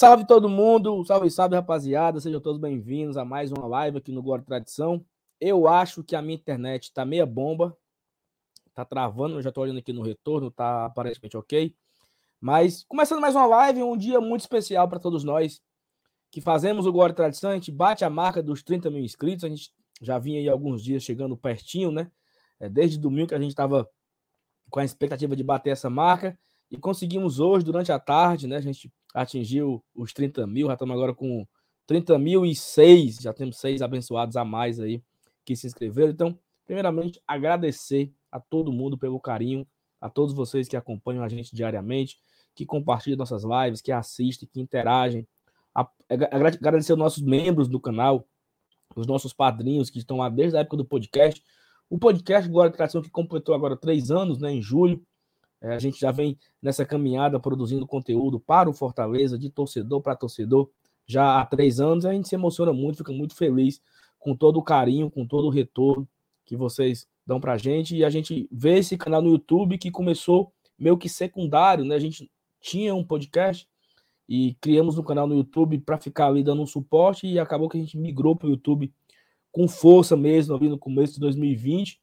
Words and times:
Salve, 0.00 0.26
todo 0.26 0.48
mundo! 0.48 1.04
Salve, 1.04 1.30
salve 1.30 1.54
rapaziada! 1.56 2.18
Sejam 2.22 2.40
todos 2.40 2.58
bem-vindos 2.58 3.18
a 3.18 3.24
mais 3.26 3.52
uma 3.52 3.66
live 3.66 3.98
aqui 3.98 4.10
no 4.10 4.22
Guarda 4.22 4.46
Tradição. 4.46 5.04
Eu 5.38 5.68
acho 5.68 6.02
que 6.02 6.16
a 6.16 6.22
minha 6.22 6.36
internet 6.36 6.90
tá 6.90 7.04
meia 7.04 7.26
bomba, 7.26 7.76
tá 8.74 8.82
travando, 8.82 9.34
eu 9.34 9.42
já 9.42 9.52
tô 9.52 9.60
olhando 9.60 9.78
aqui 9.78 9.92
no 9.92 10.00
retorno, 10.00 10.50
tá 10.50 10.86
aparentemente 10.86 11.36
ok. 11.36 11.76
Mas 12.40 12.82
começando 12.84 13.20
mais 13.20 13.36
uma 13.36 13.44
live, 13.44 13.82
um 13.82 13.94
dia 13.94 14.22
muito 14.22 14.40
especial 14.40 14.88
para 14.88 14.98
todos 14.98 15.22
nós 15.22 15.60
que 16.30 16.40
fazemos 16.40 16.86
o 16.86 16.92
Guarda 16.92 17.16
Tradição. 17.16 17.50
A 17.50 17.54
gente 17.56 17.70
bate 17.70 18.02
a 18.02 18.08
marca 18.08 18.42
dos 18.42 18.62
30 18.62 18.88
mil 18.88 19.04
inscritos, 19.04 19.44
a 19.44 19.50
gente 19.50 19.70
já 20.00 20.18
vinha 20.18 20.40
aí 20.40 20.48
alguns 20.48 20.82
dias 20.82 21.02
chegando 21.02 21.36
pertinho, 21.36 21.92
né? 21.92 22.10
É, 22.58 22.70
desde 22.70 22.98
domingo 22.98 23.28
que 23.28 23.34
a 23.34 23.38
gente 23.38 23.50
estava 23.50 23.86
com 24.70 24.80
a 24.80 24.84
expectativa 24.86 25.36
de 25.36 25.44
bater 25.44 25.68
essa 25.68 25.90
marca 25.90 26.38
e 26.70 26.78
conseguimos 26.78 27.40
hoje, 27.40 27.64
durante 27.64 27.90
a 27.90 27.98
tarde, 27.98 28.46
né? 28.46 28.56
A 28.56 28.60
gente 28.60 28.92
atingiu 29.14 29.82
os 29.94 30.12
30 30.12 30.46
mil, 30.46 30.68
já 30.68 30.74
estamos 30.74 30.94
agora 30.94 31.12
com 31.12 31.46
30 31.86 32.18
mil 32.18 32.46
e 32.46 32.54
seis, 32.54 33.16
já 33.16 33.32
temos 33.32 33.58
seis 33.58 33.82
abençoados 33.82 34.36
a 34.36 34.44
mais 34.44 34.78
aí 34.78 35.02
que 35.44 35.56
se 35.56 35.66
inscreveram. 35.66 36.10
Então, 36.10 36.38
primeiramente, 36.64 37.20
agradecer 37.26 38.12
a 38.30 38.38
todo 38.38 38.72
mundo 38.72 38.96
pelo 38.96 39.18
carinho, 39.18 39.66
a 40.00 40.08
todos 40.08 40.32
vocês 40.32 40.68
que 40.68 40.76
acompanham 40.76 41.24
a 41.24 41.28
gente 41.28 41.54
diariamente, 41.54 42.18
que 42.54 42.64
compartilham 42.64 43.16
nossas 43.16 43.42
lives, 43.42 43.80
que 43.80 43.90
assistem, 43.90 44.48
que 44.50 44.60
interagem. 44.60 45.26
Agradecer 46.08 46.92
aos 46.92 46.98
nossos 46.98 47.22
membros 47.22 47.68
do 47.68 47.80
canal, 47.80 48.26
os 48.94 49.06
nossos 49.06 49.32
padrinhos 49.32 49.90
que 49.90 49.98
estão 49.98 50.18
lá 50.18 50.28
desde 50.28 50.56
a 50.56 50.60
época 50.60 50.76
do 50.76 50.84
podcast. 50.84 51.42
O 51.88 51.98
podcast 51.98 52.48
Glória 52.48 52.70
e 52.70 52.72
Tradição, 52.72 53.02
que 53.02 53.10
completou 53.10 53.52
agora 53.54 53.76
três 53.76 54.12
anos, 54.12 54.38
né, 54.38 54.52
em 54.52 54.62
julho. 54.62 55.04
É, 55.60 55.74
a 55.74 55.78
gente 55.78 56.00
já 56.00 56.10
vem 56.10 56.38
nessa 56.62 56.84
caminhada 56.84 57.38
produzindo 57.38 57.86
conteúdo 57.86 58.40
para 58.40 58.68
o 58.68 58.72
Fortaleza, 58.72 59.38
de 59.38 59.50
torcedor 59.50 60.00
para 60.00 60.16
torcedor, 60.16 60.70
já 61.06 61.40
há 61.40 61.46
três 61.46 61.80
anos. 61.80 62.06
A 62.06 62.12
gente 62.12 62.28
se 62.28 62.34
emociona 62.34 62.72
muito, 62.72 62.98
fica 62.98 63.12
muito 63.12 63.34
feliz 63.34 63.80
com 64.18 64.34
todo 64.34 64.58
o 64.58 64.62
carinho, 64.62 65.10
com 65.10 65.26
todo 65.26 65.46
o 65.46 65.50
retorno 65.50 66.08
que 66.44 66.56
vocês 66.56 67.06
dão 67.26 67.40
para 67.40 67.54
a 67.54 67.58
gente. 67.58 67.96
E 67.96 68.04
a 68.04 68.10
gente 68.10 68.48
vê 68.50 68.78
esse 68.78 68.96
canal 68.96 69.20
no 69.20 69.30
YouTube 69.30 69.78
que 69.78 69.90
começou 69.90 70.52
meio 70.78 70.96
que 70.96 71.08
secundário, 71.08 71.84
né? 71.84 71.94
A 71.94 72.00
gente 72.00 72.30
tinha 72.60 72.94
um 72.94 73.04
podcast 73.04 73.68
e 74.28 74.54
criamos 74.60 74.96
um 74.96 75.02
canal 75.02 75.26
no 75.26 75.34
YouTube 75.34 75.78
para 75.80 75.98
ficar 75.98 76.28
ali 76.28 76.42
dando 76.42 76.62
um 76.62 76.66
suporte 76.66 77.26
e 77.26 77.38
acabou 77.38 77.68
que 77.68 77.76
a 77.76 77.80
gente 77.80 77.98
migrou 77.98 78.36
para 78.36 78.46
o 78.46 78.50
YouTube 78.50 78.92
com 79.50 79.66
força 79.66 80.16
mesmo 80.16 80.54
ali 80.54 80.68
no 80.68 80.78
começo 80.78 81.14
de 81.14 81.20
2020 81.20 82.00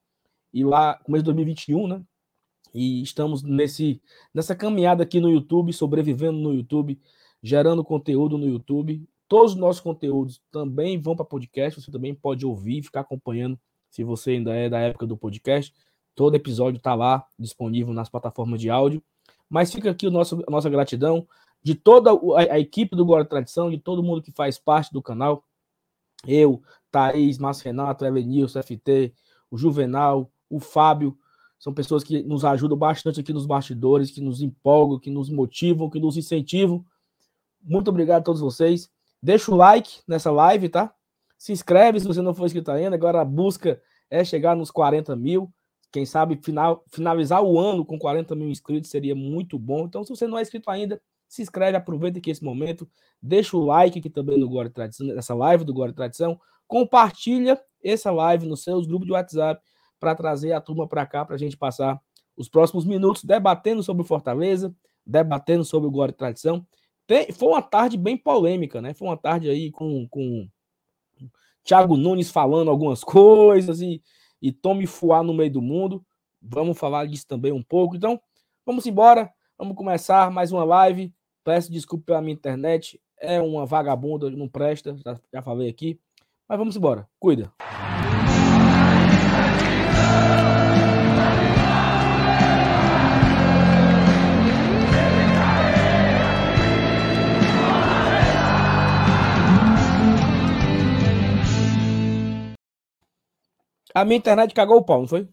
e 0.54 0.64
lá 0.64 0.96
começo 0.96 1.24
de 1.24 1.28
2021, 1.28 1.88
né? 1.88 2.04
E 2.78 3.02
estamos 3.02 3.42
nesse, 3.42 4.00
nessa 4.32 4.56
caminhada 4.56 5.02
aqui 5.02 5.20
no 5.20 5.32
YouTube, 5.32 5.74
sobrevivendo 5.74 6.38
no 6.38 6.54
YouTube, 6.54 7.02
gerando 7.42 7.84
conteúdo 7.84 8.38
no 8.38 8.46
YouTube. 8.48 9.04
Todos 9.28 9.54
os 9.54 9.58
nossos 9.58 9.82
conteúdos 9.82 10.40
também 10.52 11.02
vão 11.02 11.16
para 11.16 11.26
podcast, 11.26 11.82
você 11.82 11.92
também 11.92 12.14
pode 12.14 12.46
ouvir, 12.46 12.84
ficar 12.84 13.00
acompanhando, 13.00 13.60
se 13.90 14.04
você 14.04 14.34
ainda 14.34 14.54
é 14.54 14.70
da 14.70 14.78
época 14.78 15.08
do 15.08 15.18
podcast. 15.18 15.74
Todo 16.14 16.36
episódio 16.36 16.78
está 16.78 16.94
lá 16.94 17.26
disponível 17.40 17.96
nas 17.96 18.10
plataformas 18.10 18.62
de 18.62 18.70
áudio. 18.70 19.02
Mas 19.50 19.74
fica 19.74 19.90
aqui 19.90 20.06
o 20.06 20.12
nosso, 20.12 20.44
a 20.48 20.52
nossa 20.52 20.70
gratidão 20.70 21.28
de 21.64 21.74
toda 21.74 22.12
a, 22.12 22.54
a 22.54 22.60
equipe 22.60 22.96
do 22.96 23.04
Guarda 23.04 23.28
Tradição, 23.28 23.72
de 23.72 23.80
todo 23.80 24.04
mundo 24.04 24.22
que 24.22 24.32
faz 24.32 24.60
parte 24.60 24.94
do 24.94 25.02
canal. 25.02 25.44
Eu, 26.28 26.62
Thaís, 26.92 27.40
Márcio 27.40 27.66
Renato, 27.66 28.06
Elenilson, 28.06 28.62
FT, 28.62 29.16
o 29.50 29.58
Juvenal, 29.58 30.32
o 30.48 30.60
Fábio, 30.60 31.18
são 31.60 31.74
pessoas 31.74 32.04
que 32.04 32.22
nos 32.24 32.46
ajudam 32.46 32.78
bastante 32.78 33.20
aqui 33.20 33.34
nos 33.34 33.46
bastidores, 33.46 34.12
que 34.12 34.22
nos 34.22 34.42
empolgam, 34.42 35.00
que 35.00 35.10
nos 35.10 35.30
motivam, 35.30 35.90
que 35.90 36.00
nos 36.00 36.16
incentivam. 36.16 36.86
Muito 37.62 37.90
obrigado 37.90 38.22
a 38.22 38.24
todos 38.24 38.42
vocês. 38.42 38.90
Deixa 39.22 39.52
o 39.52 39.56
like 39.56 40.02
nessa 40.08 40.32
live, 40.32 40.70
tá? 40.70 40.94
Se 41.38 41.52
inscreve 41.52 42.00
se 42.00 42.08
você 42.08 42.22
não 42.22 42.34
for 42.34 42.46
inscrito 42.46 42.72
ainda. 42.72 42.96
Agora 42.96 43.22
a 43.22 43.26
busca 43.26 43.82
é 44.10 44.24
chegar 44.24 44.56
nos 44.56 44.70
40 44.70 45.16
mil. 45.16 45.52
Quem 45.92 46.06
sabe 46.06 46.40
final, 46.44 46.84
finalizar 46.90 47.42
o 47.42 47.60
ano 47.60 47.84
com 47.86 47.98
40 47.98 48.36
mil 48.36 48.50
inscritos 48.50 48.92
seria 48.92 49.16
muito 49.16 49.58
bom. 49.58 49.86
Então, 49.86 50.04
se 50.04 50.10
você 50.10 50.28
não 50.28 50.38
é 50.38 50.42
inscrito 50.42 50.70
ainda, 50.70 51.02
se 51.28 51.42
inscreve, 51.42 51.76
aproveita 51.76 52.20
aqui 52.20 52.30
esse 52.30 52.44
momento. 52.44 52.88
Deixa 53.22 53.58
o 53.58 53.66
like 53.66 53.98
aqui 53.98 54.10
também 54.10 54.38
no 54.38 54.48
Glória 54.48 54.70
Tradição, 54.70 55.08
nessa 55.08 55.34
live 55.34 55.64
do 55.64 55.74
Glória 55.74 55.94
Tradição. 55.94 56.40
Compartilha 56.68 57.60
essa 57.84 58.12
live 58.12 58.46
nos 58.46 58.64
seus 58.64 58.86
grupos 58.86 59.08
de 59.08 59.14
WhatsApp 59.14 59.62
para 60.00 60.16
trazer 60.16 60.54
a 60.54 60.62
turma 60.62 60.88
para 60.88 61.06
cá, 61.06 61.26
para 61.26 61.36
a 61.36 61.40
gente 61.40 61.58
passar 61.58 62.00
os 62.36 62.48
próximos 62.48 62.86
minutos 62.86 63.24
debatendo 63.24 63.82
sobre 63.82 64.04
o 64.04 64.06
Fortaleza, 64.06 64.74
debatendo 65.06 65.66
sobre 65.66 65.88
o 65.88 65.92
Glória 65.92 66.12
e 66.12 66.16
Tradição. 66.16 66.66
Tem, 67.08 67.32
foi 67.32 67.50
uma 67.50 67.62
tarde 67.62 67.98
bem 67.98 68.18
polêmica, 68.18 68.82
né? 68.82 68.94
Foi 68.94 69.08
uma 69.08 69.18
tarde 69.18 69.50
aí 69.50 69.72
com, 69.72 70.08
com 70.10 70.48
Thiago 71.64 71.98
Nunes 71.98 72.30
falando 72.30 72.70
algumas 72.70 73.04
coisas 73.04 73.82
e, 73.82 74.02
e 74.42 74.52
Tome 74.52 74.86
Fuá 74.86 75.24
no 75.24 75.34
meio 75.34 75.52
do 75.52 75.62
mundo. 75.62 76.06
Vamos 76.42 76.78
falar 76.78 77.06
disso 77.08 77.26
também 77.28 77.52
um 77.52 77.64
pouco. 77.64 77.96
Então, 77.96 78.20
vamos 78.66 78.86
embora. 78.86 79.32
Vamos 79.58 79.76
começar 79.76 80.30
mais 80.30 80.52
uma 80.52 80.64
live. 80.64 81.12
Peço 81.44 81.72
desculpa 81.72 82.06
pela 82.06 82.22
minha 82.22 82.34
internet. 82.34 83.02
É 83.20 83.42
uma 83.42 83.66
vagabunda, 83.66 84.30
não 84.30 84.48
presta, 84.48 84.96
já, 85.04 85.20
já 85.34 85.42
falei 85.42 85.70
aqui. 85.70 86.00
Mas 86.48 86.58
vamos 86.58 86.76
embora. 86.76 87.08
Cuida. 87.20 87.52
A 103.98 104.06
minha 104.06 104.18
internet 104.18 104.54
cagou 104.54 104.78
o 104.78 104.84
pau, 104.84 105.02
não 105.02 105.08
foi? 105.08 105.28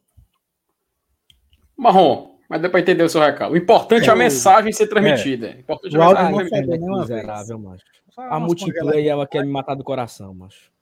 Marrom, 1.77 2.39
mas 2.49 2.63
deu 2.63 2.71
para 2.71 2.81
entender 2.81 3.03
o 3.03 3.09
seu 3.11 3.21
recado. 3.21 3.53
O 3.53 3.57
importante 3.59 4.05
é, 4.05 4.09
é 4.09 4.11
a 4.11 4.17
mensagem 4.17 4.73
ser 4.73 4.87
transmitida. 4.87 5.49
É. 5.49 5.61
Importante 5.61 5.95
o 5.95 6.03
a 6.03 6.07
mensagem 6.07 6.31
não 6.31 6.49
transmitida. 6.49 7.01
Miserável, 7.01 7.59
macho. 7.59 7.85
A 8.17 8.41
multiplayer, 8.41 9.13
ela 9.13 9.27
quer 9.27 9.45
me 9.45 9.53
matar 9.53 9.75
do 9.75 9.85
coração, 9.85 10.33
macho. 10.33 10.73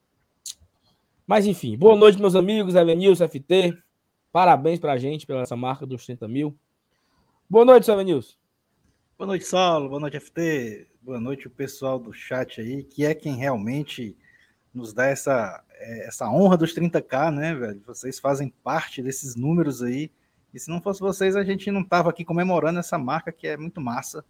Mas 1.27 1.45
enfim, 1.45 1.77
boa 1.77 1.97
noite, 1.97 2.21
meus 2.21 2.35
amigos, 2.35 2.73
Elenilson, 2.73 3.27
FT. 3.27 3.77
Parabéns 4.31 4.79
pra 4.79 4.97
gente 4.97 5.27
pela 5.27 5.41
essa 5.41 5.57
marca 5.57 5.85
dos 5.85 6.05
30 6.05 6.25
mil. 6.25 6.57
Boa 7.49 7.65
noite, 7.65 7.91
Elenilson. 7.91 8.35
Boa 9.17 9.27
noite, 9.27 9.43
Saulo. 9.43 9.89
Boa 9.89 9.99
noite, 9.99 10.21
FT. 10.21 10.87
Boa 11.01 11.19
noite, 11.19 11.47
o 11.47 11.49
pessoal 11.49 11.99
do 11.99 12.13
chat 12.13 12.61
aí, 12.61 12.81
que 12.81 13.05
é 13.05 13.13
quem 13.13 13.35
realmente 13.35 14.15
nos 14.73 14.93
dá 14.93 15.05
essa, 15.05 15.63
é, 15.73 16.07
essa 16.07 16.29
honra 16.29 16.57
dos 16.57 16.73
30k, 16.73 17.31
né, 17.31 17.53
velho? 17.53 17.81
Vocês 17.85 18.19
fazem 18.19 18.53
parte 18.63 19.01
desses 19.01 19.35
números 19.35 19.83
aí. 19.83 20.09
E 20.53 20.59
se 20.59 20.69
não 20.69 20.81
fosse 20.81 20.99
vocês, 20.99 21.35
a 21.35 21.43
gente 21.43 21.69
não 21.71 21.83
tava 21.83 22.09
aqui 22.09 22.23
comemorando 22.25 22.79
essa 22.79 22.97
marca 22.97 23.31
que 23.31 23.47
é 23.47 23.57
muito 23.57 23.79
massa. 23.79 24.23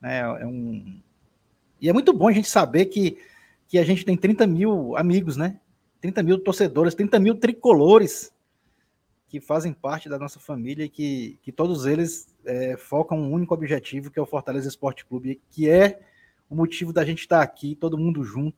Né? 0.00 0.18
É 0.18 0.46
um... 0.46 1.00
E 1.80 1.88
é 1.88 1.92
muito 1.92 2.12
bom 2.12 2.28
a 2.28 2.32
gente 2.32 2.48
saber 2.48 2.86
que, 2.86 3.18
que 3.68 3.78
a 3.78 3.84
gente 3.84 4.04
tem 4.04 4.16
30 4.16 4.46
mil 4.46 4.96
amigos, 4.96 5.36
né? 5.36 5.60
30 6.00 6.22
mil 6.22 6.38
torcedores, 6.38 6.94
30 6.94 7.18
mil 7.18 7.34
tricolores 7.36 8.32
que 9.28 9.40
fazem 9.40 9.72
parte 9.72 10.08
da 10.08 10.18
nossa 10.18 10.40
família 10.40 10.84
e 10.84 10.88
que, 10.88 11.38
que 11.42 11.52
todos 11.52 11.86
eles 11.86 12.34
é, 12.44 12.76
focam 12.76 13.18
um 13.18 13.32
único 13.32 13.52
objetivo, 13.52 14.10
que 14.10 14.18
é 14.18 14.22
o 14.22 14.26
Fortaleza 14.26 14.68
Esporte 14.68 15.04
Clube, 15.04 15.40
que 15.50 15.68
é 15.68 16.00
o 16.48 16.56
motivo 16.56 16.92
da 16.92 17.04
gente 17.04 17.20
estar 17.20 17.42
aqui, 17.42 17.74
todo 17.74 17.98
mundo 17.98 18.24
junto, 18.24 18.56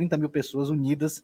30 0.00 0.16
mil 0.16 0.30
pessoas 0.30 0.70
unidas 0.70 1.22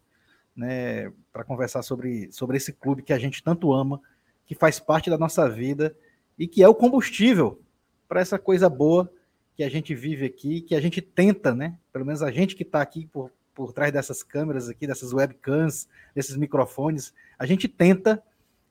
né, 0.55 1.11
para 1.33 1.45
conversar 1.45 1.83
sobre, 1.83 2.31
sobre 2.31 2.59
esse 2.59 2.75
clube 2.75 3.03
que 3.03 3.13
a 3.13 3.19
gente 3.19 3.43
tanto 3.43 3.73
ama, 3.73 4.01
que 4.45 4.55
faz 4.55 4.79
parte 4.79 5.09
da 5.09 5.17
nossa 5.17 5.49
vida 5.49 5.97
e 6.39 6.47
que 6.47 6.63
é 6.63 6.69
o 6.69 6.75
combustível 6.75 7.59
para 8.07 8.21
essa 8.21 8.39
coisa 8.39 8.69
boa 8.69 9.11
que 9.55 9.65
a 9.65 9.71
gente 9.71 9.95
vive 9.95 10.27
aqui, 10.27 10.61
que 10.61 10.75
a 10.75 10.81
gente 10.81 11.01
tenta, 11.01 11.55
né? 11.55 11.79
Pelo 11.91 12.05
menos 12.05 12.23
a 12.23 12.31
gente 12.31 12.55
que 12.55 12.63
está 12.63 12.83
aqui 12.83 13.07
por, 13.07 13.33
por 13.55 13.73
trás 13.73 13.91
dessas 13.91 14.23
câmeras 14.23 14.69
aqui, 14.69 14.87
dessas 14.87 15.15
webcams, 15.15 15.89
desses 16.15 16.37
microfones, 16.37 17.15
a 17.39 17.47
gente 17.47 17.67
tenta 17.67 18.23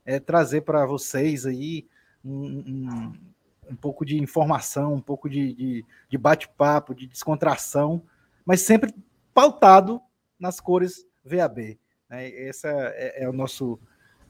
é, 0.06 0.19
trazer 0.19 0.62
para 0.62 0.86
vocês 0.86 1.48
aí 1.48 1.88
um, 2.24 2.31
um, 2.31 3.13
um, 3.72 3.75
pouco 3.75 4.06
de 4.06 4.22
informação, 4.22 4.94
um 4.94 5.01
pouco 5.01 5.28
de, 5.28 5.54
de, 5.54 5.86
de 6.08 6.18
bate-papo, 6.19 6.94
de 6.94 7.08
descontração, 7.08 8.04
mas 8.46 8.62
sempre 8.62 8.94
pautado 9.36 10.02
nas 10.40 10.62
cores 10.62 11.06
VAB. 11.24 11.78
Né? 12.10 12.30
Esse 12.30 12.68
é, 12.68 13.24
é, 13.24 13.30
o 13.30 13.34
nosso, 13.34 13.78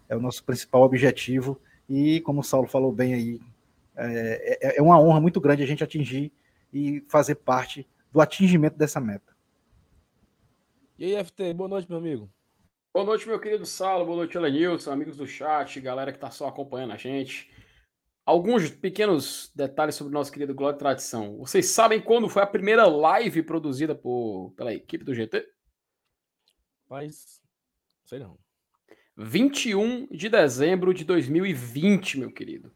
é 0.10 0.16
o 0.16 0.20
nosso 0.20 0.44
principal 0.44 0.82
objetivo. 0.82 1.62
E, 1.88 2.20
como 2.22 2.42
o 2.42 2.44
Saulo 2.44 2.68
falou 2.68 2.92
bem 2.92 3.14
aí, 3.14 3.40
é, 3.96 4.58
é, 4.62 4.78
é 4.80 4.82
uma 4.82 5.00
honra 5.00 5.22
muito 5.22 5.40
grande 5.40 5.62
a 5.62 5.68
gente 5.68 5.84
atingir 5.84 6.34
e 6.74 7.06
fazer 7.08 7.36
parte 7.36 7.88
do 8.12 8.20
atingimento 8.20 8.78
dessa 8.78 9.00
meta. 9.00 9.36
E 10.98 11.16
aí, 11.16 11.24
FT, 11.24 11.54
boa 11.54 11.70
noite, 11.70 11.88
meu 11.88 12.00
amigo. 12.00 12.28
Boa 12.92 13.06
noite, 13.06 13.28
meu 13.28 13.40
querido 13.40 13.66
Saulo, 13.66 14.06
boa 14.06 14.18
noite, 14.18 14.38
Elenilson, 14.38 14.92
amigos 14.92 15.18
do 15.18 15.28
chat, 15.28 15.80
galera 15.82 16.12
que 16.12 16.18
está 16.18 16.32
só 16.32 16.48
acompanhando 16.48 16.94
a 16.94 16.98
gente. 16.98 17.52
Alguns 18.26 18.70
pequenos 18.72 19.52
detalhes 19.56 19.96
sobre 19.96 20.12
o 20.12 20.14
nosso 20.14 20.32
querido 20.32 20.54
Glória 20.56 20.76
e 20.76 20.80
Tradição. 20.80 21.38
Vocês 21.38 21.68
sabem 21.68 22.02
quando 22.02 22.28
foi 22.28 22.42
a 22.42 22.48
primeira 22.48 22.86
live 22.88 23.44
produzida 23.44 23.94
por, 23.94 24.52
pela 24.58 24.74
equipe 24.74 25.04
do 25.04 25.14
GT? 25.14 25.48
Mas, 26.90 27.42
sei 28.06 28.20
não. 28.20 28.38
21 29.18 30.08
de 30.12 30.28
dezembro 30.30 30.94
de 30.94 31.04
2020, 31.06 32.20
meu 32.20 32.32
querido. 32.32 32.72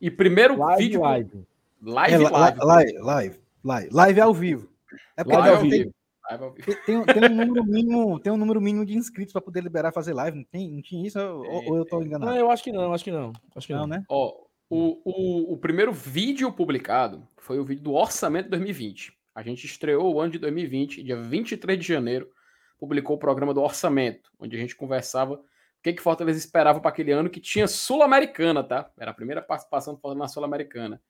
E 0.00 0.10
primeiro 0.10 0.58
Live, 0.58 0.82
vídeo. 0.82 1.00
live. 1.00 1.46
Live, 1.80 2.14
É, 2.14 2.18
live. 2.18 2.58
live, 2.58 2.98
live, 2.98 3.40
live, 3.64 3.88
live, 3.92 4.20
ao 4.20 4.34
vivo. 4.34 4.68
É 5.16 5.24
porque 5.24 5.36
Live 5.38 5.54
ao 5.56 5.60
tem, 5.62 5.70
vivo. 5.70 5.94
Live 6.30 6.44
ao 6.44 6.52
vivo. 6.52 6.66
tem, 6.66 6.76
tem 6.84 6.96
um- 6.98 7.04
tem 7.04 7.24
um 7.24 7.34
número 7.34 7.64
mínimo, 7.64 8.20
tem 8.20 8.32
um 8.32 8.36
número 8.36 8.60
mínimo 8.60 8.84
de 8.84 8.96
inscritos 8.96 9.32
para 9.32 9.40
poder 9.42 9.62
liberar 9.62 9.92
fazer 9.92 10.12
live. 10.12 10.36
Não, 10.36 10.44
tem, 10.44 10.70
não 10.70 10.82
tinha 10.82 11.06
isso? 11.06 11.18
Ou, 11.18 11.64
ou 11.70 11.76
eu 11.78 11.84
tô 11.86 11.98
Não, 11.98 12.06
enganado? 12.06 12.36
eu 12.36 12.50
acho 12.50 12.62
que 12.62 12.72
não, 12.72 12.92
acho 12.92 13.04
que 13.04 13.10
não. 13.10 13.32
Acho 13.56 13.66
que 13.66 13.72
não. 13.72 13.80
Não, 13.80 13.86
né? 13.86 14.04
Ó, 14.08 14.43
o, 14.68 15.00
o, 15.04 15.52
o 15.54 15.58
primeiro 15.58 15.92
vídeo 15.92 16.52
publicado 16.52 17.26
foi 17.38 17.58
o 17.58 17.64
vídeo 17.64 17.82
do 17.84 17.92
Orçamento 17.92 18.48
2020. 18.50 19.12
A 19.34 19.42
gente 19.42 19.64
estreou 19.66 20.14
o 20.14 20.20
ano 20.20 20.32
de 20.32 20.38
2020, 20.38 21.02
dia 21.02 21.20
23 21.20 21.78
de 21.78 21.86
janeiro, 21.86 22.30
publicou 22.78 23.16
o 23.16 23.18
programa 23.18 23.52
do 23.52 23.60
Orçamento, 23.62 24.30
onde 24.38 24.56
a 24.56 24.58
gente 24.60 24.76
conversava 24.76 25.34
o 25.34 25.40
que, 25.82 25.92
que 25.92 26.02
Fortaleza 26.02 26.38
esperava 26.38 26.80
para 26.80 26.90
aquele 26.90 27.12
ano 27.12 27.28
que 27.28 27.40
tinha 27.40 27.68
Sul-Americana, 27.68 28.64
tá? 28.64 28.90
Era 28.98 29.10
a 29.10 29.14
primeira 29.14 29.42
participação 29.42 29.94
do 29.94 30.00
Fortaleza 30.00 30.18
na 30.24 30.28
Sul-Americana. 30.28 31.00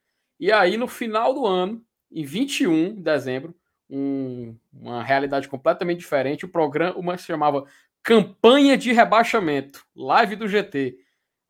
E 0.41 0.51
aí, 0.51 0.77
no 0.77 0.89
final 0.89 1.33
do 1.33 1.47
ano, 1.47 1.85
em 2.11 2.25
21 2.25 2.95
de 2.95 3.03
dezembro, 3.03 3.55
um- 3.89 4.57
uma 4.73 5.03
realidade 5.03 5.49
completamente 5.49 6.01
diferente, 6.01 6.45
o 6.45 6.49
programa 6.49 7.17
chamava 7.17 7.65
Campanha 8.03 8.77
de 8.77 8.93
Rebaixamento, 8.93 9.87
live 9.95 10.35
do 10.37 10.49
GT. 10.49 10.99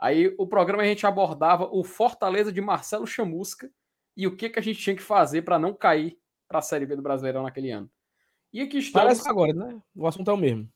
Aí 0.04 0.34
o 0.36 0.46
programa 0.46 0.82
a 0.82 0.86
gente 0.86 1.06
abordava 1.06 1.66
o 1.72 1.82
Fortaleza 1.82 2.52
de 2.52 2.60
Marcelo 2.60 3.06
Chamusca 3.06 3.70
e 4.14 4.26
o 4.26 4.36
que, 4.36 4.50
que 4.50 4.58
a 4.58 4.62
gente 4.62 4.78
tinha 4.78 4.94
que 4.94 5.00
fazer 5.00 5.40
para 5.40 5.58
não 5.58 5.72
cair 5.72 6.18
para 6.46 6.58
a 6.58 6.62
Série 6.62 6.84
B 6.84 6.94
do 6.94 7.00
Brasileirão 7.00 7.44
naquele 7.44 7.70
ano. 7.70 7.90
E 8.52 8.60
aqui 8.60 8.76
estamos. 8.76 9.02
Parece 9.02 9.22
que 9.22 9.30
agora, 9.30 9.54
né? 9.54 9.80
O 9.96 10.06
assunto 10.06 10.30
é 10.30 10.34
o 10.34 10.36
mesmo. 10.36 10.70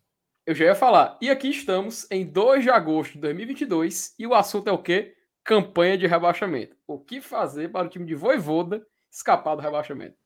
Eu 0.47 0.55
já 0.55 0.65
ia 0.65 0.75
falar. 0.75 1.19
E 1.21 1.29
aqui 1.29 1.51
estamos 1.51 2.11
em 2.11 2.25
2 2.25 2.63
de 2.63 2.71
agosto 2.71 3.13
de 3.13 3.19
2022 3.19 4.15
e 4.19 4.27
o 4.27 4.33
assunto 4.33 4.69
é 4.69 4.73
o 4.73 4.83
quê? 4.83 5.15
Campanha 5.45 5.99
de 5.99 6.07
rebaixamento. 6.07 6.75
O 6.87 6.99
que 6.99 7.21
fazer 7.21 7.71
para 7.71 7.87
o 7.87 7.91
time 7.91 8.07
de 8.07 8.15
Voivoda 8.15 8.83
escapar 9.13 9.57
do 9.57 9.61
rebaixamento? 9.61 10.17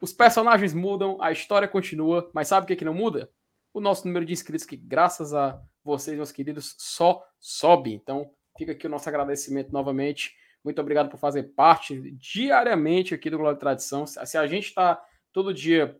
Os 0.00 0.12
personagens 0.12 0.74
mudam, 0.74 1.16
a 1.20 1.30
história 1.30 1.68
continua, 1.68 2.28
mas 2.34 2.48
sabe 2.48 2.64
o 2.64 2.66
que, 2.66 2.74
que 2.74 2.84
não 2.84 2.92
muda? 2.92 3.30
O 3.72 3.80
nosso 3.80 4.06
número 4.06 4.24
de 4.24 4.32
inscritos, 4.32 4.66
que 4.66 4.76
graças 4.76 5.32
a 5.32 5.60
vocês, 5.82 6.16
meus 6.16 6.32
queridos, 6.32 6.74
só 6.78 7.22
sobe. 7.40 7.92
Então, 7.92 8.30
fica 8.58 8.72
aqui 8.72 8.86
o 8.86 8.90
nosso 8.90 9.08
agradecimento 9.08 9.72
novamente. 9.72 10.34
Muito 10.64 10.80
obrigado 10.80 11.08
por 11.08 11.18
fazer 11.18 11.54
parte 11.54 12.12
diariamente 12.12 13.14
aqui 13.14 13.28
do 13.28 13.38
Glória 13.38 13.56
e 13.56 13.60
Tradição. 13.60 14.06
Se 14.06 14.36
a 14.36 14.46
gente 14.46 14.68
está 14.68 15.02
todo 15.32 15.54
dia 15.54 15.98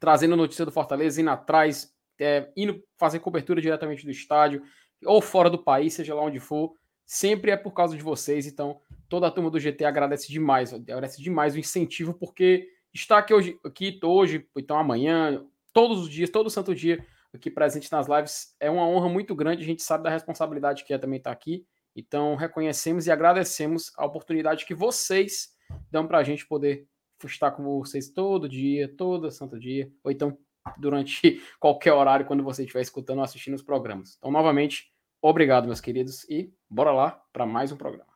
trazendo 0.00 0.36
notícia 0.36 0.64
do 0.64 0.72
Fortaleza, 0.72 1.20
indo 1.20 1.30
atrás, 1.30 1.94
é, 2.18 2.50
indo 2.56 2.82
fazer 2.98 3.20
cobertura 3.20 3.60
diretamente 3.60 4.04
do 4.04 4.10
estádio, 4.10 4.62
ou 5.04 5.20
fora 5.20 5.50
do 5.50 5.62
país, 5.62 5.94
seja 5.94 6.14
lá 6.14 6.22
onde 6.22 6.40
for, 6.40 6.74
sempre 7.04 7.50
é 7.50 7.56
por 7.56 7.72
causa 7.72 7.96
de 7.96 8.02
vocês. 8.02 8.46
Então, 8.46 8.80
toda 9.08 9.26
a 9.26 9.30
turma 9.30 9.50
do 9.50 9.60
GT 9.60 9.84
agradece 9.84 10.32
demais, 10.32 10.72
agradece 10.72 11.22
demais 11.22 11.54
o 11.54 11.58
incentivo, 11.58 12.14
porque 12.14 12.68
estar 12.92 13.18
aqui 13.18 13.34
hoje, 13.34 13.58
aqui 13.64 13.98
hoje, 14.02 14.46
então 14.56 14.78
amanhã, 14.78 15.44
todos 15.72 16.00
os 16.00 16.08
dias, 16.08 16.30
todo 16.30 16.50
santo 16.50 16.74
dia, 16.74 17.04
aqui 17.32 17.50
presente 17.50 17.90
nas 17.90 18.06
lives, 18.08 18.54
é 18.60 18.70
uma 18.70 18.86
honra 18.86 19.08
muito 19.08 19.34
grande. 19.34 19.62
A 19.62 19.66
gente 19.66 19.82
sabe 19.82 20.04
da 20.04 20.10
responsabilidade 20.10 20.84
que 20.84 20.92
é 20.92 20.98
também 20.98 21.18
estar 21.18 21.30
aqui. 21.30 21.66
Então, 21.94 22.36
reconhecemos 22.36 23.06
e 23.06 23.10
agradecemos 23.10 23.92
a 23.96 24.06
oportunidade 24.06 24.64
que 24.64 24.74
vocês 24.74 25.50
dão 25.90 26.06
para 26.06 26.18
a 26.18 26.22
gente 26.22 26.46
poder 26.46 26.86
estar 27.24 27.52
com 27.52 27.62
vocês 27.78 28.08
todo 28.08 28.48
dia, 28.48 28.92
todo 28.96 29.30
santo 29.30 29.58
dia, 29.58 29.90
ou 30.02 30.10
então 30.10 30.36
durante 30.78 31.40
qualquer 31.60 31.92
horário, 31.92 32.26
quando 32.26 32.42
você 32.42 32.62
estiver 32.62 32.80
escutando 32.80 33.18
ou 33.18 33.24
assistindo 33.24 33.54
os 33.54 33.62
programas. 33.62 34.16
Então, 34.18 34.30
novamente, 34.30 34.92
obrigado, 35.20 35.66
meus 35.66 35.80
queridos, 35.80 36.24
e 36.28 36.52
bora 36.68 36.92
lá 36.92 37.22
para 37.32 37.46
mais 37.46 37.70
um 37.70 37.76
programa. 37.76 38.10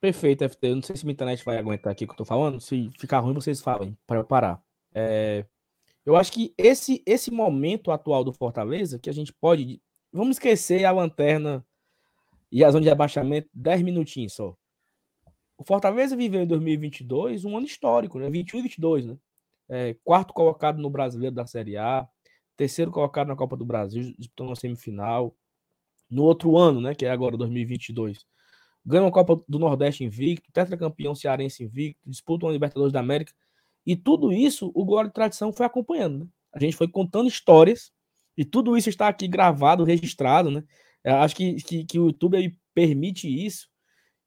Perfeito, 0.00 0.46
FT. 0.46 0.66
Eu 0.66 0.74
não 0.76 0.82
sei 0.82 0.96
se 0.96 1.04
minha 1.04 1.14
internet 1.14 1.44
vai 1.44 1.56
aguentar 1.56 1.90
aqui 1.90 2.04
o 2.04 2.06
que 2.06 2.12
eu 2.12 2.18
tô 2.18 2.24
falando. 2.26 2.60
Se 2.60 2.90
ficar 2.98 3.20
ruim, 3.20 3.32
vocês 3.32 3.62
falem 3.62 3.96
para 4.06 4.20
eu 4.20 4.24
parar. 4.24 4.62
É, 4.94 5.46
eu 6.04 6.16
acho 6.16 6.32
que 6.32 6.54
esse, 6.58 7.02
esse 7.06 7.30
momento 7.30 7.90
atual 7.90 8.24
do 8.24 8.32
Fortaleza, 8.32 8.98
que 8.98 9.10
a 9.10 9.12
gente 9.12 9.32
pode. 9.32 9.80
Vamos 10.12 10.36
esquecer 10.36 10.84
a 10.84 10.92
lanterna 10.92 11.64
e 12.52 12.62
a 12.62 12.70
zona 12.70 12.84
de 12.84 12.90
abaixamento 12.90 13.48
10 13.52 13.82
minutinhos 13.82 14.34
só. 14.34 14.56
O 15.56 15.64
Fortaleza 15.64 16.16
viveu 16.16 16.42
em 16.42 16.46
2022 16.46 17.44
um 17.44 17.56
ano 17.56 17.66
histórico, 17.66 18.18
né? 18.18 18.30
21 18.30 18.58
e 18.58 18.62
22, 18.62 19.06
né? 19.06 19.16
É, 19.68 19.94
quarto 20.04 20.34
colocado 20.34 20.78
no 20.78 20.90
Brasileiro 20.90 21.34
da 21.34 21.46
Série 21.46 21.76
A, 21.76 22.06
terceiro 22.56 22.90
colocado 22.90 23.28
na 23.28 23.36
Copa 23.36 23.56
do 23.56 23.64
Brasil, 23.64 24.14
disputou 24.18 24.46
uma 24.48 24.56
semifinal. 24.56 25.34
No 26.10 26.22
outro 26.24 26.56
ano, 26.56 26.80
né? 26.80 26.94
Que 26.94 27.06
é 27.06 27.10
agora 27.10 27.36
2022 27.36 28.26
ganha 28.84 29.02
uma 29.02 29.10
Copa 29.10 29.42
do 29.48 29.58
Nordeste 29.58 30.04
invicto, 30.04 30.52
tetracampeão 30.52 31.14
cearense 31.14 31.64
invicto, 31.64 32.00
disputa 32.08 32.44
uma 32.44 32.52
Libertadores 32.52 32.92
da 32.92 33.00
América. 33.00 33.32
E 33.86 33.94
tudo 33.96 34.32
isso 34.32 34.70
o 34.74 34.84
Glória 34.84 35.08
e 35.08 35.12
Tradição 35.12 35.52
foi 35.52 35.66
acompanhando. 35.66 36.20
Né? 36.20 36.26
A 36.54 36.60
gente 36.60 36.76
foi 36.76 36.88
contando 36.88 37.28
histórias 37.28 37.92
e 38.36 38.44
tudo 38.44 38.76
isso 38.76 38.88
está 38.88 39.08
aqui 39.08 39.28
gravado, 39.28 39.84
registrado. 39.84 40.50
Né? 40.50 40.64
Eu 41.02 41.16
acho 41.16 41.36
que, 41.36 41.56
que, 41.56 41.84
que 41.84 41.98
o 41.98 42.06
YouTube 42.06 42.56
permite 42.74 43.28
isso, 43.28 43.68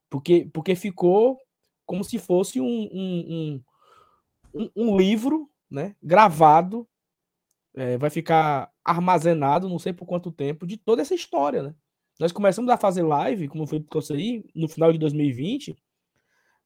porque, 0.09 0.49
porque 0.53 0.75
ficou 0.75 1.37
como 1.85 2.03
se 2.03 2.19
fosse 2.19 2.59
um, 2.59 2.89
um, 2.91 3.63
um, 4.53 4.69
um 4.75 4.97
livro 4.97 5.49
né? 5.69 5.95
gravado, 6.03 6.87
é, 7.75 7.97
vai 7.97 8.09
ficar 8.09 8.71
armazenado, 8.83 9.69
não 9.69 9.79
sei 9.79 9.93
por 9.93 10.05
quanto 10.05 10.31
tempo, 10.31 10.67
de 10.67 10.77
toda 10.77 11.01
essa 11.01 11.15
história. 11.15 11.63
Né? 11.63 11.75
Nós 12.19 12.31
começamos 12.31 12.69
a 12.69 12.77
fazer 12.77 13.03
live, 13.03 13.47
como 13.47 13.67
foi 13.67 13.79
para 13.79 13.99
aí, 14.11 14.43
no 14.53 14.67
final 14.67 14.91
de 14.91 14.97
2020, 14.97 15.75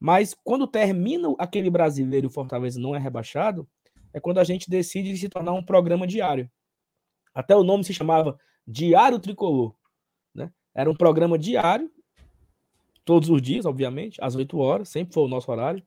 mas 0.01 0.35
quando 0.43 0.65
termina 0.65 1.31
aquele 1.37 1.69
brasileiro 1.69 2.25
e 2.25 2.27
o 2.27 2.31
Fortaleza 2.31 2.79
não 2.79 2.95
é 2.95 2.97
rebaixado, 2.97 3.69
é 4.11 4.19
quando 4.19 4.39
a 4.39 4.43
gente 4.43 4.67
decide 4.67 5.15
se 5.15 5.29
tornar 5.29 5.53
um 5.53 5.63
programa 5.63 6.07
diário. 6.07 6.49
Até 7.35 7.55
o 7.55 7.63
nome 7.63 7.83
se 7.83 7.93
chamava 7.93 8.35
Diário 8.67 9.19
Tricolor. 9.19 9.75
Né? 10.33 10.51
Era 10.73 10.89
um 10.89 10.95
programa 10.95 11.37
diário, 11.37 11.91
todos 13.05 13.29
os 13.29 13.39
dias, 13.39 13.63
obviamente, 13.63 14.17
às 14.23 14.35
8 14.35 14.57
horas, 14.57 14.89
sempre 14.89 15.13
foi 15.13 15.23
o 15.23 15.27
nosso 15.27 15.51
horário, 15.51 15.85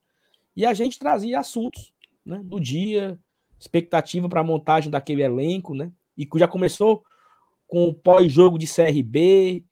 e 0.57 0.65
a 0.65 0.73
gente 0.73 0.97
trazia 0.97 1.41
assuntos 1.41 1.93
né, 2.25 2.41
do 2.45 2.61
dia, 2.61 3.19
expectativa 3.59 4.29
para 4.29 4.43
a 4.43 4.45
montagem 4.45 4.93
daquele 4.93 5.23
elenco, 5.23 5.75
né? 5.75 5.91
E 6.17 6.29
já 6.37 6.47
começou 6.47 7.05
com 7.67 7.89
o 7.89 7.95
pós-jogo 7.95 8.59
de 8.59 8.73
CRB, 8.73 9.65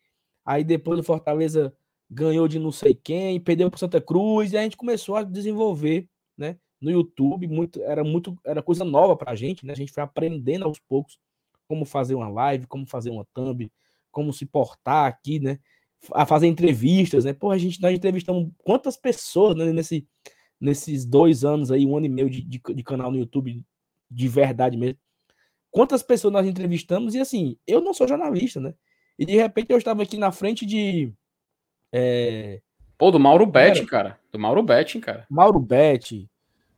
aí 0.45 0.65
depois 0.65 0.99
o 0.99 1.05
Fortaleza 1.05 1.73
ganhou 2.13 2.47
de 2.47 2.59
não 2.59 2.71
sei 2.71 2.95
quem, 2.95 3.41
perdeu 3.41 3.71
para 3.71 3.79
Santa 3.79 4.01
Cruz, 4.01 4.53
e 4.53 4.59
a 4.59 4.63
gente 4.63 4.77
começou 4.77 5.17
a 5.17 5.23
desenvolver, 5.23 6.07
né, 6.37 6.59
no 6.81 6.91
YouTube, 6.91 7.47
muito, 7.49 7.81
era 7.83 8.05
muito, 8.05 8.37
era 8.45 8.63
coisa 8.63 8.85
nova 8.85 9.17
para 9.17 9.33
a 9.33 9.35
gente, 9.35 9.65
né, 9.65 9.73
a 9.73 9.77
gente 9.77 9.93
foi 9.93 10.03
aprendendo 10.03 10.65
aos 10.65 10.79
poucos 10.79 11.19
como 11.67 11.85
fazer 11.87 12.15
uma 12.15 12.29
live, 12.29 12.67
como 12.67 12.87
fazer 12.87 13.11
uma 13.11 13.27
thumb, 13.33 13.73
como 14.11 14.33
se 14.33 14.45
portar 14.45 15.07
aqui, 15.07 15.41
né, 15.41 15.59
a 16.13 16.27
fazer 16.27 16.49
entrevistas, 16.49 17.25
né, 17.25 17.33
pô, 17.33 17.51
a 17.51 17.57
gente, 17.57 17.81
nós 17.81 17.95
entrevistamos 17.95 18.51
quantas 18.59 18.97
pessoas, 18.97 19.57
né, 19.57 19.73
nesse, 19.73 20.07
nesses 20.61 21.07
dois 21.07 21.45
anos 21.45 21.71
aí, 21.71 21.87
um 21.87 21.97
ano 21.97 22.07
e 22.07 22.11
meio 22.11 22.29
de, 22.29 22.43
de, 22.43 22.61
de 22.61 22.83
canal 22.83 23.11
no 23.11 23.19
YouTube, 23.19 23.65
de 24.11 24.29
verdade 24.29 24.77
mesmo, 24.77 24.99
quantas 25.71 26.03
pessoas 26.03 26.33
nós 26.33 26.47
entrevistamos, 26.47 27.15
e 27.15 27.21
assim, 27.21 27.57
eu 27.67 27.81
não 27.81 27.95
sou 27.95 28.07
jornalista, 28.07 28.61
né? 28.61 28.75
E 29.19 29.25
de 29.25 29.37
repente 29.37 29.71
eu 29.71 29.79
estava 29.79 30.03
aqui 30.03 30.17
na 30.17 30.33
frente 30.33 30.65
de. 30.67 31.13
É... 31.93 32.61
Pô, 32.97 33.11
do 33.11 33.21
Mauro 33.21 33.45
Betting, 33.47 33.85
cara. 33.87 34.19
Do 34.31 34.39
Mauro 34.39 34.63
Betting, 34.63 35.01
cara. 35.01 35.27
Mauro 35.29 35.59
Betti, 35.61 36.31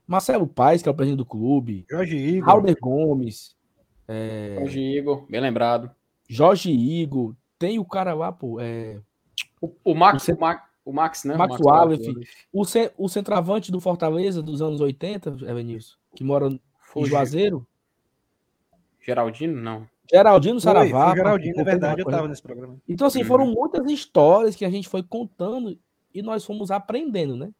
Marcelo 0.06 0.46
Paes, 0.46 0.82
que 0.82 0.88
é 0.88 0.92
o 0.92 0.94
presidente 0.94 1.18
do 1.18 1.26
clube, 1.26 1.84
Jorge 1.90 2.16
Igor. 2.16 2.48
Halder 2.50 2.76
Gomes, 2.80 3.56
é... 4.08 4.56
Jorge 4.58 4.80
Igor, 4.80 5.26
bem 5.30 5.40
lembrado. 5.40 5.90
Jorge 6.28 6.70
Igor, 6.72 7.34
tem 7.58 7.78
o 7.78 7.84
cara 7.84 8.14
lá, 8.14 8.32
pô, 8.32 8.58
é... 8.60 9.00
O, 9.60 9.72
o 9.84 9.94
Max, 9.94 10.28
o, 10.28 10.38
Max, 10.38 10.62
o 10.84 10.92
Max, 10.92 11.24
né? 11.24 11.36
Max 11.36 11.58
o 11.60 11.64
Wallace. 11.64 12.06
Wallace. 12.08 12.28
o, 12.52 12.64
ce- 12.64 12.92
o 12.98 13.08
centroavante 13.08 13.70
do 13.72 13.80
Fortaleza 13.80 14.42
dos 14.42 14.60
anos 14.60 14.80
80, 14.80 15.30
Evanilson, 15.42 15.96
que 16.14 16.24
mora 16.24 16.48
em 16.48 16.60
Foi 16.80 17.04
Juazeiro, 17.06 17.66
Geraldino? 19.00 19.60
Não. 19.60 19.86
Geraldino 20.10 20.60
Saravá. 20.60 21.06
foi 21.08 21.16
Geraldinho, 21.16 21.50
é 21.52 21.54
contando 21.54 21.66
verdade, 21.66 22.00
eu 22.00 22.04
uma 22.04 22.04
coisa. 22.04 22.16
tava 22.18 22.28
nesse 22.28 22.42
programa. 22.42 22.76
Então, 22.88 23.06
assim, 23.06 23.20
Uhum. 23.20 23.26
foram 23.26 23.46
muitas 23.46 23.90
histórias 23.90 24.54
que 24.56 24.64
a 24.64 24.70
gente 24.70 24.88
foi 24.88 25.02
contando 25.02 25.78
e 26.14 26.22
nós 26.22 26.44
fomos 26.44 26.70
aprendendo, 26.70 27.36
né? 27.36 27.50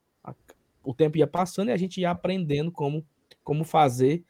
O 0.82 0.92
tempo 0.94 1.16
ia 1.16 1.26
passando 1.26 1.68
e 1.68 1.72
a 1.72 1.76
gente 1.76 2.00
ia 2.00 2.10
aprendendo 2.10 2.70
como, 2.70 3.04
como 3.42 3.64
fazer. 3.64 4.22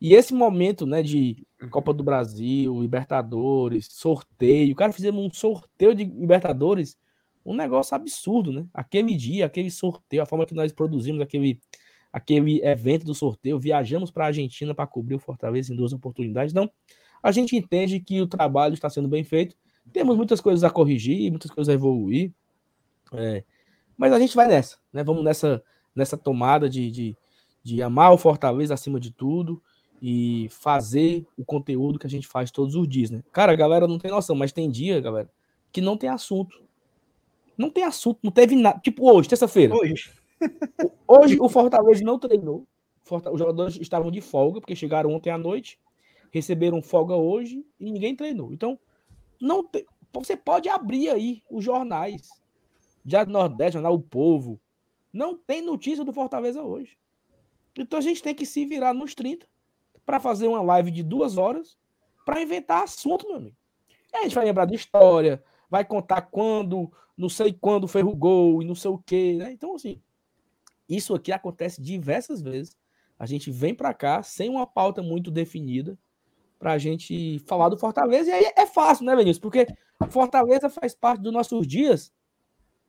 E 0.00 0.14
esse 0.14 0.34
momento, 0.34 0.84
né, 0.86 1.02
de 1.02 1.46
Copa 1.70 1.92
do 1.92 2.02
Brasil, 2.02 2.80
Libertadores, 2.80 3.86
sorteio. 3.90 4.74
Cara, 4.74 4.92
fizemos 4.92 5.24
um 5.24 5.30
sorteio 5.32 5.94
de 5.94 6.04
Libertadores 6.04 6.98
um 7.44 7.54
negócio 7.54 7.94
absurdo, 7.94 8.52
né? 8.52 8.66
Aquele 8.74 9.14
dia, 9.14 9.46
aquele 9.46 9.70
sorteio, 9.70 10.22
a 10.22 10.26
forma 10.26 10.44
que 10.46 10.54
nós 10.54 10.72
produzimos 10.72 11.20
aquele, 11.22 11.58
aquele 12.12 12.60
evento 12.64 13.04
do 13.06 13.14
sorteio, 13.14 13.58
viajamos 13.58 14.10
para 14.10 14.24
a 14.24 14.26
Argentina 14.28 14.74
para 14.74 14.86
cobrir 14.86 15.14
o 15.14 15.18
Fortaleza 15.18 15.72
em 15.72 15.76
duas 15.76 15.92
oportunidades. 15.92 16.52
Então, 16.52 16.70
a 17.22 17.32
gente 17.32 17.56
entende 17.56 18.00
que 18.00 18.20
o 18.20 18.26
trabalho 18.26 18.74
está 18.74 18.88
sendo 18.88 19.08
bem 19.08 19.24
feito. 19.24 19.56
Temos 19.92 20.16
muitas 20.16 20.40
coisas 20.40 20.64
a 20.64 20.70
corrigir, 20.70 21.30
muitas 21.30 21.50
coisas 21.50 21.68
a 21.68 21.74
evoluir. 21.74 22.32
É, 23.12 23.44
mas 23.96 24.12
a 24.12 24.18
gente 24.18 24.34
vai 24.36 24.46
nessa, 24.46 24.78
né? 24.92 25.02
Vamos 25.02 25.24
nessa, 25.24 25.62
nessa 25.94 26.16
tomada 26.16 26.68
de, 26.68 26.90
de, 26.90 27.16
de 27.62 27.82
amar 27.82 28.12
o 28.12 28.18
Fortaleza 28.18 28.72
acima 28.72 29.00
de 29.00 29.10
tudo 29.10 29.62
e 30.00 30.48
fazer 30.50 31.26
o 31.36 31.44
conteúdo 31.44 31.98
que 31.98 32.06
a 32.06 32.10
gente 32.10 32.26
faz 32.26 32.50
todos 32.50 32.74
os 32.74 32.88
dias, 32.88 33.10
né? 33.10 33.22
Cara, 33.32 33.52
a 33.52 33.56
galera 33.56 33.86
não 33.86 33.98
tem 33.98 34.10
noção, 34.10 34.34
mas 34.34 34.52
tem 34.52 34.70
dia, 34.70 35.00
galera, 35.00 35.28
que 35.70 35.80
não 35.80 35.96
tem 35.96 36.08
assunto. 36.08 36.62
Não 37.58 37.68
tem 37.68 37.84
assunto, 37.84 38.18
não 38.22 38.30
teve 38.30 38.56
nada. 38.56 38.80
Tipo 38.80 39.12
hoje, 39.12 39.28
terça-feira. 39.28 39.74
Hoje. 39.74 40.10
hoje 41.06 41.38
o 41.38 41.48
Fortaleza 41.48 42.02
não 42.02 42.18
treinou. 42.18 42.66
Os 43.10 43.38
jogadores 43.38 43.76
estavam 43.76 44.10
de 44.10 44.20
folga, 44.20 44.60
porque 44.60 44.76
chegaram 44.76 45.12
ontem 45.12 45.30
à 45.30 45.36
noite, 45.36 45.78
receberam 46.30 46.82
folga 46.82 47.14
hoje 47.14 47.64
e 47.78 47.90
ninguém 47.90 48.14
treinou. 48.14 48.52
Então, 48.52 48.78
não 49.40 49.64
tem, 49.64 49.84
você 50.12 50.36
pode 50.36 50.68
abrir 50.68 51.08
aí 51.08 51.42
os 51.50 51.64
jornais. 51.64 52.28
Diário 53.04 53.32
Nordeste, 53.32 53.74
Jornal 53.74 53.94
O 53.94 54.02
Povo. 54.02 54.60
Não 55.12 55.36
tem 55.36 55.62
notícia 55.62 56.04
do 56.04 56.12
Fortaleza 56.12 56.62
hoje. 56.62 56.98
Então 57.76 57.98
a 57.98 58.02
gente 58.02 58.22
tem 58.22 58.34
que 58.34 58.44
se 58.44 58.64
virar 58.66 58.92
nos 58.92 59.14
30 59.14 59.46
para 60.04 60.20
fazer 60.20 60.48
uma 60.48 60.60
live 60.60 60.90
de 60.90 61.02
duas 61.02 61.36
horas 61.36 61.78
para 62.24 62.42
inventar 62.42 62.82
assunto, 62.82 63.26
meu 63.26 63.36
amigo. 63.36 63.56
E 64.12 64.16
a 64.16 64.22
gente 64.22 64.34
vai 64.34 64.44
lembrar 64.44 64.66
de 64.66 64.74
história, 64.74 65.42
vai 65.68 65.84
contar 65.84 66.22
quando, 66.22 66.92
não 67.16 67.28
sei 67.28 67.52
quando 67.52 67.88
foi 67.88 68.02
o 68.02 68.14
gol 68.14 68.60
e 68.60 68.64
não 68.64 68.74
sei 68.74 68.90
o 68.90 68.98
quê, 68.98 69.36
né? 69.38 69.52
Então, 69.52 69.74
assim, 69.74 70.02
isso 70.88 71.14
aqui 71.14 71.32
acontece 71.32 71.80
diversas 71.80 72.42
vezes. 72.42 72.76
A 73.18 73.26
gente 73.26 73.50
vem 73.50 73.74
para 73.74 73.94
cá 73.94 74.22
sem 74.22 74.48
uma 74.48 74.66
pauta 74.66 75.02
muito 75.02 75.30
definida 75.30 75.96
para 76.60 76.72
a 76.72 76.78
gente 76.78 77.40
falar 77.40 77.70
do 77.70 77.78
Fortaleza. 77.78 78.30
E 78.30 78.32
aí 78.32 78.52
é 78.56 78.66
fácil, 78.66 79.04
né, 79.04 79.16
Vinícius? 79.16 79.40
Porque 79.40 79.66
Fortaleza 80.10 80.70
faz 80.70 80.94
parte 80.94 81.22
dos 81.22 81.32
nossos 81.32 81.66
dias 81.66 82.12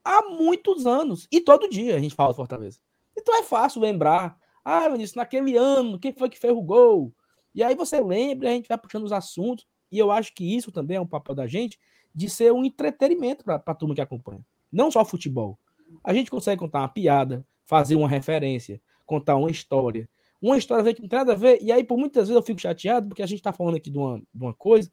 há 0.03 0.21
muitos 0.29 0.85
anos. 0.85 1.27
E 1.31 1.41
todo 1.41 1.69
dia 1.69 1.95
a 1.95 1.99
gente 1.99 2.13
fala 2.13 2.33
do 2.33 2.35
Fortaleza. 2.35 2.79
Então 3.17 3.39
é 3.39 3.43
fácil 3.43 3.81
lembrar 3.81 4.37
ah, 4.63 4.87
Vinícius, 4.89 5.15
naquele 5.15 5.57
ano, 5.57 5.99
quem 5.99 6.13
foi 6.13 6.29
que 6.29 6.37
fez 6.37 6.53
o 6.53 6.61
gol? 6.61 7.11
E 7.53 7.63
aí 7.63 7.75
você 7.75 7.99
lembra, 7.99 8.49
a 8.49 8.51
gente 8.51 8.67
vai 8.67 8.77
puxando 8.77 9.03
os 9.03 9.11
assuntos. 9.11 9.65
E 9.91 9.97
eu 9.97 10.11
acho 10.11 10.33
que 10.33 10.55
isso 10.55 10.71
também 10.71 10.97
é 10.97 11.01
um 11.01 11.07
papel 11.07 11.35
da 11.35 11.47
gente 11.47 11.79
de 12.13 12.29
ser 12.29 12.51
um 12.53 12.63
entretenimento 12.63 13.43
para 13.43 13.61
a 13.65 13.75
turma 13.75 13.95
que 13.95 14.01
acompanha. 14.01 14.45
Não 14.71 14.91
só 14.91 15.03
futebol. 15.03 15.57
A 16.03 16.13
gente 16.13 16.29
consegue 16.29 16.59
contar 16.59 16.79
uma 16.79 16.89
piada, 16.89 17.45
fazer 17.65 17.95
uma 17.95 18.07
referência, 18.07 18.81
contar 19.05 19.35
uma 19.35 19.49
história. 19.49 20.07
Uma 20.41 20.57
história 20.57 20.93
que 20.93 21.01
não 21.01 21.07
tem 21.07 21.19
nada 21.19 21.33
a 21.33 21.35
ver. 21.35 21.59
E 21.61 21.71
aí, 21.71 21.83
por 21.83 21.97
muitas 21.97 22.27
vezes, 22.27 22.35
eu 22.35 22.41
fico 22.41 22.59
chateado 22.59 23.07
porque 23.07 23.21
a 23.21 23.27
gente 23.27 23.39
está 23.39 23.53
falando 23.53 23.75
aqui 23.75 23.89
de 23.89 23.97
uma, 23.97 24.17
de 24.17 24.43
uma 24.43 24.53
coisa 24.53 24.91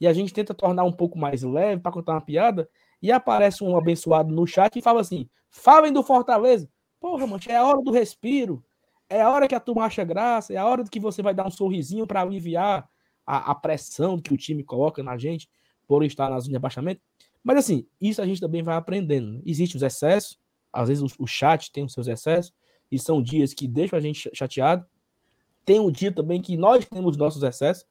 e 0.00 0.06
a 0.06 0.12
gente 0.12 0.32
tenta 0.32 0.54
tornar 0.54 0.84
um 0.84 0.92
pouco 0.92 1.18
mais 1.18 1.42
leve 1.42 1.82
para 1.82 1.92
contar 1.92 2.12
uma 2.12 2.20
piada. 2.20 2.68
E 3.02 3.10
aparece 3.10 3.64
um 3.64 3.76
abençoado 3.76 4.32
no 4.32 4.46
chat 4.46 4.76
e 4.76 4.82
fala 4.82 5.00
assim: 5.00 5.28
falem 5.50 5.92
do 5.92 6.02
Fortaleza. 6.02 6.68
Porra, 7.00 7.26
mano, 7.26 7.42
é 7.48 7.56
a 7.56 7.64
hora 7.64 7.82
do 7.82 7.90
respiro 7.90 8.64
é 9.08 9.22
a 9.22 9.30
hora 9.30 9.46
que 9.46 9.54
a 9.54 9.60
turma 9.60 9.84
acha 9.84 10.04
graça, 10.04 10.52
é 10.52 10.56
a 10.56 10.66
hora 10.66 10.84
que 10.84 11.00
você 11.00 11.22
vai 11.22 11.34
dar 11.34 11.46
um 11.46 11.50
sorrisinho 11.50 12.06
para 12.06 12.22
aliviar 12.22 12.88
a, 13.24 13.50
a, 13.52 13.54
pressão 13.54 14.20
que 14.20 14.32
o 14.32 14.36
time 14.36 14.62
coloca 14.64 15.02
na 15.02 15.16
gente 15.16 15.48
por 15.86 16.04
estar 16.04 16.28
na 16.28 16.38
zona 16.38 16.50
de 16.50 16.56
abaixamento. 16.56 17.00
Mas 17.42 17.58
assim, 17.58 17.86
isso 18.00 18.20
a 18.20 18.26
gente 18.26 18.40
também 18.40 18.62
vai 18.62 18.76
aprendendo. 18.76 19.34
Né? 19.34 19.42
Existem 19.46 19.76
os 19.76 19.82
excessos, 19.82 20.38
às 20.72 20.88
vezes 20.88 21.02
o, 21.02 21.22
o, 21.22 21.26
chat 21.26 21.70
tem 21.70 21.84
os 21.84 21.92
seus 21.92 22.08
excessos, 22.08 22.52
e 22.90 22.98
são 22.98 23.22
dias 23.22 23.52
que 23.52 23.66
deixam 23.66 23.98
a 23.98 24.02
gente 24.02 24.30
chateado. 24.32 24.84
Tem 25.64 25.80
um 25.80 25.90
dia 25.90 26.12
também 26.12 26.40
que 26.40 26.56
nós 26.56 26.84
temos 26.84 27.16
nossos 27.16 27.42
excessos, 27.42 27.84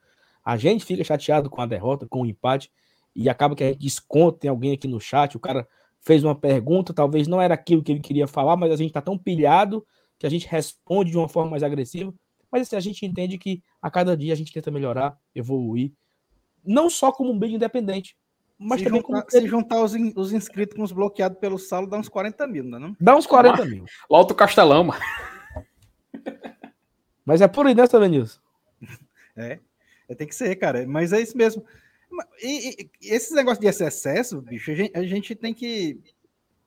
a 0.43 0.57
gente 0.57 0.85
fica 0.85 1.03
chateado 1.03 1.49
com 1.49 1.61
a 1.61 1.65
derrota, 1.65 2.07
com 2.07 2.21
o 2.21 2.25
empate, 2.25 2.71
e 3.15 3.29
acaba 3.29 3.55
que 3.55 3.63
a 3.63 3.67
gente 3.67 3.79
desconta, 3.79 4.39
tem 4.39 4.49
alguém 4.49 4.73
aqui 4.73 4.87
no 4.87 4.99
chat, 4.99 5.35
o 5.35 5.39
cara 5.39 5.67
fez 6.01 6.23
uma 6.23 6.35
pergunta, 6.35 6.93
talvez 6.93 7.27
não 7.27 7.41
era 7.41 7.53
aquilo 7.55 7.81
que 7.81 7.91
ele 7.91 7.99
queria 7.99 8.27
falar, 8.27 8.55
mas 8.55 8.71
a 8.71 8.75
gente 8.75 8.89
está 8.89 9.01
tão 9.01 9.17
pilhado 9.17 9.85
que 10.19 10.27
a 10.27 10.29
gente 10.29 10.47
responde 10.47 11.11
de 11.11 11.17
uma 11.17 11.27
forma 11.27 11.51
mais 11.51 11.63
agressiva. 11.63 12.13
Mas 12.51 12.63
assim, 12.63 12.75
a 12.75 12.79
gente 12.79 13.05
entende 13.05 13.37
que 13.37 13.63
a 13.81 13.89
cada 13.89 14.15
dia 14.15 14.31
a 14.31 14.35
gente 14.35 14.53
tenta 14.53 14.69
melhorar, 14.69 15.17
evoluir, 15.33 15.91
não 16.63 16.89
só 16.89 17.11
como 17.11 17.31
um 17.31 17.37
meio 17.37 17.55
independente, 17.55 18.15
mas 18.57 18.79
se 18.79 18.85
também 18.85 19.01
juntar, 19.01 19.21
como. 19.21 19.31
Se 19.31 19.47
juntar 19.47 19.81
os, 19.81 19.95
in, 19.95 20.13
os 20.15 20.33
inscritos 20.33 20.75
com 20.75 20.83
os 20.83 20.91
bloqueados 20.91 21.37
pelo 21.39 21.57
Salo, 21.57 21.87
dá 21.87 21.97
uns 21.97 22.09
40 22.09 22.47
mil, 22.47 22.63
não 22.63 22.77
é? 22.77 22.81
Não? 22.81 22.97
Dá 22.99 23.15
uns 23.15 23.25
40 23.25 23.57
mas, 23.57 23.69
mil. 23.69 23.85
O 24.09 24.15
Alto 24.15 24.33
Castelão, 24.35 24.85
mano. 24.85 25.01
Mas 27.25 27.41
é 27.41 27.47
por 27.47 27.65
aí, 27.65 27.73
né? 27.73 27.83
É, 29.37 29.59
é, 30.07 30.15
tem 30.15 30.25
que 30.25 30.35
ser, 30.35 30.55
cara. 30.55 30.87
Mas 30.87 31.11
é 31.11 31.19
isso 31.19 31.35
mesmo. 31.35 31.65
E, 32.41 32.69
e, 32.69 32.89
e 33.01 33.09
esses 33.09 33.31
negócios 33.31 33.59
de 33.59 33.67
excesso, 33.67 34.41
bicho, 34.41 34.71
a 34.71 34.75
gente, 34.75 34.97
a 34.97 35.03
gente 35.03 35.35
tem 35.35 35.53
que 35.53 35.99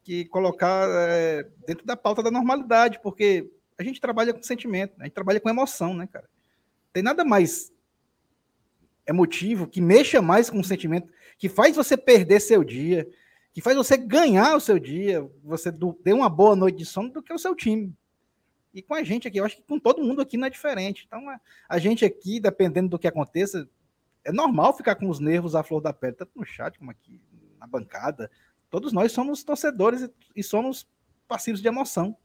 que 0.09 0.25
colocar 0.25 0.89
é, 0.89 1.47
dentro 1.67 1.85
da 1.85 1.95
pauta 1.95 2.23
da 2.23 2.31
normalidade, 2.31 2.99
porque 3.03 3.51
a 3.77 3.83
gente 3.83 4.01
trabalha 4.01 4.33
com 4.33 4.43
sentimento, 4.43 4.95
a 4.99 5.05
gente 5.05 5.13
trabalha 5.13 5.39
com 5.39 5.51
emoção, 5.51 5.93
né, 5.93 6.09
cara? 6.11 6.27
Tem 6.95 7.03
nada 7.03 7.27
mais 7.27 7.71
emotivo 9.07 9.67
que 9.67 9.83
mexa 9.83 10.23
mais 10.23 10.49
com 10.49 10.61
o 10.61 10.65
sentimento, 10.65 11.13
que 11.39 11.49
faz 11.49 11.77
você 11.77 11.97
perder 11.97 12.41
seu 12.41 12.65
dia, 12.65 13.09
que 13.55 13.63
faz 13.63 13.77
você 13.77 13.97
ganhar 13.97 14.57
o 14.57 14.61
seu 14.61 14.79
dia, 14.79 15.29
você 15.43 15.73
ter 16.03 16.13
uma 16.13 16.29
boa 16.29 16.57
noite 16.57 16.79
de 16.79 16.85
sono 16.85 17.11
do 17.11 17.23
que 17.23 17.33
o 17.33 17.39
seu 17.39 17.55
time. 17.55 17.95
E 18.75 18.83
com 18.83 18.95
a 18.95 19.03
gente 19.03 19.27
aqui, 19.27 19.39
eu 19.39 19.45
acho 19.45 19.57
que 19.57 19.63
com 19.63 19.79
todo 19.79 20.03
mundo 20.03 20.21
aqui 20.21 20.37
não 20.37 20.47
é 20.47 20.51
diferente. 20.51 21.05
Então, 21.07 21.25
a, 21.69 21.79
gente 21.79 22.05
aqui, 22.05 22.39
dependendo 22.39 22.91
do 22.91 22.99
que 22.99 23.07
aconteça, 23.07 23.69
é 24.25 24.33
normal 24.33 24.77
ficar 24.77 24.97
com 24.97 25.09
os 25.09 25.21
nervos 25.21 25.55
à 25.55 25.63
flor 25.63 25.81
da 25.81 25.93
pele, 25.93 26.15
tanto 26.15 26.33
no 26.35 26.45
chat 26.45 26.79
como 26.79 26.91
aqui 26.91 27.21
na 27.59 27.67
bancada, 27.67 28.31
todos 28.69 28.93
nós 28.93 29.13
somos 29.13 29.43
torcedores 29.43 30.09
e 30.37 30.43
somos 30.43 30.87
passivos 31.27 31.63
de 31.63 31.69
emoção. 31.69 32.17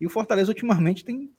E 0.00 0.06
o 0.06 0.10
Fortaleza 0.10 0.50
ultimamente 0.50 1.04
tem, 1.04 1.30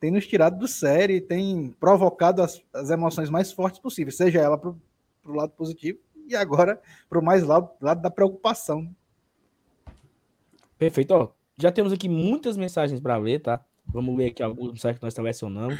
tem 0.00 0.10
nos 0.10 0.26
tirado 0.26 0.58
do 0.58 0.66
sério, 0.66 1.20
tem 1.20 1.74
provocado 1.78 2.42
as, 2.42 2.62
as 2.72 2.90
emoções 2.90 3.28
mais 3.28 3.52
fortes 3.52 3.80
possíveis, 3.80 4.16
seja 4.16 4.40
ela 4.40 4.56
para 4.56 4.70
o 4.70 5.32
lado 5.32 5.52
positivo 5.52 5.98
e 6.26 6.36
agora 6.36 6.80
para 7.08 7.18
o 7.18 7.24
mais 7.24 7.42
lado, 7.42 7.70
lado 7.80 8.00
da 8.00 8.10
preocupação. 8.10 8.94
Perfeito. 10.78 11.12
Ó, 11.12 11.28
já 11.56 11.70
temos 11.70 11.92
aqui 11.92 12.08
muitas 12.08 12.56
mensagens 12.56 13.00
para 13.00 13.16
ler, 13.16 13.40
tá? 13.40 13.64
Vamos 13.86 14.16
ler 14.16 14.26
aqui 14.26 14.42
alguns 14.42 14.72
mensagens 14.72 14.98
que 14.98 15.04
nós 15.04 15.14
selecionamos. 15.14 15.78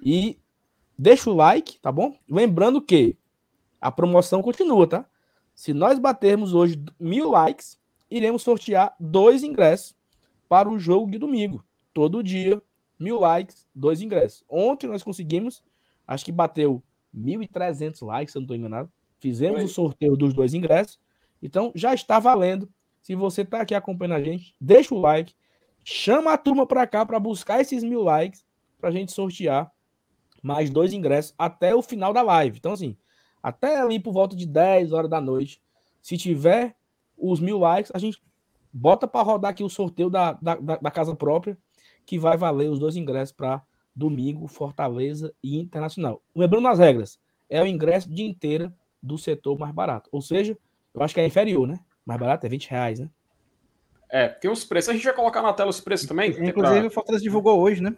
E 0.00 0.38
deixa 0.98 1.30
o 1.30 1.34
like, 1.34 1.78
tá 1.78 1.92
bom? 1.92 2.16
Lembrando 2.28 2.80
que 2.80 3.16
a 3.80 3.90
promoção 3.90 4.42
continua, 4.42 4.86
tá? 4.86 5.06
Se 5.54 5.72
nós 5.72 5.98
batermos 5.98 6.54
hoje 6.54 6.82
mil 6.98 7.30
likes, 7.30 7.78
iremos 8.10 8.42
sortear 8.42 8.94
dois 8.98 9.42
ingressos 9.42 9.94
para 10.48 10.68
o 10.68 10.78
jogo 10.78 11.10
de 11.10 11.18
domingo. 11.18 11.64
Todo 11.92 12.22
dia, 12.22 12.62
mil 12.98 13.18
likes, 13.18 13.66
dois 13.74 14.00
ingressos. 14.00 14.44
Ontem 14.48 14.86
nós 14.86 15.02
conseguimos, 15.02 15.62
acho 16.06 16.24
que 16.24 16.32
bateu 16.32 16.82
1.300 17.14 18.06
likes, 18.06 18.32
se 18.32 18.38
eu 18.38 18.40
não 18.40 18.44
estou 18.44 18.56
enganado. 18.56 18.90
Fizemos 19.22 19.60
Oi. 19.60 19.64
o 19.66 19.68
sorteio 19.68 20.16
dos 20.16 20.34
dois 20.34 20.52
ingressos. 20.52 20.98
Então 21.40 21.70
já 21.76 21.94
está 21.94 22.18
valendo. 22.18 22.68
Se 23.00 23.14
você 23.14 23.42
está 23.42 23.60
aqui 23.60 23.72
acompanhando 23.72 24.16
a 24.16 24.22
gente, 24.22 24.52
deixa 24.60 24.92
o 24.92 24.98
like. 24.98 25.32
Chama 25.84 26.32
a 26.32 26.36
turma 26.36 26.66
para 26.66 26.84
cá 26.88 27.06
para 27.06 27.20
buscar 27.20 27.60
esses 27.60 27.84
mil 27.84 28.02
likes 28.02 28.44
para 28.80 28.88
a 28.88 28.92
gente 28.92 29.12
sortear 29.12 29.72
mais 30.42 30.70
dois 30.70 30.92
ingressos 30.92 31.32
até 31.38 31.72
o 31.72 31.80
final 31.82 32.12
da 32.12 32.20
live. 32.20 32.58
Então, 32.58 32.72
assim, 32.72 32.96
até 33.40 33.80
ali 33.80 34.00
por 34.00 34.12
volta 34.12 34.34
de 34.34 34.44
10 34.44 34.92
horas 34.92 35.08
da 35.08 35.20
noite. 35.20 35.62
Se 36.02 36.18
tiver 36.18 36.74
os 37.16 37.38
mil 37.38 37.58
likes, 37.58 37.92
a 37.94 38.00
gente 38.00 38.20
bota 38.72 39.06
para 39.06 39.22
rodar 39.22 39.52
aqui 39.52 39.62
o 39.62 39.68
sorteio 39.68 40.10
da, 40.10 40.32
da, 40.32 40.56
da, 40.56 40.90
casa 40.90 41.14
própria, 41.14 41.56
que 42.04 42.18
vai 42.18 42.36
valer 42.36 42.68
os 42.68 42.80
dois 42.80 42.96
ingressos 42.96 43.32
para 43.32 43.62
domingo, 43.94 44.48
Fortaleza 44.48 45.32
e 45.40 45.60
Internacional. 45.60 46.20
Lembrando 46.34 46.66
as 46.66 46.80
regras, 46.80 47.20
é 47.48 47.62
o 47.62 47.66
ingresso 47.66 48.12
de 48.12 48.24
inteira 48.24 48.74
do 49.02 49.18
setor 49.18 49.58
mais 49.58 49.72
barato. 49.72 50.08
Ou 50.12 50.22
seja, 50.22 50.56
eu 50.94 51.02
acho 51.02 51.14
que 51.14 51.20
é 51.20 51.26
inferior, 51.26 51.66
né? 51.66 51.78
Mais 52.04 52.20
barato 52.20 52.46
é 52.46 52.48
20 52.48 52.70
reais, 52.70 53.00
né? 53.00 53.10
É, 54.10 54.28
tem 54.28 54.50
os 54.50 54.64
preços. 54.64 54.90
A 54.90 54.92
gente 54.92 55.04
vai 55.04 55.14
colocar 55.14 55.42
na 55.42 55.52
tela 55.52 55.70
os 55.70 55.80
preços 55.80 56.06
também. 56.06 56.30
Inclusive, 56.30 56.80
pra... 56.80 56.86
o 56.86 56.90
Fortaleza 56.90 57.24
divulgou 57.24 57.60
hoje, 57.60 57.82
né? 57.82 57.96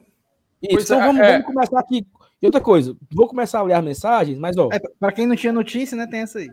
Isso, 0.63 0.85
então 0.85 1.03
é, 1.03 1.07
vamos, 1.07 1.21
é... 1.21 1.33
vamos 1.33 1.47
começar 1.47 1.81
aqui 1.81 2.07
e 2.45 2.47
outra 2.47 2.61
coisa, 2.61 2.95
vou 3.11 3.27
começar 3.27 3.61
a 3.61 3.63
ler 3.63 3.73
as 3.73 3.83
mensagens, 3.83 4.39
mas 4.39 4.55
ó. 4.59 4.69
É, 4.71 4.79
para 4.79 5.13
quem 5.13 5.27
não 5.27 5.35
tinha 5.35 5.51
notícia, 5.51 5.97
né, 5.97 6.07
tem 6.07 6.21
essa 6.21 6.41
aí. 6.41 6.51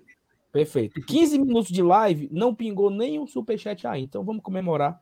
Perfeito. 0.50 1.02
15 1.02 1.38
minutos 1.40 1.70
de 1.70 1.84
live, 1.84 2.30
não 2.32 2.56
pingou 2.56 2.90
nenhum 2.90 3.28
superchat 3.28 3.86
aí. 3.86 4.02
Então 4.02 4.24
vamos 4.24 4.42
comemorar 4.42 5.02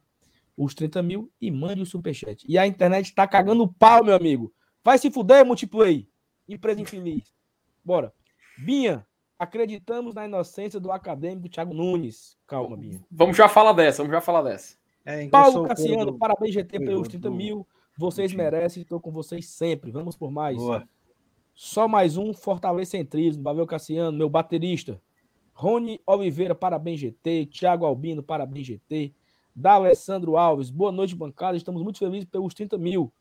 os 0.57 0.73
30 0.73 1.03
mil 1.03 1.31
e 1.39 1.51
mande 1.51 1.83
o 1.83 1.85
superchat. 1.85 2.43
E 2.49 2.57
a 2.57 2.65
internet 2.65 3.13
tá 3.13 3.27
cagando 3.27 3.67
pau, 3.67 4.03
meu 4.03 4.15
amigo. 4.15 4.51
Vai 4.83 4.97
se 4.97 5.11
fuder, 5.11 5.45
multiplayer. 5.45 6.07
Empresa 6.47 6.81
infeliz. 6.81 7.31
Bora. 7.85 8.11
Binha, 8.57 9.05
Acreditamos 9.39 10.13
na 10.13 10.25
inocência 10.25 10.81
do 10.81 10.91
acadêmico 10.91 11.47
Thiago 11.47 11.73
Nunes. 11.73 12.37
Calma, 12.45 12.75
Binha. 12.75 13.01
Vamos 13.09 13.37
já 13.37 13.47
falar 13.47 13.71
dessa, 13.71 14.03
vamos 14.03 14.11
já 14.11 14.19
falar 14.19 14.41
dessa. 14.41 14.75
É, 15.05 15.29
Paulo 15.29 15.65
Cassiano, 15.65 16.11
do... 16.11 16.17
parabéns, 16.17 16.53
GT, 16.53 16.77
pelos 16.77 17.07
30 17.07 17.29
do... 17.29 17.35
mil. 17.35 17.65
Vocês 17.97 18.33
merecem, 18.33 18.83
estou 18.83 18.99
com 18.99 19.11
vocês 19.11 19.47
sempre. 19.47 19.91
Vamos 19.91 20.17
por 20.17 20.29
mais. 20.29 20.57
Boa. 20.57 20.87
Só 21.55 21.87
mais 21.87 22.17
um 22.17 22.33
fortalecentrismo. 22.33 23.41
Valeu, 23.41 23.65
Cassiano, 23.65 24.17
meu 24.17 24.29
baterista. 24.29 25.01
Rony 25.53 26.01
Oliveira, 26.05 26.53
parabéns, 26.53 26.99
GT. 26.99 27.45
Thiago 27.45 27.85
Albino, 27.85 28.21
parabéns, 28.21 28.67
GT. 28.67 29.13
Da 29.55 29.73
Alessandro 29.73 30.37
Alves, 30.37 30.69
boa 30.69 30.91
noite, 30.91 31.15
bancada. 31.15 31.57
Estamos 31.57 31.81
muito 31.81 31.99
felizes 31.99 32.25
pelos 32.25 32.53
30 32.53 32.77
mil. 32.77 33.11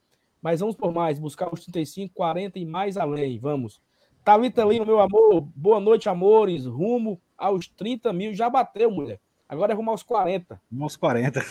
Mas 0.42 0.60
vamos 0.60 0.74
por 0.74 0.92
mais, 0.92 1.18
buscar 1.18 1.52
os 1.52 1.60
35, 1.62 2.14
40 2.14 2.58
e 2.58 2.64
mais 2.64 2.96
além. 2.96 3.38
Vamos. 3.38 3.80
Thalita 4.28 4.62
Lima, 4.62 4.84
meu 4.84 5.00
amor, 5.00 5.40
boa 5.56 5.80
noite, 5.80 6.06
amores. 6.06 6.66
Rumo 6.66 7.18
aos 7.34 7.66
30 7.66 8.12
mil. 8.12 8.34
Já 8.34 8.50
bateu, 8.50 8.90
mulher. 8.90 9.18
Agora 9.48 9.72
é 9.72 9.74
rumo 9.74 9.90
aos 9.90 10.02
40. 10.02 10.60
Rumo 10.70 10.84
aos 10.84 10.96
40. 10.96 11.42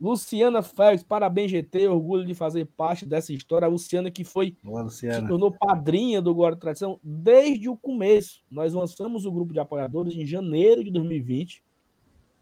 Luciana 0.00 0.60
Félix, 0.60 1.04
parabéns, 1.04 1.52
GT. 1.52 1.86
Orgulho 1.86 2.26
de 2.26 2.34
fazer 2.34 2.64
parte 2.76 3.06
dessa 3.06 3.32
história. 3.32 3.66
A 3.66 3.68
Luciana 3.68 4.10
que 4.10 4.24
foi. 4.24 4.56
Boa, 4.64 4.82
Luciana. 4.82 5.20
Se 5.20 5.28
tornou 5.28 5.52
padrinha 5.52 6.20
do 6.20 6.34
Guarda 6.34 6.58
Tradição 6.58 6.98
desde 7.04 7.68
o 7.68 7.76
começo. 7.76 8.42
Nós 8.50 8.74
lançamos 8.74 9.24
o 9.24 9.30
grupo 9.30 9.52
de 9.52 9.60
apoiadores 9.60 10.16
em 10.16 10.26
janeiro 10.26 10.82
de 10.82 10.90
2020. 10.90 11.62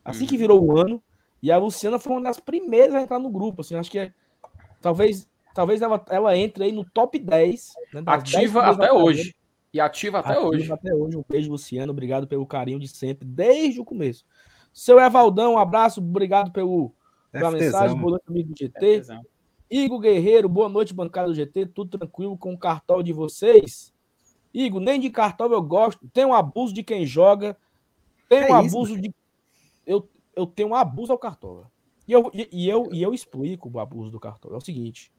Assim 0.02 0.24
que 0.24 0.36
uhum. 0.36 0.40
virou 0.40 0.64
o 0.64 0.80
ano. 0.80 1.02
E 1.42 1.52
a 1.52 1.58
Luciana 1.58 1.98
foi 1.98 2.12
uma 2.14 2.22
das 2.22 2.40
primeiras 2.40 2.94
a 2.94 3.02
entrar 3.02 3.18
no 3.18 3.28
grupo. 3.28 3.60
Assim, 3.60 3.74
acho 3.74 3.90
que 3.90 3.98
é, 3.98 4.12
talvez, 4.80 5.28
talvez 5.54 5.82
ela, 5.82 6.02
ela 6.08 6.34
entre 6.34 6.64
aí 6.64 6.72
no 6.72 6.82
top 6.82 7.18
10. 7.18 7.74
Né, 7.92 8.02
ativa 8.06 8.62
10 8.62 8.74
até 8.78 8.90
hoje. 8.90 9.34
E 9.72 9.80
ativa 9.80 10.20
até 10.20 10.32
ativa 10.32 10.46
hoje. 10.46 10.72
Até 10.72 10.94
hoje. 10.94 11.16
Um 11.16 11.24
beijo, 11.28 11.50
Luciano. 11.50 11.92
Obrigado 11.92 12.26
pelo 12.26 12.46
carinho 12.46 12.78
de 12.78 12.88
sempre, 12.88 13.26
desde 13.26 13.80
o 13.80 13.84
começo. 13.84 14.24
Seu 14.72 15.00
Evaldão, 15.00 15.54
um 15.54 15.58
abraço. 15.58 16.00
Obrigado 16.00 16.50
pelo, 16.50 16.92
pela 17.32 17.50
mensagem. 17.50 17.96
Boa 17.96 18.12
noite, 18.12 18.24
amigo 18.28 18.52
do 18.52 18.58
GT. 18.58 19.02
Igor 19.70 19.98
Guerreiro, 19.98 20.48
boa 20.48 20.68
noite, 20.68 20.94
bancada 20.94 21.28
do 21.28 21.34
GT. 21.34 21.66
Tudo 21.66 21.98
tranquilo 21.98 22.36
com 22.38 22.54
o 22.54 22.58
cartão 22.58 23.02
de 23.02 23.12
vocês? 23.12 23.92
Igor, 24.54 24.80
nem 24.80 25.00
de 25.00 25.10
cartão 25.10 25.50
eu 25.52 25.62
gosto. 25.62 26.08
Tem 26.12 26.24
um 26.24 26.32
abuso 26.32 26.72
de 26.72 26.82
quem 26.82 27.04
joga. 27.04 27.56
Tem 28.28 28.44
é 28.44 28.52
um 28.52 28.54
abuso 28.54 28.92
isso? 28.92 29.02
de. 29.02 29.14
Eu, 29.86 30.08
eu 30.34 30.46
tenho 30.46 30.70
um 30.70 30.74
abuso 30.74 31.12
ao 31.12 31.18
Cartola. 31.18 31.70
E 32.06 32.12
eu, 32.12 32.30
e, 32.32 32.48
e, 32.52 32.68
eu, 32.68 32.88
e 32.92 33.02
eu 33.02 33.12
explico 33.12 33.70
o 33.72 33.80
abuso 33.80 34.10
do 34.10 34.20
Cartola. 34.20 34.54
É 34.54 34.58
o 34.58 34.64
seguinte. 34.64 35.12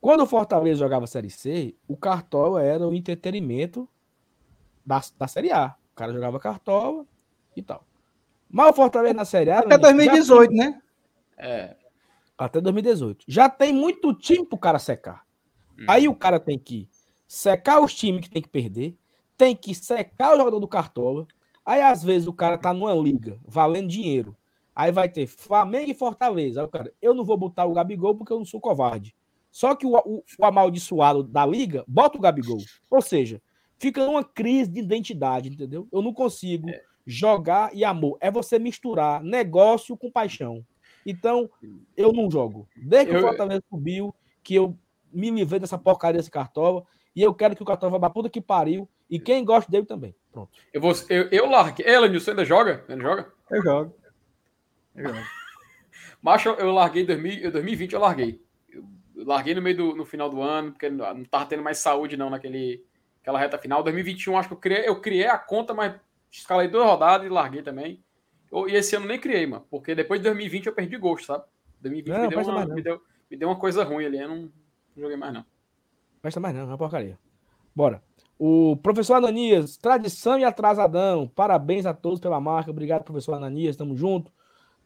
Quando 0.00 0.22
o 0.22 0.26
Fortaleza 0.26 0.78
jogava 0.78 1.06
Série 1.06 1.30
C, 1.30 1.74
o 1.86 1.96
Cartola 1.96 2.62
era 2.62 2.86
o 2.86 2.94
entretenimento 2.94 3.88
da, 4.84 5.00
da 5.18 5.26
Série 5.26 5.50
A. 5.50 5.74
O 5.92 5.96
cara 5.96 6.12
jogava 6.12 6.38
Cartola 6.38 7.04
e 7.56 7.62
tal. 7.62 7.84
Mas 8.48 8.70
o 8.70 8.72
Fortaleza 8.72 9.14
na 9.14 9.24
Série 9.24 9.50
A... 9.50 9.58
Até 9.58 9.76
2018, 9.76 10.48
tem... 10.50 10.58
né? 10.58 10.82
É. 11.36 11.76
Até 12.36 12.60
2018. 12.60 13.24
Já 13.26 13.48
tem 13.48 13.72
muito 13.72 14.14
time 14.14 14.46
pro 14.46 14.56
cara 14.56 14.78
secar. 14.78 15.24
Hum. 15.78 15.86
Aí 15.88 16.08
o 16.08 16.14
cara 16.14 16.38
tem 16.38 16.58
que 16.58 16.88
secar 17.26 17.80
os 17.80 17.94
times 17.94 18.22
que 18.22 18.30
tem 18.30 18.40
que 18.40 18.48
perder, 18.48 18.96
tem 19.36 19.54
que 19.54 19.74
secar 19.74 20.34
o 20.34 20.38
jogador 20.38 20.60
do 20.60 20.68
Cartola, 20.68 21.26
Aí, 21.68 21.82
às 21.82 22.02
vezes, 22.02 22.26
o 22.26 22.32
cara 22.32 22.56
tá 22.56 22.72
numa 22.72 22.94
liga 22.94 23.38
valendo 23.46 23.88
dinheiro. 23.88 24.34
Aí 24.74 24.90
vai 24.90 25.06
ter 25.06 25.26
Flamengo 25.26 25.90
e 25.90 25.94
Fortaleza. 25.94 26.62
Aí 26.62 26.66
o 26.66 26.70
cara, 26.70 26.90
eu 27.02 27.12
não 27.12 27.26
vou 27.26 27.36
botar 27.36 27.66
o 27.66 27.74
Gabigol 27.74 28.14
porque 28.14 28.32
eu 28.32 28.38
não 28.38 28.44
sou 28.46 28.58
covarde. 28.58 29.14
Só 29.50 29.74
que 29.74 29.86
o, 29.86 29.96
o, 29.96 30.22
o 30.38 30.44
amaldiçoado 30.44 31.22
da 31.22 31.44
liga 31.44 31.84
bota 31.86 32.18
o 32.18 32.20
Gabigol. 32.20 32.58
Ou 32.90 33.00
seja, 33.00 33.40
fica 33.78 34.04
numa 34.04 34.24
crise 34.24 34.70
de 34.70 34.80
identidade, 34.80 35.48
entendeu? 35.48 35.88
Eu 35.90 36.02
não 36.02 36.12
consigo 36.12 36.68
é. 36.68 36.82
jogar 37.06 37.74
e 37.74 37.84
amor. 37.84 38.18
É 38.20 38.30
você 38.30 38.58
misturar 38.58 39.22
negócio 39.22 39.96
com 39.96 40.10
paixão. 40.10 40.64
Então, 41.04 41.48
eu 41.96 42.12
não 42.12 42.30
jogo. 42.30 42.68
Desde 42.76 43.10
que 43.10 43.16
eu... 43.16 43.20
o 43.20 43.22
Fortaleza 43.22 43.62
subiu, 43.70 44.14
que 44.42 44.54
eu 44.54 44.76
me 45.12 45.30
livrei 45.30 45.58
dessa 45.58 45.78
porcaria 45.78 46.18
desse 46.18 46.30
cartola, 46.30 46.84
e 47.16 47.22
eu 47.22 47.34
quero 47.34 47.56
que 47.56 47.62
o 47.62 47.66
cartola 47.66 47.92
vá 47.92 47.98
pra 47.98 48.10
puta 48.10 48.28
que 48.28 48.40
pariu, 48.40 48.88
e 49.08 49.18
quem 49.18 49.44
gosta 49.44 49.70
dele 49.70 49.86
também. 49.86 50.14
Pronto. 50.30 50.50
Eu, 50.72 50.80
vou, 50.80 50.92
eu, 51.08 51.28
eu 51.30 51.48
larguei. 51.48 51.86
Ela, 51.86 52.08
você 52.08 52.30
ainda 52.30 52.44
joga? 52.44 52.84
Ainda 52.88 53.02
joga? 53.02 53.32
Eu 53.50 53.62
jogo. 53.62 53.94
Eu 54.94 55.08
jogo. 55.08 55.26
Macho, 56.20 56.50
eu 56.50 56.72
larguei 56.72 57.04
em 57.04 57.06
2020, 57.06 57.92
eu 57.92 58.00
larguei. 58.00 58.42
Larguei 59.18 59.54
no 59.54 59.62
meio 59.62 59.76
do 59.76 59.96
no 59.96 60.04
final 60.04 60.30
do 60.30 60.40
ano, 60.40 60.72
porque 60.72 60.88
não 60.88 61.24
tava 61.24 61.46
tendo 61.46 61.62
mais 61.62 61.78
saúde 61.78 62.16
não 62.16 62.30
naquele 62.30 62.84
aquela 63.20 63.38
reta 63.38 63.58
final. 63.58 63.82
2021, 63.82 64.38
acho 64.38 64.48
que 64.48 64.54
eu 64.54 64.58
criei, 64.58 64.88
eu 64.88 65.00
criei 65.00 65.26
a 65.26 65.36
conta, 65.36 65.74
mas 65.74 65.94
escalei 66.30 66.68
duas 66.68 66.86
rodadas 66.86 67.26
e 67.26 67.30
larguei 67.30 67.62
também. 67.62 68.02
Eu, 68.50 68.68
e 68.68 68.74
esse 68.74 68.96
ano 68.96 69.06
nem 69.06 69.18
criei, 69.18 69.46
mano, 69.46 69.66
porque 69.70 69.94
depois 69.94 70.20
de 70.20 70.24
2020 70.24 70.66
eu 70.66 70.72
perdi 70.72 70.96
gosto, 70.96 71.26
sabe? 71.26 71.44
2020 71.80 72.14
não, 72.14 72.22
me, 72.22 72.28
deu 72.28 72.40
uma, 72.40 72.66
me, 72.66 72.82
deu, 72.82 73.02
me 73.30 73.36
deu 73.36 73.48
uma 73.48 73.58
coisa 73.58 73.84
ruim 73.84 74.06
ali, 74.06 74.18
eu 74.18 74.28
não, 74.28 74.36
não 74.36 74.50
joguei 74.96 75.16
mais 75.16 75.34
não. 75.34 75.44
Presta 76.22 76.40
mais 76.40 76.54
não, 76.54 76.62
é 76.62 76.64
uma 76.64 76.78
porcaria. 76.78 77.18
Bora. 77.74 78.02
O 78.38 78.76
professor 78.76 79.14
Ananias, 79.14 79.76
tradição 79.76 80.38
e 80.38 80.44
atrasadão. 80.44 81.26
Parabéns 81.26 81.86
a 81.86 81.92
todos 81.92 82.20
pela 82.20 82.40
marca. 82.40 82.70
Obrigado, 82.70 83.02
professor 83.02 83.34
Ananias. 83.34 83.76
Tamo 83.76 83.96
junto. 83.96 84.32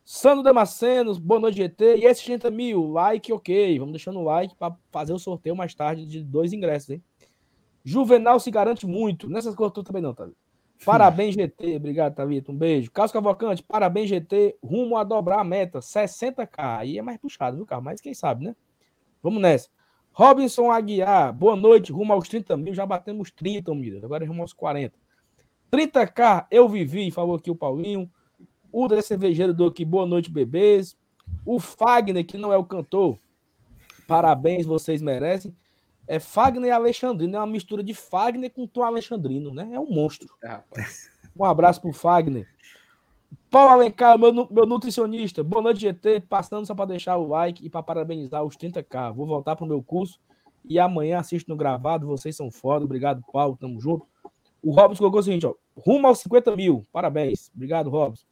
Sandro 0.04 0.42
Damascenos, 0.42 1.18
boa 1.18 1.40
noite, 1.40 1.56
GT. 1.56 1.98
E 1.98 2.04
esses 2.06 2.24
30 2.24 2.50
mil, 2.50 2.90
like, 2.90 3.32
ok. 3.32 3.78
Vamos 3.78 3.92
deixando 3.92 4.18
o 4.18 4.24
like 4.24 4.54
para 4.56 4.76
fazer 4.90 5.12
o 5.12 5.18
sorteio 5.18 5.54
mais 5.54 5.74
tarde 5.74 6.06
de 6.06 6.22
dois 6.22 6.52
ingressos, 6.52 6.90
hein? 6.90 7.02
Juvenal 7.84 8.40
se 8.40 8.50
garante 8.50 8.86
muito. 8.86 9.28
Nessas 9.28 9.54
coisas 9.54 9.84
também 9.84 10.02
não, 10.02 10.14
Thalita. 10.14 10.36
Parabéns, 10.84 11.34
GT. 11.34 11.76
Obrigado, 11.76 12.14
Thalita. 12.14 12.50
Um 12.50 12.56
beijo. 12.56 12.90
Carlos 12.90 13.12
Cavalcante, 13.12 13.62
parabéns, 13.62 14.08
GT. 14.08 14.56
Rumo 14.62 14.96
a 14.96 15.04
dobrar 15.04 15.38
a 15.38 15.44
meta. 15.44 15.78
60k. 15.78 16.48
Aí 16.56 16.98
é 16.98 17.02
mais 17.02 17.18
puxado, 17.18 17.56
viu, 17.56 17.64
Carlos? 17.64 17.84
Mas 17.84 18.00
quem 18.00 18.12
sabe, 18.12 18.46
né? 18.46 18.56
Vamos 19.22 19.40
nessa. 19.40 19.68
Robinson 20.14 20.70
Aguiar, 20.70 21.32
boa 21.32 21.56
noite, 21.56 21.90
rumo 21.90 22.12
aos 22.12 22.28
30 22.28 22.54
mil, 22.58 22.74
já 22.74 22.84
batemos 22.84 23.30
30 23.30 23.74
mil, 23.74 23.98
agora 24.04 24.22
é 24.22 24.26
rumo 24.26 24.42
aos 24.42 24.52
40. 24.52 24.94
30k, 25.72 26.46
eu 26.50 26.68
vivi, 26.68 27.10
falou 27.10 27.36
aqui 27.36 27.50
o 27.50 27.56
Paulinho. 27.56 28.10
O 28.72 28.88
da 28.88 29.02
cervejeiro 29.02 29.52
do 29.52 29.66
aqui, 29.66 29.84
boa 29.84 30.06
noite, 30.06 30.30
bebês. 30.30 30.96
O 31.44 31.60
Fagner, 31.60 32.24
que 32.24 32.38
não 32.38 32.50
é 32.50 32.56
o 32.56 32.64
cantor, 32.64 33.18
parabéns, 34.08 34.64
vocês 34.64 35.02
merecem. 35.02 35.54
É 36.08 36.18
Fagner 36.18 36.68
e 36.68 36.72
Alexandrino, 36.72 37.36
é 37.36 37.38
uma 37.38 37.46
mistura 37.46 37.82
de 37.82 37.92
Fagner 37.92 38.50
com 38.50 38.66
Tom 38.66 38.82
Alexandrino, 38.82 39.52
né? 39.52 39.68
É 39.72 39.78
um 39.78 39.90
monstro. 39.90 40.34
É, 40.42 40.60
um 41.38 41.44
abraço 41.44 41.82
pro 41.82 41.92
Fagner. 41.92 42.48
Paulo 43.50 43.72
Alencar, 43.72 44.18
meu, 44.18 44.32
meu 44.50 44.66
nutricionista. 44.66 45.44
Boa 45.44 45.62
noite, 45.62 45.80
GT. 45.80 46.20
Passando 46.20 46.66
só 46.66 46.74
para 46.74 46.86
deixar 46.86 47.18
o 47.18 47.28
like 47.28 47.64
e 47.64 47.68
para 47.68 47.82
parabenizar 47.82 48.42
os 48.42 48.56
30k. 48.56 49.12
Vou 49.12 49.26
voltar 49.26 49.54
para 49.54 49.66
o 49.66 49.68
meu 49.68 49.82
curso 49.82 50.18
e 50.64 50.78
amanhã 50.78 51.18
assisto 51.18 51.50
no 51.50 51.56
gravado. 51.56 52.06
Vocês 52.06 52.34
são 52.34 52.50
foda. 52.50 52.86
Obrigado, 52.86 53.22
Paulo. 53.30 53.56
Tamo 53.60 53.78
junto. 53.78 54.06
O 54.62 54.70
Robson 54.70 54.98
colocou 54.98 55.20
o 55.20 55.22
seguinte, 55.22 55.46
ó. 55.46 55.54
Rumo 55.76 56.06
aos 56.06 56.20
50 56.20 56.56
mil. 56.56 56.86
Parabéns. 56.90 57.50
Obrigado, 57.54 57.90
Robson. 57.90 58.24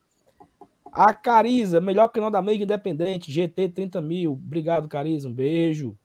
A 0.93 1.15
Cariza, 1.15 1.81
melhor 1.81 2.09
canal 2.09 2.31
da 2.31 2.43
Meiga 2.43 2.65
Independente. 2.65 3.31
GT 3.31 3.69
30 3.69 4.01
mil. 4.01 4.33
Obrigado, 4.33 4.89
Cariza. 4.89 5.29
Um 5.29 5.33
beijo. 5.33 5.97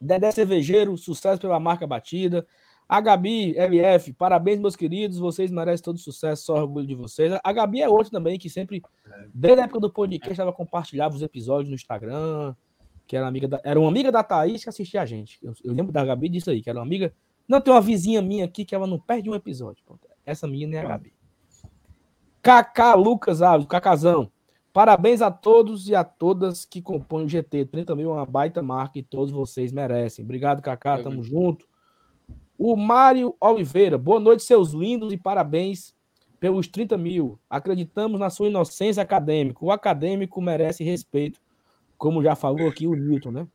Dedé 0.00 0.30
Cervejeiro, 0.30 0.96
sucesso 0.96 1.40
pela 1.40 1.58
marca 1.58 1.86
batida. 1.86 2.46
A 2.88 3.00
Gabi, 3.00 3.56
LF, 3.58 4.12
parabéns, 4.12 4.60
meus 4.60 4.76
queridos. 4.76 5.18
Vocês 5.18 5.50
merecem 5.50 5.82
todo 5.82 5.98
sucesso, 5.98 6.44
só 6.44 6.54
orgulho 6.54 6.86
de 6.86 6.94
vocês. 6.94 7.36
A 7.42 7.52
Gabi 7.52 7.82
é 7.82 7.88
outra 7.88 8.12
também 8.12 8.38
que 8.38 8.48
sempre, 8.48 8.80
desde 9.34 9.60
a 9.60 9.64
época 9.64 9.80
do 9.80 9.90
podcast, 9.90 10.30
estava 10.30 10.52
compartilhando 10.52 11.14
os 11.14 11.22
episódios 11.22 11.68
no 11.68 11.74
Instagram. 11.74 12.54
Que 13.04 13.16
era, 13.16 13.26
amiga 13.26 13.48
da, 13.48 13.60
era 13.64 13.78
uma 13.78 13.88
amiga 13.88 14.10
da 14.10 14.22
Thaís 14.22 14.62
que 14.62 14.68
assistia 14.68 15.02
a 15.02 15.06
gente. 15.06 15.38
Eu, 15.42 15.52
eu, 15.64 15.72
lembro 15.72 15.92
da 15.92 16.04
Gabi 16.04 16.28
disso 16.28 16.50
aí, 16.50 16.62
que 16.62 16.70
era 16.70 16.78
uma 16.78 16.84
amiga. 16.84 17.12
Não, 17.48 17.60
tem 17.60 17.72
uma 17.72 17.80
vizinha 17.80 18.20
minha 18.22 18.44
aqui 18.44 18.64
que 18.64 18.74
ela 18.74 18.86
não 18.86 18.98
perde 18.98 19.30
um 19.30 19.34
episódio. 19.34 19.82
Essa 20.24 20.46
menina 20.46 20.76
é 20.76 20.80
a 20.80 20.88
Gabi. 20.88 21.15
Kaká 22.46 22.94
Lucas 22.94 23.42
Alves, 23.42 23.66
Cacazão. 23.66 24.30
Parabéns 24.72 25.20
a 25.20 25.32
todos 25.32 25.88
e 25.88 25.96
a 25.96 26.04
todas 26.04 26.64
que 26.64 26.80
compõem 26.80 27.24
o 27.24 27.28
GT. 27.28 27.64
30 27.64 27.96
mil 27.96 28.10
é 28.10 28.14
uma 28.14 28.24
baita 28.24 28.62
marca 28.62 29.00
e 29.00 29.02
todos 29.02 29.32
vocês 29.32 29.72
merecem. 29.72 30.24
Obrigado, 30.24 30.62
Kaká. 30.62 31.02
Tamo 31.02 31.24
junto. 31.24 31.66
O 32.56 32.76
Mário 32.76 33.34
Oliveira, 33.40 33.98
boa 33.98 34.20
noite, 34.20 34.44
seus 34.44 34.70
lindos, 34.70 35.12
e 35.12 35.16
parabéns 35.16 35.92
pelos 36.38 36.68
30 36.68 36.96
mil. 36.96 37.36
Acreditamos 37.50 38.20
na 38.20 38.30
sua 38.30 38.46
inocência 38.46 39.02
acadêmica. 39.02 39.64
O 39.64 39.72
acadêmico 39.72 40.40
merece 40.40 40.84
respeito, 40.84 41.40
como 41.98 42.22
já 42.22 42.36
falou 42.36 42.68
aqui 42.68 42.86
o 42.86 42.94
Newton, 42.94 43.32
né? 43.32 43.48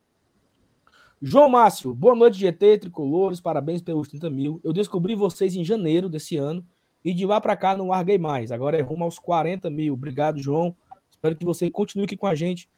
João 1.21 1.47
Márcio, 1.47 1.95
boa 1.95 2.13
noite, 2.13 2.37
GT, 2.37 2.79
tricolores, 2.79 3.39
parabéns 3.39 3.81
pelos 3.81 4.09
30 4.09 4.29
mil. 4.29 4.59
Eu 4.65 4.73
descobri 4.73 5.15
vocês 5.15 5.55
em 5.55 5.63
janeiro 5.63 6.09
desse 6.09 6.35
ano 6.35 6.61
e 7.03 7.13
de 7.13 7.25
lá 7.25 7.41
para 7.41 7.55
cá 7.55 7.75
não 7.75 7.87
larguei 7.87 8.17
mais. 8.17 8.51
Agora 8.51 8.77
é 8.77 8.81
rumo 8.81 9.03
aos 9.03 9.17
40 9.17 9.69
mil. 9.69 9.93
Obrigado, 9.93 10.39
João. 10.41 10.75
Espero 11.09 11.35
que 11.35 11.45
você 11.45 11.69
continue 11.69 12.05
aqui 12.05 12.17
com 12.17 12.27
a 12.27 12.35
gente. 12.35 12.69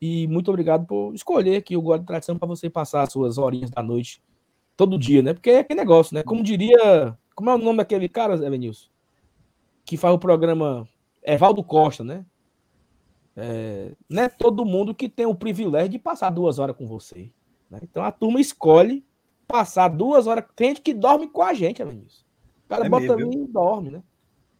E 0.00 0.26
muito 0.28 0.48
obrigado 0.48 0.86
por 0.86 1.14
escolher 1.14 1.56
aqui 1.56 1.76
o 1.76 1.98
de 1.98 2.04
Tradição 2.04 2.38
para 2.38 2.46
você 2.46 2.70
passar 2.70 3.02
as 3.02 3.12
suas 3.12 3.38
horinhas 3.38 3.70
da 3.70 3.82
noite 3.82 4.22
todo 4.76 4.98
dia, 4.98 5.22
né? 5.22 5.34
Porque 5.34 5.50
é 5.50 5.58
aquele 5.60 5.80
negócio, 5.80 6.14
né? 6.14 6.22
Como 6.22 6.42
diria, 6.42 7.16
Como 7.34 7.50
é 7.50 7.54
o 7.54 7.58
nome 7.58 7.78
daquele 7.78 8.08
cara, 8.08 8.34
Elenilson? 8.34 8.88
Que 9.84 9.96
faz 9.96 10.14
o 10.14 10.18
programa. 10.18 10.86
Evaldo 11.22 11.62
Costa, 11.62 12.04
né? 12.04 12.24
É, 13.36 13.92
não 14.08 14.22
é 14.22 14.28
todo 14.28 14.64
mundo 14.64 14.94
que 14.94 15.08
tem 15.08 15.26
o 15.26 15.34
privilégio 15.34 15.90
de 15.90 15.98
passar 15.98 16.30
duas 16.30 16.58
horas 16.58 16.76
com 16.76 16.86
você. 16.86 17.30
Né? 17.70 17.78
Então 17.82 18.02
a 18.02 18.10
turma 18.10 18.40
escolhe 18.40 19.04
passar 19.46 19.88
duas 19.88 20.26
horas. 20.26 20.44
Tem 20.56 20.68
gente 20.68 20.80
que 20.80 20.94
dorme 20.94 21.28
com 21.28 21.42
a 21.42 21.54
gente, 21.54 21.82
Elenilson. 21.82 22.27
O 22.68 22.74
cara 22.76 22.84
é 22.84 22.88
bota 22.88 23.14
ali 23.14 23.24
e 23.24 23.46
dorme, 23.46 23.90
né? 23.90 24.02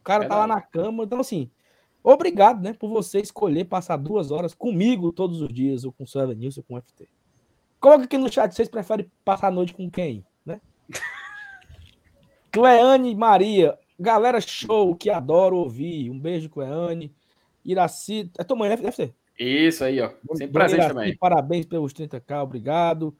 O 0.01 0.03
cara 0.03 0.25
é 0.25 0.27
tá 0.27 0.37
lá 0.37 0.47
na 0.47 0.59
cama. 0.59 1.03
Então, 1.03 1.19
assim, 1.19 1.51
obrigado, 2.03 2.63
né? 2.63 2.73
Por 2.73 2.89
você 2.89 3.19
escolher 3.19 3.65
passar 3.65 3.97
duas 3.97 4.31
horas 4.31 4.55
comigo 4.55 5.11
todos 5.11 5.43
os 5.43 5.53
dias, 5.53 5.85
ou 5.85 5.91
com 5.91 6.05
o 6.05 6.07
seu 6.07 6.21
Elenilson, 6.21 6.61
ou 6.61 6.63
com 6.63 6.75
o 6.75 6.81
FT. 6.81 7.07
Coloca 7.79 8.05
aqui 8.05 8.17
no 8.17 8.31
chat, 8.31 8.51
vocês 8.51 8.67
preferem 8.67 9.09
passar 9.23 9.49
a 9.49 9.51
noite 9.51 9.75
com 9.75 9.87
quem, 9.91 10.25
né? 10.43 10.59
Cleane 12.51 13.15
Maria, 13.15 13.77
galera 13.99 14.41
show 14.41 14.95
que 14.95 15.11
adoro 15.11 15.57
ouvir. 15.57 16.09
Um 16.09 16.19
beijo, 16.19 16.49
Cleane. 16.49 17.13
Iraci, 17.63 18.31
é 18.39 18.43
tua 18.43 18.57
mãe, 18.57 18.69
né, 18.69 18.91
FT? 18.91 19.13
Isso 19.37 19.83
aí, 19.83 20.01
ó. 20.01 20.09
Sempre 20.33 20.47
presente 20.53 20.79
Iraci, 20.79 20.95
também. 20.95 21.17
Parabéns 21.17 21.67
pelos 21.67 21.93
30k, 21.93 22.41
obrigado. 22.41 23.15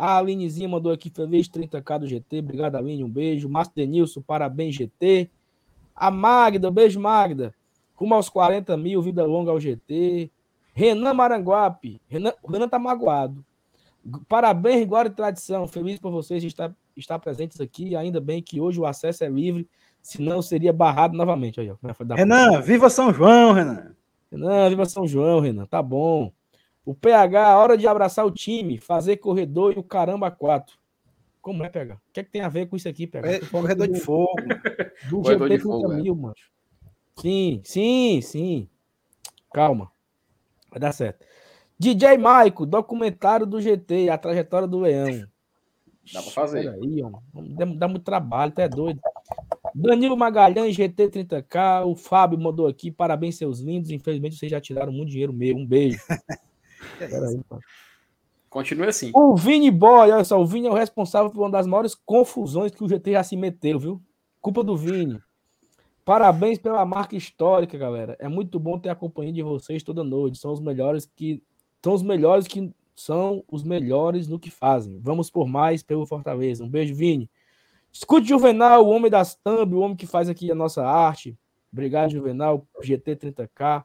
A 0.00 0.16
Alinezinha 0.16 0.66
mandou 0.66 0.90
aqui 0.90 1.10
feliz 1.10 1.46
30k 1.46 1.98
do 1.98 2.06
GT. 2.06 2.38
Obrigado, 2.38 2.76
Aline. 2.76 3.04
Um 3.04 3.10
beijo. 3.10 3.50
Márcio 3.50 3.74
Denilson, 3.76 4.22
parabéns, 4.22 4.74
GT. 4.74 5.28
A 5.94 6.10
Magda, 6.10 6.70
um 6.70 6.72
beijo, 6.72 6.98
Magda. 6.98 7.54
Rumo 7.94 8.14
aos 8.14 8.30
40 8.30 8.78
mil, 8.78 9.02
vida 9.02 9.22
longa 9.26 9.50
ao 9.50 9.60
GT. 9.60 10.30
Renan 10.72 11.12
Maranguape. 11.12 12.00
Renan, 12.08 12.32
Renan 12.48 12.66
tá 12.66 12.78
magoado. 12.78 13.44
Parabéns, 14.26 14.86
glória 14.86 15.10
e 15.10 15.12
tradição. 15.12 15.68
Feliz 15.68 15.98
por 15.98 16.10
vocês 16.10 16.42
estar, 16.44 16.74
estar 16.96 17.18
presentes 17.18 17.60
aqui. 17.60 17.94
Ainda 17.94 18.22
bem 18.22 18.42
que 18.42 18.58
hoje 18.58 18.80
o 18.80 18.86
acesso 18.86 19.22
é 19.22 19.28
livre, 19.28 19.68
senão 20.00 20.40
seria 20.40 20.72
barrado 20.72 21.14
novamente. 21.14 21.60
Aí, 21.60 21.70
ó. 21.70 21.76
Renan, 22.14 22.62
viva 22.62 22.88
São 22.88 23.12
João, 23.12 23.52
Renan. 23.52 23.94
Renan, 24.32 24.70
viva 24.70 24.86
São 24.86 25.06
João, 25.06 25.40
Renan. 25.40 25.66
Tá 25.66 25.82
bom. 25.82 26.32
O 26.84 26.94
PH, 26.94 27.58
hora 27.58 27.76
de 27.76 27.86
abraçar 27.86 28.24
o 28.26 28.30
time, 28.30 28.78
fazer 28.78 29.18
corredor 29.18 29.74
e 29.74 29.78
o 29.78 29.82
caramba 29.82 30.30
4. 30.30 30.78
Como 31.40 31.64
é, 31.64 31.68
PH? 31.68 31.94
O 31.94 32.12
que 32.12 32.20
é 32.20 32.24
que 32.24 32.30
tem 32.30 32.42
a 32.42 32.48
ver 32.48 32.68
com 32.68 32.76
isso 32.76 32.88
aqui, 32.88 33.06
PH? 33.06 33.28
É, 33.30 33.40
corredor 33.40 33.88
de 33.88 34.00
fogo. 34.00 34.34
Do 35.08 35.22
corredor 35.22 35.48
GP 35.48 35.56
de 35.56 35.62
fogo, 35.62 35.88
mil, 35.94 36.14
mano. 36.14 36.34
Sim, 37.16 37.60
sim, 37.64 38.20
sim. 38.20 38.68
Calma. 39.52 39.90
Vai 40.70 40.80
dar 40.80 40.92
certo. 40.92 41.24
DJ 41.78 42.18
Maico, 42.18 42.66
documentário 42.66 43.46
do 43.46 43.60
GT, 43.60 44.10
a 44.10 44.18
trajetória 44.18 44.68
do 44.68 44.80
Leão. 44.80 45.26
Dá 46.12 46.22
pra 46.22 46.30
fazer. 46.30 46.68
Aí, 46.68 47.02
ó. 47.02 47.10
Dá, 47.34 47.64
dá 47.64 47.88
muito 47.88 48.04
trabalho, 48.04 48.52
tá 48.52 48.62
é 48.62 48.68
doido. 48.68 49.00
Danilo 49.74 50.16
Magalhães, 50.16 50.74
GT 50.74 51.08
30K. 51.08 51.86
O 51.86 51.94
Fábio 51.94 52.38
mandou 52.38 52.66
aqui. 52.66 52.90
Parabéns, 52.90 53.36
seus 53.36 53.60
lindos. 53.60 53.90
Infelizmente, 53.90 54.36
vocês 54.36 54.50
já 54.50 54.60
tiraram 54.60 54.92
muito 54.92 55.10
dinheiro 55.10 55.32
meu. 55.32 55.56
Um 55.56 55.66
beijo. 55.66 55.98
aí, 57.00 57.40
Continue 58.48 58.88
assim. 58.88 59.12
O 59.14 59.36
Vini 59.36 59.70
Boy, 59.70 60.10
olha 60.10 60.24
só, 60.24 60.40
o 60.40 60.44
Vini 60.44 60.66
é 60.66 60.70
o 60.70 60.74
responsável 60.74 61.30
por 61.30 61.40
uma 61.40 61.50
das 61.50 61.66
maiores 61.66 61.94
confusões 61.94 62.72
que 62.72 62.82
o 62.82 62.88
GT 62.88 63.12
já 63.12 63.22
se 63.22 63.36
meteu, 63.36 63.78
viu? 63.78 64.02
Culpa 64.40 64.64
do 64.64 64.76
Vini. 64.76 65.20
Parabéns 66.04 66.58
pela 66.58 66.84
marca 66.84 67.14
histórica, 67.14 67.78
galera. 67.78 68.16
É 68.18 68.26
muito 68.26 68.58
bom 68.58 68.78
ter 68.78 68.88
a 68.88 68.96
companhia 68.96 69.32
de 69.32 69.42
vocês 69.42 69.84
toda 69.84 70.02
noite. 70.02 70.38
São 70.38 70.52
os 70.52 70.60
melhores 70.60 71.08
que 71.14 71.42
são 71.82 71.94
os 71.94 72.02
melhores 72.02 72.48
que 72.48 72.72
são 72.96 73.44
os 73.48 73.62
melhores 73.62 74.26
no 74.26 74.38
que 74.38 74.50
fazem. 74.50 74.98
Vamos 75.00 75.30
por 75.30 75.46
mais 75.46 75.82
pelo 75.82 76.04
Fortaleza. 76.04 76.64
Um 76.64 76.68
beijo, 76.68 76.94
Vini. 76.94 77.30
Escute 77.92 78.28
Juvenal, 78.28 78.84
o 78.84 78.90
homem 78.90 79.10
das 79.10 79.36
thumb, 79.36 79.74
o 79.74 79.80
homem 79.80 79.96
que 79.96 80.06
faz 80.06 80.28
aqui 80.28 80.50
a 80.50 80.54
nossa 80.54 80.84
arte. 80.84 81.38
Obrigado, 81.72 82.10
Juvenal, 82.10 82.66
GT 82.82 83.16
30K. 83.16 83.84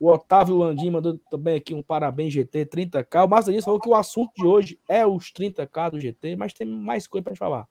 O 0.00 0.10
Otávio 0.10 0.56
Landim 0.56 0.88
mandou 0.88 1.18
também 1.30 1.56
aqui 1.56 1.74
um 1.74 1.82
parabéns 1.82 2.32
GT 2.32 2.64
30K. 2.64 3.26
O 3.26 3.28
Márcio 3.28 3.52
Diniz 3.52 3.66
falou 3.66 3.78
que 3.78 3.88
o 3.88 3.94
assunto 3.94 4.32
de 4.34 4.46
hoje 4.46 4.80
é 4.88 5.06
os 5.06 5.30
30K 5.30 5.90
do 5.90 6.00
GT, 6.00 6.36
mas 6.36 6.54
tem 6.54 6.66
mais 6.66 7.06
coisa 7.06 7.22
para 7.22 7.36
falar. 7.36 7.68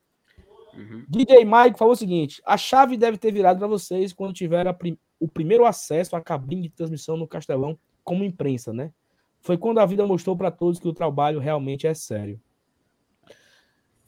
Uhum. 0.76 1.04
DJ 1.10 1.44
Mike 1.44 1.80
falou 1.80 1.94
o 1.94 1.98
seguinte: 1.98 2.40
a 2.46 2.56
chave 2.56 2.96
deve 2.98 3.18
ter 3.18 3.32
virado 3.32 3.58
para 3.58 3.68
vocês 3.68 4.14
quando 4.14 4.32
tiver 4.32 4.72
prim 4.74 4.96
o 5.20 5.28
primeiro 5.28 5.66
acesso 5.66 6.16
à 6.16 6.22
cabine 6.22 6.62
de 6.62 6.70
transmissão 6.70 7.18
no 7.18 7.28
Castelão 7.28 7.78
como 8.04 8.24
imprensa, 8.24 8.72
né? 8.72 8.94
Foi 9.42 9.58
quando 9.58 9.80
a 9.80 9.86
vida 9.86 10.06
mostrou 10.06 10.38
para 10.38 10.52
todos 10.52 10.80
que 10.80 10.88
o 10.88 10.94
trabalho 10.94 11.40
realmente 11.40 11.88
é 11.88 11.94
sério. 11.96 12.40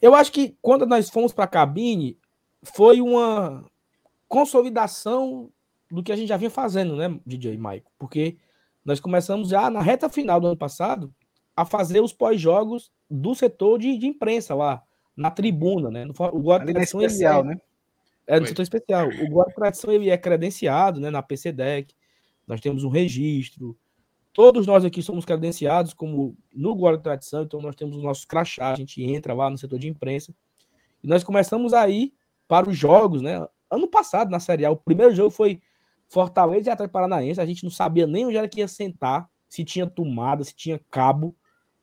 Eu 0.00 0.14
acho 0.14 0.32
que 0.32 0.56
quando 0.62 0.86
nós 0.86 1.10
fomos 1.10 1.32
para 1.32 1.44
a 1.44 1.48
cabine, 1.48 2.16
foi 2.62 3.00
uma 3.00 3.64
consolidação 4.28 5.50
do 5.92 6.02
que 6.02 6.12
a 6.12 6.16
gente 6.16 6.28
já 6.28 6.36
vinha 6.36 6.50
fazendo, 6.50 6.96
né, 6.96 7.18
DJ 7.26 7.56
Maico? 7.56 7.90
Porque 7.98 8.36
nós 8.84 9.00
começamos 9.00 9.48
já 9.48 9.70
na 9.70 9.80
reta 9.80 10.08
final 10.08 10.40
do 10.40 10.48
ano 10.48 10.56
passado 10.56 11.14
a 11.54 11.64
fazer 11.64 12.00
os 12.00 12.12
pós-jogos 12.12 12.90
do 13.10 13.34
setor 13.34 13.78
de, 13.78 13.96
de, 13.98 14.06
imprensa 14.06 14.54
lá, 14.54 14.82
na 15.16 15.30
tribuna, 15.30 15.90
né? 15.90 16.06
O 16.32 16.40
Guarda 16.40 16.64
Ali 16.64 16.72
Tradição, 16.72 17.02
especial, 17.02 17.42
é, 17.42 17.44
né? 17.44 17.60
É, 18.26 18.40
no 18.40 18.46
setor 18.46 18.62
especial. 18.62 19.08
O 19.08 19.28
Guarda 19.28 19.52
Tradição 19.54 19.92
ele 19.92 20.08
é 20.08 20.16
credenciado 20.16 20.98
né, 20.98 21.10
na 21.10 21.22
PCDEC, 21.22 21.94
nós 22.46 22.60
temos 22.60 22.84
um 22.84 22.88
registro, 22.88 23.76
Todos 24.32 24.66
nós 24.66 24.82
aqui 24.82 25.02
somos 25.02 25.26
credenciados 25.26 25.92
como 25.92 26.34
no 26.54 26.74
Guarda 26.74 27.02
Tradição, 27.02 27.42
então 27.42 27.60
nós 27.60 27.76
temos 27.76 27.96
os 27.96 28.02
nossos 28.02 28.24
crachás, 28.24 28.72
a 28.72 28.76
gente 28.76 29.02
entra 29.02 29.34
lá 29.34 29.50
no 29.50 29.58
setor 29.58 29.78
de 29.78 29.88
imprensa. 29.88 30.34
E 31.04 31.06
nós 31.06 31.22
começamos 31.22 31.74
aí 31.74 32.14
para 32.48 32.68
os 32.68 32.76
jogos, 32.76 33.20
né? 33.20 33.46
Ano 33.70 33.86
passado, 33.86 34.30
na 34.30 34.40
Série 34.40 34.64
A, 34.64 34.70
o 34.70 34.76
primeiro 34.76 35.14
jogo 35.14 35.30
foi 35.30 35.60
Fortaleza 36.12 36.68
e 36.68 36.72
Atlético 36.72 36.92
Paranaense. 36.92 37.40
A 37.40 37.46
gente 37.46 37.64
não 37.64 37.70
sabia 37.70 38.06
nem 38.06 38.26
onde 38.26 38.36
era 38.36 38.48
que 38.48 38.60
ia 38.60 38.68
sentar, 38.68 39.28
se 39.48 39.64
tinha 39.64 39.86
tomada, 39.86 40.44
se 40.44 40.54
tinha 40.54 40.80
cabo. 40.90 41.34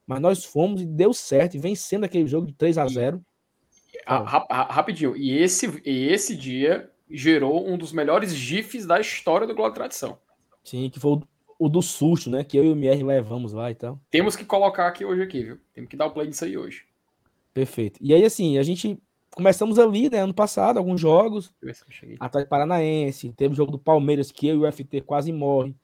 Mas 0.05 0.21
nós 0.21 0.45
fomos 0.45 0.81
e 0.81 0.85
deu 0.85 1.13
certo, 1.13 1.55
e 1.55 1.59
vencendo 1.59 2.03
aquele 2.03 2.27
jogo 2.27 2.47
de 2.47 2.53
3 2.53 2.77
a 2.77 2.87
0 2.87 3.21
Rapidinho, 4.05 5.15
e 5.15 5.37
esse, 5.37 5.81
e 5.85 6.07
esse 6.07 6.35
dia 6.35 6.89
gerou 7.09 7.67
um 7.67 7.77
dos 7.77 7.91
melhores 7.91 8.33
GIFs 8.33 8.85
da 8.85 8.99
história 8.99 9.45
do 9.45 9.53
Globo 9.53 9.73
Tradição. 9.73 10.17
Sim, 10.63 10.89
que 10.89 10.99
foi 10.99 11.11
o 11.11 11.23
o 11.59 11.67
do 11.67 11.81
susto, 11.81 12.29
né? 12.29 12.41
Que 12.41 12.57
eu 12.57 12.63
e 12.63 12.71
o 12.71 12.75
Mier 12.75 13.05
levamos 13.05 13.51
lá 13.51 13.69
e 13.69 13.75
tal. 13.75 13.99
Temos 14.09 14.37
que 14.37 14.45
colocar 14.45 14.87
aqui 14.87 15.03
hoje 15.03 15.21
aqui, 15.21 15.43
viu? 15.43 15.59
Temos 15.73 15.89
que 15.89 15.97
dar 15.97 16.05
o 16.05 16.11
play 16.11 16.25
nisso 16.25 16.45
aí 16.45 16.57
hoje. 16.57 16.85
Perfeito. 17.53 17.99
E 18.01 18.13
aí, 18.13 18.23
assim, 18.23 18.57
a 18.57 18.63
gente 18.63 18.97
começamos 19.31 19.79
ali, 19.79 20.09
né? 20.09 20.19
Ano 20.19 20.33
passado, 20.33 20.77
alguns 20.77 20.99
jogos. 20.99 21.53
Atrás 22.19 22.47
Paranaense. 22.47 23.31
Teve 23.33 23.53
o 23.53 23.57
jogo 23.57 23.71
do 23.71 23.79
Palmeiras, 23.79 24.31
que 24.31 24.47
eu 24.47 24.55
e 24.55 24.67
o 24.67 24.71
FT 24.71 25.01
quase 25.01 25.31
morre. 25.31 25.75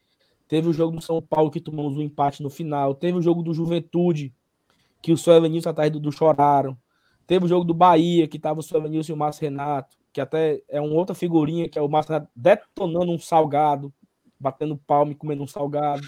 Teve 0.48 0.70
o 0.70 0.74
jogo 0.74 0.98
do 0.98 1.02
São 1.02 1.22
Paulo, 1.22 1.50
que 1.50 1.60
tomamos 1.60 1.98
um 1.98 2.02
empate 2.02 2.44
no 2.44 2.50
final. 2.50 2.94
Teve 2.94 3.18
o 3.18 3.22
jogo 3.22 3.42
do 3.42 3.54
Juventude, 3.54 4.34
que 5.02 5.12
o 5.12 5.18
Suelen 5.18 5.52
Nilson 5.52 5.70
atrás 5.70 5.92
do, 5.92 6.00
do 6.00 6.12
choraram. 6.12 6.78
Teve 7.26 7.46
o 7.46 7.48
jogo 7.48 7.66
do 7.66 7.74
Bahia, 7.74 8.28
que 8.28 8.38
tava 8.38 8.60
o 8.60 8.64
Suelen 8.64 8.92
Nilson 8.92 9.14
e 9.14 9.16
o 9.16 9.18
Márcio 9.18 9.42
Renato, 9.42 9.98
que 10.14 10.22
até 10.22 10.62
é 10.70 10.80
uma 10.80 10.94
outra 10.94 11.16
figurinha, 11.16 11.68
que 11.68 11.80
é 11.80 11.82
o 11.82 11.90
Márcio 11.90 12.14
Renato 12.14 12.32
detonando 12.36 13.12
um 13.12 13.18
salgado 13.18 13.92
batendo 14.40 14.78
palma 14.78 15.12
e 15.12 15.16
comendo 15.16 15.44
um 15.44 15.48
salgado. 15.48 16.08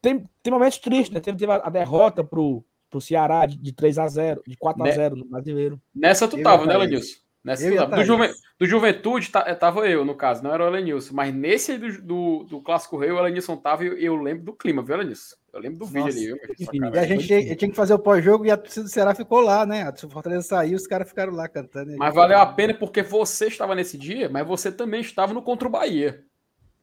Tem, 0.00 0.28
tem 0.42 0.52
momentos 0.52 0.78
tristes, 0.78 1.10
né? 1.10 1.20
Teve, 1.20 1.38
teve 1.38 1.52
a, 1.52 1.70
derrota 1.70 2.24
pro, 2.24 2.64
pro 2.90 3.00
Ceará 3.00 3.46
de, 3.46 3.56
de 3.56 3.72
3 3.72 3.98
a 3.98 4.08
0 4.08 4.42
de 4.46 4.56
4 4.56 4.82
a 4.82 4.90
0 4.90 5.16
no 5.16 5.24
brasileiro. 5.24 5.80
Nessa 5.94 6.28
tu 6.28 6.38
eu 6.38 6.42
tava, 6.42 6.66
né, 6.66 6.76
Lenilson? 6.76 7.18
Nessa 7.46 7.70
tu 7.70 7.76
tava. 7.76 7.96
Do, 7.96 8.04
Juve, 8.04 8.34
do 8.58 8.66
Juventude 8.66 9.30
tá, 9.30 9.54
tava 9.54 9.88
eu, 9.88 10.04
no 10.04 10.16
caso, 10.16 10.42
não 10.42 10.52
era 10.52 10.64
o 10.64 10.66
Elenilson. 10.66 11.14
Mas 11.14 11.32
nesse 11.32 11.72
aí 11.72 11.78
do, 11.78 12.02
do, 12.02 12.44
do 12.44 12.60
Clássico 12.60 12.98
Rei, 12.98 13.12
o 13.12 13.18
Elenilson 13.18 13.56
tava 13.56 13.84
e 13.84 13.86
eu, 13.86 13.98
eu, 13.98 14.16
lembro 14.16 14.44
do 14.44 14.52
clima, 14.52 14.82
viu, 14.82 14.96
Elenilson? 14.96 15.36
Eu 15.52 15.60
lembro 15.60 15.78
do 15.78 15.86
vídeo 15.86 16.06
ali. 16.06 16.26
Viu, 16.26 16.92
e 16.92 16.98
a 16.98 17.06
gente 17.06 17.26
tinha, 17.26 17.56
tinha 17.56 17.70
que 17.70 17.76
fazer 17.76 17.94
o 17.94 17.98
pós-jogo 18.00 18.44
e 18.44 18.50
a 18.50 18.56
torcida 18.56 18.84
do 18.84 18.90
Ceará 18.90 19.14
ficou 19.14 19.40
lá, 19.40 19.64
né? 19.64 19.82
A 19.82 20.08
Fortaleza 20.08 20.42
saiu, 20.42 20.76
os 20.76 20.88
caras 20.88 21.08
ficaram 21.08 21.32
lá 21.32 21.48
cantando. 21.48 21.96
Mas 21.96 22.14
valeu 22.14 22.38
a 22.38 22.46
pena 22.46 22.74
porque 22.74 23.02
você 23.02 23.46
estava 23.46 23.76
nesse 23.76 23.96
dia, 23.96 24.28
mas 24.28 24.44
você 24.44 24.72
também 24.72 25.00
estava 25.00 25.32
no 25.32 25.40
contra 25.40 25.68
o 25.68 25.70
Bahia. 25.70 26.24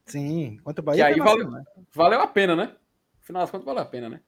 Sim, 0.05 0.57
quanto 0.63 0.79
o 0.79 0.81
Bahia. 0.81 1.05
Que 1.05 1.13
aí 1.13 1.19
valeu, 1.19 1.51
né? 1.51 1.63
valeu 1.93 2.21
a 2.21 2.27
pena, 2.27 2.55
né? 2.55 2.71
No 3.19 3.25
final 3.25 3.41
das 3.41 3.51
contas, 3.51 3.65
valeu 3.65 3.81
a 3.81 3.85
pena, 3.85 4.09
né? 4.09 4.21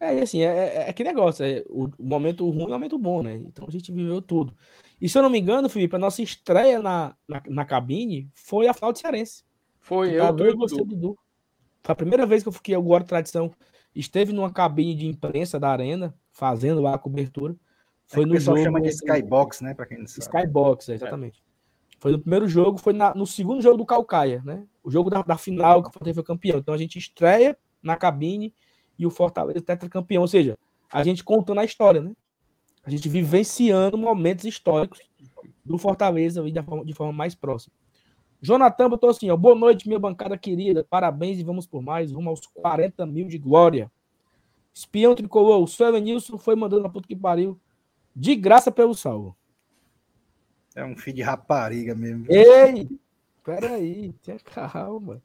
É, 0.00 0.18
e 0.18 0.22
assim, 0.22 0.40
é, 0.40 0.46
é, 0.46 0.88
é 0.88 0.92
que 0.94 1.04
negócio, 1.04 1.44
é, 1.44 1.62
o, 1.68 1.90
momento 1.98 2.48
ruim 2.48 2.62
é 2.62 2.66
o 2.66 2.70
momento 2.70 2.98
bom, 2.98 3.22
né? 3.22 3.34
Então 3.34 3.66
a 3.68 3.70
gente 3.70 3.92
viveu 3.92 4.22
tudo. 4.22 4.56
E 4.98 5.08
se 5.08 5.18
eu 5.18 5.22
não 5.22 5.28
me 5.28 5.38
engano, 5.38 5.68
Felipe, 5.68 5.94
a 5.94 5.98
nossa 5.98 6.22
estreia 6.22 6.80
na, 6.80 7.14
na, 7.28 7.42
na 7.46 7.64
cabine 7.66 8.30
foi 8.34 8.66
a 8.66 8.72
final 8.72 8.92
de 8.92 8.98
Cearense. 8.98 9.44
Foi, 9.78 10.10
eu, 10.10 10.24
eu 10.24 10.50
e 10.50 10.56
você, 10.56 10.82
Dudu. 10.82 11.18
Foi 11.82 11.92
a 11.92 11.96
primeira 11.96 12.24
vez 12.24 12.42
que 12.42 12.48
eu 12.48 12.52
fiquei, 12.52 12.74
Guarda 12.76 13.06
Tradição 13.06 13.52
esteve 13.94 14.32
numa 14.32 14.52
cabine 14.52 14.94
de 14.94 15.06
imprensa 15.06 15.58
da 15.58 15.70
Arena, 15.70 16.14
fazendo 16.30 16.80
lá 16.80 16.94
a 16.94 16.98
cobertura. 16.98 17.54
Foi 18.06 18.22
é 18.22 18.26
no 18.26 18.32
o 18.32 18.34
pessoal 18.34 18.56
jogo, 18.56 18.66
chama 18.66 18.80
de 18.80 18.88
Skybox, 18.88 19.60
né? 19.60 19.74
Para 19.74 19.86
quem 19.86 19.98
não 19.98 20.06
sabe. 20.06 20.20
Skybox, 20.22 20.88
exatamente. 20.88 21.42
Foi 21.98 22.12
no 22.12 22.18
primeiro 22.18 22.48
jogo, 22.48 22.78
foi 22.78 22.92
na, 22.92 23.14
no 23.14 23.26
segundo 23.26 23.60
jogo 23.60 23.76
do 23.76 23.86
Calcaia, 23.86 24.42
né? 24.44 24.66
O 24.82 24.90
jogo 24.90 25.10
da, 25.10 25.22
da 25.22 25.36
final, 25.36 25.82
que 25.82 25.88
o 25.88 25.92
Fortaleza 25.92 26.14
foi 26.14 26.24
campeão. 26.24 26.58
Então 26.58 26.72
a 26.72 26.78
gente 26.78 26.98
estreia 26.98 27.56
na 27.82 27.96
cabine 27.96 28.54
e 29.00 29.06
o 29.06 29.10
Fortaleza 29.10 29.62
tetracampeão. 29.62 30.20
Ou 30.20 30.28
seja, 30.28 30.58
a 30.92 31.02
gente 31.02 31.24
contando 31.24 31.58
a 31.58 31.64
história, 31.64 32.02
né? 32.02 32.12
A 32.84 32.90
gente 32.90 33.08
vivenciando 33.08 33.96
momentos 33.96 34.44
históricos 34.44 35.00
do 35.64 35.78
Fortaleza 35.78 36.42
de 36.42 36.62
forma, 36.62 36.84
de 36.84 36.92
forma 36.92 37.12
mais 37.12 37.34
próxima. 37.34 37.74
Jonathan 38.42 38.90
botou 38.90 39.08
assim, 39.08 39.30
ó, 39.30 39.36
boa 39.36 39.54
noite, 39.54 39.88
minha 39.88 39.98
bancada 39.98 40.36
querida, 40.36 40.86
parabéns 40.88 41.38
e 41.38 41.42
vamos 41.42 41.66
por 41.66 41.82
mais, 41.82 42.12
rumo 42.12 42.28
aos 42.28 42.46
40 42.46 43.06
mil 43.06 43.26
de 43.26 43.38
glória. 43.38 43.90
Espião 44.74 45.14
tricolor, 45.14 45.62
o 45.62 45.66
seu 45.66 45.88
Evanilson 45.88 46.36
foi 46.36 46.54
mandando 46.54 46.86
a 46.86 46.90
puta 46.90 47.08
que 47.08 47.16
pariu, 47.16 47.58
de 48.14 48.34
graça 48.36 48.70
pelo 48.70 48.94
salvo. 48.94 49.34
É 50.74 50.84
um 50.84 50.96
filho 50.96 51.16
de 51.16 51.22
rapariga 51.22 51.94
mesmo. 51.94 52.26
Ei, 52.28 52.88
peraí, 53.42 54.12
tenha 54.22 54.38
calma. 54.38 55.22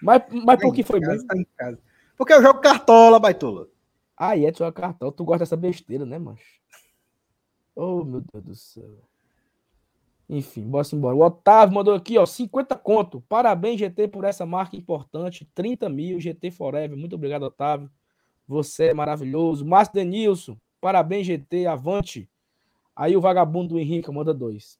Mas, 0.00 0.22
mas 0.44 0.60
por 0.60 0.74
que 0.74 0.82
foi 0.82 1.00
mesmo? 1.00 1.26
Tá 1.26 1.36
em 1.36 1.46
casa. 1.56 1.78
Porque 2.16 2.32
eu 2.32 2.42
jogo 2.42 2.60
cartola, 2.60 3.18
baitola. 3.18 3.68
Ah, 4.16 4.38
é, 4.38 4.50
tu 4.52 4.58
joga 4.58 4.72
cartola, 4.72 5.12
tu 5.12 5.24
gosta 5.24 5.40
dessa 5.40 5.56
besteira, 5.56 6.06
né, 6.06 6.18
mancho? 6.18 6.60
Oh, 7.74 8.04
meu 8.04 8.20
Deus 8.20 8.44
do 8.44 8.54
céu. 8.54 9.00
Enfim, 10.28 10.62
bora 10.62 10.86
embora. 10.92 11.16
O 11.16 11.22
Otávio 11.22 11.74
mandou 11.74 11.94
aqui, 11.94 12.16
ó, 12.16 12.24
50 12.24 12.76
conto. 12.76 13.20
Parabéns, 13.28 13.78
GT, 13.78 14.08
por 14.08 14.24
essa 14.24 14.46
marca 14.46 14.76
importante. 14.76 15.44
30 15.54 15.88
mil, 15.88 16.20
GT 16.20 16.50
Forever. 16.50 16.96
Muito 16.96 17.16
obrigado, 17.16 17.42
Otávio. 17.42 17.90
Você 18.46 18.86
é 18.86 18.94
maravilhoso. 18.94 19.66
Márcio 19.66 19.94
Denilson, 19.94 20.56
parabéns, 20.80 21.26
GT, 21.26 21.66
avante. 21.66 22.28
Aí 22.96 23.16
o 23.16 23.20
vagabundo 23.20 23.74
do 23.74 23.78
Henrique 23.78 24.10
manda 24.10 24.32
dois. 24.32 24.78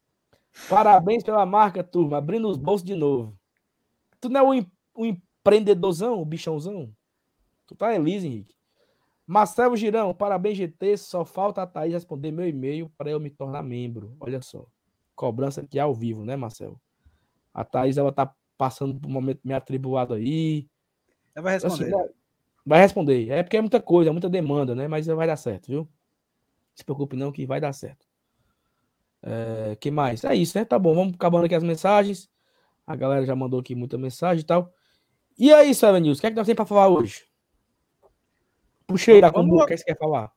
Parabéns 0.68 1.22
pela 1.22 1.44
marca, 1.44 1.82
turma. 1.82 2.18
Abrindo 2.18 2.48
os 2.48 2.56
bolsos 2.56 2.84
de 2.84 2.94
novo. 2.94 3.36
Tu 4.20 4.28
não 4.28 4.40
é 4.40 4.60
um, 4.60 4.66
um 4.96 5.06
empreendedorzão, 5.06 6.22
um 6.22 6.24
bichãozão? 6.24 6.90
Tu 7.66 7.74
tá 7.74 7.94
Elise, 7.94 8.26
Henrique. 8.26 8.54
Marcelo 9.26 9.76
Girão, 9.76 10.12
parabéns, 10.14 10.58
GT. 10.58 10.96
Só 10.96 11.24
falta 11.24 11.62
a 11.62 11.66
Thaís 11.66 11.92
responder 11.92 12.30
meu 12.30 12.48
e-mail 12.48 12.90
para 12.96 13.10
eu 13.10 13.18
me 13.18 13.30
tornar 13.30 13.62
membro. 13.62 14.16
Olha 14.20 14.40
só. 14.42 14.66
Cobrança 15.14 15.62
aqui 15.62 15.78
ao 15.78 15.94
vivo, 15.94 16.24
né, 16.24 16.36
Marcelo? 16.36 16.80
A 17.52 17.64
Thaís, 17.64 17.96
ela 17.96 18.12
tá 18.12 18.34
passando 18.58 18.98
por 18.98 19.08
um 19.08 19.12
momento 19.12 19.40
meio 19.44 19.56
atribulado 19.56 20.14
aí. 20.14 20.68
Ela 21.34 21.42
vai 21.42 21.52
responder. 21.54 21.94
Assim, 21.94 22.08
vai 22.66 22.80
responder. 22.80 23.30
É 23.30 23.42
porque 23.42 23.56
é 23.56 23.60
muita 23.60 23.80
coisa, 23.80 24.10
é 24.10 24.12
muita 24.12 24.28
demanda, 24.28 24.74
né? 24.74 24.86
Mas 24.88 25.06
vai 25.06 25.26
dar 25.26 25.36
certo, 25.36 25.68
viu? 25.68 25.88
Se 26.74 26.84
preocupe 26.84 27.16
não 27.16 27.32
que 27.32 27.46
vai 27.46 27.60
dar 27.60 27.72
certo. 27.72 28.06
É, 29.22 29.76
que 29.76 29.90
mais? 29.90 30.22
É 30.24 30.34
isso, 30.34 30.58
né? 30.58 30.64
Tá 30.64 30.78
bom, 30.78 30.94
vamos 30.94 31.14
acabando 31.14 31.46
aqui 31.46 31.54
as 31.54 31.62
mensagens. 31.62 32.28
A 32.86 32.94
galera 32.94 33.24
já 33.24 33.34
mandou 33.34 33.60
aqui 33.60 33.74
muita 33.74 33.96
mensagem 33.96 34.42
e 34.42 34.44
tal. 34.44 34.70
E 35.38 35.52
aí, 35.52 35.74
Seven 35.74 36.02
News, 36.02 36.18
o 36.18 36.20
que 36.20 36.26
é 36.26 36.30
que 36.30 36.36
nós 36.36 36.46
temos 36.46 36.56
para 36.56 36.66
falar 36.66 36.88
hoje? 36.88 37.24
Puxei 38.86 39.20
da 39.20 39.32
combo, 39.32 39.62
o 39.62 39.66
que, 39.66 39.72
é 39.72 39.76
que 39.76 39.82
você 39.82 39.84
quer 39.84 39.98
falar? 39.98 40.30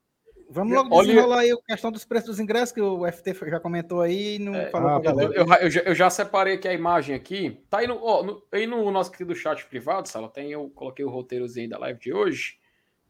Vamos 0.50 0.74
logo 0.74 0.94
Olha... 0.94 1.08
desenrolar 1.08 1.40
aí 1.40 1.52
a 1.52 1.56
questão 1.56 1.92
dos 1.92 2.06
preços 2.06 2.30
dos 2.30 2.40
ingressos, 2.40 2.72
que 2.72 2.80
o 2.80 3.06
FT 3.10 3.34
já 3.50 3.60
comentou 3.60 4.00
aí 4.00 4.36
e 4.36 4.38
não 4.38 4.54
é, 4.54 4.70
falou 4.70 4.88
ah, 4.88 5.00
eu, 5.04 5.20
eu, 5.20 5.32
eu, 5.32 5.70
já, 5.70 5.80
eu, 5.80 5.94
já, 5.94 6.08
separei 6.08 6.54
aqui 6.54 6.66
a 6.66 6.72
imagem 6.72 7.14
aqui. 7.14 7.62
Tá 7.68 7.78
aí 7.78 7.86
no, 7.86 8.02
ó, 8.02 8.22
no, 8.22 8.42
aí 8.50 8.66
no 8.66 8.90
nosso 8.90 9.12
querido 9.12 9.34
chat 9.34 9.66
privado, 9.66 10.08
Sala, 10.08 10.28
tem, 10.28 10.50
eu 10.50 10.70
coloquei 10.70 11.04
o 11.04 11.10
roteirozinho 11.10 11.68
da 11.68 11.78
live 11.78 12.00
de 12.00 12.14
hoje. 12.14 12.58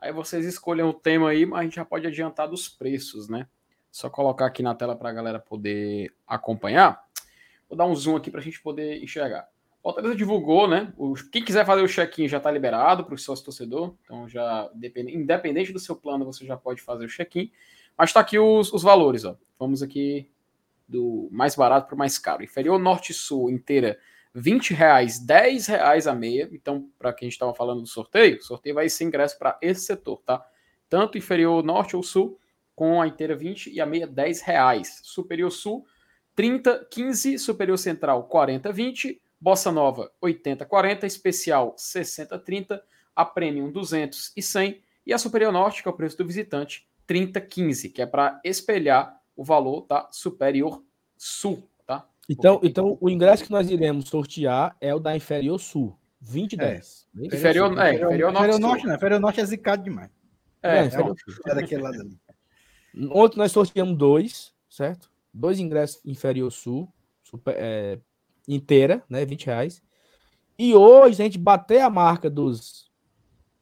Aí 0.00 0.12
vocês 0.12 0.44
escolhem 0.44 0.84
o 0.84 0.92
tema 0.92 1.30
aí, 1.30 1.46
mas 1.46 1.60
a 1.60 1.62
gente 1.62 1.76
já 1.76 1.84
pode 1.84 2.06
adiantar 2.06 2.48
dos 2.48 2.68
preços, 2.68 3.28
né? 3.28 3.46
Só 3.90 4.10
colocar 4.10 4.46
aqui 4.46 4.62
na 4.62 4.74
tela 4.74 4.96
para 4.96 5.08
a 5.08 5.12
galera 5.12 5.38
poder 5.38 6.12
acompanhar. 6.26 7.04
Vou 7.68 7.76
dar 7.76 7.86
um 7.86 7.94
zoom 7.94 8.16
aqui 8.16 8.30
para 8.30 8.40
a 8.40 8.42
gente 8.42 8.60
poder 8.60 9.02
enxergar. 9.02 9.48
Fortaleza 9.88 10.14
divulgou, 10.14 10.68
né? 10.68 10.92
Quem 11.32 11.42
quiser 11.42 11.64
fazer 11.64 11.80
o 11.80 11.88
check-in 11.88 12.28
já 12.28 12.36
está 12.36 12.50
liberado 12.50 13.06
para 13.06 13.14
o 13.14 13.18
sócio 13.18 13.42
torcedor. 13.42 13.94
Então, 14.04 14.28
já 14.28 14.70
independente 14.76 15.72
do 15.72 15.78
seu 15.78 15.96
plano, 15.96 16.26
você 16.26 16.44
já 16.44 16.58
pode 16.58 16.82
fazer 16.82 17.06
o 17.06 17.08
check-in. 17.08 17.50
Mas 17.96 18.10
está 18.10 18.20
aqui 18.20 18.38
os, 18.38 18.70
os 18.70 18.82
valores, 18.82 19.24
ó. 19.24 19.34
Vamos 19.58 19.82
aqui 19.82 20.30
do 20.86 21.30
mais 21.32 21.54
barato 21.54 21.86
para 21.86 21.94
o 21.94 21.98
mais 21.98 22.18
caro. 22.18 22.44
Inferior 22.44 22.78
Norte-Sul 22.78 23.48
inteira, 23.48 23.98
20 24.34 24.74
reais, 24.74 25.20
10 25.20 25.66
reais 25.68 26.06
a 26.06 26.14
meia. 26.14 26.50
Então, 26.52 26.90
para 26.98 27.10
quem 27.14 27.30
estava 27.30 27.54
falando 27.54 27.80
do 27.80 27.88
sorteio, 27.88 28.36
o 28.36 28.42
sorteio 28.42 28.74
vai 28.74 28.90
ser 28.90 29.04
ingresso 29.04 29.38
para 29.38 29.58
esse 29.62 29.86
setor, 29.86 30.18
tá? 30.18 30.44
Tanto 30.86 31.16
inferior 31.16 31.64
Norte 31.64 31.96
ou 31.96 32.02
Sul, 32.02 32.38
com 32.76 33.00
a 33.00 33.06
inteira 33.06 33.34
20 33.34 33.70
e 33.70 33.80
a 33.80 33.86
meia 33.86 34.06
10 34.06 34.42
reais. 34.42 35.00
Superior 35.02 35.50
Sul, 35.50 35.86
30, 36.34 36.86
15, 36.90 37.38
Superior 37.38 37.78
Central, 37.78 38.24
40, 38.24 38.70
20 38.70 39.22
Bossa 39.40 39.70
Nova 39.70 40.10
80-40, 40.22 41.04
Especial 41.04 41.74
60-30, 41.76 42.80
a 43.14 43.24
Premium 43.24 43.70
200 43.70 44.32
e 44.36 44.42
100 44.42 44.82
e 45.06 45.12
a 45.12 45.18
Superior 45.18 45.52
Norte, 45.52 45.82
que 45.82 45.88
é 45.88 45.90
o 45.90 45.94
preço 45.94 46.18
do 46.18 46.26
visitante, 46.26 46.88
30-15, 47.08 47.92
que 47.92 48.02
é 48.02 48.06
para 48.06 48.40
espelhar 48.44 49.20
o 49.36 49.44
valor 49.44 49.86
da 49.88 50.08
Superior 50.10 50.82
Sul, 51.16 51.68
tá? 51.86 52.06
Então, 52.28 52.60
então 52.62 52.98
o 53.00 53.08
ingresso 53.08 53.44
que 53.44 53.50
nós 53.50 53.70
iremos 53.70 54.08
sortear 54.08 54.76
é 54.80 54.94
o 54.94 54.98
da 54.98 55.16
Inferior 55.16 55.58
Sul, 55.58 55.98
20 56.20 56.52
e 56.52 56.56
10. 56.56 57.08
É. 57.16 57.26
Inferior, 57.26 57.78
é, 57.78 57.94
inferior, 57.94 58.32
Norte. 58.32 58.48
Inferior 58.48 58.60
Norte, 58.60 58.86
não. 58.86 58.94
Inferior 58.94 59.20
Norte 59.20 59.40
é 59.40 59.44
zicado 59.44 59.82
demais. 59.82 60.10
É, 60.62 60.78
é, 60.78 60.84
é, 60.84 61.52
é 61.52 61.54
daquele 61.54 61.82
lado 61.82 62.00
ali. 62.00 62.18
Ontem 63.12 63.38
nós 63.38 63.52
sorteamos 63.52 63.96
dois, 63.96 64.52
certo? 64.68 65.10
Dois 65.32 65.58
ingressos 65.58 66.04
Inferior 66.04 66.50
Sul, 66.50 66.92
super, 67.22 67.54
é, 67.56 67.98
inteira, 68.48 69.04
né? 69.08 69.24
20 69.24 69.46
reais. 69.46 69.82
E 70.58 70.74
hoje 70.74 71.22
a 71.22 71.24
gente 71.24 71.38
bater 71.38 71.80
a 71.82 71.90
marca 71.90 72.28
dos 72.28 72.90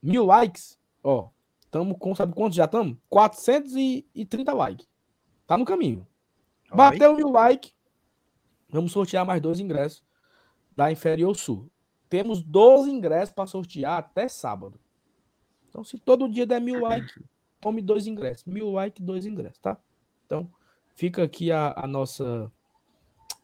mil 0.01 0.25
likes, 0.25 0.79
ó. 1.03 1.29
Estamos 1.59 1.97
com, 1.99 2.15
sabe 2.15 2.33
quantos 2.33 2.55
já 2.55 2.65
estamos? 2.65 2.97
430 3.09 4.53
likes. 4.53 4.87
Tá 5.45 5.57
no 5.57 5.65
caminho. 5.65 6.07
Bateu 6.73 7.15
mil 7.15 7.29
likes. 7.29 7.73
Vamos 8.69 8.91
sortear 8.91 9.25
mais 9.25 9.41
dois 9.41 9.59
ingressos 9.59 10.03
da 10.75 10.91
Inferior 10.91 11.35
Sul. 11.35 11.69
Temos 12.09 12.41
12 12.41 12.89
ingressos 12.89 13.33
para 13.33 13.47
sortear 13.47 13.99
até 13.99 14.29
sábado. 14.29 14.79
Então, 15.69 15.83
se 15.83 15.97
todo 15.97 16.29
dia 16.29 16.45
der 16.45 16.61
mil 16.61 16.81
likes, 16.81 17.21
tome 17.59 17.81
dois 17.81 18.07
ingressos. 18.07 18.45
Mil 18.45 18.71
likes, 18.71 19.03
dois 19.03 19.25
ingressos, 19.25 19.59
tá? 19.59 19.77
Então, 20.25 20.49
fica 20.95 21.23
aqui 21.23 21.51
a, 21.51 21.73
a 21.75 21.85
nossa 21.85 22.51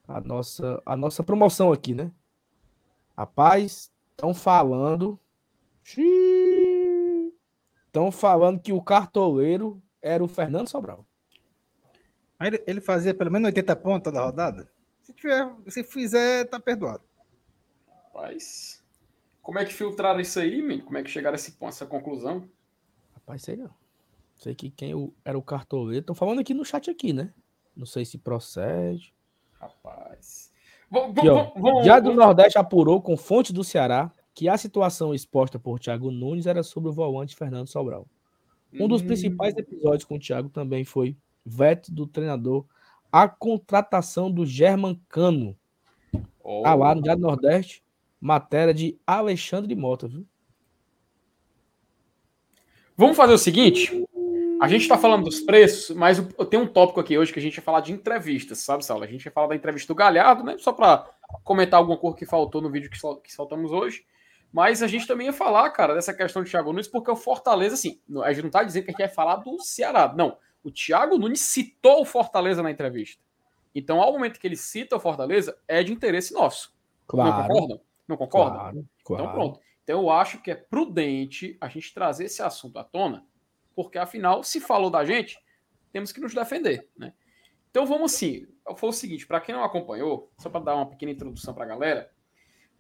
a 0.08 0.20
nossa, 0.22 0.82
a 0.86 0.96
nossa 0.96 1.24
promoção 1.24 1.72
aqui, 1.72 1.94
né? 1.94 2.12
Rapaz, 3.18 3.92
estão 4.12 4.34
falando. 4.34 5.20
Estão 7.86 8.12
falando 8.12 8.60
que 8.60 8.74
o 8.74 8.82
cartoleiro 8.82 9.82
era 10.02 10.24
o 10.24 10.28
Fernando 10.28 10.68
Sobral. 10.68 11.06
Ele, 12.42 12.62
ele 12.68 12.82
fazia 12.82 13.14
pelo 13.14 13.32
menos 13.32 13.46
80 13.48 13.76
pontos 13.78 14.12
da 14.12 14.24
rodada? 14.24 14.70
Se, 15.02 15.14
tiver, 15.14 15.50
se 15.68 15.84
fizer, 15.84 16.46
tá 16.46 16.60
perdoado. 16.60 17.04
Rapaz. 17.88 18.84
Como 19.42 19.60
é 19.60 19.66
que 19.66 19.74
filtraram 19.74 20.20
isso 20.20 20.40
aí, 20.40 20.62
menino? 20.62 20.86
Como 20.86 20.98
é 20.98 21.04
que 21.04 21.10
chegaram 21.10 21.36
a 21.36 21.38
esse, 21.38 21.56
essa 21.62 21.86
conclusão? 21.86 22.50
Rapaz, 23.14 23.44
sei 23.44 23.58
não. 23.58 23.74
Sei 24.36 24.56
que 24.56 24.70
quem 24.70 25.14
era 25.24 25.38
o 25.38 25.42
cartoleiro. 25.42 26.02
Estão 26.02 26.16
falando 26.16 26.40
aqui 26.40 26.54
no 26.54 26.66
chat 26.66 26.90
aqui, 26.90 27.14
né? 27.14 27.34
Não 27.76 27.86
sei 27.86 28.06
se 28.06 28.18
procede. 28.18 29.14
Rapaz. 29.86 30.52
Já 31.84 32.00
do 32.00 32.14
Nordeste 32.14 32.58
apurou 32.58 33.02
com 33.02 33.18
fonte 33.18 33.52
do 33.52 33.64
Ceará 33.64 34.12
que 34.34 34.48
a 34.48 34.58
situação 34.58 35.14
exposta 35.14 35.60
por 35.60 35.80
Thiago 35.80 36.10
Nunes 36.10 36.46
era 36.46 36.64
sobre 36.64 36.90
o 36.90 36.94
volante 36.94 37.36
Fernando 37.36 37.68
Sobral. 37.68 38.08
Um 38.74 38.88
dos 38.88 39.02
hum. 39.02 39.08
principais 39.08 39.56
episódios 39.56 40.06
com 40.06 40.16
o 40.16 40.20
Thiago 40.20 40.50
também 40.50 40.84
foi 40.84 41.18
veto 41.46 41.92
do 41.92 42.08
treinador 42.08 42.66
a 43.12 43.28
contratação 43.28 44.32
do 44.32 44.46
German 44.46 45.00
Cano. 45.10 45.56
Oh. 46.44 46.64
Tá 46.64 46.74
lá 46.74 46.96
no 46.96 47.02
Diário 47.02 47.22
Nordeste, 47.22 47.84
matéria 48.20 48.74
de 48.74 48.98
Alexandre 49.06 49.76
Mota, 49.76 50.08
viu? 50.08 50.26
Vamos 52.96 53.18
fazer 53.18 53.34
o 53.34 53.38
seguinte: 53.38 54.08
a 54.64 54.68
gente 54.70 54.84
está 54.84 54.98
falando 54.98 55.26
dos 55.26 55.42
preços, 55.42 55.94
mas 55.94 56.18
eu 56.18 56.46
tenho 56.46 56.64
um 56.64 56.68
tópico 56.68 57.02
aqui 57.02 57.18
hoje 57.18 57.34
que 57.34 57.40
a 57.40 57.42
gente 57.42 57.58
vai 57.58 57.66
falar 57.66 57.82
de 57.82 57.92
entrevistas, 57.92 58.60
sabe, 58.60 58.86
Saulo? 58.86 59.04
A 59.04 59.08
gente 59.08 59.26
vai 59.26 59.34
falar 59.34 59.48
da 59.48 59.56
entrevista 59.58 59.92
do 59.92 59.96
Galhardo, 59.96 60.42
né? 60.42 60.56
Só 60.58 60.72
para 60.72 61.06
comentar 61.44 61.80
alguma 61.80 61.98
coisa 61.98 62.16
que 62.16 62.26
faltou 62.26 62.62
no 62.62 62.72
vídeo 62.72 62.90
que, 62.90 62.98
sol, 62.98 63.18
que 63.18 63.34
soltamos 63.34 63.74
hoje. 63.74 64.06
Mas 64.54 64.82
a 64.82 64.88
gente 64.88 65.06
também 65.06 65.28
ia 65.28 65.34
falar, 65.34 65.70
cara, 65.72 65.94
dessa 65.94 66.14
questão 66.14 66.42
do 66.42 66.50
Thiago 66.50 66.72
Nunes, 66.72 66.88
porque 66.88 67.12
o 67.12 67.16
Fortaleza, 67.16 67.74
assim, 67.74 68.00
a 68.24 68.32
gente 68.32 68.44
não 68.44 68.48
está 68.48 68.64
dizendo 68.64 68.86
que 68.86 68.92
a 68.92 68.94
gente 68.94 69.06
vai 69.06 69.10
falar 69.10 69.36
do 69.36 69.60
Ceará. 69.60 70.14
Não. 70.16 70.38
O 70.64 70.72
Thiago 70.72 71.18
Nunes 71.18 71.42
citou 71.42 72.02
o 72.02 72.06
Fortaleza 72.06 72.64
na 72.64 72.72
entrevista. 72.72 73.22
Então, 73.76 74.02
ao 74.02 74.14
momento 74.14 74.40
que 74.40 74.48
ele 74.48 74.56
cita 74.56 74.96
o 74.96 75.00
Fortaleza, 75.00 75.58
é 75.68 75.84
de 75.84 75.92
interesse 75.92 76.34
nosso. 76.34 76.74
Claro. 77.06 77.32
Não 77.32 77.48
concordam? 77.48 77.82
Não 78.08 78.18
concordam? 78.18 78.60
Claro, 78.60 78.88
claro. 79.04 79.24
Então, 79.24 79.34
pronto. 79.34 79.60
Então, 79.84 80.02
eu 80.02 80.10
acho 80.10 80.42
que 80.42 80.52
é 80.52 80.56
prudente 80.56 81.58
a 81.60 81.68
gente 81.68 81.94
trazer 81.94 82.26
esse 82.26 82.42
assunto 82.42 82.80
à 82.80 82.84
tona 82.86 83.26
porque 83.76 83.98
afinal, 83.98 84.44
se 84.44 84.60
falou 84.60 84.90
da 84.90 85.04
gente, 85.04 85.38
temos 85.92 86.12
que 86.12 86.20
nos 86.20 86.34
defender, 86.34 86.88
né? 86.98 87.14
Então 87.70 87.86
vamos 87.86 88.14
assim, 88.14 88.48
foi 88.76 88.90
o 88.90 88.94
seguinte, 88.94 89.26
para 89.26 89.42
quem 89.42 89.56
não 89.56 89.64
acompanhou, 89.64 90.32
só 90.38 90.50
para 90.50 90.64
dar 90.64 90.76
uma 90.76 90.90
pequena 90.90 91.12
introdução 91.12 91.54
para 91.54 91.66
a 91.66 91.68
galera, 91.68 92.12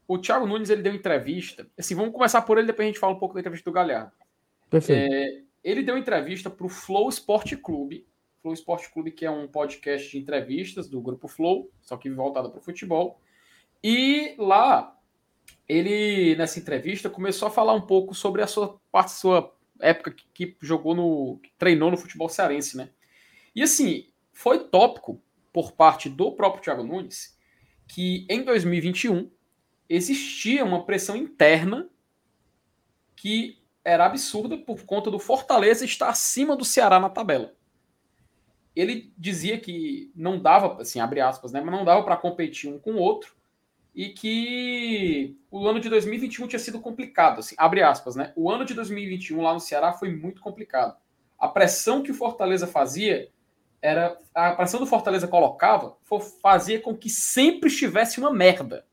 o 0.07 0.17
Thiago 0.17 0.45
Nunes 0.45 0.69
ele 0.69 0.83
deu 0.83 0.93
entrevista, 0.93 1.67
assim, 1.77 1.95
vamos 1.95 2.13
começar 2.13 2.41
por 2.41 2.57
ele, 2.57 2.67
depois 2.67 2.85
a 2.85 2.89
gente 2.89 2.99
fala 2.99 3.13
um 3.13 3.19
pouco 3.19 3.33
da 3.33 3.39
entrevista 3.39 3.69
do 3.69 3.73
Galhardo. 3.73 4.11
Perfeito. 4.69 5.13
É, 5.13 5.43
ele 5.63 5.81
deu 5.81 5.97
entrevista 5.97 6.49
para 6.49 6.65
o 6.65 6.69
Flow 6.69 7.09
Sport 7.09 7.55
Clube, 7.55 8.05
Flow 8.41 8.53
Esporte 8.53 8.91
Clube, 8.91 9.11
que 9.11 9.25
é 9.25 9.31
um 9.31 9.47
podcast 9.47 10.11
de 10.11 10.17
entrevistas 10.17 10.89
do 10.89 11.01
Grupo 11.01 11.29
Flow, 11.29 11.71
só 11.81 11.95
que 11.95 12.09
voltado 12.09 12.51
para 12.51 12.59
o 12.59 12.63
futebol. 12.63 13.21
E 13.81 14.35
lá, 14.37 14.99
ele, 15.67 16.35
nessa 16.35 16.59
entrevista, 16.59 17.09
começou 17.09 17.47
a 17.47 17.51
falar 17.51 17.73
um 17.73 17.87
pouco 17.87 18.13
sobre 18.13 18.41
a 18.41 18.47
sua 18.47 18.77
parte, 18.91 19.13
sua 19.13 19.55
época 19.83 20.11
que, 20.11 20.47
que 20.47 20.57
jogou 20.61 20.95
no. 20.95 21.39
Que 21.41 21.51
treinou 21.57 21.91
no 21.91 21.97
futebol 21.97 22.29
cearense, 22.29 22.77
né? 22.77 22.89
E 23.55 23.61
assim, 23.61 24.07
foi 24.31 24.67
tópico 24.67 25.21
por 25.51 25.73
parte 25.73 26.09
do 26.09 26.31
próprio 26.31 26.63
Thiago 26.63 26.83
Nunes 26.83 27.37
que 27.87 28.25
em 28.29 28.43
2021 28.43 29.29
existia 29.87 30.65
uma 30.65 30.85
pressão 30.85 31.15
interna 31.15 31.87
que 33.15 33.61
era 33.83 34.05
absurda 34.05 34.57
por 34.57 34.83
conta 34.83 35.11
do 35.11 35.19
Fortaleza 35.19 35.85
estar 35.85 36.09
acima 36.09 36.55
do 36.55 36.65
Ceará 36.65 36.99
na 36.99 37.09
tabela. 37.09 37.53
Ele 38.75 39.13
dizia 39.17 39.59
que 39.59 40.11
não 40.15 40.41
dava, 40.41 40.81
assim, 40.81 40.99
abre 40.99 41.19
aspas, 41.21 41.51
né, 41.51 41.61
mas 41.61 41.73
não 41.73 41.85
dava 41.85 42.03
para 42.03 42.17
competir 42.17 42.71
um 42.71 42.79
com 42.79 42.93
o 42.93 42.99
outro 42.99 43.35
e 43.93 44.09
que 44.09 45.37
o 45.51 45.67
ano 45.67 45.79
de 45.79 45.89
2021 45.89 46.47
tinha 46.47 46.59
sido 46.59 46.79
complicado, 46.79 47.39
assim, 47.39 47.55
abre 47.57 47.83
aspas, 47.83 48.15
né? 48.15 48.33
O 48.35 48.49
ano 48.49 48.65
de 48.65 48.73
2021 48.73 49.41
lá 49.41 49.53
no 49.53 49.59
Ceará 49.59 49.93
foi 49.93 50.09
muito 50.15 50.41
complicado. 50.41 50.97
A 51.37 51.47
pressão 51.47 52.01
que 52.01 52.11
o 52.11 52.15
Fortaleza 52.15 52.65
fazia 52.65 53.29
era 53.81 54.17
a 54.33 54.53
pressão 54.53 54.79
do 54.79 54.85
Fortaleza 54.85 55.27
colocava 55.27 55.97
fazia 56.41 56.79
com 56.79 56.95
que 56.95 57.09
sempre 57.09 57.67
estivesse 57.67 58.17
uma 58.17 58.31
merda. 58.31 58.87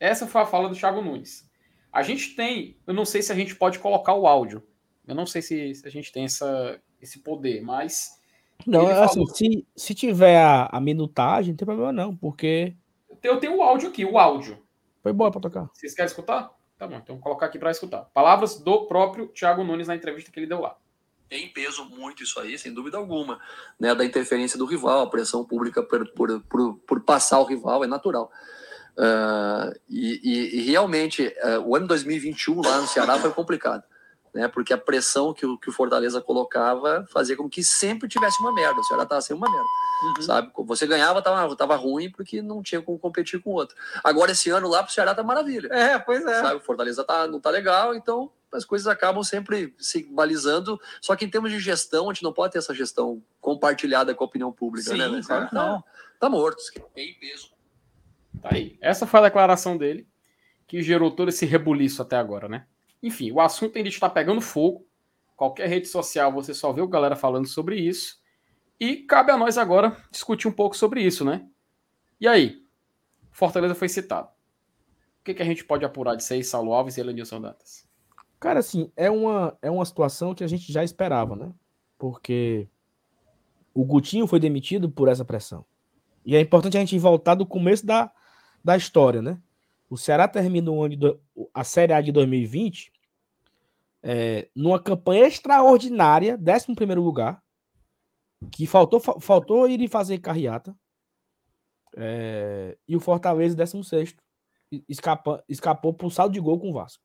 Essa 0.00 0.26
foi 0.26 0.40
a 0.40 0.46
fala 0.46 0.68
do 0.68 0.74
Thiago 0.74 1.02
Nunes. 1.02 1.48
A 1.92 2.02
gente 2.02 2.34
tem, 2.34 2.76
eu 2.86 2.94
não 2.94 3.04
sei 3.04 3.22
se 3.22 3.30
a 3.30 3.34
gente 3.34 3.54
pode 3.54 3.78
colocar 3.78 4.14
o 4.14 4.26
áudio. 4.26 4.66
Eu 5.06 5.14
não 5.14 5.26
sei 5.26 5.42
se, 5.42 5.74
se 5.74 5.86
a 5.86 5.90
gente 5.90 6.10
tem 6.10 6.24
essa, 6.24 6.80
esse 7.00 7.20
poder, 7.20 7.62
mas. 7.62 8.20
Não, 8.66 8.88
assim, 8.88 9.26
se, 9.26 9.66
se 9.76 9.94
tiver 9.94 10.38
a, 10.38 10.68
a, 10.72 10.80
minutagem, 10.80 11.52
não 11.52 11.56
tem 11.56 11.66
problema 11.66 11.92
não, 11.92 12.16
porque. 12.16 12.74
Eu 13.22 13.38
tenho 13.38 13.56
o 13.56 13.62
áudio 13.62 13.88
aqui, 13.88 14.04
o 14.04 14.18
áudio. 14.18 14.58
Foi 15.02 15.12
bom 15.12 15.30
para 15.30 15.40
tocar. 15.40 15.70
Vocês 15.72 15.94
querem 15.94 16.08
escutar? 16.08 16.50
Tá 16.78 16.86
bom, 16.86 16.96
então 16.96 17.16
vou 17.16 17.22
colocar 17.22 17.46
aqui 17.46 17.58
para 17.58 17.70
escutar. 17.70 18.02
Palavras 18.12 18.58
do 18.58 18.86
próprio 18.86 19.28
Thiago 19.28 19.62
Nunes 19.62 19.88
na 19.88 19.96
entrevista 19.96 20.30
que 20.30 20.38
ele 20.38 20.46
deu 20.46 20.60
lá 20.60 20.76
tem 21.28 21.48
peso 21.48 21.84
muito 21.86 22.22
isso 22.22 22.38
aí, 22.38 22.56
sem 22.58 22.72
dúvida 22.72 22.96
alguma, 22.96 23.40
né, 23.78 23.94
da 23.94 24.04
interferência 24.04 24.58
do 24.58 24.66
rival, 24.66 25.00
a 25.00 25.10
pressão 25.10 25.44
pública 25.44 25.82
por, 25.82 26.06
por, 26.12 26.40
por, 26.42 26.74
por 26.86 27.00
passar 27.00 27.40
o 27.40 27.44
rival 27.44 27.82
é 27.82 27.86
natural. 27.86 28.30
Uh, 28.96 29.74
e, 29.88 30.20
e, 30.22 30.60
e, 30.60 30.70
realmente, 30.70 31.26
uh, 31.42 31.58
o 31.66 31.74
ano 31.74 31.88
2021 31.88 32.62
lá 32.62 32.80
no 32.80 32.86
Ceará 32.86 33.18
foi 33.18 33.32
complicado, 33.32 33.82
né, 34.34 34.48
porque 34.48 34.72
a 34.72 34.78
pressão 34.78 35.32
que 35.32 35.46
o, 35.46 35.56
que 35.56 35.68
o 35.68 35.72
Fortaleza 35.72 36.20
colocava 36.20 37.06
fazia 37.08 37.36
com 37.36 37.48
que 37.48 37.62
sempre 37.62 38.08
tivesse 38.08 38.40
uma 38.40 38.52
merda, 38.52 38.80
o 38.80 38.84
Ceará 38.84 39.04
estava 39.04 39.20
sendo 39.20 39.36
uma 39.36 39.50
merda. 39.50 39.68
Uhum. 40.04 40.22
Sabe? 40.22 40.50
Você 40.66 40.86
ganhava, 40.86 41.22
tava, 41.22 41.54
tava 41.54 41.76
ruim 41.76 42.10
porque 42.10 42.42
não 42.42 42.62
tinha 42.62 42.82
como 42.82 42.98
competir 42.98 43.40
com 43.40 43.50
o 43.50 43.54
outro. 43.54 43.76
Agora, 44.02 44.32
esse 44.32 44.50
ano 44.50 44.68
lá 44.68 44.82
pro 44.82 44.92
Ceará 44.92 45.14
tá 45.14 45.22
maravilha. 45.22 45.68
É, 45.72 45.98
pois 45.98 46.26
é. 46.26 46.40
Sabe? 46.40 46.56
O 46.56 46.60
Fortaleza 46.60 47.04
tá, 47.04 47.28
não 47.28 47.40
tá 47.40 47.48
legal, 47.48 47.94
então 47.94 48.30
as 48.52 48.64
coisas 48.64 48.88
acabam 48.88 49.22
sempre 49.22 49.72
se 49.78 50.02
balizando. 50.02 50.80
Só 51.00 51.14
que 51.14 51.24
em 51.24 51.30
termos 51.30 51.52
de 51.52 51.60
gestão, 51.60 52.10
a 52.10 52.12
gente 52.12 52.24
não 52.24 52.32
pode 52.32 52.52
ter 52.52 52.58
essa 52.58 52.74
gestão 52.74 53.22
compartilhada 53.40 54.14
com 54.14 54.24
a 54.24 54.26
opinião 54.26 54.50
pública, 54.52 54.90
Sim, 54.90 54.98
né? 54.98 55.22
Claro 55.24 55.48
tá, 55.48 55.54
não. 55.54 55.84
tá 56.18 56.28
morto. 56.28 56.62
Tem 56.92 57.14
peso. 57.14 57.52
Tá 58.42 58.50
aí. 58.52 58.76
Essa 58.80 59.06
foi 59.06 59.20
a 59.20 59.24
declaração 59.24 59.76
dele 59.76 60.08
que 60.66 60.82
gerou 60.82 61.10
todo 61.10 61.28
esse 61.28 61.46
rebuliço 61.46 62.02
até 62.02 62.16
agora, 62.16 62.48
né? 62.48 62.66
Enfim, 63.04 63.30
o 63.30 63.38
assunto 63.38 63.76
ainda 63.76 63.90
está 63.90 64.08
pegando 64.08 64.40
fogo. 64.40 64.86
Qualquer 65.36 65.68
rede 65.68 65.86
social 65.86 66.32
você 66.32 66.54
só 66.54 66.72
vê 66.72 66.80
o 66.80 66.88
galera 66.88 67.14
falando 67.14 67.46
sobre 67.46 67.76
isso. 67.76 68.18
E 68.80 68.96
cabe 68.96 69.30
a 69.30 69.36
nós 69.36 69.58
agora 69.58 69.94
discutir 70.10 70.48
um 70.48 70.52
pouco 70.52 70.74
sobre 70.74 71.02
isso, 71.02 71.22
né? 71.22 71.46
E 72.18 72.26
aí? 72.26 72.64
Fortaleza 73.30 73.74
foi 73.74 73.90
citado. 73.90 74.28
O 75.20 75.24
que, 75.24 75.34
que 75.34 75.42
a 75.42 75.44
gente 75.44 75.62
pode 75.66 75.84
apurar 75.84 76.14
de 76.14 76.24
seis 76.24 76.48
Saulo 76.48 76.72
Alves 76.72 76.96
e 76.96 77.00
Elenilson 77.00 77.42
Dantas? 77.42 77.86
Cara, 78.40 78.60
assim, 78.60 78.90
é 78.96 79.10
uma, 79.10 79.54
é 79.60 79.70
uma 79.70 79.84
situação 79.84 80.34
que 80.34 80.42
a 80.42 80.46
gente 80.46 80.72
já 80.72 80.82
esperava, 80.82 81.36
né? 81.36 81.52
Porque 81.98 82.66
o 83.74 83.84
Gutinho 83.84 84.26
foi 84.26 84.40
demitido 84.40 84.90
por 84.90 85.08
essa 85.08 85.26
pressão. 85.26 85.66
E 86.24 86.34
é 86.34 86.40
importante 86.40 86.78
a 86.78 86.80
gente 86.80 86.98
voltar 86.98 87.34
do 87.34 87.44
começo 87.44 87.84
da, 87.84 88.10
da 88.64 88.78
história, 88.78 89.20
né? 89.20 89.38
O 89.90 89.98
Ceará 89.98 90.26
terminou 90.26 90.88
a 91.52 91.64
Série 91.64 91.92
A 91.92 92.00
de 92.00 92.10
2020 92.10 92.93
é, 94.06 94.50
numa 94.54 94.78
campanha 94.78 95.26
extraordinária, 95.26 96.38
11 96.38 96.74
primeiro 96.74 97.02
lugar, 97.02 97.42
que 98.52 98.66
faltou, 98.66 99.00
faltou 99.00 99.66
ir 99.66 99.88
fazer 99.88 100.18
carreata. 100.18 100.76
É, 101.96 102.76
e 102.86 102.94
o 102.94 103.00
Fortaleza, 103.00 103.56
16, 103.56 104.14
escapa, 104.86 105.42
escapou 105.48 105.94
por 105.94 106.12
saldo 106.12 106.34
de 106.34 106.40
gol 106.40 106.60
com 106.60 106.68
o 106.68 106.74
Vasco. 106.74 107.02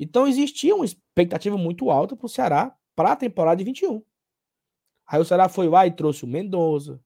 Então 0.00 0.26
existia 0.26 0.74
uma 0.74 0.86
expectativa 0.86 1.58
muito 1.58 1.90
alta 1.90 2.16
para 2.16 2.26
o 2.26 2.30
Ceará 2.30 2.74
para 2.94 3.12
a 3.12 3.16
temporada 3.16 3.58
de 3.58 3.64
21. 3.64 4.02
Aí 5.06 5.20
o 5.20 5.24
Ceará 5.24 5.50
foi 5.50 5.68
lá 5.68 5.86
e 5.86 5.90
trouxe 5.90 6.24
o 6.24 6.28
Mendoza, 6.28 6.98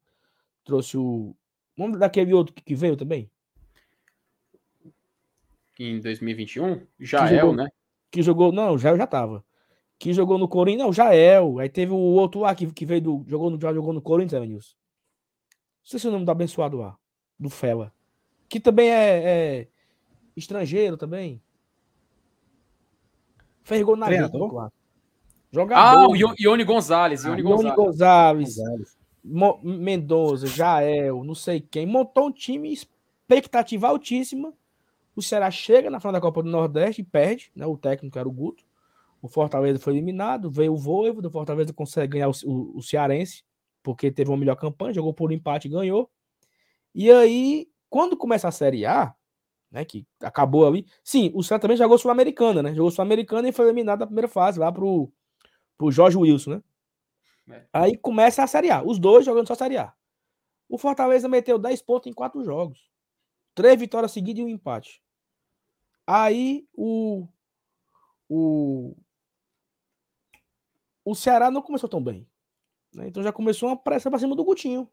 trouxe 0.64 0.96
o. 0.96 1.34
Vamos 1.76 1.98
daquele 1.98 2.32
outro 2.32 2.54
que 2.54 2.74
veio 2.76 2.96
também? 2.96 3.28
Em 5.78 5.98
2021? 5.98 6.86
Jael, 7.00 7.38
jogou, 7.40 7.56
né? 7.56 7.70
Que 8.10 8.22
jogou. 8.22 8.52
Não, 8.52 8.76
Jael 8.78 8.96
já 8.96 9.06
tava. 9.06 9.44
Que 9.98 10.12
jogou 10.12 10.38
no 10.38 10.48
Corinthians. 10.48 10.86
Não, 10.86 10.92
Jael. 10.92 11.58
Aí 11.58 11.68
teve 11.68 11.92
o 11.92 11.96
outro 11.96 12.40
lá 12.40 12.54
que, 12.54 12.66
que 12.72 12.86
veio 12.86 13.00
do. 13.00 13.24
Jogou 13.26 13.50
no, 13.50 13.60
já 13.60 13.72
jogou 13.72 13.92
no 13.92 14.02
Corinthians, 14.02 14.34
Evanilson. 14.34 14.74
Não 15.82 15.90
sei 15.90 15.98
se 15.98 16.06
é 16.06 16.08
o 16.08 16.12
nome 16.12 16.24
do 16.24 16.30
abençoado 16.30 16.76
lá. 16.76 16.96
Do 17.38 17.48
Fela. 17.48 17.92
Que 18.48 18.58
também 18.58 18.90
é, 18.90 19.22
é 19.24 19.68
estrangeiro 20.36 20.96
também. 20.96 21.40
Fez 23.62 23.82
gol 23.82 23.96
na 23.96 24.06
Treinador? 24.06 24.70
Ah, 25.72 26.06
o 26.08 26.16
Ione 26.16 26.64
Gonzalez. 26.64 27.24
Ione 27.24 27.40
ah, 27.40 27.44
Gonzalez. 27.44 27.76
Gonzalez. 27.76 28.56
Gonzalez. 28.56 29.00
Mendoza, 29.62 30.46
Jael, 30.46 31.22
não 31.24 31.34
sei 31.34 31.60
quem. 31.60 31.86
Montou 31.86 32.28
um 32.28 32.32
time, 32.32 32.72
expectativa 32.72 33.88
altíssima. 33.88 34.52
O 35.14 35.22
Ceará 35.22 35.50
chega 35.50 35.90
na 35.90 36.00
final 36.00 36.12
da 36.12 36.20
Copa 36.20 36.42
do 36.42 36.50
Nordeste 36.50 37.02
e 37.02 37.04
perde. 37.04 37.50
Né? 37.54 37.66
O 37.66 37.76
técnico 37.76 38.18
era 38.18 38.28
o 38.28 38.32
Guto. 38.32 38.64
O 39.20 39.28
Fortaleza 39.28 39.78
foi 39.78 39.94
eliminado. 39.94 40.50
Veio 40.50 40.72
o 40.72 40.76
Voivo. 40.76 41.26
O 41.26 41.30
Fortaleza 41.30 41.72
consegue 41.72 42.14
ganhar 42.14 42.28
o, 42.28 42.32
o, 42.44 42.78
o 42.78 42.82
Cearense, 42.82 43.44
porque 43.82 44.10
teve 44.10 44.30
uma 44.30 44.36
melhor 44.36 44.56
campanha. 44.56 44.94
Jogou 44.94 45.12
por 45.12 45.32
empate 45.32 45.68
e 45.68 45.70
ganhou. 45.70 46.10
E 46.94 47.10
aí, 47.10 47.68
quando 47.88 48.16
começa 48.16 48.48
a 48.48 48.52
Série 48.52 48.86
A, 48.86 49.14
né? 49.70 49.84
Que 49.84 50.06
acabou 50.20 50.66
ali. 50.66 50.86
Sim, 51.04 51.30
o 51.34 51.42
Ceará 51.42 51.60
também 51.60 51.76
jogou 51.76 51.96
Sul-Americana, 51.96 52.62
né? 52.62 52.74
Jogou 52.74 52.90
Sul-Americana 52.90 53.48
e 53.48 53.52
foi 53.52 53.66
eliminado 53.66 54.00
na 54.00 54.06
primeira 54.06 54.28
fase 54.28 54.58
lá 54.58 54.72
pro, 54.72 55.10
pro 55.78 55.90
Jorge 55.90 56.16
Wilson, 56.16 56.50
né? 56.50 56.62
É. 57.50 57.66
Aí 57.72 57.96
começa 57.96 58.42
a 58.42 58.46
Série 58.46 58.70
A. 58.70 58.82
Os 58.82 58.98
dois 58.98 59.24
jogando 59.24 59.46
só 59.46 59.52
a 59.52 59.56
Série 59.56 59.76
A. 59.76 59.92
O 60.68 60.78
Fortaleza 60.78 61.28
meteu 61.28 61.58
10 61.58 61.82
pontos 61.82 62.10
em 62.10 62.12
quatro 62.12 62.44
jogos. 62.44 62.89
Três 63.54 63.78
vitórias 63.78 64.12
seguidas 64.12 64.40
e 64.40 64.44
um 64.44 64.48
empate. 64.48 65.02
Aí 66.06 66.66
o. 66.74 67.26
O. 68.28 68.96
O 71.04 71.14
Ceará 71.14 71.50
não 71.50 71.62
começou 71.62 71.88
tão 71.88 72.02
bem. 72.02 72.28
Né? 72.94 73.08
Então 73.08 73.22
já 73.22 73.32
começou 73.32 73.68
uma 73.68 73.76
pressa 73.76 74.10
para 74.10 74.18
cima 74.18 74.36
do 74.36 74.44
Gutinho. 74.44 74.88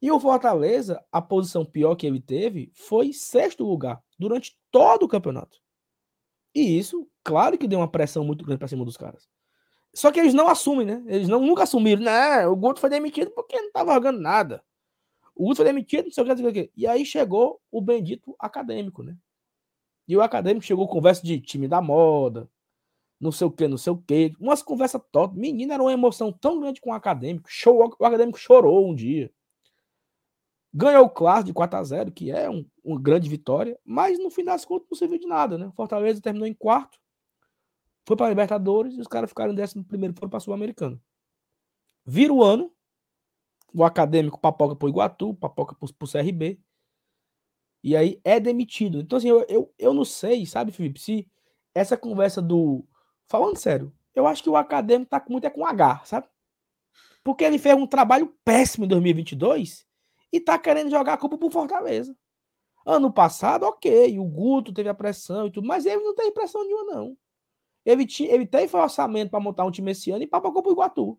E 0.00 0.10
o 0.10 0.20
Fortaleza, 0.20 1.02
a 1.10 1.22
posição 1.22 1.64
pior 1.64 1.94
que 1.94 2.06
ele 2.06 2.20
teve 2.20 2.70
foi 2.74 3.12
sexto 3.12 3.64
lugar 3.64 4.02
durante 4.18 4.58
todo 4.70 5.04
o 5.04 5.08
campeonato. 5.08 5.58
E 6.54 6.78
isso, 6.78 7.08
claro 7.22 7.56
que 7.56 7.66
deu 7.66 7.78
uma 7.78 7.90
pressão 7.90 8.24
muito 8.24 8.44
grande 8.44 8.58
para 8.58 8.68
cima 8.68 8.84
dos 8.84 8.96
caras. 8.96 9.28
Só 9.94 10.10
que 10.10 10.20
eles 10.20 10.34
não 10.34 10.48
assumem, 10.48 10.86
né? 10.86 11.04
Eles 11.06 11.28
não, 11.28 11.40
nunca 11.40 11.62
assumiram, 11.62 12.02
né? 12.02 12.46
O 12.46 12.56
Guto 12.56 12.80
foi 12.80 12.90
demitido 12.90 13.30
porque 13.30 13.56
não 13.58 13.68
estava 13.68 13.94
jogando 13.94 14.20
nada. 14.20 14.62
O 15.34 15.44
Guto 15.44 15.56
foi 15.56 15.64
demitido, 15.64 16.04
não 16.04 16.12
sei 16.12 16.22
o 16.22 16.26
que, 16.26 16.32
não 16.32 16.38
sei 16.38 16.48
o 16.48 16.52
que. 16.52 16.72
E 16.76 16.86
aí 16.86 17.04
chegou 17.04 17.60
o 17.70 17.80
bendito 17.80 18.34
acadêmico, 18.38 19.02
né? 19.02 19.16
E 20.06 20.16
o 20.16 20.22
acadêmico 20.22 20.64
chegou 20.64 20.86
conversa 20.86 21.22
de 21.22 21.40
time 21.40 21.66
da 21.66 21.80
moda, 21.80 22.48
não 23.20 23.32
sei 23.32 23.46
o 23.46 23.50
que, 23.50 23.66
não 23.66 23.78
sei 23.78 23.92
o 23.92 23.96
que. 23.96 24.32
Umas 24.38 24.62
conversas 24.62 25.00
top. 25.10 25.36
Menino, 25.38 25.72
era 25.72 25.82
uma 25.82 25.92
emoção 25.92 26.32
tão 26.32 26.60
grande 26.60 26.80
com 26.80 26.90
o 26.90 26.92
acadêmico. 26.92 27.48
Show, 27.48 27.78
o 27.98 28.04
acadêmico 28.04 28.38
chorou 28.38 28.88
um 28.88 28.94
dia. 28.94 29.32
Ganhou 30.72 31.04
o 31.04 31.10
clássico 31.10 31.46
de 31.46 31.52
4 31.52 31.78
a 31.78 31.84
0 31.84 32.12
que 32.12 32.30
é 32.30 32.50
um, 32.50 32.66
uma 32.82 33.00
grande 33.00 33.28
vitória, 33.28 33.78
mas 33.84 34.18
no 34.18 34.28
fim 34.28 34.44
das 34.44 34.64
contas 34.64 34.88
não 34.90 34.98
serviu 34.98 35.18
de 35.18 35.26
nada, 35.26 35.56
né? 35.56 35.72
Fortaleza 35.76 36.20
terminou 36.20 36.48
em 36.48 36.52
quarto, 36.52 36.98
foi 38.06 38.16
para 38.16 38.26
a 38.26 38.28
Libertadores 38.28 38.94
e 38.94 39.00
os 39.00 39.06
caras 39.06 39.30
ficaram 39.30 39.52
em 39.52 39.54
décimo 39.54 39.84
primeiro 39.84 40.14
foram 40.14 40.28
para 40.28 40.38
a 40.38 40.40
Sul-Americana. 40.40 41.00
Vira 42.04 42.32
o 42.32 42.42
ano, 42.42 42.72
o 43.74 43.84
acadêmico 43.84 44.38
papoca 44.38 44.76
para 44.76 44.86
o 44.86 44.88
Iguatu, 44.88 45.34
papoca 45.34 45.74
para 45.74 45.84
o 45.84 46.10
CRB, 46.10 46.60
e 47.82 47.96
aí 47.96 48.20
é 48.24 48.38
demitido. 48.38 49.00
Então, 49.00 49.18
assim, 49.18 49.28
eu, 49.28 49.44
eu, 49.48 49.74
eu 49.78 49.92
não 49.92 50.04
sei, 50.04 50.46
sabe, 50.46 50.72
Felipe, 50.72 51.00
se 51.00 51.28
essa 51.74 51.96
conversa 51.96 52.40
do. 52.40 52.86
Falando 53.26 53.58
sério, 53.58 53.92
eu 54.14 54.26
acho 54.26 54.42
que 54.42 54.48
o 54.48 54.56
acadêmico 54.56 55.10
tá 55.10 55.22
muito 55.28 55.46
é 55.46 55.50
com 55.50 55.66
H, 55.66 56.02
sabe? 56.04 56.28
Porque 57.22 57.42
ele 57.42 57.58
fez 57.58 57.74
um 57.76 57.86
trabalho 57.86 58.32
péssimo 58.44 58.84
em 58.84 58.88
2022 58.88 59.86
e 60.32 60.40
tá 60.40 60.58
querendo 60.58 60.90
jogar 60.90 61.14
a 61.14 61.16
culpa 61.18 61.36
pro 61.36 61.50
Fortaleza. 61.50 62.16
Ano 62.86 63.12
passado, 63.12 63.64
ok, 63.64 64.18
o 64.18 64.24
Guto 64.24 64.72
teve 64.72 64.88
a 64.88 64.94
pressão 64.94 65.46
e 65.46 65.50
tudo, 65.50 65.66
mas 65.66 65.86
ele 65.86 66.02
não 66.02 66.14
tem 66.14 66.30
pressão 66.32 66.62
nenhuma, 66.64 66.94
não. 66.94 67.16
Ele, 67.84 68.06
tinha, 68.06 68.32
ele 68.32 68.46
teve 68.46 68.76
orçamento 68.76 69.30
para 69.30 69.40
montar 69.40 69.64
um 69.64 69.70
time 69.70 69.90
esse 69.90 70.10
ano 70.10 70.22
e 70.22 70.26
papocou 70.26 70.62
pro 70.62 70.72
Iguatu. 70.72 71.18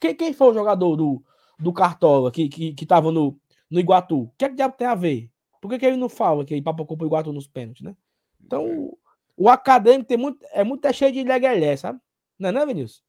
Quem, 0.00 0.14
quem 0.14 0.32
foi 0.32 0.48
o 0.48 0.54
jogador 0.54 0.96
do, 0.96 1.24
do 1.64 1.72
Cartola 1.72 2.30
que, 2.30 2.48
que, 2.48 2.72
que 2.72 2.86
tava 2.86 3.10
no, 3.10 3.36
no 3.70 3.80
Iguatu? 3.80 4.22
O 4.22 4.32
que 4.38 4.44
é 4.44 4.48
que 4.48 4.54
diabo 4.54 4.76
tem 4.76 4.86
a 4.86 4.94
ver? 4.94 5.30
Por 5.60 5.68
que, 5.68 5.78
que 5.78 5.86
ele 5.86 5.96
não 5.96 6.08
fala 6.08 6.44
que 6.44 6.54
ele 6.54 6.62
papocou 6.62 6.96
pro 6.96 7.06
Iguatu 7.06 7.32
nos 7.32 7.46
pênaltis, 7.46 7.82
né? 7.82 7.96
Então, 8.44 8.66
o, 8.66 8.98
o 9.36 9.48
acadêmico 9.48 10.06
tem 10.06 10.18
muito, 10.18 10.44
é 10.52 10.62
muito 10.62 10.86
é 10.86 10.92
cheio 10.92 11.12
de 11.12 11.24
legalé, 11.24 11.76
sabe? 11.76 11.98
Não 12.38 12.50
é, 12.50 12.52
não, 12.52 12.66
Vinícius? 12.66 13.02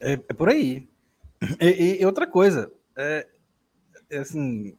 É, 0.00 0.12
é 0.12 0.32
por 0.34 0.48
aí. 0.48 0.88
E, 1.60 1.98
e 2.00 2.06
outra 2.06 2.26
coisa, 2.26 2.72
é, 2.96 3.26
é 4.10 4.18
assim, 4.18 4.76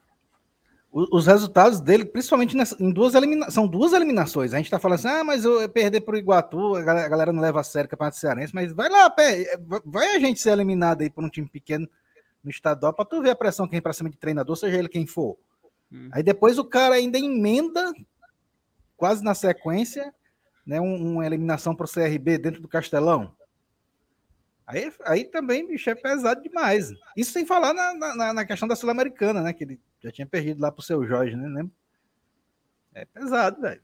os 0.91 1.27
resultados 1.27 1.81
dele, 1.81 2.05
principalmente 2.05 2.55
nessa, 2.55 2.81
em 2.81 2.89
duas 2.89 3.15
eliminações, 3.15 3.53
são 3.53 3.67
duas 3.67 3.91
eliminações. 3.91 4.53
A 4.53 4.57
gente 4.57 4.71
tá 4.71 4.79
falando 4.79 4.99
assim, 4.99 5.09
ah, 5.09 5.23
mas 5.25 5.43
eu 5.43 5.67
perder 5.67 6.01
pro 6.01 6.17
Iguatu, 6.17 6.75
a 6.75 6.81
galera, 6.81 7.05
a 7.05 7.09
galera 7.09 7.33
não 7.33 7.41
leva 7.41 7.59
a 7.59 7.63
sério 7.63 7.87
o 7.87 7.89
Campeonato 7.89 8.17
Cearense, 8.17 8.55
mas 8.55 8.71
vai 8.71 8.87
lá, 8.87 9.09
pé, 9.09 9.59
vai 9.85 10.15
a 10.15 10.19
gente 10.19 10.39
ser 10.39 10.51
eliminado 10.51 11.01
aí 11.01 11.09
por 11.09 11.21
um 11.23 11.29
time 11.29 11.49
pequeno 11.49 11.85
no 12.45 12.51
estadual 12.51 12.93
para 12.93 13.03
tu 13.03 13.21
ver 13.21 13.31
a 13.31 13.35
pressão 13.35 13.65
que 13.65 13.71
vem 13.71 13.81
para 13.81 13.91
cima 13.91 14.09
de 14.09 14.17
treinador, 14.17 14.55
seja 14.55 14.77
ele 14.77 14.87
quem 14.87 15.05
for. 15.05 15.37
Hum. 15.91 16.09
Aí 16.11 16.23
depois 16.23 16.57
o 16.57 16.63
cara 16.63 16.95
ainda 16.95 17.17
emenda, 17.17 17.91
quase 18.95 19.23
na 19.23 19.33
sequência, 19.33 20.13
né, 20.65 20.79
um, 20.79 21.13
uma 21.13 21.25
eliminação 21.25 21.75
para 21.75 21.85
o 21.85 21.89
CRB 21.89 22.37
dentro 22.37 22.61
do 22.61 22.67
Castelão. 22.67 23.35
Aí, 24.67 24.91
aí 25.05 25.25
também, 25.25 25.67
bicho, 25.67 25.89
é 25.89 25.95
pesado 25.95 26.41
demais. 26.41 26.91
Isso 27.15 27.31
sem 27.31 27.45
falar 27.45 27.73
na, 27.73 28.15
na, 28.15 28.33
na 28.33 28.45
questão 28.45 28.67
da 28.67 28.75
Sul-Americana, 28.75 29.41
né? 29.41 29.53
Que 29.53 29.63
ele 29.63 29.79
já 30.01 30.11
tinha 30.11 30.25
perdido 30.25 30.59
lá 30.59 30.71
pro 30.71 30.81
seu 30.81 31.05
Jorge, 31.05 31.35
né? 31.35 31.47
Lembra? 31.47 31.71
É 32.95 33.05
pesado, 33.05 33.61
velho. 33.61 33.81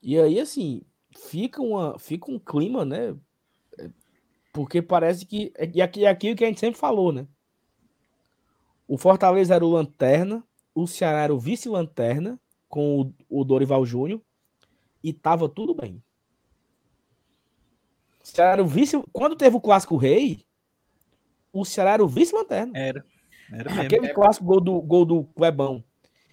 E 0.00 0.16
aí, 0.20 0.38
assim, 0.38 0.82
fica, 1.18 1.60
uma, 1.60 1.98
fica 1.98 2.30
um 2.30 2.38
clima, 2.38 2.84
né? 2.84 3.16
Porque 4.56 4.80
parece 4.80 5.26
que. 5.26 5.52
E 5.74 5.82
aqui 5.82 6.06
é 6.06 6.08
aquilo 6.08 6.34
que 6.34 6.42
a 6.42 6.46
gente 6.46 6.60
sempre 6.60 6.80
falou, 6.80 7.12
né? 7.12 7.26
O 8.88 8.96
Fortaleza 8.96 9.54
era 9.54 9.62
o 9.62 9.68
Lanterna, 9.68 10.42
o 10.74 10.86
Ceará 10.86 11.24
era 11.24 11.34
o 11.34 11.38
vice-lanterna, 11.38 12.40
com 12.66 13.02
o, 13.28 13.40
o 13.40 13.44
Dorival 13.44 13.84
Júnior, 13.84 14.18
e 15.04 15.12
tava 15.12 15.46
tudo 15.46 15.74
bem. 15.74 16.02
O 18.24 18.26
Ceará 18.26 18.52
era 18.52 18.62
o 18.62 18.66
vice. 18.66 18.96
Quando 19.12 19.36
teve 19.36 19.54
o 19.56 19.60
Clássico 19.60 19.98
Rei, 19.98 20.42
o 21.52 21.62
Ceará 21.62 21.92
era 21.92 22.04
o 22.04 22.08
vice-lanterna. 22.08 22.72
Era. 22.78 23.04
Era 23.52 23.68
mesmo. 23.68 23.82
Aquele 23.82 24.08
clássico 24.14 24.46
gol 24.46 24.60
do, 24.62 24.80
gol 24.80 25.04
do 25.04 25.24
Clebão. 25.36 25.84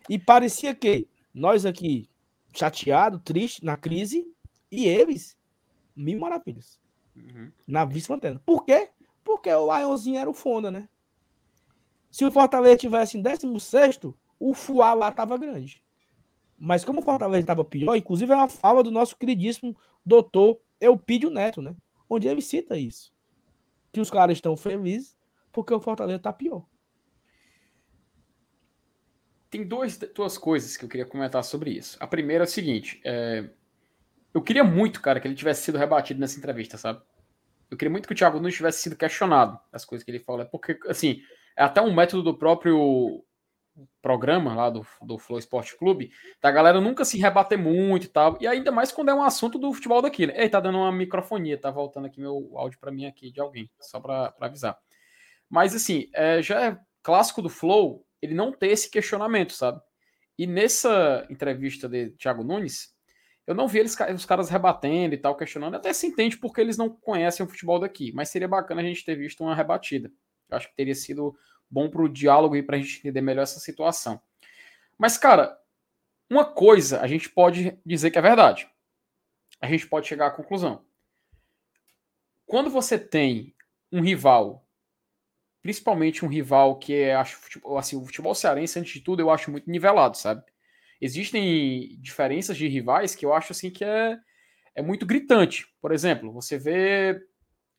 E 0.07 0.17
parecia 0.17 0.73
que 0.73 1.09
nós 1.33 1.65
aqui, 1.65 2.09
chateado, 2.53 3.19
triste, 3.19 3.65
na 3.65 3.75
crise, 3.75 4.25
e 4.71 4.85
eles, 4.87 5.37
mil 5.93 6.21
maravilhas. 6.21 6.81
Uhum. 7.15 7.51
Na 7.67 7.85
vice-lanterna. 7.85 8.41
Por 8.45 8.65
quê? 8.65 8.89
Porque 9.23 9.51
o 9.51 9.65
Lionzinho 9.65 10.19
era 10.19 10.29
o 10.29 10.33
Fonda, 10.33 10.69
né? 10.69 10.89
Se 12.11 12.23
o 12.25 12.31
Fortaleza 12.31 12.77
tivesse 12.77 13.17
em 13.17 13.21
16, 13.21 13.99
o 14.39 14.53
Fuá 14.53 14.93
lá 14.93 15.11
tava 15.11 15.37
grande. 15.37 15.83
Mas 16.57 16.85
como 16.85 16.99
o 16.99 17.03
Fortaleza 17.03 17.41
estava 17.41 17.65
pior, 17.65 17.95
inclusive 17.95 18.31
é 18.31 18.35
uma 18.35 18.47
fala 18.47 18.83
do 18.83 18.91
nosso 18.91 19.17
queridíssimo 19.17 19.75
doutor 20.05 20.59
Eupídio 20.79 21.29
Neto, 21.29 21.61
né? 21.61 21.75
Onde 22.09 22.27
ele 22.27 22.41
cita 22.41 22.77
isso. 22.77 23.11
Que 23.91 23.99
os 23.99 24.09
caras 24.09 24.37
estão 24.37 24.55
felizes 24.55 25.17
porque 25.51 25.73
o 25.73 25.79
Fortaleza 25.79 26.19
tá 26.19 26.33
pior. 26.33 26.65
Tem 29.49 29.65
duas, 29.65 29.97
duas 29.97 30.37
coisas 30.37 30.75
que 30.75 30.83
eu 30.83 30.89
queria 30.89 31.05
comentar 31.05 31.43
sobre 31.43 31.71
isso. 31.71 31.97
A 31.99 32.07
primeira 32.07 32.43
é 32.43 32.47
o 32.47 32.49
seguinte: 32.49 32.99
é... 33.03 33.49
eu 34.33 34.41
queria 34.41 34.63
muito, 34.63 35.01
cara, 35.01 35.19
que 35.19 35.27
ele 35.27 35.35
tivesse 35.35 35.63
sido 35.63 35.77
rebatido 35.77 36.19
nessa 36.19 36.37
entrevista, 36.37 36.77
sabe? 36.77 37.01
Eu 37.69 37.77
queria 37.77 37.91
muito 37.91 38.07
que 38.07 38.13
o 38.13 38.15
Thiago 38.15 38.37
Nunes 38.39 38.55
tivesse 38.55 38.81
sido 38.81 38.95
questionado 38.95 39.59
as 39.71 39.83
coisas 39.85 40.03
que 40.03 40.11
ele 40.11 40.19
fala, 40.19 40.45
porque, 40.45 40.77
assim, 40.87 41.21
é 41.57 41.63
até 41.63 41.81
um 41.81 41.93
método 41.93 42.23
do 42.23 42.37
próprio 42.37 43.23
programa 44.01 44.53
lá 44.53 44.69
do, 44.69 44.85
do 45.01 45.17
Flow 45.17 45.39
Esporte 45.39 45.75
Clube, 45.75 46.11
da 46.41 46.51
galera 46.51 46.79
nunca 46.79 47.03
se 47.03 47.17
rebater 47.17 47.57
muito 47.57 48.05
e 48.05 48.09
tal, 48.09 48.37
e 48.39 48.45
ainda 48.45 48.71
mais 48.71 48.91
quando 48.91 49.09
é 49.09 49.13
um 49.13 49.23
assunto 49.23 49.57
do 49.57 49.73
futebol 49.73 50.01
daqui, 50.01 50.27
né? 50.27 50.33
Ei, 50.37 50.49
tá 50.49 50.59
dando 50.59 50.77
uma 50.77 50.91
microfonia, 50.91 51.57
tá 51.57 51.71
voltando 51.71 52.05
aqui 52.05 52.19
meu 52.19 52.51
áudio 52.55 52.79
para 52.79 52.91
mim 52.91 53.05
aqui 53.05 53.31
de 53.31 53.39
alguém, 53.41 53.69
só 53.79 53.99
para 53.99 54.33
avisar. 54.39 54.77
Mas, 55.49 55.73
assim, 55.75 56.09
é, 56.13 56.41
já 56.41 56.61
é 56.67 56.79
clássico 57.01 57.41
do 57.41 57.49
Flow 57.49 58.05
ele 58.21 58.33
não 58.33 58.51
ter 58.51 58.67
esse 58.67 58.89
questionamento, 58.89 59.53
sabe? 59.53 59.81
E 60.37 60.47
nessa 60.47 61.27
entrevista 61.29 61.89
de 61.89 62.11
Thiago 62.11 62.43
Nunes, 62.43 62.92
eu 63.45 63.53
não 63.53 63.67
vi 63.67 63.79
eles, 63.79 63.95
os 64.15 64.25
caras 64.25 64.49
rebatendo 64.49 65.13
e 65.13 65.17
tal, 65.17 65.35
questionando. 65.35 65.75
Até 65.75 65.91
se 65.93 66.07
entende 66.07 66.37
porque 66.37 66.61
eles 66.61 66.77
não 66.77 66.89
conhecem 66.89 67.45
o 67.45 67.49
futebol 67.49 67.79
daqui, 67.79 68.11
mas 68.13 68.29
seria 68.29 68.47
bacana 68.47 68.81
a 68.81 68.83
gente 68.83 69.03
ter 69.03 69.15
visto 69.15 69.43
uma 69.43 69.55
rebatida. 69.55 70.11
Eu 70.49 70.57
acho 70.57 70.69
que 70.69 70.75
teria 70.75 70.95
sido 70.95 71.37
bom 71.69 71.89
para 71.89 72.01
o 72.01 72.09
diálogo 72.09 72.55
e 72.55 72.63
para 72.63 72.77
a 72.77 72.79
gente 72.79 72.99
entender 72.99 73.21
melhor 73.21 73.43
essa 73.43 73.59
situação. 73.59 74.21
Mas, 74.97 75.17
cara, 75.17 75.57
uma 76.29 76.45
coisa 76.45 77.01
a 77.01 77.07
gente 77.07 77.29
pode 77.29 77.77
dizer 77.85 78.11
que 78.11 78.17
é 78.17 78.21
verdade. 78.21 78.69
A 79.59 79.67
gente 79.67 79.87
pode 79.87 80.07
chegar 80.07 80.27
à 80.27 80.31
conclusão. 80.31 80.85
Quando 82.45 82.69
você 82.69 82.97
tem 82.99 83.55
um 83.91 84.01
rival 84.01 84.63
principalmente 85.63 86.25
um 86.25 86.27
rival 86.27 86.77
que 86.77 86.93
é, 86.93 87.15
acho, 87.15 87.39
assim, 87.77 87.95
o 87.95 88.05
futebol 88.05 88.35
cearense, 88.35 88.77
antes 88.77 88.95
de 88.95 88.99
tudo, 88.99 89.21
eu 89.21 89.31
acho 89.31 89.49
muito 89.49 89.71
nivelado, 89.71 90.17
sabe? 90.17 90.43
Existem 91.03 91.97
diferenças 91.99 92.55
de 92.55 92.65
rivais 92.65 93.13
que 93.13 93.25
eu 93.25 93.33
acho 93.33 93.51
assim 93.51 93.69
que 93.69 93.83
é, 93.83 94.17
é 94.73 94.81
muito 94.81 95.05
gritante. 95.05 95.67
Por 95.81 95.91
exemplo, 95.91 96.31
você 96.31 96.57
vê, 96.57 97.21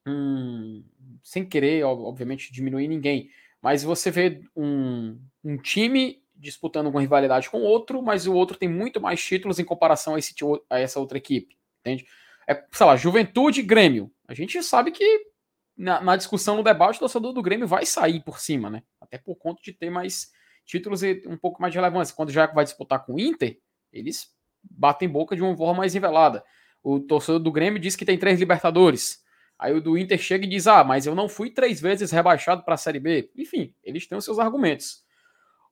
hum, 0.07 0.85
sem 1.23 1.43
querer, 1.43 1.85
obviamente, 1.85 2.53
diminuir 2.53 2.87
ninguém, 2.87 3.31
mas 3.63 3.83
você 3.83 4.11
vê 4.11 4.43
um, 4.55 5.19
um 5.43 5.57
time 5.57 6.23
disputando 6.37 6.89
uma 6.89 7.01
rivalidade 7.01 7.49
com 7.49 7.63
outro, 7.63 8.03
mas 8.03 8.27
o 8.27 8.35
outro 8.35 8.59
tem 8.59 8.69
muito 8.69 9.01
mais 9.01 9.25
títulos 9.25 9.59
em 9.59 9.65
comparação 9.65 10.17
a, 10.17 10.19
esse, 10.19 10.35
a 10.69 10.79
essa 10.79 11.01
outra 11.01 11.17
equipe, 11.17 11.57
entende? 11.81 12.07
É, 12.47 12.63
sei 12.71 12.87
lá, 12.87 12.95
Juventude 12.95 13.63
Grêmio. 13.63 14.13
A 14.29 14.35
gente 14.35 14.63
sabe 14.63 14.91
que 14.91 15.33
na, 15.75 15.99
na, 16.03 16.15
discussão, 16.15 16.59
no 16.59 16.63
debate, 16.63 16.97
o 16.97 17.01
torcedor 17.01 17.33
do 17.33 17.41
Grêmio 17.41 17.67
vai 17.67 17.87
sair 17.87 18.23
por 18.23 18.39
cima, 18.39 18.69
né? 18.69 18.83
Até 19.01 19.17
por 19.17 19.37
conta 19.37 19.63
de 19.63 19.73
ter 19.73 19.89
mais 19.89 20.31
títulos 20.65 21.03
e 21.03 21.23
um 21.27 21.37
pouco 21.37 21.61
mais 21.61 21.73
de 21.73 21.79
relevância. 21.79 22.15
Quando 22.15 22.31
já 22.31 22.47
vai 22.47 22.65
disputar 22.65 23.05
com 23.05 23.15
o 23.15 23.21
Inter, 23.21 23.59
eles 23.93 24.35
batem 24.63 25.09
boca 25.09 25.37
de 25.37 25.43
uma 25.43 25.57
forma 25.57 25.75
mais 25.75 25.95
nivelada. 25.95 26.45
O 26.83 27.01
torcedor 27.01 27.41
do 27.41 27.53
Grêmio 27.53 27.81
diz 27.81 27.97
que 27.97 28.05
tem 28.05 28.19
três 28.19 28.39
Libertadores. 28.39 29.23
Aí 29.59 29.73
o 29.73 29.81
do 29.81 29.97
Inter 29.97 30.19
chega 30.19 30.45
e 30.45 30.49
diz: 30.49 30.67
Ah, 30.67 30.83
mas 30.83 31.07
eu 31.07 31.15
não 31.15 31.29
fui 31.29 31.51
três 31.51 31.81
vezes 31.81 32.11
rebaixado 32.11 32.63
para 32.65 32.75
a 32.75 32.79
Série 32.79 33.01
B. 33.01 33.31
Enfim, 33.37 33.75
eles 33.83 34.07
têm 34.07 34.19
os 34.19 34.25
seus 34.25 34.39
argumentos. 34.39 35.05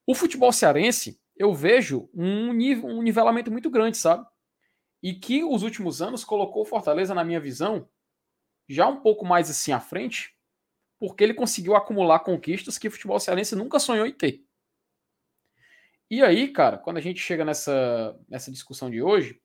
O 0.06 0.14
futebol 0.14 0.52
cearense, 0.52 1.20
eu 1.36 1.54
vejo 1.54 2.08
um, 2.14 2.52
nível, 2.52 2.88
um 2.88 3.02
nivelamento 3.02 3.50
muito 3.50 3.70
grande, 3.70 3.96
sabe? 3.96 4.26
E 5.02 5.14
que 5.14 5.42
os 5.42 5.62
últimos 5.62 6.00
anos 6.00 6.24
colocou 6.24 6.62
o 6.62 6.66
Fortaleza, 6.66 7.14
na 7.14 7.24
minha 7.24 7.40
visão, 7.40 7.88
já 8.68 8.86
um 8.86 9.00
pouco 9.00 9.24
mais 9.24 9.50
assim 9.50 9.72
à 9.72 9.80
frente, 9.80 10.34
porque 10.98 11.22
ele 11.24 11.34
conseguiu 11.34 11.74
acumular 11.74 12.20
conquistas 12.20 12.78
que 12.78 12.86
o 12.88 12.90
futebol 12.90 13.18
cearense 13.18 13.56
nunca 13.56 13.78
sonhou 13.78 14.06
em 14.06 14.12
ter. 14.12 14.44
E 16.12 16.22
aí, 16.22 16.48
cara, 16.48 16.76
quando 16.76 16.98
a 16.98 17.00
gente 17.00 17.20
chega 17.20 17.42
nessa, 17.42 18.14
nessa 18.28 18.50
discussão 18.52 18.90
de 18.90 19.02
hoje, 19.02 19.40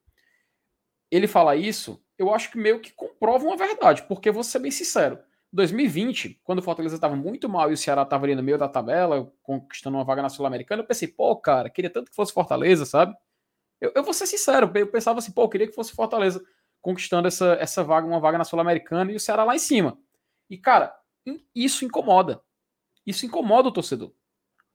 ele 1.10 1.26
fala 1.26 1.56
isso, 1.56 2.04
eu 2.18 2.34
acho 2.34 2.52
que 2.52 2.58
meio 2.58 2.82
que 2.82 2.92
comprova 2.92 3.46
uma 3.46 3.56
verdade, 3.56 4.04
porque 4.06 4.30
vou 4.30 4.44
ser 4.44 4.60
bem 4.60 4.70
sincero. 4.70 5.18
2020, 5.54 6.42
quando 6.44 6.60
o 6.60 6.62
Fortaleza 6.62 6.96
estava 6.96 7.16
muito 7.16 7.48
mal 7.48 7.72
e 7.72 7.74
o 7.74 7.78
Ceará 7.78 8.02
estava 8.02 8.26
ali 8.26 8.36
no 8.36 8.44
meio 8.44 8.58
da 8.58 8.68
tabela, 8.68 9.32
conquistando 9.42 9.96
uma 9.96 10.04
vaga 10.04 10.22
na 10.22 10.28
Sul-Americana, 10.28 10.82
eu 10.82 10.86
pensei, 10.86 11.08
pô, 11.08 11.38
cara, 11.38 11.70
queria 11.70 11.90
tanto 11.90 12.10
que 12.10 12.16
fosse 12.18 12.34
Fortaleza, 12.34 12.86
sabe? 12.86 13.16
Eu, 13.80 13.94
eu 13.96 14.04
vou 14.04 14.14
ser 14.14 14.28
sincero, 14.28 14.70
eu 14.76 14.88
pensava 14.88 15.20
assim, 15.20 15.32
pô, 15.32 15.44
eu 15.44 15.50
queria 15.50 15.68
que 15.68 15.74
fosse 15.74 15.94
Fortaleza 15.94 16.46
conquistando 16.82 17.30
essa, 17.30 17.54
essa 17.62 17.82
vaga, 17.82 18.06
uma 18.06 18.20
vaga 18.20 18.40
na 18.40 18.44
Sul-Americana 18.44 19.10
e 19.10 19.16
o 19.16 19.22
Ceará 19.22 19.46
lá 19.46 19.56
em 19.56 19.60
cima. 19.60 19.98
E, 20.50 20.58
cara, 20.58 20.94
isso 21.56 21.86
incomoda. 21.86 22.42
Isso 23.06 23.26
incomoda 23.26 23.70
o 23.70 23.72
torcedor. 23.72 24.12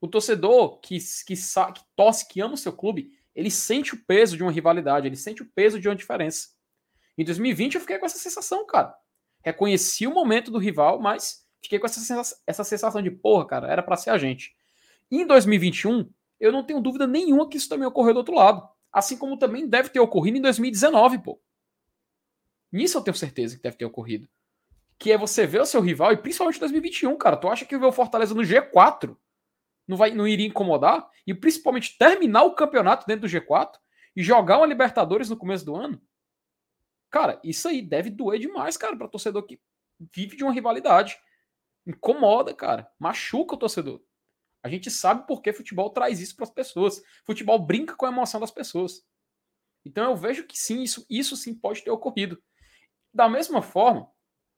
O 0.03 0.09
torcedor 0.09 0.81
que, 0.81 0.99
que, 0.99 1.35
que 1.37 2.25
que 2.29 2.41
ama 2.41 2.55
o 2.55 2.57
seu 2.57 2.73
clube, 2.73 3.17
ele 3.33 3.53
sente 3.53 3.95
o 3.95 4.05
peso 4.05 4.37
de 4.37 4.43
uma 4.43 4.51
rivalidade, 4.51 5.07
ele 5.07 5.15
sente 5.15 5.43
o 5.43 5.47
peso 5.55 5.79
de 5.79 5.89
uma 5.89 5.95
diferença. 5.95 6.49
Em 7.17 7.25
2020 7.25 7.77
eu 7.77 7.81
fiquei 7.81 8.01
com 8.01 8.07
essa 8.07 8.19
sensação, 8.19 8.67
cara. 8.67 8.93
Reconheci 9.45 10.05
o 10.09 10.13
momento 10.13 10.51
do 10.51 10.59
rival, 10.59 11.01
mas 11.01 11.47
fiquei 11.63 11.79
com 11.79 11.87
essa 11.87 12.01
sensação, 12.01 12.37
essa 12.45 12.65
sensação 12.65 13.01
de, 13.01 13.13
porra, 13.13 13.47
cara, 13.47 13.71
era 13.71 13.81
para 13.81 13.97
ser 13.97 14.11
a 14.11 14.19
gente. 14.19 14.53
em 15.09 15.25
2021, 15.25 16.11
eu 16.41 16.51
não 16.51 16.65
tenho 16.65 16.81
dúvida 16.81 17.07
nenhuma 17.07 17.49
que 17.49 17.57
isso 17.57 17.69
também 17.69 17.87
ocorreu 17.87 18.13
do 18.13 18.19
outro 18.19 18.35
lado. 18.35 18.69
Assim 18.93 19.17
como 19.17 19.39
também 19.39 19.69
deve 19.69 19.89
ter 19.89 20.01
ocorrido 20.01 20.37
em 20.37 20.43
2019, 20.43 21.21
pô. 21.21 21.41
Nisso 22.73 22.99
eu 22.99 23.03
tenho 23.03 23.17
certeza 23.17 23.57
que 23.57 23.63
deve 23.63 23.77
ter 23.77 23.85
ocorrido. 23.85 24.29
que 24.99 25.13
é 25.13 25.19
você 25.19 25.47
ver 25.47 25.61
o 25.61 25.67
seu 25.67 25.81
rival, 25.81 26.13
e 26.13 26.17
principalmente 26.17 26.57
em 26.57 26.61
2021, 26.61 27.17
cara. 27.17 27.37
Tu 27.37 27.49
acha 27.49 27.65
que 27.65 27.79
ver 27.79 27.87
o 27.87 27.93
Fortaleza 27.93 28.35
no 28.35 28.43
G4 28.43 29.17
não, 29.87 29.97
vai, 29.97 30.11
não 30.11 30.27
iria 30.27 30.47
incomodar? 30.47 31.09
E 31.27 31.35
principalmente 31.35 31.97
terminar 31.99 32.43
o 32.45 32.55
campeonato 32.55 33.07
dentro 33.07 33.23
do 33.23 33.29
G4 33.29 33.73
e 34.17 34.23
jogar 34.23 34.59
uma 34.59 34.67
Libertadores 34.67 35.29
no 35.29 35.37
começo 35.37 35.65
do 35.65 35.75
ano? 35.75 36.01
Cara, 37.11 37.41
isso 37.45 37.69
aí 37.69 37.83
deve 37.83 38.11
doer 38.11 38.39
demais, 38.39 38.77
cara, 38.77 38.97
para 38.97 39.09
torcedor 39.09 39.43
que 39.45 39.61
vive 40.15 40.37
de 40.37 40.45
uma 40.45 40.53
rivalidade. 40.53 41.19
Incomoda, 41.87 42.55
cara. 42.55 42.91
Machuca 42.99 43.55
o 43.55 43.59
torcedor. 43.59 44.01
A 44.63 44.69
gente 44.69 44.91
sabe 44.91 45.27
por 45.27 45.43
que 45.43 45.53
futebol 45.53 45.91
traz 45.91 46.21
isso 46.21 46.37
para 46.37 46.45
as 46.45 46.51
pessoas. 46.51 47.03
Futebol 47.27 47.59
brinca 47.59 47.97
com 47.97 48.07
a 48.07 48.11
emoção 48.11 48.41
das 48.41 48.51
pessoas. 48.51 49.05
Então 49.85 50.11
eu 50.11 50.17
vejo 50.17 50.47
que 50.47 50.57
sim, 50.57 50.83
isso, 50.83 51.05
isso 51.11 51.37
sim 51.37 51.55
pode 51.55 51.83
ter 51.83 51.91
ocorrido. 51.91 52.41
Da 53.13 53.29
mesma 53.29 53.61
forma, 53.61 54.09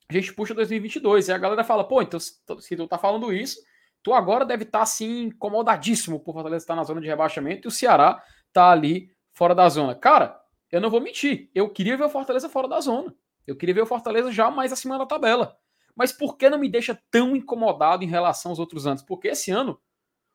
a 0.08 0.12
gente 0.12 0.32
puxa 0.34 0.54
2022 0.54 1.28
e 1.28 1.32
a 1.32 1.38
galera 1.38 1.64
fala, 1.64 1.88
pô, 1.88 2.02
então 2.02 2.20
se 2.20 2.44
tu 2.44 2.86
tá 2.86 2.98
falando 2.98 3.32
isso, 3.32 3.60
tu 4.04 4.12
agora 4.12 4.44
deve 4.44 4.64
estar 4.64 4.78
tá, 4.78 4.82
assim 4.82 5.24
incomodadíssimo 5.24 6.20
por 6.20 6.34
Fortaleza 6.34 6.62
estar 6.62 6.76
na 6.76 6.84
zona 6.84 7.00
de 7.00 7.08
rebaixamento 7.08 7.66
e 7.66 7.68
o 7.68 7.72
Ceará 7.72 8.22
tá 8.52 8.70
ali 8.70 9.10
fora 9.32 9.54
da 9.54 9.66
zona. 9.68 9.94
Cara, 9.94 10.38
eu 10.70 10.80
não 10.80 10.90
vou 10.90 11.00
mentir, 11.00 11.50
eu 11.54 11.68
queria 11.70 11.96
ver 11.96 12.04
o 12.04 12.10
Fortaleza 12.10 12.48
fora 12.48 12.68
da 12.68 12.80
zona. 12.80 13.12
Eu 13.46 13.56
queria 13.56 13.74
ver 13.74 13.80
o 13.80 13.86
Fortaleza 13.86 14.30
já 14.30 14.50
mais 14.50 14.72
acima 14.72 14.98
da 14.98 15.06
tabela. 15.06 15.56
Mas 15.96 16.12
por 16.12 16.36
que 16.36 16.50
não 16.50 16.58
me 16.58 16.68
deixa 16.68 17.00
tão 17.10 17.34
incomodado 17.34 18.04
em 18.04 18.08
relação 18.08 18.50
aos 18.52 18.58
outros 18.58 18.86
anos? 18.86 19.02
Porque 19.02 19.28
esse 19.28 19.50
ano 19.50 19.80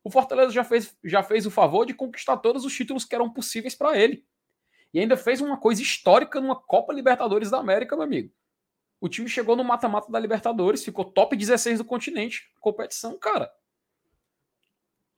o 0.04 0.10
Fortaleza 0.10 0.52
já 0.52 0.64
fez, 0.64 0.98
já 1.04 1.22
fez 1.22 1.46
o 1.46 1.52
favor 1.52 1.86
de 1.86 1.94
conquistar 1.94 2.38
todos 2.38 2.66
os 2.66 2.74
títulos 2.74 3.06
que 3.06 3.14
eram 3.14 3.30
possíveis 3.30 3.76
para 3.76 3.98
ele. 3.98 4.26
E 4.92 5.00
ainda 5.00 5.16
fez 5.16 5.42
uma 5.42 5.58
coisa 5.58 5.82
histórica 5.82 6.42
numa 6.42 6.56
Copa 6.56 6.92
Libertadores 6.92 7.52
da 7.52 7.60
América, 7.60 7.96
meu 7.96 8.06
amigo. 8.06 8.34
O 9.00 9.08
time 9.08 9.30
chegou 9.30 9.56
no 9.56 9.64
mata-mata 9.64 10.12
da 10.12 10.20
Libertadores, 10.20 10.84
ficou 10.84 11.06
top 11.06 11.36
16 11.36 11.78
do 11.78 11.86
continente. 11.86 12.50
Competição, 12.60 13.18
cara. 13.18 13.52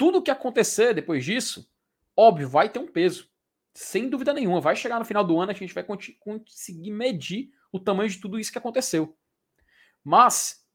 Tudo 0.01 0.19
que 0.19 0.31
acontecer 0.31 0.95
depois 0.95 1.23
disso, 1.23 1.71
óbvio, 2.17 2.49
vai 2.49 2.67
ter 2.67 2.79
um 2.79 2.87
peso. 2.87 3.29
Sem 3.71 4.09
dúvida 4.09 4.33
nenhuma. 4.33 4.59
Vai 4.59 4.75
chegar 4.75 4.97
no 4.97 5.05
final 5.05 5.23
do 5.23 5.39
ano, 5.39 5.51
a 5.51 5.53
gente 5.53 5.75
vai 5.75 5.83
conseguir 5.83 6.89
medir 6.89 7.51
o 7.71 7.79
tamanho 7.79 8.09
de 8.09 8.19
tudo 8.19 8.39
isso 8.39 8.51
que 8.51 8.57
aconteceu. 8.57 9.15
Mas 10.03 10.65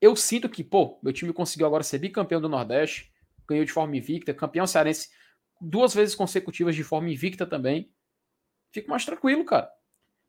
eu 0.00 0.16
sinto 0.16 0.48
que, 0.48 0.64
pô, 0.64 0.98
meu 1.04 1.12
time 1.12 1.32
conseguiu 1.32 1.68
agora 1.68 1.84
ser 1.84 2.00
bicampeão 2.00 2.40
do 2.40 2.48
Nordeste, 2.48 3.12
ganhou 3.48 3.64
de 3.64 3.70
forma 3.70 3.96
invicta, 3.96 4.34
campeão 4.34 4.66
cearense 4.66 5.08
duas 5.60 5.94
vezes 5.94 6.16
consecutivas 6.16 6.74
de 6.74 6.82
forma 6.82 7.08
invicta 7.08 7.46
também 7.46 7.94
fico 8.72 8.90
mais 8.90 9.04
tranquilo, 9.04 9.44
cara. 9.44 9.70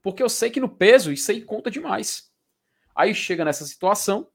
Porque 0.04 0.22
eu 0.22 0.30
sei 0.30 0.52
que 0.52 0.60
no 0.60 0.70
peso 0.70 1.12
isso 1.12 1.32
aí 1.32 1.42
conta 1.42 1.72
demais. 1.72 2.32
Aí 2.96 3.16
chega 3.16 3.44
nessa 3.44 3.66
situação, 3.66 4.32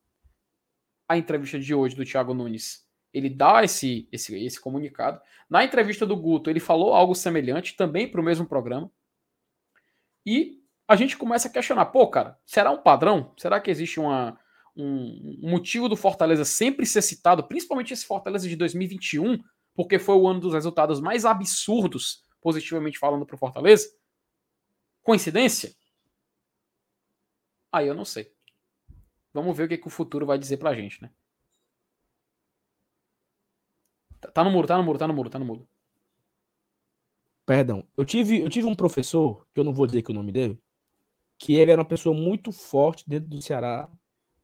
a 1.09 1.17
entrevista 1.17 1.61
de 1.61 1.73
hoje 1.73 1.95
do 1.95 2.05
Thiago 2.05 2.35
Nunes, 2.35 2.90
ele 3.13 3.29
dá 3.29 3.63
esse, 3.65 4.09
esse, 4.13 4.37
esse 4.45 4.61
comunicado. 4.61 5.21
Na 5.49 5.65
entrevista 5.65 6.07
do 6.07 6.17
Guto, 6.17 6.49
ele 6.49 6.61
falou 6.61 6.95
algo 6.95 7.15
semelhante 7.15 7.77
também 7.77 8.09
para 8.09 8.21
o 8.21 8.25
mesmo 8.25 8.47
programa. 8.47 8.91
E 10.25 10.61
a 10.87 10.97
gente 10.97 11.17
começa 11.17 11.49
a 11.49 11.51
questionar: 11.51 11.87
pô, 11.87 12.07
cara, 12.09 12.39
será 12.47 12.71
um 12.71 12.83
padrão? 12.83 13.33
Será 13.37 13.61
que 13.61 13.71
existe 13.71 13.99
uma, 13.99 14.39
um, 14.77 15.39
um 15.43 15.51
motivo 15.51 15.89
do 15.89 15.97
Fortaleza 15.97 16.45
sempre 16.45 16.87
ser 16.87 17.03
citado, 17.03 17.45
principalmente 17.45 17.93
esse 17.93 18.07
Fortaleza 18.07 18.49
de 18.49 18.57
2021, 18.57 19.43
porque 19.75 19.99
foi 19.99 20.17
o 20.17 20.27
ano 20.27 20.41
dos 20.41 20.55
resultados 20.55 21.01
mais 21.01 21.25
absurdos, 21.25 22.25
positivamente 22.41 22.99
falando, 22.99 23.27
para 23.27 23.37
o 23.37 23.39
Fortaleza? 23.39 23.89
Coincidência? 25.03 25.75
Aí 27.73 27.87
eu 27.87 27.95
não 27.95 28.05
sei. 28.05 28.33
Vamos 29.33 29.57
ver 29.57 29.65
o 29.65 29.69
que, 29.69 29.79
que 29.79 29.87
o 29.87 29.91
futuro 29.91 30.27
vai 30.27 30.39
dizer 30.39 30.57
pra 30.57 30.75
gente, 30.75 31.01
né? 31.03 31.11
Tá, 34.35 34.45
no 34.45 34.51
muro, 34.51 34.67
tá 34.67 34.77
no 34.77 34.83
muro, 34.85 34.99
tá 34.99 35.09
no 35.09 35.15
muro, 35.15 35.31
tá 35.31 35.39
no 35.39 35.45
muro. 35.45 35.69
Perdão. 37.47 37.85
Eu 37.97 38.05
tive, 38.05 38.41
eu 38.41 38.49
tive 38.49 38.67
um 38.67 38.75
professor, 38.75 39.47
que 39.53 39.61
eu 39.61 39.65
não 39.65 39.73
vou 39.73 39.87
dizer 39.87 40.03
que 40.03 40.11
o 40.11 40.15
nome 40.15 40.31
dele, 40.31 40.61
que 41.39 41.55
ele 41.55 41.73
era 41.73 41.81
uma 41.81 41.89
pessoa 41.89 42.15
muito 42.15 42.53
forte 42.53 43.09
dentro 43.09 43.29
do 43.31 43.43
Ceará 43.43 43.91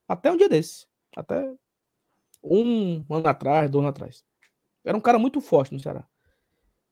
até 0.08 0.32
um 0.32 0.36
dia 0.36 0.48
desse. 0.48 0.86
Até 1.16 1.54
um 2.42 3.04
ano 3.10 3.28
atrás, 3.28 3.70
dois 3.70 3.84
anos 3.84 3.90
atrás. 3.90 4.24
Era 4.84 4.96
um 4.96 5.00
cara 5.00 5.18
muito 5.18 5.40
forte 5.40 5.74
no 5.74 5.80
Ceará. 5.80 6.08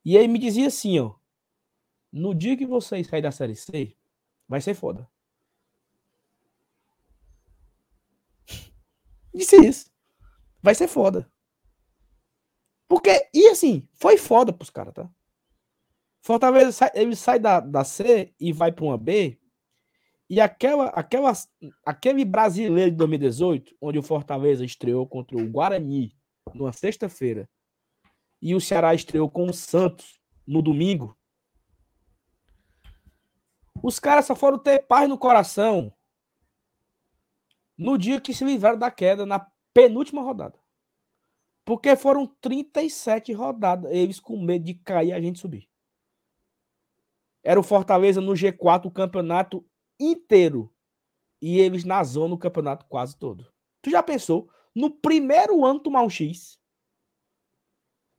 E 0.05 0.17
aí 0.17 0.27
me 0.27 0.39
dizia 0.39 0.67
assim, 0.67 0.99
ó. 0.99 1.15
No 2.11 2.33
dia 2.33 2.57
que 2.57 2.65
vocês 2.65 3.07
saírem 3.07 3.23
da 3.23 3.31
Série 3.31 3.55
C, 3.55 3.95
vai 4.47 4.61
ser 4.61 4.73
foda. 4.73 5.09
Disse 9.33 9.57
isso. 9.57 9.91
Vai 10.61 10.75
ser 10.75 10.87
foda. 10.87 11.29
Porque, 12.87 13.29
e 13.33 13.47
assim, 13.49 13.87
foi 13.93 14.17
foda 14.17 14.53
pros 14.53 14.69
caras, 14.69 14.93
tá? 14.93 15.09
Fortaleza, 16.21 16.71
sai, 16.71 16.91
ele 16.95 17.15
sai 17.15 17.39
da, 17.39 17.59
da 17.59 17.83
C 17.83 18.33
e 18.39 18.51
vai 18.51 18.71
para 18.71 18.85
uma 18.85 18.97
B. 18.97 19.39
E 20.29 20.41
aquela, 20.41 20.87
aquela, 20.87 21.31
aquele 21.85 22.25
brasileiro 22.25 22.91
de 22.91 22.97
2018, 22.97 23.75
onde 23.79 23.99
o 23.99 24.03
Fortaleza 24.03 24.65
estreou 24.65 25.07
contra 25.07 25.37
o 25.37 25.47
Guarani 25.47 26.15
numa 26.53 26.73
sexta-feira, 26.73 27.47
e 28.41 28.55
o 28.55 28.61
Ceará 28.61 28.93
estreou 28.93 29.29
com 29.29 29.45
o 29.45 29.53
Santos 29.53 30.19
no 30.47 30.61
domingo, 30.61 31.17
os 33.83 33.99
caras 33.99 34.25
só 34.25 34.35
foram 34.35 34.57
ter 34.57 34.79
paz 34.87 35.07
no 35.07 35.17
coração 35.17 35.93
no 37.77 37.97
dia 37.97 38.19
que 38.19 38.33
se 38.33 38.43
livraram 38.43 38.79
da 38.79 38.89
queda, 38.89 39.25
na 39.25 39.45
penúltima 39.73 40.23
rodada. 40.23 40.57
Porque 41.65 41.95
foram 41.95 42.27
37 42.27 43.33
rodadas, 43.33 43.91
eles 43.91 44.19
com 44.19 44.39
medo 44.39 44.63
de 44.63 44.75
cair 44.75 45.11
a 45.11 45.19
gente 45.19 45.39
subir. 45.39 45.67
Era 47.43 47.59
o 47.59 47.63
Fortaleza 47.63 48.21
no 48.21 48.33
G4 48.33 48.85
o 48.85 48.91
campeonato 48.91 49.65
inteiro. 49.99 50.71
E 51.41 51.59
eles 51.59 51.83
na 51.83 52.03
zona 52.03 52.35
o 52.35 52.39
campeonato 52.39 52.85
quase 52.85 53.17
todo. 53.17 53.51
Tu 53.81 53.89
já 53.89 54.01
pensou? 54.01 54.49
No 54.73 54.91
primeiro 54.91 55.65
ano 55.65 55.79
tomar 55.79 56.03
um 56.03 56.09
X. 56.09 56.59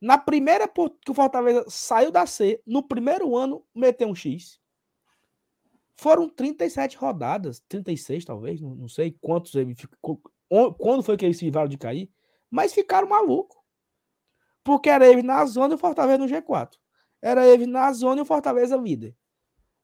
Na 0.01 0.19
primeira 0.19 0.69
que 0.69 1.11
o 1.11 1.15
Fortaleza 1.15 1.65
saiu 1.69 2.11
da 2.11 2.27
C, 2.27 2.63
no 2.67 2.83
primeiro 2.83 3.37
ano 3.37 3.65
meter 3.75 4.07
um 4.07 4.15
X. 4.15 4.61
Foram 5.97 6.29
37 6.29 6.97
rodadas, 6.97 7.61
36 7.69 8.25
talvez, 8.25 8.61
não, 8.61 8.75
não 8.75 8.89
sei 8.89 9.17
quantos 9.21 9.55
ele 9.55 9.75
ficou, 9.75 10.21
quando 10.79 11.03
foi 11.03 11.17
que 11.17 11.25
eles 11.25 11.39
se 11.39 11.45
livraram 11.47 11.69
de 11.69 11.79
cair, 11.79 12.11
mas 12.51 12.73
ficaram 12.73 13.09
malucos. 13.09 13.57
Porque 14.65 14.89
era 14.89 15.07
ele 15.07 15.23
na 15.23 15.45
zona 15.45 15.75
e 15.75 15.77
o 15.77 15.79
Fortaleza 15.79 16.19
no 16.19 16.27
G4. 16.27 16.77
Era 17.23 17.47
ele 17.47 17.67
na 17.67 17.93
zona 17.93 18.21
e 18.21 18.23
o 18.23 18.27
Fortaleza 18.27 18.77
líder. 18.77 19.17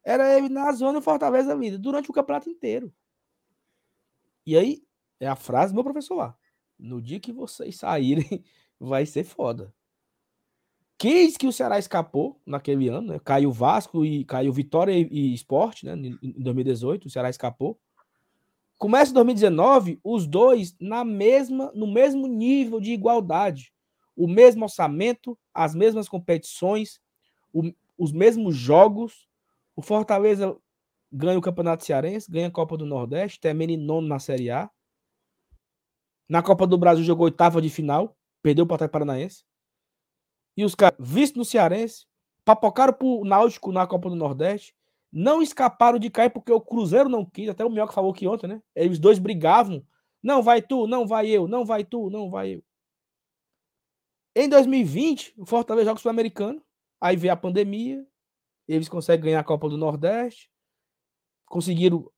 Era 0.05 0.37
ele 0.37 0.49
na 0.49 0.73
zona 0.73 0.99
e 0.99 1.01
o 1.01 1.03
Fortaleza 1.03 1.55
líder 1.55 1.79
durante 1.79 2.11
o 2.11 2.13
campeonato 2.13 2.51
inteiro. 2.51 2.93
E 4.45 4.57
aí, 4.57 4.83
é 5.21 5.29
a 5.29 5.37
frase 5.37 5.73
do 5.73 5.77
meu 5.77 5.85
professor 5.85 6.17
lá. 6.17 6.37
No 6.79 7.01
dia 7.01 7.21
que 7.21 7.33
vocês 7.33 7.77
saírem, 7.77 8.45
vai 8.79 9.07
ser 9.07 9.25
foda. 9.25 9.73
Quis 10.99 11.37
que 11.37 11.47
o 11.47 11.53
Ceará 11.53 11.79
escapou 11.79 12.41
naquele 12.47 12.89
ano, 12.89 13.13
né? 13.13 13.19
Caiu 13.19 13.51
Vasco 13.51 14.05
e 14.05 14.25
caiu 14.25 14.53
Vitória 14.53 14.93
e, 14.93 15.09
e 15.11 15.35
Esporte, 15.35 15.85
né? 15.85 15.95
Em 15.95 16.43
2018, 16.43 17.07
o 17.07 17.11
Ceará 17.11 17.31
escapou. 17.31 17.81
Começa 18.83 19.13
em 19.13 19.15
2019, 19.15 20.01
os 20.03 20.27
dois 20.27 20.77
na 20.81 21.05
mesma, 21.05 21.71
no 21.73 21.87
mesmo 21.87 22.27
nível 22.27 22.81
de 22.81 22.91
igualdade. 22.91 23.73
O 24.17 24.27
mesmo 24.27 24.65
orçamento, 24.65 25.39
as 25.55 25.73
mesmas 25.73 26.09
competições, 26.09 27.01
o, 27.53 27.73
os 27.97 28.11
mesmos 28.11 28.57
jogos. 28.57 29.29
O 29.77 29.83
Fortaleza 29.83 30.59
ganha 31.13 31.39
o 31.39 31.41
Campeonato 31.41 31.85
Cearense, 31.85 32.29
ganha 32.29 32.49
a 32.49 32.51
Copa 32.51 32.77
do 32.77 32.85
Nordeste, 32.85 33.39
termina 33.39 33.71
em 33.71 33.77
nono 33.77 34.09
na 34.09 34.19
Série 34.19 34.51
A. 34.51 34.69
Na 36.29 36.43
Copa 36.43 36.67
do 36.67 36.77
Brasil 36.77 37.05
jogou 37.05 37.27
oitava 37.27 37.63
de 37.63 37.71
final, 37.71 38.17
perdeu 38.43 38.67
para 38.67 38.87
o 38.87 38.89
Paranaense. 38.89 39.45
E 40.57 40.65
os 40.65 40.75
caras, 40.75 40.99
visto 40.99 41.39
no 41.39 41.45
Cearense, 41.45 42.05
papocaram 42.45 42.95
pro 42.95 43.25
Náutico 43.25 43.71
na 43.71 43.87
Copa 43.87 44.11
do 44.11 44.17
Nordeste, 44.17 44.75
não 45.13 45.43
escaparam 45.43 45.99
de 45.99 46.09
cair 46.09 46.31
porque 46.31 46.51
o 46.51 46.61
Cruzeiro 46.61 47.09
não 47.09 47.25
quis, 47.25 47.49
até 47.49 47.65
o 47.65 47.71
Minhoca 47.71 47.93
falou 47.93 48.13
que 48.13 48.27
ontem, 48.27 48.47
né? 48.47 48.63
Eles 48.75 48.99
dois 48.99 49.19
brigavam. 49.19 49.85
Não 50.23 50.43
vai 50.43 50.63
tu, 50.63 50.87
não 50.87 51.07
vai 51.07 51.29
eu, 51.29 51.47
não 51.47 51.65
vai 51.65 51.85
tu, 51.85 52.09
não 52.09 52.31
vai 52.31 52.55
eu. 52.55 52.65
Em 54.35 54.49
2020, 54.49 55.35
o 55.37 55.45
Fortaleza 55.45 55.87
joga 55.91 55.99
o 55.99 56.01
Sul-Americano, 56.01 56.63
aí 57.01 57.17
veio 57.17 57.33
a 57.33 57.37
pandemia, 57.37 58.07
eles 58.67 58.89
conseguem 58.89 59.27
ganhar 59.27 59.41
a 59.41 59.45
Copa 59.45 59.69
do 59.69 59.77
Nordeste, 59.77 60.51
conseguiram, 61.45 62.11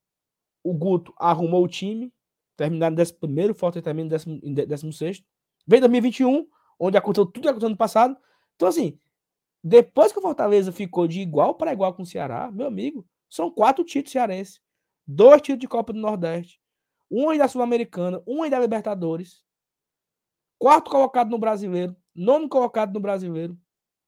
o 0.63 0.73
Guto 0.73 1.13
arrumou 1.19 1.65
o 1.65 1.69
time, 1.69 2.13
terminaram 2.57 2.95
em 2.95 3.01
11 3.01 3.15
primeiro, 3.15 3.55
Fortaleza 3.55 3.85
termina 3.85 4.17
em 4.43 4.55
16 4.55 5.25
Vem 5.67 5.81
2021, 5.81 6.47
onde 6.79 6.97
aconteceu 6.97 7.27
tudo 7.27 7.43
que 7.43 7.49
aconteceu 7.49 7.71
no 7.71 7.77
passado. 7.77 8.17
Então, 8.55 8.69
assim, 8.69 8.99
depois 9.67 10.13
que 10.13 10.19
o 10.19 10.23
Fortaleza 10.23 10.71
ficou 10.71 11.09
de 11.09 11.23
igual 11.23 11.55
para 11.55 11.73
igual 11.73 11.95
com 11.95 12.03
o 12.03 12.07
Ceará, 12.07 12.51
meu 12.53 12.67
amigo, 12.67 13.07
são 13.31 13.51
quatro 13.51 13.83
títulos 13.83 14.13
cearenses, 14.13 14.61
dois 15.07 15.41
títulos 15.41 15.61
de 15.61 15.69
Copa 15.69 15.91
do 15.91 15.99
Nordeste. 15.99 16.61
uma 17.11 17.37
da 17.39 17.49
Sul-Americana, 17.49 18.23
uma 18.27 18.51
da 18.51 18.59
Libertadores, 18.59 19.43
quarto 20.59 20.91
colocado 20.91 21.31
no 21.31 21.39
Brasileiro, 21.39 21.97
nono 22.15 22.47
colocado 22.47 22.93
no 22.93 23.01
Brasileiro, 23.01 23.59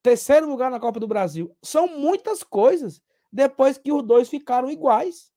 terceiro 0.03 0.47
lugar 0.47 0.71
na 0.71 0.79
Copa 0.79 1.01
do 1.01 1.09
Brasil. 1.09 1.57
São 1.63 1.89
muitas 1.89 2.43
coisas 2.43 3.01
depois 3.33 3.79
que 3.79 3.91
os 3.91 4.03
dois 4.03 4.29
ficaram 4.29 4.71
iguais. 4.71 5.33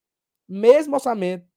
Mesmo 0.47 0.95
orçamento, 0.95 1.47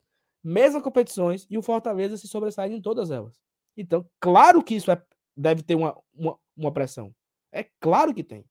mesmas 0.44 0.82
competições, 0.82 1.46
e 1.48 1.56
o 1.58 1.62
Fortaleza 1.62 2.16
se 2.16 2.28
sobressai 2.28 2.70
em 2.70 2.80
todas 2.80 3.10
elas. 3.10 3.40
Então, 3.76 4.06
claro 4.20 4.62
que 4.62 4.74
isso 4.74 4.90
é, 4.90 5.02
deve 5.36 5.62
ter 5.62 5.74
uma, 5.74 5.98
uma, 6.14 6.38
uma 6.56 6.72
pressão. 6.72 7.14
É 7.50 7.64
claro 7.80 8.14
que 8.14 8.22
tem. 8.22 8.44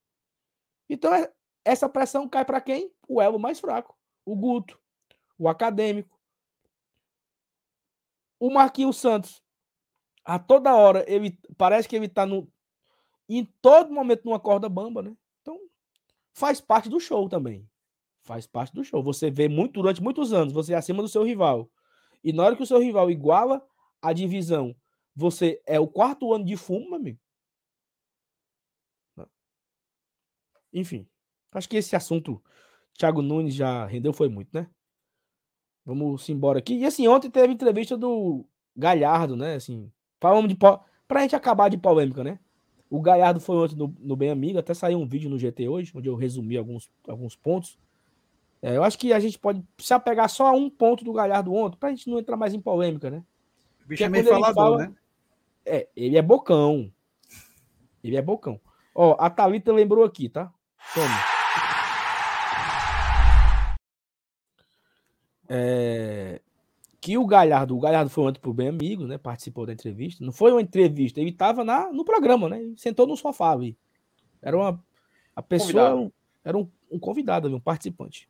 Então, 0.92 1.16
é, 1.16 1.32
essa 1.64 1.88
pressão 1.88 2.28
cai 2.28 2.44
para 2.44 2.60
quem? 2.60 2.92
O 3.08 3.22
elo 3.22 3.40
mais 3.40 3.62
fraco. 3.62 3.98
O 4.26 4.36
Guto, 4.36 4.78
o 5.40 5.48
acadêmico. 5.48 6.20
O 8.38 8.52
Marquinhos 8.52 8.98
Santos. 8.98 9.42
A 10.26 10.38
toda 10.38 10.76
hora, 10.76 11.06
ele 11.08 11.40
parece 11.58 11.88
que 11.88 11.96
ele 11.96 12.08
está 12.08 12.26
no, 12.26 12.52
em 13.30 13.46
todo 13.62 13.94
momento 13.94 14.26
numa 14.26 14.40
corda 14.40 14.68
bamba, 14.68 15.02
né? 15.02 15.16
Então, 15.42 15.58
faz 16.34 16.60
parte 16.60 16.90
do 16.90 17.00
show 17.00 17.30
também. 17.30 17.66
Faz 18.24 18.46
parte 18.46 18.74
do 18.74 18.84
show. 18.84 19.02
Você 19.02 19.32
vê 19.32 19.48
muito 19.48 19.82
durante 19.82 20.04
muitos 20.04 20.34
anos, 20.34 20.54
você 20.54 20.74
é 20.74 20.78
acima 20.78 21.02
do 21.02 21.08
seu 21.08 21.24
rival. 21.24 21.72
E 22.22 22.34
na 22.34 22.44
hora 22.44 22.56
que 22.56 22.64
o 22.64 22.68
seu 22.68 22.80
rival 22.80 23.10
iguala 23.10 23.66
a 24.02 24.12
divisão, 24.12 24.76
você 25.16 25.62
é 25.66 25.80
o 25.80 25.88
quarto 25.88 26.34
ano 26.34 26.44
de 26.44 26.58
fumo, 26.58 26.90
meu 26.90 26.96
amigo. 26.96 27.20
Enfim, 30.74 31.08
acho 31.52 31.70
que 31.70 31.78
esse 31.78 31.96
assunto 31.96 32.42
Thiago 32.98 33.22
Nunes 33.22 33.54
já 33.56 33.86
rendeu 33.86 34.14
foi 34.14 34.30
muito, 34.30 34.50
né? 34.54 34.68
Vamos 35.86 36.28
embora 36.30 36.60
aqui. 36.60 36.76
E 36.76 36.86
assim, 36.86 37.08
ontem 37.08 37.30
teve 37.30 37.54
entrevista 37.54 37.98
do 37.98 38.46
Galhardo, 38.76 39.36
né? 39.36 39.56
Assim, 39.56 39.92
falamos 40.20 40.50
de 40.50 40.56
pra 40.56 41.22
gente 41.22 41.36
acabar 41.36 41.70
de 41.70 41.78
polêmica, 41.78 42.24
né? 42.24 42.40
O 42.90 43.02
Galhardo 43.02 43.40
foi 43.40 43.56
ontem 43.56 43.76
no, 43.76 43.96
no 44.00 44.16
Bem 44.16 44.30
Amigo, 44.30 44.60
até 44.60 44.74
saiu 44.74 45.00
um 45.00 45.08
vídeo 45.08 45.30
no 45.30 45.40
GT 45.40 45.68
hoje, 45.68 45.92
onde 45.96 46.10
eu 46.10 46.16
resumi 46.16 46.58
alguns, 46.58 46.92
alguns 47.08 47.36
pontos. 47.36 47.80
É, 48.62 48.76
eu 48.76 48.84
acho 48.84 49.00
que 49.00 49.12
a 49.12 49.20
gente 49.20 49.40
pode 49.40 49.64
se 49.80 49.94
apegar 49.94 50.30
só 50.30 50.48
a 50.48 50.52
um 50.52 50.70
ponto 50.70 51.04
do 51.04 51.14
Galhardo 51.14 51.54
ontem, 51.54 51.78
pra 51.78 51.90
gente 51.90 52.10
não 52.10 52.20
entrar 52.20 52.38
mais 52.38 52.54
em 52.54 52.62
polêmica, 52.62 53.10
né? 53.10 53.24
O 53.84 53.88
bicho 53.88 54.04
é 54.04 54.10
meio 54.10 54.26
falador, 54.26 54.54
fala, 54.54 54.78
né? 54.78 54.94
É, 55.66 55.88
ele 55.96 56.18
é 56.18 56.22
bocão. 56.22 56.92
Ele 58.04 58.18
é 58.18 58.22
bocão. 58.22 58.60
Ó, 58.94 59.16
a 59.18 59.30
Thalita 59.30 59.72
lembrou 59.72 60.04
aqui, 60.04 60.28
tá? 60.30 60.54
É, 65.48 66.40
que 67.02 67.18
o 67.18 67.26
Galhardo, 67.26 67.76
o 67.76 67.80
Galhardo 67.80 68.10
foi 68.10 68.24
ontem 68.26 68.40
pro 68.40 68.54
Bem 68.54 68.70
Amigo, 68.70 69.06
né? 69.06 69.18
Participou 69.18 69.66
da 69.66 69.74
entrevista. 69.74 70.24
Não 70.24 70.32
foi 70.32 70.52
uma 70.52 70.62
entrevista, 70.62 71.20
ele 71.20 71.32
estava 71.32 71.64
no 71.92 72.06
programa, 72.06 72.48
né? 72.48 72.62
Ele 72.62 72.78
sentou 72.78 73.08
no 73.08 73.18
sofá 73.18 73.52
ali. 73.52 73.76
Era 74.42 74.56
uma. 74.56 74.82
A 75.36 75.42
pessoa 75.42 75.92
convidado. 75.92 76.14
era 76.46 76.58
um, 76.58 76.70
um 76.92 77.00
convidado, 77.00 77.56
um 77.56 77.60
participante. 77.60 78.30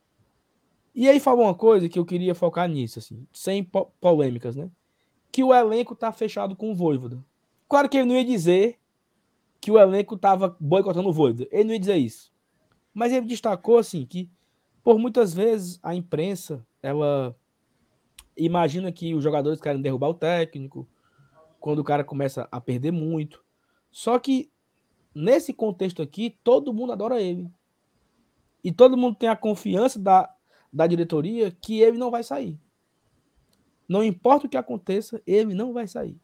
E 0.96 1.08
aí 1.10 1.20
falou 1.20 1.46
uma 1.46 1.54
coisa 1.54 1.90
que 1.90 2.00
eu 2.00 2.06
queria 2.06 2.34
focar 2.34 2.68
nisso, 2.68 3.00
assim, 3.00 3.26
sem 3.34 3.64
polêmicas, 4.00 4.56
né? 4.56 4.70
Que 5.32 5.44
o 5.44 5.54
elenco 5.54 5.96
tá 5.96 6.12
fechado 6.12 6.56
com 6.56 6.72
o 6.72 6.76
Voivoda. 6.76 7.24
Claro 7.68 7.90
que 7.90 7.98
ele 7.98 8.08
não 8.08 8.16
ia 8.16 8.26
dizer 8.26 8.78
que 9.60 9.70
o 9.72 9.78
elenco 9.78 10.18
tava 10.18 10.56
boicotando 10.60 11.10
o 11.10 11.14
Voivoda. 11.14 11.48
Ele 11.52 11.64
não 11.66 11.74
ia 11.74 11.80
dizer 11.80 11.98
isso. 11.98 12.31
Mas 12.94 13.12
ele 13.12 13.26
destacou, 13.26 13.78
assim, 13.78 14.06
que 14.06 14.30
por 14.84 14.98
muitas 14.98 15.34
vezes 15.34 15.80
a 15.82 15.96
imprensa, 15.96 16.66
ela 16.82 17.36
imagina 18.36 18.92
que 18.92 19.14
os 19.14 19.24
jogadores 19.24 19.62
querem 19.62 19.82
derrubar 19.82 20.10
o 20.10 20.14
técnico, 20.14 20.88
quando 21.60 21.80
o 21.80 21.84
cara 21.84 22.04
começa 22.04 22.48
a 22.52 22.60
perder 22.60 22.92
muito. 22.92 23.44
Só 23.92 24.18
que 24.18 24.52
nesse 25.14 25.54
contexto 25.54 26.02
aqui, 26.02 26.38
todo 26.44 26.74
mundo 26.74 26.92
adora 26.92 27.22
ele. 27.22 27.50
E 28.64 28.72
todo 28.72 28.98
mundo 28.98 29.16
tem 29.16 29.30
a 29.30 29.36
confiança 29.36 30.00
da, 30.00 30.34
da 30.74 30.88
diretoria 30.88 31.52
que 31.52 31.80
ele 31.80 31.98
não 31.98 32.10
vai 32.10 32.24
sair. 32.24 32.60
Não 33.88 34.04
importa 34.04 34.48
o 34.48 34.50
que 34.50 34.58
aconteça, 34.58 35.22
ele 35.26 35.54
não 35.54 35.74
vai 35.74 35.88
sair. 35.88 36.20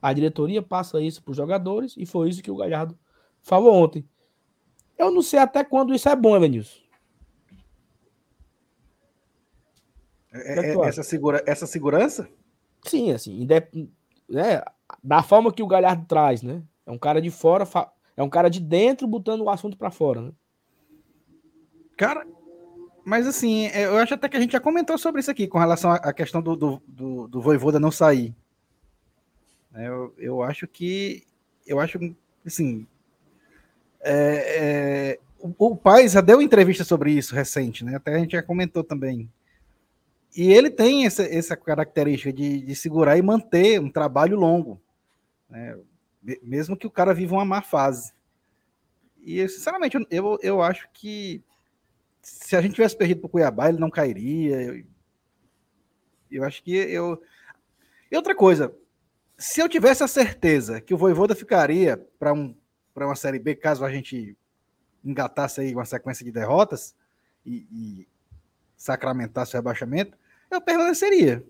A 0.00 0.12
diretoria 0.12 0.62
passa 0.62 1.00
isso 1.00 1.22
para 1.22 1.32
os 1.32 1.36
jogadores 1.36 1.94
e 1.96 2.06
foi 2.06 2.28
isso 2.28 2.42
que 2.42 2.50
o 2.50 2.56
Galhardo 2.56 2.98
falou 3.40 3.74
ontem. 3.74 4.06
Eu 5.00 5.10
não 5.10 5.22
sei 5.22 5.38
até 5.38 5.64
quando 5.64 5.94
isso 5.94 6.10
é 6.10 6.14
bom, 6.14 6.36
Evanilson. 6.36 6.78
É, 10.30 10.60
é, 10.60 10.86
essa, 10.86 11.02
segura, 11.02 11.42
essa 11.46 11.66
segurança? 11.66 12.28
Sim, 12.84 13.10
assim, 13.10 13.48
né, 14.28 14.62
da 15.02 15.22
forma 15.22 15.52
que 15.52 15.62
o 15.62 15.66
Galhardo 15.66 16.04
traz, 16.06 16.42
né? 16.42 16.62
É 16.84 16.90
um 16.90 16.98
cara 16.98 17.20
de 17.22 17.30
fora, 17.30 17.66
é 18.14 18.22
um 18.22 18.28
cara 18.28 18.50
de 18.50 18.60
dentro 18.60 19.08
botando 19.08 19.40
o 19.40 19.48
assunto 19.48 19.74
para 19.74 19.90
fora, 19.90 20.20
né? 20.20 20.32
Cara, 21.96 22.26
mas 23.02 23.26
assim, 23.26 23.68
é, 23.68 23.86
eu 23.86 23.96
acho 23.96 24.12
até 24.12 24.28
que 24.28 24.36
a 24.36 24.40
gente 24.40 24.52
já 24.52 24.60
comentou 24.60 24.98
sobre 24.98 25.22
isso 25.22 25.30
aqui, 25.30 25.48
com 25.48 25.58
relação 25.58 25.92
à 25.92 26.12
questão 26.12 26.42
do, 26.42 26.54
do, 26.54 26.82
do, 26.86 27.26
do 27.26 27.40
Voivoda 27.40 27.80
não 27.80 27.90
sair. 27.90 28.34
É, 29.74 29.88
eu, 29.88 30.14
eu 30.18 30.42
acho 30.42 30.68
que, 30.68 31.26
eu 31.66 31.80
acho, 31.80 31.98
assim, 32.44 32.86
é, 34.02 35.14
é, 35.14 35.18
o, 35.38 35.72
o 35.72 35.76
pai 35.76 36.08
já 36.08 36.20
deu 36.20 36.40
entrevista 36.40 36.84
sobre 36.84 37.12
isso 37.12 37.34
recente, 37.34 37.84
né? 37.84 37.96
Até 37.96 38.14
a 38.14 38.18
gente 38.18 38.32
já 38.32 38.42
comentou 38.42 38.82
também. 38.82 39.30
E 40.36 40.52
ele 40.52 40.70
tem 40.70 41.06
essa, 41.06 41.22
essa 41.22 41.56
característica 41.56 42.32
de, 42.32 42.62
de 42.62 42.76
segurar 42.76 43.16
e 43.16 43.22
manter 43.22 43.80
um 43.80 43.90
trabalho 43.90 44.38
longo, 44.38 44.80
né? 45.48 45.76
mesmo 46.42 46.76
que 46.76 46.86
o 46.86 46.90
cara 46.90 47.14
viva 47.14 47.34
uma 47.34 47.44
má 47.44 47.62
fase. 47.62 48.12
E, 49.22 49.46
sinceramente, 49.48 49.96
eu, 50.10 50.38
eu 50.42 50.62
acho 50.62 50.88
que 50.92 51.42
se 52.22 52.54
a 52.54 52.60
gente 52.60 52.74
tivesse 52.74 52.96
perdido 52.96 53.20
para 53.20 53.26
o 53.26 53.30
Cuiabá, 53.30 53.68
ele 53.68 53.78
não 53.78 53.90
cairia. 53.90 54.62
Eu, 54.62 54.84
eu 56.30 56.44
acho 56.44 56.62
que 56.62 56.74
eu. 56.74 57.20
E 58.10 58.16
outra 58.16 58.34
coisa, 58.34 58.74
se 59.36 59.60
eu 59.60 59.68
tivesse 59.68 60.02
a 60.02 60.08
certeza 60.08 60.80
que 60.80 60.94
o 60.94 60.98
Voivoda 60.98 61.34
ficaria 61.34 61.96
para 62.18 62.32
um, 62.32 62.54
uma 63.06 63.16
Série 63.16 63.38
B, 63.38 63.54
caso 63.54 63.84
a 63.84 63.90
gente 63.90 64.36
engatasse 65.04 65.60
aí 65.60 65.74
uma 65.74 65.84
sequência 65.84 66.24
de 66.24 66.30
derrotas 66.30 66.94
e, 67.44 67.66
e 67.70 68.08
sacramentasse 68.76 69.54
o 69.54 69.58
rebaixamento, 69.58 70.16
eu 70.50 70.60
permaneceria. 70.60 71.44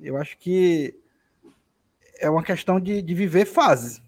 Eu 0.00 0.16
acho 0.16 0.36
que 0.38 0.98
é 2.18 2.28
uma 2.28 2.42
questão 2.42 2.78
de, 2.78 3.02
de 3.02 3.14
viver 3.14 3.46
fase. 3.46 4.02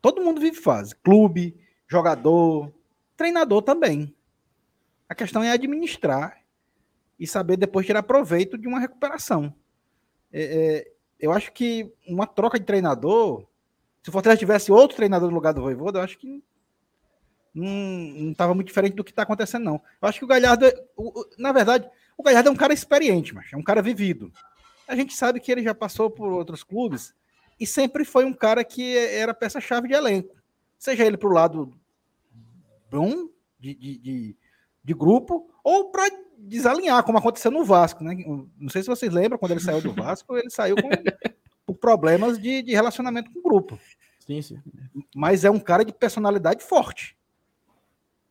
Todo 0.00 0.22
mundo 0.22 0.40
vive 0.40 0.56
fase. 0.56 0.94
Clube, 0.96 1.56
jogador, 1.86 2.72
treinador 3.16 3.62
também. 3.62 4.14
A 5.08 5.14
questão 5.14 5.42
é 5.42 5.50
administrar 5.50 6.40
e 7.18 7.26
saber 7.26 7.56
depois 7.56 7.86
tirar 7.86 8.02
proveito 8.02 8.58
de 8.58 8.68
uma 8.68 8.78
recuperação. 8.78 9.54
É, 10.32 10.42
é, 10.42 10.92
eu 11.18 11.32
acho 11.32 11.52
que 11.52 11.92
uma 12.06 12.26
troca 12.26 12.58
de 12.58 12.66
treinador, 12.66 13.46
se 14.06 14.10
o 14.10 14.12
Fortaleza 14.12 14.38
tivesse 14.38 14.70
outro 14.70 14.96
treinador 14.96 15.28
no 15.28 15.34
lugar 15.34 15.52
do 15.52 15.62
Voivoda, 15.62 15.98
eu 15.98 16.04
acho 16.04 16.16
que 16.16 16.40
não 17.52 18.30
estava 18.30 18.54
muito 18.54 18.68
diferente 18.68 18.94
do 18.94 19.02
que 19.02 19.10
está 19.10 19.22
acontecendo, 19.22 19.64
não. 19.64 19.82
Eu 20.00 20.08
acho 20.08 20.20
que 20.20 20.24
o 20.24 20.28
Galhardo, 20.28 20.64
é, 20.64 20.84
o, 20.96 21.22
o, 21.22 21.26
na 21.36 21.50
verdade, 21.50 21.90
o 22.16 22.22
Galhardo 22.22 22.48
é 22.48 22.52
um 22.52 22.56
cara 22.56 22.72
experiente, 22.72 23.34
mas 23.34 23.52
é 23.52 23.56
um 23.56 23.64
cara 23.64 23.82
vivido. 23.82 24.32
A 24.86 24.94
gente 24.94 25.12
sabe 25.12 25.40
que 25.40 25.50
ele 25.50 25.60
já 25.60 25.74
passou 25.74 26.08
por 26.08 26.32
outros 26.32 26.62
clubes 26.62 27.16
e 27.58 27.66
sempre 27.66 28.04
foi 28.04 28.24
um 28.24 28.32
cara 28.32 28.62
que 28.62 28.96
era 28.96 29.34
peça-chave 29.34 29.88
de 29.88 29.94
elenco. 29.94 30.36
Seja 30.78 31.04
ele 31.04 31.16
para 31.16 31.28
o 31.28 31.32
lado 31.32 31.76
bom 32.88 33.28
de, 33.58 33.74
de, 33.74 33.98
de, 33.98 34.36
de 34.84 34.94
grupo 34.94 35.50
ou 35.64 35.90
para 35.90 36.08
desalinhar, 36.38 37.02
como 37.02 37.18
aconteceu 37.18 37.50
no 37.50 37.64
Vasco. 37.64 38.04
Né? 38.04 38.14
Não 38.56 38.68
sei 38.68 38.82
se 38.82 38.88
vocês 38.88 39.12
lembram, 39.12 39.36
quando 39.36 39.50
ele 39.50 39.60
saiu 39.60 39.80
do 39.80 39.90
Vasco, 40.00 40.36
ele 40.36 40.48
saiu 40.48 40.76
com, 40.76 40.90
por 41.66 41.74
problemas 41.74 42.38
de, 42.38 42.62
de 42.62 42.72
relacionamento 42.72 43.30
com 43.32 43.40
o 43.40 43.42
grupo. 43.42 43.78
Sim, 44.26 44.42
sim. 44.42 44.62
Mas 45.14 45.44
é 45.44 45.50
um 45.50 45.60
cara 45.60 45.84
de 45.84 45.92
personalidade 45.92 46.64
forte. 46.64 47.16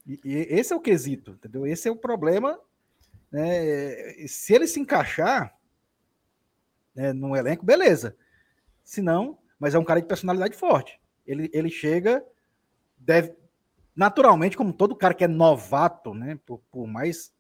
E, 0.05 0.19
e, 0.23 0.35
esse 0.49 0.73
é 0.73 0.75
o 0.75 0.81
quesito, 0.81 1.31
entendeu? 1.31 1.65
Esse 1.65 1.87
é 1.87 1.91
o 1.91 1.95
problema. 1.95 2.59
Né? 3.31 4.27
Se 4.27 4.53
ele 4.53 4.67
se 4.67 4.79
encaixar 4.79 5.57
né, 6.93 7.13
no 7.13 7.35
elenco, 7.35 7.65
beleza. 7.65 8.15
Se 8.83 9.01
não, 9.01 9.37
mas 9.59 9.73
é 9.73 9.79
um 9.79 9.83
cara 9.83 10.01
de 10.01 10.07
personalidade 10.07 10.55
forte. 10.55 10.99
Ele, 11.25 11.49
ele 11.53 11.69
chega, 11.69 12.23
deve, 12.97 13.33
naturalmente, 13.95 14.57
como 14.57 14.73
todo 14.73 14.95
cara 14.95 15.13
que 15.13 15.23
é 15.23 15.27
novato, 15.27 16.13
né? 16.13 16.39
Por, 16.45 16.59
por 16.71 16.85
mais 16.85 17.33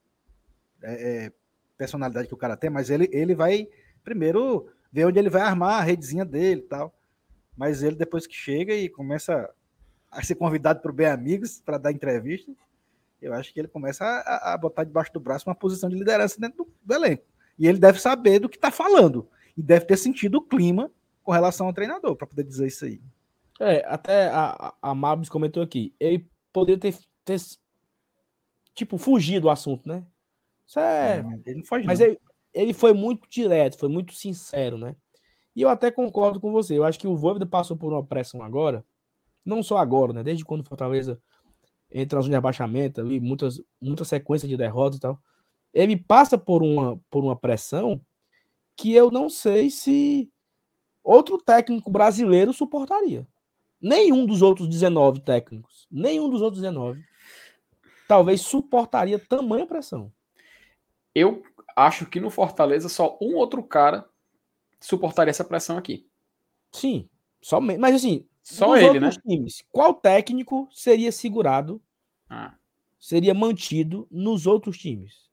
é, 0.81 1.25
é, 1.25 1.31
personalidade 1.77 2.27
que 2.27 2.33
o 2.33 2.37
cara 2.37 2.57
tem, 2.57 2.69
mas 2.69 2.89
ele, 2.89 3.09
ele 3.11 3.35
vai 3.35 3.67
primeiro 4.03 4.67
ver 4.91 5.05
onde 5.05 5.19
ele 5.19 5.29
vai 5.29 5.41
armar 5.41 5.79
a 5.79 5.83
redezinha 5.83 6.23
dele 6.25 6.61
e 6.61 6.67
tal. 6.67 6.93
Mas 7.55 7.83
ele, 7.83 7.95
depois 7.95 8.27
que 8.27 8.35
chega 8.35 8.73
e 8.73 8.89
começa 8.89 9.49
a 10.11 10.23
ser 10.23 10.35
convidado 10.35 10.81
para 10.81 10.91
o 10.91 10.93
Bem 10.93 11.07
Amigos 11.07 11.61
para 11.63 11.77
dar 11.77 11.91
entrevista, 11.91 12.51
eu 13.21 13.33
acho 13.33 13.53
que 13.53 13.59
ele 13.59 13.67
começa 13.67 14.05
a, 14.05 14.53
a, 14.53 14.57
botar 14.57 14.83
debaixo 14.83 15.11
do 15.13 15.19
braço 15.19 15.47
uma 15.49 15.55
posição 15.55 15.89
de 15.89 15.95
liderança 15.95 16.39
dentro 16.39 16.65
do, 16.65 16.73
do, 16.83 16.93
elenco. 16.93 17.23
E 17.57 17.67
ele 17.67 17.79
deve 17.79 17.99
saber 17.99 18.39
do 18.39 18.49
que 18.49 18.57
está 18.57 18.71
falando. 18.71 19.27
E 19.57 19.63
deve 19.63 19.85
ter 19.85 19.97
sentido 19.97 20.35
o 20.35 20.41
clima 20.41 20.91
com 21.23 21.31
relação 21.31 21.67
ao 21.67 21.73
treinador, 21.73 22.15
para 22.15 22.27
poder 22.27 22.43
dizer 22.43 22.67
isso 22.67 22.85
aí. 22.85 23.01
É, 23.59 23.85
até 23.87 24.27
a, 24.27 24.73
a 24.81 24.93
Mabs 24.93 25.29
comentou 25.29 25.63
aqui. 25.63 25.93
Ele 25.99 26.27
poderia 26.51 26.79
ter, 26.79 26.97
ter 27.23 27.39
tipo, 28.73 28.97
fugido 28.97 29.41
do 29.41 29.49
assunto, 29.49 29.87
né? 29.87 30.03
Isso 30.67 30.79
é. 30.79 31.19
é 31.19 31.25
ele 31.45 31.59
não 31.59 31.65
foge, 31.65 31.85
mas 31.85 31.99
ele, 31.99 32.19
ele 32.53 32.73
foi 32.73 32.93
muito 32.93 33.27
direto, 33.29 33.77
foi 33.77 33.89
muito 33.89 34.13
sincero, 34.13 34.77
né? 34.77 34.95
E 35.55 35.61
eu 35.61 35.69
até 35.69 35.89
concordo 35.89 36.39
com 36.39 36.51
você. 36.51 36.77
Eu 36.77 36.83
acho 36.83 36.99
que 36.99 37.07
o 37.07 37.15
Voivoda 37.15 37.45
passou 37.45 37.77
por 37.77 37.93
uma 37.93 38.03
pressão 38.03 38.41
agora, 38.41 38.85
não 39.43 39.63
só 39.63 39.77
agora, 39.77 40.11
né? 40.11 40.23
Desde 40.23 40.43
quando 40.43 40.61
o 40.61 40.67
Fortaleza 40.67 41.21
entra 41.89 42.19
no 42.19 42.27
rebaixamento, 42.27 42.99
ali, 42.99 43.19
muitas, 43.19 43.61
muita 43.81 44.03
sequência 44.03 44.47
de 44.47 44.57
derrotas 44.57 44.97
e 44.97 45.01
tal. 45.01 45.19
Ele 45.73 45.95
passa 45.95 46.37
por 46.37 46.61
uma, 46.61 46.99
por 47.09 47.23
uma 47.23 47.35
pressão 47.35 48.01
que 48.75 48.93
eu 48.93 49.09
não 49.09 49.29
sei 49.29 49.69
se 49.69 50.29
outro 51.03 51.37
técnico 51.37 51.89
brasileiro 51.89 52.51
suportaria. 52.51 53.25
Nenhum 53.79 54.25
dos 54.25 54.41
outros 54.41 54.67
19 54.67 55.21
técnicos, 55.21 55.87
nenhum 55.91 56.29
dos 56.29 56.41
outros 56.41 56.61
19, 56.61 57.01
talvez 58.07 58.41
suportaria 58.41 59.19
tamanha 59.19 59.65
pressão. 59.65 60.11
Eu 61.13 61.43
acho 61.75 62.05
que 62.07 62.19
no 62.19 62.29
Fortaleza 62.29 62.89
só 62.89 63.17
um 63.21 63.35
outro 63.35 63.63
cara 63.63 64.05
suportaria 64.85 65.31
essa 65.31 65.43
pressão 65.43 65.77
aqui. 65.77 66.07
Sim, 66.71 67.09
somente. 67.41 67.79
Mas 67.79 67.95
assim, 67.95 68.25
só 68.43 68.77
ele, 68.77 68.99
né? 68.99 69.09
Times, 69.09 69.63
qual 69.71 69.93
técnico 69.93 70.69
seria 70.71 71.11
segurado, 71.11 71.81
ah. 72.29 72.53
seria 72.99 73.33
mantido 73.33 74.07
nos 74.11 74.45
outros 74.45 74.77
times? 74.77 75.29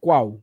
Qual? 0.00 0.42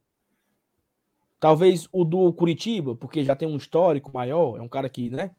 Talvez 1.40 1.88
o 1.92 2.04
do 2.04 2.34
Curitiba, 2.34 2.96
porque 2.96 3.24
já 3.24 3.36
tem 3.36 3.48
um 3.48 3.58
histórico 3.58 4.12
maior, 4.12 4.58
é 4.58 4.62
um 4.62 4.68
cara 4.68 4.90
que, 4.90 5.10
né? 5.12 5.36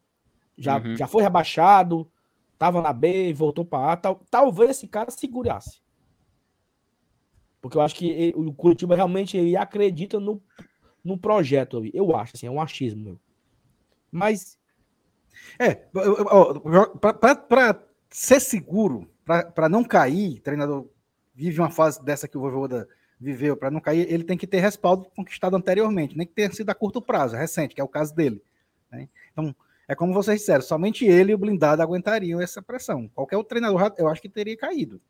Já, 0.57 0.78
uhum. 0.78 0.97
já 0.97 1.09
foi 1.09 1.22
rebaixado, 1.22 2.09
tava 2.57 2.80
na 2.80 2.93
B, 2.93 3.32
voltou 3.32 3.64
para 3.64 3.93
A. 3.93 3.97
Tal, 3.97 4.22
talvez 4.30 4.70
esse 4.70 4.86
cara 4.86 5.11
segurasse. 5.11 5.80
Porque 7.61 7.76
eu 7.76 7.80
acho 7.80 7.97
que 7.97 8.09
ele, 8.09 8.34
o 8.36 8.53
Curitiba 8.53 8.95
realmente 8.95 9.36
ele 9.36 9.57
acredita 9.57 10.20
no, 10.20 10.41
no 11.05 11.18
projeto. 11.18 11.82
Eu 11.92 12.14
acho, 12.16 12.32
assim, 12.34 12.46
é 12.46 12.51
um 12.51 12.61
achismo 12.61 13.05
meu. 13.05 13.20
Mas. 14.11 14.59
É, 15.59 15.74
para 17.49 17.82
ser 18.11 18.40
seguro, 18.40 19.09
para 19.55 19.68
não 19.68 19.84
cair, 19.84 20.40
treinador 20.40 20.88
vive 21.34 21.61
uma 21.61 21.70
fase 21.70 22.05
dessa 22.05 22.26
que 22.26 22.36
o 22.36 22.40
Voivoda 22.40 22.88
viveu, 23.20 23.57
para 23.57 23.70
não 23.70 23.80
cair, 23.80 24.12
ele 24.12 24.24
tem 24.24 24.36
que 24.36 24.46
ter 24.46 24.59
respaldo 24.59 25.09
conquistado 25.14 25.57
anteriormente, 25.57 26.16
nem 26.16 26.26
que 26.26 26.32
tenha 26.32 26.51
sido 26.53 26.70
a 26.70 26.74
curto 26.74 27.03
prazo, 27.03 27.36
recente, 27.36 27.74
que 27.74 27.80
é 27.80 27.84
o 27.84 27.88
caso 27.88 28.14
dele. 28.14 28.42
Né? 28.90 29.09
Então, 29.32 29.55
é 29.86 29.94
como 29.94 30.12
vocês 30.12 30.40
disseram, 30.40 30.62
somente 30.62 31.05
ele 31.05 31.32
e 31.32 31.34
o 31.34 31.38
blindado 31.38 31.82
aguentariam 31.82 32.40
essa 32.40 32.62
pressão. 32.62 33.09
Qualquer 33.14 33.36
outro 33.36 33.51
treinador, 33.51 33.94
eu 33.96 34.09
acho 34.09 34.22
que 34.22 34.28
teria 34.28 34.57
caído. 34.57 35.01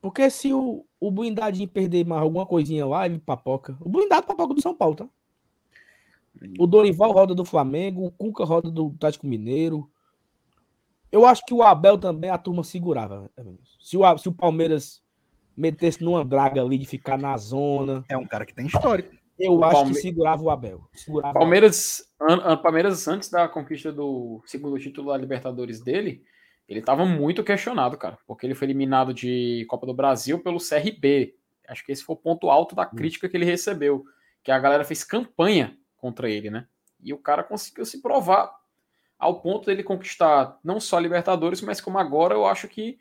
Porque 0.00 0.30
se 0.30 0.52
o, 0.52 0.84
o 0.98 1.10
blindadinho 1.10 1.68
perder 1.68 2.06
mais 2.06 2.22
alguma 2.22 2.46
coisinha 2.46 2.86
lá, 2.86 3.06
ele 3.06 3.18
papoca. 3.18 3.76
O 3.80 3.88
blindado 3.88 4.26
papoca 4.26 4.54
do 4.54 4.62
São 4.62 4.74
Paulo, 4.74 4.96
tá? 4.96 5.08
O 6.58 6.66
Dorival 6.66 7.12
roda 7.12 7.34
do 7.34 7.44
Flamengo, 7.44 8.06
o 8.06 8.10
Cuca 8.10 8.44
roda 8.44 8.70
do 8.70 8.90
Tático 8.98 9.26
Mineiro. 9.26 9.90
Eu 11.12 11.26
acho 11.26 11.44
que 11.44 11.52
o 11.52 11.62
Abel 11.62 11.98
também 11.98 12.30
a 12.30 12.38
turma 12.38 12.64
segurava. 12.64 13.30
Se 13.80 13.96
o, 13.96 14.18
se 14.18 14.28
o 14.28 14.32
Palmeiras 14.32 15.02
metesse 15.56 16.02
numa 16.02 16.24
draga 16.24 16.62
ali 16.62 16.78
de 16.78 16.86
ficar 16.86 17.18
na 17.18 17.36
zona. 17.36 18.04
É 18.08 18.16
um 18.16 18.26
cara 18.26 18.46
que 18.46 18.54
tem 18.54 18.66
histórico. 18.66 19.14
Eu 19.38 19.54
o 19.54 19.64
acho 19.64 19.74
Palme... 19.74 19.92
que 19.92 20.00
segurava 20.00 20.42
o 20.42 20.50
Abel. 20.50 20.82
Segurava 20.94 21.38
Palmeiras, 21.38 22.04
an, 22.20 22.56
Palmeiras, 22.58 23.06
antes 23.08 23.30
da 23.30 23.48
conquista 23.48 23.92
do 23.92 24.42
segundo 24.46 24.78
título 24.78 25.10
da 25.10 25.16
Libertadores 25.16 25.80
dele, 25.80 26.22
ele 26.70 26.78
estava 26.78 27.04
muito 27.04 27.42
questionado, 27.42 27.98
cara, 27.98 28.16
porque 28.24 28.46
ele 28.46 28.54
foi 28.54 28.68
eliminado 28.68 29.12
de 29.12 29.66
Copa 29.68 29.84
do 29.84 29.92
Brasil 29.92 30.38
pelo 30.38 30.58
CRB. 30.58 31.34
Acho 31.68 31.84
que 31.84 31.90
esse 31.90 32.04
foi 32.04 32.14
o 32.14 32.18
ponto 32.18 32.48
alto 32.48 32.76
da 32.76 32.84
hum. 32.84 32.96
crítica 32.96 33.28
que 33.28 33.36
ele 33.36 33.44
recebeu, 33.44 34.04
que 34.40 34.52
a 34.52 34.58
galera 34.58 34.84
fez 34.84 35.02
campanha 35.02 35.76
contra 35.96 36.30
ele, 36.30 36.48
né? 36.48 36.68
E 37.02 37.12
o 37.12 37.18
cara 37.18 37.42
conseguiu 37.42 37.84
se 37.84 38.00
provar 38.00 38.52
ao 39.18 39.40
ponto 39.40 39.66
dele 39.66 39.82
conquistar 39.82 40.58
não 40.62 40.78
só 40.78 40.96
a 40.96 41.00
Libertadores, 41.00 41.60
mas 41.60 41.80
como 41.80 41.98
agora 41.98 42.34
eu 42.34 42.46
acho 42.46 42.68
que 42.68 42.98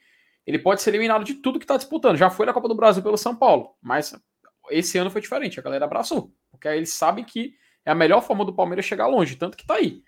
ele 0.47 0.57
pode 0.57 0.81
ser 0.81 0.89
eliminado 0.89 1.23
de 1.23 1.35
tudo 1.35 1.59
que 1.59 1.63
está 1.63 1.77
disputando. 1.77 2.17
Já 2.17 2.31
foi 2.31 2.47
na 2.47 2.53
Copa 2.53 2.67
do 2.67 2.75
Brasil 2.75 3.03
pelo 3.03 3.17
São 3.17 3.35
Paulo, 3.35 3.75
mas 3.79 4.19
esse 4.71 4.97
ano 4.97 5.11
foi 5.11 5.21
diferente. 5.21 5.59
A 5.59 5.63
galera 5.63 5.85
abraçou, 5.85 6.33
porque 6.49 6.67
aí 6.67 6.77
eles 6.77 6.93
sabem 6.93 7.23
que 7.23 7.53
é 7.85 7.91
a 7.91 7.95
melhor 7.95 8.21
forma 8.21 8.43
do 8.43 8.53
Palmeiras 8.53 8.85
chegar 8.85 9.05
longe, 9.05 9.35
tanto 9.35 9.55
que 9.55 9.63
está 9.63 9.75
aí 9.75 10.01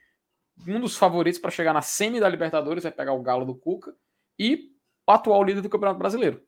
um 0.68 0.80
dos 0.80 0.96
favoritos 0.96 1.40
para 1.40 1.52
chegar 1.52 1.74
na 1.74 1.82
semi 1.82 2.20
da 2.20 2.30
Libertadores 2.30 2.84
vai 2.84 2.92
pegar 2.92 3.14
o 3.14 3.22
Galo 3.22 3.46
do 3.46 3.56
Cuca 3.56 3.96
e 4.38 4.72
o 5.08 5.12
atual 5.12 5.44
líder 5.44 5.62
do 5.62 5.70
Campeonato 5.70 6.00
Brasileiro. 6.00 6.44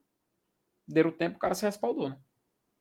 Deram 0.88 1.10
o 1.10 1.14
tempo, 1.14 1.38
o 1.38 1.40
cara 1.40 1.56
se 1.56 1.66
respaldou, 1.66 2.10
né? 2.10 2.18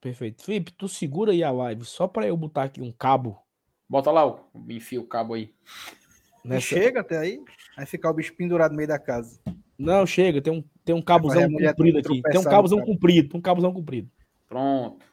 Perfeito. 0.01 0.45
Felipe, 0.45 0.73
tu 0.73 0.89
segura 0.89 1.33
aí 1.33 1.45
a 1.45 1.51
live 1.51 1.85
só 1.85 2.09
para 2.09 2.27
eu 2.27 2.37
botar 2.37 2.65
aqui 2.65 2.81
um 2.81 2.91
cabo. 2.91 3.41
Bota 3.89 4.11
lá, 4.11 4.43
enfia 4.69 5.01
o 5.01 5.07
cabo 5.07 5.35
aí. 5.35 5.55
Nessa... 6.45 6.67
Chega 6.67 7.01
até 7.01 7.19
aí, 7.19 7.41
vai 7.77 7.87
ficar 7.87 8.11
o 8.11 8.15
bicho 8.15 8.35
pendurado 8.35 8.73
no 8.73 8.77
meio 8.77 8.89
da 8.89 8.99
casa. 8.99 9.41
Não, 9.79 10.05
chega, 10.05 10.43
tem 10.43 10.53
um, 10.53 10.65
tem 10.85 10.95
um 10.95 11.03
cabozão 11.03 11.49
comprido 11.51 11.99
aqui. 11.99 12.21
Tem 12.23 12.41
um 12.41 12.45
cabozão 12.45 12.81
comprido, 12.85 13.37
um 13.37 13.41
cabozão 13.41 13.73
comprido. 13.73 14.11
Pronto. 14.49 15.05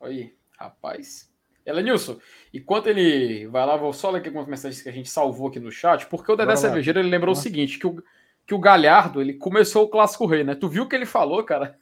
Aí, 0.00 0.36
rapaz. 0.58 1.31
Elenilson, 1.64 2.18
enquanto 2.52 2.88
ele 2.88 3.46
vai 3.46 3.64
lá, 3.64 3.76
vou 3.76 3.92
só 3.92 4.10
ler 4.10 4.18
aqui 4.18 4.28
algumas 4.28 4.48
mensagens 4.48 4.82
que 4.82 4.88
a 4.88 4.92
gente 4.92 5.08
salvou 5.08 5.48
aqui 5.48 5.60
no 5.60 5.70
chat, 5.70 6.06
porque 6.06 6.30
o 6.30 6.36
Dedé 6.36 6.56
Cervejeiro 6.56 6.98
ele 6.98 7.08
lembrou 7.08 7.32
o 7.32 7.36
seguinte: 7.36 7.78
que 7.78 7.86
o, 7.86 8.02
que 8.46 8.54
o 8.54 8.58
Galhardo 8.58 9.20
ele 9.20 9.34
começou 9.34 9.84
o 9.84 9.88
Clássico 9.88 10.26
Rei, 10.26 10.44
né? 10.44 10.54
Tu 10.54 10.68
viu 10.68 10.84
o 10.84 10.88
que 10.88 10.96
ele 10.96 11.06
falou, 11.06 11.42
cara? 11.44 11.76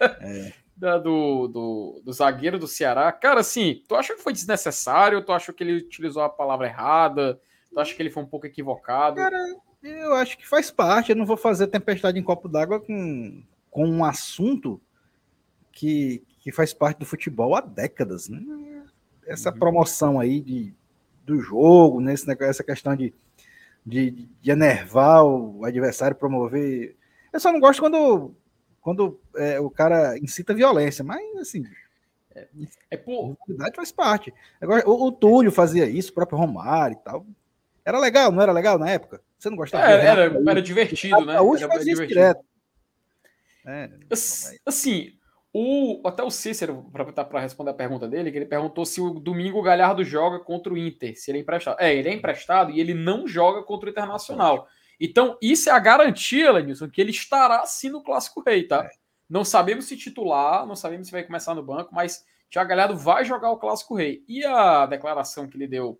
É. 0.00 0.52
da, 0.80 0.96
do, 0.96 1.46
do, 1.46 2.02
do, 2.02 2.12
zagueiro 2.12 2.58
do 2.58 2.66
Ceará. 2.66 3.12
Cara, 3.12 3.40
assim, 3.40 3.82
tu 3.86 3.94
acha 3.94 4.14
que 4.14 4.22
foi 4.22 4.32
desnecessário? 4.32 5.22
Tu 5.22 5.30
acha 5.30 5.52
que 5.52 5.62
ele 5.62 5.76
utilizou 5.76 6.22
a 6.22 6.28
palavra 6.30 6.66
errada? 6.66 7.38
Tu 7.70 7.78
acha 7.78 7.94
que 7.94 8.02
ele 8.02 8.08
foi 8.08 8.22
um 8.22 8.26
pouco 8.26 8.46
equivocado? 8.46 9.16
Cara, 9.16 9.36
eu 9.82 10.14
acho 10.14 10.38
que 10.38 10.48
faz 10.48 10.70
parte. 10.70 11.10
Eu 11.10 11.16
não 11.16 11.26
vou 11.26 11.36
fazer 11.36 11.66
tempestade 11.66 12.18
em 12.18 12.22
copo 12.22 12.48
d'água 12.48 12.80
com, 12.80 13.42
com 13.70 13.86
um 13.86 14.02
assunto 14.02 14.80
que, 15.70 16.24
que 16.38 16.50
faz 16.50 16.72
parte 16.72 16.98
do 16.98 17.04
futebol 17.04 17.54
há 17.54 17.60
décadas, 17.60 18.30
né? 18.30 18.40
Essa 19.30 19.52
promoção 19.52 20.18
aí 20.18 20.40
de, 20.40 20.74
do 21.24 21.40
jogo, 21.40 22.00
nesse 22.00 22.26
né, 22.26 22.36
essa 22.40 22.64
questão 22.64 22.96
de, 22.96 23.14
de, 23.86 24.28
de 24.42 24.50
enervar 24.50 25.24
o 25.24 25.64
adversário, 25.64 26.16
promover. 26.16 26.96
Eu 27.32 27.38
só 27.38 27.52
não 27.52 27.60
gosto 27.60 27.80
quando, 27.80 28.34
quando 28.80 29.20
é, 29.36 29.60
o 29.60 29.70
cara 29.70 30.18
incita 30.18 30.52
violência, 30.52 31.04
mas 31.04 31.22
assim. 31.36 31.64
É, 32.34 32.46
é 32.90 32.96
por. 32.96 33.36
verdade 33.46 33.76
faz 33.76 33.92
parte. 33.92 34.34
Agora, 34.60 34.88
o, 34.88 35.06
o, 35.06 35.12
Túlio 35.12 35.52
fazia 35.52 35.88
isso, 35.88 36.10
o 36.10 36.14
próprio 36.14 36.38
Romário 36.38 36.96
e 36.96 37.04
tal. 37.04 37.24
Era 37.84 37.98
legal, 37.98 38.30
não 38.32 38.42
era 38.42 38.52
legal 38.52 38.78
na 38.78 38.90
época? 38.90 39.20
Você 39.38 39.48
não 39.48 39.56
gostava? 39.56 39.90
É, 39.90 40.06
era, 40.06 40.22
era, 40.22 40.62
divertido, 40.62 41.24
né? 41.24 41.40
Hoje 41.40 41.66
fazia 41.66 41.92
isso 41.92 42.06
direto. 42.06 42.44
É, 43.64 43.90
assim, 44.66 45.16
o, 45.52 46.00
até 46.06 46.22
o 46.22 46.30
Cícero, 46.30 46.88
para 46.92 47.40
responder 47.40 47.72
a 47.72 47.74
pergunta 47.74 48.06
dele, 48.06 48.30
que 48.30 48.38
ele 48.38 48.46
perguntou 48.46 48.86
se 48.86 49.00
o 49.00 49.10
domingo 49.10 49.58
o 49.58 49.62
Galhardo 49.62 50.04
joga 50.04 50.38
contra 50.38 50.72
o 50.72 50.78
Inter, 50.78 51.18
se 51.18 51.30
ele 51.30 51.38
é 51.38 51.40
emprestado. 51.40 51.76
É, 51.80 51.94
ele 51.94 52.08
é 52.08 52.14
emprestado 52.14 52.70
e 52.70 52.80
ele 52.80 52.94
não 52.94 53.26
joga 53.26 53.62
contra 53.62 53.88
o 53.88 53.90
Internacional. 53.90 54.68
Então, 55.00 55.36
isso 55.42 55.68
é 55.68 55.72
a 55.72 55.78
garantia, 55.78 56.52
Lenilson, 56.52 56.88
que 56.88 57.00
ele 57.00 57.10
estará 57.10 57.66
sim 57.66 57.88
no 57.88 58.02
Clássico 58.02 58.42
Rei, 58.46 58.64
tá? 58.64 58.84
É. 58.84 58.90
Não 59.28 59.44
sabemos 59.44 59.86
se 59.86 59.96
titular, 59.96 60.66
não 60.66 60.76
sabemos 60.76 61.08
se 61.08 61.12
vai 61.12 61.24
começar 61.24 61.54
no 61.54 61.62
banco, 61.62 61.94
mas 61.94 62.24
Thiago 62.48 62.68
Galhardo 62.68 62.96
vai 62.96 63.24
jogar 63.24 63.50
o 63.50 63.58
Clássico 63.58 63.96
Rei. 63.96 64.22
E 64.28 64.44
a 64.44 64.86
declaração 64.86 65.48
que 65.48 65.56
ele 65.56 65.66
deu 65.66 65.98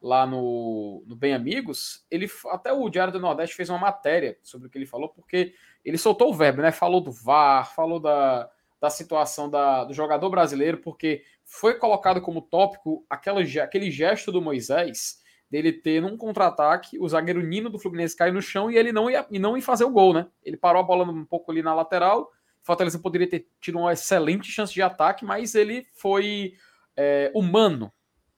lá 0.00 0.26
no, 0.26 1.02
no 1.06 1.16
Bem 1.16 1.34
Amigos, 1.34 2.06
ele 2.10 2.30
até 2.50 2.72
o 2.72 2.88
Diário 2.88 3.12
do 3.12 3.20
Nordeste 3.20 3.56
fez 3.56 3.68
uma 3.68 3.78
matéria 3.78 4.38
sobre 4.42 4.68
o 4.68 4.70
que 4.70 4.78
ele 4.78 4.86
falou, 4.86 5.08
porque 5.08 5.54
ele 5.84 5.98
soltou 5.98 6.30
o 6.30 6.34
verbo, 6.34 6.62
né? 6.62 6.70
Falou 6.70 7.00
do 7.00 7.10
VAR, 7.10 7.74
falou 7.74 7.98
da 7.98 8.48
da 8.80 8.90
situação 8.90 9.48
da, 9.48 9.84
do 9.84 9.94
jogador 9.94 10.28
brasileiro, 10.28 10.78
porque 10.78 11.22
foi 11.44 11.74
colocado 11.74 12.20
como 12.20 12.42
tópico 12.42 13.04
aquela, 13.08 13.40
aquele 13.40 13.90
gesto 13.90 14.30
do 14.30 14.42
Moisés 14.42 15.24
dele 15.50 15.72
ter 15.72 16.02
num 16.02 16.16
contra-ataque 16.16 16.98
o 16.98 17.08
zagueiro 17.08 17.40
Nino 17.40 17.70
do 17.70 17.78
Fluminense 17.78 18.16
cair 18.16 18.32
no 18.32 18.42
chão 18.42 18.70
e 18.70 18.76
ele 18.76 18.92
não 18.92 19.08
ia, 19.08 19.26
e 19.30 19.38
não 19.38 19.56
ia 19.56 19.62
fazer 19.62 19.84
o 19.84 19.90
gol, 19.90 20.12
né? 20.12 20.26
Ele 20.44 20.56
parou 20.56 20.82
a 20.82 20.84
bola 20.84 21.04
um 21.04 21.24
pouco 21.24 21.50
ali 21.50 21.62
na 21.62 21.74
lateral. 21.74 22.30
Fortaleza 22.62 22.98
poderia 22.98 23.28
ter 23.28 23.48
tido 23.60 23.78
uma 23.78 23.92
excelente 23.92 24.50
chance 24.50 24.74
de 24.74 24.82
ataque, 24.82 25.24
mas 25.24 25.54
ele 25.54 25.86
foi 25.94 26.54
é, 26.96 27.30
humano, 27.32 27.92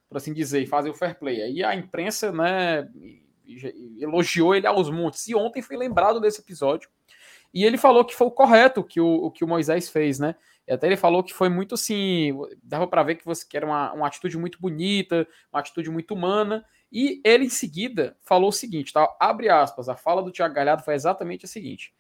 por 0.09 0.19
assim 0.19 0.35
dizer, 0.35 0.67
fazer 0.67 0.91
o 0.91 0.95
fair 0.95 1.19
play. 1.19 1.43
Aí 1.43 1.65
a 1.65 1.75
imprensa, 1.75 2.31
né, 2.31 2.87
elogiou 3.99 4.55
ele 4.55 4.67
aos 4.67 4.91
montes. 4.91 5.27
E 5.29 5.35
ontem 5.35 5.63
foi 5.63 5.79
lembrado 5.79 6.21
desse 6.21 6.43
episódio 6.43 6.91
E 7.53 7.65
ele 7.65 7.79
falou 7.79 8.05
que 8.05 8.15
foi 8.15 8.27
o 8.27 8.31
correto 8.31 8.85
que 8.85 9.01
o, 9.01 9.07
o 9.07 9.31
que 9.31 9.45
o 9.45 9.49
Moisés 9.49 9.89
fez, 9.89 10.19
né? 10.19 10.35
E 10.67 10.73
até 10.73 10.87
ele 10.87 10.97
falou 10.97 11.23
que 11.23 11.33
foi 11.33 11.49
muito 11.49 11.75
assim, 11.75 12.39
dava 12.63 12.87
para 12.87 13.03
ver 13.03 13.15
que 13.15 13.25
você 13.25 13.47
que 13.47 13.57
era 13.57 13.65
uma, 13.65 13.93
uma 13.93 14.07
atitude 14.07 14.37
muito 14.37 14.61
bonita, 14.61 15.27
uma 15.53 15.61
atitude 15.61 15.91
muito 15.91 16.13
humana. 16.13 16.65
E 16.93 17.21
ele 17.25 17.47
em 17.47 17.51
seguida 17.51 18.17
falou 18.23 18.51
o 18.51 18.53
seguinte, 18.53 18.93
tá? 18.93 19.09
Abre 19.19 19.49
aspas, 19.49 19.89
a 19.89 19.97
fala 19.97 20.23
do 20.23 20.31
Thiago 20.31 20.55
Galhardo 20.55 20.83
foi 20.83 20.95
exatamente 20.95 21.47
a 21.47 21.49
seguinte: 21.49 21.95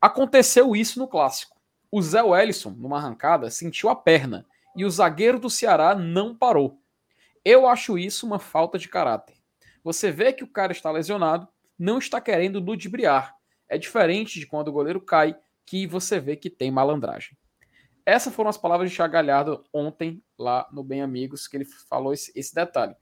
Aconteceu 0.00 0.76
isso 0.76 0.98
no 0.98 1.08
clássico. 1.08 1.56
O 1.90 2.02
Zé 2.02 2.22
Wellison, 2.22 2.70
numa 2.70 2.98
arrancada, 2.98 3.50
sentiu 3.50 3.88
a 3.88 3.96
perna 3.96 4.46
e 4.76 4.84
o 4.84 4.90
zagueiro 4.90 5.40
do 5.40 5.50
Ceará 5.50 5.94
não 5.94 6.36
parou. 6.36 6.80
Eu 7.44 7.66
acho 7.66 7.98
isso 7.98 8.26
uma 8.26 8.38
falta 8.38 8.78
de 8.78 8.88
caráter. 8.88 9.36
Você 9.82 10.10
vê 10.12 10.32
que 10.32 10.44
o 10.44 10.48
cara 10.48 10.70
está 10.70 10.90
lesionado, 10.90 11.48
não 11.78 11.98
está 11.98 12.20
querendo 12.20 12.60
ludibriar. 12.60 13.34
É 13.68 13.76
diferente 13.76 14.40
de 14.40 14.46
quando 14.46 14.68
o 14.68 14.72
goleiro 14.72 15.00
cai, 15.00 15.36
que 15.64 15.86
você 15.86 16.18
vê 16.18 16.34
que 16.34 16.48
tem 16.48 16.70
malandragem. 16.70 17.36
Essas 18.06 18.34
foram 18.34 18.48
as 18.48 18.56
palavras 18.56 18.90
de 18.90 18.96
Thiago 18.96 19.12
Galhardo 19.12 19.62
ontem 19.70 20.22
lá 20.38 20.66
no 20.72 20.82
Bem 20.82 21.02
Amigos, 21.02 21.46
que 21.46 21.58
ele 21.58 21.66
falou 21.66 22.14
esse, 22.14 22.32
esse 22.34 22.54
detalhe. 22.54 22.94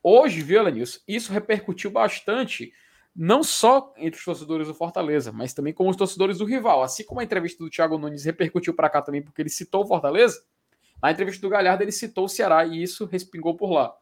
Hoje, 0.00 0.42
viu, 0.42 0.60
Elenilson, 0.60 1.00
isso 1.08 1.32
repercutiu 1.32 1.90
bastante, 1.90 2.72
não 3.16 3.42
só 3.42 3.92
entre 3.96 4.18
os 4.18 4.24
torcedores 4.24 4.68
do 4.68 4.74
Fortaleza, 4.74 5.32
mas 5.32 5.52
também 5.52 5.72
com 5.72 5.88
os 5.88 5.96
torcedores 5.96 6.38
do 6.38 6.44
rival. 6.44 6.84
Assim 6.84 7.04
como 7.04 7.18
a 7.18 7.24
entrevista 7.24 7.64
do 7.64 7.70
Thiago 7.70 7.98
Nunes 7.98 8.24
repercutiu 8.24 8.74
para 8.74 8.88
cá 8.88 9.02
também, 9.02 9.22
porque 9.22 9.42
ele 9.42 9.48
citou 9.48 9.82
o 9.82 9.86
Fortaleza, 9.88 10.44
na 11.02 11.10
entrevista 11.10 11.42
do 11.42 11.50
Galhardo 11.50 11.82
ele 11.82 11.92
citou 11.92 12.26
o 12.26 12.28
Ceará 12.28 12.64
e 12.64 12.82
isso 12.82 13.06
respingou 13.06 13.56
por 13.56 13.70
lá. 13.72 13.94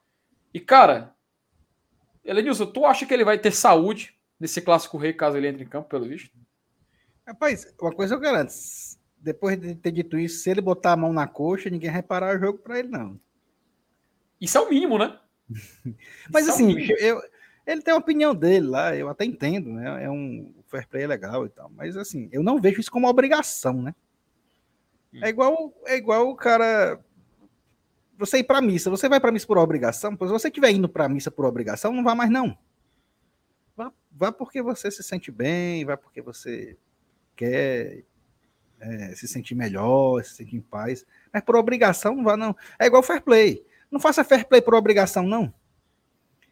E, 0.53 0.61
cara, 0.61 1.15
Elenilson, 2.25 2.67
tu 2.67 2.85
acha 2.85 3.07
que 3.07 3.15
ele 3.15 3.25
vai 3.25 3.39
ter 3.39 3.53
saúde 3.53 4.15
nesse 4.43 4.61
clássico 4.61 4.99
rei 4.99 5.13
caso 5.13 5.37
ele 5.37 5.47
entre 5.47 5.63
em 5.63 5.69
campo, 5.69 5.89
pelo 5.89 6.05
visto? 6.05 6.37
Rapaz, 7.25 7.73
uma 7.81 7.93
coisa 7.93 8.17
eu 8.17 8.19
garanto. 8.19 8.53
Depois 9.17 9.59
de 9.59 9.77
ter 9.77 9.93
dito 9.93 10.19
isso, 10.19 10.43
se 10.43 10.51
ele 10.51 10.61
botar 10.61 10.93
a 10.93 10.97
mão 10.97 11.13
na 11.13 11.29
coxa, 11.29 11.71
ninguém 11.71 11.93
vai 11.93 12.03
parar 12.03 12.37
o 12.37 12.41
jogo 12.41 12.59
para 12.59 12.81
ele, 12.81 12.89
não. 12.89 13.21
Isso 14.41 14.59
é 14.59 14.61
o 14.61 14.69
mínimo, 14.69 14.99
né? 14.99 15.17
Mas 16.29 16.47
isso 16.47 16.55
assim, 16.55 16.77
é 16.77 17.05
eu, 17.05 17.23
ele 17.65 17.83
tem 17.83 17.95
a 17.95 17.97
opinião 17.97 18.35
dele 18.35 18.67
lá, 18.67 18.97
eu 18.97 19.09
até 19.09 19.25
entendo, 19.25 19.71
né? 19.71 20.03
É 20.03 20.11
um 20.11 20.53
fair 20.67 20.89
play 20.89 21.07
legal 21.07 21.47
e 21.47 21.49
tal. 21.49 21.71
Mas 21.71 21.97
assim, 21.97 22.29
eu 22.33 22.43
não 22.43 22.61
vejo 22.61 22.81
isso 22.81 22.91
como 22.91 23.07
obrigação, 23.07 23.81
né? 23.81 23.95
É 25.23 25.29
igual, 25.29 25.73
é 25.87 25.95
igual 25.95 26.29
o 26.29 26.35
cara 26.35 26.99
você 28.19 28.39
ir 28.39 28.45
para 28.45 28.61
missa, 28.61 28.91
você 28.91 29.09
vai 29.09 29.21
para 29.21 29.31
missa 29.31 29.47
por 29.47 29.59
obrigação, 29.59 30.17
pois 30.17 30.31
se 30.31 30.33
você 30.33 30.49
estiver 30.49 30.71
indo 30.71 30.89
para 30.89 31.09
missa 31.09 31.31
por 31.31 31.45
obrigação, 31.45 31.93
não 31.93 32.03
vá 32.03 32.15
mais 32.15 32.31
não. 32.31 32.59
Vá, 34.15 34.31
porque 34.31 34.61
você 34.63 34.91
se 34.91 35.03
sente 35.03 35.31
bem, 35.31 35.85
vá 35.85 35.97
porque 35.97 36.21
você 36.21 36.77
quer 37.35 38.05
é, 38.81 39.15
se 39.15 39.27
sentir 39.27 39.55
melhor, 39.55 40.23
se 40.25 40.37
sentir 40.37 40.57
em 40.57 40.61
paz. 40.61 41.07
Mas 41.33 41.43
por 41.43 41.57
obrigação 41.57 42.15
não 42.15 42.25
vá 42.25 42.37
não. 42.37 42.55
É 42.79 42.87
igual 42.87 43.03
fair 43.03 43.23
play. 43.23 43.65
Não 43.91 44.01
faça 44.01 44.25
fair 44.25 44.47
play 44.47 44.61
por 44.61 44.75
obrigação 44.75 45.23
não. 45.25 45.53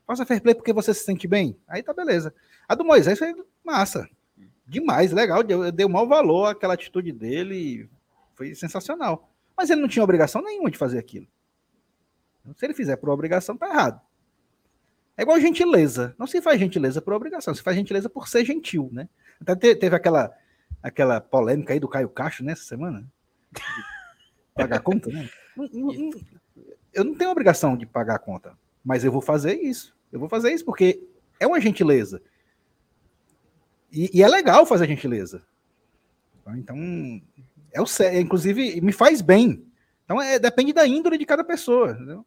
Faça 0.07 0.27
fair 0.27 0.41
play 0.41 0.55
porque 0.55 0.73
você 0.73 0.93
se 0.93 1.05
sente 1.05 1.29
bem. 1.29 1.57
Aí 1.69 1.83
tá 1.83 1.93
beleza. 1.93 2.35
A 2.67 2.75
do 2.75 2.85
Moisés 2.85 3.19
foi 3.19 3.35
massa. 3.65 4.09
Demais, 4.67 5.13
legal. 5.13 5.43
Deu, 5.43 5.71
deu 5.71 5.89
mau 5.89 6.07
valor 6.07 6.47
àquela 6.47 6.75
atitude 6.75 7.13
dele. 7.13 7.89
Foi 8.35 8.55
sensacional. 8.55 9.29
Mas 9.57 9.69
ele 9.69 9.81
não 9.81 9.89
tinha 9.89 10.03
obrigação 10.03 10.43
nenhuma 10.43 10.71
de 10.71 10.79
fazer 10.79 10.99
aquilo. 10.99 11.27
Se 12.57 12.65
ele 12.65 12.75
fizer 12.75 12.97
por 12.97 13.11
obrigação, 13.11 13.57
tá 13.57 13.69
errado. 13.69 14.01
É 15.21 15.23
igual 15.23 15.39
gentileza. 15.39 16.15
Não 16.19 16.27
se 16.27 16.41
faz 16.41 16.59
gentileza 16.59 17.03
por 17.03 17.13
obrigação, 17.13 17.55
se 17.55 17.63
faz 17.63 17.77
gentileza 17.77 18.09
por 18.09 18.27
ser 18.27 18.43
gentil, 18.43 18.89
né? 18.91 19.07
Até 19.39 19.75
teve 19.75 19.95
aquela, 19.95 20.35
aquela 20.83 21.21
polêmica 21.21 21.75
aí 21.75 21.79
do 21.79 21.87
Caio 21.87 22.09
Castro 22.09 22.43
nessa 22.43 22.63
semana. 22.63 23.07
Pagar 24.55 24.77
a 24.79 24.81
conta, 24.81 25.11
né? 25.11 25.29
Eu 26.95 27.05
não 27.05 27.15
tenho 27.15 27.31
obrigação 27.31 27.77
de 27.77 27.85
pagar 27.85 28.15
a 28.15 28.19
conta, 28.19 28.57
mas 28.83 29.05
eu 29.05 29.13
vou 29.13 29.21
fazer 29.21 29.61
isso. 29.61 29.95
Eu 30.11 30.19
vou 30.19 30.27
fazer 30.27 30.55
isso 30.55 30.65
porque 30.65 31.07
é 31.39 31.47
uma 31.47 31.61
gentileza. 31.61 32.23
E, 33.93 34.21
e 34.21 34.23
é 34.23 34.29
legal 34.29 34.65
fazer 34.65 34.89
gentileza. 34.89 35.43
Então, 36.47 36.79
é 37.75 37.83
o 37.83 37.85
inclusive 38.19 38.81
me 38.81 38.91
faz 38.91 39.21
bem. 39.21 39.67
Então, 40.03 40.19
é, 40.23 40.39
depende 40.39 40.73
da 40.73 40.87
índole 40.87 41.19
de 41.19 41.27
cada 41.27 41.45
pessoa. 41.45 41.91
Entendeu? 41.91 42.25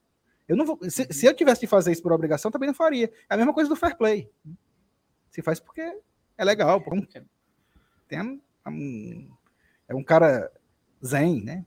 Eu 0.47 0.55
não 0.55 0.65
vou, 0.65 0.79
se, 0.89 1.07
se, 1.11 1.25
eu 1.25 1.33
tivesse 1.33 1.61
de 1.61 1.67
fazer 1.67 1.91
isso 1.91 2.01
por 2.03 2.11
obrigação, 2.11 2.51
também 2.51 2.67
não 2.67 2.73
faria. 2.73 3.11
É 3.29 3.33
a 3.33 3.37
mesma 3.37 3.53
coisa 3.53 3.69
do 3.69 3.75
fair 3.75 3.95
play. 3.97 4.29
Se 5.29 5.41
faz 5.41 5.59
porque 5.59 5.81
é 6.37 6.45
legal. 6.45 6.81
Porque 6.81 7.23
tem 8.07 8.21
um, 8.67 9.29
é 9.87 9.95
um 9.95 10.03
cara 10.03 10.51
zen, 11.03 11.43
né? 11.43 11.65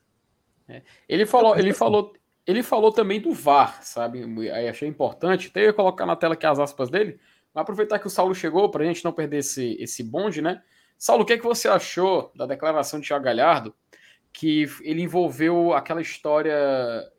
É. 0.69 0.83
Ele 1.09 1.27
falou, 1.27 1.57
ele 1.57 1.73
falou, 1.73 2.13
ele 2.47 2.63
falou 2.63 2.93
também 2.93 3.21
do 3.21 3.33
VAR, 3.33 3.83
sabe? 3.83 4.23
Aí 4.51 4.69
achei 4.69 4.89
importante. 4.89 5.49
Até 5.49 5.61
eu 5.61 5.67
ia 5.67 5.73
colocar 5.73 6.07
na 6.07 6.17
tela 6.17 6.35
aqui 6.35 6.47
as 6.47 6.59
aspas 6.59 6.91
dele. 6.91 7.19
Mas 7.55 7.63
aproveitar 7.63 7.99
que 7.99 8.07
o 8.07 8.11
Saulo 8.11 8.35
chegou 8.35 8.71
para 8.71 8.85
a 8.85 8.87
gente 8.87 9.05
não 9.05 9.13
perder 9.13 9.39
esse, 9.39 9.77
esse 9.81 10.03
bonde, 10.03 10.43
né? 10.43 10.63
Saulo, 10.99 11.23
o 11.23 11.27
que, 11.27 11.35
é 11.35 11.39
que 11.39 11.45
você 11.45 11.69
achou 11.69 12.33
da 12.35 12.47
declaração 12.47 13.01
de 13.01 13.07
Thiago 13.07 13.25
Galhardo? 13.25 13.75
Que 14.33 14.67
ele 14.83 15.03
envolveu 15.03 15.73
aquela 15.73 16.01
história 16.01 16.55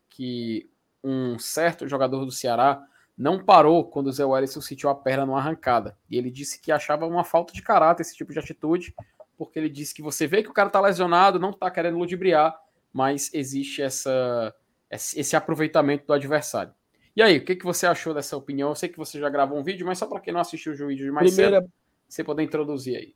que 0.09 0.69
um 1.07 1.39
certo 1.39 1.87
jogador 1.87 2.25
do 2.25 2.31
Ceará 2.31 2.83
não 3.17 3.43
parou 3.43 3.85
quando 3.85 4.07
o 4.07 4.11
Zé 4.11 4.25
Wellison 4.25 4.61
sentiu 4.61 4.89
a 4.89 4.95
perna 4.95 5.25
numa 5.25 5.39
arrancada. 5.39 5.97
E 6.09 6.17
ele 6.17 6.29
disse 6.29 6.61
que 6.61 6.71
achava 6.71 7.07
uma 7.07 7.23
falta 7.23 7.53
de 7.53 7.61
caráter 7.61 8.03
esse 8.03 8.15
tipo 8.15 8.31
de 8.31 8.39
atitude, 8.39 8.93
porque 9.37 9.57
ele 9.57 9.69
disse 9.69 9.93
que 9.93 10.01
você 10.01 10.27
vê 10.27 10.43
que 10.43 10.49
o 10.49 10.53
cara 10.53 10.69
tá 10.69 10.79
lesionado, 10.81 11.39
não 11.39 11.53
tá 11.53 11.71
querendo 11.71 11.97
ludibriar, 11.97 12.55
mas 12.91 13.33
existe 13.33 13.81
essa, 13.81 14.53
esse 14.91 15.35
aproveitamento 15.35 16.05
do 16.05 16.13
adversário. 16.13 16.73
E 17.15 17.21
aí, 17.21 17.37
o 17.37 17.45
que, 17.45 17.55
que 17.55 17.65
você 17.65 17.87
achou 17.87 18.13
dessa 18.13 18.37
opinião? 18.37 18.69
Eu 18.69 18.75
sei 18.75 18.89
que 18.89 18.97
você 18.97 19.19
já 19.19 19.29
gravou 19.29 19.57
um 19.57 19.63
vídeo, 19.63 19.85
mas 19.85 19.97
só 19.97 20.05
para 20.05 20.19
quem 20.19 20.31
não 20.31 20.41
assistiu 20.41 20.73
o 20.73 20.87
vídeo 20.87 21.05
de 21.05 21.11
mais 21.11 21.33
Primeira... 21.33 21.61
cedo, 21.61 21.71
você 22.07 22.23
poder 22.23 22.43
introduzir 22.43 22.95
aí. 22.95 23.15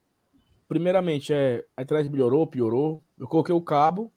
Primeiramente, 0.67 1.33
é, 1.33 1.63
a 1.77 1.83
internet 1.83 2.09
melhorou, 2.09 2.47
piorou. 2.47 3.03
Eu 3.19 3.27
coloquei 3.27 3.53
o 3.53 3.61
cabo, 3.61 4.11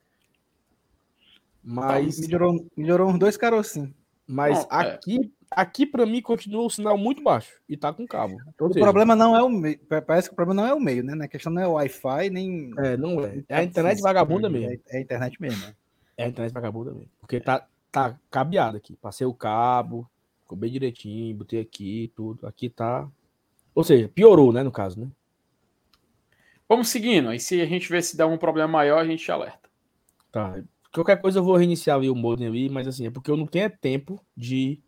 mas. 1.64 2.20
Melhorou, 2.20 2.66
melhorou 2.76 3.08
uns 3.10 3.18
dois 3.18 3.36
carocinhos. 3.36 3.90
Mas 4.26 4.66
não, 4.70 4.80
é. 4.80 4.92
aqui, 4.92 5.18
é. 5.18 5.28
aqui 5.50 5.86
para 5.86 6.06
mim, 6.06 6.20
continua 6.20 6.64
o 6.64 6.70
sinal 6.70 6.96
muito 6.96 7.22
baixo 7.22 7.52
e 7.68 7.76
tá 7.76 7.92
com 7.92 8.06
cabo. 8.06 8.36
o 8.58 8.68
seja, 8.68 8.80
problema 8.80 9.14
não 9.14 9.36
é 9.36 9.42
o 9.42 9.48
meio. 9.48 9.78
Parece 10.06 10.28
que 10.28 10.32
o 10.32 10.36
problema 10.36 10.62
não 10.62 10.68
é 10.68 10.74
o 10.74 10.80
meio, 10.80 11.02
né? 11.04 11.24
A 11.24 11.28
questão 11.28 11.52
não 11.52 11.62
é 11.62 11.66
o 11.66 11.72
Wi-Fi, 11.72 12.30
nem. 12.30 12.70
É, 12.78 12.96
não 12.96 13.24
é. 13.24 13.42
É 13.48 13.56
a 13.56 13.64
internet 13.64 14.00
vagabunda 14.00 14.48
mesmo. 14.48 14.70
É, 14.70 14.96
é 14.96 14.98
a 14.98 15.00
internet 15.00 15.40
mesmo. 15.40 15.66
Né? 15.66 15.74
É 16.16 16.24
a 16.24 16.28
internet 16.28 16.52
vagabunda 16.52 16.92
mesmo. 16.92 17.10
Porque 17.20 17.40
tá, 17.40 17.66
tá 17.90 18.18
cabeado 18.30 18.76
aqui. 18.76 18.96
Passei 18.96 19.26
o 19.26 19.34
cabo, 19.34 20.08
ficou 20.42 20.56
bem 20.56 20.70
direitinho, 20.70 21.36
botei 21.36 21.60
aqui, 21.60 22.10
tudo. 22.14 22.46
Aqui 22.46 22.68
tá. 22.68 23.08
Ou 23.74 23.84
seja, 23.84 24.08
piorou, 24.08 24.52
né, 24.52 24.62
no 24.62 24.70
caso, 24.70 25.00
né? 25.00 25.08
Vamos 26.68 26.88
seguindo. 26.88 27.28
Aí 27.28 27.40
se 27.40 27.60
a 27.60 27.66
gente 27.66 27.90
ver 27.90 28.02
se 28.02 28.16
dá 28.16 28.26
um 28.26 28.38
problema 28.38 28.68
maior, 28.68 28.98
a 28.98 29.06
gente 29.06 29.30
alerta. 29.30 29.68
Tá. 30.32 30.62
Qualquer 30.94 31.20
coisa 31.20 31.40
eu 31.40 31.44
vou 31.44 31.56
reiniciar 31.56 32.00
o 32.00 32.14
modem 32.14 32.46
ali, 32.46 32.68
mas 32.70 32.86
assim, 32.86 33.06
é 33.06 33.10
porque 33.10 33.28
eu 33.28 33.36
não 33.36 33.46
tenho 33.46 33.68
tempo 33.78 34.24
de. 34.36 34.80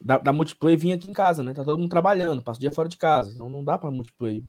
Da, 0.00 0.18
da 0.18 0.32
multiplayer 0.32 0.78
vir 0.78 0.92
aqui 0.92 1.08
em 1.08 1.14
casa, 1.14 1.42
né? 1.42 1.54
Tá 1.54 1.64
todo 1.64 1.78
mundo 1.78 1.88
trabalhando, 1.88 2.42
passa 2.42 2.58
o 2.58 2.60
dia 2.60 2.72
fora 2.72 2.88
de 2.88 2.96
casa. 2.96 3.32
Então 3.32 3.48
não 3.48 3.64
dá 3.64 3.78
pra 3.78 3.90
multiplayer 3.90 4.42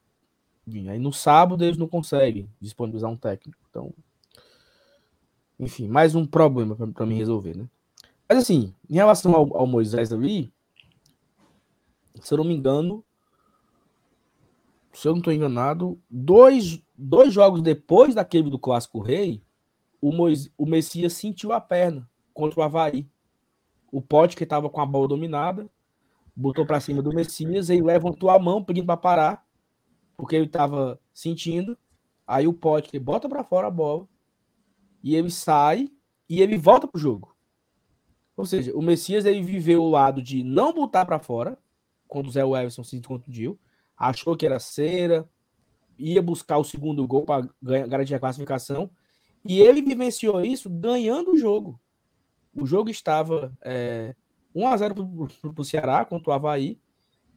vir. 0.65 0.89
Aí 0.89 0.97
no 0.97 1.13
sábado 1.13 1.63
eles 1.63 1.78
não 1.78 1.88
conseguem 1.88 2.49
disponibilizar 2.59 3.09
um 3.09 3.15
técnico. 3.15 3.59
Então. 3.69 3.93
Enfim, 5.59 5.88
mais 5.88 6.15
um 6.15 6.26
problema 6.26 6.76
para 6.76 7.05
mim 7.05 7.15
resolver, 7.15 7.55
né? 7.55 7.69
Mas 8.28 8.39
assim, 8.39 8.73
em 8.89 8.95
relação 8.95 9.34
ao, 9.34 9.55
ao 9.55 9.67
Moisés 9.67 10.11
ali, 10.11 10.51
se 12.19 12.34
eu 12.34 12.39
não 12.39 12.45
me 12.45 12.55
engano, 12.55 13.05
se 14.91 15.07
eu 15.07 15.11
não 15.11 15.19
estou 15.19 15.32
enganado, 15.32 16.01
dois, 16.09 16.82
dois 16.97 17.32
jogos 17.32 17.61
depois 17.61 18.15
daquele 18.15 18.49
do 18.49 18.57
Clássico 18.57 18.99
Rei, 18.99 19.44
o, 20.06 20.12
Mois, 20.12 20.51
o 20.56 20.68
Messias 20.68 21.14
sentiu 21.14 21.51
a 21.51 21.60
perna 21.60 22.08
contra 22.32 22.60
o 22.60 22.64
Havaí. 22.64 23.10
O 23.91 23.99
Pote, 23.99 24.36
que 24.36 24.43
estava 24.43 24.70
com 24.70 24.80
a 24.80 24.86
bola 24.86 25.08
dominada, 25.08 25.68
botou 26.36 26.64
para 26.64 26.80
cima 26.80 27.01
do 27.01 27.12
Messias 27.12 27.72
e 27.72 27.82
levantou 27.82 28.30
a 28.30 28.38
mão 28.38 28.64
pedindo 28.64 28.86
para 28.86 28.97
parar, 28.97 29.47
porque 30.16 30.36
ele 30.36 30.45
estava 30.45 31.01
sentindo. 31.12 31.76
Aí 32.28 32.47
o 32.47 32.53
Pote 32.53 32.89
que 32.89 32.99
bota 32.99 33.28
para 33.28 33.43
fora 33.43 33.66
a 33.66 33.72
bola 33.72 34.08
e 35.01 35.16
ele 35.16 35.32
sai 35.32 35.89
e 36.30 36.39
ele 36.39 36.56
volta 36.56 36.88
pro 36.88 37.01
jogo. 37.01 37.36
Ou 38.38 38.45
seja, 38.45 38.76
o 38.76 38.84
Messias 38.84 39.26
ele 39.26 39.41
viveu 39.41 39.82
o 39.82 39.89
lado 39.89 40.22
de 40.22 40.43
não 40.43 40.72
botar 40.72 41.03
para 41.06 41.18
fora 41.18 41.58
quando 42.08 42.28
o 42.28 42.32
Zé 42.32 42.41
Everson 42.41 42.84
se 42.84 43.01
contundiu, 43.01 43.60
achou 43.97 44.38
que 44.38 44.45
era 44.45 44.60
cera, 44.60 45.28
ia 45.97 46.22
buscar 46.22 46.60
o 46.60 46.64
segundo 46.64 47.08
gol 47.08 47.26
para 47.26 47.49
garantir 47.88 48.14
a 48.14 48.20
classificação 48.20 48.91
e 49.45 49.61
ele 49.61 49.81
vivenciou 49.81 50.43
isso 50.43 50.69
ganhando 50.69 51.31
o 51.31 51.37
jogo. 51.37 51.79
O 52.55 52.65
jogo 52.65 52.89
estava 52.89 53.55
é, 53.61 54.15
1x0 54.55 55.53
para 55.53 55.61
o 55.61 55.65
Ceará 55.65 56.03
contra 56.03 56.31
o 56.31 56.33
Havaí. 56.33 56.79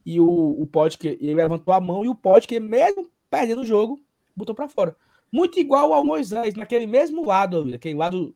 E 0.05 0.19
o, 0.19 0.25
o 0.59 0.65
Podke, 0.65 1.07
ele 1.21 1.35
levantou 1.35 1.73
a 1.73 1.79
mão 1.79 2.03
e 2.03 2.09
o 2.09 2.15
Podke, 2.15 2.59
mesmo 2.59 3.11
perdendo 3.29 3.61
o 3.61 3.65
jogo, 3.65 3.99
botou 4.35 4.55
para 4.55 4.67
fora. 4.67 4.95
Muito 5.31 5.59
igual 5.59 5.93
ao 5.93 6.03
Moisés, 6.03 6.55
naquele 6.55 6.87
mesmo 6.87 7.23
lado, 7.23 7.75
aquele 7.75 7.95
lado 7.95 8.35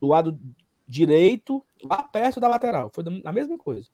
do 0.00 0.06
lado 0.06 0.40
direito, 0.88 1.62
lá 1.84 2.02
perto 2.02 2.40
da 2.40 2.48
lateral. 2.48 2.90
Foi 2.94 3.04
a 3.24 3.32
mesma 3.32 3.58
coisa. 3.58 3.90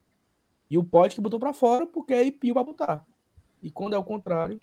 E 0.71 0.79
o 0.79 0.85
que 0.85 1.21
botou 1.21 1.41
para 1.41 1.53
fora 1.53 1.87
porque 1.87 2.15
aí 2.15 2.31
pediu 2.31 2.55
para 2.55 2.65
botar. 2.65 3.07
E 3.61 3.71
quando 3.71 3.95
é 3.95 3.99
o 3.99 4.05
contrário, 4.05 4.61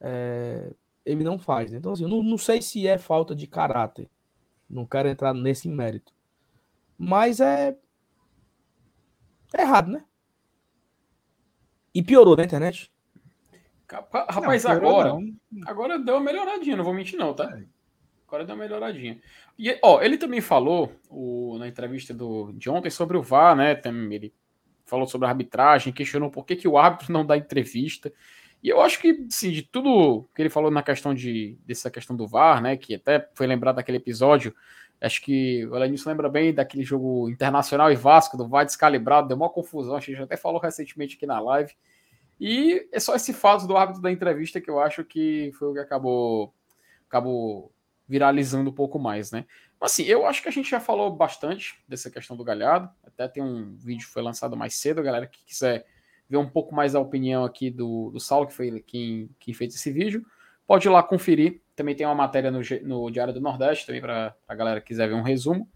é, 0.00 0.72
ele 1.08 1.24
não 1.24 1.38
faz. 1.38 1.72
Então, 1.72 1.92
assim, 1.92 2.02
eu 2.02 2.08
não, 2.08 2.22
não 2.22 2.38
sei 2.38 2.60
se 2.60 2.86
é 2.86 2.98
falta 2.98 3.34
de 3.34 3.46
caráter. 3.46 4.08
Não 4.68 4.84
quero 4.84 5.08
entrar 5.08 5.32
nesse 5.32 5.68
mérito. 5.68 6.12
Mas 6.96 7.40
é. 7.40 7.76
É 9.54 9.62
errado, 9.62 9.90
né? 9.90 10.04
E 11.94 12.02
piorou 12.02 12.36
na 12.36 12.44
internet. 12.44 12.92
Rapaz, 13.90 14.64
não, 14.64 14.70
agora. 14.70 15.08
Não. 15.14 15.32
Agora 15.66 15.98
deu 15.98 16.16
uma 16.16 16.20
melhoradinha, 16.22 16.76
não 16.76 16.84
vou 16.84 16.92
mentir, 16.92 17.18
não, 17.18 17.32
tá? 17.32 17.44
É. 17.44 17.64
Agora 18.26 18.44
deu 18.44 18.54
uma 18.54 18.62
melhoradinha. 18.62 19.18
E, 19.58 19.78
ó, 19.82 20.02
ele 20.02 20.18
também 20.18 20.42
falou 20.42 20.92
o, 21.08 21.56
na 21.58 21.66
entrevista 21.66 22.12
do, 22.12 22.52
de 22.52 22.68
ontem 22.68 22.90
sobre 22.90 23.16
o 23.16 23.22
VAR, 23.22 23.56
né? 23.56 23.80
Ele 24.10 24.34
falou 24.84 25.06
sobre 25.06 25.26
a 25.26 25.30
arbitragem, 25.30 25.92
questionou 25.92 26.30
por 26.30 26.44
que, 26.44 26.56
que 26.56 26.68
o 26.68 26.76
árbitro 26.76 27.10
não 27.10 27.24
dá 27.24 27.38
entrevista. 27.38 28.12
E 28.62 28.68
eu 28.68 28.80
acho 28.80 29.00
que, 29.00 29.26
sim, 29.30 29.50
de 29.50 29.62
tudo 29.62 30.28
que 30.34 30.42
ele 30.42 30.50
falou 30.50 30.70
na 30.70 30.82
questão 30.82 31.14
de 31.14 31.56
dessa 31.64 31.90
questão 31.90 32.16
do 32.16 32.26
VAR, 32.26 32.60
né? 32.60 32.76
Que 32.76 32.96
até 32.96 33.28
foi 33.34 33.46
lembrado 33.46 33.76
daquele 33.76 33.98
episódio. 33.98 34.54
Acho 35.00 35.22
que 35.22 35.64
o 35.66 35.76
Elenilson 35.76 36.10
lembra 36.10 36.28
bem 36.28 36.52
daquele 36.52 36.82
jogo 36.82 37.30
internacional 37.30 37.92
e 37.92 37.94
Vasco, 37.94 38.36
do 38.36 38.48
VAR 38.48 38.64
descalibrado, 38.64 39.28
deu 39.28 39.36
uma 39.36 39.48
confusão. 39.48 39.94
A 39.94 40.00
gente 40.00 40.20
até 40.20 40.36
falou 40.36 40.60
recentemente 40.60 41.16
aqui 41.16 41.26
na 41.26 41.38
live. 41.38 41.72
E 42.40 42.88
é 42.92 42.98
só 42.98 43.14
esse 43.14 43.32
fato 43.32 43.66
do 43.66 43.76
árbitro 43.76 44.02
da 44.02 44.10
entrevista 44.10 44.60
que 44.60 44.70
eu 44.70 44.80
acho 44.80 45.04
que 45.04 45.52
foi 45.58 45.68
o 45.68 45.74
que 45.74 45.80
acabou, 45.80 46.52
acabou 47.08 47.72
viralizando 48.08 48.70
um 48.70 48.74
pouco 48.74 48.98
mais, 48.98 49.30
né? 49.30 49.44
Mas 49.80 49.92
assim, 49.92 50.04
eu 50.04 50.26
acho 50.26 50.42
que 50.42 50.48
a 50.48 50.52
gente 50.52 50.68
já 50.70 50.80
falou 50.80 51.14
bastante 51.14 51.78
dessa 51.86 52.10
questão 52.10 52.36
do 52.36 52.44
Galhardo. 52.44 52.90
Até 53.04 53.28
tem 53.28 53.42
um 53.42 53.76
vídeo 53.76 54.06
que 54.06 54.12
foi 54.12 54.22
lançado 54.22 54.56
mais 54.56 54.74
cedo, 54.74 55.02
galera 55.02 55.26
que 55.26 55.44
quiser 55.44 55.86
ver 56.28 56.36
um 56.36 56.48
pouco 56.48 56.74
mais 56.74 56.94
a 56.94 57.00
opinião 57.00 57.44
aqui 57.44 57.70
do, 57.70 58.10
do 58.10 58.20
Saulo, 58.20 58.46
que 58.46 58.54
foi 58.54 58.80
quem, 58.80 59.30
quem 59.38 59.54
fez 59.54 59.74
esse 59.74 59.90
vídeo, 59.90 60.24
pode 60.66 60.86
ir 60.86 60.90
lá 60.90 61.02
conferir. 61.02 61.62
Também 61.74 61.94
tem 61.94 62.06
uma 62.06 62.14
matéria 62.14 62.50
no, 62.50 62.60
no 62.82 63.10
Diário 63.10 63.32
do 63.32 63.40
Nordeste, 63.40 63.86
também 63.86 64.00
para 64.00 64.34
a 64.46 64.54
galera 64.54 64.80
que 64.80 64.88
quiser 64.88 65.08
ver 65.08 65.14
um 65.14 65.22
resumo. 65.22 65.68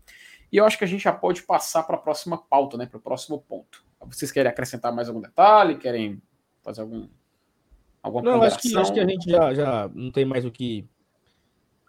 E 0.52 0.58
eu 0.58 0.66
acho 0.66 0.76
que 0.76 0.84
a 0.84 0.86
gente 0.86 1.02
já 1.02 1.12
pode 1.12 1.42
passar 1.42 1.82
para 1.84 1.96
a 1.96 1.98
próxima 1.98 2.36
pauta, 2.36 2.76
né? 2.76 2.84
Para 2.84 2.98
o 2.98 3.00
próximo 3.00 3.40
ponto. 3.40 3.82
Vocês 4.06 4.30
querem 4.30 4.50
acrescentar 4.50 4.94
mais 4.94 5.08
algum 5.08 5.20
detalhe? 5.20 5.78
Querem 5.78 6.20
fazer 6.62 6.82
algum. 6.82 7.08
Alguma 8.02 8.22
não, 8.22 8.42
acho 8.42 8.58
que, 8.58 8.76
acho 8.76 8.92
que 8.92 9.00
a 9.00 9.06
gente 9.06 9.30
já, 9.30 9.54
já 9.54 9.90
não 9.94 10.10
tem 10.10 10.24
mais 10.26 10.44
o 10.44 10.50
que. 10.50 10.86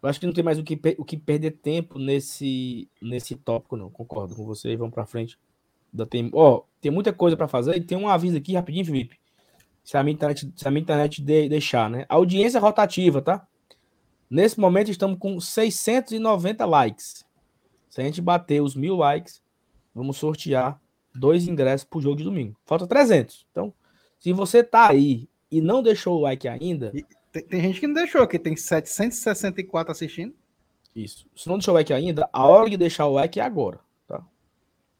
Eu 0.01 0.07
acho 0.07 0.19
que 0.19 0.25
não 0.25 0.33
tem 0.33 0.43
mais 0.43 0.59
o 0.59 0.63
que, 0.63 0.79
o 0.97 1.03
que 1.03 1.17
perder 1.17 1.51
tempo 1.51 1.97
nesse, 1.97 2.89
nesse 3.01 3.35
tópico, 3.35 3.75
não. 3.75 3.89
Concordo 3.89 4.35
com 4.35 4.45
você. 4.45 4.75
Vamos 4.77 4.93
para 4.93 5.05
frente. 5.05 5.37
Ainda 5.93 6.05
tem, 6.07 6.29
ó, 6.33 6.63
tem 6.81 6.91
muita 6.91 7.13
coisa 7.13 7.37
para 7.37 7.47
fazer 7.47 7.77
e 7.77 7.81
tem 7.81 7.97
um 7.97 8.09
aviso 8.09 8.35
aqui 8.35 8.55
rapidinho, 8.55 8.85
Felipe. 8.85 9.17
Se 9.83 9.95
a 9.95 10.03
minha 10.03 10.13
internet, 10.13 10.51
se 10.55 10.67
a 10.67 10.71
minha 10.71 10.81
internet 10.81 11.21
de, 11.21 11.47
deixar, 11.47 11.89
né? 11.89 12.05
Audiência 12.09 12.59
rotativa, 12.59 13.21
tá? 13.21 13.45
Nesse 14.29 14.59
momento 14.59 14.89
estamos 14.89 15.19
com 15.19 15.39
690 15.39 16.65
likes. 16.65 17.23
Se 17.89 18.01
a 18.01 18.03
gente 18.03 18.21
bater 18.21 18.61
os 18.61 18.75
mil 18.75 18.95
likes, 18.95 19.43
vamos 19.93 20.17
sortear 20.17 20.81
dois 21.13 21.47
ingressos 21.47 21.85
pro 21.85 22.01
jogo 22.01 22.15
de 22.15 22.23
domingo. 22.23 22.57
Falta 22.65 22.87
300. 22.87 23.45
Então, 23.51 23.71
se 24.17 24.33
você 24.33 24.63
tá 24.63 24.89
aí 24.89 25.29
e 25.51 25.61
não 25.61 25.83
deixou 25.83 26.17
o 26.17 26.21
like 26.21 26.47
ainda. 26.47 26.91
Tem, 27.31 27.43
tem, 27.43 27.61
gente 27.61 27.79
que 27.79 27.85
não 27.85 27.93
deixou, 27.93 28.21
aqui 28.21 28.39
tem 28.39 28.55
764 28.55 29.91
assistindo. 29.91 30.33
Isso. 30.95 31.27
Se 31.35 31.47
não 31.47 31.57
deixou 31.57 31.73
o 31.73 31.75
like 31.75 31.93
ainda, 31.93 32.27
a 32.33 32.47
hora 32.47 32.69
de 32.69 32.77
deixar 32.77 33.05
o 33.05 33.13
like 33.13 33.39
é 33.39 33.43
agora. 33.43 33.79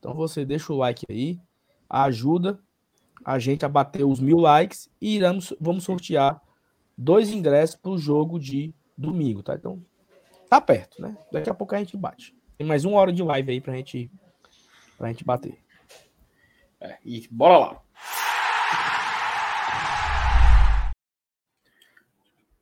Então 0.04 0.14
você 0.14 0.44
deixa 0.44 0.74
o 0.74 0.76
like 0.76 1.06
aí, 1.10 1.40
ajuda 1.90 2.60
a 3.24 3.40
gente 3.40 3.64
a 3.64 3.70
bater 3.70 4.04
os 4.04 4.20
mil 4.20 4.38
likes 4.38 4.90
e 5.00 5.16
iremos, 5.16 5.54
vamos 5.62 5.86
sortear 5.86 6.42
dois 6.98 7.30
ingressos 7.30 7.78
para 7.78 7.90
o 7.90 7.98
jogo 7.98 8.38
de 8.38 8.76
domingo, 8.98 9.42
tá? 9.42 9.56
Então 9.56 9.82
tá 10.50 10.60
perto, 10.60 11.02
né? 11.02 11.18
Daqui 11.32 11.50
a 11.50 11.54
pouco 11.54 11.74
a 11.74 11.78
gente 11.78 11.96
bate. 11.96 12.36
Tem 12.58 12.68
mais 12.68 12.84
uma 12.84 12.98
hora 12.98 13.14
de 13.14 13.24
live 13.24 13.50
aí 13.50 13.62
pra 13.62 13.76
gente, 13.76 14.12
pra 14.98 15.08
gente 15.08 15.24
bater. 15.24 15.58
É, 16.82 16.98
e 17.06 17.26
bora 17.32 17.58
lá. 17.58 17.82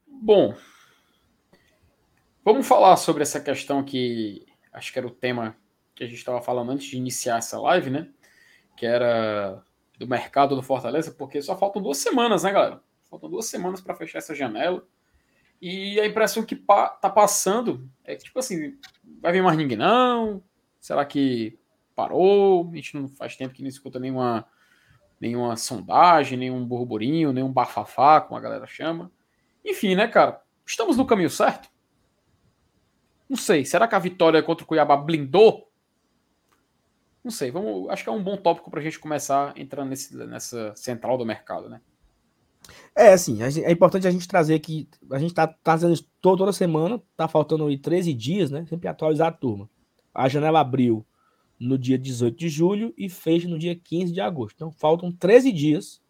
Bom, 0.06 0.56
vamos 2.46 2.68
falar 2.68 2.98
sobre 2.98 3.24
essa 3.24 3.40
questão 3.40 3.84
que 3.84 4.46
acho 4.72 4.94
que 4.94 5.00
era 5.00 5.08
o 5.08 5.12
tema 5.12 5.60
que 5.96 6.04
a 6.04 6.08
gente 6.08 6.18
estava 6.18 6.42
falando 6.42 6.72
antes 6.72 6.88
de 6.88 6.98
iniciar 6.98 7.38
essa 7.38 7.60
live, 7.60 7.90
né? 7.90 8.10
Que 8.76 8.86
era 8.86 9.64
do 9.98 10.08
mercado 10.08 10.56
do 10.56 10.64
Fortaleza, 10.64 11.12
porque 11.12 11.42
só 11.42 11.56
faltam 11.58 11.82
duas 11.82 11.98
semanas, 11.98 12.44
né, 12.44 12.52
galera? 12.52 12.82
Faltam 13.10 13.30
duas 13.30 13.46
semanas 13.46 13.82
para 13.82 13.96
fechar 13.96 14.20
essa 14.20 14.34
janela. 14.34 14.86
E 15.62 16.00
a 16.00 16.06
impressão 16.08 16.44
que 16.44 16.56
pa 16.56 16.90
tá 16.90 17.10
passando 17.10 17.88
é 18.04 18.16
que, 18.16 18.24
tipo 18.24 18.40
assim, 18.40 18.80
vai 19.22 19.32
vir 19.32 19.44
mais 19.44 19.56
ninguém, 19.56 19.78
não? 19.78 20.42
Será 20.80 21.06
que 21.06 21.60
parou? 21.96 22.68
A 22.72 22.76
gente 22.76 22.98
não 22.98 23.08
faz 23.10 23.36
tempo 23.36 23.54
que 23.54 23.62
não 23.62 23.70
escuta 23.70 24.00
nenhuma, 24.00 24.48
nenhuma 25.20 25.56
sondagem, 25.56 26.38
nenhum 26.38 26.66
burburinho, 26.66 27.32
nenhum 27.32 27.52
bafafá, 27.52 28.22
como 28.22 28.38
a 28.38 28.42
galera 28.42 28.66
chama. 28.66 29.12
Enfim, 29.64 29.94
né, 29.94 30.08
cara? 30.08 30.42
Estamos 30.66 30.98
no 30.98 31.06
caminho 31.06 31.30
certo? 31.30 31.70
Não 33.30 33.38
sei. 33.38 33.64
Será 33.64 33.88
que 33.88 33.94
a 33.94 34.00
vitória 34.00 34.42
contra 34.42 34.64
o 34.64 34.68
Cuiabá 34.68 34.98
blindou 34.98 35.71
não 37.24 37.32
sei, 37.32 37.52
vamos, 37.52 37.90
acho 37.90 38.04
que 38.04 38.10
é 38.10 38.14
um 38.14 38.24
bom 38.24 38.36
tópico 38.36 38.72
para 38.72 38.80
a 38.80 38.84
gente 38.84 39.00
começar 39.00 39.54
entrando 39.58 39.90
nesse, 39.90 40.16
nessa 40.16 40.74
central 40.76 41.18
do 41.18 41.26
mercado, 41.26 41.70
né? 41.70 41.82
É, 42.96 43.14
assim, 43.14 43.40
é 43.42 43.72
importante 43.72 44.08
a 44.08 44.12
gente 44.12 44.28
trazer 44.28 44.60
que 44.60 44.88
a 45.12 45.18
gente 45.18 45.34
tá, 45.34 45.48
tá 45.48 45.56
trazendo 45.64 45.94
isso 45.94 46.08
toda 46.20 46.52
semana, 46.52 47.02
tá 47.16 47.28
faltando 47.28 47.66
aí 47.66 47.78
13 47.78 48.14
dias, 48.14 48.52
né? 48.52 48.66
Sempre 48.68 48.88
atualizar 48.88 49.28
a 49.28 49.32
turma. 49.32 49.70
A 50.14 50.28
janela 50.28 50.60
abriu 50.60 51.06
no 51.60 51.78
dia 51.78 51.98
18 51.98 52.38
de 52.38 52.50
julho 52.50 52.94
e 52.98 53.10
fecha 53.10 53.48
no 53.48 53.58
dia 53.58 53.76
15 53.76 54.12
de 54.12 54.20
agosto. 54.20 54.56
Então 54.56 54.72
faltam 54.72 55.12
13 55.12 55.52
dias. 55.52 56.02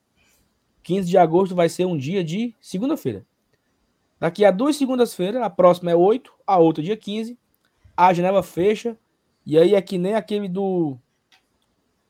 15 0.83 1.09
de 1.09 1.17
agosto 1.17 1.55
vai 1.55 1.69
ser 1.69 1.85
um 1.85 1.97
dia 1.97 2.23
de 2.23 2.55
segunda-feira. 2.59 3.25
Daqui 4.19 4.45
a 4.45 4.51
duas 4.51 4.75
segundas-feiras, 4.75 5.41
a 5.41 5.49
próxima 5.49 5.91
é 5.91 5.95
8, 5.95 6.31
a 6.45 6.57
outra 6.57 6.83
dia 6.83 6.97
15. 6.97 7.37
A 7.95 8.13
janela 8.13 8.41
fecha 8.41 8.97
e 9.51 9.57
aí 9.57 9.75
é 9.75 9.81
que 9.81 9.97
nem 9.97 10.13
aquele 10.13 10.47
do. 10.47 10.97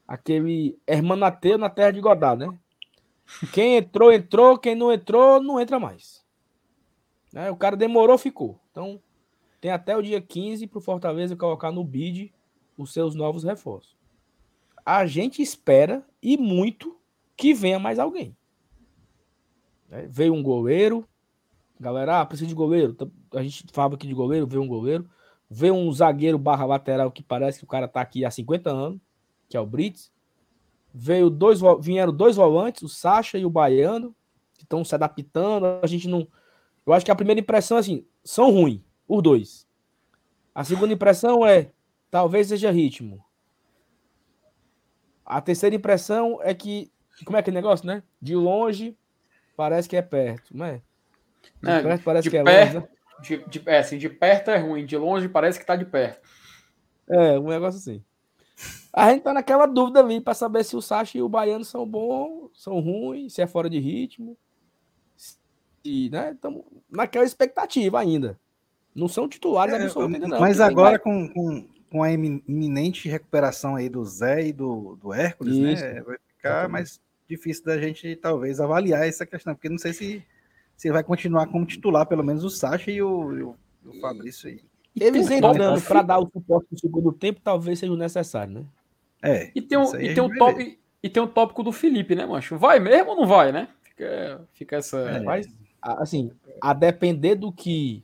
Aquele 0.07 0.79
Hermanateu 0.85 1.57
na 1.57 1.71
terra 1.71 1.89
de 1.89 1.99
Godá, 1.99 2.35
né? 2.35 2.55
Quem 3.51 3.77
entrou, 3.77 4.13
entrou. 4.13 4.59
Quem 4.59 4.75
não 4.75 4.93
entrou, 4.93 5.41
não 5.41 5.59
entra 5.59 5.79
mais. 5.79 6.23
Né? 7.33 7.49
O 7.49 7.55
cara 7.55 7.75
demorou, 7.75 8.15
ficou. 8.15 8.59
Então, 8.69 9.01
tem 9.59 9.71
até 9.71 9.97
o 9.97 10.03
dia 10.03 10.21
15 10.21 10.67
para 10.67 10.77
o 10.77 10.81
Fortaleza 10.83 11.35
colocar 11.35 11.71
no 11.71 11.83
bid 11.83 12.31
os 12.77 12.93
seus 12.93 13.15
novos 13.15 13.43
reforços. 13.43 13.97
A 14.85 15.07
gente 15.07 15.41
espera 15.41 16.05
e 16.21 16.37
muito 16.37 16.95
que 17.35 17.55
venha 17.55 17.79
mais 17.79 17.97
alguém. 17.97 18.37
Né? 19.89 20.05
Veio 20.07 20.35
um 20.35 20.43
goleiro. 20.43 21.09
Galera, 21.79 22.21
ah, 22.21 22.25
precisa 22.27 22.47
de 22.47 22.53
goleiro. 22.53 22.95
A 23.33 23.41
gente 23.41 23.65
fala 23.73 23.95
aqui 23.95 24.05
de 24.05 24.13
goleiro, 24.13 24.45
veio 24.45 24.61
um 24.61 24.67
goleiro 24.67 25.09
vê 25.53 25.69
um 25.69 25.91
zagueiro 25.91 26.37
barra 26.37 26.65
lateral 26.65 27.11
que 27.11 27.21
parece 27.21 27.59
que 27.59 27.65
o 27.65 27.67
cara 27.67 27.85
tá 27.85 27.99
aqui 27.99 28.23
há 28.23 28.31
50 28.31 28.69
anos, 28.69 29.01
que 29.49 29.57
é 29.57 29.59
o 29.59 29.65
Brits. 29.65 30.09
Veio 30.93 31.29
dois, 31.29 31.59
vieram 31.81 32.13
dois 32.13 32.37
volantes, 32.37 32.83
o 32.83 32.87
Sacha 32.87 33.37
e 33.37 33.45
o 33.45 33.49
Baiano, 33.49 34.15
que 34.53 34.63
estão 34.63 34.85
se 34.85 34.95
adaptando. 34.95 35.65
A 35.83 35.87
gente 35.87 36.07
não. 36.07 36.25
Eu 36.85 36.93
acho 36.93 37.03
que 37.03 37.11
a 37.11 37.15
primeira 37.15 37.41
impressão 37.41 37.75
é 37.75 37.79
assim: 37.81 38.05
são 38.23 38.49
ruins, 38.49 38.81
os 39.05 39.21
dois. 39.21 39.67
A 40.55 40.63
segunda 40.63 40.93
impressão 40.93 41.45
é 41.45 41.71
talvez 42.09 42.47
seja 42.47 42.71
ritmo. 42.71 43.23
A 45.25 45.41
terceira 45.41 45.75
impressão 45.75 46.39
é 46.41 46.53
que. 46.53 46.89
Como 47.25 47.35
é 47.35 47.41
aquele 47.41 47.55
negócio, 47.55 47.85
né? 47.85 48.03
De 48.21 48.35
longe 48.35 48.97
parece 49.57 49.87
que 49.87 49.97
é 49.97 50.01
perto, 50.01 50.55
não 50.55 50.65
é? 50.65 50.81
De 51.61 51.69
é, 51.69 51.81
perto 51.83 52.03
parece 52.03 52.29
que 52.29 52.37
é 52.37 52.41
longe, 52.41 52.79
né? 52.79 52.87
De, 53.22 53.38
de, 53.47 53.61
é, 53.65 53.80
assim, 53.80 53.97
de 53.97 54.09
perto 54.09 54.49
é 54.49 54.57
ruim, 54.57 54.86
de 54.86 54.97
longe 54.97 55.30
parece 55.30 55.59
que 55.59 55.65
tá 55.65 55.76
de 55.76 55.86
perto. 55.86 56.22
É, 57.09 57.38
um 57.38 57.47
negócio 57.47 57.80
assim. 57.80 58.03
A 58.93 59.11
gente 59.11 59.24
tá 59.24 59.34
naquela 59.34 59.65
dúvida 59.65 59.99
ali 59.99 60.19
para 60.19 60.34
saber 60.34 60.63
se 60.63 60.76
o 60.76 60.82
Sacha 60.82 61.17
e 61.17 61.22
o 61.22 61.30
Baiano 61.30 61.63
são 61.63 61.86
bons, 61.86 62.51
são 62.53 62.80
ruins, 62.80 63.34
se 63.34 63.41
é 63.41 63.47
fora 63.47 63.69
de 63.69 63.80
ritmo. 63.80 64.38
E, 65.84 66.09
né, 66.09 66.32
estamos 66.34 66.63
naquela 66.89 67.26
expectativa 67.26 67.99
ainda. 67.99 68.39
Não 68.93 69.07
são 69.07 69.28
titulares 69.28 69.74
é, 69.74 69.84
absolutos 69.84 70.15
ainda, 70.15 70.28
não. 70.28 70.39
Mas 70.39 70.59
agora, 70.59 70.99
com, 70.99 71.28
com, 71.30 71.67
com, 71.89 72.03
a 72.03 72.11
iminente 72.11 73.09
recuperação 73.09 73.76
aí 73.76 73.88
do 73.88 74.03
Zé 74.03 74.47
e 74.47 74.53
do, 74.53 74.97
do 75.01 75.13
Hércules, 75.13 75.57
né, 75.57 75.74
Isso. 75.74 75.84
né? 75.84 76.01
Vai 76.01 76.17
ficar 76.36 76.69
mais 76.69 77.01
difícil 77.28 77.63
da 77.63 77.80
gente, 77.80 78.15
talvez, 78.17 78.59
avaliar 78.59 79.07
essa 79.07 79.26
questão, 79.26 79.55
porque 79.55 79.69
não 79.69 79.78
sei 79.78 79.93
se 79.93 80.24
se 80.82 80.88
ele 80.88 80.93
vai 80.93 81.03
continuar 81.03 81.45
como 81.45 81.63
titular, 81.63 82.07
pelo 82.07 82.23
menos 82.23 82.43
o 82.43 82.49
Sacha 82.49 82.89
e 82.89 83.03
o, 83.03 83.51
o, 83.51 83.55
o 83.86 84.01
Fabrício 84.01 84.49
aí. 84.49 84.59
Eles 84.99 85.29
um 85.29 85.34
entrando 85.34 85.79
para 85.79 86.01
dar 86.01 86.17
o 86.17 86.27
suporte 86.27 86.69
no 86.71 86.79
segundo 86.79 87.11
tempo, 87.13 87.39
talvez 87.39 87.77
seja 87.77 87.93
o 87.93 87.95
necessário, 87.95 88.51
né? 88.51 88.65
É. 89.21 89.51
E 89.53 89.61
tem 89.61 89.77
um, 89.77 89.95
e 89.95 90.15
tem 90.15 90.23
um 90.23 90.36
top, 90.36 90.79
e 91.03 91.07
tem 91.07 91.21
um 91.21 91.27
tópico 91.27 91.61
do 91.61 91.71
Felipe, 91.71 92.15
né, 92.15 92.25
macho? 92.25 92.57
Vai 92.57 92.79
mesmo 92.79 93.11
ou 93.11 93.15
não 93.15 93.27
vai, 93.27 93.51
né? 93.51 93.67
Fica, 93.84 94.41
fica 94.53 94.75
essa. 94.77 94.97
É. 95.01 95.19
Mas, 95.19 95.47
a- 95.79 96.01
assim, 96.01 96.32
a 96.59 96.73
depender 96.73 97.36
do 97.36 97.51
que 97.51 98.03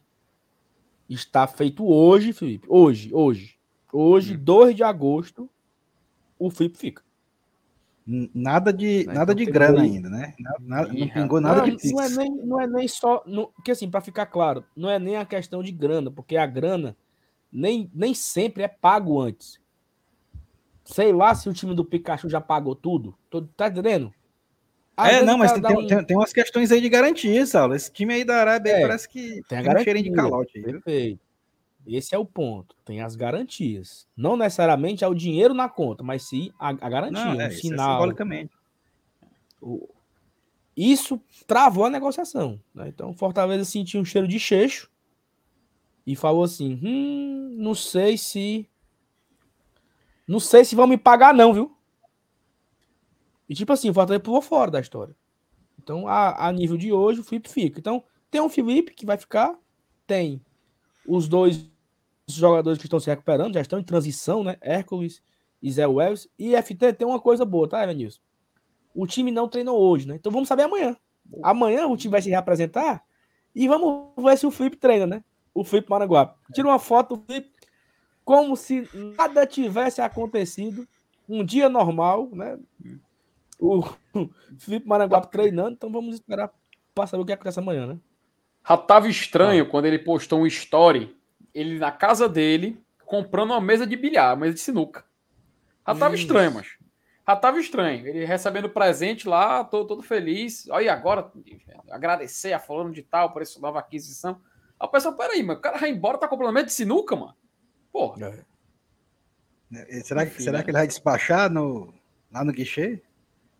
está 1.10 1.48
feito 1.48 1.84
hoje, 1.84 2.32
Felipe, 2.32 2.68
hoje, 2.70 3.10
hoje, 3.12 3.58
hoje, 3.92 4.36
Hum. 4.36 4.40
2 4.44 4.76
de 4.76 4.84
agosto, 4.84 5.50
o 6.38 6.52
Felipe 6.52 6.78
fica. 6.78 7.02
Nada 8.08 8.72
de, 8.72 9.06
nada 9.06 9.36
de 9.36 9.46
grana 9.46 9.82
ainda, 9.82 10.10
né? 10.10 10.34
Nada, 10.62 10.94
não 10.94 11.10
pingou 11.10 11.42
nada 11.42 11.60
não, 11.68 11.76
de 11.76 11.92
não 11.92 12.02
é 12.02 12.10
nem, 12.10 12.36
não 12.38 12.62
é 12.62 12.66
nem 12.66 12.88
só. 12.88 13.22
Não, 13.28 13.48
porque 13.48 13.72
assim, 13.72 13.90
para 13.92 14.00
ficar 14.00 14.28
claro, 14.28 14.64
não 14.76 14.90
é 14.90 14.98
nem 14.98 15.18
a 15.18 15.26
questão 15.26 15.62
de 15.62 15.74
grana, 15.74 16.10
porque 16.10 16.38
a 16.38 16.46
grana 16.46 16.96
nem, 17.52 17.92
nem 17.94 18.14
sempre 18.14 18.64
é 18.64 18.68
pago 18.70 19.20
antes. 19.20 19.60
Sei 20.86 21.12
lá 21.12 21.36
se 21.36 21.50
o 21.50 21.54
time 21.54 21.76
do 21.76 21.84
Pikachu 21.84 22.30
já 22.30 22.40
pagou 22.40 22.74
tudo. 22.76 23.14
Tô- 23.30 23.42
Tá 23.42 23.68
entendendo? 23.68 24.14
Às 24.96 25.16
É, 25.16 25.22
não, 25.24 25.38
mas 25.38 25.52
cara 25.52 25.68
tem, 25.68 25.78
um- 25.78 25.88
tem, 25.88 26.04
tem 26.06 26.18
umas 26.18 26.32
questões 26.32 26.72
aí 26.72 26.80
de 26.80 26.88
garantia, 26.88 27.46
Saulo. 27.46 27.76
Esse 27.76 27.92
time 27.92 28.14
aí 28.14 28.24
da 28.24 28.38
Arábia 28.38 28.72
É, 28.72 28.82
parece 28.82 29.10
que 29.10 29.42
tem 29.50 29.62
tem 29.62 29.76
um 29.76 29.80
cheirinho 29.80 30.06
de 30.06 30.12
calote 30.12 30.58
aí? 30.58 30.64
Perfeito. 30.64 31.27
Esse 31.88 32.14
é 32.14 32.18
o 32.18 32.26
ponto. 32.26 32.76
Tem 32.84 33.02
as 33.02 33.16
garantias. 33.16 34.08
Não 34.16 34.36
necessariamente 34.36 35.04
é 35.04 35.08
o 35.08 35.14
dinheiro 35.16 35.54
na 35.54 35.70
conta, 35.70 36.04
mas 36.04 36.24
sim 36.24 36.52
a, 36.60 36.70
a 36.70 36.90
garantia, 36.90 37.24
Não, 37.26 37.38
um 37.38 37.42
é, 37.42 37.48
isso 37.48 37.58
é 37.58 37.62
sinal. 37.62 37.94
simbolicamente. 37.94 38.54
O- 39.62 39.88
Isso 40.76 41.20
travou 41.48 41.86
a 41.86 41.90
negociação. 41.90 42.60
né? 42.76 42.90
Então, 42.90 43.10
o 43.12 43.14
Fortaleza 43.14 43.64
sentiu 43.66 44.02
um 44.02 44.06
cheiro 44.06 44.28
de 44.28 44.38
cheixo 44.40 44.92
e 46.06 46.16
falou 46.16 46.44
assim: 46.44 46.80
hum, 46.84 47.56
não 47.58 47.74
sei 47.74 48.18
se. 48.18 48.70
Não 50.28 50.40
sei 50.42 50.66
se 50.66 50.76
vão 50.76 50.88
me 50.88 50.98
pagar, 50.98 51.34
não, 51.34 51.54
viu? 51.54 51.76
E 53.50 53.56
tipo 53.56 53.72
assim, 53.72 53.90
o 53.90 53.94
Fortaleza 53.94 54.24
pulou 54.24 54.42
fora 54.42 54.70
da 54.70 54.80
história. 54.82 55.16
Então, 55.82 56.06
a, 56.08 56.48
a 56.48 56.52
nível 56.52 56.76
de 56.76 56.92
hoje, 56.92 57.22
o 57.22 57.24
Felipe 57.24 57.48
fica. 57.50 57.80
Então, 57.80 58.04
tem 58.30 58.42
um 58.42 58.50
Felipe 58.50 58.94
que 58.94 59.06
vai 59.06 59.18
ficar, 59.18 59.58
tem 60.06 60.42
os 61.08 61.30
dois 61.30 61.66
jogadores 62.36 62.78
que 62.78 62.86
estão 62.86 63.00
se 63.00 63.10
recuperando, 63.10 63.54
já 63.54 63.62
estão 63.62 63.80
em 63.80 63.84
transição, 63.84 64.44
né? 64.44 64.58
Hércules 64.62 65.22
e 65.62 65.72
Zé 65.72 65.88
Wells. 65.88 66.30
E 66.38 66.56
FT 66.62 66.94
tem 66.94 67.08
uma 67.08 67.20
coisa 67.20 67.46
boa, 67.46 67.68
tá, 67.68 67.84
Evanilson? 67.84 68.20
O 68.94 69.08
time 69.08 69.32
não 69.32 69.48
treinou 69.48 69.80
hoje, 69.80 70.08
né? 70.08 70.16
Então 70.16 70.32
vamos 70.32 70.48
saber 70.48 70.64
amanhã. 70.64 70.96
Amanhã 71.44 71.88
o 71.88 71.98
time 71.98 72.12
vai 72.12 72.22
se 72.22 72.30
reapresentar 72.30 73.04
e 73.56 73.68
vamos 73.68 74.12
ver 74.18 74.38
se 74.38 74.46
o 74.46 74.52
Felipe 74.52 74.78
treina, 74.78 75.08
né? 75.08 75.24
O 75.54 75.64
Felipe 75.64 75.90
Maranguape. 75.90 76.38
Tira 76.54 76.68
uma 76.68 76.80
foto 76.80 77.16
do 77.16 77.24
Felipe 77.24 77.52
como 78.24 78.56
se 78.56 78.88
nada 79.18 79.46
tivesse 79.46 80.02
acontecido. 80.02 80.88
Um 81.28 81.44
dia 81.44 81.70
normal, 81.70 82.30
né? 82.34 82.58
O 83.60 83.84
Felipe 84.60 84.88
Maranguape 84.88 85.32
treinando, 85.32 85.72
então 85.72 85.92
vamos 85.92 86.16
esperar 86.16 86.52
para 86.94 87.08
saber 87.08 87.24
o 87.24 87.26
que 87.26 87.32
acontece 87.32 87.60
amanhã, 87.60 87.88
né? 87.88 88.00
Já 88.68 89.08
estranho 89.08 89.68
quando 89.70 89.86
ele 89.86 90.00
postou 90.00 90.42
um 90.42 90.48
story, 90.48 91.17
ele 91.58 91.80
na 91.80 91.92
casa 91.92 92.30
dele, 92.30 92.80
comprando 93.06 93.52
uma 93.52 93.62
mesa 93.62 93.86
de 93.88 93.96
bilhar, 93.96 94.32
uma 94.32 94.42
mesa 94.42 94.54
de 94.54 94.60
sinuca. 94.60 95.04
Já 95.88 95.96
tava 95.96 96.16
Isso. 96.16 96.24
estranho, 96.24 96.54
mas. 96.54 96.68
Já 97.28 97.36
tava 97.36 97.60
estranho. 97.60 98.08
Ele 98.08 98.26
recebendo 98.26 98.70
presente 98.70 99.28
lá, 99.28 99.64
todo, 99.64 99.88
todo 99.88 100.02
feliz. 100.02 100.68
Olha, 100.70 100.94
agora 100.94 101.32
agradecer 101.90 102.54
a 102.54 102.60
fulano 102.60 102.92
de 102.92 103.02
tal 103.02 103.34
por 103.34 103.42
essa 103.42 103.60
nova 103.60 103.80
aquisição. 103.80 104.40
A 104.80 104.88
pessoa, 104.88 105.16
peraí, 105.16 105.42
mas 105.42 105.58
o 105.58 105.62
cara 105.62 105.78
vai 105.78 105.90
embora, 105.90 106.18
tá 106.18 106.28
comprando 106.28 106.54
mesa 106.54 106.68
de 106.68 106.74
sinuca, 106.74 107.16
mano? 107.16 107.36
Porra. 107.92 108.46
É, 109.74 110.00
Será, 110.02 110.26
que, 110.26 110.32
Enfim, 110.32 110.44
será 110.44 110.60
né? 110.60 110.64
que 110.64 110.70
ele 110.70 110.78
vai 110.78 110.88
despachar 110.88 111.50
no, 111.52 111.94
lá 112.32 112.44
no 112.44 112.54
guichê? 112.54 113.02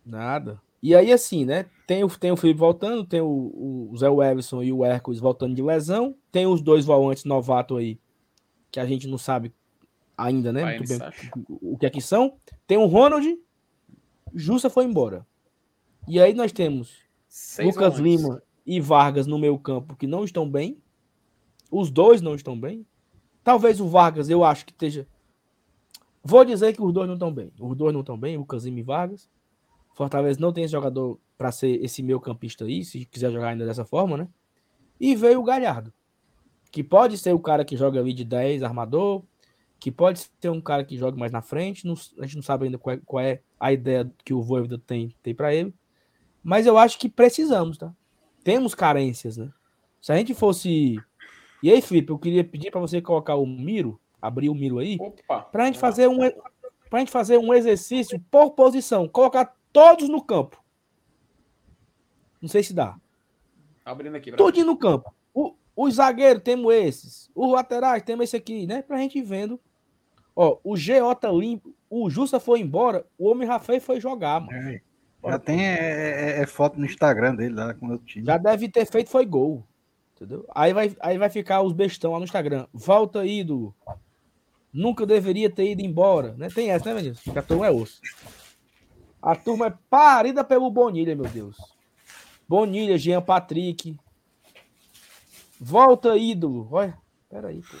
Nada. 0.04 0.60
E 0.82 0.94
aí, 0.94 1.12
assim, 1.12 1.44
né? 1.44 1.66
Tem 1.86 2.04
o, 2.04 2.08
tem 2.08 2.30
o 2.30 2.36
Felipe 2.36 2.60
voltando, 2.60 3.04
tem 3.04 3.20
o, 3.20 3.88
o 3.90 3.96
Zé 3.96 4.06
Everson 4.06 4.62
e 4.62 4.72
o 4.72 4.84
Hércules 4.84 5.18
voltando 5.18 5.54
de 5.54 5.62
lesão. 5.62 6.14
Tem 6.30 6.46
os 6.46 6.60
dois 6.60 6.84
volantes 6.84 7.24
novato 7.24 7.76
aí, 7.76 7.98
que 8.70 8.78
a 8.78 8.86
gente 8.86 9.08
não 9.08 9.18
sabe 9.18 9.52
ainda, 10.16 10.52
né? 10.52 10.62
Vai, 10.62 10.80
bem 10.80 10.98
o 11.48 11.78
que 11.78 11.86
é 11.86 11.90
que 11.90 12.00
são. 12.00 12.36
Tem 12.66 12.76
o 12.76 12.86
Ronald, 12.86 13.38
Justa 14.34 14.68
foi 14.68 14.84
embora. 14.84 15.26
E 16.06 16.20
aí 16.20 16.34
nós 16.34 16.52
temos 16.52 16.96
Seis 17.28 17.74
Lucas 17.74 17.98
volantes. 17.98 18.22
Lima 18.22 18.42
e 18.66 18.80
Vargas 18.80 19.26
no 19.26 19.38
meio 19.38 19.58
campo 19.58 19.96
que 19.96 20.06
não 20.06 20.24
estão 20.24 20.48
bem. 20.48 20.78
Os 21.70 21.90
dois 21.90 22.20
não 22.20 22.34
estão 22.34 22.58
bem. 22.58 22.86
Talvez 23.42 23.80
o 23.80 23.88
Vargas, 23.88 24.28
eu 24.28 24.44
acho 24.44 24.66
que 24.66 24.72
esteja. 24.72 25.06
Vou 26.22 26.44
dizer 26.44 26.74
que 26.74 26.82
os 26.82 26.92
dois 26.92 27.06
não 27.06 27.14
estão 27.14 27.32
bem. 27.32 27.52
Os 27.58 27.76
dois 27.76 27.92
não 27.92 28.00
estão 28.00 28.18
bem, 28.18 28.36
Lucas 28.36 28.64
Lima 28.64 28.80
e 28.80 28.82
Vargas. 28.82 29.28
Fortaleza 29.98 30.38
não 30.40 30.52
tem 30.52 30.62
esse 30.64 30.70
jogador 30.72 31.18
para 31.36 31.50
ser 31.50 31.82
esse 31.84 32.02
meio 32.04 32.20
campista 32.20 32.64
aí, 32.64 32.84
se 32.84 33.04
quiser 33.04 33.32
jogar 33.32 33.48
ainda 33.48 33.66
dessa 33.66 33.84
forma, 33.84 34.16
né? 34.16 34.28
E 35.00 35.16
veio 35.16 35.40
o 35.40 35.44
Galhardo, 35.44 35.92
que 36.70 36.84
pode 36.84 37.18
ser 37.18 37.32
o 37.32 37.38
cara 37.40 37.64
que 37.64 37.76
joga 37.76 37.98
ali 37.98 38.12
de 38.12 38.24
10, 38.24 38.62
armador, 38.62 39.24
que 39.80 39.90
pode 39.90 40.20
ser 40.40 40.50
um 40.50 40.60
cara 40.60 40.84
que 40.84 40.96
joga 40.96 41.16
mais 41.16 41.32
na 41.32 41.42
frente. 41.42 41.84
não- 41.86 41.94
a 42.18 42.22
gente 42.22 42.36
não 42.36 42.42
sabe 42.42 42.66
ainda 42.66 42.78
qual 42.78 42.94
é, 42.94 43.00
qual 43.04 43.20
é 43.24 43.40
a 43.58 43.72
ideia 43.72 44.08
que 44.24 44.32
o 44.32 44.40
Voivoda 44.40 44.78
tem, 44.78 45.12
tem 45.22 45.34
para 45.34 45.52
ele. 45.52 45.74
Mas 46.44 46.64
eu 46.66 46.78
acho 46.78 46.96
que 46.98 47.08
precisamos, 47.08 47.76
tá? 47.76 47.92
Temos 48.44 48.74
carências, 48.76 49.36
né? 49.36 49.50
Se 50.00 50.12
a 50.12 50.16
gente 50.16 50.32
fosse. 50.32 50.96
E 51.60 51.70
aí, 51.72 51.82
Felipe, 51.82 52.10
eu 52.12 52.18
queria 52.18 52.44
pedir 52.44 52.70
para 52.70 52.80
você 52.80 53.02
colocar 53.02 53.34
o 53.34 53.44
Miro, 53.44 54.00
abrir 54.22 54.48
o 54.48 54.54
Miro 54.54 54.78
aí, 54.78 54.96
Opa. 55.00 55.42
pra 55.42 55.66
gente 55.66 55.78
fazer 55.78 56.08
um, 56.08 56.18
pra 56.88 57.00
gente 57.00 57.10
fazer 57.10 57.36
um 57.36 57.52
exercício 57.52 58.20
por 58.30 58.52
posição, 58.52 59.08
colocar 59.08 59.56
todos 59.72 60.08
no 60.08 60.22
campo. 60.22 60.62
Não 62.40 62.48
sei 62.48 62.62
se 62.62 62.72
dá. 62.72 62.96
Abrindo 63.84 64.16
aqui. 64.16 64.32
Tudinho 64.32 64.66
no 64.66 64.76
campo. 64.76 65.12
O, 65.34 65.54
os 65.74 65.94
zagueiros 65.94 66.42
temos 66.42 66.72
esses. 66.74 67.30
Os 67.34 67.50
laterais 67.50 68.02
temos 68.02 68.24
esse 68.24 68.36
aqui, 68.36 68.66
né? 68.66 68.82
Pra 68.82 68.98
gente 68.98 69.18
ir 69.18 69.22
vendo. 69.22 69.58
Ó, 70.36 70.58
o 70.62 70.74
GO 70.74 71.14
tá 71.14 71.30
limpo. 71.30 71.74
O 71.90 72.08
Justa 72.08 72.38
foi 72.38 72.60
embora. 72.60 73.04
O 73.18 73.28
Homem 73.28 73.48
Rafael 73.48 73.80
foi 73.80 74.00
jogar, 74.00 74.40
mano. 74.40 74.52
É, 74.52 74.80
Já 75.24 75.38
tem 75.38 75.66
é, 75.66 76.36
é- 76.38 76.42
é 76.42 76.46
foto 76.46 76.78
no 76.78 76.86
Instagram 76.86 77.34
dele 77.34 77.54
lá 77.54 77.74
com 77.74 77.88
o 77.88 77.98
time. 77.98 78.24
Já 78.26 78.36
deve 78.36 78.68
ter 78.68 78.86
feito, 78.86 79.10
foi 79.10 79.24
gol. 79.26 79.64
Entendeu? 80.14 80.44
Aí 80.54 80.72
vai, 80.72 80.96
aí 81.00 81.16
vai 81.18 81.30
ficar 81.30 81.62
os 81.62 81.72
bestão 81.72 82.12
lá 82.12 82.18
no 82.18 82.24
Instagram. 82.24 82.66
Volta 82.72 83.24
ídolo. 83.24 83.74
Nunca 84.72 85.06
deveria 85.06 85.48
ter 85.50 85.70
ido 85.70 85.80
embora. 85.80 86.34
Né? 86.34 86.48
Tem 86.50 86.70
essa, 86.70 86.92
né, 86.92 87.00
Vinícius? 87.00 87.34
Turma 87.46 87.66
é 87.66 87.70
osso. 87.70 88.00
A 89.22 89.34
turma 89.34 89.66
é 89.66 89.74
parida 89.90 90.44
pelo 90.44 90.70
Bonilha, 90.70 91.14
meu 91.14 91.26
Deus. 91.26 91.56
Bonilha, 92.48 92.96
Jean 92.96 93.20
Patrick. 93.20 93.96
Volta 95.60 96.16
ídolo. 96.16 96.68
Olha. 96.70 96.96
Peraí, 97.28 97.60
pô. 97.60 97.76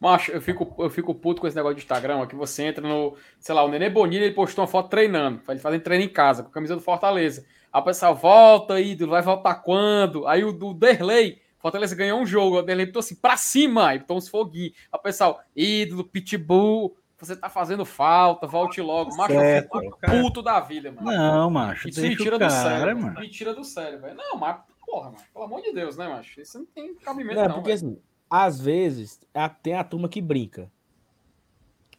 Macho, 0.00 0.32
eu 0.32 0.40
fico, 0.40 0.74
eu 0.82 0.90
fico 0.90 1.14
puto 1.14 1.40
com 1.40 1.46
esse 1.46 1.56
negócio 1.56 1.76
de 1.76 1.82
Instagram, 1.82 2.18
ó, 2.18 2.26
que 2.26 2.34
você 2.34 2.64
entra 2.64 2.86
no, 2.86 3.16
sei 3.38 3.54
lá, 3.54 3.64
o 3.64 3.68
Nenê 3.68 3.88
Bonilha, 3.88 4.24
ele 4.24 4.34
postou 4.34 4.62
uma 4.62 4.68
foto 4.68 4.90
treinando, 4.90 5.40
ele 5.48 5.58
fazendo 5.58 5.82
treino 5.82 6.04
em 6.04 6.08
casa, 6.08 6.42
com 6.42 6.50
a 6.50 6.52
camisa 6.52 6.74
do 6.74 6.82
Fortaleza. 6.82 7.46
Aí 7.72 7.80
o 7.80 7.84
pessoal, 7.84 8.14
volta, 8.14 8.78
ídolo, 8.78 9.12
vai 9.12 9.22
voltar 9.22 9.54
quando? 9.56 10.26
Aí 10.26 10.44
o 10.44 10.52
do 10.52 10.74
Derlei, 10.74 11.40
Fortaleza 11.58 11.96
ganhou 11.96 12.20
um 12.20 12.26
jogo, 12.26 12.58
o 12.58 12.62
Derlei 12.62 12.84
botou 12.84 13.00
assim, 13.00 13.14
pra 13.14 13.38
cima, 13.38 13.88
aí 13.88 13.98
botou 13.98 14.18
uns 14.18 14.28
foguinhos. 14.28 14.74
O 14.92 14.98
pessoal, 14.98 15.40
ídolo, 15.56 16.04
pitbull, 16.04 16.94
você 17.24 17.36
tá 17.36 17.48
fazendo 17.48 17.84
falta, 17.84 18.46
volte 18.46 18.80
logo. 18.80 19.14
Macho, 19.16 19.32
Certo, 19.32 19.74
eu 19.76 19.80
fico 19.82 19.98
cara. 19.98 20.20
puto 20.22 20.42
da 20.42 20.60
vida, 20.60 20.92
mano. 20.92 21.10
Não, 21.10 21.50
macho. 21.50 21.88
Isso 21.88 22.00
me 22.00 22.16
tira 22.16 22.36
do 22.36 22.40
cara, 22.40 22.50
sério, 22.50 23.00
mano. 23.00 23.20
me 23.20 23.28
tira 23.28 23.54
do 23.54 23.64
sério, 23.64 24.00
velho. 24.00 24.16
Não, 24.16 24.36
mas, 24.38 24.58
porra, 24.86 25.10
mano, 25.10 25.22
pelo 25.32 25.44
amor 25.44 25.62
de 25.62 25.72
Deus, 25.72 25.96
né, 25.96 26.08
macho? 26.08 26.40
Isso 26.40 26.58
não 26.58 26.66
tem 26.66 26.94
cabimento, 26.96 27.34
Não, 27.36 27.48
não, 27.48 27.54
porque 27.54 27.74
velho. 27.74 27.92
assim, 27.92 27.98
às 28.30 28.60
vezes 28.60 29.20
tem 29.62 29.74
a 29.74 29.84
turma 29.84 30.08
que 30.08 30.20
brinca. 30.20 30.70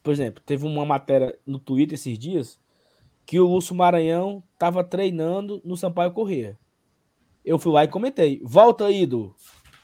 Por 0.03 0.11
exemplo, 0.13 0.41
teve 0.45 0.65
uma 0.65 0.85
matéria 0.85 1.37
no 1.45 1.57
Twitter 1.59 1.95
esses 1.95 2.17
dias 2.17 2.59
que 3.25 3.39
o 3.39 3.47
Lúcio 3.47 3.73
Maranhão 3.75 4.43
tava 4.57 4.83
treinando 4.83 5.59
no 5.65 5.75
Sampaio 5.75 6.11
Corrêa. 6.11 6.57
Eu 7.43 7.57
fui 7.57 7.71
lá 7.71 7.83
e 7.83 7.87
comentei. 7.87 8.39
Volta, 8.43 8.89
ídolo. 8.91 9.35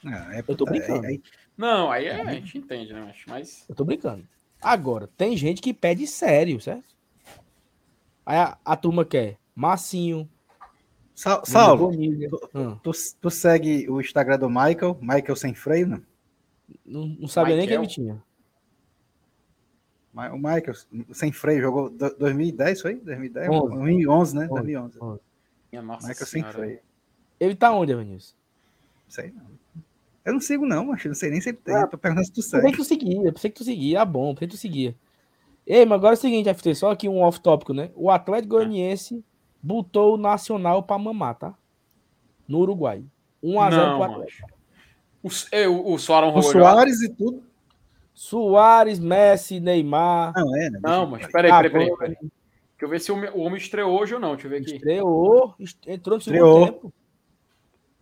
Não, 0.02 0.12
é, 0.32 0.44
Eu 0.46 0.56
tô 0.56 0.64
é- 0.66 0.70
brincando. 0.70 1.06
é- 1.06 1.18
Não, 1.56 1.90
aí 1.90 2.06
é, 2.06 2.20
a 2.20 2.34
gente 2.34 2.56
entende, 2.58 2.92
né, 2.92 3.00
macho? 3.00 3.24
Mas... 3.28 3.64
Eu 3.68 3.74
tô 3.74 3.84
brincando. 3.84 4.26
Agora, 4.62 5.08
tem 5.16 5.36
gente 5.36 5.60
que 5.60 5.74
pede 5.74 6.06
sério, 6.06 6.60
certo? 6.60 6.94
Aí 8.24 8.36
a, 8.38 8.56
a 8.64 8.76
turma 8.76 9.04
quer 9.04 9.38
Massinho, 9.54 10.28
Sa- 11.14 11.42
Saulo, 11.44 11.88
Bonilha. 11.90 12.28
Hum, 12.54 12.76
tu, 12.82 12.90
tu 13.20 13.30
segue 13.30 13.88
o 13.90 14.00
Instagram 14.00 14.38
do 14.38 14.48
Michael, 14.48 14.96
Michael 15.00 15.36
Sem 15.36 15.54
Freio, 15.54 15.86
não? 15.88 16.02
não, 16.86 17.06
não 17.20 17.28
sabia 17.28 17.56
nem 17.56 17.66
que 17.66 17.76
Michael? 17.76 17.82
ele 17.82 17.90
tinha. 17.92 18.22
O 20.14 20.36
Michael, 20.36 20.74
Sem 21.12 21.32
Freio, 21.32 21.60
jogou 21.62 21.90
do- 21.90 22.14
2010, 22.16 22.82
foi? 22.82 22.94
2010? 22.96 23.48
Onze. 23.48 23.74
2011, 23.74 24.36
né? 24.36 24.44
Onze. 24.44 24.52
2011. 24.52 25.20
Minha 25.72 25.82
nossa 25.82 26.06
Michael 26.06 26.26
Sem 26.26 26.42
senhora. 26.42 26.58
Freio. 26.58 26.80
Ele 27.40 27.54
tá 27.56 27.72
onde, 27.72 27.94
Vinícius? 27.94 28.36
Sei 29.08 29.30
não. 29.32 29.46
Eu 30.24 30.32
não 30.34 30.40
sigo, 30.40 30.64
não, 30.66 30.84
mas 30.86 31.04
não 31.04 31.14
sei 31.14 31.30
nem 31.30 31.40
se 31.40 31.48
ele 31.50 31.58
tem. 31.58 31.74
Ah, 31.74 31.86
tô 31.86 31.98
perguntando 31.98 32.26
se 32.26 32.32
tu 32.32 32.36
Pensei 32.36 32.60
segue. 32.60 32.72
que 32.72 32.76
tu 32.78 32.84
seguia, 32.84 33.32
pensei 33.32 33.50
que 33.50 33.56
tu 33.56 33.64
seguia. 33.64 34.02
Ah, 34.02 34.04
bom, 34.04 34.34
pensei 34.34 34.48
que 34.48 34.54
tu 34.54 34.58
seguia. 34.60 34.94
Ei, 35.66 35.84
mas 35.84 35.96
agora 35.98 36.14
é 36.14 36.18
o 36.18 36.20
seguinte, 36.20 36.48
FT, 36.52 36.74
só 36.74 36.90
aqui 36.90 37.08
um 37.08 37.20
off-tópico, 37.22 37.72
né? 37.72 37.90
O 37.94 38.10
Atlético 38.10 38.54
Goianiense 38.56 39.24
botou 39.62 40.14
o 40.14 40.16
Nacional 40.16 40.82
pra 40.82 40.98
mamar, 40.98 41.34
tá? 41.36 41.54
No 42.48 42.58
Uruguai. 42.58 43.04
1x0 43.42 43.70
Não, 43.70 43.98
pro 44.00 44.12
Atlético. 44.12 44.48
O, 45.22 45.28
é, 45.52 45.68
o, 45.68 45.72
o 45.72 45.94
O 45.94 45.98
jogou 45.98 46.42
já? 46.42 46.50
Soares 46.50 47.00
e 47.02 47.08
tudo. 47.08 47.42
Soares, 48.14 48.98
Messi, 48.98 49.58
Neymar. 49.60 50.32
Não, 50.36 50.56
é, 50.56 50.70
né? 50.70 50.80
Não, 50.82 51.06
mas 51.06 51.22
eu- 51.22 51.30
peraí, 51.30 51.50
Ah, 51.50 51.62
peraí, 51.62 51.70
peraí. 51.72 51.96
peraí. 51.96 52.14
Deixa 52.20 52.30
eu 52.80 52.88
ver 52.88 53.00
se 53.00 53.12
o, 53.12 53.16
me- 53.16 53.30
o 53.30 53.38
homem 53.38 53.56
estreou 53.58 53.98
hoje 53.98 54.14
ou 54.14 54.20
não. 54.20 54.32
Deixa 54.32 54.46
eu 54.46 54.50
ver 54.50 54.62
aqui. 54.62 54.74
Estreou, 54.74 55.54
est- 55.58 55.86
entrou 55.88 56.16
no 56.18 56.22
segundo 56.22 56.38
Estreou. 56.44 56.66
tempo. 56.66 56.92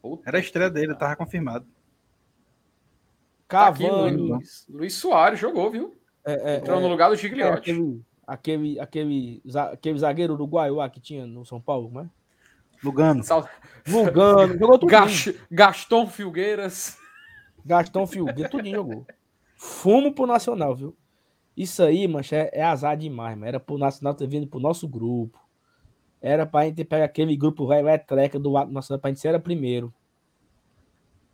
Puta 0.02 0.28
Era 0.28 0.38
a 0.38 0.40
estreia 0.40 0.70
dele, 0.70 0.94
tava 0.94 1.14
confirmado. 1.14 1.66
Tá 3.50 3.68
aqui, 3.68 3.86
Cavani. 3.86 4.16
Luiz, 4.16 4.66
Luiz 4.68 4.94
Soares 4.94 5.38
jogou, 5.38 5.70
viu? 5.70 5.94
é, 6.24 6.54
é, 6.54 6.56
Entrou 6.58 6.78
é, 6.78 6.82
no 6.82 6.88
lugar 6.88 7.08
do 7.08 7.14
é, 7.14 7.18
Gigliotti. 7.18 7.70
aquele, 7.70 8.04
aquele, 8.26 8.80
aquele, 8.80 9.42
aquele 9.72 9.98
zagueiro 9.98 10.34
uruguaio 10.34 10.76
lá 10.76 10.88
que 10.88 11.00
tinha 11.00 11.26
no 11.26 11.44
São 11.44 11.60
Paulo, 11.60 11.90
né? 11.90 12.08
Lugano. 12.82 13.22
Sal- 13.22 13.48
Vulgano, 13.84 14.58
jogou 14.58 14.78
tudo. 14.78 14.88
Gas- 14.90 15.34
Gaston 15.50 16.06
Filgueiras. 16.06 16.96
Gastão 17.64 18.06
Filgueira, 18.06 18.48
tudinho 18.48 18.76
jogou. 18.76 19.06
Fumo 19.54 20.14
pro 20.14 20.26
Nacional, 20.26 20.74
viu? 20.74 20.96
Isso 21.54 21.82
aí, 21.82 22.08
mancha, 22.08 22.36
é, 22.36 22.50
é 22.60 22.62
azar 22.62 22.96
demais, 22.96 23.36
mano. 23.36 23.46
Era 23.46 23.60
pro 23.60 23.76
Nacional 23.76 24.14
ter 24.14 24.26
vindo 24.26 24.46
pro 24.46 24.58
nosso 24.58 24.88
grupo. 24.88 25.38
Era 26.22 26.46
pra 26.46 26.64
gente 26.64 26.84
pegar 26.84 27.04
aquele 27.04 27.36
grupo 27.36 27.66
velho 27.66 27.86
do 28.40 28.50
lado 28.50 28.68
do 28.68 28.72
Nacional 28.74 29.00
pra 29.00 29.10
gente 29.10 29.20
ser 29.20 29.28
era 29.28 29.38
primeiro. 29.40 29.92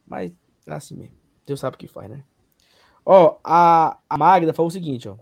Mas 0.06 0.32
é 0.66 0.72
assim 0.72 0.96
mesmo. 0.96 1.14
Deus 1.46 1.60
sabe 1.60 1.76
o 1.76 1.78
que 1.78 1.86
faz, 1.86 2.10
né? 2.10 2.22
Ó, 3.04 3.38
a, 3.44 3.98
a 4.10 4.18
Magda 4.18 4.52
falou 4.52 4.68
o 4.68 4.72
seguinte, 4.72 5.08
ó. 5.08 5.16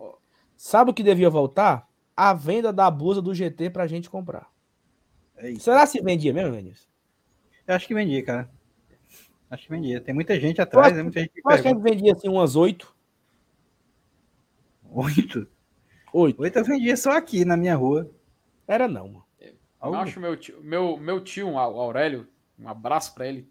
Sabe 0.57 0.91
o 0.91 0.95
que 0.95 1.03
devia 1.03 1.29
voltar? 1.29 1.89
A 2.17 2.33
venda 2.33 2.73
da 2.73 2.91
blusa 2.91 3.21
do 3.21 3.35
GT 3.35 3.71
pra 3.71 3.87
gente 3.87 4.09
comprar. 4.09 4.51
É 5.37 5.51
isso. 5.51 5.65
Será 5.65 5.85
se 5.85 6.01
vendia 6.01 6.33
mesmo, 6.33 6.55
Vinícius? 6.55 6.89
Eu 7.67 7.75
acho 7.75 7.87
que 7.87 7.95
vendia, 7.95 8.23
cara. 8.25 8.51
Acho 9.51 9.65
que 9.65 9.71
vendia. 9.71 10.01
Tem 10.01 10.15
muita 10.15 10.39
gente 10.41 10.61
atrás, 10.63 10.89
acho- 10.89 10.97
né? 10.97 11.03
Muita 11.03 11.21
gente 11.21 11.33
que 11.33 11.41
Eu 11.45 11.51
acho 11.51 11.63
que 11.63 11.69
a 11.69 11.73
gente 11.73 11.83
vendia 11.83 12.13
assim 12.13 12.29
umas 12.29 12.57
oito. 12.57 12.95
Oito. 14.91 15.47
Oito. 16.13 16.41
Oito 16.43 16.59
eu 16.59 16.65
vendia 16.65 16.97
só 16.97 17.13
aqui 17.13 17.45
na 17.45 17.57
minha 17.57 17.75
rua. 17.75 18.11
Era 18.67 18.87
não, 18.89 19.09
mano. 19.09 19.25
Eu 19.83 19.95
acho 19.97 20.19
meu 20.19 20.35
tio, 20.35 20.63
meu, 20.63 20.97
meu 20.97 21.21
tio, 21.21 21.51
o 21.51 21.59
Aurélio, 21.59 22.27
um 22.59 22.67
abraço 22.67 23.15
pra 23.15 23.27
ele, 23.27 23.47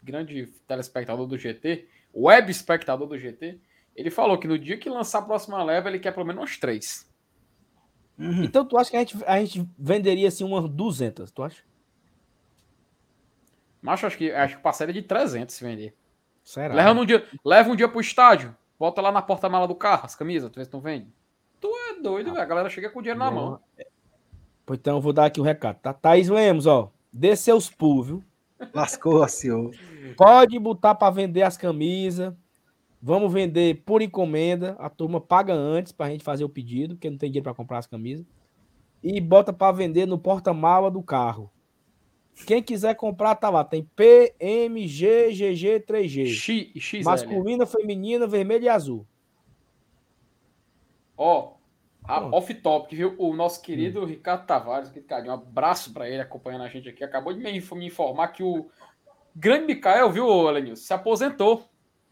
grande 0.00 0.46
telespectador 0.68 1.26
do 1.26 1.36
GT, 1.36 1.88
web 2.14 2.50
espectador 2.50 3.06
do 3.06 3.18
GT. 3.18 3.58
Ele 3.94 4.10
falou 4.10 4.38
que 4.38 4.48
no 4.48 4.58
dia 4.58 4.78
que 4.78 4.88
lançar 4.88 5.18
a 5.18 5.22
próxima 5.22 5.62
leva, 5.62 5.88
ele 5.88 5.98
quer 5.98 6.12
pelo 6.12 6.26
menos 6.26 6.44
uns 6.44 6.58
três. 6.58 7.10
Uhum. 8.18 8.44
Então 8.44 8.64
tu 8.64 8.76
acha 8.76 8.90
que 8.90 8.96
a 8.96 9.00
gente, 9.00 9.24
a 9.26 9.38
gente 9.40 9.68
venderia 9.78 10.28
assim 10.28 10.44
umas 10.44 10.68
200, 10.68 11.30
tu 11.30 11.42
acha? 11.42 11.62
Mas 13.80 14.02
acho 14.04 14.16
que 14.16 14.30
acho 14.30 14.56
que 14.56 14.62
passaria 14.62 14.94
de 14.94 15.02
300 15.02 15.54
se 15.54 15.64
vender. 15.64 15.94
Será? 16.44 16.74
Leva 16.74 17.00
um 17.00 17.04
dia, 17.04 17.26
leva 17.44 17.70
um 17.70 17.76
dia 17.76 17.88
pro 17.88 18.00
estádio, 18.00 18.56
bota 18.78 19.00
lá 19.00 19.10
na 19.10 19.22
porta-mala 19.22 19.66
do 19.66 19.74
carro 19.74 20.04
as 20.04 20.14
camisas, 20.14 20.50
tu 20.50 20.58
vê 20.58 20.64
se 20.64 20.72
não 20.72 20.80
vende. 20.80 21.08
Tu 21.60 21.68
é 21.68 22.00
doido, 22.00 22.32
velho. 22.32 22.42
A 22.42 22.44
galera 22.44 22.68
chega 22.68 22.90
com 22.90 22.98
o 22.98 23.02
dinheiro 23.02 23.18
na 23.18 23.30
mão. 23.30 23.60
Pois 24.66 24.78
então 24.78 24.96
eu 24.96 25.00
vou 25.00 25.12
dar 25.12 25.26
aqui 25.26 25.40
o 25.40 25.44
recado, 25.44 25.78
tá? 25.80 25.92
Thaís 25.92 26.28
Lemos, 26.28 26.66
ó. 26.66 26.90
Dê 27.12 27.36
seus 27.36 27.70
pulos, 27.70 28.06
viu? 28.06 28.24
Lascou, 28.74 29.26
senhor. 29.28 29.74
Pode 30.16 30.58
botar 30.58 30.94
pra 30.94 31.10
vender 31.10 31.42
as 31.42 31.56
camisas. 31.56 32.34
Vamos 33.00 33.32
vender 33.32 33.82
por 33.84 34.00
encomenda. 34.00 34.76
A 34.78 34.88
turma 34.88 35.20
paga 35.20 35.54
antes 35.54 35.92
pra 35.92 36.08
gente 36.08 36.22
fazer 36.22 36.44
o 36.44 36.48
pedido, 36.48 36.94
porque 36.94 37.10
não 37.10 37.18
tem 37.18 37.30
dinheiro 37.30 37.44
pra 37.44 37.54
comprar 37.54 37.78
as 37.78 37.86
camisas. 37.86 38.24
E 39.02 39.20
bota 39.20 39.52
pra 39.52 39.72
vender 39.72 40.06
no 40.06 40.18
porta-mala 40.18 40.90
do 40.90 41.02
carro. 41.02 41.50
Quem 42.46 42.62
quiser 42.62 42.94
comprar, 42.94 43.34
tá 43.34 43.50
lá. 43.50 43.64
Tem 43.64 43.82
P, 43.96 44.34
M, 44.38 44.86
G, 44.86 45.32
GG, 45.32 45.80
3G. 45.86 46.26
X, 46.26 46.72
XL. 46.76 47.04
Masculina, 47.04 47.66
feminina, 47.66 48.26
vermelho 48.26 48.64
e 48.64 48.68
azul. 48.68 49.06
Ó, 51.16 51.54
a- 52.04 52.20
Pronto. 52.20 52.34
off 52.36 52.54
topic, 52.54 52.96
viu? 52.96 53.14
O 53.18 53.34
nosso 53.34 53.62
querido 53.62 54.04
Ricardo 54.04 54.46
Tavares, 54.46 54.90
que 54.90 55.00
cara, 55.00 55.24
um 55.26 55.32
abraço 55.32 55.92
pra 55.92 56.08
ele 56.08 56.20
acompanhando 56.20 56.62
a 56.64 56.68
gente 56.68 56.88
aqui, 56.88 57.02
acabou 57.04 57.32
de 57.32 57.40
me 57.40 57.50
inf- 57.56 57.72
me 57.72 57.86
informar 57.86 58.28
que 58.28 58.42
o 58.42 58.68
grande 59.34 59.66
Mikael, 59.66 60.10
viu, 60.10 60.48
Elenilson, 60.48 60.82
se 60.84 60.92
aposentou. 60.94 61.68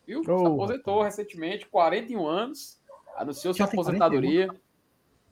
Viu? 0.07 0.25
se 0.25 0.31
Oh, 0.31 0.47
aposentou 0.55 1.03
recentemente, 1.03 1.67
41 1.67 2.27
anos, 2.27 2.81
anunciou 3.17 3.53
sua 3.55 3.67
Já 3.67 3.73
aposentadoria. 3.73 4.49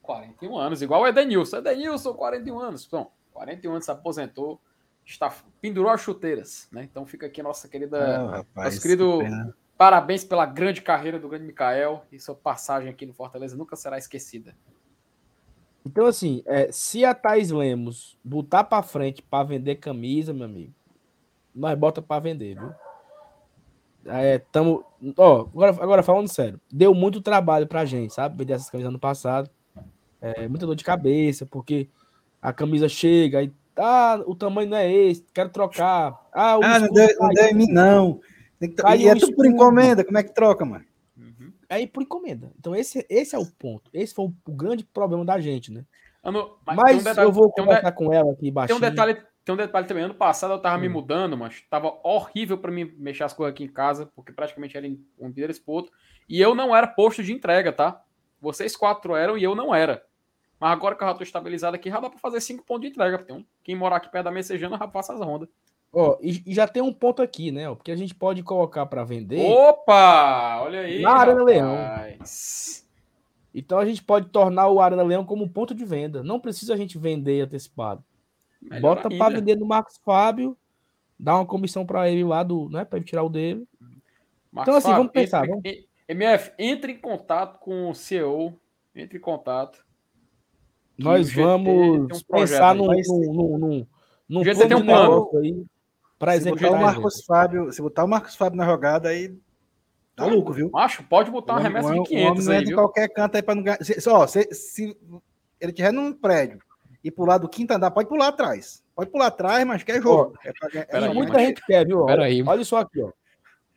41 0.01 0.57
anos, 0.57 0.81
igual 0.81 1.01
o 1.01 1.07
Edenilson. 1.07 1.57
Edenilson, 1.57 2.13
41 2.13 2.59
anos. 2.59 2.85
Bom, 2.87 3.11
41 3.33 3.71
anos 3.73 3.85
se 3.85 3.91
aposentou, 3.91 4.59
está, 5.05 5.33
pendurou 5.61 5.91
as 5.91 6.01
chuteiras, 6.01 6.67
né? 6.71 6.83
Então 6.83 7.05
fica 7.05 7.25
aqui 7.27 7.43
nossa 7.43 7.67
querida 7.67 7.97
Ah, 8.21 8.31
rapaz, 8.37 8.75
nosso 8.75 8.81
querido- 8.81 9.19
que. 9.19 9.58
Parabéns 9.79 10.25
pela 10.25 10.45
grande 10.45 10.81
carreira 10.81 11.17
do 11.17 11.29
grande 11.29 11.45
Mikael 11.45 12.03
e 12.11 12.19
sua 12.19 12.35
passagem 12.35 12.89
aqui 12.89 13.05
no 13.05 13.13
Fortaleza 13.13 13.55
nunca 13.55 13.77
será 13.77 13.97
esquecida. 13.97 14.53
Então, 15.85 16.05
assim, 16.05 16.43
é, 16.45 16.69
se 16.69 17.05
a 17.05 17.15
Thaís 17.15 17.49
Lemos 17.49 18.17
botar 18.21 18.65
pra 18.65 18.83
frente 18.83 19.21
pra 19.21 19.41
vender 19.41 19.77
camisa, 19.77 20.33
meu 20.33 20.43
amigo, 20.43 20.73
nós 21.55 21.79
bota 21.79 22.01
pra 22.01 22.19
vender, 22.19 22.59
viu? 22.59 22.73
É, 24.05 24.39
tamo, 24.51 24.83
ó, 25.15 25.43
agora, 25.43 25.71
agora 25.81 26.03
falando 26.03 26.27
sério, 26.27 26.59
deu 26.69 26.93
muito 26.93 27.21
trabalho 27.21 27.65
pra 27.65 27.85
gente, 27.85 28.13
sabe? 28.13 28.37
Vender 28.37 28.55
essas 28.55 28.69
camisas 28.69 28.89
ano 28.89 28.99
passado. 28.99 29.49
É, 30.19 30.45
muita 30.49 30.65
dor 30.65 30.75
de 30.75 30.83
cabeça, 30.83 31.45
porque 31.45 31.87
a 32.41 32.51
camisa 32.51 32.89
chega 32.89 33.43
e 33.43 33.53
ah, 33.77 34.21
o 34.27 34.35
tamanho 34.35 34.69
não 34.71 34.77
é 34.77 34.91
esse, 34.91 35.25
quero 35.33 35.47
trocar. 35.51 36.19
Ah, 36.33 36.57
o 36.57 36.63
Ah, 36.65 36.79
não 36.79 36.89
deu, 36.89 37.07
não 37.17 37.27
caiu. 37.27 37.33
deu 37.33 37.47
em 37.47 37.53
mim, 37.53 37.71
não. 37.71 38.19
Tem 38.59 38.71
Caiu 38.73 39.01
E 39.01 39.07
é 39.09 39.15
tudo 39.15 39.35
por 39.35 39.45
encomenda. 39.45 40.03
Como 40.03 40.17
é 40.17 40.23
que 40.23 40.33
troca, 40.33 40.65
mano? 40.65 40.85
Aí 41.69 41.85
por 41.85 42.01
encomenda. 42.01 42.51
Então, 42.57 42.75
esse, 42.75 43.05
esse 43.09 43.35
é 43.35 43.39
o 43.39 43.45
ponto. 43.45 43.89
Esse 43.93 44.13
foi 44.15 44.25
o, 44.25 44.33
o 44.47 44.51
grande 44.51 44.83
problema 44.83 45.23
da 45.23 45.39
gente, 45.39 45.71
né? 45.71 45.85
Ano- 46.23 46.57
Mas, 46.65 46.77
tem 46.77 46.95
um 46.95 47.03
detalhe- 47.03 47.27
eu 47.27 47.31
vou 47.31 47.51
tem 47.51 47.63
um 47.63 47.67
de- 47.67 47.73
conversar 47.75 47.91
com 47.91 48.11
ela 48.13 48.31
aqui 48.31 48.41
Tem 48.41 48.51
baixinho. 48.53 48.77
um 48.77 48.81
detalhe, 48.81 49.21
tem 49.45 49.53
um 49.53 49.57
detalhe 49.57 49.85
também. 49.87 50.03
Ano 50.03 50.15
passado 50.15 50.51
eu 50.53 50.59
tava 50.59 50.79
me 50.79 50.87
Hum. 50.89 50.93
mudando, 50.93 51.37
mas 51.37 51.61
tava 51.69 51.99
horrível 52.03 52.57
pra 52.57 52.71
mim 52.71 52.91
mexer 52.97 53.23
as 53.23 53.33
coisas 53.33 53.53
aqui 53.53 53.63
em 53.63 53.67
casa, 53.71 54.07
porque 54.15 54.33
praticamente 54.33 54.75
era 54.75 54.87
um 54.87 55.27
endereço 55.27 55.63
pro 55.63 55.73
outro. 55.75 55.91
E 56.27 56.41
eu 56.41 56.55
não 56.55 56.75
era 56.75 56.87
posto 56.87 57.23
de 57.23 57.31
entrega, 57.33 57.71
tá? 57.71 58.03
Vocês 58.41 58.75
quatro 58.75 59.15
eram 59.15 59.37
e 59.37 59.43
eu 59.43 59.53
não 59.53 59.73
era. 59.73 60.03
Mas 60.59 60.71
agora 60.71 60.95
que 60.95 61.03
eu 61.03 61.07
já 61.07 61.13
tô 61.13 61.23
estabilizado 61.23 61.75
aqui, 61.75 61.89
já 61.89 61.99
dá 61.99 62.09
pra 62.09 62.19
fazer 62.19 62.41
cinco 62.41 62.65
pontos 62.65 62.81
de 62.81 62.87
entrega. 62.89 63.19
Tem 63.19 63.35
um, 63.35 63.45
quem 63.63 63.75
morar 63.75 63.97
aqui 63.97 64.09
perto 64.11 64.25
da 64.25 64.31
Messejana 64.31 64.77
já 64.77 64.87
passa 64.87 65.13
as 65.13 65.19
rondas. 65.19 65.47
Ó, 65.91 66.17
e, 66.21 66.43
e 66.45 66.53
já 66.53 66.67
tem 66.67 66.83
um 66.83 66.93
ponto 66.93 67.21
aqui, 67.21 67.51
né? 67.51 67.67
ó, 67.69 67.75
Porque 67.75 67.91
a 67.91 67.95
gente 67.95 68.13
pode 68.13 68.43
colocar 68.43 68.85
para 68.85 69.03
vender. 69.03 69.39
Opa! 69.51 70.61
Olha 70.61 70.81
aí. 70.81 71.01
Na 71.01 71.11
Arena 71.11 71.43
Leão. 71.43 71.75
rapaz. 71.75 72.87
Então 73.53 73.79
a 73.79 73.85
gente 73.85 74.03
pode 74.03 74.27
tornar 74.29 74.67
o 74.67 74.79
Arena 74.79 75.01
Leão 75.01 75.25
como 75.25 75.49
ponto 75.49 75.73
de 75.73 75.83
venda. 75.83 76.21
Não 76.23 76.39
precisa 76.39 76.75
a 76.75 76.77
gente 76.77 76.97
vender 76.97 77.41
antecipado. 77.41 78.03
Melhor 78.61 78.81
Bota 78.81 79.09
para 79.09 79.35
vender 79.35 79.55
no 79.55 79.65
Marcos 79.65 79.97
Fábio, 80.05 80.55
dá 81.17 81.35
uma 81.35 81.45
comissão 81.45 81.85
para 81.85 82.09
ele 82.09 82.23
lá 82.23 82.43
do, 82.43 82.69
né, 82.69 82.85
para 82.85 82.97
ele 82.97 83.05
tirar 83.05 83.23
o 83.23 83.29
dele. 83.29 83.65
Marcos 84.51 84.61
Então, 84.61 84.75
assim, 84.75 84.87
Fábio, 84.89 84.97
vamos 84.97 85.11
pensar, 85.11 85.47
entre- 85.49 85.71
vamos- 85.71 85.89
MF, 86.07 86.51
entre 86.59 86.91
em 86.93 86.97
contato 86.97 87.59
com 87.59 87.89
o 87.89 87.95
CEO. 87.95 88.59
Entre 88.95 89.17
em 89.17 89.21
contato. 89.21 89.83
Nós 90.97 91.31
vamos 91.31 92.21
um 92.21 92.33
pensar 92.33 92.75
num, 92.75 92.87
num, 92.87 93.57
num, 93.57 93.87
num, 94.27 94.43
plano 94.43 94.75
um 94.75 94.85
plano. 94.85 95.29
aí 95.39 95.65
para 96.19 96.33
Se 96.33 96.39
botar 96.39 96.49
executar 96.51 96.71
o 96.71 96.75
a 96.75 96.79
Marcos 96.79 97.23
Fábio, 97.25 97.71
se 97.71 97.81
botar 97.81 98.03
o 98.03 98.07
Marcos 98.07 98.35
Fábio 98.35 98.57
na 98.57 98.65
jogada, 98.65 99.09
aí 99.09 99.35
tá 100.15 100.25
louco, 100.25 100.51
viu? 100.53 100.69
Macho, 100.69 101.01
pode 101.03 101.31
botar 101.31 101.53
uma 101.53 101.61
remessa 101.61 101.87
de 101.93 101.99
homem- 101.99 102.01
o 102.01 102.03
homem 102.03 102.33
500 102.35 102.45
não 102.45 102.53
aí, 102.53 102.65
viu? 102.65 102.75
qualquer 102.75 103.07
canto 103.07 103.35
aí 103.35 103.41
pra 103.41 103.55
não 103.55 103.63
ganhar. 103.63 103.83
Se, 103.83 103.99
só, 104.01 104.27
se, 104.27 104.43
se 104.53 104.97
ele 105.61 105.71
tiver 105.71 105.93
num 105.93 106.11
prédio 106.13 106.59
e 107.01 107.09
pular 107.09 107.37
do 107.37 107.47
quinto 107.47 107.71
andar, 107.71 107.89
pode 107.91 108.09
pular 108.09 108.27
atrás. 108.27 108.83
Pode 108.93 109.09
pular 109.09 109.27
atrás, 109.27 109.65
mas 109.65 109.81
quer 109.81 110.01
jogo. 110.01 110.37
é 110.43 110.51
pra 110.51 110.69
é 110.81 111.07
aí, 111.07 111.13
muita 111.13 111.33
mas- 111.33 111.41
gente 111.47 111.65
quer, 111.65 111.87
viu? 111.87 112.01
ó. 112.01 112.05
Pera 112.05 112.25
aí. 112.25 112.43
Olha 112.43 112.65
só 112.65 112.79
aqui, 112.79 113.01
ó. 113.01 113.11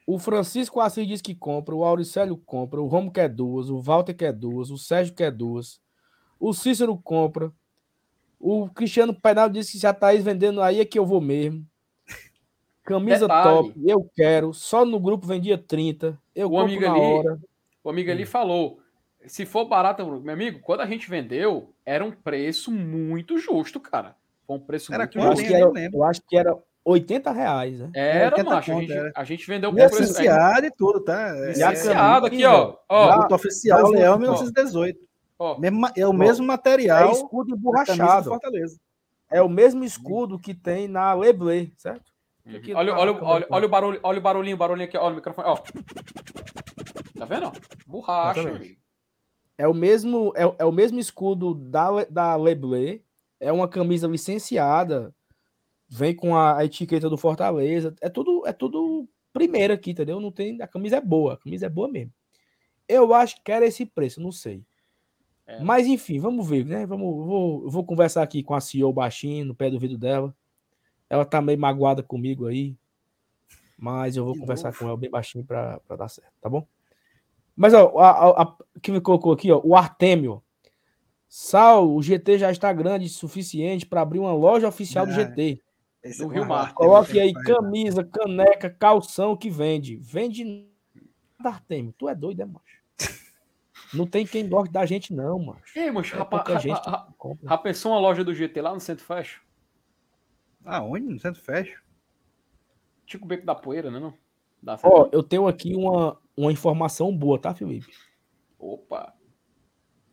O 0.04 0.18
Francisco 0.18 0.80
Assis 0.80 1.06
diz 1.06 1.22
que 1.22 1.32
compra, 1.32 1.76
o 1.76 1.84
Auricélio 1.84 2.36
compra, 2.36 2.82
o 2.82 2.88
Romo 2.88 3.12
quer 3.12 3.28
duas, 3.28 3.70
o 3.70 3.80
Walter 3.80 4.12
quer 4.14 4.32
duas, 4.32 4.68
o 4.68 4.76
Sérgio 4.76 5.14
quer 5.14 5.30
duas, 5.30 5.80
o 6.40 6.52
Cícero 6.52 6.96
compra, 6.98 7.52
o 8.40 8.68
Cristiano 8.68 9.14
Penal 9.14 9.48
disse 9.48 9.70
que 9.70 9.78
se 9.78 9.86
a 9.86 9.94
Thaís 9.94 10.24
vendendo 10.24 10.60
aí 10.60 10.80
é 10.80 10.84
que 10.84 10.98
eu 10.98 11.06
vou 11.06 11.20
mesmo. 11.20 11.64
Camisa 12.84 13.20
Detalhe. 13.28 13.44
top, 13.68 13.72
eu 13.86 14.10
quero. 14.14 14.52
Só 14.52 14.84
no 14.84 14.98
grupo 14.98 15.26
vendia 15.26 15.56
30. 15.56 16.18
Eu 16.34 16.50
O 16.50 16.58
amigo 16.58 16.84
ali- 16.86 17.00
hora. 17.00 17.38
O 17.84 17.90
amigo 17.90 18.08
Hum. 18.10 18.12
ali 18.12 18.26
falou: 18.26 18.80
se 19.26 19.46
for 19.46 19.64
barato, 19.66 20.04
meu 20.20 20.32
amigo, 20.34 20.60
quando 20.60 20.80
a 20.80 20.86
gente 20.86 21.08
vendeu, 21.08 21.72
era 21.86 22.04
um 22.04 22.10
preço 22.10 22.70
muito 22.72 23.38
justo, 23.38 23.78
cara. 23.78 24.16
Foi 24.46 24.56
um 24.56 24.60
preço 24.60 24.92
Era 24.92 25.04
muito 25.04 25.18
acho, 25.20 25.28
justo. 25.36 25.46
que 25.46 25.52
eu 25.54 25.56
era, 26.02 26.10
acho 26.10 26.20
que 26.28 26.36
era 26.36 26.56
80 26.84 27.30
reais, 27.30 27.78
né? 27.78 27.90
Era, 27.94 28.34
80 28.36 28.50
macho. 28.50 28.72
a, 28.72 28.74
gente, 28.80 28.92
era. 28.92 29.12
a 29.14 29.24
gente 29.24 29.46
vendeu 29.46 29.70
por 29.70 29.76
preço. 29.76 30.00
licenciado 30.00 30.66
e 30.66 30.70
tudo, 30.72 31.00
tá? 31.00 31.28
É, 31.36 31.46
Licenciado 31.48 32.26
é, 32.26 32.28
aqui, 32.28 32.44
ó. 32.44 32.76
ó, 32.88 33.28
oficial, 33.34 33.90
Leão 33.90 34.14
ó, 34.14 34.18
1918. 34.18 34.98
ó. 35.38 35.56
Mesmo 35.58 35.86
é 35.96 36.04
o 36.06 36.10
Ó, 36.10 36.12
mesmo 36.12 36.44
É 36.44 36.46
material 36.48 37.12
escudo 37.12 37.50
da 37.50 37.54
camisa 37.54 37.54
do 37.54 37.60
emborrachado. 37.60 38.28
Fortaleza. 38.30 38.76
É 39.30 39.40
o 39.40 39.48
mesmo 39.48 39.84
escudo 39.84 40.38
que 40.38 40.52
tem 40.52 40.88
na 40.88 41.14
Leblé, 41.14 41.70
certo? 41.76 42.11
Uhum. 42.44 42.56
Aqui 42.56 42.74
Olha, 42.74 42.92
tá- 42.92 42.98
olha, 42.98 43.14
tá 43.14 43.24
olha, 43.24 43.46
bom. 43.46 43.54
olha 43.54 43.66
o 43.66 43.68
barulho, 43.68 44.00
olha 44.02 44.18
o 44.18 44.22
barulhinho, 44.22 44.56
barulhinho 44.56 44.88
aqui, 44.88 44.96
olha 44.96 45.12
o 45.12 45.16
microfone, 45.16 45.48
ó. 45.48 45.56
Tá 47.16 47.24
vendo? 47.24 47.52
Borracha. 47.86 48.60
É 49.56 49.68
o 49.68 49.74
mesmo, 49.74 50.32
é, 50.34 50.42
é 50.58 50.64
o 50.64 50.72
mesmo 50.72 50.98
escudo 50.98 51.54
da, 51.54 52.04
da 52.04 52.36
Leblé. 52.36 53.00
É 53.38 53.52
uma 53.52 53.68
camisa 53.68 54.08
licenciada. 54.08 55.14
Vem 55.88 56.14
com 56.16 56.34
a, 56.34 56.58
a 56.58 56.64
etiqueta 56.64 57.08
do 57.08 57.16
Fortaleza. 57.18 57.94
É 58.00 58.08
tudo, 58.08 58.42
é 58.46 58.52
tudo 58.52 59.08
primeiro 59.32 59.72
aqui, 59.74 59.90
entendeu? 59.92 60.18
Não 60.20 60.32
tem, 60.32 60.60
a 60.60 60.66
camisa 60.66 60.96
é 60.96 61.00
boa, 61.00 61.34
a 61.34 61.36
camisa 61.36 61.66
é 61.66 61.68
boa 61.68 61.88
mesmo. 61.88 62.12
Eu 62.88 63.14
acho 63.14 63.42
que 63.42 63.52
era 63.52 63.66
esse 63.66 63.86
preço, 63.86 64.20
não 64.20 64.32
sei. 64.32 64.64
É. 65.46 65.60
Mas 65.62 65.86
enfim, 65.86 66.18
vamos 66.18 66.48
ver, 66.48 66.64
né? 66.64 66.86
Vamos, 66.86 67.26
vou, 67.26 67.64
eu 67.64 67.70
vou 67.70 67.84
conversar 67.84 68.22
aqui 68.22 68.42
com 68.42 68.54
a 68.54 68.60
CEO 68.60 68.92
baixinho, 68.92 69.44
no 69.44 69.54
pé 69.54 69.70
do 69.70 69.78
vidro 69.78 69.98
dela. 69.98 70.34
Ela 71.12 71.26
tá 71.26 71.42
meio 71.42 71.58
magoada 71.58 72.02
comigo 72.02 72.46
aí. 72.46 72.74
Mas 73.76 74.16
eu 74.16 74.24
vou 74.24 74.32
De 74.32 74.40
conversar 74.40 74.68
novo. 74.68 74.78
com 74.78 74.88
ela 74.88 74.96
bem 74.96 75.10
baixinho 75.10 75.44
pra, 75.44 75.78
pra 75.80 75.94
dar 75.94 76.08
certo, 76.08 76.32
tá 76.40 76.48
bom? 76.48 76.66
Mas, 77.54 77.74
ó, 77.74 77.98
a, 77.98 78.10
a, 78.10 78.42
a- 78.44 78.56
que 78.80 78.90
me 78.90 78.98
colocou 78.98 79.30
aqui, 79.30 79.52
ó, 79.52 79.60
o 79.62 79.76
Artemio. 79.76 80.42
Sal, 81.28 81.94
o 81.94 82.02
GT 82.02 82.38
já 82.38 82.50
está 82.50 82.72
grande 82.72 83.04
o 83.06 83.10
suficiente 83.10 83.84
para 83.84 84.00
abrir 84.00 84.20
uma 84.20 84.32
loja 84.32 84.66
oficial 84.68 85.04
do 85.04 85.12
GT. 85.12 85.60
Esse 86.02 86.24
Do 86.24 86.32
é 86.32 86.36
Rio 86.36 86.46
Mar. 86.48 86.72
Coloque 86.72 87.20
aí 87.20 87.32
rapaz? 87.32 87.46
camisa, 87.46 88.02
caneca, 88.04 88.70
calção 88.70 89.36
que 89.36 89.50
vende. 89.50 89.96
Vende 89.96 90.44
nada, 91.38 91.56
Artemio. 91.56 91.94
Tu 91.98 92.08
é 92.08 92.14
doido, 92.14 92.40
é, 92.40 92.46
macho? 92.46 92.80
Não 93.92 94.06
tem 94.06 94.26
quem 94.26 94.48
goste 94.48 94.72
da 94.72 94.86
gente, 94.86 95.12
não, 95.12 95.38
macho. 95.38 95.78
Ei, 95.78 95.90
mas 95.90 96.10
É 96.10 96.16
rapaz, 96.16 96.42
rapaz, 96.48 96.64
já 97.42 97.58
pensou 97.58 97.92
uma 97.92 98.00
loja 98.00 98.24
do 98.24 98.34
GT 98.34 98.62
lá 98.62 98.72
no 98.72 98.80
Centro 98.80 99.04
Fashion? 99.04 99.40
Aonde? 100.64 101.06
No 101.06 101.18
centro 101.18 101.40
fecha. 101.40 101.80
Tipo 103.06 103.24
o 103.24 103.28
Beco 103.28 103.44
da 103.44 103.54
Poeira, 103.54 103.90
né? 103.90 103.98
Não? 103.98 104.14
Dá 104.62 104.78
Ó, 104.82 105.08
eu 105.10 105.22
tenho 105.22 105.48
aqui 105.48 105.74
uma, 105.74 106.16
uma 106.36 106.52
informação 106.52 107.14
boa, 107.16 107.38
tá, 107.38 107.52
Felipe? 107.52 107.92
Opa. 108.58 109.12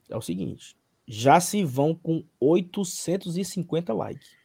É 0.10 0.18
o 0.18 0.22
seguinte. 0.22 0.76
Já 1.08 1.40
se 1.40 1.64
vão 1.64 1.94
com 1.94 2.24
850 2.40 3.94
likes. 3.94 4.38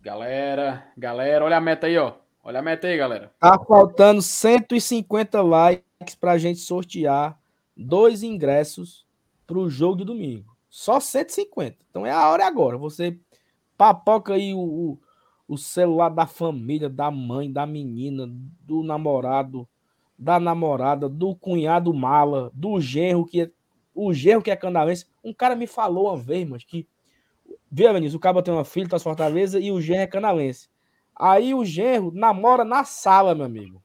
Galera, 0.00 0.86
galera, 0.96 1.44
olha 1.44 1.56
a 1.56 1.60
meta 1.60 1.88
aí, 1.88 1.98
ó. 1.98 2.14
Olha 2.42 2.60
a 2.60 2.62
meta 2.62 2.86
aí, 2.86 2.96
galera. 2.96 3.32
Tá 3.40 3.58
faltando 3.58 4.22
150 4.22 5.42
likes 5.42 6.14
pra 6.20 6.38
gente 6.38 6.60
sortear 6.60 7.36
dois 7.76 8.22
ingressos 8.22 9.04
pro 9.44 9.68
jogo 9.68 9.96
de 9.96 10.04
domingo. 10.04 10.56
Só 10.70 11.00
150. 11.00 11.76
Então 11.90 12.06
é 12.06 12.12
a 12.12 12.28
hora 12.28 12.46
agora. 12.46 12.78
Você 12.78 13.18
papoca 13.76 14.34
aí 14.34 14.54
o, 14.54 14.58
o, 14.58 14.98
o 15.48 15.56
celular 15.56 16.08
da 16.08 16.26
família, 16.26 16.88
da 16.88 17.10
mãe, 17.10 17.50
da 17.50 17.66
menina, 17.66 18.26
do 18.60 18.82
namorado, 18.82 19.68
da 20.18 20.40
namorada, 20.40 21.08
do 21.08 21.34
cunhado 21.34 21.92
mala, 21.94 22.50
do 22.54 22.80
genro 22.80 23.24
que 23.24 23.42
é 23.42 23.50
o 23.94 24.12
genro 24.12 24.42
que 24.42 24.50
é 24.50 24.56
canalense. 24.56 25.06
Um 25.24 25.32
cara 25.32 25.54
me 25.56 25.66
falou 25.66 26.08
uma 26.08 26.16
vez, 26.16 26.46
mas 26.46 26.64
que 26.64 26.86
Viu, 27.70 27.92
Vinícius? 27.92 28.14
O 28.14 28.20
cara 28.20 28.42
tem 28.42 28.54
uma 28.54 28.64
filha, 28.64 28.88
tá 28.88 28.98
Fortaleza 28.98 29.58
e 29.58 29.70
o 29.70 29.80
genro 29.80 30.02
é 30.02 30.06
canalense. 30.06 30.68
Aí 31.14 31.54
o 31.54 31.64
genro 31.64 32.12
namora 32.12 32.64
na 32.64 32.84
sala, 32.84 33.34
meu 33.34 33.44
amigo. 33.44 33.82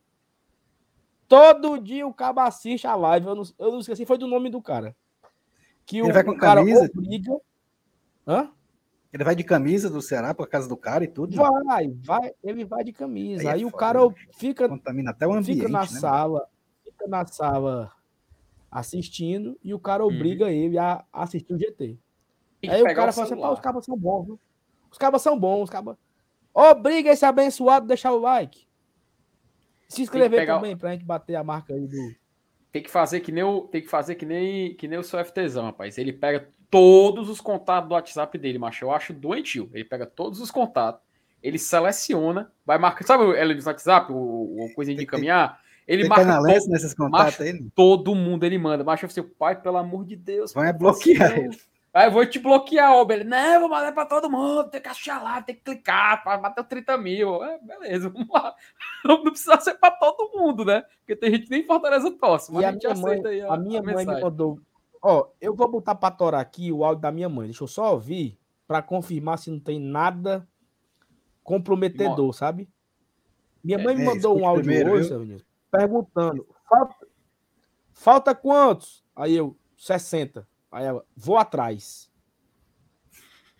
Todo 1.27 1.77
dia 1.77 2.05
o 2.05 2.13
cabo 2.13 2.41
assiste 2.41 2.85
a 2.85 2.95
live. 2.95 3.27
Eu 3.27 3.35
não, 3.35 3.43
eu 3.57 3.71
não 3.71 3.79
esqueci, 3.79 4.05
foi 4.05 4.17
do 4.17 4.27
nome 4.27 4.49
do 4.49 4.61
cara. 4.61 4.95
Que 5.85 5.99
Ele 5.99 6.09
o, 6.09 6.13
vai 6.13 6.23
com 6.23 6.31
o 6.31 6.37
cara 6.37 6.61
camisa? 6.61 6.89
obriga. 6.93 7.37
Hã? 8.27 8.49
Ele 9.13 9.23
vai 9.25 9.35
de 9.35 9.43
camisa 9.43 9.89
do 9.89 10.01
Ceará 10.01 10.33
pra 10.33 10.47
casa 10.47 10.69
do 10.69 10.77
cara 10.77 11.03
e 11.03 11.07
tudo. 11.07 11.35
né? 11.35 11.43
Vai, 11.65 11.87
vai, 11.89 12.33
ele 12.43 12.63
vai 12.63 12.83
de 12.83 12.93
camisa. 12.93 13.41
Aí 13.41 13.47
é 13.47 13.51
Aí, 13.51 13.65
o 13.65 13.69
foda, 13.69 13.79
cara 13.79 14.05
né? 14.07 14.15
fica, 14.37 14.69
Contamina 14.69 15.11
até 15.11 15.27
o 15.27 15.33
ambiente, 15.33 15.57
fica 15.57 15.69
na 15.69 15.81
né? 15.81 15.85
sala, 15.87 16.47
fica 16.85 17.07
na 17.07 17.25
sala 17.25 17.91
assistindo 18.71 19.57
e 19.63 19.73
o 19.73 19.79
cara 19.79 20.05
Uhum. 20.05 20.15
obriga 20.15 20.49
ele 20.51 20.77
a 20.77 21.03
assistir 21.11 21.53
o 21.53 21.59
GT. 21.59 21.97
Que 22.61 22.69
Aí 22.69 22.81
o 22.81 22.85
cara 22.85 23.11
fala 23.11 23.11
assim, 23.11 23.19
pô, 23.21 23.25
celular. 23.41 23.51
os 23.53 23.59
cabas 23.59 23.85
são 23.85 23.97
bons, 23.97 24.25
viu? 24.25 24.39
Os 24.91 24.97
cabas 24.97 25.21
são 25.21 25.37
bons, 25.37 25.63
os 25.63 25.69
cabas. 25.69 25.97
Obriga 26.53 27.09
esse 27.11 27.25
abençoado 27.25 27.85
a 27.85 27.87
deixar 27.87 28.11
o 28.13 28.19
like. 28.19 28.65
Se 29.87 30.01
inscrever 30.03 30.39
pegar 30.39 30.55
o- 30.55 30.59
também 30.61 30.77
pra 30.77 30.91
gente 30.93 31.03
bater 31.03 31.35
a 31.35 31.43
marca 31.43 31.73
aí 31.73 31.85
do. 31.87 32.15
Tem 32.71 32.81
que 32.81 32.89
fazer 32.89 33.19
que 33.19 33.31
nem 33.31 33.43
o, 33.43 33.61
tem 33.67 33.81
que 33.81 33.89
fazer 33.89 34.15
que 34.15 34.25
nem, 34.25 34.73
que 34.75 34.87
nem 34.87 34.97
o 34.99 35.03
seu 35.03 35.19
FTzão, 35.25 35.65
rapaz. 35.65 35.97
Ele 35.97 36.13
pega 36.13 36.47
todos 36.71 37.29
os 37.29 37.39
contatos 37.41 37.87
do 37.89 37.93
WhatsApp 37.93 38.35
dele, 38.37 38.57
macho. 38.57 38.85
Eu 38.85 38.91
acho 38.91 39.13
doentio. 39.13 39.69
Ele 39.73 39.83
pega 39.83 40.05
todos 40.07 40.39
os 40.39 40.49
contatos, 40.49 41.01
ele 41.43 41.59
seleciona, 41.59 42.51
vai 42.65 42.79
marcar. 42.79 43.05
Sabe 43.05 43.23
o 43.25 43.33
ele 43.35 43.53
do 43.53 43.63
WhatsApp, 43.63 44.11
o, 44.11 44.15
o 44.15 44.73
coisinha 44.73 44.97
de 44.97 45.05
caminhar? 45.05 45.59
Ele 45.87 46.03
Tem 46.03 46.09
marca 46.09 46.37
todo, 46.37 46.45
nesses 46.45 46.93
contatos 46.93 47.25
macho, 47.25 47.43
aí? 47.43 47.53
né? 47.53 47.67
todo 47.75 48.15
mundo, 48.15 48.45
ele 48.45 48.57
manda. 48.57 48.83
Macho, 48.83 49.05
eu 49.05 49.09
falei, 49.09 49.29
pai, 49.37 49.61
pelo 49.61 49.77
amor 49.77 50.05
de 50.05 50.15
Deus. 50.15 50.53
Pô, 50.53 50.61
bloquear 50.73 51.31
assim, 51.31 51.41
ele. 51.41 51.59
Aí 51.93 52.07
eu 52.07 52.11
vou 52.11 52.25
te 52.25 52.39
bloquear, 52.39 52.93
ó, 52.93 53.03
beleza. 53.03 53.29
Não, 53.29 53.59
vou 53.59 53.69
mandar 53.69 53.91
pra 53.91 54.05
todo 54.05 54.29
mundo, 54.29 54.69
tem 54.69 54.79
que 54.79 54.87
achar 54.87 55.21
lá, 55.21 55.41
tem 55.41 55.53
que 55.55 55.61
clicar, 55.61 56.23
pra 56.23 56.37
bater 56.37 56.63
30 56.63 56.97
mil. 56.97 57.43
É, 57.43 57.59
beleza, 57.59 58.07
vamos 58.13 58.29
lá. 58.29 58.55
Não 59.03 59.21
precisa 59.23 59.59
ser 59.59 59.73
pra 59.73 59.91
todo 59.91 60.31
mundo, 60.33 60.63
né? 60.63 60.83
Porque 60.99 61.17
tem 61.17 61.31
gente 61.31 61.43
que 61.45 61.49
nem 61.51 61.65
Fortaleza 61.65 62.09
torce, 62.11 62.53
mas 62.53 62.61
E 62.61 62.65
a, 62.65 62.69
a 62.69 62.71
gente 62.71 62.87
mãe, 62.87 62.95
aceita 62.95 63.29
aí 63.29 63.41
a 63.41 63.57
minha 63.57 63.81
mãe 63.81 63.91
me 63.91 63.97
mensagem. 63.97 64.23
mandou. 64.23 64.59
Ó, 65.01 65.29
eu 65.41 65.55
vou 65.55 65.69
botar 65.69 65.95
pra 65.95 66.11
torar 66.11 66.41
aqui 66.41 66.71
o 66.71 66.83
áudio 66.83 67.01
da 67.01 67.11
minha 67.11 67.27
mãe. 67.27 67.47
Deixa 67.47 67.63
eu 67.63 67.67
só 67.67 67.93
ouvir 67.93 68.39
pra 68.67 68.81
confirmar 68.81 69.37
se 69.39 69.49
não 69.49 69.59
tem 69.59 69.79
nada 69.79 70.47
comprometedor, 71.43 72.33
sabe? 72.33 72.69
Minha 73.63 73.79
É, 73.79 73.83
mãe 73.83 73.95
me 73.95 74.03
é, 74.03 74.05
mandou 74.05 74.39
um 74.39 74.45
áudio 74.47 74.63
primeiro, 74.63 74.91
hoje, 74.91 75.09
viu? 75.25 75.41
perguntando: 75.71 76.47
falta, 76.69 77.07
falta 77.91 78.35
quantos? 78.35 79.03
Aí 79.15 79.35
eu, 79.35 79.57
60. 79.75 80.47
Aí 80.71 80.85
ela, 80.85 81.03
vou 81.15 81.37
atrás. 81.37 82.09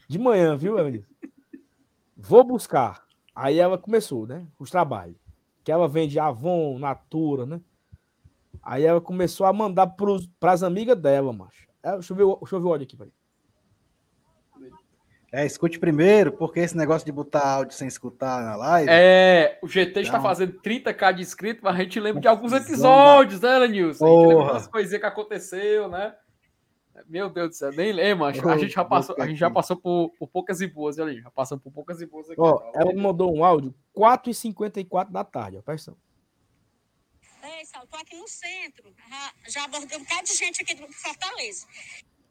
De 0.08 0.20
manhã, 0.20 0.56
viu, 0.56 0.76
Vinícius? 0.84 1.10
Vou 2.16 2.44
buscar. 2.44 3.08
Aí 3.34 3.58
ela 3.58 3.78
começou, 3.80 4.28
né? 4.28 4.46
Os 4.60 4.70
trabalhos. 4.70 5.18
Que 5.64 5.72
ela 5.72 5.88
vende 5.88 6.20
Avon, 6.20 6.78
Natura, 6.78 7.46
né? 7.48 7.62
Aí 8.64 8.84
ela 8.86 9.02
começou 9.02 9.46
a 9.46 9.54
mandar 9.54 9.88
para 9.88 10.52
as 10.54 10.64
amigas 10.64 10.98
dela, 10.98 11.34
macho. 11.34 11.68
É, 11.84 11.94
deixa, 11.94 12.14
eu 12.14 12.18
ver, 12.18 12.24
o- 12.24 12.36
deixa 12.38 12.56
eu 12.56 12.60
ver 12.62 12.68
o 12.68 12.72
áudio 12.72 12.86
aqui, 12.86 12.96
peraí. 12.96 13.12
É, 15.34 15.46
escute 15.46 15.80
primeiro, 15.80 16.34
porque 16.34 16.60
esse 16.60 16.76
negócio 16.76 17.06
de 17.06 17.12
botar 17.12 17.48
áudio 17.56 17.74
sem 17.74 17.88
escutar 17.88 18.44
na 18.44 18.56
live. 18.58 18.90
É, 18.92 19.58
o 19.64 19.68
GT 19.68 20.02
está 20.02 20.18
Não. 20.18 20.22
fazendo 20.24 20.60
30k 20.60 21.14
de 21.14 21.22
inscritos, 21.22 21.64
mas 21.64 21.74
a 21.74 21.78
gente 21.84 21.98
lembra 22.02 22.20
de 22.22 22.28
alguns 22.28 22.52
episódios, 22.52 23.40
né, 23.40 23.58
Lenilson? 23.60 24.06
A 24.06 24.10
gente 24.10 24.28
lembra 24.36 24.54
das 24.54 24.68
coisinhas 24.68 25.00
que 25.00 25.08
aconteceu, 25.08 25.88
né? 25.88 26.14
Meu 27.08 27.30
Deus 27.30 27.50
do 27.50 27.56
céu, 27.56 27.72
nem 27.72 27.94
lembro, 27.94 28.26
A 28.26 28.32
gente 28.34 28.74
já 28.74 28.84
passou, 28.84 29.16
a 29.18 29.26
gente 29.26 29.38
já 29.40 29.50
passou 29.50 29.78
por, 29.78 30.12
por 30.20 30.28
poucas 30.28 30.60
e 30.60 30.68
boas, 30.68 31.00
olha 31.00 31.12
aí. 31.12 31.22
Já 31.22 31.32
passamos 31.32 31.64
por 31.64 31.72
poucas 31.72 32.02
e 32.02 32.06
boas 32.06 32.30
aqui. 32.30 32.40
Ó, 32.40 32.62
ela 32.76 32.92
me 32.94 33.02
mandou 33.02 33.34
um 33.34 33.44
áudio 33.46 33.74
4h54 33.98 35.10
da 35.12 35.24
tarde, 35.24 35.58
ó. 35.58 35.62
Presta 35.62 35.92
atenção. 35.92 36.11
Ei, 37.62 37.66
Sal, 37.66 37.86
tô 37.86 37.96
aqui 37.96 38.16
no 38.16 38.28
centro. 38.28 38.92
Já, 39.48 39.66
abordei 39.66 39.96
um 39.96 40.02
bocado 40.02 40.24
de 40.24 40.34
gente 40.34 40.64
aqui 40.64 40.74
do 40.74 40.92
Fortaleza. 40.92 41.68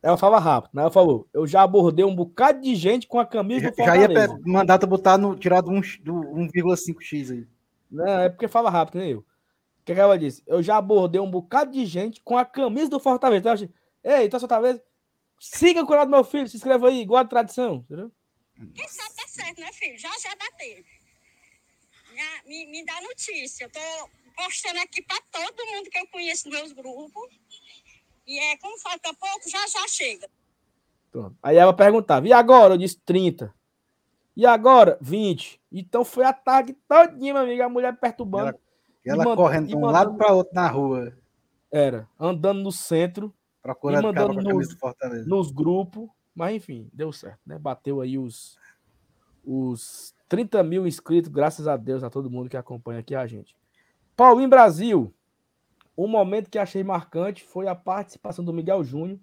Ela 0.03 0.17
fala 0.17 0.41
rápido, 0.41 0.73
né? 0.75 0.83
Ela 0.83 0.91
falou: 0.91 1.29
Eu 1.33 1.47
já 1.47 1.63
abordei 1.63 2.05
um 2.05 2.17
bocado 2.17 2.61
de 2.61 2.75
gente 2.75 3.07
com 3.07 3.21
a 3.21 3.25
camisa 3.25 3.71
do 3.71 3.77
já 3.77 3.97
ia 3.97 4.07
Fortaleza. 4.07 4.41
mandar 4.45 4.79
tu 4.81 4.89
botar 4.89 5.17
no, 5.17 5.37
tirar 5.37 5.61
do, 5.61 5.71
um, 5.71 5.81
do 5.81 6.15
1,5x 6.35 7.31
aí. 7.31 7.47
Não, 7.89 8.23
é 8.23 8.29
porque 8.29 8.49
fala 8.49 8.71
rápido, 8.71 8.99
nem 8.99 9.13
eu. 9.13 9.19
O 9.21 9.25
que, 9.85 9.95
que 9.95 10.01
ela 10.01 10.19
disse? 10.19 10.43
Eu 10.49 10.65
já 10.65 10.77
abordei 10.77 11.21
um 11.21 11.31
bocado 11.31 11.71
de 11.71 11.87
gente 11.87 12.21
com 12.23 12.37
a 12.37 12.45
camisa 12.45 12.91
do 12.91 12.99
Fortaleza. 12.99 13.39
Então, 13.39 13.51
eu 13.51 13.55
achei, 13.55 13.71
Ei, 14.03 14.29
tá 14.29 14.41
Fortaleza? 14.41 14.83
Siga 15.39 15.83
o 15.83 15.87
canal 15.87 16.07
do 16.07 16.11
meu 16.11 16.25
filho, 16.25 16.49
se 16.49 16.57
inscreva 16.57 16.89
aí, 16.89 17.03
igual 17.03 17.23
a 17.23 17.25
tradição, 17.25 17.77
entendeu? 17.77 18.11
Quem 18.75 18.89
sabe 18.89 19.15
tá 19.15 19.29
certo, 19.29 19.61
né, 19.61 19.73
filho? 19.75 19.97
Já 19.97 20.11
já 20.21 20.35
bater. 20.35 20.85
Já, 22.17 22.49
me, 22.49 22.67
me 22.67 22.85
dá 22.85 23.01
notícia. 23.01 23.65
Eu 23.65 23.71
tô 23.71 23.81
postando 24.45 24.79
aqui 24.81 25.03
pra 25.03 25.17
todo 25.31 25.67
mundo 25.67 25.91
que 25.91 25.99
eu 25.99 26.07
conheço 26.09 26.49
nos 26.49 26.59
meus 26.59 26.73
grupos. 26.73 27.29
E 28.27 28.39
é, 28.39 28.57
como 28.59 28.79
falta 28.79 29.13
pouco, 29.15 29.49
já 29.51 29.67
já 29.67 29.87
chega. 29.89 30.29
Pronto. 31.11 31.37
Aí 31.43 31.57
ela 31.57 31.73
perguntava, 31.75 32.27
e 32.29 32.33
agora? 32.33 32.75
Eu 32.75 32.79
disse 32.79 32.99
30. 33.05 33.53
E 34.37 34.47
agora? 34.47 34.97
20. 35.01 35.61
Então 35.73 36.05
foi 36.05 36.25
a 36.25 36.33
tarde 36.33 36.75
todinha, 36.89 37.35
meu 37.35 37.43
amigo, 37.43 37.63
a 37.63 37.69
mulher 37.69 37.97
perturbando. 37.99 38.57
E 39.05 39.11
ela 39.11 39.25
manda- 39.25 39.37
correndo 39.37 39.65
e 39.65 39.69
de 39.69 39.77
um 39.77 39.81
mandando- 39.81 40.11
lado 40.11 40.17
para 40.19 40.33
outro 40.33 40.55
na 40.55 40.69
rua, 40.69 41.17
Era, 41.73 42.09
andando 42.19 42.61
no 42.63 42.71
centro, 42.73 43.33
procurando 43.63 44.11
E 44.11 44.13
cara 44.15 44.27
mandando 44.27 44.41
a 44.41 44.43
no- 44.43 44.49
camisa 44.51 44.75
do 44.75 44.79
Fortaleza. 44.79 45.29
nos 45.29 45.51
grupos, 45.51 46.09
mas 46.35 46.55
enfim, 46.55 46.89
deu 46.93 47.13
certo, 47.13 47.41
né? 47.47 47.59
Bateu 47.59 48.01
aí 48.01 48.19
os, 48.19 48.57
os 49.45 50.15
30 50.29 50.63
mil 50.63 50.87
inscritos, 50.87 51.31
graças 51.31 51.67
a 51.69 51.77
Deus, 51.77 52.03
a 52.05 52.11
todo 52.11 52.31
mundo 52.31 52.49
que 52.49 52.57
acompanha 52.57 53.01
aqui 53.01 53.15
a 53.15 53.27
gente. 53.27 53.57
Paulinho 54.21 54.51
Brasil, 54.51 55.15
um 55.97 56.07
momento 56.07 56.51
que 56.51 56.59
achei 56.59 56.85
marcante 56.85 57.43
foi 57.43 57.67
a 57.67 57.75
participação 57.75 58.45
do 58.45 58.53
Miguel 58.53 58.85
Júnior 58.85 59.19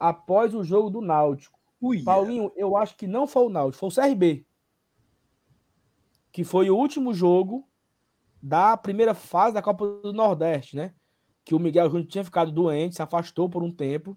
após 0.00 0.54
o 0.54 0.64
jogo 0.64 0.88
do 0.88 1.02
Náutico. 1.02 1.60
Ui, 1.78 2.02
Paulinho, 2.02 2.50
eu 2.56 2.78
acho 2.78 2.96
que 2.96 3.06
não 3.06 3.26
foi 3.26 3.42
o 3.42 3.50
Náutico, 3.50 3.78
foi 3.78 3.88
o 3.90 4.08
CRB. 4.08 4.46
Que 6.32 6.44
foi 6.44 6.70
o 6.70 6.76
último 6.78 7.12
jogo 7.12 7.68
da 8.42 8.74
primeira 8.74 9.12
fase 9.12 9.52
da 9.52 9.60
Copa 9.60 9.86
do 9.86 10.14
Nordeste, 10.14 10.76
né? 10.76 10.94
Que 11.44 11.54
o 11.54 11.58
Miguel 11.58 11.90
Júnior 11.90 12.06
tinha 12.06 12.24
ficado 12.24 12.50
doente, 12.50 12.94
se 12.94 13.02
afastou 13.02 13.50
por 13.50 13.62
um 13.62 13.70
tempo. 13.70 14.16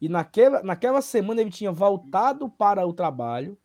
E 0.00 0.08
naquela, 0.08 0.62
naquela 0.62 1.02
semana 1.02 1.42
ele 1.42 1.50
tinha 1.50 1.70
voltado 1.70 2.48
para 2.48 2.86
o 2.86 2.94
trabalho. 2.94 3.58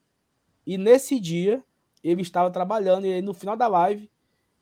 E 0.68 0.78
nesse 0.78 1.18
dia 1.18 1.64
ele 2.04 2.24
estava 2.24 2.52
trabalhando. 2.52 3.06
E 3.06 3.14
aí, 3.14 3.22
no 3.22 3.34
final 3.34 3.56
da 3.56 3.70
live, 3.70 4.12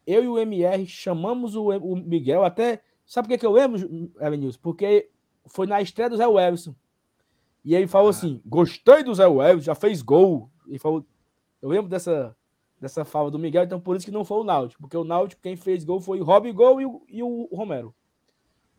eu 0.05 0.23
e 0.23 0.27
o 0.27 0.38
MR 0.38 0.85
chamamos 0.88 1.55
o, 1.55 1.69
o 1.69 1.95
Miguel. 1.95 2.43
Até. 2.43 2.81
Sabe 3.05 3.27
por 3.27 3.34
que, 3.34 3.39
que 3.39 3.45
eu 3.45 3.51
lembro, 3.51 4.11
Evanilson? 4.19 4.59
Porque 4.61 5.09
foi 5.45 5.67
na 5.67 5.81
estreia 5.81 6.09
do 6.09 6.17
Zé 6.17 6.27
Welson. 6.27 6.73
E 7.63 7.75
ele 7.75 7.88
falou 7.88 8.09
assim: 8.09 8.41
gostei 8.45 9.03
do 9.03 9.13
Zé 9.13 9.27
Welson, 9.27 9.61
já 9.61 9.75
fez 9.75 10.01
gol. 10.01 10.49
E 10.67 10.80
falou. 10.80 11.05
Eu 11.61 11.69
lembro 11.69 11.89
dessa, 11.89 12.35
dessa 12.80 13.05
fala 13.05 13.31
do 13.31 13.39
Miguel, 13.39 13.63
então 13.63 13.80
por 13.80 13.95
isso 13.95 14.05
que 14.05 14.11
não 14.11 14.25
foi 14.25 14.38
o 14.38 14.43
Náutico. 14.43 14.81
Porque 14.81 14.97
o 14.97 15.03
Náutico, 15.05 15.41
quem 15.41 15.55
fez 15.55 15.84
gol 15.84 16.01
foi 16.01 16.19
o 16.19 16.23
Rob 16.23 16.51
Gol 16.51 16.81
e 16.81 16.85
o, 16.85 17.01
e 17.07 17.23
o 17.23 17.47
Romero. 17.53 17.93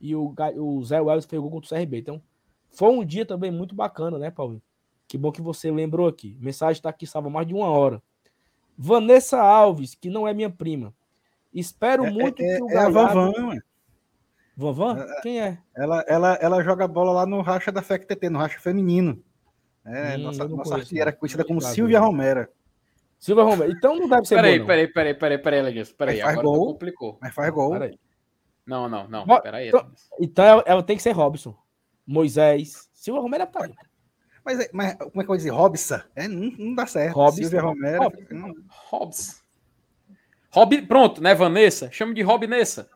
E 0.00 0.14
o, 0.14 0.34
o 0.58 0.84
Zé 0.84 1.00
Welson 1.00 1.28
fez 1.28 1.40
gol 1.40 1.50
contra 1.50 1.74
o 1.74 1.78
CRB. 1.78 1.98
Então, 1.98 2.22
foi 2.68 2.90
um 2.90 3.04
dia 3.04 3.24
também 3.24 3.50
muito 3.50 3.74
bacana, 3.74 4.18
né, 4.18 4.30
Paulinho? 4.30 4.60
Que 5.06 5.16
bom 5.16 5.32
que 5.32 5.40
você 5.40 5.70
lembrou 5.70 6.06
aqui. 6.06 6.36
A 6.38 6.44
mensagem 6.44 6.78
está 6.78 6.90
aqui, 6.90 7.06
salva 7.06 7.30
mais 7.30 7.46
de 7.46 7.54
uma 7.54 7.68
hora. 7.68 8.02
Vanessa 8.76 9.40
Alves, 9.40 9.94
que 9.94 10.10
não 10.10 10.26
é 10.26 10.34
minha 10.34 10.50
prima. 10.50 10.92
Espero 11.54 12.04
É- 12.06 12.10
muito 12.10 12.42
é, 12.42 12.56
que 12.56 12.62
o 12.62 12.68
é 12.70 12.76
a 12.76 12.82
Galhardo... 12.90 13.14
Vavan, 13.32 13.46
ué. 13.48 13.58
Vavan? 14.56 15.06
Quem 15.22 15.40
é? 15.40 15.58
Ela, 15.76 16.04
ela, 16.06 16.34
ela 16.40 16.62
joga 16.62 16.86
bola 16.86 17.12
lá 17.12 17.26
no 17.26 17.40
Racha 17.40 17.70
da 17.72 17.82
FECTT, 17.82 18.28
no 18.28 18.38
Racha 18.38 18.58
Feminino. 18.60 19.22
É, 19.86 20.16
Hum, 20.16 20.18
nossa 20.22 20.44
nossa 20.48 20.54
conheço, 20.54 20.74
artilheira 20.74 21.12
conhecida 21.12 21.44
como 21.44 21.60
Silvia 21.60 22.00
não. 22.00 22.06
Romero. 22.06 22.48
Silva 23.18 23.42
Romero. 23.42 23.72
Então 23.72 23.96
não 23.96 24.08
deve 24.08 24.26
ser 24.26 24.36
Peraí, 24.36 24.52
bom, 24.54 24.58
não. 24.60 24.66
peraí, 24.66 24.88
peraí, 24.88 25.14
peraí, 25.14 25.38
peraí. 25.38 25.84
Peraí, 25.84 26.16
Mas 26.16 26.20
faz 26.20 26.38
agora 26.38 26.46
gol. 26.58 26.66
complicou. 26.72 27.18
Mas 27.20 27.34
faz 27.34 27.50
gol. 27.52 27.70
Peraí. 27.72 27.98
Não, 28.66 28.88
não, 28.88 29.08
não. 29.08 29.26
Bo- 29.26 29.40
Peraí. 29.42 29.68
então-. 29.68 29.90
Então 30.20 30.44
ela, 30.44 30.64
ela 30.66 30.82
tem 30.82 30.96
que 30.96 31.02
ser 31.02 31.12
Robson. 31.12 31.54
Moisés. 32.06 32.88
Silva 32.94 33.20
Romero 33.20 33.42
é 33.42 33.46
pai. 33.46 33.72
Mas, 34.44 34.60
é- 34.60 34.70
mas 34.72 34.94
como 34.94 35.08
é 35.08 35.12
que 35.12 35.20
eu 35.20 35.26
vou 35.26 35.36
dizer? 35.36 35.50
Robson? 35.50 36.00
É, 36.16 36.28
não, 36.28 36.50
não 36.58 36.74
dá 36.74 36.86
certo. 36.86 37.14
Robson. 37.14 37.36
Silvia 37.42 37.60
Romero. 37.62 38.02
Robson. 38.04 38.24
não- 38.30 38.54
Hobbs. 38.90 39.43
Rob, 40.54 40.82
pronto, 40.82 41.20
né, 41.20 41.34
Vanessa? 41.34 41.90
Chama 41.90 42.14
de 42.14 42.22
Robinessa. 42.22 42.88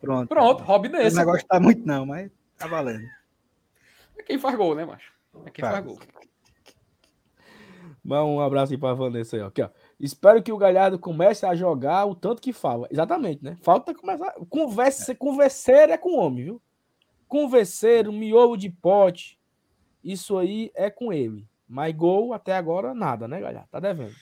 Pronto. 0.00 0.28
Pronto, 0.30 0.62
O 0.62 0.64
Robinessa. 0.64 1.18
negócio 1.18 1.46
tá 1.46 1.58
muito 1.60 1.84
não, 1.86 2.06
mas 2.06 2.30
tá 2.56 2.66
valendo. 2.66 3.04
É 4.16 4.22
quem 4.22 4.38
faz 4.38 4.56
gol, 4.56 4.74
né, 4.74 4.84
macho? 4.84 5.12
É 5.44 5.50
quem 5.50 5.62
Faz. 5.62 5.74
faz 5.74 5.84
gol. 5.84 5.98
Mas 8.02 8.20
Um 8.24 8.40
abraço 8.40 8.72
aí 8.72 8.78
pra 8.78 8.94
Vanessa 8.94 9.36
aí, 9.36 9.42
ó. 9.42 9.48
Aqui, 9.48 9.62
ó. 9.62 9.68
Espero 9.98 10.42
que 10.42 10.52
o 10.52 10.56
Galhardo 10.56 10.98
comece 10.98 11.44
a 11.44 11.54
jogar 11.56 12.06
o 12.06 12.14
tanto 12.14 12.40
que 12.40 12.52
fala. 12.52 12.86
Exatamente, 12.90 13.42
né? 13.44 13.56
Falta 13.62 13.92
começar. 13.92 14.32
Conversa, 14.48 15.14
Converser 15.14 15.90
é 15.90 15.98
com 15.98 16.10
o 16.10 16.18
homem, 16.20 16.44
viu? 16.44 16.62
Converser, 17.26 18.10
miolo 18.12 18.56
de 18.56 18.70
pote. 18.70 19.38
Isso 20.04 20.38
aí 20.38 20.70
é 20.74 20.88
com 20.88 21.12
ele. 21.12 21.46
Mas 21.68 21.94
gol 21.94 22.32
até 22.32 22.54
agora, 22.56 22.94
nada, 22.94 23.26
né, 23.26 23.40
Galhardo? 23.40 23.68
Tá 23.70 23.80
devendo. 23.80 24.14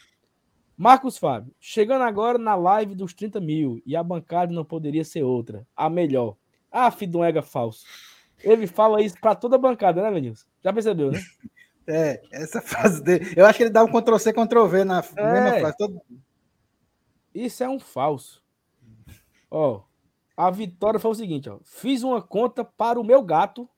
Marcos 0.77 1.17
Fábio, 1.19 1.55
chegando 1.61 2.03
agora 2.03 2.37
na 2.39 2.55
live 2.55 2.95
dos 2.95 3.15
30 3.15 3.41
mil 3.41 3.81
e 3.87 3.95
a 3.95 4.03
bancada 4.03 4.53
não 4.53 4.65
poderia 4.65 5.05
ser 5.05 5.23
outra. 5.23 5.67
A 5.77 5.89
melhor. 5.89 6.37
Ah, 6.71 6.91
filho 6.91 7.13
de 7.13 7.17
um 7.19 7.25
ega 7.25 7.43
falso. 7.43 7.85
Ele 8.43 8.67
fala 8.67 9.01
isso 9.01 9.17
pra 9.21 9.35
toda 9.35 9.55
a 9.57 9.59
bancada, 9.59 10.03
né, 10.03 10.11
Menilson? 10.11 10.47
Já 10.63 10.73
percebeu, 10.73 11.11
né? 11.13 11.19
É, 11.87 12.23
essa 12.33 12.63
frase 12.63 13.03
dele. 13.03 13.35
Eu 13.37 13.45
acho 13.45 13.59
que 13.59 13.65
ele 13.65 13.71
dá 13.71 13.85
um 13.85 13.89
Ctrl-C, 13.93 14.33
Ctrl-V 14.33 14.85
na 14.85 15.05
É. 15.17 15.33
mesma 15.33 15.59
frase. 15.61 15.77
Todo... 15.77 16.01
Isso 17.35 17.63
é 17.63 17.69
um 17.69 17.79
falso. 17.79 18.43
Ó, 19.51 19.83
a 20.35 20.51
Vitória 20.51 20.99
foi 20.99 21.11
o 21.11 21.15
seguinte, 21.15 21.51
ó. 21.51 21.59
Fiz 21.63 22.03
uma 22.03 22.23
conta 22.23 22.65
para 22.65 22.99
o 22.99 23.05
meu 23.05 23.23
gato 23.23 23.69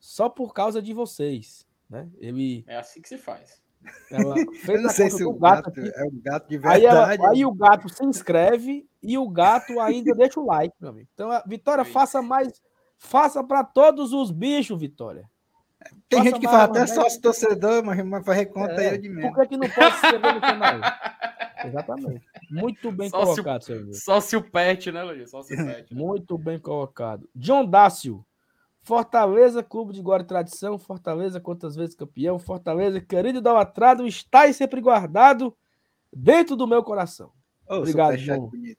só 0.00 0.28
por 0.28 0.52
causa 0.52 0.82
de 0.82 0.92
vocês, 0.92 1.64
né? 1.88 2.10
Ele 2.18 2.64
É 2.66 2.76
assim 2.76 3.00
que 3.00 3.08
se 3.08 3.16
faz. 3.18 3.62
Ela 4.10 4.34
Eu 4.38 4.52
fez 4.52 4.82
não 4.82 4.90
a 4.90 4.92
sei 4.92 5.10
se 5.10 5.24
o 5.24 5.32
gato 5.32 5.70
gato 5.70 5.80
é 5.80 6.04
um 6.04 6.20
gato 6.22 6.48
de 6.48 6.60
Aí, 6.66 6.84
ela- 6.84 7.06
verdade. 7.06 7.32
aí 7.34 7.44
o 7.44 7.52
gato 7.52 7.88
se 7.88 8.04
inscreve 8.04 8.86
e 9.02 9.18
o 9.18 9.28
gato 9.28 9.78
ainda 9.80 10.14
deixa 10.16 10.40
o 10.40 10.46
like, 10.46 10.74
meu 10.80 10.90
amigo. 10.90 11.08
Então, 11.14 11.30
a 11.30 11.42
Vitória, 11.46 11.82
Isso. 11.82 11.92
faça 11.92 12.20
mais, 12.22 12.60
faça 12.98 13.42
para 13.44 13.62
todos 13.64 14.12
os 14.12 14.30
bichos, 14.30 14.78
Vitória. 14.80 15.28
Tem 16.08 16.18
faça 16.20 16.30
gente 16.30 16.40
que 16.40 16.46
fala 16.46 16.64
até 16.64 16.86
sócio 16.86 17.20
torcedor, 17.20 17.84
mas, 17.84 18.02
mas 18.06 18.24
faz 18.24 18.38
reconta 18.38 18.72
É, 18.82 18.90
aí 18.90 18.98
de 18.98 19.08
Por 19.08 19.14
mesmo. 19.16 19.34
que, 19.34 19.46
que 19.48 19.56
não 19.58 19.68
pode 19.68 19.90
se 19.96 20.06
inscrever 20.06 20.34
no 20.34 20.40
canal? 20.40 20.80
Exatamente. 21.64 22.22
Muito 22.50 22.90
bem 22.92 23.08
Só 23.10 23.18
se 23.18 23.32
o- 23.32 23.34
colocado, 23.34 23.62
seu 23.62 23.76
amigo. 23.76 23.94
Só 23.94 24.20
se 24.20 24.36
o 24.36 24.42
pet, 24.42 24.90
né, 24.92 25.02
Ledilson? 25.02 25.42
Só 25.42 25.42
se 25.42 25.54
o 25.54 25.56
pet. 25.66 25.94
né? 25.94 26.00
Muito 26.00 26.38
bem 26.38 26.58
colocado. 26.58 27.28
John 27.34 27.64
Dácio. 27.66 28.24
Fortaleza, 28.84 29.62
clube 29.62 29.94
de 29.94 30.02
glória 30.02 30.22
e 30.22 30.26
tradição. 30.26 30.78
Fortaleza, 30.78 31.40
quantas 31.40 31.74
vezes 31.74 31.94
campeão. 31.94 32.38
Fortaleza, 32.38 33.00
querido 33.00 33.38
idolatrado, 33.38 34.06
está 34.06 34.46
e 34.46 34.52
sempre 34.52 34.78
guardado 34.80 35.56
dentro 36.12 36.54
do 36.54 36.66
meu 36.66 36.84
coração. 36.84 37.32
Ô, 37.66 37.76
Obrigado, 37.76 38.16
bonito. 38.50 38.78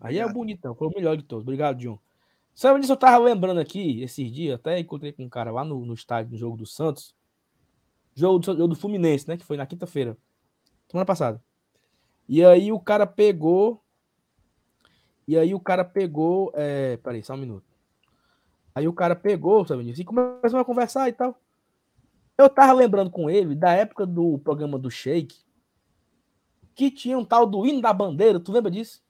Aí 0.00 0.18
é 0.18 0.32
bonitão, 0.32 0.74
foi 0.74 0.86
o 0.86 0.92
melhor 0.94 1.16
de 1.16 1.24
todos. 1.24 1.42
Obrigado, 1.42 1.78
John. 1.78 1.98
Sabe 2.54 2.80
disso? 2.80 2.92
Eu 2.92 2.96
tava 2.96 3.18
lembrando 3.18 3.58
aqui 3.58 4.00
esses 4.02 4.30
dias, 4.32 4.54
até 4.54 4.78
encontrei 4.78 5.12
com 5.12 5.24
um 5.24 5.28
cara 5.28 5.50
lá 5.50 5.64
no, 5.64 5.84
no 5.84 5.94
estádio, 5.94 6.30
no 6.30 6.38
jogo 6.38 6.56
do 6.56 6.64
Santos. 6.64 7.14
Jogo 8.14 8.38
do, 8.38 8.46
jogo 8.46 8.68
do 8.68 8.76
Fluminense, 8.76 9.26
né? 9.28 9.36
Que 9.36 9.44
foi 9.44 9.56
na 9.56 9.66
quinta-feira. 9.66 10.16
Semana 10.88 11.04
passada. 11.04 11.42
E 12.28 12.44
aí 12.44 12.70
o 12.70 12.78
cara 12.78 13.04
pegou. 13.04 13.82
E 15.26 15.36
aí 15.36 15.54
o 15.54 15.60
cara 15.60 15.84
pegou. 15.84 16.52
É, 16.54 16.96
peraí, 16.98 17.22
só 17.22 17.34
um 17.34 17.38
minuto. 17.38 17.69
Aí 18.74 18.86
o 18.86 18.92
cara 18.92 19.16
pegou, 19.16 19.66
sabe? 19.66 19.90
E 19.90 20.04
começou 20.04 20.60
a 20.60 20.64
conversar 20.64 21.08
e 21.08 21.12
tal. 21.12 21.38
Eu 22.38 22.48
tava 22.48 22.72
lembrando 22.72 23.10
com 23.10 23.28
ele 23.28 23.54
da 23.54 23.72
época 23.72 24.06
do 24.06 24.38
programa 24.38 24.78
do 24.78 24.90
Shake. 24.90 25.36
Que 26.74 26.90
tinha 26.90 27.18
um 27.18 27.24
tal 27.24 27.46
do 27.46 27.66
hino 27.66 27.80
da 27.80 27.92
bandeira. 27.92 28.40
Tu 28.40 28.50
lembra 28.52 28.70
disso? 28.70 29.02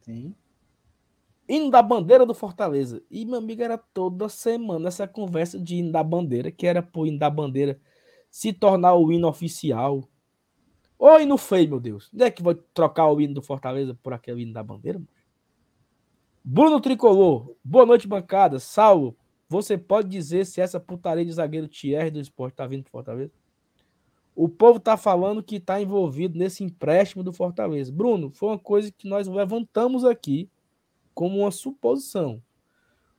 Sim. 0.00 0.34
hino 1.48 1.70
da 1.70 1.80
bandeira 1.80 2.26
do 2.26 2.34
Fortaleza. 2.34 3.02
E 3.10 3.24
meu 3.24 3.36
amigo 3.36 3.62
era 3.62 3.78
toda 3.78 4.28
semana 4.28 4.88
essa 4.88 5.06
conversa 5.06 5.58
de 5.58 5.76
hino 5.76 5.92
da 5.92 6.02
bandeira, 6.02 6.50
que 6.50 6.66
era 6.66 6.82
pro 6.82 7.06
hino 7.06 7.18
da 7.18 7.30
bandeira 7.30 7.80
se 8.30 8.52
tornar 8.52 8.94
o 8.94 9.10
hino 9.10 9.28
oficial. 9.28 10.06
Ô 10.98 11.18
hino 11.18 11.38
feio, 11.38 11.70
meu 11.70 11.80
Deus. 11.80 12.10
Onde 12.12 12.24
é 12.24 12.30
que 12.30 12.42
vai 12.42 12.54
trocar 12.74 13.08
o 13.08 13.20
hino 13.20 13.34
do 13.34 13.42
Fortaleza 13.42 13.94
por 14.02 14.12
aquele 14.12 14.42
hino 14.42 14.52
da 14.52 14.62
bandeira? 14.62 14.98
mano? 14.98 15.08
Bruno 16.50 16.80
Tricolor, 16.80 17.54
boa 17.62 17.84
noite, 17.84 18.08
bancada. 18.08 18.58
Saulo, 18.58 19.14
você 19.50 19.76
pode 19.76 20.08
dizer 20.08 20.46
se 20.46 20.62
essa 20.62 20.80
putaria 20.80 21.22
de 21.22 21.30
zagueiro 21.30 21.68
Thierry 21.68 22.10
do 22.10 22.18
esporte 22.18 22.54
tá 22.54 22.66
vindo 22.66 22.84
pro 22.84 22.90
Fortaleza? 22.90 23.34
O 24.34 24.48
povo 24.48 24.80
tá 24.80 24.96
falando 24.96 25.42
que 25.42 25.60
tá 25.60 25.78
envolvido 25.78 26.38
nesse 26.38 26.64
empréstimo 26.64 27.22
do 27.22 27.34
Fortaleza. 27.34 27.92
Bruno, 27.92 28.30
foi 28.30 28.48
uma 28.48 28.58
coisa 28.58 28.90
que 28.90 29.06
nós 29.06 29.28
levantamos 29.28 30.06
aqui 30.06 30.48
como 31.12 31.40
uma 31.40 31.50
suposição. 31.50 32.42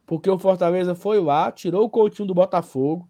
Porque 0.08 0.28
o 0.28 0.40
Fortaleza 0.40 0.96
foi 0.96 1.20
lá, 1.20 1.52
tirou 1.52 1.84
o 1.86 1.90
Coutinho 1.90 2.28
do 2.28 2.34
Botafogo, 2.34 3.08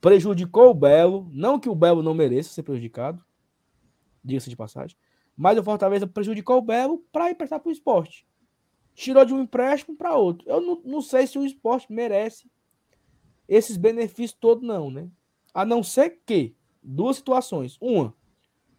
prejudicou 0.00 0.70
o 0.70 0.74
Belo. 0.74 1.30
Não 1.30 1.60
que 1.60 1.68
o 1.68 1.74
Belo 1.76 2.02
não 2.02 2.14
mereça 2.14 2.52
ser 2.52 2.64
prejudicado, 2.64 3.24
diga-se 4.24 4.50
de 4.50 4.56
passagem. 4.56 4.96
Mas 5.36 5.56
o 5.56 5.62
Fortaleza 5.62 6.04
prejudicou 6.04 6.58
o 6.58 6.62
Belo 6.62 6.98
para 7.12 7.30
emprestar 7.30 7.60
para 7.60 7.68
o 7.68 7.72
esporte. 7.72 8.26
Tirou 8.94 9.24
de 9.24 9.32
um 9.32 9.40
empréstimo 9.40 9.96
para 9.96 10.16
outro. 10.16 10.48
Eu 10.48 10.60
não, 10.60 10.82
não 10.84 11.00
sei 11.00 11.26
se 11.26 11.38
o 11.38 11.46
esporte 11.46 11.92
merece 11.92 12.50
esses 13.48 13.76
benefícios 13.76 14.38
todos, 14.38 14.66
não, 14.66 14.90
né? 14.90 15.08
A 15.52 15.64
não 15.64 15.82
ser 15.82 16.20
que 16.24 16.54
duas 16.82 17.16
situações. 17.16 17.76
Uma, 17.80 18.14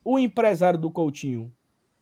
o 0.03 0.19
empresário 0.19 0.80
do 0.80 0.91
Coutinho 0.91 1.53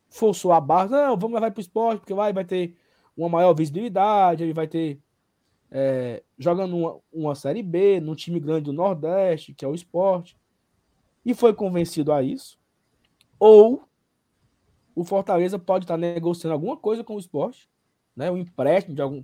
forçou 0.08 0.52
a 0.52 0.60
barra. 0.60 0.88
Não, 0.88 1.16
vamos 1.16 1.34
levar 1.34 1.50
para 1.50 1.60
o 1.60 1.62
esporte, 1.62 2.00
porque 2.00 2.14
vai, 2.14 2.32
vai 2.32 2.44
ter 2.44 2.76
uma 3.16 3.28
maior 3.28 3.54
visibilidade, 3.54 4.42
ele 4.42 4.54
vai 4.54 4.66
ter 4.66 5.00
é, 5.70 6.22
jogando 6.38 6.76
uma, 6.76 7.00
uma 7.12 7.34
Série 7.34 7.62
B 7.62 8.00
num 8.00 8.14
time 8.14 8.38
grande 8.38 8.64
do 8.64 8.72
Nordeste, 8.72 9.54
que 9.54 9.64
é 9.64 9.68
o 9.68 9.74
esporte, 9.74 10.36
e 11.24 11.34
foi 11.34 11.54
convencido 11.54 12.12
a 12.12 12.22
isso. 12.22 12.58
Ou 13.38 13.82
o 14.94 15.04
Fortaleza 15.04 15.58
pode 15.58 15.84
estar 15.84 15.96
negociando 15.96 16.52
alguma 16.52 16.76
coisa 16.76 17.02
com 17.02 17.16
o 17.16 17.18
esporte, 17.18 17.68
né? 18.16 18.30
um 18.30 18.36
empréstimo 18.36 18.94
de 18.94 19.02
algum 19.02 19.22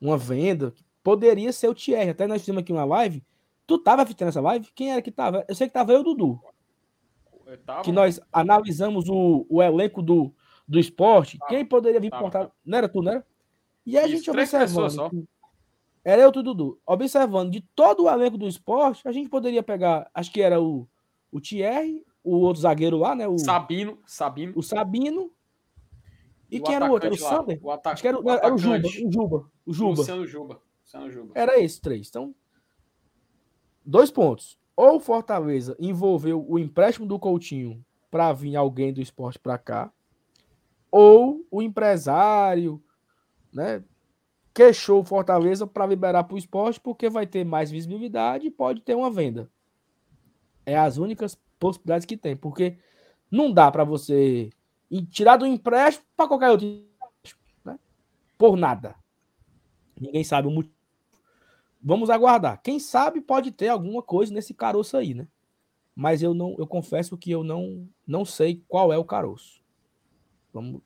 uma 0.00 0.16
venda, 0.16 0.70
que 0.70 0.84
poderia 1.02 1.52
ser 1.52 1.68
o 1.68 1.74
Thierry. 1.74 2.10
Até 2.10 2.26
nós 2.26 2.40
fizemos 2.40 2.60
aqui 2.60 2.72
uma 2.72 2.84
live. 2.84 3.24
Tu 3.66 3.78
tava 3.78 4.02
assistindo 4.02 4.28
essa 4.28 4.40
live? 4.40 4.68
Quem 4.74 4.92
era 4.92 5.02
que 5.02 5.10
tava? 5.10 5.44
Eu 5.48 5.54
sei 5.54 5.66
que 5.66 5.72
tava 5.72 5.92
eu 5.92 6.04
Dudu. 6.04 6.40
Oitavo. 7.46 7.82
que 7.82 7.90
nós 7.90 8.20
analisamos 8.30 9.08
o, 9.08 9.46
o 9.48 9.62
elenco 9.62 10.02
do, 10.02 10.34
do 10.66 10.78
esporte, 10.78 11.38
quem 11.48 11.64
poderia 11.64 11.98
vir 11.98 12.10
portar. 12.10 12.50
Não 12.64 12.76
era 12.76 12.88
tu, 12.88 13.02
não 13.02 13.12
era? 13.12 13.26
E 13.86 13.96
a 13.96 14.02
Isso, 14.06 14.16
gente 14.16 14.30
observando. 14.30 15.26
Era 16.04 16.22
eu, 16.22 16.30
tudo, 16.30 16.54
Dudu. 16.54 16.80
Observando 16.86 17.50
de 17.50 17.60
todo 17.74 18.04
o 18.04 18.10
elenco 18.10 18.36
do 18.36 18.46
esporte, 18.46 19.06
a 19.08 19.12
gente 19.12 19.30
poderia 19.30 19.62
pegar, 19.62 20.10
acho 20.12 20.30
que 20.30 20.42
era 20.42 20.60
o, 20.60 20.86
o 21.32 21.40
Thierry, 21.40 22.04
o 22.22 22.36
outro 22.36 22.62
zagueiro 22.62 22.98
lá, 22.98 23.14
né? 23.14 23.26
O 23.26 23.38
Sabino. 23.38 23.98
Sabino. 24.06 24.52
O 24.54 24.62
Sabino. 24.62 25.32
E, 26.50 26.56
e 26.56 26.60
quem 26.60 26.74
era 26.74 26.86
o 26.86 26.92
outro? 26.92 27.06
Era 27.06 27.14
o 27.14 27.18
Sander? 27.18 27.58
O 27.62 27.70
ataque, 27.70 27.94
acho 27.94 28.02
que 28.02 28.08
era, 28.08 28.20
o, 28.20 28.30
era 28.30 28.54
o 28.54 28.58
Juba. 28.58 28.86
O 28.86 29.12
Juba. 29.12 29.50
O 29.66 29.72
Juba. 29.72 29.98
Luciano 29.98 30.26
Juba. 30.26 30.62
Luciano 30.82 31.10
Juba. 31.10 31.32
Era 31.34 31.58
esses 31.58 31.78
três. 31.78 32.08
Então, 32.08 32.34
dois 33.84 34.10
pontos. 34.10 34.58
Ou 34.76 34.96
o 34.96 35.00
Fortaleza 35.00 35.76
envolveu 35.78 36.44
o 36.48 36.58
empréstimo 36.58 37.06
do 37.06 37.18
Coutinho 37.18 37.84
para 38.10 38.32
vir 38.32 38.56
alguém 38.56 38.92
do 38.92 39.00
esporte 39.00 39.38
para 39.38 39.58
cá, 39.58 39.92
ou 40.90 41.46
o 41.50 41.60
empresário, 41.60 42.82
né, 43.52 43.82
queixou 44.54 45.00
o 45.00 45.04
Fortaleza 45.04 45.66
para 45.66 45.86
liberar 45.86 46.24
para 46.24 46.34
o 46.34 46.38
esporte 46.38 46.80
porque 46.80 47.10
vai 47.10 47.26
ter 47.26 47.44
mais 47.44 47.70
visibilidade 47.70 48.46
e 48.46 48.50
pode 48.50 48.80
ter 48.80 48.94
uma 48.94 49.10
venda. 49.10 49.50
É 50.64 50.76
as 50.76 50.96
únicas 50.96 51.38
possibilidades 51.58 52.06
que 52.06 52.16
tem, 52.16 52.36
porque 52.36 52.78
não 53.30 53.52
dá 53.52 53.70
para 53.70 53.84
você 53.84 54.50
tirar 55.10 55.36
do 55.36 55.46
empréstimo 55.46 56.06
para 56.16 56.28
qualquer 56.28 56.50
outro, 56.50 56.66
né? 57.64 57.78
por 58.36 58.56
nada. 58.56 58.94
Ninguém 60.00 60.24
sabe 60.24 60.48
o 60.48 60.50
motivo. 60.50 60.74
Vamos 61.82 62.10
aguardar. 62.10 62.60
Quem 62.62 62.78
sabe 62.78 63.20
pode 63.20 63.52
ter 63.52 63.68
alguma 63.68 64.02
coisa 64.02 64.32
nesse 64.32 64.52
caroço 64.52 64.96
aí, 64.96 65.14
né? 65.14 65.28
Mas 65.94 66.22
eu 66.22 66.34
não, 66.34 66.54
eu 66.58 66.66
confesso 66.66 67.16
que 67.16 67.30
eu 67.30 67.42
não, 67.42 67.88
não 68.06 68.24
sei 68.24 68.62
qual 68.68 68.92
é 68.92 68.98
o 68.98 69.04
caroço. 69.04 69.60
Vamos, 70.52 70.80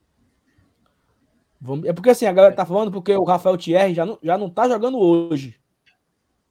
vamos 1.61 1.87
é 1.87 1.93
porque 1.93 2.11
assim, 2.11 2.27
a 2.27 2.33
galera 2.33 2.55
tá 2.55 2.65
falando 2.65 2.91
porque 2.91 3.15
o 3.15 3.25
Rafael 3.25 3.57
Thierry 3.57 3.95
já 3.95 4.07
não, 4.07 4.19
já 4.23 4.37
não 4.37 4.51
tá 4.51 4.69
jogando 4.69 4.99
hoje. 4.99 5.59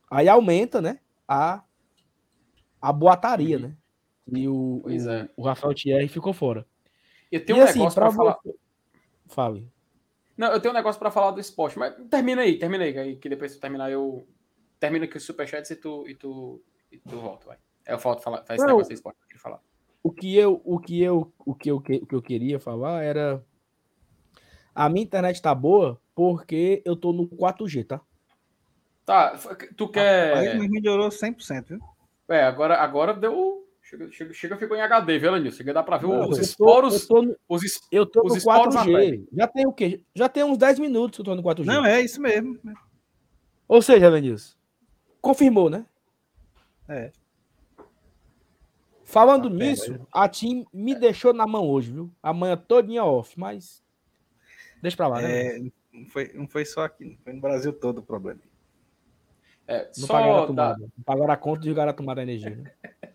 Aí 0.09 0.27
aumenta, 0.27 0.81
né? 0.81 0.99
A, 1.27 1.63
a 2.81 2.91
boataria, 2.91 3.57
uhum. 3.57 3.63
né? 3.63 3.77
E 4.27 4.47
o, 4.47 4.83
é. 4.87 5.29
o 5.35 5.43
Rafael 5.43 5.73
Thierry 5.73 6.07
ficou 6.07 6.33
fora. 6.33 6.65
Eu 7.31 7.45
tenho 7.45 7.59
e 7.59 7.61
um 7.61 7.63
assim, 7.63 7.79
negócio 7.79 8.01
para 8.01 8.11
falar. 8.11 8.39
Fale. 9.27 9.67
Não, 10.37 10.51
eu 10.51 10.59
tenho 10.59 10.73
um 10.73 10.77
negócio 10.77 10.99
para 10.99 11.11
falar 11.11 11.31
do 11.31 11.39
esporte, 11.39 11.77
mas 11.77 11.93
termina 12.09 12.41
aí, 12.41 12.57
termina 12.57 12.83
aí, 12.83 13.15
que 13.15 13.29
depois 13.29 13.53
que 13.53 13.61
terminar 13.61 13.91
eu 13.91 14.27
termino 14.79 15.05
aqui 15.05 15.17
o 15.17 15.21
superchat 15.21 15.71
e 15.71 15.75
tu, 15.75 16.07
e 16.07 16.15
tu, 16.15 16.61
e 16.91 16.97
tu 16.97 17.19
volta, 17.19 17.47
vai. 17.47 17.57
É, 17.85 17.93
eu 17.93 17.99
falto 17.99 18.23
falar, 18.23 18.43
faz 18.43 18.59
esse 18.59 18.67
negócio 18.67 18.89
do 18.89 18.93
esporte 18.93 19.19
que 19.29 19.37
falar. 19.37 19.61
O 20.03 20.11
que 20.11 20.35
eu, 20.35 20.61
o 20.65 20.79
que 20.79 21.01
eu, 21.01 21.31
o 21.45 21.53
que 21.53 21.69
eu, 21.69 21.77
o 21.77 21.81
que 21.81 22.15
eu 22.15 22.21
queria 22.21 22.59
falar 22.59 23.03
era 23.03 23.43
a 24.73 24.89
minha 24.89 25.03
internet 25.03 25.41
tá 25.41 25.53
boa 25.53 26.01
porque 26.15 26.81
eu 26.85 26.95
tô 26.95 27.13
no 27.13 27.27
4G, 27.27 27.85
tá? 27.85 28.01
Tá, 29.05 29.37
tu 29.75 29.89
quer. 29.89 30.33
Aí 30.35 30.69
melhorou 30.69 31.09
100%, 31.09 31.67
viu? 31.67 31.79
É, 32.29 32.43
agora, 32.43 32.77
agora 32.77 33.13
deu 33.13 33.67
Chega, 33.91 34.09
chega, 34.09 34.33
chega 34.33 34.57
ficou 34.57 34.77
em 34.77 34.81
HD, 34.81 35.19
viu, 35.19 35.31
Lenil? 35.33 35.51
Chega 35.51 35.73
dá 35.73 35.83
para 35.83 35.97
ver 35.97 36.07
não, 36.07 36.29
os 36.29 36.37
esporos. 36.37 36.93
Eu 36.93 37.07
tô, 37.07 37.21
no, 37.23 37.35
os, 37.49 37.61
es, 37.61 37.81
eu 37.91 38.05
tô 38.05 38.25
os 38.25 38.35
no 38.35 38.39
4G. 38.39 39.27
Já 39.33 39.47
tem 39.47 39.67
o 39.67 39.73
quê? 39.73 40.01
Já 40.15 40.29
tem 40.29 40.45
uns 40.45 40.57
10 40.57 40.79
minutos 40.79 41.17
que 41.17 41.21
eu 41.21 41.25
tô 41.25 41.35
no 41.35 41.43
4G. 41.43 41.65
Não, 41.65 41.85
é 41.85 41.99
isso 41.99 42.21
mesmo. 42.21 42.57
Ou 43.67 43.81
seja, 43.81 44.07
Lenilson, 44.07 44.55
confirmou, 45.21 45.69
né? 45.69 45.85
É. 46.87 47.11
Falando 49.03 49.49
tá 49.49 49.55
nisso, 49.55 49.99
a 50.09 50.29
TIM 50.29 50.65
me 50.71 50.95
deixou 50.95 51.33
na 51.33 51.45
mão 51.45 51.67
hoje, 51.67 51.91
viu? 51.91 52.09
Amanhã 52.23 52.55
todinha 52.55 53.03
off, 53.03 53.37
mas. 53.37 53.83
Deixa 54.81 54.95
pra 54.95 55.07
lá, 55.07 55.21
né? 55.21 55.57
É, 55.57 55.59
não, 55.91 56.05
foi, 56.05 56.31
não 56.33 56.47
foi 56.47 56.63
só 56.63 56.85
aqui, 56.85 57.19
foi 57.25 57.33
no 57.33 57.41
Brasil 57.41 57.73
todo 57.73 57.97
o 57.97 58.03
problema. 58.03 58.39
É, 59.67 59.85
não 59.97 60.07
só 60.07 60.13
pagaram 60.13 60.43
a 60.43 60.47
tomada. 60.47 60.73
Da... 60.75 60.79
Não 60.79 61.03
pagaram 61.03 61.33
a 61.33 61.37
conta 61.37 61.65
e 61.65 61.69
jogaram 61.69 61.91
a 61.91 61.93
tomada 61.93 62.21
a 62.21 62.23
energia. 62.23 62.55
Né? 62.55 62.71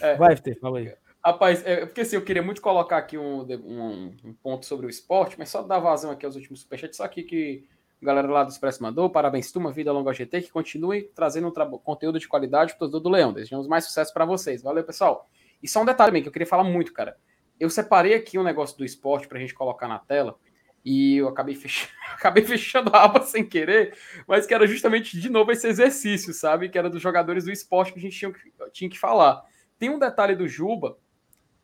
É, 0.00 0.16
Vai, 0.16 0.36
ter, 0.36 0.58
fala 0.58 0.78
aí. 0.78 0.94
Rapaz, 1.24 1.64
é, 1.66 1.84
porque 1.84 2.02
assim, 2.02 2.16
eu 2.16 2.22
queria 2.22 2.42
muito 2.42 2.62
colocar 2.62 2.96
aqui 2.96 3.18
um, 3.18 3.42
um, 3.42 4.16
um, 4.24 4.32
ponto 4.34 4.64
sobre 4.64 4.86
o 4.86 4.90
esporte, 4.90 5.36
mas 5.38 5.48
só 5.48 5.62
dar 5.62 5.78
vazão 5.78 6.10
aqui 6.10 6.24
aos 6.24 6.36
últimos 6.36 6.60
superchats, 6.60 6.96
só 6.96 7.04
aqui 7.04 7.22
que 7.22 7.66
a 8.00 8.06
galera 8.06 8.28
lá 8.28 8.44
do 8.44 8.50
Expresso 8.50 8.82
mandou. 8.82 9.10
Parabéns, 9.10 9.50
turma, 9.50 9.72
vida 9.72 9.92
longa 9.92 10.12
GT, 10.12 10.42
que 10.42 10.50
continue 10.50 11.02
trazendo 11.14 11.48
um 11.48 11.78
conteúdo 11.78 12.18
de 12.18 12.28
qualidade 12.28 12.76
para 12.76 12.88
todo 12.88 13.00
do 13.00 13.08
Leão. 13.08 13.32
Desejamos 13.32 13.66
mais 13.66 13.84
sucesso 13.84 14.14
para 14.14 14.24
vocês. 14.24 14.62
Valeu, 14.62 14.84
pessoal. 14.84 15.28
E 15.62 15.68
só 15.68 15.82
um 15.82 15.84
detalhe 15.84 16.10
também 16.10 16.22
que 16.22 16.28
eu 16.28 16.32
queria 16.32 16.46
falar 16.46 16.64
muito, 16.64 16.92
cara. 16.92 17.16
Eu 17.58 17.68
separei 17.68 18.14
aqui 18.14 18.38
um 18.38 18.44
negócio 18.44 18.78
do 18.78 18.84
esporte 18.84 19.26
para 19.26 19.38
a 19.38 19.40
gente 19.40 19.52
colocar 19.52 19.88
na 19.88 19.98
tela 19.98 20.38
e 20.84 21.16
eu 21.16 21.28
acabei 21.28 21.56
fechando, 21.56 21.92
acabei 22.14 22.44
fechando 22.44 22.90
a 22.94 23.02
aba 23.02 23.22
sem 23.22 23.44
querer, 23.44 23.98
mas 24.28 24.46
que 24.46 24.54
era 24.54 24.66
justamente 24.66 25.20
de 25.20 25.28
novo 25.28 25.50
esse 25.50 25.66
exercício, 25.66 26.32
sabe? 26.32 26.68
Que 26.68 26.78
era 26.78 26.88
dos 26.88 27.02
jogadores 27.02 27.44
do 27.44 27.50
esporte 27.50 27.92
que 27.92 27.98
a 27.98 28.02
gente 28.02 28.16
tinha, 28.16 28.32
tinha 28.72 28.88
que 28.88 28.98
falar. 28.98 29.42
Tem 29.78 29.90
um 29.90 29.98
detalhe 29.98 30.34
do 30.34 30.48
Juba, 30.48 30.98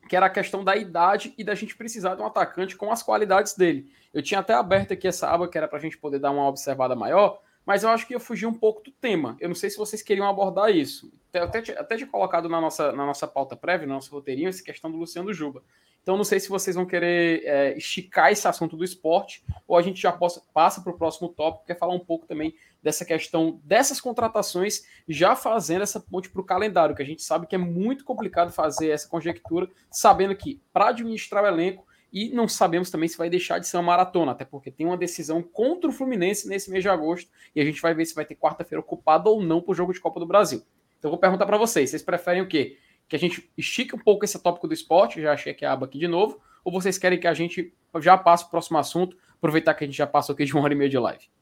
que 0.07 0.15
era 0.15 0.27
a 0.27 0.29
questão 0.29 0.63
da 0.63 0.75
idade 0.75 1.33
e 1.37 1.43
da 1.43 1.55
gente 1.55 1.75
precisar 1.75 2.15
de 2.15 2.21
um 2.21 2.25
atacante 2.25 2.75
com 2.75 2.91
as 2.91 3.01
qualidades 3.01 3.55
dele. 3.55 3.91
Eu 4.13 4.21
tinha 4.21 4.39
até 4.39 4.53
aberto 4.53 4.93
aqui 4.93 5.07
essa 5.07 5.29
aba 5.29 5.47
que 5.47 5.57
era 5.57 5.67
para 5.67 5.77
a 5.77 5.81
gente 5.81 5.97
poder 5.97 6.19
dar 6.19 6.31
uma 6.31 6.47
observada 6.47 6.95
maior, 6.95 7.41
mas 7.65 7.83
eu 7.83 7.89
acho 7.89 8.05
que 8.05 8.13
ia 8.13 8.19
fugir 8.19 8.45
um 8.45 8.53
pouco 8.53 8.83
do 8.83 8.91
tema. 8.91 9.35
Eu 9.39 9.49
não 9.49 9.55
sei 9.55 9.69
se 9.69 9.77
vocês 9.77 10.01
queriam 10.01 10.29
abordar 10.29 10.69
isso. 10.69 11.11
Eu 11.33 11.43
até, 11.43 11.59
até 11.77 11.97
tinha 11.97 12.07
colocado 12.07 12.47
na 12.47 12.61
nossa, 12.61 12.91
na 12.91 13.05
nossa 13.05 13.27
pauta 13.27 13.55
prévia, 13.55 13.87
no 13.87 13.95
nosso 13.95 14.11
roteirinho, 14.11 14.47
essa 14.47 14.63
questão 14.63 14.91
do 14.91 14.97
Luciano 14.97 15.33
Juba. 15.33 15.63
Então, 16.05 16.15
não 16.15 16.23
sei 16.23 16.39
se 16.39 16.47
vocês 16.47 16.75
vão 16.75 16.85
querer 16.85 17.41
é, 17.45 17.75
esticar 17.75 18.31
esse 18.31 18.47
assunto 18.47 18.77
do 18.77 18.83
esporte 18.83 19.43
ou 19.67 19.75
a 19.75 19.81
gente 19.81 19.99
já 19.99 20.11
possa, 20.11 20.39
passa 20.53 20.79
para 20.79 20.93
o 20.93 20.97
próximo 20.97 21.29
tópico, 21.29 21.65
que 21.65 21.71
é 21.71 21.75
falar 21.75 21.95
um 21.95 21.99
pouco 21.99 22.27
também 22.27 22.53
dessa 22.85 23.03
questão 23.03 23.59
dessas 23.63 23.99
contratações, 23.99 24.83
já 25.09 25.35
fazendo 25.35 25.81
essa 25.81 25.99
ponte 25.99 26.29
para 26.29 26.39
o 26.39 26.45
calendário, 26.45 26.95
que 26.95 27.01
a 27.01 27.05
gente 27.05 27.23
sabe 27.23 27.47
que 27.47 27.55
é 27.55 27.57
muito 27.57 28.05
complicado 28.05 28.51
fazer 28.51 28.89
essa 28.89 29.09
conjectura, 29.09 29.67
sabendo 29.89 30.35
que 30.35 30.61
para 30.71 30.89
administrar 30.89 31.43
o 31.43 31.47
elenco, 31.47 31.83
e 32.13 32.29
não 32.29 32.47
sabemos 32.47 32.91
também 32.91 33.09
se 33.09 33.17
vai 33.17 33.27
deixar 33.27 33.57
de 33.57 33.67
ser 33.67 33.77
uma 33.77 33.83
maratona, 33.83 34.33
até 34.33 34.45
porque 34.45 34.69
tem 34.69 34.85
uma 34.85 34.95
decisão 34.95 35.41
contra 35.41 35.89
o 35.89 35.91
Fluminense 35.91 36.47
nesse 36.47 36.69
mês 36.69 36.83
de 36.83 36.89
agosto, 36.89 37.31
e 37.55 37.59
a 37.59 37.65
gente 37.65 37.81
vai 37.81 37.95
ver 37.95 38.05
se 38.05 38.13
vai 38.13 38.23
ter 38.23 38.35
quarta-feira 38.35 38.79
ocupada 38.79 39.31
ou 39.31 39.41
não 39.41 39.63
para 39.63 39.71
o 39.71 39.75
jogo 39.75 39.91
de 39.91 39.99
Copa 39.99 40.19
do 40.19 40.27
Brasil. 40.27 40.61
Então, 40.99 41.09
vou 41.09 41.19
perguntar 41.19 41.47
para 41.47 41.57
vocês: 41.57 41.89
vocês 41.89 42.03
preferem 42.03 42.43
o 42.43 42.47
quê? 42.47 42.77
Que 43.09 43.15
a 43.15 43.19
gente 43.19 43.51
estique 43.57 43.95
um 43.95 43.99
pouco 43.99 44.25
esse 44.25 44.37
tópico 44.37 44.67
do 44.67 44.75
esporte, 44.75 45.19
já 45.19 45.33
achei 45.33 45.55
que 45.55 45.65
a 45.65 45.73
aba 45.73 45.87
aqui 45.87 45.97
de 45.97 46.07
novo, 46.07 46.39
ou 46.63 46.71
vocês 46.71 46.99
querem 46.99 47.19
que 47.19 47.27
a 47.27 47.33
gente 47.33 47.73
já 47.99 48.15
passe 48.15 48.43
para 48.43 48.49
o 48.49 48.51
próximo 48.51 48.77
assunto, 48.77 49.17
aproveitar 49.37 49.73
que 49.73 49.83
a 49.83 49.87
gente 49.87 49.97
já 49.97 50.05
passou 50.05 50.33
aqui 50.33 50.45
de 50.45 50.53
uma 50.53 50.63
hora 50.63 50.73
e 50.73 50.77
meia 50.77 50.89
de 50.89 50.99
live? 50.99 51.34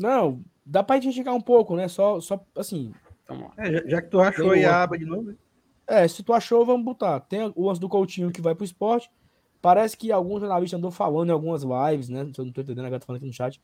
Não, 0.00 0.42
dá 0.64 0.82
pra 0.82 0.98
gente 0.98 1.14
chegar 1.14 1.34
um 1.34 1.40
pouco, 1.40 1.76
né? 1.76 1.86
Só, 1.86 2.20
só 2.20 2.42
assim. 2.56 2.90
É, 3.58 3.70
já, 3.70 3.82
já, 3.86 4.02
que 4.02 4.08
tu 4.08 4.18
achou 4.18 4.52
aí 4.52 4.64
a 4.64 4.82
aba 4.82 4.98
de 4.98 5.04
novo. 5.04 5.34
É, 5.86 6.08
se 6.08 6.22
tu 6.22 6.32
achou, 6.32 6.64
vamos 6.64 6.84
botar. 6.84 7.20
Tem 7.20 7.52
o 7.54 7.66
lance 7.66 7.80
do 7.80 7.88
Coutinho 7.88 8.32
que 8.32 8.40
vai 8.40 8.54
pro 8.54 8.64
esporte. 8.64 9.10
Parece 9.60 9.96
que 9.96 10.10
alguns 10.10 10.40
jornalistas 10.40 10.78
andou 10.78 10.90
falando 10.90 11.28
em 11.28 11.32
algumas 11.32 11.62
lives, 11.62 12.08
né? 12.08 12.26
Se 12.32 12.40
eu 12.40 12.46
não 12.46 12.52
tô 12.52 12.62
entendendo, 12.62 12.80
a 12.80 12.88
galera 12.88 13.00
tá 13.00 13.06
falando 13.06 13.18
aqui 13.18 13.26
no 13.26 13.32
chat. 13.32 13.60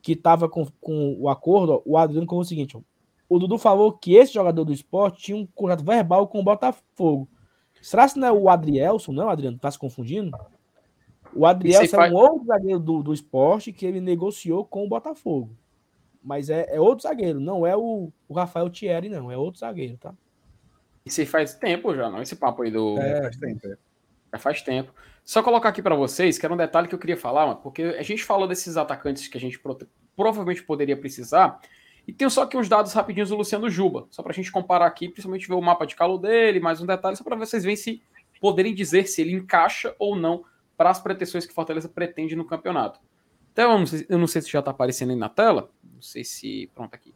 Que 0.00 0.14
tava 0.14 0.48
com, 0.48 0.66
com 0.80 1.16
o 1.18 1.28
acordo, 1.28 1.72
ó, 1.72 1.82
o 1.84 1.96
Adriano 1.96 2.26
falou 2.26 2.42
o 2.42 2.44
seguinte: 2.44 2.76
ó, 2.76 2.80
o 3.28 3.38
Dudu 3.40 3.58
falou 3.58 3.92
que 3.92 4.14
esse 4.14 4.32
jogador 4.32 4.64
do 4.64 4.72
esporte 4.72 5.22
tinha 5.22 5.36
um 5.36 5.46
contrato 5.46 5.84
verbal 5.84 6.28
com 6.28 6.38
o 6.38 6.44
Botafogo. 6.44 7.28
Será 7.80 8.08
que 8.08 8.18
não 8.18 8.28
é 8.28 8.32
o 8.32 8.48
Adrielson, 8.48 9.10
não, 9.10 9.28
Adriano? 9.28 9.58
Tá 9.58 9.70
se 9.70 9.78
confundindo? 9.78 10.30
O 11.34 11.44
Adrielson 11.44 11.96
é 11.96 12.10
um 12.10 12.14
outro 12.14 12.46
zagueiro 12.46 12.78
do, 12.78 13.02
do 13.02 13.12
esporte 13.12 13.72
que 13.72 13.84
ele 13.84 14.00
negociou 14.00 14.64
com 14.64 14.84
o 14.84 14.88
Botafogo. 14.88 15.56
Mas 16.22 16.48
é, 16.50 16.66
é 16.68 16.80
outro 16.80 17.02
zagueiro, 17.02 17.40
não 17.40 17.66
é 17.66 17.76
o, 17.76 18.12
o 18.28 18.34
Rafael 18.34 18.70
Thierry, 18.70 19.08
não. 19.08 19.30
É 19.30 19.36
outro 19.36 19.60
zagueiro, 19.60 19.96
tá? 19.96 20.14
Isso 21.04 21.20
aí 21.20 21.26
faz 21.26 21.54
tempo 21.54 21.94
já, 21.94 22.08
não? 22.08 22.22
Esse 22.22 22.36
papo 22.36 22.62
aí 22.62 22.70
do. 22.70 22.96
É, 22.98 23.22
faz 23.22 23.36
tempo. 23.36 23.66
É. 23.66 23.76
Já 24.32 24.38
faz 24.38 24.62
tempo. 24.62 24.94
Só 25.24 25.42
colocar 25.42 25.68
aqui 25.68 25.82
para 25.82 25.94
vocês, 25.94 26.38
que 26.38 26.46
era 26.46 26.54
um 26.54 26.56
detalhe 26.56 26.88
que 26.88 26.94
eu 26.94 26.98
queria 26.98 27.16
falar, 27.16 27.54
porque 27.56 27.82
a 27.82 28.02
gente 28.02 28.24
falou 28.24 28.48
desses 28.48 28.76
atacantes 28.76 29.28
que 29.28 29.36
a 29.36 29.40
gente 29.40 29.60
provavelmente 30.16 30.62
poderia 30.62 30.96
precisar. 30.96 31.60
E 32.06 32.12
tem 32.12 32.28
só 32.28 32.42
aqui 32.42 32.56
uns 32.56 32.68
dados 32.68 32.92
rapidinhos 32.92 33.28
do 33.28 33.36
Luciano 33.36 33.70
Juba, 33.70 34.06
só 34.10 34.22
para 34.22 34.32
a 34.32 34.34
gente 34.34 34.50
comparar 34.50 34.86
aqui, 34.86 35.08
principalmente 35.08 35.46
ver 35.46 35.54
o 35.54 35.60
mapa 35.60 35.86
de 35.86 35.94
calor 35.94 36.18
dele, 36.18 36.58
mais 36.58 36.80
um 36.80 36.86
detalhe, 36.86 37.16
só 37.16 37.22
para 37.22 37.36
vocês 37.36 37.62
verem 37.62 37.76
se 37.76 38.02
poderem 38.40 38.74
dizer 38.74 39.06
se 39.06 39.20
ele 39.20 39.32
encaixa 39.32 39.94
ou 39.98 40.16
não 40.16 40.44
para 40.76 40.90
as 40.90 41.00
pretensões 41.00 41.46
que 41.46 41.54
Fortaleza 41.54 41.88
pretende 41.88 42.34
no 42.34 42.44
campeonato. 42.44 42.98
Então, 43.52 43.72
eu 43.72 43.78
não 43.78 43.86
sei, 43.86 44.06
eu 44.08 44.18
não 44.18 44.26
sei 44.26 44.42
se 44.42 44.50
já 44.50 44.58
está 44.58 44.72
aparecendo 44.72 45.10
aí 45.10 45.16
na 45.16 45.28
tela. 45.28 45.70
Não 46.02 46.08
sei 46.08 46.24
se. 46.24 46.68
Pronto, 46.74 46.92
aqui. 46.92 47.14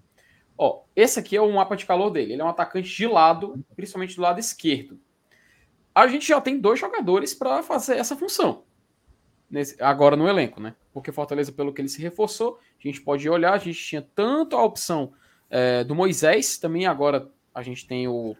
Ó, 0.56 0.84
esse 0.94 1.18
aqui 1.18 1.36
é 1.36 1.40
o 1.40 1.52
mapa 1.52 1.76
de 1.76 1.84
calor 1.84 2.08
dele. 2.08 2.32
Ele 2.32 2.40
é 2.40 2.44
um 2.44 2.48
atacante 2.48 2.88
de 2.88 3.06
lado, 3.06 3.62
principalmente 3.74 4.14
do 4.14 4.22
lado 4.22 4.38
esquerdo. 4.38 4.98
A 5.92 6.06
gente 6.06 6.28
já 6.28 6.40
tem 6.40 6.60
dois 6.60 6.78
jogadores 6.78 7.34
para 7.34 7.64
fazer 7.64 7.96
essa 7.96 8.16
função. 8.16 8.62
Nesse, 9.50 9.82
agora 9.82 10.16
no 10.16 10.28
elenco, 10.28 10.60
né? 10.60 10.76
Porque 10.92 11.10
Fortaleza, 11.10 11.50
pelo 11.50 11.72
que 11.74 11.80
ele 11.80 11.88
se 11.88 12.00
reforçou, 12.00 12.60
a 12.78 12.86
gente 12.86 13.00
pode 13.00 13.28
olhar, 13.28 13.54
a 13.54 13.58
gente 13.58 13.82
tinha 13.82 14.02
tanto 14.14 14.56
a 14.56 14.62
opção 14.62 15.12
é, 15.50 15.82
do 15.82 15.94
Moisés, 15.94 16.58
também 16.58 16.86
agora 16.86 17.30
a 17.54 17.62
gente 17.62 17.86
tem 17.86 18.06
o 18.06 18.36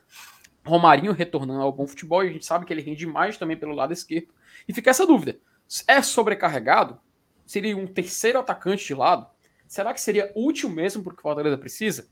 Romarinho 0.65 1.13
retornando 1.13 1.63
ao 1.63 1.73
bom 1.73 1.87
futebol, 1.87 2.25
e 2.25 2.29
a 2.29 2.33
gente 2.33 2.47
sabe 2.47 2.67
que 2.67 2.73
ele 2.73 2.83
rende 2.83 3.07
mais 3.07 3.37
também 3.37 3.57
pelo 3.57 3.75
lado 3.75 3.93
esquerdo. 3.93 4.29
E 4.69 4.73
fica 4.73 4.91
essa 4.91 5.07
dúvida: 5.07 5.39
é 5.87 6.01
sobrecarregado? 6.03 7.01
Seria 7.47 7.77
um 7.77 7.87
terceiro 7.87 8.39
atacante 8.39 8.85
de 8.85 8.95
lado? 8.95 9.29
Será 9.67 9.93
que 9.93 10.01
seria 10.01 10.33
útil 10.35 10.69
mesmo 10.69 11.03
porque 11.03 11.21
o 11.21 11.23
Fortaleza 11.23 11.59
precisa? 11.59 12.09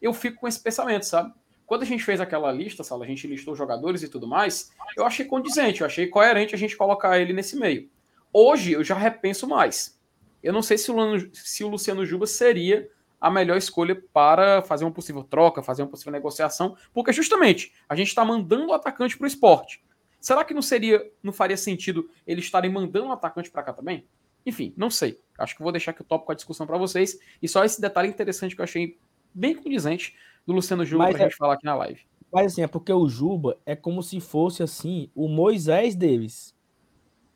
Eu 0.00 0.12
fico 0.12 0.40
com 0.40 0.48
esse 0.48 0.60
pensamento, 0.60 1.04
sabe? 1.04 1.32
Quando 1.66 1.82
a 1.82 1.86
gente 1.86 2.04
fez 2.04 2.20
aquela 2.20 2.52
lista, 2.52 2.84
Sala, 2.84 3.04
a 3.04 3.08
gente 3.08 3.26
listou 3.26 3.56
jogadores 3.56 4.02
e 4.02 4.08
tudo 4.08 4.26
mais, 4.26 4.70
eu 4.96 5.04
achei 5.04 5.24
condizente, 5.24 5.80
eu 5.80 5.86
achei 5.86 6.06
coerente 6.06 6.54
a 6.54 6.58
gente 6.58 6.76
colocar 6.76 7.18
ele 7.18 7.32
nesse 7.32 7.56
meio. 7.56 7.90
Hoje 8.32 8.72
eu 8.72 8.84
já 8.84 8.94
repenso 8.94 9.48
mais. 9.48 9.98
Eu 10.42 10.52
não 10.52 10.62
sei 10.62 10.78
se 10.78 10.92
o, 10.92 10.96
se 11.32 11.64
o 11.64 11.68
Luciano 11.68 12.06
Juba 12.06 12.26
seria 12.26 12.88
a 13.20 13.30
melhor 13.30 13.56
escolha 13.56 14.00
para 14.12 14.62
fazer 14.62 14.84
uma 14.84 14.92
possível 14.92 15.24
troca, 15.24 15.62
fazer 15.62 15.82
uma 15.82 15.88
possível 15.88 16.12
negociação, 16.12 16.76
porque 16.92 17.12
justamente 17.12 17.72
a 17.88 17.96
gente 17.96 18.08
está 18.08 18.24
mandando 18.24 18.68
o 18.68 18.72
atacante 18.72 19.16
para 19.16 19.24
o 19.24 19.28
esporte. 19.28 19.82
Será 20.20 20.44
que 20.44 20.54
não 20.54 20.62
seria, 20.62 21.04
não 21.22 21.32
faria 21.32 21.56
sentido 21.56 22.08
eles 22.26 22.44
estarem 22.44 22.70
mandando 22.70 23.08
o 23.08 23.12
atacante 23.12 23.50
para 23.50 23.62
cá 23.62 23.72
também? 23.72 24.06
Enfim, 24.46 24.72
não 24.76 24.88
sei. 24.88 25.20
Acho 25.36 25.56
que 25.56 25.62
vou 25.62 25.72
deixar 25.72 25.90
aqui 25.90 26.02
o 26.02 26.04
tópico 26.04 26.30
a 26.30 26.34
discussão 26.34 26.66
para 26.66 26.78
vocês. 26.78 27.18
E 27.42 27.48
só 27.48 27.64
esse 27.64 27.80
detalhe 27.80 28.08
interessante 28.08 28.54
que 28.54 28.60
eu 28.60 28.64
achei 28.64 28.96
bem 29.34 29.54
condizente 29.54 30.14
do 30.46 30.52
Luciano 30.52 30.86
Juba 30.86 31.08
para 31.08 31.18
a 31.18 31.20
é, 31.20 31.24
gente 31.24 31.36
falar 31.36 31.54
aqui 31.54 31.64
na 31.64 31.74
live. 31.74 32.06
Mas 32.32 32.52
assim, 32.52 32.62
é 32.62 32.68
porque 32.68 32.92
o 32.92 33.08
Juba 33.08 33.58
é 33.66 33.74
como 33.74 34.02
se 34.02 34.20
fosse 34.20 34.62
assim 34.62 35.10
o 35.14 35.28
Moisés 35.28 35.96
deles. 35.96 36.54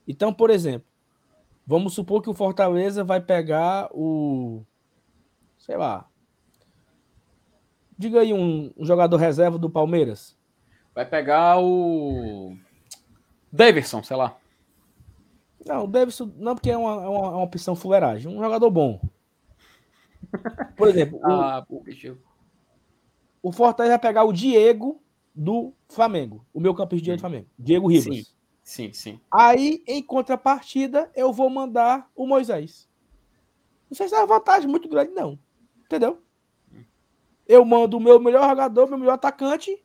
Então, 0.07 0.33
por 0.33 0.51
exemplo, 0.51 0.87
vamos 1.67 1.93
supor 1.95 2.23
que 2.23 2.31
o 2.31 2.35
Fortaleza 2.35 3.03
vai 3.03 3.21
pegar 3.21 3.91
o 3.93 4.65
sei 5.59 5.77
lá. 5.77 6.09
Diga 7.99 8.21
aí 8.21 8.33
um, 8.33 8.73
um 8.77 8.85
jogador 8.85 9.17
reserva 9.19 9.59
do 9.59 9.69
Palmeiras. 9.69 10.39
Vai 10.95 11.05
pegar 11.05 11.61
o. 11.61 12.57
Davidson, 13.53 14.03
sei 14.03 14.17
lá. 14.17 14.40
Não, 15.67 15.85
o 15.85 15.87
Davidson 15.87 16.33
não, 16.37 16.55
porque 16.55 16.71
é 16.71 16.77
uma, 16.77 16.93
é 16.93 17.09
uma, 17.09 17.27
é 17.27 17.31
uma 17.31 17.43
opção 17.43 17.77
fuleiragem. 17.77 18.35
Um 18.35 18.43
jogador 18.43 18.71
bom. 18.71 19.01
Por 20.77 20.89
exemplo, 20.89 21.21
ah, 21.25 21.65
o, 21.69 21.83
o 23.43 23.53
Fortaleza 23.53 23.93
vai 23.95 23.99
pegar 23.99 24.25
o 24.25 24.33
Diego 24.33 25.03
do 25.35 25.73
Flamengo. 25.89 26.45
O 26.53 26.61
meu 26.61 26.75
campo 26.75 26.95
de 26.95 27.03
direito 27.03 27.21
do 27.21 27.23
Flamengo. 27.23 27.47
Diego 27.59 27.89
Ribas. 27.89 28.05
Sim, 28.05 28.25
sim, 28.63 28.93
sim. 28.93 29.21
Aí, 29.31 29.83
em 29.87 30.03
contrapartida, 30.03 31.11
eu 31.15 31.33
vou 31.33 31.51
mandar 31.51 32.11
o 32.15 32.27
Moisés. 32.27 32.89
Não 33.91 33.97
sei 33.97 34.09
se 34.09 34.15
é 34.15 34.19
uma 34.19 34.27
vantagem 34.27 34.69
muito 34.69 34.89
grande, 34.89 35.13
não. 35.13 35.39
Entendeu? 35.85 36.23
Eu 37.47 37.65
mando 37.65 37.97
o 37.97 38.01
meu 38.01 38.21
melhor 38.21 38.49
jogador, 38.49 38.89
meu 38.89 38.99
melhor 38.99 39.15
atacante, 39.15 39.83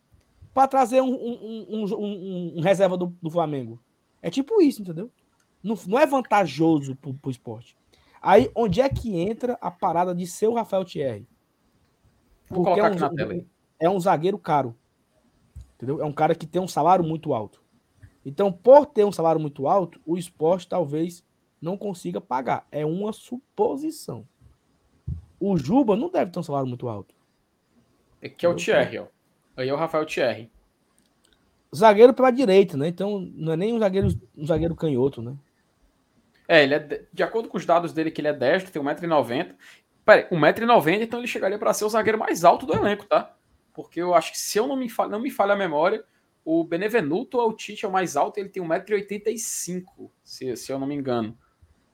para 0.53 0.67
trazer 0.67 1.01
um, 1.01 1.13
um, 1.13 1.85
um, 1.85 2.57
um, 2.57 2.61
reserva 2.61 2.95
do, 2.95 3.07
do 3.21 3.31
Flamengo. 3.31 3.81
É 4.21 4.29
tipo 4.29 4.61
isso, 4.61 4.81
entendeu? 4.81 5.11
Não, 5.65 5.75
não 5.87 5.97
é 5.97 6.05
vantajoso 6.05 6.95
pro, 6.95 7.11
pro 7.15 7.31
esporte. 7.31 7.75
Aí, 8.21 8.51
onde 8.53 8.81
é 8.81 8.87
que 8.87 9.17
entra 9.19 9.57
a 9.59 9.71
parada 9.71 10.13
de 10.13 10.27
ser 10.27 10.47
o 10.47 10.53
Rafael 10.53 10.85
Thierry? 10.85 11.27
Porque 12.47 12.79
é 12.79 12.83
um, 12.83 13.45
é 13.79 13.89
um 13.89 13.99
zagueiro 13.99 14.37
caro. 14.37 14.75
Entendeu? 15.75 15.99
É 15.99 16.05
um 16.05 16.13
cara 16.13 16.35
que 16.35 16.45
tem 16.45 16.61
um 16.61 16.67
salário 16.67 17.03
muito 17.03 17.33
alto. 17.33 17.63
Então, 18.23 18.51
por 18.51 18.85
ter 18.85 19.05
um 19.05 19.11
salário 19.11 19.41
muito 19.41 19.67
alto, 19.67 19.99
o 20.05 20.15
esporte 20.15 20.67
talvez 20.67 21.23
não 21.59 21.75
consiga 21.75 22.21
pagar. 22.21 22.67
É 22.71 22.85
uma 22.85 23.11
suposição. 23.11 24.27
O 25.39 25.57
Juba 25.57 25.95
não 25.95 26.11
deve 26.11 26.29
ter 26.29 26.39
um 26.39 26.43
salário 26.43 26.67
muito 26.67 26.87
alto. 26.87 27.15
É 28.21 28.29
que 28.29 28.45
é 28.45 28.49
o 28.49 28.55
Thierry, 28.55 28.99
ó. 28.99 29.07
Aí 29.57 29.67
é 29.67 29.73
o 29.73 29.77
Rafael 29.77 30.05
Thierry. 30.05 30.51
Zagueiro 31.75 32.13
pela 32.13 32.29
direita, 32.29 32.77
né? 32.77 32.87
Então 32.87 33.19
não 33.33 33.53
é 33.53 33.57
nem 33.57 33.73
um 33.73 33.79
zagueiro, 33.79 34.09
um 34.37 34.45
zagueiro 34.45 34.75
canhoto, 34.75 35.21
né? 35.23 35.35
É, 36.47 36.63
ele 36.63 36.75
é 36.75 37.05
de, 37.11 37.23
acordo 37.23 37.49
com 37.49 37.57
os 37.57 37.65
dados 37.65 37.93
dele 37.93 38.11
que 38.11 38.21
ele 38.21 38.27
é 38.27 38.33
destro, 38.33 38.71
tem 38.71 38.81
1,90m. 38.81 39.55
Peraí, 40.05 40.27
1,90m, 40.29 41.01
então 41.01 41.19
ele 41.19 41.27
chegaria 41.27 41.57
para 41.57 41.73
ser 41.73 41.85
o 41.85 41.89
zagueiro 41.89 42.19
mais 42.19 42.43
alto 42.43 42.65
do 42.65 42.73
elenco, 42.73 43.05
tá? 43.05 43.35
Porque 43.73 43.99
eu 43.99 44.13
acho 44.13 44.31
que 44.31 44.37
se 44.37 44.57
eu 44.57 44.67
não 44.67 44.75
me 44.75 44.87
não 45.09 45.19
me 45.19 45.31
falha 45.31 45.53
a 45.53 45.57
memória, 45.57 46.03
o 46.43 46.63
Benevenuto 46.63 47.39
o 47.39 47.53
Tite 47.53 47.85
é 47.85 47.87
o 47.87 47.91
mais 47.91 48.15
alto, 48.15 48.39
ele 48.39 48.49
tem 48.49 48.63
1,85m, 48.63 50.11
se, 50.23 50.55
se 50.55 50.71
eu 50.71 50.77
não 50.77 50.85
me 50.85 50.95
engano. 50.95 51.37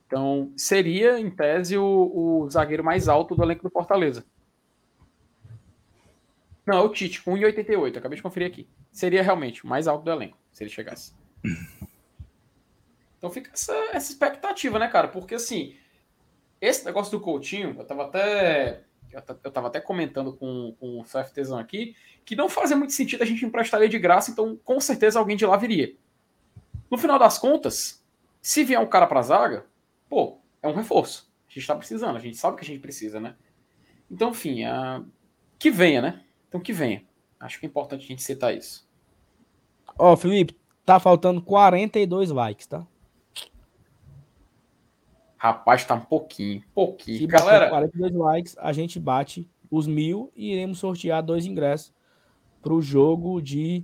Então, 0.05 0.51
seria, 0.57 1.17
em 1.17 1.29
tese, 1.29 1.77
o, 1.77 2.43
o 2.43 2.49
zagueiro 2.49 2.83
mais 2.83 3.07
alto 3.07 3.33
do 3.33 3.43
elenco 3.43 3.63
do 3.63 3.69
Fortaleza. 3.69 4.25
Não, 6.65 6.79
é 6.79 6.81
o 6.81 6.89
Tite, 6.89 7.21
com 7.21 7.33
1,88. 7.33 7.97
Acabei 7.97 8.17
de 8.17 8.21
conferir 8.21 8.49
aqui. 8.49 8.67
Seria 8.91 9.23
realmente 9.23 9.63
o 9.63 9.67
mais 9.67 9.87
alto 9.87 10.03
do 10.03 10.11
elenco, 10.11 10.37
se 10.51 10.63
ele 10.63 10.69
chegasse. 10.69 11.13
Então 13.21 13.29
fica 13.29 13.51
essa, 13.53 13.71
essa 13.93 14.11
expectativa, 14.11 14.79
né, 14.79 14.87
cara? 14.87 15.07
Porque 15.07 15.35
assim, 15.35 15.75
esse 16.59 16.83
negócio 16.83 17.11
do 17.11 17.23
Coutinho, 17.23 17.75
eu 17.77 17.85
tava 17.85 18.05
até. 18.05 18.81
Eu 19.43 19.51
tava 19.51 19.67
até 19.67 19.79
comentando 19.79 20.33
com, 20.33 20.75
com 20.79 20.99
o 20.99 21.03
CFTzão 21.03 21.59
aqui, 21.59 21.95
que 22.25 22.35
não 22.35 22.49
fazia 22.49 22.75
muito 22.75 22.93
sentido 22.93 23.21
a 23.21 23.25
gente 23.25 23.45
emprestar 23.45 23.79
ele 23.79 23.89
de 23.89 23.99
graça, 23.99 24.31
então 24.31 24.57
com 24.63 24.79
certeza 24.79 25.19
alguém 25.19 25.37
de 25.37 25.45
lá 25.45 25.55
viria. 25.55 25.93
No 26.89 26.97
final 26.97 27.19
das 27.19 27.37
contas, 27.37 28.03
se 28.41 28.63
vier 28.63 28.79
um 28.79 28.87
cara 28.87 29.05
pra 29.05 29.21
zaga, 29.21 29.65
pô, 30.09 30.39
é 30.63 30.67
um 30.67 30.73
reforço. 30.73 31.29
A 31.47 31.49
gente 31.49 31.59
está 31.59 31.75
precisando, 31.75 32.15
a 32.15 32.19
gente 32.19 32.37
sabe 32.37 32.57
que 32.57 32.63
a 32.63 32.65
gente 32.65 32.79
precisa, 32.79 33.19
né? 33.19 33.35
Então, 34.09 34.31
enfim, 34.31 34.63
a... 34.63 35.03
que 35.59 35.69
venha, 35.69 36.01
né? 36.01 36.23
Então, 36.47 36.59
que 36.59 36.73
venha. 36.73 37.03
Acho 37.39 37.59
que 37.59 37.65
é 37.65 37.69
importante 37.69 38.05
a 38.05 38.07
gente 38.07 38.23
citar 38.23 38.55
isso. 38.55 38.89
Ó, 39.99 40.13
oh, 40.13 40.17
Felipe, 40.17 40.55
tá 40.85 40.99
faltando 40.99 41.41
42 41.41 42.31
likes, 42.31 42.65
tá? 42.65 42.87
Rapaz, 45.41 45.83
tá 45.83 45.95
um 45.95 46.01
pouquinho, 46.01 46.63
pouquinho. 46.71 47.17
Se 47.17 47.25
Galera, 47.25 47.67
42 47.67 48.13
likes, 48.13 48.55
a 48.59 48.71
gente 48.71 48.99
bate 48.99 49.49
os 49.71 49.87
mil 49.87 50.31
e 50.35 50.51
iremos 50.51 50.77
sortear 50.77 51.23
dois 51.23 51.47
ingressos 51.47 51.91
para 52.61 52.71
o 52.71 52.79
jogo 52.79 53.41
de 53.41 53.83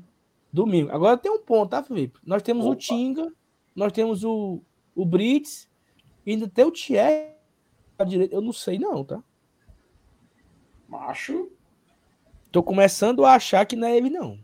domingo. 0.54 0.92
Agora 0.92 1.18
tem 1.18 1.32
um 1.32 1.40
ponto, 1.40 1.72
tá, 1.72 1.82
Felipe? 1.82 2.20
Nós 2.24 2.44
temos 2.44 2.64
Opa. 2.64 2.74
o 2.74 2.76
Tinga, 2.76 3.34
nós 3.76 3.92
temos 3.92 4.24
o, 4.24 4.62
o 4.96 5.04
Brits 5.04 5.68
ainda 6.28 6.48
tem 6.48 6.64
o 6.64 6.70
Thierry 6.70 7.32
à 7.98 8.04
direita. 8.04 8.36
Eu 8.36 8.42
não 8.42 8.54
sei, 8.54 8.78
não, 8.78 9.04
tá? 9.04 9.24
Macho. 10.88 11.52
Tô 12.52 12.62
começando 12.62 13.26
a 13.26 13.34
achar 13.34 13.66
que 13.66 13.76
não 13.76 13.88
é 13.88 13.98
ele, 13.98 14.12
não. 14.12 14.38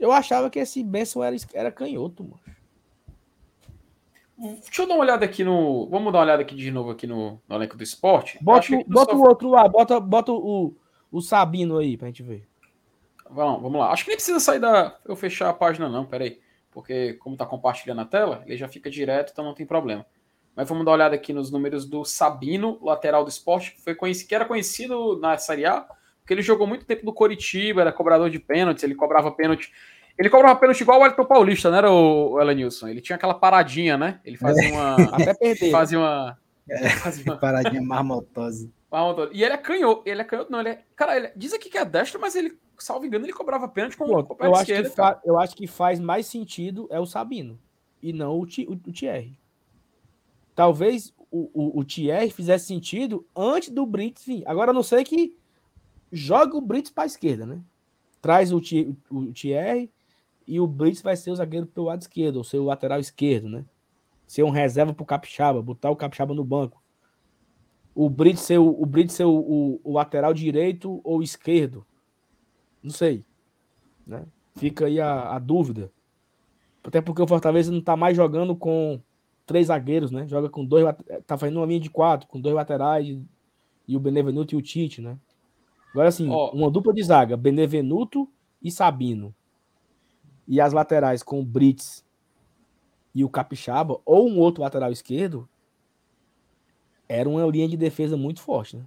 Eu 0.00 0.10
achava 0.10 0.48
que 0.48 0.58
esse 0.58 0.82
Benson 0.82 1.22
era, 1.22 1.36
era 1.52 1.70
canhoto, 1.70 2.24
mano. 2.24 2.40
Deixa 4.42 4.82
eu 4.82 4.88
dar 4.88 4.94
uma 4.94 5.04
olhada 5.04 5.24
aqui 5.24 5.44
no. 5.44 5.86
Vamos 5.88 6.12
dar 6.12 6.18
uma 6.18 6.24
olhada 6.24 6.42
aqui 6.42 6.56
de 6.56 6.70
novo 6.72 6.90
aqui 6.90 7.06
no, 7.06 7.40
no 7.48 7.56
elenco 7.56 7.76
do 7.76 7.82
esporte. 7.84 8.38
Bota, 8.42 8.66
bota 8.88 9.14
o 9.14 9.22
outro 9.22 9.48
lá, 9.48 9.68
bota, 9.68 10.00
bota 10.00 10.32
o, 10.32 10.74
o 11.12 11.20
Sabino 11.20 11.78
aí 11.78 11.96
pra 11.96 12.08
gente 12.08 12.24
ver. 12.24 12.48
Vamos, 13.30 13.62
vamos 13.62 13.78
lá. 13.78 13.92
Acho 13.92 14.02
que 14.02 14.10
nem 14.10 14.16
precisa 14.16 14.40
sair 14.40 14.58
da. 14.58 14.98
Eu 15.04 15.14
fechar 15.14 15.48
a 15.48 15.54
página, 15.54 15.88
não, 15.88 16.04
peraí. 16.04 16.40
Porque, 16.72 17.12
como 17.14 17.36
tá 17.36 17.46
compartilhando 17.46 18.00
a 18.00 18.04
tela, 18.04 18.42
ele 18.46 18.56
já 18.56 18.66
fica 18.66 18.90
direto, 18.90 19.30
então 19.32 19.44
não 19.44 19.54
tem 19.54 19.64
problema. 19.64 20.04
Mas 20.56 20.68
vamos 20.68 20.84
dar 20.84 20.90
uma 20.90 20.96
olhada 20.96 21.14
aqui 21.14 21.32
nos 21.32 21.50
números 21.50 21.86
do 21.86 22.04
Sabino, 22.04 22.78
lateral 22.82 23.22
do 23.22 23.30
esporte, 23.30 23.72
que, 23.72 23.80
foi 23.80 23.94
conhecido, 23.94 24.28
que 24.28 24.34
era 24.34 24.44
conhecido 24.44 25.18
na 25.18 25.38
Série 25.38 25.66
A, 25.66 25.86
porque 26.20 26.34
ele 26.34 26.42
jogou 26.42 26.66
muito 26.66 26.84
tempo 26.84 27.06
no 27.06 27.12
Coritiba, 27.12 27.80
era 27.80 27.92
cobrador 27.92 28.28
de 28.28 28.38
pênaltis, 28.38 28.82
ele 28.82 28.94
cobrava 28.94 29.30
pênalti. 29.30 29.72
Ele 30.18 30.30
cobrava 30.30 30.58
pênalti 30.58 30.80
igual 30.80 31.00
o 31.00 31.06
Elton 31.06 31.24
Paulista, 31.24 31.70
não 31.70 31.78
era 31.78 31.90
o 31.90 32.40
Elenilson? 32.40 32.88
Ele 32.88 33.00
tinha 33.00 33.16
aquela 33.16 33.34
paradinha, 33.34 33.96
né? 33.96 34.20
Ele 34.24 34.36
fazia 34.36 34.68
é. 34.68 34.72
uma. 34.72 34.94
Até 35.12 35.34
perder. 35.34 35.70
Fazia 35.70 35.98
uma. 35.98 36.38
É, 36.68 36.88
fazia 36.90 37.24
uma... 37.24 37.36
Paradinha 37.36 37.82
marmotosa. 37.82 38.70
E 39.32 39.42
ele 39.42 39.54
é 39.54 39.56
canhoto. 39.56 40.02
Ele 40.04 40.20
é 40.20 40.24
canhoto, 40.24 40.52
não. 40.52 40.60
Ele 40.60 40.68
é... 40.70 40.82
Cara, 40.94 41.16
ele... 41.16 41.30
diz 41.34 41.52
aqui 41.52 41.70
que 41.70 41.78
é 41.78 41.84
destro, 41.84 42.20
mas 42.20 42.36
ele, 42.36 42.58
salvo 42.78 43.06
engano, 43.06 43.24
ele 43.24 43.32
cobrava 43.32 43.66
pênalti 43.66 43.96
com, 43.96 44.04
o 44.04 44.36
eu, 44.38 44.54
acho 44.54 44.66
que 44.66 44.84
fa... 44.84 45.20
eu 45.24 45.38
acho 45.38 45.56
que 45.56 45.66
faz 45.66 45.98
mais 45.98 46.26
sentido 46.26 46.86
é 46.90 47.00
o 47.00 47.06
Sabino 47.06 47.58
e 48.02 48.12
não 48.12 48.38
o, 48.38 48.46
T... 48.46 48.66
o 48.68 48.76
Thierry 48.92 49.38
talvez 50.54 51.12
o, 51.30 51.50
o, 51.52 51.80
o 51.80 51.84
Thierry 51.84 52.30
fizesse 52.30 52.66
sentido 52.66 53.26
antes 53.34 53.70
do 53.70 53.86
Brits 53.86 54.24
vir. 54.24 54.42
Agora, 54.46 54.70
a 54.70 54.74
não 54.74 54.82
sei 54.82 55.04
que 55.04 55.36
joga 56.10 56.56
o 56.56 56.60
Brits 56.60 56.90
para 56.90 57.04
a 57.04 57.06
esquerda, 57.06 57.46
né? 57.46 57.60
Traz 58.20 58.52
o, 58.52 58.58
o 59.10 59.32
Thierry 59.32 59.90
e 60.52 60.60
o 60.60 60.66
Brits 60.66 61.00
vai 61.00 61.16
ser 61.16 61.30
o 61.30 61.34
zagueiro 61.34 61.66
pelo 61.66 61.86
lado 61.86 62.02
esquerdo, 62.02 62.36
ou 62.36 62.44
ser 62.44 62.58
o 62.58 62.64
lateral 62.64 63.00
esquerdo, 63.00 63.48
né? 63.48 63.64
Ser 64.26 64.42
um 64.42 64.50
reserva 64.50 64.92
para 64.92 65.02
o 65.02 65.06
Capixaba, 65.06 65.62
botar 65.62 65.88
o 65.88 65.96
Capixaba 65.96 66.34
no 66.34 66.44
banco. 66.44 66.82
O 67.94 68.10
Brits 68.10 68.42
ser, 68.42 68.58
o, 68.58 68.68
o, 68.68 68.84
Brits 68.84 69.14
ser 69.14 69.24
o, 69.24 69.32
o, 69.32 69.80
o 69.82 69.92
lateral 69.94 70.34
direito 70.34 71.00
ou 71.02 71.22
esquerdo. 71.22 71.86
Não 72.82 72.90
sei. 72.90 73.24
Né? 74.06 74.26
Fica 74.54 74.84
aí 74.84 75.00
a, 75.00 75.34
a 75.34 75.38
dúvida. 75.38 75.90
Até 76.84 77.00
porque 77.00 77.22
o 77.22 77.26
Fortaleza 77.26 77.72
não 77.72 77.78
está 77.78 77.96
mais 77.96 78.14
jogando 78.14 78.54
com 78.54 79.00
três 79.46 79.68
zagueiros, 79.68 80.10
né? 80.10 80.28
Joga 80.28 80.50
com 80.50 80.66
dois. 80.66 80.84
Tá 81.26 81.38
fazendo 81.38 81.60
uma 81.60 81.66
linha 81.66 81.80
de 81.80 81.88
quatro, 81.88 82.28
com 82.28 82.38
dois 82.38 82.54
laterais 82.54 83.08
e 83.88 83.96
o 83.96 84.00
Benevenuto 84.00 84.54
e 84.54 84.58
o 84.58 84.62
Tite, 84.62 85.00
né? 85.00 85.16
Agora, 85.92 86.08
assim, 86.08 86.28
oh. 86.28 86.50
uma 86.50 86.70
dupla 86.70 86.92
de 86.92 87.02
zaga, 87.02 87.38
Benevenuto 87.38 88.28
e 88.62 88.70
Sabino. 88.70 89.34
E 90.46 90.60
as 90.60 90.72
laterais 90.72 91.22
com 91.22 91.40
o 91.40 91.44
Brits 91.44 92.04
e 93.14 93.24
o 93.24 93.28
Capixaba, 93.28 94.00
ou 94.04 94.28
um 94.28 94.38
outro 94.38 94.62
lateral 94.62 94.90
esquerdo, 94.90 95.48
era 97.08 97.28
uma 97.28 97.44
linha 97.46 97.68
de 97.68 97.76
defesa 97.76 98.16
muito 98.16 98.40
forte, 98.40 98.76
né? 98.76 98.84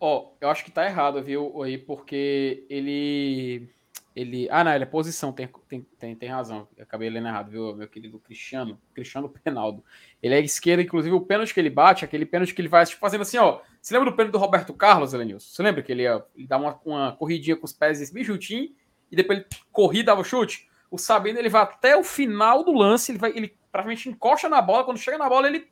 Ó, 0.00 0.18
oh, 0.18 0.36
eu 0.40 0.50
acho 0.50 0.64
que 0.64 0.70
tá 0.72 0.84
errado, 0.84 1.22
viu, 1.22 1.62
aí, 1.62 1.78
porque 1.78 2.66
ele. 2.68 3.68
Ele. 4.16 4.48
Ah, 4.50 4.64
não, 4.64 4.74
ele 4.74 4.82
é 4.82 4.86
posição, 4.86 5.32
tem, 5.32 5.48
tem, 5.68 5.86
tem, 5.96 6.16
tem 6.16 6.28
razão. 6.28 6.66
Eu 6.76 6.82
acabei 6.82 7.08
lendo 7.08 7.28
errado, 7.28 7.50
viu, 7.50 7.74
meu 7.76 7.86
querido 7.86 8.18
Cristiano? 8.18 8.78
Cristiano 8.92 9.28
Penaldo. 9.28 9.84
Ele 10.20 10.34
é 10.34 10.40
esquerda, 10.40 10.82
inclusive 10.82 11.14
o 11.14 11.20
pênalti 11.20 11.54
que 11.54 11.60
ele 11.60 11.70
bate, 11.70 12.04
aquele 12.04 12.26
pênalti 12.26 12.52
que 12.52 12.60
ele 12.60 12.68
vai 12.68 12.84
tipo, 12.84 13.00
fazendo 13.00 13.20
assim, 13.22 13.38
ó. 13.38 13.60
Você 13.80 13.94
lembra 13.94 14.10
do 14.10 14.16
pênalti 14.16 14.32
do 14.32 14.38
Roberto 14.38 14.74
Carlos, 14.74 15.14
Elenilson? 15.14 15.48
Você 15.48 15.62
lembra 15.62 15.82
que 15.82 15.92
ele, 15.92 16.04
ele 16.04 16.46
dá 16.48 16.58
uma, 16.58 16.80
uma 16.84 17.12
corridinha 17.12 17.56
com 17.56 17.64
os 17.64 17.72
pés 17.72 18.10
bem 18.10 18.24
chutinho 18.24 18.70
e 19.12 19.16
depois 19.16 19.38
ele 19.38 19.48
corria 19.70 20.00
e 20.00 20.04
dava 20.04 20.22
o 20.22 20.24
chute? 20.24 20.68
O 20.90 20.98
Sabino 20.98 21.38
ele 21.38 21.48
vai 21.48 21.62
até 21.62 21.96
o 21.96 22.02
final 22.02 22.64
do 22.64 22.72
lance, 22.72 23.12
ele 23.12 23.18
vai, 23.18 23.30
ele 23.30 23.56
praticamente 23.70 24.08
encosta 24.08 24.48
na 24.48 24.60
bola, 24.60 24.84
quando 24.84 24.98
chega 24.98 25.16
na 25.16 25.28
bola 25.28 25.46
ele 25.46 25.70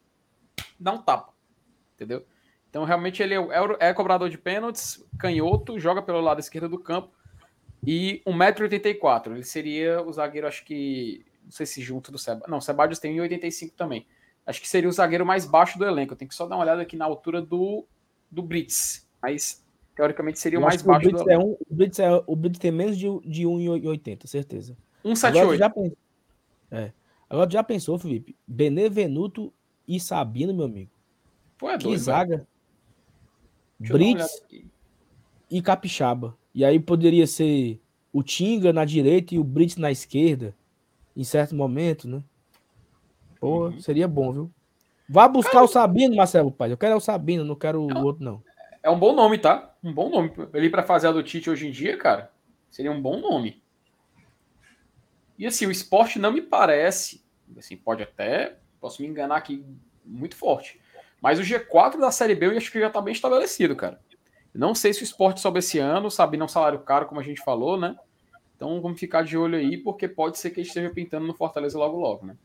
dá 0.78 0.92
um 0.92 1.02
tapa. 1.02 1.32
Entendeu? 1.94 2.24
Então, 2.70 2.84
realmente, 2.84 3.20
ele 3.20 3.34
é, 3.34 3.40
é 3.80 3.92
cobrador 3.92 4.30
de 4.30 4.38
pênaltis, 4.38 5.04
canhoto, 5.18 5.78
joga 5.78 6.00
pelo 6.00 6.20
lado 6.20 6.38
esquerdo 6.38 6.68
do 6.68 6.78
campo 6.78 7.12
e 7.84 8.22
1,84m. 8.24 9.32
Ele 9.32 9.42
seria 9.42 10.00
o 10.00 10.12
zagueiro, 10.12 10.46
acho 10.46 10.64
que. 10.64 11.26
Não 11.42 11.50
sei 11.50 11.66
se 11.66 11.82
junto 11.82 12.12
do 12.12 12.18
Seba. 12.18 12.46
Não, 12.46 12.58
o 12.58 12.60
Sebadios 12.60 13.00
tem 13.00 13.16
1,85 13.16 13.72
também. 13.76 14.06
Acho 14.46 14.60
que 14.60 14.68
seria 14.68 14.88
o 14.88 14.92
zagueiro 14.92 15.26
mais 15.26 15.44
baixo 15.44 15.78
do 15.78 15.84
elenco. 15.84 16.12
Eu 16.12 16.16
tenho 16.16 16.28
que 16.28 16.34
só 16.34 16.46
dar 16.46 16.54
uma 16.54 16.62
olhada 16.62 16.82
aqui 16.82 16.96
na 16.96 17.04
altura 17.04 17.42
do, 17.42 17.86
do 18.30 18.42
Brits. 18.42 19.08
Mas, 19.20 19.66
teoricamente, 20.00 20.38
seria 20.38 20.58
o 20.58 20.62
mais 20.62 20.80
baixo 20.80 21.08
o 21.08 21.12
do 21.12 21.18
elenco. 21.18 21.30
É 21.30 21.38
um, 21.38 21.52
o, 21.52 21.74
Brits 21.74 21.98
é, 21.98 22.08
o 22.26 22.34
Brits 22.34 22.58
tem 22.58 22.70
menos 22.70 22.96
de, 22.96 23.06
de 23.20 23.42
1,80, 23.42 24.26
certeza. 24.26 24.74
1,78. 25.04 25.58
Já, 25.58 25.72
é. 26.70 26.92
Agora 27.28 27.50
já 27.50 27.62
pensou, 27.62 27.98
Felipe? 27.98 28.34
Benevenuto 28.46 29.52
e 29.86 30.00
Sabino, 30.00 30.54
meu 30.54 30.64
amigo. 30.64 30.90
Pô, 31.58 31.68
é 31.68 31.76
que 31.76 31.84
doido, 31.84 32.00
zaga. 32.00 32.46
Brits 33.78 34.42
e 35.50 35.60
Capixaba. 35.60 36.34
E 36.54 36.64
aí 36.64 36.80
poderia 36.80 37.26
ser 37.26 37.78
o 38.10 38.22
Tinga 38.22 38.72
na 38.72 38.86
direita 38.86 39.34
e 39.34 39.38
o 39.38 39.44
Brits 39.44 39.76
na 39.76 39.90
esquerda, 39.90 40.56
em 41.14 41.24
certo 41.24 41.54
momento, 41.54 42.08
né? 42.08 42.22
Pô, 43.38 43.66
uhum. 43.66 43.80
seria 43.80 44.08
bom, 44.08 44.32
viu? 44.32 44.50
Vá 45.08 45.28
buscar 45.28 45.52
Cara, 45.52 45.64
o 45.64 45.68
Sabino, 45.68 46.16
Marcelo 46.16 46.50
Paz. 46.50 46.70
Eu 46.70 46.78
quero 46.78 46.96
o 46.96 47.00
Sabino, 47.00 47.44
não 47.44 47.54
quero 47.54 47.82
o 47.82 48.04
outro, 48.04 48.24
não. 48.24 48.42
É 48.82 48.88
um 48.88 48.98
bom 48.98 49.14
nome, 49.14 49.36
tá? 49.36 49.69
Um 49.82 49.92
bom 49.92 50.10
nome. 50.10 50.32
Ele 50.52 50.68
para 50.68 50.82
fazer 50.82 51.08
a 51.08 51.12
do 51.12 51.22
Tite 51.22 51.48
hoje 51.48 51.66
em 51.66 51.70
dia, 51.70 51.96
cara, 51.96 52.32
seria 52.70 52.92
um 52.92 53.00
bom 53.00 53.18
nome. 53.18 53.62
E 55.38 55.46
assim, 55.46 55.66
o 55.66 55.70
esporte 55.70 56.18
não 56.18 56.32
me 56.32 56.42
parece, 56.42 57.24
assim, 57.56 57.76
pode 57.76 58.02
até, 58.02 58.58
posso 58.78 59.00
me 59.00 59.08
enganar 59.08 59.36
aqui 59.36 59.64
muito 60.04 60.36
forte, 60.36 60.80
mas 61.20 61.38
o 61.38 61.42
G4 61.42 61.98
da 61.98 62.10
Série 62.10 62.34
B 62.34 62.46
eu 62.46 62.56
acho 62.56 62.70
que 62.70 62.80
já 62.80 62.88
está 62.88 63.00
bem 63.00 63.12
estabelecido, 63.12 63.74
cara. 63.74 64.00
Não 64.52 64.74
sei 64.74 64.92
se 64.92 65.02
o 65.02 65.04
esporte 65.04 65.40
sobe 65.40 65.60
esse 65.60 65.78
ano, 65.78 66.10
sabe, 66.10 66.36
não 66.36 66.48
salário 66.48 66.80
caro, 66.80 67.06
como 67.06 67.20
a 67.20 67.24
gente 67.24 67.40
falou, 67.42 67.78
né? 67.78 67.96
Então 68.56 68.82
vamos 68.82 69.00
ficar 69.00 69.22
de 69.22 69.38
olho 69.38 69.56
aí, 69.56 69.78
porque 69.78 70.06
pode 70.06 70.38
ser 70.38 70.50
que 70.50 70.60
esteja 70.60 70.90
pintando 70.90 71.26
no 71.26 71.34
Fortaleza 71.34 71.78
logo 71.78 71.98
logo, 71.98 72.26
né? 72.26 72.36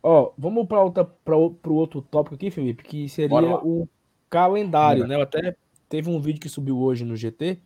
Ó, 0.00 0.32
vamos 0.38 0.68
para 0.68 0.80
o 1.36 1.74
outro 1.74 2.02
tópico 2.02 2.34
aqui, 2.36 2.50
Felipe, 2.50 2.84
que 2.84 3.08
seria 3.08 3.56
o 3.56 3.88
calendário, 4.32 5.06
né? 5.06 5.14
Eu 5.14 5.20
até 5.20 5.54
teve 5.90 6.08
um 6.08 6.18
vídeo 6.18 6.40
que 6.40 6.48
subiu 6.48 6.78
hoje 6.78 7.04
no 7.04 7.14
GT, 7.14 7.60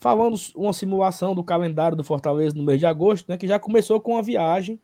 falando 0.00 0.36
uma 0.56 0.72
simulação 0.72 1.32
do 1.32 1.44
calendário 1.44 1.96
do 1.96 2.02
Fortaleza 2.02 2.56
no 2.56 2.64
mês 2.64 2.80
de 2.80 2.86
agosto, 2.86 3.28
né? 3.28 3.38
Que 3.38 3.46
já 3.46 3.56
começou 3.56 4.00
com 4.00 4.18
a 4.18 4.22
viagem 4.22 4.80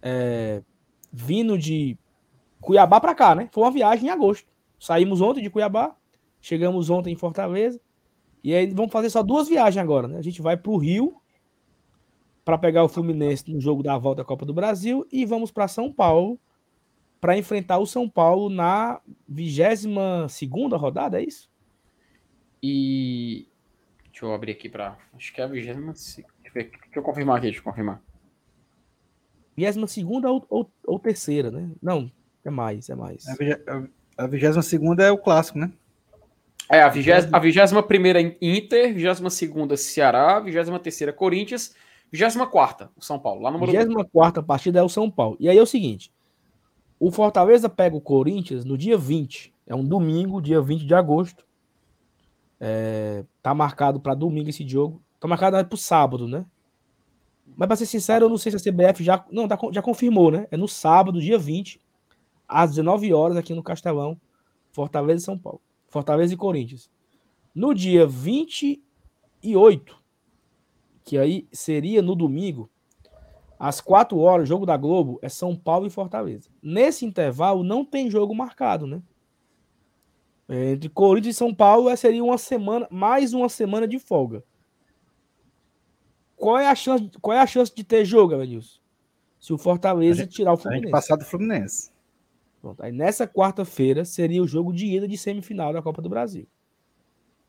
é, 0.00 0.62
vindo 1.12 1.58
de 1.58 1.98
Cuiabá 2.60 3.00
para 3.00 3.12
cá, 3.12 3.34
né? 3.34 3.48
Foi 3.50 3.64
uma 3.64 3.72
viagem 3.72 4.06
em 4.06 4.10
agosto. 4.10 4.46
Saímos 4.78 5.20
ontem 5.20 5.42
de 5.42 5.50
Cuiabá, 5.50 5.96
chegamos 6.40 6.90
ontem 6.90 7.12
em 7.12 7.16
Fortaleza. 7.16 7.80
E 8.44 8.54
aí 8.54 8.68
vamos 8.68 8.92
fazer 8.92 9.10
só 9.10 9.24
duas 9.24 9.48
viagens 9.48 9.82
agora, 9.82 10.06
né? 10.06 10.18
A 10.18 10.22
gente 10.22 10.40
vai 10.40 10.56
para 10.56 10.70
o 10.70 10.76
Rio 10.76 11.16
para 12.44 12.56
pegar 12.56 12.84
o 12.84 12.88
Fluminense 12.88 13.50
no 13.52 13.60
jogo 13.60 13.82
da 13.82 13.98
volta 13.98 14.22
da 14.22 14.24
Copa 14.24 14.46
do 14.46 14.54
Brasil 14.54 15.04
e 15.10 15.26
vamos 15.26 15.50
para 15.50 15.66
São 15.66 15.92
Paulo 15.92 16.38
para 17.20 17.36
enfrentar 17.36 17.78
o 17.78 17.86
São 17.86 18.08
Paulo 18.08 18.48
na 18.48 19.00
22 19.28 20.32
segunda 20.32 20.76
rodada, 20.76 21.20
é 21.20 21.24
isso? 21.24 21.50
E 22.62 23.46
deixa 24.04 24.24
eu 24.24 24.32
abrir 24.32 24.52
aqui 24.52 24.68
para, 24.68 24.96
acho 25.14 25.32
que 25.32 25.40
é 25.40 25.44
a 25.44 25.46
20 25.46 25.66
deixa 25.74 26.74
eu 26.94 27.02
confirmar 27.02 27.36
aqui, 27.36 27.46
deixa 27.46 27.60
eu 27.60 27.64
confirmar. 27.64 28.02
22 29.56 29.90
segunda 29.90 30.30
ou, 30.30 30.44
ou, 30.48 30.70
ou 30.86 30.98
terceira, 30.98 31.50
né? 31.50 31.70
Não, 31.82 32.10
é 32.44 32.50
mais, 32.50 32.88
é 32.88 32.94
mais. 32.94 33.26
A 34.16 34.26
22 34.26 34.98
é 34.98 35.10
o 35.10 35.18
clássico, 35.18 35.58
né? 35.58 35.70
É, 36.70 36.82
a 36.82 36.88
21 36.88 37.82
primeira 37.82 38.20
Inter, 38.20 38.94
22 38.94 39.34
segunda 39.34 39.76
Ceará, 39.76 40.38
23 40.38 40.80
terceira 40.80 41.12
Corinthians, 41.12 41.74
24 42.12 42.88
o 42.96 43.04
São 43.04 43.18
Paulo, 43.18 43.42
lá 43.42 43.50
no 43.50 43.58
24 43.58 44.42
partida 44.42 44.78
é 44.78 44.82
o 44.82 44.88
São 44.88 45.10
Paulo. 45.10 45.36
E 45.40 45.48
aí 45.48 45.58
é 45.58 45.62
o 45.62 45.66
seguinte, 45.66 46.12
o 47.00 47.10
Fortaleza 47.10 47.66
pega 47.66 47.96
o 47.96 48.00
Corinthians 48.00 48.62
no 48.62 48.76
dia 48.76 48.98
20, 48.98 49.54
é 49.66 49.74
um 49.74 49.82
domingo, 49.82 50.42
dia 50.42 50.60
20 50.60 50.84
de 50.84 50.94
agosto. 50.94 51.46
É, 52.60 53.24
tá 53.42 53.54
marcado 53.54 53.98
para 53.98 54.14
domingo 54.14 54.50
esse 54.50 54.68
jogo. 54.68 55.02
Tá 55.18 55.26
marcado 55.26 55.64
para 55.66 55.74
o 55.74 55.78
sábado, 55.78 56.28
né? 56.28 56.44
Mas 57.56 57.66
para 57.66 57.76
ser 57.76 57.86
sincero, 57.86 58.26
eu 58.26 58.28
não 58.28 58.36
sei 58.36 58.52
se 58.52 58.56
a 58.56 58.72
CBF 58.72 59.02
já, 59.02 59.24
não, 59.30 59.48
tá, 59.48 59.58
já 59.72 59.80
confirmou, 59.80 60.30
né? 60.30 60.46
É 60.50 60.58
no 60.58 60.68
sábado, 60.68 61.22
dia 61.22 61.38
20, 61.38 61.80
às 62.46 62.70
19 62.70 63.14
horas, 63.14 63.38
aqui 63.38 63.54
no 63.54 63.62
Castelão, 63.62 64.20
Fortaleza 64.70 65.22
e 65.22 65.24
São 65.24 65.38
Paulo. 65.38 65.62
Fortaleza 65.88 66.34
e 66.34 66.36
Corinthians. 66.36 66.90
No 67.54 67.72
dia 67.74 68.06
28, 68.06 69.96
que 71.02 71.16
aí 71.16 71.48
seria 71.50 72.02
no 72.02 72.14
domingo, 72.14 72.68
às 73.60 73.78
4 73.78 74.18
horas, 74.18 74.48
jogo 74.48 74.64
da 74.64 74.74
Globo 74.74 75.18
é 75.20 75.28
São 75.28 75.54
Paulo 75.54 75.86
e 75.86 75.90
Fortaleza. 75.90 76.48
Nesse 76.62 77.04
intervalo 77.04 77.62
não 77.62 77.84
tem 77.84 78.10
jogo 78.10 78.34
marcado, 78.34 78.86
né? 78.86 79.02
Entre 80.48 80.88
Corinthians 80.88 81.36
e 81.36 81.38
São 81.38 81.54
Paulo 81.54 81.90
é, 81.90 81.94
seria 81.94 82.24
uma 82.24 82.38
semana, 82.38 82.88
mais 82.90 83.34
uma 83.34 83.50
semana 83.50 83.86
de 83.86 83.98
folga. 83.98 84.42
Qual 86.36 86.56
é 86.56 86.66
a 86.68 86.74
chance, 86.74 87.10
qual 87.20 87.36
é 87.36 87.40
a 87.40 87.46
chance 87.46 87.72
de 87.72 87.84
ter 87.84 88.02
jogo, 88.02 88.32
Evanilson? 88.32 88.80
Se 89.38 89.52
o 89.52 89.58
Fortaleza 89.58 90.22
gente, 90.22 90.36
tirar 90.36 90.54
o 90.54 90.56
Fluminense. 90.56 90.86
A 90.86 90.86
gente 90.86 90.92
passar 90.92 91.16
do 91.16 91.24
Fluminense. 91.26 91.92
Pronto. 92.62 92.82
Aí 92.82 92.90
nessa 92.90 93.28
quarta-feira 93.28 94.06
seria 94.06 94.42
o 94.42 94.48
jogo 94.48 94.72
de 94.72 94.86
ida 94.86 95.06
de 95.06 95.18
semifinal 95.18 95.70
da 95.70 95.82
Copa 95.82 96.00
do 96.00 96.08
Brasil. 96.08 96.48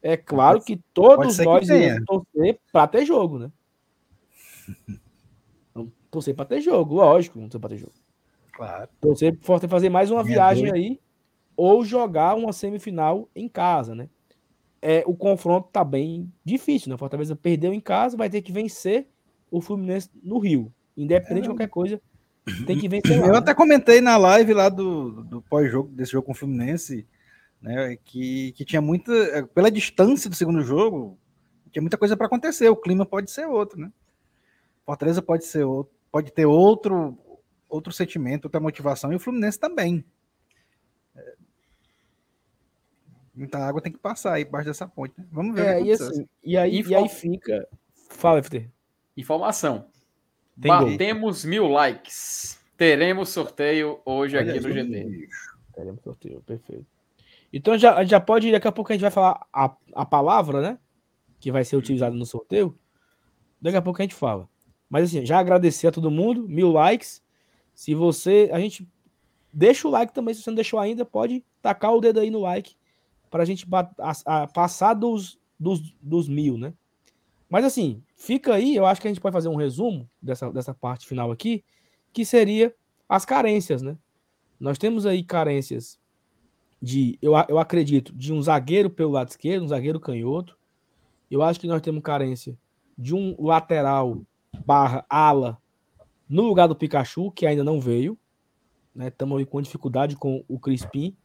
É 0.02 0.18
claro 0.18 0.62
que 0.62 0.78
todos 0.94 1.38
nós 1.40 1.70
iremos 1.70 2.04
torcer 2.06 2.60
para 2.70 2.88
ter 2.88 3.06
jogo, 3.06 3.40
né? 3.40 3.52
torcer 6.12 6.36
para 6.36 6.46
ter 6.46 6.62
jogo, 6.62 6.96
lógico, 6.96 7.40
não 7.40 7.48
torcer 7.48 7.62
para 7.62 7.70
ter 7.70 7.78
jogo. 7.78 7.94
Claro. 8.52 8.90
Torcer 9.00 9.38
para 9.38 9.68
fazer 9.68 9.90
mais 9.90 10.12
uma 10.12 10.24
Minha 10.24 10.36
viagem 10.36 10.72
aí 10.72 11.00
ou 11.56 11.84
jogar 11.84 12.36
uma 12.36 12.54
semifinal 12.54 13.30
em 13.36 13.48
casa, 13.48 13.96
né? 13.96 14.10
É, 14.82 15.04
o 15.06 15.16
confronto 15.16 15.70
tá 15.72 15.84
bem 15.84 16.32
difícil, 16.44 16.90
né? 16.90 16.98
Fortaleza 16.98 17.36
perdeu 17.36 17.74
em 17.74 17.80
casa, 17.80 18.18
vai 18.18 18.30
ter 18.30 18.42
que 18.42 18.52
vencer 18.52 19.08
o 19.50 19.62
Fluminense 19.62 20.10
no 20.24 20.40
Rio. 20.40 20.74
Independente 20.98 21.40
é, 21.40 21.42
de 21.44 21.50
qualquer 21.50 21.70
coisa, 21.70 22.02
tem 22.66 22.80
que 22.80 22.88
vencer. 22.90 23.20
Lá, 23.20 23.28
eu 23.28 23.34
né? 23.34 23.38
até 23.38 23.54
comentei 23.54 24.02
na 24.02 24.18
live 24.18 24.54
lá 24.54 24.70
do, 24.70 25.24
do 25.24 25.42
pós-jogo, 25.44 25.90
desse 25.90 26.14
jogo 26.14 26.26
com 26.26 26.32
o 26.32 26.36
Fluminense, 26.36 27.08
né, 27.62 27.96
que, 28.04 28.54
que 28.54 28.66
tinha 28.66 28.82
muita. 28.82 29.48
Pela 29.54 29.70
distância 29.70 30.30
do 30.30 30.36
segundo 30.36 30.62
jogo, 30.64 31.18
tinha 31.72 31.82
muita 31.82 31.98
coisa 31.98 32.18
para 32.18 32.26
acontecer. 32.26 32.68
O 32.70 32.76
clima 32.76 33.06
pode 33.06 33.30
ser 33.30 33.46
outro, 33.46 33.80
né? 33.80 33.92
Fortaleza 34.84 35.22
pode 35.22 35.46
ser 35.46 35.64
outro, 35.64 35.94
pode 36.12 36.32
ter 36.32 36.46
outro, 36.46 37.18
outro 37.70 37.92
sentimento, 37.94 38.46
outra 38.46 38.60
motivação, 38.60 39.12
e 39.12 39.16
o 39.16 39.20
Fluminense 39.20 39.60
também. 39.60 40.04
É, 41.16 41.36
muita 43.34 43.58
água 43.60 43.82
tem 43.82 43.92
que 43.92 44.00
passar 44.00 44.34
aí 44.34 44.44
embaixo 44.44 44.68
dessa 44.68 44.88
ponte. 44.88 45.14
Né? 45.18 45.26
Vamos 45.32 45.56
ver. 45.56 45.68
É, 45.68 45.82
e, 45.82 45.92
assim, 45.92 46.28
e, 46.44 46.58
aí, 46.58 46.80
Info... 46.80 46.92
e 46.92 46.96
aí 46.96 47.10
fica. 47.10 47.68
Fala, 48.10 48.44
FT. 48.44 48.70
Informação. 49.16 49.88
Tem 50.60 50.70
Batemos 50.70 51.44
gol. 51.44 51.50
mil 51.50 51.68
likes. 51.68 52.60
Teremos 52.78 53.30
sorteio 53.30 54.02
hoje 54.06 54.38
Olha 54.38 54.52
aqui 54.52 54.60
no 54.60 54.72
GT. 54.72 55.30
Teremos 55.74 56.04
sorteio, 56.04 56.42
perfeito. 56.42 56.86
Então 57.54 57.78
já, 57.78 58.04
já 58.04 58.20
pode, 58.20 58.52
daqui 58.52 58.68
a 58.68 58.72
pouco 58.72 58.92
a 58.92 58.96
gente 58.96 59.02
vai 59.02 59.12
falar 59.12 59.46
a, 59.54 59.76
a 59.94 60.06
palavra, 60.06 60.62
né? 60.62 60.80
Que 61.40 61.52
vai 61.52 61.64
ser 61.64 61.76
utilizada 61.76 62.16
no 62.16 62.26
sorteio. 62.26 62.78
Daqui 63.62 63.78
a 63.78 63.82
pouco 63.82 64.02
a 64.02 64.04
gente 64.04 64.16
fala. 64.16 64.50
Mas 64.92 65.06
assim, 65.06 65.26
já 65.26 65.40
agradecer 65.40 65.88
a 65.88 65.92
todo 65.92 66.12
mundo, 66.12 66.50
mil 66.50 66.70
likes. 66.70 67.24
Se 67.74 67.96
você. 67.96 68.50
A 68.52 68.60
gente. 68.60 68.86
Deixa 69.54 69.88
o 69.88 69.92
like 69.92 70.14
também, 70.14 70.34
se 70.34 70.42
você 70.42 70.50
não 70.50 70.56
deixou 70.56 70.80
ainda, 70.80 71.06
pode 71.06 71.44
tacar 71.62 71.94
o 71.94 72.02
dedo 72.02 72.20
aí 72.20 72.30
no 72.30 72.40
like 72.40 72.76
para 73.30 73.44
a 73.44 73.46
gente 73.46 73.66
passar 74.54 74.94
dos, 74.94 75.38
dos, 75.60 75.94
dos 76.02 76.28
mil, 76.28 76.58
né? 76.58 76.74
Mas 77.50 77.66
assim, 77.66 78.02
fica 78.16 78.54
aí, 78.54 78.76
eu 78.76 78.86
acho 78.86 79.02
que 79.02 79.08
a 79.08 79.12
gente 79.12 79.20
pode 79.20 79.34
fazer 79.34 79.50
um 79.50 79.56
resumo 79.56 80.10
dessa, 80.22 80.50
dessa 80.52 80.74
parte 80.74 81.06
final 81.06 81.32
aqui, 81.32 81.66
que 82.14 82.24
seria 82.24 82.74
as 83.10 83.26
carências, 83.26 83.82
né? 83.82 83.98
Nós 84.58 84.78
temos 84.78 85.06
aí 85.06 85.22
carências 85.22 86.00
de, 86.82 87.18
eu, 87.22 87.34
eu 87.50 87.60
acredito, 87.60 88.14
de 88.14 88.32
um 88.32 88.42
zagueiro 88.42 88.90
pelo 88.90 89.12
lado 89.12 89.30
esquerdo, 89.30 89.64
um 89.66 89.70
zagueiro 89.70 90.00
canhoto. 90.00 90.58
Eu 91.30 91.42
acho 91.42 91.60
que 91.60 91.68
nós 91.68 91.82
temos 91.82 92.02
carência 92.02 92.58
de 92.98 93.14
um 93.14 93.36
lateral 93.38 94.22
barra 94.66 95.06
ala 95.10 95.58
no 96.28 96.44
lugar 96.44 96.68
do 96.68 96.76
Pikachu, 96.76 97.32
que 97.32 97.46
ainda 97.46 97.64
não 97.64 97.80
veio. 97.80 98.18
Estamos 98.96 99.40
né? 99.40 99.46
com 99.46 99.62
dificuldade 99.62 100.16
com 100.16 100.44
o 100.48 100.60
Crispim. 100.60 101.16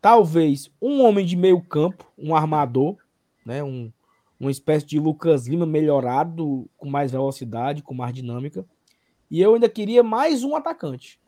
Talvez 0.00 0.70
um 0.80 1.02
homem 1.02 1.24
de 1.24 1.36
meio 1.36 1.60
campo, 1.62 2.10
um 2.18 2.34
armador, 2.34 2.96
né? 3.44 3.62
um, 3.62 3.92
uma 4.38 4.50
espécie 4.50 4.86
de 4.86 4.98
Lucas 4.98 5.46
Lima 5.46 5.66
melhorado, 5.66 6.68
com 6.76 6.88
mais 6.88 7.12
velocidade, 7.12 7.82
com 7.82 7.94
mais 7.94 8.12
dinâmica. 8.12 8.66
E 9.30 9.40
eu 9.40 9.54
ainda 9.54 9.68
queria 9.68 10.02
mais 10.02 10.44
um 10.44 10.54
atacante. 10.54 11.20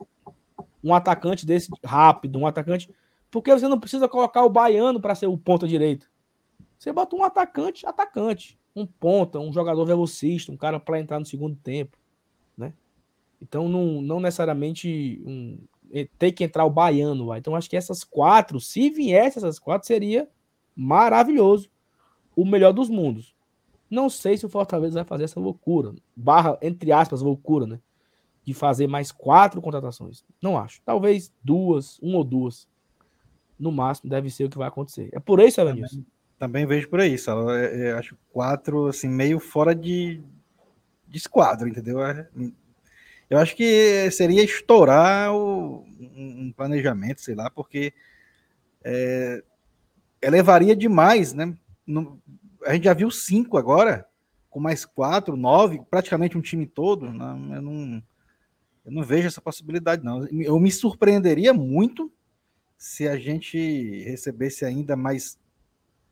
Um 0.83 0.93
atacante 0.93 1.45
desse 1.45 1.69
rápido, 1.83 2.39
um 2.39 2.45
atacante. 2.45 2.89
Porque 3.31 3.51
você 3.51 3.67
não 3.67 3.79
precisa 3.79 4.07
colocar 4.07 4.43
o 4.43 4.49
baiano 4.49 5.01
para 5.01 5.15
ser 5.15 5.27
o 5.27 5.37
ponta 5.37 5.67
direita. 5.67 6.05
Você 6.77 6.93
bota 6.93 7.15
um 7.15 7.23
atacante, 7.23 7.85
atacante. 7.85 8.57
Um 8.77 8.85
ponta, 8.85 9.39
um 9.39 9.51
jogador 9.51 9.85
velocista, 9.85 10.51
um 10.51 10.57
cara 10.57 10.79
para 10.79 10.99
entrar 10.99 11.19
no 11.19 11.25
segundo 11.25 11.55
tempo. 11.55 11.97
Né? 12.55 12.73
Então, 13.41 13.67
não, 13.67 14.01
não 14.01 14.19
necessariamente 14.19 15.21
um, 15.25 15.57
tem 16.17 16.31
que 16.31 16.43
entrar 16.43 16.65
o 16.65 16.69
baiano 16.69 17.25
lá. 17.25 17.37
Então, 17.37 17.55
acho 17.55 17.69
que 17.69 17.77
essas 17.77 18.03
quatro, 18.03 18.59
se 18.59 18.89
viesse 18.89 19.39
essas 19.39 19.57
quatro, 19.57 19.87
seria 19.87 20.29
maravilhoso 20.75 21.69
o 22.35 22.45
melhor 22.45 22.71
dos 22.71 22.89
mundos. 22.89 23.35
Não 23.89 24.09
sei 24.09 24.37
se 24.37 24.45
o 24.45 24.49
Fortaleza 24.49 24.95
vai 24.95 25.05
fazer 25.05 25.23
essa 25.23 25.39
loucura, 25.39 25.95
barra, 26.15 26.57
entre 26.61 26.91
aspas, 26.91 27.21
loucura, 27.21 27.65
né? 27.65 27.79
De 28.43 28.53
fazer 28.53 28.85
mais 28.85 29.11
quatro 29.11 29.61
contratações. 29.61 30.23
Não 30.41 30.57
acho. 30.57 30.81
Talvez 30.85 31.33
duas, 31.43 31.97
uma 31.99 32.17
ou 32.17 32.23
duas. 32.23 32.67
No 33.57 33.71
máximo, 33.71 34.09
deve 34.09 34.29
ser 34.29 34.43
o 34.43 34.49
que 34.49 34.57
vai 34.57 34.67
acontecer. 34.67 35.09
É 35.11 35.19
por 35.19 35.39
isso, 35.39 35.59
Evanilson. 35.59 36.03
Também, 36.39 36.65
vejo 36.65 36.89
por 36.89 36.99
aí, 36.99 37.17
Salo. 37.17 37.51
Eu, 37.51 37.89
eu 37.89 37.97
acho 37.97 38.17
quatro, 38.31 38.87
assim, 38.87 39.07
meio 39.07 39.39
fora 39.39 39.73
de, 39.73 40.21
de 41.07 41.17
esquadro, 41.17 41.67
entendeu? 41.67 42.03
É, 42.03 42.27
eu 43.29 43.37
acho 43.37 43.55
que 43.55 44.09
seria 44.11 44.43
estourar 44.43 45.33
o, 45.33 45.85
um 46.15 46.53
planejamento, 46.55 47.21
sei 47.21 47.35
lá, 47.35 47.49
porque 47.49 47.93
é, 48.83 49.43
elevaria 50.21 50.75
demais, 50.75 51.33
né? 51.33 51.57
no, 51.87 52.21
a 52.65 52.73
gente 52.73 52.83
já 52.83 52.93
viu 52.93 53.09
cinco 53.09 53.57
agora, 53.57 54.05
com 54.49 54.59
mais 54.59 54.83
quatro, 54.83 55.37
nove, 55.37 55.81
praticamente 55.89 56.37
um 56.37 56.41
time 56.41 56.67
todo. 56.67 57.11
Não, 57.11 57.55
eu, 57.55 57.61
não, 57.61 58.03
eu 58.85 58.91
não 58.91 59.03
vejo 59.03 59.27
essa 59.27 59.41
possibilidade, 59.41 60.03
não. 60.03 60.27
Eu 60.27 60.59
me 60.59 60.71
surpreenderia 60.71 61.53
muito 61.53 62.11
se 62.77 63.07
a 63.07 63.17
gente 63.17 64.03
recebesse 64.03 64.65
ainda 64.65 64.95
mais, 64.95 65.39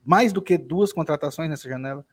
mais 0.06 0.32
do 0.32 0.41
que 0.41 0.57
duas 0.57 0.94
contratações 0.94 1.49
nessa 1.49 1.68
janela. 1.68 2.06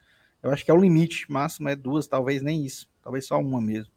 Eu 0.43 0.51
acho 0.51 0.65
que 0.65 0.71
é 0.71 0.75
o 0.75 0.81
limite 0.81 1.31
máximo, 1.31 1.69
é 1.69 1.77
duas, 1.77 2.07
talvez 2.07 2.43
nem 2.43 2.65
isso, 2.65 2.89
talvez 3.03 3.27
só 3.27 3.39
uma 3.39 3.61
mesmo. 3.61 3.93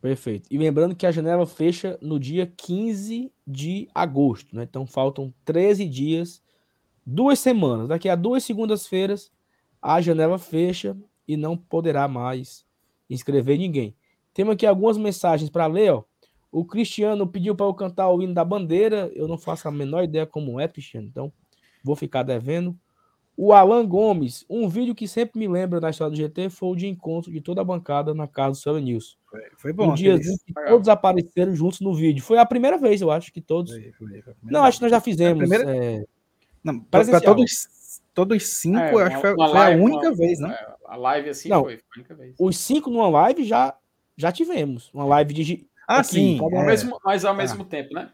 Perfeito. 0.00 0.46
E 0.50 0.56
lembrando 0.56 0.94
que 0.94 1.06
a 1.06 1.10
janela 1.10 1.46
fecha 1.46 1.98
no 2.00 2.20
dia 2.20 2.46
15 2.46 3.32
de 3.46 3.88
agosto, 3.94 4.54
né? 4.54 4.62
Então 4.62 4.86
faltam 4.86 5.34
13 5.44 5.86
dias 5.88 6.42
duas 7.04 7.38
semanas. 7.38 7.88
Daqui 7.88 8.08
a 8.08 8.14
duas 8.14 8.44
segundas-feiras, 8.44 9.32
a 9.80 10.00
janela 10.00 10.38
fecha 10.38 10.96
e 11.26 11.36
não 11.36 11.56
poderá 11.56 12.06
mais 12.08 12.64
inscrever 13.08 13.58
ninguém. 13.58 13.96
Temos 14.34 14.54
aqui 14.54 14.66
algumas 14.66 14.96
mensagens 14.96 15.48
para 15.48 15.66
ler. 15.66 15.92
Ó. 15.92 16.04
O 16.50 16.64
Cristiano 16.64 17.26
pediu 17.26 17.54
para 17.54 17.66
eu 17.66 17.74
cantar 17.74 18.08
o 18.10 18.22
hino 18.22 18.34
da 18.34 18.44
bandeira. 18.44 19.10
Eu 19.14 19.26
não 19.26 19.38
faço 19.38 19.66
a 19.66 19.70
menor 19.70 20.04
ideia 20.04 20.26
como 20.26 20.60
é, 20.60 20.68
Cristiano. 20.68 21.06
Então, 21.06 21.32
vou 21.86 21.96
ficar 21.96 22.22
devendo. 22.22 22.76
O 23.38 23.52
Alan 23.52 23.86
Gomes, 23.86 24.46
um 24.48 24.66
vídeo 24.66 24.94
que 24.94 25.06
sempre 25.06 25.38
me 25.38 25.46
lembra 25.46 25.78
na 25.78 25.90
história 25.90 26.10
do 26.10 26.16
GT 26.16 26.48
foi 26.48 26.70
o 26.70 26.74
de 26.74 26.86
encontro 26.86 27.30
de 27.30 27.40
toda 27.40 27.60
a 27.60 27.64
bancada 27.64 28.14
na 28.14 28.26
casa 28.26 28.52
do 28.52 28.56
Sr. 28.56 28.80
Nilson. 28.82 29.16
Foi, 29.26 29.42
foi 29.58 29.72
bom. 29.74 29.90
Um 29.90 29.94
dia 29.94 30.18
que 30.18 30.54
todos 30.66 30.88
apareceram 30.88 31.54
juntos 31.54 31.80
no 31.80 31.94
vídeo. 31.94 32.24
Foi 32.24 32.38
a 32.38 32.46
primeira 32.46 32.78
vez, 32.78 33.02
eu 33.02 33.10
acho, 33.10 33.30
que 33.30 33.42
todos. 33.42 33.72
Foi, 33.72 34.22
foi, 34.22 34.34
não, 34.42 34.64
acho 34.64 34.78
que 34.78 34.84
nós 34.84 34.90
já 34.90 35.00
fizemos. 35.00 35.38
Primeira... 35.46 35.76
É... 35.76 36.04
Não, 36.64 36.80
para 36.80 37.20
todos, 37.20 37.68
todos 38.14 38.42
cinco, 38.42 38.78
é, 38.78 39.02
acho 39.02 39.16
que 39.16 39.20
foi, 39.20 39.36
live, 39.36 39.80
a 39.80 39.84
única 39.84 40.08
uma, 40.08 40.16
vez, 40.16 40.40
né? 40.40 40.52
É, 40.58 40.74
a 40.86 40.96
live 40.96 41.28
assim 41.28 41.48
não, 41.50 41.62
foi, 41.62 41.76
foi, 41.76 41.82
a 41.82 41.98
única 41.98 42.14
vez. 42.14 42.34
Os 42.40 42.58
cinco 42.58 42.90
numa 42.90 43.08
live 43.08 43.44
já, 43.44 43.76
já 44.16 44.32
tivemos. 44.32 44.90
Uma 44.94 45.04
live 45.04 45.34
de. 45.34 45.66
Ah, 45.86 45.98
aqui, 45.98 46.08
sim. 46.08 46.38
Ao 46.40 46.50
é. 46.50 46.66
mesmo, 46.66 46.98
mas 47.04 47.24
ao 47.24 47.34
mesmo 47.34 47.62
ah. 47.62 47.66
tempo, 47.66 47.92
né? 47.92 48.10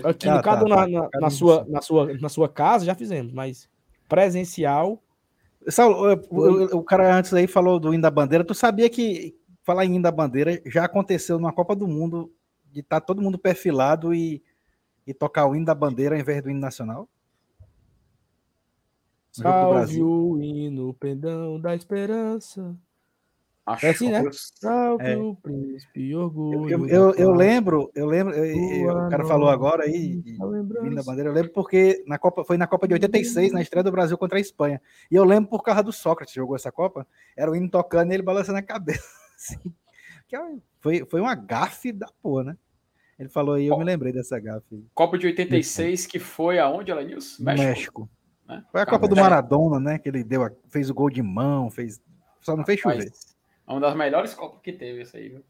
Aqui, 0.00 0.26
tempo. 0.26 0.42
cada 0.42 0.64
tá, 0.64 0.68
na, 0.68 0.76
tá, 0.76 0.86
na, 0.86 1.20
na 1.20 1.30
sua, 1.30 1.66
na, 1.68 1.82
sua, 1.82 2.14
na 2.14 2.28
sua 2.28 2.48
casa 2.48 2.84
já 2.84 2.94
fizemos, 2.94 3.32
mas 3.32 3.68
presencial. 4.08 5.02
Saulo, 5.68 6.20
o, 6.30 6.78
o, 6.78 6.82
cara 6.82 7.16
antes 7.16 7.32
aí 7.34 7.46
falou 7.46 7.78
do 7.78 7.92
hino 7.92 8.02
da 8.02 8.10
bandeira. 8.10 8.44
Tu 8.44 8.54
sabia 8.54 8.88
que 8.90 9.36
falar 9.62 9.84
em 9.84 10.00
da 10.00 10.10
bandeira 10.10 10.60
já 10.66 10.84
aconteceu 10.84 11.38
numa 11.38 11.52
Copa 11.52 11.76
do 11.76 11.86
Mundo 11.86 12.32
de 12.70 12.80
estar 12.80 13.00
tá 13.00 13.06
todo 13.06 13.22
mundo 13.22 13.38
perfilado 13.38 14.14
e, 14.14 14.42
e 15.06 15.14
tocar 15.14 15.46
o 15.46 15.54
hino 15.54 15.66
da 15.66 15.74
bandeira 15.74 16.14
ao 16.14 16.20
invés 16.20 16.42
do 16.42 16.50
hino 16.50 16.60
nacional? 16.60 17.08
Salve 19.30 20.02
o 20.02 20.38
hino, 20.42 20.92
pendão 20.94 21.58
da 21.58 21.74
esperança. 21.74 22.76
Acho 23.64 23.86
é 23.86 23.90
assim, 23.90 24.10
né? 24.10 24.22
Salve 24.32 25.04
é. 25.04 25.16
o 25.16 25.36
príncipe, 25.36 26.14
orgulho. 26.16 26.68
Eu, 26.68 26.88
eu, 26.88 27.14
eu 27.14 27.30
lembro, 27.30 27.92
eu 27.94 28.06
lembro, 28.06 28.34
eu, 28.34 29.06
o 29.06 29.08
cara 29.08 29.24
falou 29.24 29.48
agora 29.48 29.84
aí, 29.84 30.20
hino 30.24 30.94
da 30.96 31.02
bandeira, 31.04 31.30
eu 31.30 31.34
lembro 31.34 31.52
porque 31.52 32.02
na 32.06 32.18
Copa, 32.18 32.42
foi 32.44 32.56
na 32.56 32.66
Copa 32.66 32.88
de 32.88 32.94
86, 32.94 33.52
na 33.52 33.62
estreia 33.62 33.84
do 33.84 33.92
Brasil 33.92 34.18
contra 34.18 34.36
a 34.36 34.40
Espanha. 34.40 34.82
E 35.08 35.14
eu 35.14 35.24
lembro 35.24 35.48
por 35.48 35.62
causa 35.62 35.80
do 35.80 35.92
Sócrates, 35.92 36.34
jogou 36.34 36.56
essa 36.56 36.72
Copa, 36.72 37.06
era 37.36 37.50
o 37.50 37.54
hino 37.54 37.70
tocando 37.70 38.10
e 38.10 38.14
ele 38.14 38.22
balançando 38.22 38.58
a 38.58 38.62
cabeça. 38.62 39.06
Assim, 39.38 39.72
que 40.26 40.34
é 40.34 40.40
foi, 40.80 41.06
foi 41.08 41.20
uma 41.20 41.34
gafe 41.36 41.92
da 41.92 42.08
porra, 42.20 42.44
né? 42.44 42.56
Ele 43.16 43.28
falou 43.28 43.54
aí, 43.54 43.66
eu 43.66 43.78
me 43.78 43.84
lembrei 43.84 44.12
dessa 44.12 44.40
gafe. 44.40 44.84
Copa 44.92 45.16
de 45.16 45.26
86, 45.28 46.06
que 46.06 46.18
foi 46.18 46.58
aonde, 46.58 46.90
Alanils? 46.90 47.38
México. 47.38 47.68
México. 47.68 48.10
Né? 48.48 48.64
Foi 48.72 48.80
a 48.80 48.86
Copa 48.86 49.06
do 49.06 49.14
Maradona, 49.14 49.78
né? 49.78 49.98
Que 49.98 50.08
ele 50.08 50.24
deu, 50.24 50.44
fez 50.68 50.90
o 50.90 50.94
gol 50.94 51.08
de 51.08 51.22
mão, 51.22 51.70
fez. 51.70 52.00
Só 52.40 52.56
não 52.56 52.64
fez 52.64 52.80
chover. 52.80 53.12
É 53.66 53.72
uma 53.72 53.80
das 53.80 53.96
melhores 53.96 54.34
Copas 54.34 54.60
que 54.60 54.72
teve 54.72 55.02
essa 55.02 55.18
aí, 55.18 55.28
viu? 55.28 55.44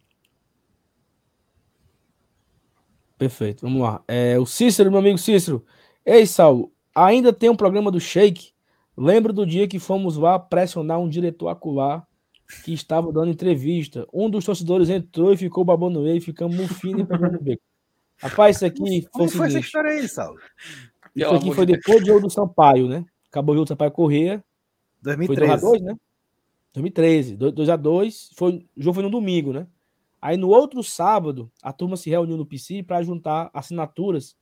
Perfeito, 3.19 3.63
vamos 3.63 3.83
lá. 3.83 4.03
É, 4.09 4.39
o 4.39 4.45
Cícero, 4.45 4.91
meu 4.91 4.99
amigo 4.99 5.19
Cícero. 5.19 5.65
Ei, 6.05 6.27
Saulo, 6.27 6.73
ainda 6.95 7.33
tem 7.33 7.49
um 7.49 7.57
programa 7.57 7.91
do 7.91 8.01
Shake? 8.01 8.53
Lembro 8.97 9.33
do 9.33 9.47
dia 9.47 9.69
que 9.69 9.79
fomos 9.79 10.17
lá 10.17 10.39
pressionar 10.39 10.99
um 10.99 11.09
diretor 11.09 11.49
acular 11.49 12.07
que 12.65 12.73
estava 12.73 13.13
dando 13.13 13.31
entrevista. 13.31 14.07
Um 14.13 14.29
dos 14.29 14.45
torcedores 14.45 14.91
entrou 14.91 15.33
e 15.33 15.37
ficou 15.37 15.65
babando 15.65 16.07
ele, 16.07 16.21
ficamos 16.21 16.57
mufino 16.57 17.01
e 17.01 17.07
pegando 17.07 17.39
o 17.39 17.43
beco. 17.43 17.63
Rapaz, 18.19 18.57
isso 18.57 18.67
aqui 18.67 19.07
foi, 19.13 19.29
foi 19.29 19.47
essa 19.47 19.59
história 19.59 19.91
aí, 19.91 20.09
Saulo? 20.09 20.39
Isso 21.15 21.35
aqui 21.35 21.55
foi 21.55 21.67
depois 21.67 22.01
do 22.01 22.07
jogo 22.07 22.21
do 22.21 22.31
Sampaio, 22.31 22.89
né? 22.89 23.05
Acabou 23.29 23.55
o 23.55 23.57
jogo 23.57 23.65
do 23.65 23.69
Sampaio 23.69 23.91
Corrêa. 23.91 24.45
2013. 25.01 25.61
Foi 25.61 25.79
2x2, 25.79 25.83
né? 25.83 25.97
2013. 26.73 27.37
2x2. 27.37 28.31
Foi, 28.35 28.67
o 28.77 28.83
jogo 28.83 28.95
foi 28.95 29.03
no 29.03 29.11
domingo, 29.11 29.53
né? 29.53 29.67
Aí 30.21 30.37
no 30.37 30.49
outro 30.49 30.83
sábado, 30.83 31.51
a 31.63 31.73
turma 31.73 31.97
se 31.97 32.09
reuniu 32.09 32.37
no 32.37 32.47
PC 32.47 32.83
para 32.83 33.03
juntar 33.03 33.51
assinaturas 33.53 34.37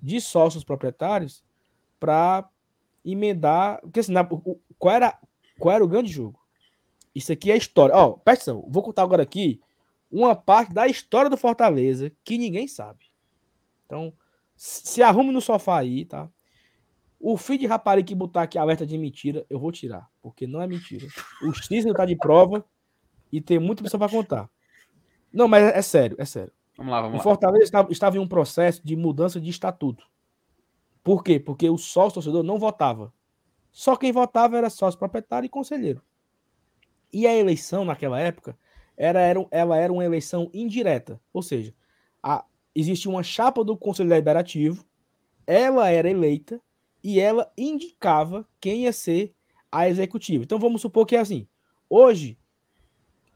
de 0.00 0.20
sócios 0.20 0.62
proprietários 0.62 1.42
para 1.98 2.48
emendar. 3.04 3.80
Porque 3.80 4.00
assim, 4.00 4.12
qual, 4.78 4.94
era, 4.94 5.18
qual 5.58 5.74
era 5.74 5.84
o 5.84 5.88
grande 5.88 6.12
jogo? 6.12 6.40
Isso 7.14 7.32
aqui 7.32 7.50
é 7.50 7.56
história. 7.56 7.94
Ó, 7.94 8.10
oh, 8.10 8.18
presta 8.18 8.52
atenção, 8.52 8.70
vou 8.70 8.82
contar 8.82 9.02
agora 9.02 9.22
aqui 9.22 9.60
uma 10.10 10.36
parte 10.36 10.72
da 10.72 10.86
história 10.86 11.28
do 11.28 11.36
Fortaleza 11.36 12.12
que 12.22 12.38
ninguém 12.38 12.68
sabe. 12.68 13.06
Então, 13.84 14.12
se 14.54 15.02
arrume 15.02 15.32
no 15.32 15.40
sofá 15.40 15.78
aí, 15.78 16.04
tá? 16.04 16.30
O 17.18 17.36
feed 17.36 17.60
de 17.60 17.66
rapariga 17.66 18.08
que 18.08 18.14
botar 18.14 18.42
aqui 18.42 18.58
alerta 18.58 18.86
de 18.86 18.96
mentira, 18.98 19.44
eu 19.48 19.58
vou 19.58 19.72
tirar, 19.72 20.08
porque 20.20 20.46
não 20.46 20.60
é 20.60 20.66
mentira. 20.66 21.06
O 21.42 21.52
Cisne 21.54 21.94
tá 21.94 22.04
de 22.04 22.16
prova 22.16 22.64
e 23.32 23.40
tem 23.40 23.58
muita 23.58 23.82
pessoa 23.82 23.98
para 23.98 24.10
contar. 24.10 24.50
Não, 25.32 25.48
mas 25.48 25.64
é, 25.64 25.82
sério, 25.82 26.16
é 26.18 26.24
sério. 26.24 26.52
Vamos 26.76 26.92
lá, 26.92 27.00
vamos 27.00 27.14
o 27.14 27.18
lá. 27.18 27.22
Fortaleza 27.22 27.64
estava, 27.64 27.90
estava 27.90 28.16
em 28.16 28.20
um 28.20 28.28
processo 28.28 28.80
de 28.84 28.94
mudança 28.94 29.40
de 29.40 29.50
estatuto. 29.50 30.06
Por 31.02 31.22
quê? 31.22 31.40
Porque 31.40 31.68
o 31.70 31.78
sócio 31.78 32.14
torcedor 32.14 32.42
não 32.42 32.58
votava. 32.58 33.12
Só 33.72 33.96
quem 33.96 34.12
votava 34.12 34.56
era 34.56 34.70
sócio 34.70 34.98
proprietário 34.98 35.46
e 35.46 35.50
conselheiro. 35.50 36.02
E 37.12 37.26
a 37.26 37.34
eleição 37.34 37.84
naquela 37.84 38.20
época 38.20 38.58
era, 38.96 39.20
era, 39.20 39.46
ela 39.50 39.76
era 39.76 39.92
uma 39.92 40.04
eleição 40.04 40.50
indireta. 40.52 41.20
Ou 41.32 41.42
seja, 41.42 41.74
a, 42.22 42.44
existia 42.74 43.10
uma 43.10 43.22
chapa 43.22 43.64
do 43.64 43.76
Conselho 43.76 44.08
Deliberativo, 44.08 44.84
ela 45.46 45.88
era 45.90 46.10
eleita 46.10 46.60
e 47.06 47.20
ela 47.20 47.48
indicava 47.56 48.44
quem 48.60 48.82
ia 48.82 48.92
ser 48.92 49.32
a 49.70 49.88
executiva. 49.88 50.42
Então 50.42 50.58
vamos 50.58 50.80
supor 50.80 51.06
que 51.06 51.14
é 51.14 51.20
assim. 51.20 51.46
Hoje, 51.88 52.36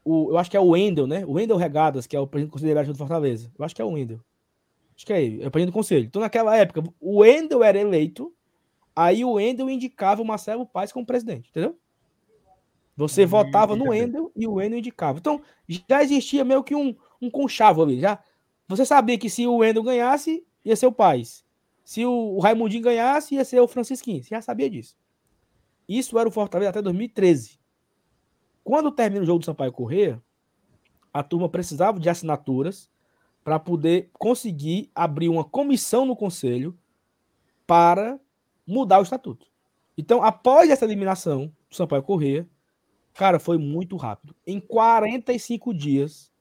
o, 0.03 0.31
eu 0.31 0.37
acho 0.37 0.51
que 0.51 0.57
é 0.57 0.59
o 0.59 0.71
Wendel, 0.71 1.07
né? 1.07 1.25
O 1.25 1.35
Wendel 1.35 1.55
Regadas, 1.55 2.05
que 2.05 2.13
é 2.13 2.19
o 2.19 2.27
presidente 2.27 2.49
do 2.49 2.51
Conselho 2.51 2.67
Deliberativo 2.67 2.93
do 2.93 2.97
Fortaleza. 2.97 3.49
Eu 3.57 3.63
acho 3.63 3.73
que 3.73 3.81
é 3.81 3.85
o 3.85 3.91
Wendel. 3.91 4.19
Acho 4.93 5.05
que 5.05 5.13
é 5.13 5.23
ele, 5.23 5.41
é 5.41 5.47
o 5.47 5.51
presidente 5.51 5.71
do 5.71 5.77
conselho. 5.77 6.03
Então, 6.03 6.21
naquela 6.21 6.53
época, 6.57 6.83
o 6.99 7.19
Wendel 7.19 7.63
era 7.63 7.79
eleito, 7.79 8.33
aí 8.93 9.23
o 9.23 9.31
Wendel 9.35 9.69
indicava 9.69 10.21
o 10.21 10.25
Marcelo 10.25 10.65
Paes 10.65 10.91
como 10.91 11.05
presidente, 11.05 11.49
entendeu? 11.49 11.79
Você 12.97 13.23
hum, 13.23 13.29
votava 13.29 13.73
no 13.73 13.91
Wendel 13.91 14.33
e 14.35 14.45
o 14.47 14.55
Wendel 14.55 14.79
indicava. 14.79 15.17
Então, 15.17 15.41
já 15.87 16.03
existia 16.03 16.43
meio 16.43 16.61
que 16.61 16.75
um, 16.75 16.93
um 17.21 17.31
conchavo 17.31 17.83
ali. 17.83 18.01
Já. 18.01 18.21
Você 18.67 18.85
sabia 18.85 19.17
que 19.17 19.29
se 19.29 19.47
o 19.47 19.55
Wendel 19.59 19.81
ganhasse, 19.81 20.45
ia 20.65 20.75
ser 20.75 20.87
o 20.87 20.91
Paes. 20.91 21.45
Se 21.83 22.05
o, 22.05 22.39
Raimundinho 22.39 22.83
ganhasse, 22.83 23.35
ia 23.35 23.45
ser 23.45 23.59
o 23.59 23.67
Francisquinho. 23.67 24.23
Você 24.23 24.29
já 24.29 24.41
sabia 24.41 24.69
disso. 24.69 24.95
Isso 25.87 26.17
era 26.17 26.27
o 26.29 26.31
Fortaleza 26.31 26.69
até 26.69 26.81
2013. 26.81 27.59
Quando 28.63 28.91
termina 28.91 29.23
o 29.23 29.25
jogo 29.25 29.39
do 29.39 29.45
Sampaio 29.45 29.71
Corrêa, 29.71 30.21
a 31.13 31.23
turma 31.23 31.49
precisava 31.49 31.99
de 31.99 32.09
assinaturas 32.09 32.89
para 33.43 33.59
poder 33.59 34.09
conseguir 34.13 34.89
abrir 34.93 35.29
uma 35.29 35.43
comissão 35.43 36.05
no 36.05 36.15
conselho 36.15 36.77
para 37.65 38.19
mudar 38.65 38.99
o 38.99 39.03
estatuto. 39.03 39.47
Então, 39.97 40.23
após 40.23 40.69
essa 40.69 40.85
eliminação 40.85 41.51
do 41.69 41.75
Sampaio 41.75 42.03
Corrêa, 42.03 42.47
cara, 43.13 43.39
foi 43.39 43.57
muito 43.57 43.97
rápido. 43.97 44.35
Em 44.45 44.59
45 44.59 45.73
dias, 45.73 46.31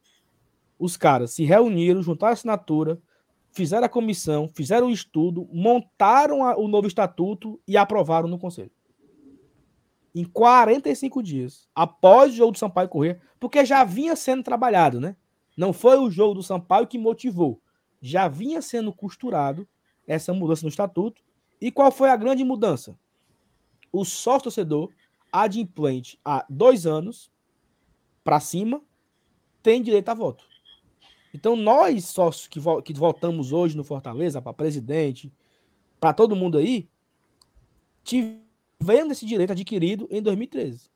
os 0.78 0.96
caras 0.96 1.32
se 1.32 1.44
reuniram, 1.44 2.02
juntaram 2.02 2.30
a 2.30 2.34
assinatura, 2.34 3.00
fizeram 3.52 3.86
a 3.86 3.88
comissão, 3.88 4.48
fizeram 4.48 4.88
o 4.88 4.92
estudo, 4.92 5.48
montaram 5.52 6.44
a, 6.44 6.56
o 6.56 6.68
novo 6.68 6.86
estatuto 6.86 7.60
e 7.66 7.76
aprovaram 7.76 8.28
no 8.28 8.38
conselho 8.38 8.70
em 10.14 10.24
45 10.24 11.22
dias, 11.22 11.68
após 11.74 12.32
o 12.32 12.36
jogo 12.36 12.52
do 12.52 12.58
Sampaio 12.58 12.88
correr, 12.88 13.20
porque 13.38 13.64
já 13.64 13.84
vinha 13.84 14.16
sendo 14.16 14.42
trabalhado, 14.42 15.00
né? 15.00 15.16
Não 15.56 15.72
foi 15.72 15.98
o 15.98 16.10
jogo 16.10 16.34
do 16.34 16.42
Sampaio 16.42 16.86
que 16.86 16.98
motivou. 16.98 17.60
Já 18.00 18.28
vinha 18.28 18.60
sendo 18.62 18.92
costurado 18.92 19.68
essa 20.06 20.32
mudança 20.32 20.62
no 20.62 20.68
estatuto. 20.68 21.22
E 21.60 21.70
qual 21.70 21.92
foi 21.92 22.08
a 22.10 22.16
grande 22.16 22.42
mudança? 22.42 22.98
O 23.92 24.04
sócio 24.04 24.44
torcedor 24.44 24.90
adimplente 25.30 26.18
há 26.24 26.44
dois 26.48 26.86
anos 26.86 27.30
para 28.24 28.40
cima 28.40 28.82
tem 29.62 29.82
direito 29.82 30.08
a 30.08 30.14
voto. 30.14 30.48
Então, 31.32 31.54
nós, 31.54 32.06
sócios 32.06 32.48
que, 32.48 32.58
vo 32.58 32.82
que 32.82 32.92
votamos 32.92 33.52
hoje 33.52 33.76
no 33.76 33.84
Fortaleza, 33.84 34.42
para 34.42 34.52
presidente, 34.52 35.32
para 36.00 36.12
todo 36.12 36.34
mundo 36.34 36.58
aí, 36.58 36.88
tivemos 38.02 39.12
esse 39.12 39.26
direito 39.26 39.52
adquirido 39.52 40.08
em 40.10 40.20
2013. 40.20 40.90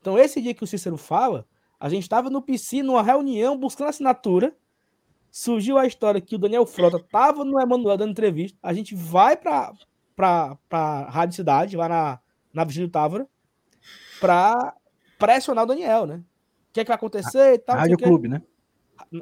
Então, 0.00 0.18
esse 0.18 0.40
dia 0.40 0.54
que 0.54 0.64
o 0.64 0.66
Cícero 0.66 0.96
fala, 0.96 1.46
a 1.78 1.88
gente 1.88 2.02
estava 2.02 2.28
no 2.28 2.42
PC, 2.42 2.82
numa 2.82 3.02
reunião, 3.02 3.56
buscando 3.56 3.88
assinatura. 3.88 4.56
Surgiu 5.30 5.78
a 5.78 5.86
história 5.86 6.20
que 6.20 6.34
o 6.34 6.38
Daniel 6.38 6.66
Frota 6.66 6.96
estava 6.96 7.44
no 7.44 7.60
Emanuel 7.60 7.96
dando 7.96 8.10
entrevista. 8.10 8.58
A 8.62 8.72
gente 8.72 8.94
vai 8.94 9.36
para 9.36 9.72
a 10.70 11.10
Rádio 11.10 11.36
Cidade, 11.36 11.76
lá 11.76 11.88
na, 11.88 12.20
na 12.52 12.64
Vigília 12.64 12.88
Távora, 12.88 13.28
para 14.20 14.74
pressionar 15.18 15.64
o 15.64 15.66
Daniel, 15.66 16.06
né? 16.06 16.16
O 16.16 16.72
que, 16.72 16.80
é 16.80 16.84
que 16.84 16.88
vai 16.88 16.96
acontecer 16.96 17.54
e 17.54 17.58
tal. 17.58 17.76
Rádio 17.76 17.98
Clube, 17.98 18.28
né? 18.28 18.42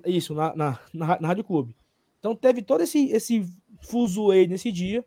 Isso, 0.04 0.34
na, 0.34 0.54
na, 0.54 0.80
na, 0.92 1.20
na 1.20 1.28
Rádio 1.28 1.44
Clube. 1.44 1.74
Então 2.18 2.34
teve 2.34 2.62
todo 2.62 2.82
esse, 2.82 3.10
esse 3.10 3.46
fuzuê 3.82 4.46
nesse 4.46 4.72
dia 4.72 5.04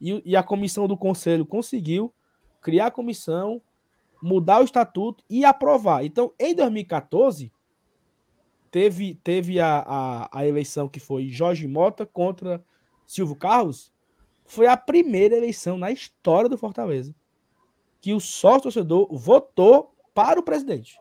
e, 0.00 0.22
e 0.24 0.36
a 0.36 0.42
comissão 0.42 0.86
do 0.86 0.96
conselho 0.96 1.46
conseguiu 1.46 2.12
criar 2.60 2.86
a 2.86 2.90
comissão, 2.90 3.62
mudar 4.22 4.60
o 4.60 4.64
estatuto 4.64 5.24
e 5.28 5.44
aprovar. 5.44 6.04
Então, 6.04 6.32
em 6.38 6.54
2014, 6.54 7.50
teve, 8.70 9.14
teve 9.24 9.58
a, 9.58 9.84
a, 9.86 10.40
a 10.40 10.46
eleição 10.46 10.88
que 10.88 11.00
foi 11.00 11.28
Jorge 11.28 11.66
Mota 11.66 12.04
contra 12.04 12.62
Silvio 13.06 13.36
Carlos. 13.36 13.92
Foi 14.44 14.66
a 14.66 14.76
primeira 14.76 15.36
eleição 15.36 15.78
na 15.78 15.90
história 15.90 16.48
do 16.48 16.58
Fortaleza 16.58 17.14
que 18.00 18.14
o 18.14 18.20
sócio 18.20 18.62
torcedor 18.62 19.08
votou 19.12 19.94
para 20.14 20.40
o 20.40 20.42
presidente. 20.42 20.98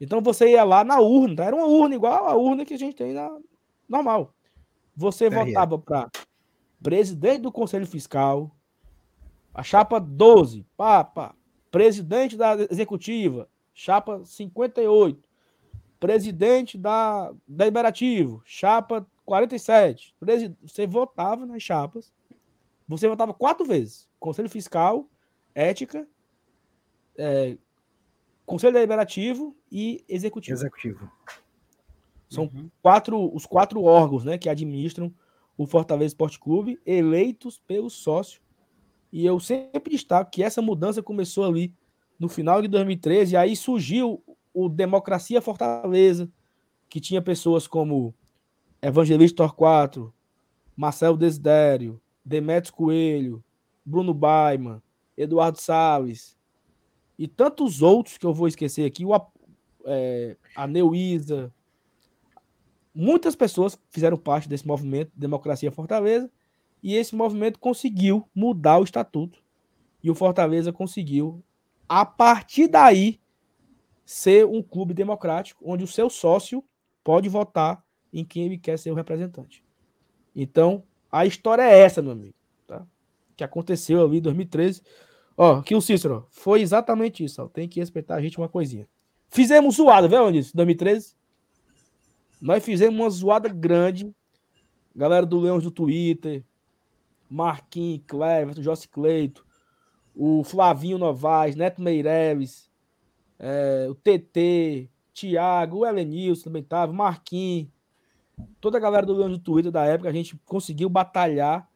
Então 0.00 0.20
você 0.20 0.50
ia 0.50 0.64
lá 0.64 0.84
na 0.84 1.00
urna, 1.00 1.36
tá? 1.36 1.44
era 1.44 1.56
uma 1.56 1.66
urna 1.66 1.94
igual 1.94 2.28
a 2.28 2.34
urna 2.34 2.64
que 2.64 2.74
a 2.74 2.78
gente 2.78 2.96
tem 2.96 3.12
na 3.12 3.30
normal. 3.88 4.34
Você 4.94 5.26
é 5.26 5.30
votava 5.30 5.78
para 5.78 6.10
presidente 6.82 7.40
do 7.40 7.52
Conselho 7.52 7.86
Fiscal, 7.86 8.50
a 9.54 9.62
chapa 9.62 9.98
12, 9.98 10.66
pá, 10.76 11.02
pá. 11.02 11.34
Presidente 11.70 12.36
da 12.36 12.54
executiva, 12.70 13.48
chapa 13.74 14.24
58. 14.24 15.26
Presidente 15.98 16.78
da 16.78 17.32
deliberativo, 17.46 18.42
chapa 18.44 19.06
47. 19.24 20.14
Você 20.62 20.86
votava 20.86 21.44
nas 21.44 21.62
chapas. 21.62 22.12
Você 22.88 23.08
votava 23.08 23.34
quatro 23.34 23.66
vezes. 23.66 24.08
Conselho 24.20 24.48
Fiscal, 24.48 25.08
Ética, 25.54 26.06
é, 27.18 27.56
Conselho 28.46 28.74
Deliberativo 28.74 29.54
e 29.70 30.02
Executivo. 30.08 30.56
Executivo. 30.56 31.10
São 32.28 32.44
uhum. 32.44 32.70
quatro, 32.80 33.34
os 33.34 33.44
quatro 33.44 33.82
órgãos 33.82 34.24
né, 34.24 34.38
que 34.38 34.48
administram 34.48 35.12
o 35.58 35.66
Fortaleza 35.66 36.08
Esporte 36.08 36.38
Clube, 36.38 36.80
eleitos 36.86 37.58
pelo 37.58 37.90
sócio 37.90 38.40
e 39.12 39.24
eu 39.24 39.40
sempre 39.40 39.92
destaco 39.92 40.30
que 40.30 40.42
essa 40.42 40.60
mudança 40.60 41.02
começou 41.02 41.46
ali 41.46 41.74
no 42.18 42.28
final 42.28 42.60
de 42.60 42.68
2013, 42.68 43.32
e 43.32 43.36
aí 43.36 43.56
surgiu 43.56 44.22
o 44.52 44.68
Democracia 44.68 45.40
Fortaleza, 45.40 46.30
que 46.88 47.00
tinha 47.00 47.22
pessoas 47.22 47.66
como 47.66 48.14
Evangelista 48.80 49.38
Torquato, 49.38 50.12
Marcelo 50.76 51.16
Desidério, 51.16 51.98
Demetrios 52.22 52.70
Coelho, 52.70 53.44
Bruno 53.84 54.12
Baiman, 54.12 54.82
Eduardo 55.16 55.58
Salles 55.58 56.35
e 57.18 57.26
tantos 57.26 57.82
outros 57.82 58.18
que 58.18 58.26
eu 58.26 58.34
vou 58.34 58.48
esquecer 58.48 58.84
aqui, 58.84 59.04
o, 59.04 59.14
é, 59.84 60.36
a 60.54 60.66
Neuísa. 60.66 61.52
Muitas 62.94 63.34
pessoas 63.34 63.78
fizeram 63.90 64.16
parte 64.16 64.48
desse 64.48 64.66
movimento 64.66 65.12
Democracia 65.14 65.70
Fortaleza 65.70 66.30
e 66.82 66.94
esse 66.94 67.14
movimento 67.14 67.58
conseguiu 67.58 68.28
mudar 68.34 68.78
o 68.78 68.84
estatuto. 68.84 69.42
E 70.02 70.10
o 70.10 70.14
Fortaleza 70.14 70.72
conseguiu, 70.72 71.42
a 71.88 72.04
partir 72.04 72.68
daí, 72.68 73.20
ser 74.04 74.46
um 74.46 74.62
clube 74.62 74.94
democrático, 74.94 75.64
onde 75.66 75.82
o 75.82 75.88
seu 75.88 76.08
sócio 76.08 76.64
pode 77.02 77.28
votar 77.28 77.84
em 78.12 78.24
quem 78.24 78.44
ele 78.44 78.56
quer 78.56 78.78
ser 78.78 78.90
o 78.90 78.94
representante. 78.94 79.64
Então, 80.34 80.84
a 81.10 81.26
história 81.26 81.62
é 81.62 81.80
essa, 81.80 82.00
meu 82.00 82.12
amigo. 82.12 82.34
Tá? 82.66 82.86
Que 83.36 83.42
aconteceu 83.42 84.04
ali 84.04 84.18
em 84.18 84.22
2013. 84.22 84.82
Ó, 85.36 85.60
que 85.60 85.74
o 85.74 85.80
Cícero, 85.80 86.26
foi 86.30 86.62
exatamente 86.62 87.24
isso. 87.24 87.42
Ó. 87.42 87.48
Tem 87.48 87.68
que 87.68 87.80
respeitar 87.80 88.14
a 88.14 88.22
gente 88.22 88.38
uma 88.38 88.48
coisinha. 88.48 88.88
Fizemos 89.28 89.76
zoada, 89.76 90.08
viu, 90.08 90.26
Anísio? 90.26 90.56
2013. 90.56 91.14
Nós 92.40 92.64
fizemos 92.64 92.98
uma 92.98 93.10
zoada 93.10 93.48
grande. 93.48 94.14
Galera 94.94 95.26
do 95.26 95.38
Leões 95.38 95.62
do 95.62 95.70
Twitter, 95.70 96.42
Marquinhos, 97.28 98.02
Cleverton, 98.06 98.62
Jossi 98.62 98.88
Cleito, 98.88 99.44
o 100.14 100.42
Flavinho 100.42 100.96
Novaes, 100.96 101.54
Neto 101.54 101.82
Meireles, 101.82 102.70
é, 103.38 103.86
o 103.90 103.94
TT, 103.94 104.88
Thiago, 105.12 105.78
o 105.78 105.86
Elenilson 105.86 106.44
também 106.44 106.62
tava, 106.62 106.94
Marquinhos, 106.94 107.68
toda 108.58 108.78
a 108.78 108.80
galera 108.80 109.04
do 109.04 109.14
Leão 109.14 109.28
do 109.28 109.38
Twitter 109.38 109.70
da 109.70 109.84
época, 109.84 110.08
a 110.08 110.12
gente 110.12 110.34
conseguiu 110.46 110.88
batalhar, 110.88 111.68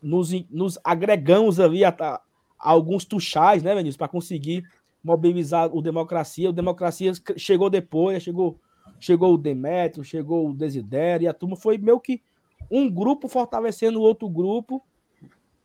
nos, 0.00 0.30
nos 0.50 0.78
agregamos 0.84 1.58
ali 1.58 1.84
a 1.84 2.20
alguns 2.58 3.04
tuchais, 3.04 3.62
né, 3.62 3.74
Vinícius, 3.74 3.96
para 3.96 4.08
conseguir 4.08 4.64
mobilizar 5.02 5.74
o 5.74 5.80
Democracia. 5.80 6.50
O 6.50 6.52
Democracia 6.52 7.12
chegou 7.36 7.70
depois, 7.70 8.22
chegou, 8.22 8.58
chegou 8.98 9.34
o 9.34 9.38
Demetrio, 9.38 10.04
chegou 10.04 10.48
o 10.48 10.54
Desidério, 10.54 11.24
e 11.24 11.28
a 11.28 11.34
turma 11.34 11.56
foi 11.56 11.78
meio 11.78 12.00
que 12.00 12.22
um 12.70 12.90
grupo 12.90 13.28
fortalecendo 13.28 14.00
o 14.00 14.02
outro 14.02 14.28
grupo 14.28 14.82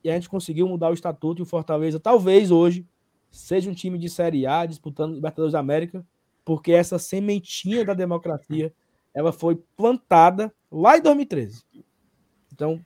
e 0.03 0.09
a 0.09 0.13
gente 0.13 0.29
conseguiu 0.29 0.67
mudar 0.67 0.89
o 0.89 0.93
estatuto 0.93 1.41
e 1.41 1.43
o 1.43 1.45
Fortaleza 1.45 1.99
talvez 1.99 2.51
hoje 2.51 2.85
seja 3.31 3.69
um 3.69 3.73
time 3.73 3.97
de 3.97 4.09
Série 4.09 4.45
A 4.45 4.65
disputando 4.65 5.15
Libertadores 5.15 5.53
da 5.53 5.59
América, 5.59 6.05
porque 6.43 6.71
essa 6.71 6.99
sementinha 6.99 7.85
da 7.85 7.93
democracia 7.93 8.73
ela 9.13 9.31
foi 9.31 9.55
plantada 9.75 10.53
lá 10.71 10.97
em 10.97 11.01
2013. 11.01 11.63
Então, 12.51 12.83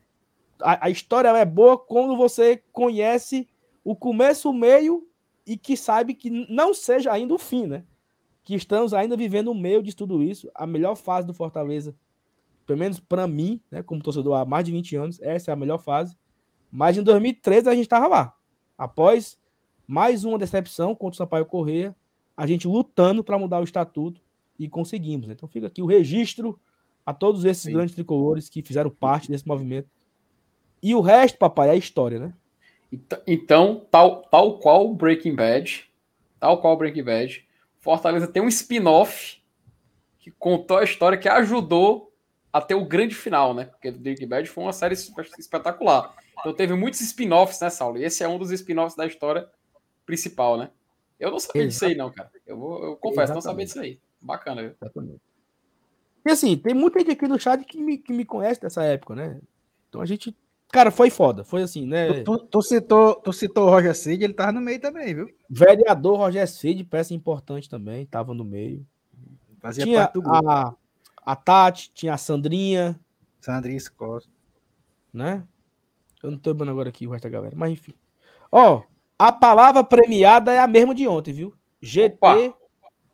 a, 0.61 0.87
a 0.87 0.89
história 0.89 1.29
é 1.29 1.45
boa 1.45 1.77
quando 1.77 2.15
você 2.15 2.61
conhece 2.71 3.47
o 3.85 3.95
começo, 3.95 4.49
o 4.49 4.53
meio 4.53 5.07
e 5.47 5.55
que 5.55 5.77
sabe 5.77 6.13
que 6.13 6.29
não 6.29 6.73
seja 6.73 7.13
ainda 7.13 7.33
o 7.33 7.39
fim, 7.39 7.67
né? 7.67 7.85
Que 8.43 8.55
estamos 8.55 8.93
ainda 8.93 9.15
vivendo 9.15 9.49
o 9.49 9.55
meio 9.55 9.81
de 9.81 9.95
tudo 9.95 10.21
isso. 10.21 10.51
A 10.53 10.67
melhor 10.67 10.95
fase 10.95 11.25
do 11.25 11.33
Fortaleza 11.33 11.95
pelo 12.65 12.79
menos 12.79 12.99
para 12.99 13.27
mim, 13.27 13.61
né, 13.69 13.83
como 13.83 14.01
torcedor 14.01 14.35
há 14.35 14.45
mais 14.45 14.65
de 14.65 14.71
20 14.71 14.95
anos, 14.95 15.21
essa 15.21 15.51
é 15.51 15.53
a 15.53 15.55
melhor 15.55 15.77
fase. 15.77 16.17
Mas 16.71 16.97
em 16.97 17.03
2013 17.03 17.69
a 17.69 17.73
gente 17.73 17.83
estava 17.83 18.07
lá. 18.07 18.35
Após 18.77 19.37
Mais 19.87 20.23
uma 20.23 20.39
decepção 20.39 20.95
contra 20.95 21.13
o 21.13 21.17
Sampaio 21.17 21.45
Correia. 21.45 21.95
A 22.35 22.47
gente 22.47 22.67
lutando 22.67 23.23
para 23.23 23.37
mudar 23.37 23.61
o 23.61 23.63
estatuto 23.63 24.19
e 24.57 24.67
conseguimos. 24.67 25.27
né? 25.27 25.33
Então 25.33 25.47
fica 25.47 25.67
aqui 25.67 25.81
o 25.81 25.85
registro 25.85 26.59
a 27.05 27.13
todos 27.13 27.45
esses 27.45 27.63
Sim. 27.63 27.73
grandes 27.73 27.93
tricolores 27.93 28.49
que 28.49 28.63
fizeram 28.63 28.89
parte 28.89 29.29
desse 29.29 29.47
movimento. 29.47 29.87
E 30.81 30.95
o 30.95 31.01
resto, 31.01 31.37
papai, 31.37 31.69
é 31.69 31.77
história, 31.77 32.19
né? 32.19 32.33
Ent- 32.91 33.21
Então, 33.27 33.85
tal, 33.91 34.21
tal 34.23 34.59
qual 34.59 34.93
Breaking 34.93 35.35
Bad, 35.35 35.89
tal 36.39 36.59
qual 36.61 36.77
Breaking 36.77 37.03
Bad, 37.03 37.47
Fortaleza 37.79 38.27
tem 38.27 38.41
um 38.41 38.47
spin-off 38.47 39.41
que 40.19 40.31
contou 40.31 40.77
a 40.77 40.83
história 40.83 41.17
que 41.17 41.29
ajudou 41.29 42.11
a 42.51 42.61
ter 42.61 42.73
o 42.75 42.85
grande 42.85 43.13
final, 43.13 43.53
né? 43.53 43.65
Porque 43.65 43.91
Breaking 43.91 44.27
Bad 44.27 44.49
foi 44.49 44.63
uma 44.63 44.73
série 44.73 44.93
espe- 44.93 45.29
espetacular. 45.37 46.15
Então 46.39 46.53
teve 46.53 46.73
muitos 46.73 47.01
spin-offs, 47.01 47.59
né, 47.61 47.69
Saulo? 47.69 47.97
E 47.97 48.03
esse 48.03 48.23
é 48.23 48.27
um 48.27 48.37
dos 48.37 48.51
spin-offs 48.51 48.95
da 48.95 49.05
história 49.05 49.47
principal, 50.05 50.57
né? 50.57 50.69
Eu 51.19 51.31
não 51.31 51.39
sabia 51.39 51.63
disso 51.67 51.85
aí, 51.85 51.95
não, 51.95 52.11
cara. 52.11 52.31
Eu, 52.45 52.57
vou, 52.57 52.83
eu 52.83 52.95
confesso, 52.97 53.33
não 53.33 53.41
sabia 53.41 53.65
disso 53.65 53.79
aí. 53.79 53.99
Bacana, 54.21 54.61
viu? 54.63 54.75
Exatamente. 54.81 55.21
E 56.25 56.31
assim, 56.31 56.57
tem 56.57 56.73
muita 56.73 56.99
gente 56.99 57.11
aqui 57.11 57.27
no 57.27 57.39
chat 57.39 57.63
que 57.63 57.79
me, 57.79 57.97
que 57.97 58.11
me 58.11 58.25
conhece 58.25 58.59
dessa 58.59 58.83
época, 58.83 59.15
né? 59.15 59.39
Então 59.89 60.01
a 60.01 60.05
gente. 60.05 60.35
Cara, 60.71 60.91
foi 60.91 61.09
foda. 61.09 61.43
Foi 61.43 61.61
assim, 61.63 61.85
né? 61.85 62.21
Tu, 62.23 62.37
tu- 62.37 62.45
tu 62.47 62.61
citou, 62.61 63.15
tu 63.15 63.31
citou 63.31 63.67
o 63.67 63.69
Roger 63.69 63.95
Cid, 63.95 64.23
ele 64.23 64.33
tava 64.33 64.51
no 64.51 64.59
meio 64.61 64.79
também, 64.79 65.13
viu? 65.13 65.29
Vereador 65.49 66.17
Roger 66.17 66.47
Cid, 66.47 66.83
peça 66.83 67.13
importante 67.13 67.69
também, 67.69 68.05
tava 68.05 68.33
no 68.33 68.43
meio. 68.43 68.85
Fazia 69.59 69.85
Tinha 69.85 70.01
parte 70.01 70.13
do 70.15 70.21
grupo. 70.21 70.49
a, 70.49 70.75
a 71.25 71.35
Tati, 71.35 71.91
tinha 71.93 72.13
a 72.13 72.17
Sandrinha, 72.17 72.99
Sandrinha 73.39 73.79
Costa. 73.95 74.29
né? 75.13 75.43
Eu 76.21 76.31
não 76.31 76.37
tô 76.37 76.51
lembrando 76.51 76.71
agora 76.71 76.89
aqui 76.89 77.07
o 77.07 77.11
resto 77.11 77.23
da 77.23 77.29
galera, 77.29 77.55
mas 77.55 77.71
enfim. 77.71 77.93
Ó, 78.51 78.83
a 79.17 79.31
palavra 79.31 79.83
premiada 79.83 80.51
é 80.51 80.59
a 80.59 80.67
mesma 80.67 80.93
de 80.93 81.07
ontem, 81.07 81.33
viu? 81.33 81.53
GT 81.81 82.15
Opa. 82.17 82.57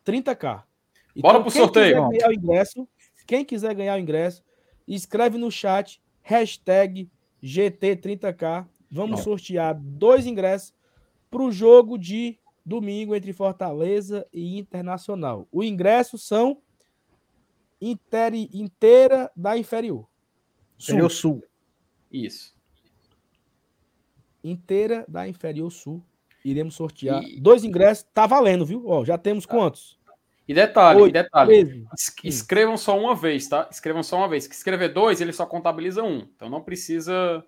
30k. 0.05 0.63
Bora 1.17 1.41
pro 1.41 1.51
quem 1.51 1.61
sorteio. 1.61 1.95
Quiser 1.95 2.09
ganhar 2.09 2.29
o 2.29 2.33
ingresso, 2.33 2.87
quem 3.27 3.45
quiser 3.45 3.75
ganhar 3.75 3.95
o 3.97 3.99
ingresso, 4.01 4.43
escreve 4.87 5.37
no 5.37 5.51
chat 5.51 6.01
hashtag 6.21 7.09
GT30k. 7.43 8.67
Vamos 8.89 9.21
Pronto. 9.21 9.23
sortear 9.23 9.79
dois 9.79 10.25
ingressos 10.25 10.73
para 11.29 11.41
o 11.41 11.51
jogo 11.51 11.97
de 11.97 12.37
domingo 12.65 13.15
entre 13.15 13.31
Fortaleza 13.33 14.27
e 14.33 14.57
Internacional. 14.59 15.47
O 15.51 15.63
ingresso 15.63 16.17
são 16.17 16.61
interi- 17.79 18.49
inteira 18.53 19.31
da 19.35 19.57
inferior. 19.57 20.07
Seria 20.77 21.05
o 21.05 21.09
Sul. 21.09 21.43
Isso. 22.11 22.53
inteira 24.43 25.05
da 25.07 25.27
Inferior 25.27 25.71
Sul. 25.71 26.03
Iremos 26.43 26.73
sortear 26.73 27.23
E- 27.23 27.39
dois 27.39 27.63
ingressos. 27.63 28.05
Tá 28.13 28.25
valendo, 28.25 28.65
viu? 28.65 28.87
Ó, 28.87 29.05
já 29.05 29.15
temos 29.17 29.45
quantos? 29.45 29.99
E 30.47 30.53
detalhe, 30.53 31.01
Oito, 31.01 31.09
e 31.15 31.23
detalhe. 31.23 31.65
13. 31.65 31.87
Es- 31.93 32.13
Escrevam 32.23 32.75
só 32.77 32.97
uma 32.99 33.15
vez, 33.15 33.47
tá? 33.47 33.67
Escrevam 33.71 34.03
só 34.03 34.17
uma 34.17 34.27
vez. 34.27 34.47
Que 34.47 34.55
escrever 34.55 34.89
dois, 34.89 35.21
ele 35.21 35.31
só 35.31 35.45
contabiliza 35.45 36.03
um. 36.03 36.27
Então 36.35 36.49
não 36.49 36.61
precisa. 36.61 37.43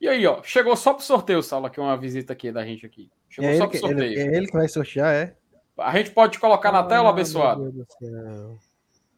E 0.00 0.08
aí, 0.08 0.26
ó. 0.26 0.42
Chegou 0.42 0.76
só 0.76 0.94
pro 0.94 1.04
sorteio, 1.04 1.42
Saulo, 1.42 1.66
aqui 1.66 1.80
uma 1.80 1.96
visita 1.96 2.32
aqui 2.32 2.50
da 2.52 2.64
gente 2.64 2.86
aqui. 2.86 3.10
Chegou 3.28 3.50
É 3.50 3.56
só 3.56 3.66
pro 3.66 3.70
que, 3.72 3.76
ele, 3.84 3.88
sorteio. 3.88 4.18
é 4.20 4.36
ele 4.36 4.46
que 4.46 4.52
vai 4.52 4.68
sortear, 4.68 5.12
é? 5.14 5.36
A 5.78 5.94
gente 5.96 6.10
pode 6.12 6.38
colocar 6.38 6.72
na 6.72 6.82
tela, 6.82 7.08
Ah, 7.08 7.10
abençoado? 7.10 7.62
meu 7.64 7.72
Deus 7.72 7.86
do 7.86 7.92
céu. 8.06 8.58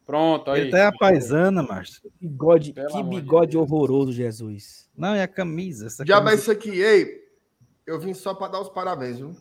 Pronto, 0.05 0.49
aí. 0.51 0.61
Ele 0.61 0.71
tá 0.71 0.87
a 0.87 0.91
paisana, 0.91 1.61
Márcio. 1.61 2.01
Bigode, 2.19 2.73
Pelo 2.73 2.87
que 2.87 2.97
amor 2.97 3.09
de 3.13 3.21
bigode 3.21 3.51
Deus. 3.51 3.63
horroroso, 3.71 4.11
Jesus. 4.11 4.89
Não, 4.97 5.13
é 5.13 5.21
a 5.23 5.27
camisa. 5.27 5.85
Essa 5.85 6.03
Já 6.05 6.19
vai 6.19 6.33
isso 6.35 6.51
aqui, 6.51 6.71
ei. 6.71 7.19
Eu 7.85 7.99
vim 7.99 8.13
só 8.13 8.33
pra 8.33 8.47
dar 8.47 8.59
os 8.59 8.69
parabéns, 8.69 9.17
viu? 9.19 9.35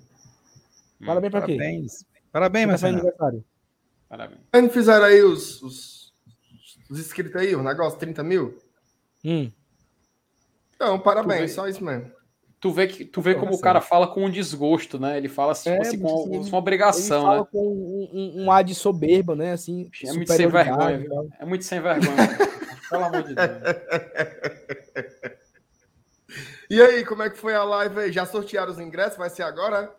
Parabéns 1.04 1.30
pra 1.30 1.42
quê? 1.42 1.56
Parabéns. 1.56 2.04
Parabéns, 2.32 2.66
Marcelo. 2.66 2.94
aniversário? 2.94 3.44
Parabéns. 4.08 4.40
Não 4.54 4.70
fizeram 4.70 5.04
aí 5.04 5.22
os, 5.22 5.62
os, 5.62 6.12
os 6.90 6.98
inscritos 6.98 7.36
aí, 7.40 7.54
o 7.54 7.62
negócio, 7.62 7.98
30 7.98 8.22
mil? 8.22 8.58
Hum. 9.24 9.50
Então, 10.74 10.98
parabéns, 11.00 11.40
vê. 11.40 11.48
só 11.48 11.68
isso 11.68 11.82
mesmo. 11.84 12.10
Tu 12.60 12.72
vê, 12.72 12.86
que, 12.88 13.04
tu 13.04 13.20
vê 13.20 13.34
como 13.36 13.54
o 13.54 13.60
cara 13.60 13.80
fala 13.80 14.08
com 14.08 14.24
um 14.24 14.30
desgosto, 14.30 14.98
né? 14.98 15.16
Ele 15.16 15.28
fala 15.28 15.52
assim, 15.52 15.70
É, 15.70 15.80
assim, 15.80 15.98
com, 15.98 16.06
assim, 16.14 16.28
com 16.28 16.34
ele- 16.34 16.48
uma 16.48 16.58
obrigação, 16.58 17.18
Ele 17.18 17.26
fala 17.26 17.40
né? 17.42 17.46
com 17.52 17.66
um, 17.68 18.10
um, 18.12 18.44
um 18.44 18.50
ar 18.52 18.64
de 18.64 18.74
soberba, 18.74 19.36
né? 19.36 19.52
Assim, 19.52 19.88
É 20.04 20.12
muito 20.12 20.32
sem 20.32 20.48
vergonha, 20.48 20.98
viu? 20.98 21.30
É 21.38 21.44
muito 21.44 21.64
sem 21.64 21.80
vergonha. 21.80 22.16
Pelo 22.90 23.04
amor 23.04 23.22
de 23.22 23.34
Deus. 23.34 23.48
E 26.70 26.82
aí, 26.82 27.02
como 27.02 27.22
é 27.22 27.30
que 27.30 27.38
foi 27.38 27.54
a 27.54 27.64
live 27.64 27.98
aí? 27.98 28.12
Já 28.12 28.26
sortearam 28.26 28.70
os 28.70 28.78
ingressos? 28.78 29.16
Vai 29.16 29.30
ser 29.30 29.42
agora? 29.42 29.90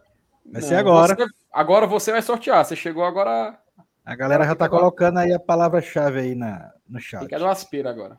Vai 0.52 0.62
ser 0.62 0.76
agora. 0.76 1.16
você- 1.16 1.26
agora 1.52 1.88
você 1.88 2.12
vai 2.12 2.22
sortear. 2.22 2.64
Você 2.66 2.76
chegou 2.76 3.04
agora. 3.04 3.58
A 4.06 4.16
galera 4.16 4.46
já 4.46 4.56
tá 4.56 4.66
Agora. 4.66 4.82
colocando 4.82 5.20
aí 5.20 5.32
a 5.32 5.40
palavra-chave 5.40 6.20
aí 6.20 6.36
na, 6.36 6.72
no 6.88 7.00
chat. 7.00 7.22
Fica 7.24 7.38
do 7.38 7.46
aspira 7.48 7.90
agora. 7.92 8.16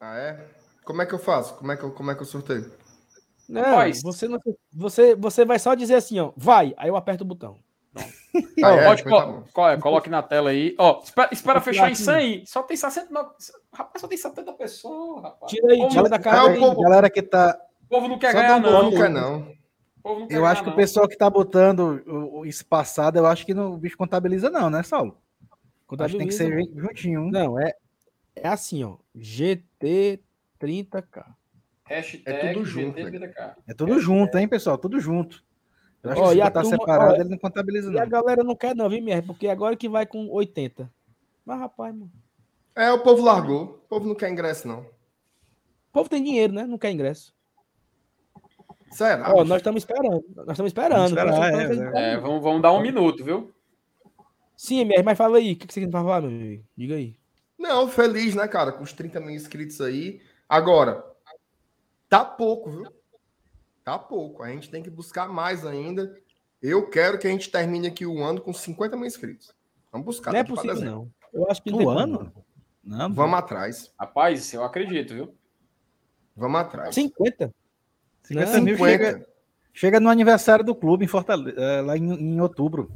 Ah, 0.00 0.16
é? 0.16 0.44
Como 0.84 1.02
é 1.02 1.06
que 1.06 1.14
eu 1.14 1.18
faço? 1.18 1.54
Como 1.56 1.72
é 1.72 1.76
que 1.76 1.82
eu, 1.82 1.90
como 1.90 2.10
é 2.10 2.14
que 2.14 2.22
eu 2.22 2.26
sorteio? 2.26 2.70
Não, 3.48 3.62
Rapaz. 3.62 4.00
você, 4.02 4.28
não, 4.28 4.38
você, 4.72 5.16
você 5.16 5.44
vai 5.44 5.58
só 5.58 5.74
dizer 5.74 5.94
assim, 5.96 6.20
ó, 6.20 6.32
vai, 6.36 6.74
aí 6.76 6.88
eu 6.88 6.96
aperto 6.96 7.24
o 7.24 7.26
botão. 7.26 7.56
Ah, 8.62 8.70
é? 8.72 8.84
pode, 8.84 9.02
tá 9.04 9.72
é? 9.72 9.76
Coloque 9.78 10.08
na 10.10 10.22
tela 10.22 10.50
aí. 10.50 10.76
Ó, 10.78 11.00
espera, 11.02 11.28
espera 11.32 11.60
fechar 11.60 11.90
em 11.90 11.94
100 11.96 12.14
aqui. 12.14 12.24
aí. 12.40 12.46
Só 12.46 12.62
tem 12.62 12.76
69. 12.76 13.30
Rapaz, 13.72 14.00
só 14.00 14.06
tem 14.06 14.18
70 14.18 14.52
pessoas, 14.52 15.22
rapaz. 15.24 15.50
Tira 15.50 15.72
aí, 15.72 15.88
tira 15.88 16.08
da 16.08 16.16
É 16.16 16.18
cara 16.20 16.44
o 16.44 16.48
aí. 16.50 16.58
povo- 16.60 16.82
Galera 16.82 17.10
que 17.10 17.22
tá. 17.22 17.58
o 17.84 17.88
povo 17.88 18.06
não 18.06 18.18
quer 18.18 18.30
Só 18.32 18.38
ganhar, 18.38 18.60
não. 18.60 18.82
Não 18.84 18.90
quer, 18.90 19.10
não. 19.10 19.52
Povo 20.08 20.20
não 20.20 20.28
Eu 20.30 20.46
acho 20.46 20.62
que 20.62 20.68
o 20.68 20.70
não. 20.70 20.76
pessoal 20.76 21.08
que 21.08 21.16
tá 21.16 21.28
botando 21.30 22.02
o, 22.06 22.40
o 22.40 22.46
espaçado, 22.46 23.18
eu 23.18 23.26
acho 23.26 23.44
que 23.44 23.54
não, 23.54 23.74
o 23.74 23.76
bicho 23.76 23.96
contabiliza, 23.96 24.50
não, 24.50 24.70
né, 24.70 24.82
Saulo? 24.82 25.16
Acho 25.98 26.12
que 26.12 26.18
tem 26.18 26.26
que 26.26 26.34
ser 26.34 26.44
Contabiliza, 26.50 26.80
juntinho. 26.80 27.30
Não, 27.30 27.58
é, 27.58 27.72
é 28.36 28.48
assim, 28.48 28.84
ó. 28.84 28.96
GT30K. 29.16 31.24
Hashtag 31.84 32.22
É 32.26 32.52
tudo 32.52 32.64
junto, 32.64 32.98
GTVDK. 32.98 33.38
É 33.66 33.74
tudo 33.74 33.98
junto, 33.98 34.36
hein, 34.36 34.46
pessoal? 34.48 34.76
Tudo 34.76 35.00
junto. 35.00 35.42
Eu 36.02 36.10
acho 36.12 36.20
Ó, 36.20 36.24
que 36.26 36.30
se 36.32 36.36
e 36.36 36.40
a 36.42 36.44
botar 36.44 36.62
turma- 36.62 36.76
separado, 36.78 37.12
ó, 37.12 37.16
ele 37.16 37.28
não 37.30 37.38
contabiliza, 37.38 37.90
E 37.92 37.98
a 37.98 38.02
não. 38.02 38.08
galera 38.10 38.44
não 38.44 38.54
quer 38.54 38.76
não, 38.76 38.88
viu, 38.88 39.02
mesmo? 39.02 39.28
Porque 39.28 39.48
agora 39.48 39.76
que 39.76 39.88
vai 39.88 40.06
com 40.06 40.28
80. 40.30 40.88
Mas, 41.44 41.58
rapaz, 41.58 41.94
mano. 41.94 42.10
É, 42.76 42.92
o 42.92 43.02
povo 43.02 43.22
largou. 43.24 43.62
O 43.64 43.88
povo 43.88 44.06
não 44.06 44.14
quer 44.14 44.30
ingresso, 44.30 44.68
não. 44.68 44.80
O 44.80 45.92
povo 45.92 46.08
tem 46.08 46.22
dinheiro, 46.22 46.52
né? 46.52 46.64
Não 46.66 46.78
quer 46.78 46.92
ingresso. 46.92 47.34
Sério? 48.90 49.24
Ó, 49.28 49.44
nós 49.44 49.58
estamos 49.58 49.82
esperando. 49.82 50.24
Nós 50.34 50.50
estamos 50.50 50.70
esperando. 50.70 50.92
Vamos 50.96 51.10
esperar, 51.10 51.32
Nós 51.32 51.42
é, 51.42 51.72
estamos 51.72 51.94
é. 51.94 52.12
É, 52.12 52.16
vamos, 52.16 52.42
vamos 52.42 52.62
dar 52.62 52.72
um 52.72 52.80
minuto, 52.80 53.24
viu? 53.24 53.52
Sim, 54.56 54.80
MR, 54.80 55.02
mas 55.02 55.16
fala 55.16 55.38
aí. 55.38 55.52
O 55.52 55.56
que 55.56 55.66
que 55.66 55.74
você 55.74 55.80
quer 55.80 55.90
falar, 55.90 56.20
meu 56.22 56.30
amigo? 56.30 56.64
Diga 56.76 56.96
aí. 56.96 57.16
Não, 57.58 57.88
feliz, 57.88 58.34
né, 58.34 58.46
cara? 58.48 58.72
Com 58.72 58.82
os 58.82 58.92
30 58.92 59.20
mil 59.20 59.30
inscritos 59.30 59.80
aí. 59.80 60.20
Agora, 60.48 61.04
tá 62.08 62.24
pouco, 62.24 62.70
viu? 62.70 62.92
Tá 63.84 63.98
pouco. 63.98 64.42
A 64.42 64.50
gente 64.50 64.70
tem 64.70 64.82
que 64.82 64.90
buscar 64.90 65.28
mais 65.28 65.66
ainda. 65.66 66.16
Eu 66.60 66.88
quero 66.88 67.18
que 67.18 67.26
a 67.26 67.30
gente 67.30 67.50
termine 67.50 67.86
aqui 67.86 68.04
o 68.04 68.22
ano 68.22 68.40
com 68.40 68.52
50 68.52 68.96
mil 68.96 69.06
inscritos. 69.06 69.54
Vamos 69.92 70.06
buscar. 70.06 70.32
não 70.32 70.40
é 70.40 70.44
possível, 70.44 70.80
não. 70.80 71.10
Eu 71.32 71.48
acho 71.50 71.62
que 71.62 71.70
não 71.70 71.78
tem 71.78 71.86
O 71.86 71.90
como, 71.90 72.02
ano? 72.02 72.32
Não, 72.82 73.12
Vamos 73.12 73.38
atrás. 73.38 73.92
Rapaz, 73.98 74.52
eu 74.52 74.64
acredito, 74.64 75.14
viu? 75.14 75.34
Vamos 76.34 76.60
atrás. 76.60 76.94
50? 76.94 77.54
50 78.28 78.52
Não, 78.52 78.62
mil 78.64 78.76
50. 78.76 79.04
chega, 79.04 79.26
chega 79.72 80.00
no 80.00 80.08
aniversário 80.08 80.64
do 80.64 80.74
clube 80.74 81.04
em 81.04 81.08
Fortaleza, 81.08 81.58
eh, 81.60 81.80
lá 81.80 81.96
em, 81.96 82.12
em 82.12 82.40
outubro. 82.40 82.90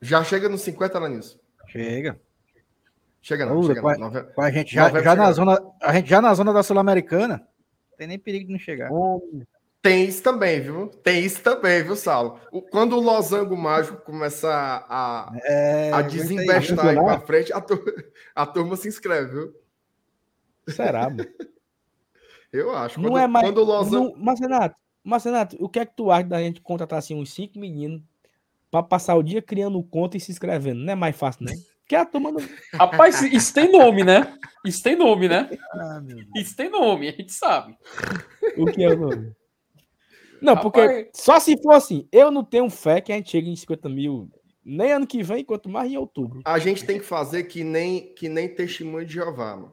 Já 0.00 0.22
chega 0.24 0.48
nos 0.48 0.62
50, 0.62 0.98
Lanilson. 0.98 1.38
Chega. 1.68 2.20
Chega 3.20 3.46
não, 3.46 3.58
Ura, 3.58 3.66
chega 3.68 3.80
não. 3.80 3.88
vai- 3.88 3.98
Nove- 3.98 4.22
Com 4.34 4.42
a 4.42 4.50
gente 4.50 4.74
já, 4.74 4.82
Novembro 4.84 5.04
já 5.04 5.14
na 5.14 5.32
zona, 5.32 5.62
a 5.80 5.92
gente 5.92 6.10
já 6.10 6.20
na 6.20 6.34
zona 6.34 6.52
da 6.52 6.62
Sul-Americana, 6.62 7.38
não 7.90 7.96
tem 7.96 8.06
nem 8.08 8.18
perigo 8.18 8.46
de 8.46 8.52
não 8.52 8.58
chegar. 8.58 8.90
Tem 9.80 10.04
isso 10.04 10.22
também, 10.22 10.60
viu? 10.60 10.88
Tem 10.88 11.24
isso 11.24 11.40
também, 11.42 11.82
viu, 11.82 11.96
Saulo? 11.96 12.40
O- 12.52 12.62
Quando 12.62 12.96
o 12.96 13.00
losango 13.00 13.56
mágico 13.56 13.96
começar 14.02 14.84
a, 14.88 15.32
É, 15.44 15.90
a 15.92 15.96
aí. 16.88 16.88
aí 16.88 16.94
pra 17.18 17.20
frente, 17.26 17.52
a, 17.52 17.60
tu- 17.60 17.82
a 18.34 18.46
turma 18.46 18.76
se 18.76 18.86
inscreve, 18.88 19.30
viu? 19.32 19.54
Será, 20.68 21.08
mano? 21.10 21.24
Eu 22.52 22.74
acho. 22.74 23.00
Não 23.00 23.10
Quando, 23.10 23.22
é 23.22 23.26
mais. 23.26 23.46
quando 23.46 23.58
o 23.58 23.64
losango... 23.64 24.16
Não, 24.16 24.24
Marcenato, 24.24 24.76
Marcenato, 25.02 25.56
o 25.58 25.68
que 25.68 25.78
é 25.78 25.86
que 25.86 25.96
tu 25.96 26.10
acha 26.10 26.26
da 26.26 26.40
gente 26.40 26.60
contratar 26.60 26.98
assim 26.98 27.14
uns 27.14 27.32
cinco 27.32 27.58
meninos 27.58 28.02
pra 28.70 28.82
passar 28.82 29.14
o 29.16 29.22
dia 29.22 29.40
criando 29.40 29.82
conta 29.82 30.16
e 30.16 30.20
se 30.20 30.30
inscrevendo? 30.30 30.80
Não 30.80 30.92
é 30.92 30.96
mais 30.96 31.16
fácil, 31.16 31.46
não? 31.46 31.52
Porque 31.80 31.96
a 31.96 32.04
turma 32.04 32.30
não. 32.30 32.40
Rapaz, 32.74 33.22
isso 33.22 33.52
tem 33.52 33.70
nome, 33.70 34.04
né? 34.04 34.36
Isso 34.64 34.82
tem 34.82 34.96
nome, 34.96 35.28
né? 35.28 35.50
Ah. 35.74 36.02
Isso 36.36 36.56
tem 36.56 36.70
nome, 36.70 37.08
a 37.08 37.12
gente 37.12 37.32
sabe. 37.32 37.76
O 38.56 38.66
que 38.66 38.84
é 38.84 38.88
o 38.88 38.98
nome? 38.98 39.32
Não, 40.40 40.54
Rapaz. 40.54 40.62
porque 40.62 41.10
só 41.14 41.38
se 41.38 41.60
for 41.60 41.74
assim, 41.74 42.08
eu 42.10 42.30
não 42.30 42.44
tenho 42.44 42.68
fé 42.70 43.00
que 43.00 43.12
a 43.12 43.16
gente 43.16 43.30
chegue 43.30 43.50
em 43.50 43.56
50 43.56 43.88
mil 43.88 44.30
nem 44.64 44.92
ano 44.92 45.06
que 45.06 45.22
vem, 45.22 45.44
quanto 45.44 45.68
mais 45.68 45.90
em 45.90 45.96
outubro. 45.96 46.40
A 46.44 46.58
gente 46.58 46.84
tem 46.84 46.98
que 46.98 47.04
fazer 47.04 47.44
que 47.44 47.64
nem, 47.64 48.14
que 48.14 48.28
nem 48.28 48.48
testemunho 48.48 49.04
de 49.04 49.14
Jeová, 49.14 49.56
mano. 49.56 49.72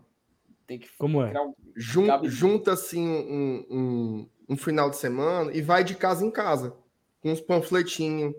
Tem 0.70 0.78
que 0.78 0.88
Como 1.00 1.24
é? 1.24 1.34
um- 1.42 1.54
Jun, 1.76 2.06
junta 2.26 2.74
assim 2.74 3.04
um, 3.10 3.66
um, 3.72 4.30
um 4.50 4.56
final 4.56 4.88
de 4.92 4.98
semana 4.98 5.52
e 5.52 5.64
vai 5.64 5.84
de 5.84 5.96
casa 5.96 6.24
em 6.24 6.30
casa, 6.30 6.76
com 7.24 7.32
uns 7.32 7.42
panfletinhos. 7.42 8.36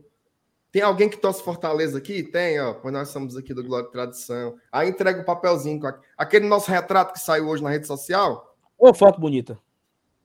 Tem 0.71 0.81
alguém 0.83 1.09
que 1.09 1.17
torce 1.17 1.43
Fortaleza 1.43 1.99
aqui? 1.99 2.23
Tem, 2.23 2.61
ó. 2.61 2.75
Pois 2.75 2.95
nós 2.95 3.09
somos 3.09 3.37
aqui 3.37 3.53
do 3.53 3.65
Glória 3.65 3.89
e 3.89 3.91
Tradição. 3.91 4.57
Aí 4.71 4.89
entrega 4.89 5.21
o 5.23 5.25
papelzinho 5.25 5.81
com 5.81 5.89
a- 5.89 5.99
aquele 6.17 6.47
nosso 6.47 6.71
retrato 6.71 7.13
que 7.13 7.19
saiu 7.19 7.49
hoje 7.49 7.65
na 7.65 7.71
rede 7.71 7.89
social. 7.89 8.57
Ô, 8.79 8.95
foto 8.95 9.19
bonita. 9.21 9.59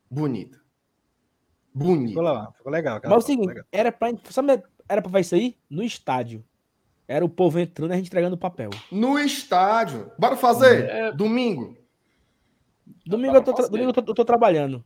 Bonita. 0.07 0.59
Ficou, 1.73 1.87
Bonita. 1.95 2.21
lá, 2.21 2.51
ficou 2.55 2.71
legal. 2.71 3.01
Mas 3.03 3.11
é 3.11 3.15
o 3.17 3.21
seguinte, 3.21 3.47
legal. 3.47 3.65
era 3.71 3.91
pra. 3.91 4.13
Sabe, 4.29 4.61
era 4.87 5.01
pra 5.01 5.09
fazer 5.11 5.21
isso 5.21 5.35
aí? 5.35 5.57
No 5.67 5.81
estádio. 5.81 6.45
Era 7.07 7.25
o 7.25 7.29
povo 7.29 7.59
entrando 7.59 7.89
e 7.91 7.93
a 7.93 7.97
gente 7.97 8.07
entregando 8.07 8.35
o 8.35 8.39
papel. 8.39 8.69
No 8.91 9.17
estádio. 9.17 10.11
Bora 10.19 10.37
fazer? 10.37 10.85
É. 10.89 11.11
Domingo. 11.11 11.75
Domingo, 13.05 13.35
eu 13.35 13.43
tô, 13.43 13.53
domingo 13.53 13.89
eu 13.89 13.93
tô, 13.93 14.01
eu 14.11 14.15
tô 14.15 14.25
trabalhando. 14.25 14.83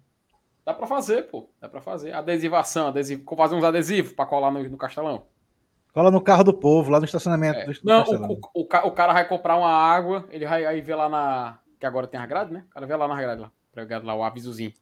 Dá 0.65 0.73
pra 0.73 0.85
fazer, 0.85 1.23
pô. 1.29 1.49
Dá 1.59 1.67
pra 1.69 1.81
fazer. 1.81 2.13
Adesivação, 2.13 2.87
adesivo. 2.87 3.23
Fazer 3.35 3.55
uns 3.55 3.63
adesivos 3.63 4.13
pra 4.13 4.25
colar 4.25 4.51
no, 4.51 4.61
no 4.69 4.77
castelão. 4.77 5.23
Cola 5.93 6.11
no 6.11 6.21
carro 6.21 6.43
do 6.43 6.53
povo, 6.53 6.91
lá 6.91 6.99
no 6.99 7.05
estacionamento 7.05 7.59
É. 7.59 7.65
do, 7.65 7.73
Não, 7.83 8.03
o, 8.03 8.33
o, 8.33 8.39
o, 8.61 8.65
ca- 8.65 8.85
o 8.85 8.91
cara 8.91 9.13
vai 9.13 9.27
comprar 9.27 9.55
uma 9.57 9.71
água, 9.71 10.25
ele 10.29 10.45
vai 10.45 10.65
aí 10.65 10.81
ver 10.81 10.95
lá 10.95 11.09
na. 11.09 11.57
Que 11.79 11.85
agora 11.85 12.05
tem 12.07 12.19
a 12.19 12.25
grade, 12.25 12.53
né? 12.53 12.65
O 12.69 12.73
cara 12.73 12.85
vê 12.85 12.95
lá 12.95 13.07
na 13.07 13.19
grade 13.19 13.41
lá. 13.41 13.51
Pregado 13.71 14.05
lá 14.05 14.13
o 14.13 14.23
avisozinho. 14.23 14.73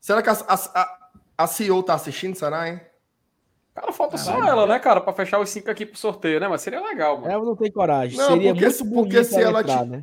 Será 0.00 0.22
que 0.22 0.30
a, 0.30 0.32
a, 0.32 0.54
a, 0.54 1.10
a 1.38 1.46
CEO 1.46 1.82
tá 1.82 1.94
assistindo, 1.94 2.34
será, 2.34 2.68
hein? 2.68 2.80
Cara, 3.74 3.92
falta 3.92 4.16
só 4.16 4.42
ela, 4.42 4.66
né, 4.66 4.78
cara, 4.80 5.00
pra 5.00 5.12
fechar 5.12 5.38
os 5.38 5.48
cinco 5.48 5.70
aqui 5.70 5.86
pro 5.86 5.96
sorteio, 5.98 6.40
né? 6.40 6.48
Mas 6.48 6.62
seria 6.62 6.80
legal, 6.82 7.18
mano. 7.18 7.30
Ela 7.32 7.44
não 7.44 7.54
tem 7.54 7.70
coragem. 7.70 8.18
Não, 8.18 8.26
Seria 8.28 8.52
porque 8.54 8.66
muito 8.66 8.94
porque 8.94 9.24
se 9.24 9.40
ela 9.40 9.60
entrar, 9.60 9.84
te- 9.84 9.90
né? 9.90 10.02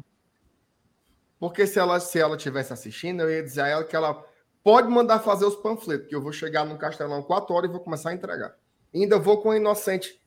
Porque 1.40 1.68
se 1.68 1.80
ela 1.80 2.00
se 2.00 2.20
ela 2.20 2.36
tivesse 2.36 2.74
assistindo, 2.74 3.22
eu 3.22 3.30
ia 3.30 3.44
dizer 3.44 3.62
a 3.62 3.68
ela 3.68 3.84
que 3.84 3.96
ela 3.96 4.26
pode 4.64 4.90
mandar 4.90 5.20
fazer 5.20 5.46
os 5.46 5.56
panfletos, 5.56 6.08
que 6.08 6.16
eu 6.16 6.22
vou 6.22 6.32
chegar 6.32 6.66
no 6.66 6.78
Castelão 6.78 7.22
4 7.24 7.54
horas 7.54 7.70
e 7.70 7.74
vou 7.74 7.82
começar 7.82 8.10
a 8.10 8.14
entregar. 8.14 8.56
Ainda 8.94 9.20
vou 9.20 9.42
com 9.42 9.52
a 9.52 9.58
Inocente. 9.58 10.22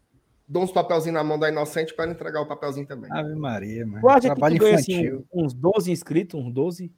Dou 0.47 0.63
uns 0.63 0.73
papelzinhos 0.73 1.15
na 1.15 1.23
mão 1.23 1.39
da 1.39 1.49
Inocente 1.49 1.95
para 1.95 2.07
ela 2.07 2.15
entregar 2.15 2.41
o 2.41 2.47
papelzinho 2.47 2.87
também. 2.87 3.11
Ave 3.13 3.35
Maria, 3.35 3.87
mano. 3.87 4.03
Que 4.15 4.21
Trabalho 4.23 4.59
ganha 4.59 4.77
assim, 4.77 4.93
infantil. 4.93 5.27
uns 5.33 5.53
12 5.53 5.93
inscritos, 5.93 6.41
uns 6.41 6.53
12? 6.53 6.93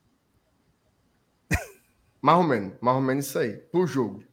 Mais 2.21 2.37
ou 2.37 2.43
menos, 2.43 2.73
mais 2.79 2.95
ou 2.95 3.03
menos 3.03 3.25
isso 3.27 3.37
aí, 3.37 3.53
por 3.53 3.85
jogo. 3.85 4.23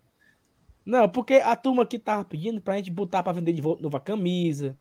Não, 0.86 1.08
porque 1.08 1.34
a 1.34 1.54
turma 1.56 1.82
aqui 1.82 1.98
tava 1.98 2.24
pedindo 2.24 2.60
pra 2.60 2.76
gente 2.76 2.90
botar 2.90 3.22
pra 3.22 3.32
vender 3.32 3.52
de 3.52 3.60
volta 3.60 3.82
nova 3.82 4.00
camisa, 4.00 4.78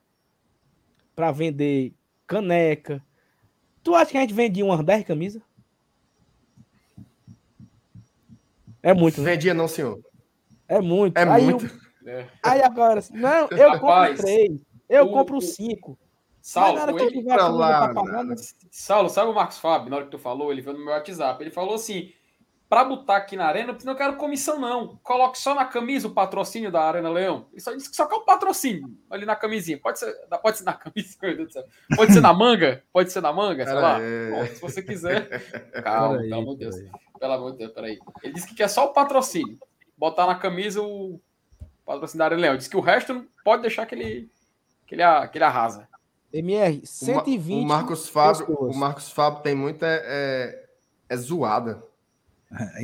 pra 1.16 1.32
vender 1.32 1.94
caneca. 2.26 3.04
Tu 3.84 3.96
acha 3.96 4.12
que 4.12 4.18
a 4.18 4.22
gente 4.22 4.34
vendia 4.34 4.66
umas 4.66 4.84
10 4.84 5.06
camisas? 5.06 5.42
É 8.82 8.94
muito, 8.94 9.22
né? 9.22 9.32
Vendia 9.32 9.54
não, 9.54 9.68
senhor. 9.68 10.00
É 10.68 10.80
muito. 10.80 11.18
É 11.18 11.24
aí, 11.24 11.44
muito. 11.44 11.66
o- 11.66 12.10
É. 12.10 12.28
aí 12.44 12.62
agora, 12.62 13.00
assim, 13.00 13.14
não, 13.14 13.48
eu 13.52 13.70
Rapaz, 13.72 14.10
compro 14.12 14.24
três, 14.24 14.62
eu 14.88 15.06
o- 15.06 15.12
compro 15.12 15.42
cinco. 15.42 15.98
Saulo, 16.42 16.80
eu 16.80 16.86
pra 16.86 16.94
camisa 16.96 17.48
lá, 17.50 17.90
pra 17.92 17.94
pagar, 18.04 18.24
né? 18.24 18.36
Saulo, 18.72 19.10
sabe 19.10 19.30
o 19.30 19.36
Marcos 19.36 19.58
Fábio, 19.60 19.90
na 19.90 19.98
hora 19.98 20.06
que 20.06 20.12
tu 20.12 20.18
falou, 20.18 20.52
ele 20.52 20.62
veio 20.62 20.78
no 20.78 20.84
meu 20.86 20.94
WhatsApp. 20.94 21.44
Ele 21.44 21.52
falou 21.52 21.76
assim: 21.76 22.12
pra 22.70 22.84
botar 22.86 23.18
aqui 23.18 23.36
na 23.36 23.48
arena, 23.48 23.72
eu 23.78 23.86
não 23.86 23.96
quero 23.96 24.16
comissão, 24.16 24.60
não. 24.60 24.98
Coloque 25.04 25.40
só 25.40 25.56
na 25.56 25.66
camisa 25.66 26.08
o 26.08 26.12
patrocínio 26.14 26.72
da 26.72 26.84
Arena 26.84 27.10
Leão. 27.10 27.48
Ele 27.52 27.60
só 27.62 27.74
disse 27.74 27.90
que 27.90 27.96
só 27.96 28.06
quer 28.06 28.16
o 28.16 28.22
patrocínio 28.26 28.96
ali 29.10 29.26
na 29.26 29.36
camisinha. 29.36 29.80
Pode 29.80 29.98
ser, 29.98 30.14
pode 30.42 30.58
ser 30.60 30.64
na 30.66 30.74
camisa, 30.78 31.18
meu 31.22 31.36
Deus 31.36 31.48
do 31.48 31.54
céu. 31.54 31.64
Pode 31.96 32.14
ser 32.14 32.22
na 32.22 32.32
manga? 32.32 32.84
Pode 32.94 33.12
ser 33.12 33.22
na 33.22 33.34
manga, 33.34 33.66
sei 33.66 33.74
lá. 33.74 33.98
Bom, 33.98 34.46
se 34.46 34.62
você 34.62 34.84
quiser. 34.84 35.28
Calma, 35.84 36.20
pelo 36.20 36.36
amor 36.36 36.54
de 36.54 36.60
Deus. 36.60 36.76
Pelo 37.20 37.34
amor 37.34 37.52
de 37.54 37.58
Deus, 37.58 37.72
peraí. 37.72 37.98
Ele 38.24 38.34
disse 38.34 38.48
que 38.48 38.54
quer 38.56 38.68
só 38.70 38.86
o 38.86 38.94
patrocínio. 38.94 39.58
Botar 39.98 40.28
na 40.28 40.36
camisa 40.36 40.80
o 40.82 41.20
patrocínio 41.84 42.20
da 42.20 42.26
Arena 42.26 42.42
Leão. 42.42 42.56
Diz 42.58 42.68
que 42.68 42.78
o 42.78 42.82
resto 42.82 43.14
não 43.16 43.28
pode 43.44 43.64
deixar 43.64 43.86
que 43.88 43.96
ele, 43.96 44.30
que 44.86 44.94
ele, 44.94 45.04
que 45.30 45.38
ele 45.40 45.44
arrasa. 45.44 45.90
MR, 46.32 46.76
O 46.76 46.82
Ma- 46.82 47.24
120. 47.24 47.64
O 47.64 47.68
Marcos 47.68 48.08
Fábio, 48.08 48.46
pessoas. 48.46 48.76
o 48.76 48.80
Marcos 48.80 49.12
Fábio 49.12 49.42
tem 49.42 49.56
muita 49.56 49.88
é, 49.88 50.66
é 51.10 51.18
zoada. 51.18 51.84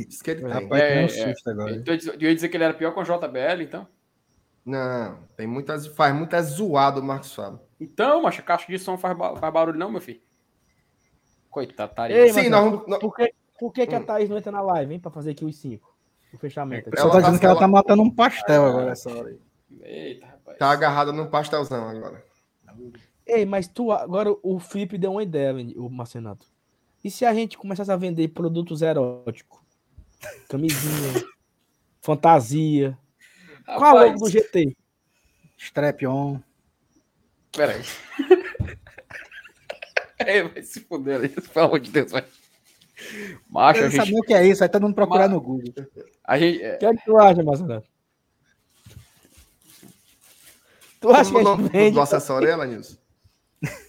Diz 0.08 0.22
que 0.22 0.30
ele 0.30 0.42
tem. 0.42 0.50
Rapaz, 0.50 0.82
É, 0.82 1.00
um 1.00 1.04
é, 1.04 1.08
susto 1.08 1.50
agora. 1.50 1.70
Eu 1.72 1.76
ia 1.92 1.96
dizer- 1.96 2.14
eu 2.14 2.28
ia 2.28 2.34
dizer 2.34 2.48
que 2.48 2.56
ele 2.56 2.64
era 2.64 2.74
pior 2.74 2.92
com 2.94 3.00
o 3.00 3.04
JBL, 3.04 3.62
então. 3.62 3.86
Não, 4.64 5.18
tem 5.36 5.46
muitas, 5.46 5.86
faz 5.86 6.14
muita 6.14 6.40
zoada 6.42 7.00
o 7.00 7.02
Marcos 7.02 7.34
Fábio. 7.34 7.60
Então, 7.80 8.22
macho, 8.22 8.40
a 8.40 8.44
caixa 8.44 8.66
de 8.68 8.78
som 8.78 8.96
faz, 8.98 9.16
faz 9.16 9.52
barulho, 9.52 9.78
não, 9.78 9.90
meu 9.90 10.00
filho. 10.00 10.20
Coitado, 11.50 11.94
taria. 11.94 12.16
Ei, 12.16 12.32
Sim, 12.32 12.48
nós- 12.48 12.70
por, 12.80 12.88
nós- 12.88 12.98
por 13.00 13.14
que, 13.14 13.34
por 13.58 13.72
que, 13.72 13.86
que 13.86 13.94
a 13.94 13.98
Hum. 13.98 14.04
Thaís 14.04 14.28
não 14.28 14.36
entra 14.36 14.52
na 14.52 14.60
live, 14.60 14.94
hein? 14.94 15.00
Pra 15.00 15.10
fazer 15.10 15.30
aqui 15.32 15.44
os 15.44 15.56
cinco. 15.56 15.94
O 16.32 16.38
fechamento. 16.38 16.86
O 16.86 16.88
aqui. 16.88 16.90
pessoal 16.90 17.10
Ela 17.12 17.20
tá 17.22 17.26
dizendo 17.26 17.34
tá- 17.34 17.40
que 17.40 17.46
ela 17.46 17.54
tá 17.54 17.64
ela- 17.64 17.68
matando 17.72 18.02
um 18.02 18.10
pastel 18.10 18.64
agora 18.66 18.90
essa 18.92 19.10
hora 19.10 19.28
aí. 19.28 19.38
Eita, 19.82 20.26
rapaz. 20.26 20.58
Tá 20.58 20.70
agarrada 20.70 21.12
no 21.12 21.28
pastelzão 21.28 21.88
agora. 21.88 22.24
Ei, 23.26 23.44
mas 23.46 23.66
tu 23.68 23.90
agora 23.92 24.34
o 24.42 24.58
Felipe 24.58 24.98
deu 24.98 25.12
uma 25.12 25.22
ideia, 25.22 25.52
o 25.76 25.88
Marcenato. 25.88 26.46
E 27.06 27.10
se 27.10 27.24
a 27.24 27.32
gente 27.32 27.56
começasse 27.56 27.92
a 27.92 27.96
vender 27.96 28.26
produtos 28.26 28.82
eróticos? 28.82 29.60
Camisinha, 30.48 31.24
fantasia. 32.02 32.98
Qual 33.64 33.78
a 33.78 34.00
Rapaz, 34.00 34.12
logo 34.14 34.24
do 34.24 34.28
GT? 34.28 34.76
Strap 35.56 36.02
on. 36.02 36.40
Peraí. 37.52 37.80
É, 40.18 40.42
vai 40.42 40.62
se 40.62 40.80
fuder 40.80 41.20
aí, 41.20 41.28
pelo 41.28 41.66
amor 41.66 41.78
de 41.78 41.90
Deus, 41.90 42.10
vai. 42.10 42.24
Macho, 43.50 43.80
a 43.80 43.82
Eu 43.82 43.84
não 43.84 43.90
gente. 43.90 44.00
sabia 44.00 44.18
o 44.18 44.22
que 44.22 44.32
é 44.34 44.46
isso, 44.48 44.62
aí 44.64 44.68
todo 44.68 44.82
mundo 44.82 44.94
procurar 44.94 45.24
Mas- 45.28 45.30
no 45.32 45.40
Google. 45.42 45.74
A 46.24 46.38
gente 46.38 46.58
O 46.62 46.64
é, 46.64 46.76
que 46.78 46.86
é 46.86 46.96
que 46.96 47.04
tu 47.04 47.18
acha, 47.18 47.42
Marcenato? 47.44 47.86
Tu 51.00 51.10
acha 51.10 51.30
que 51.30 51.36
Como 51.36 51.46
a 51.48 51.52
o 51.52 51.56
gente 51.56 51.62
nome 51.64 51.68
vende? 51.68 51.94
do 51.94 52.00
acessório 52.00 52.48
é? 52.48 52.80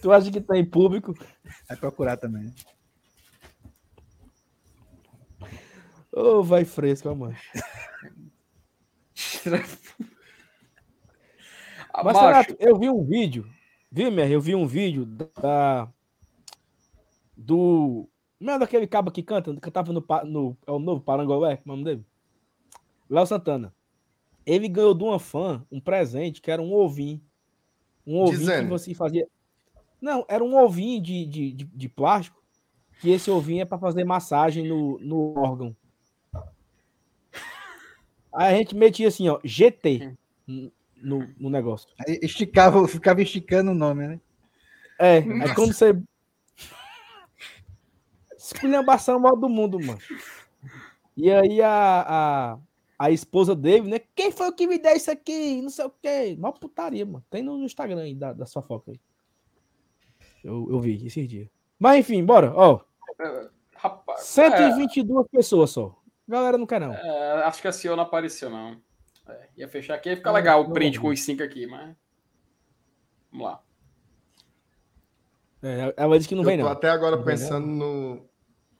Tu 0.02 0.12
acha 0.12 0.30
que 0.30 0.40
tem 0.40 0.64
público? 0.64 1.14
Vai 1.66 1.76
procurar 1.78 2.18
também. 2.18 2.54
Ô, 6.18 6.42
vai 6.42 6.64
fresco, 6.64 7.14
mano. 7.14 7.36
Marcenato, 11.94 12.52
macho, 12.52 12.56
eu 12.58 12.76
vi 12.76 12.90
um 12.90 13.04
vídeo, 13.04 13.48
viu, 13.90 14.10
Mer? 14.10 14.30
Eu 14.30 14.40
vi 14.40 14.56
um 14.56 14.66
vídeo 14.66 15.06
da. 15.06 15.88
Do. 17.36 18.08
Não 18.40 18.54
é 18.54 18.58
daquele 18.58 18.88
cabo 18.88 19.12
que 19.12 19.22
canta, 19.22 19.54
que 19.54 19.60
cantava 19.60 19.92
no, 19.92 20.04
no. 20.24 20.56
É 20.66 20.72
o 20.72 20.80
novo 20.80 21.00
Parangolé, 21.00 21.54
é 21.54 21.60
o 21.64 21.68
nome 21.68 21.84
dele? 21.84 22.04
Léo 23.08 23.26
Santana. 23.26 23.72
Ele 24.44 24.68
ganhou 24.68 24.94
de 24.94 25.04
uma 25.04 25.20
fã 25.20 25.64
um 25.70 25.80
presente 25.80 26.42
que 26.42 26.50
era 26.50 26.60
um 26.60 26.72
ovinho. 26.72 27.20
Um 28.04 28.22
ovinho 28.22 28.38
Dizendo. 28.38 28.64
que 28.64 28.70
você 28.70 28.92
fazia. 28.92 29.28
Não, 30.00 30.24
era 30.28 30.42
um 30.42 30.56
ovinho 30.56 31.00
de, 31.00 31.24
de, 31.26 31.52
de, 31.52 31.64
de 31.64 31.88
plástico. 31.88 32.42
Que 33.00 33.10
esse 33.10 33.30
ovinho 33.30 33.62
é 33.62 33.64
para 33.64 33.78
fazer 33.78 34.02
massagem 34.02 34.66
no, 34.66 34.98
no 34.98 35.38
órgão. 35.38 35.76
Aí 38.32 38.54
a 38.54 38.58
gente 38.58 38.76
metia 38.76 39.08
assim, 39.08 39.28
ó, 39.28 39.38
GT 39.44 40.14
no, 41.02 41.26
no 41.38 41.50
negócio. 41.50 41.88
Aí 41.98 42.18
esticava, 42.22 42.86
ficava 42.88 43.22
esticando 43.22 43.70
o 43.70 43.74
nome, 43.74 44.06
né? 44.06 44.20
É, 44.98 45.18
aí 45.18 45.54
quando 45.54 45.72
você. 45.72 45.96
Esculhambação 48.36 49.14
é 49.14 49.18
o 49.18 49.20
mal 49.20 49.36
do 49.36 49.48
mundo, 49.48 49.78
mano. 49.78 49.98
E 51.16 51.30
aí 51.30 51.60
a, 51.60 52.04
a, 52.08 52.58
a 52.98 53.10
esposa 53.10 53.54
dele, 53.54 53.88
né? 53.88 54.00
Quem 54.14 54.30
foi 54.30 54.48
o 54.48 54.52
que 54.52 54.66
me 54.66 54.78
deu 54.78 54.94
isso 54.94 55.10
aqui? 55.10 55.60
Não 55.60 55.70
sei 55.70 55.84
o 55.84 55.90
quê. 55.90 56.36
Mal 56.38 56.52
putaria, 56.52 57.04
mano. 57.04 57.24
Tem 57.30 57.42
no, 57.42 57.58
no 57.58 57.64
Instagram 57.64 58.02
aí 58.02 58.14
da, 58.14 58.32
da 58.32 58.46
sua 58.46 58.62
foca 58.62 58.92
aí. 58.92 59.00
Eu, 60.42 60.68
eu 60.70 60.80
vi 60.80 61.04
esses 61.06 61.28
dias. 61.28 61.48
Mas 61.78 61.98
enfim, 62.00 62.24
bora. 62.24 62.52
Ó, 62.54 62.80
rapaz. 63.74 64.20
122 64.22 65.26
pessoas 65.28 65.70
só. 65.70 65.96
Galera 66.28 66.58
não 66.58 66.66
quer, 66.66 66.80
não. 66.80 66.92
É, 66.92 67.00
é, 67.06 67.32
acho 67.44 67.62
que 67.62 67.68
a 67.68 67.72
CEO 67.72 67.96
não 67.96 68.02
apareceu, 68.04 68.50
não. 68.50 68.80
É, 69.26 69.48
ia 69.56 69.68
fechar 69.68 69.94
aqui, 69.94 70.10
ia 70.10 70.16
ficar 70.16 70.30
Não, 70.30 70.36
legal 70.36 70.60
o 70.62 70.72
print 70.72 71.00
com 71.00 71.08
os 71.08 71.20
cinco 71.22 71.42
aqui, 71.42 71.66
mas. 71.66 71.94
Vamos 73.32 73.46
lá. 73.46 73.62
É, 75.62 75.92
ela 75.96 76.16
disse 76.16 76.28
que 76.28 76.34
não 76.34 76.42
eu 76.42 76.46
vem, 76.46 76.58
tô 76.58 76.64
não. 76.64 76.70
até 76.72 76.88
agora 76.90 77.16
Não 77.16 77.24
vem, 77.24 77.34
pensando 77.36 77.66
no. 77.66 78.28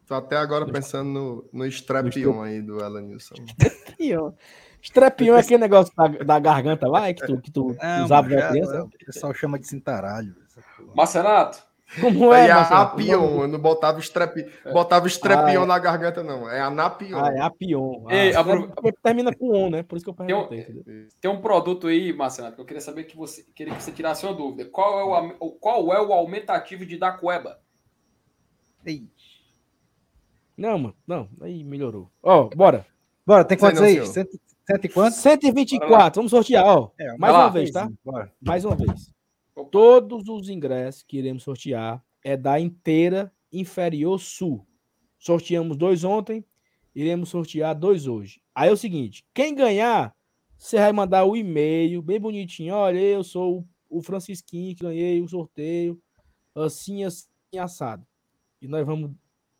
Tô 0.06 0.14
até 0.14 0.36
agora 0.36 0.64
pensando 0.64 1.08
no, 1.10 1.48
no 1.52 1.66
strap-on 1.66 2.42
aí 2.42 2.62
do 2.62 2.80
Elenilson. 2.82 3.34
Strepion. 3.60 4.32
Strepion 4.80 5.36
é 5.36 5.40
aquele 5.40 5.58
negócio 5.60 5.92
da, 5.94 6.06
da 6.08 6.38
garganta 6.38 6.88
lá, 6.88 7.08
é 7.08 7.14
que 7.14 7.26
tu, 7.26 7.38
que 7.42 7.50
tu 7.50 7.76
Não, 7.82 8.04
usava 8.04 8.26
quando 8.26 8.30
já- 8.38 8.38
era 8.44 8.50
criança. 8.50 8.84
o 8.84 9.04
pessoal 9.04 9.34
chama 9.34 9.58
de 9.58 9.66
cintaralho. 9.66 10.34
Marcenato, 10.94 11.62
Como 12.00 12.34
É, 12.34 12.48
é, 12.48 12.50
a 12.50 12.56
Marcelo? 12.56 12.80
Apion, 12.82 13.40
eu 13.42 13.48
não 13.48 13.58
botava 13.58 13.98
strap, 14.00 14.36
botava 14.72 15.06
strap-on 15.06 15.60
Ah, 15.60 15.64
é. 15.64 15.66
na 15.66 15.78
garganta, 15.78 16.22
não. 16.22 16.48
É 16.48 16.60
Anapion. 16.60 17.18
Ah, 17.18 17.32
é 17.32 17.40
Apion. 17.40 18.04
Ah, 18.08 18.14
Ei, 18.14 18.30
é 18.32 18.36
apro- 18.36 18.70
termina 19.02 19.34
com 19.34 19.50
on, 19.54 19.70
né? 19.70 19.82
Por 19.82 19.96
isso 19.96 20.04
que 20.04 20.10
eu 20.10 20.26
Tem 20.26 20.34
um- 20.36 20.46
perguntei. 20.46 21.08
tem 21.18 21.30
um 21.30 21.40
produto 21.40 21.86
aí, 21.86 22.12
Marcenato, 22.12 22.56
que 22.56 22.60
eu 22.60 22.66
queria 22.66 22.80
saber 22.82 23.04
que 23.04 23.16
você 23.16 23.42
queria 23.54 23.74
que 23.74 23.82
você 23.82 23.90
tirasse 23.90 24.26
uma 24.26 24.34
dúvida. 24.34 24.68
Qual 24.70 25.00
é 25.00 25.34
o, 25.40 25.50
qual 25.52 25.92
é 25.94 26.00
o 26.00 26.12
aumentativo 26.12 26.84
de 26.84 26.98
da 26.98 27.10
Cueba? 27.10 27.58
Ei, 28.84 29.08
Não, 30.56 30.78
mano, 30.78 30.94
não, 31.06 31.28
aí 31.40 31.64
melhorou. 31.64 32.10
Ó, 32.22 32.48
bora. 32.54 32.84
Bora, 33.26 33.44
tem 33.44 33.56
quantos 33.56 33.80
aí? 33.80 34.04
Cento, 34.06 34.38
cento 34.66 34.84
e 34.84 34.88
quantos? 34.88 35.18
124. 35.18 36.18
Vamos 36.18 36.30
sortear, 36.30 36.64
ó. 36.66 36.90
É, 36.98 37.16
Mais 37.16 37.32
lá. 37.32 37.40
uma 37.44 37.50
vez, 37.50 37.70
tá? 37.70 37.88
Bora. 38.04 38.30
Mais 38.40 38.64
uma 38.64 38.74
vez. 38.76 39.10
Todos 39.64 40.28
os 40.28 40.48
ingressos 40.48 41.02
que 41.02 41.18
iremos 41.18 41.42
sortear 41.42 42.02
é 42.22 42.36
da 42.36 42.60
inteira 42.60 43.32
inferior 43.52 44.18
sul. 44.18 44.66
Sorteamos 45.18 45.76
dois 45.76 46.04
ontem, 46.04 46.44
iremos 46.94 47.28
sortear 47.28 47.74
dois 47.74 48.06
hoje. 48.06 48.40
Aí 48.54 48.68
é 48.68 48.72
o 48.72 48.76
seguinte: 48.76 49.24
quem 49.34 49.54
ganhar, 49.54 50.14
você 50.56 50.76
vai 50.76 50.92
mandar 50.92 51.24
o 51.24 51.36
e-mail 51.36 52.00
bem 52.02 52.20
bonitinho. 52.20 52.74
Olha, 52.74 52.98
eu 52.98 53.24
sou 53.24 53.66
o 53.88 54.02
Francisquinho 54.02 54.76
que 54.76 54.82
ganhei 54.82 55.20
o 55.20 55.28
sorteio, 55.28 56.00
assim, 56.54 57.04
assim, 57.04 57.28
assado. 57.58 58.06
E 58.60 58.68
nós 58.68 58.84
vamos 58.84 59.12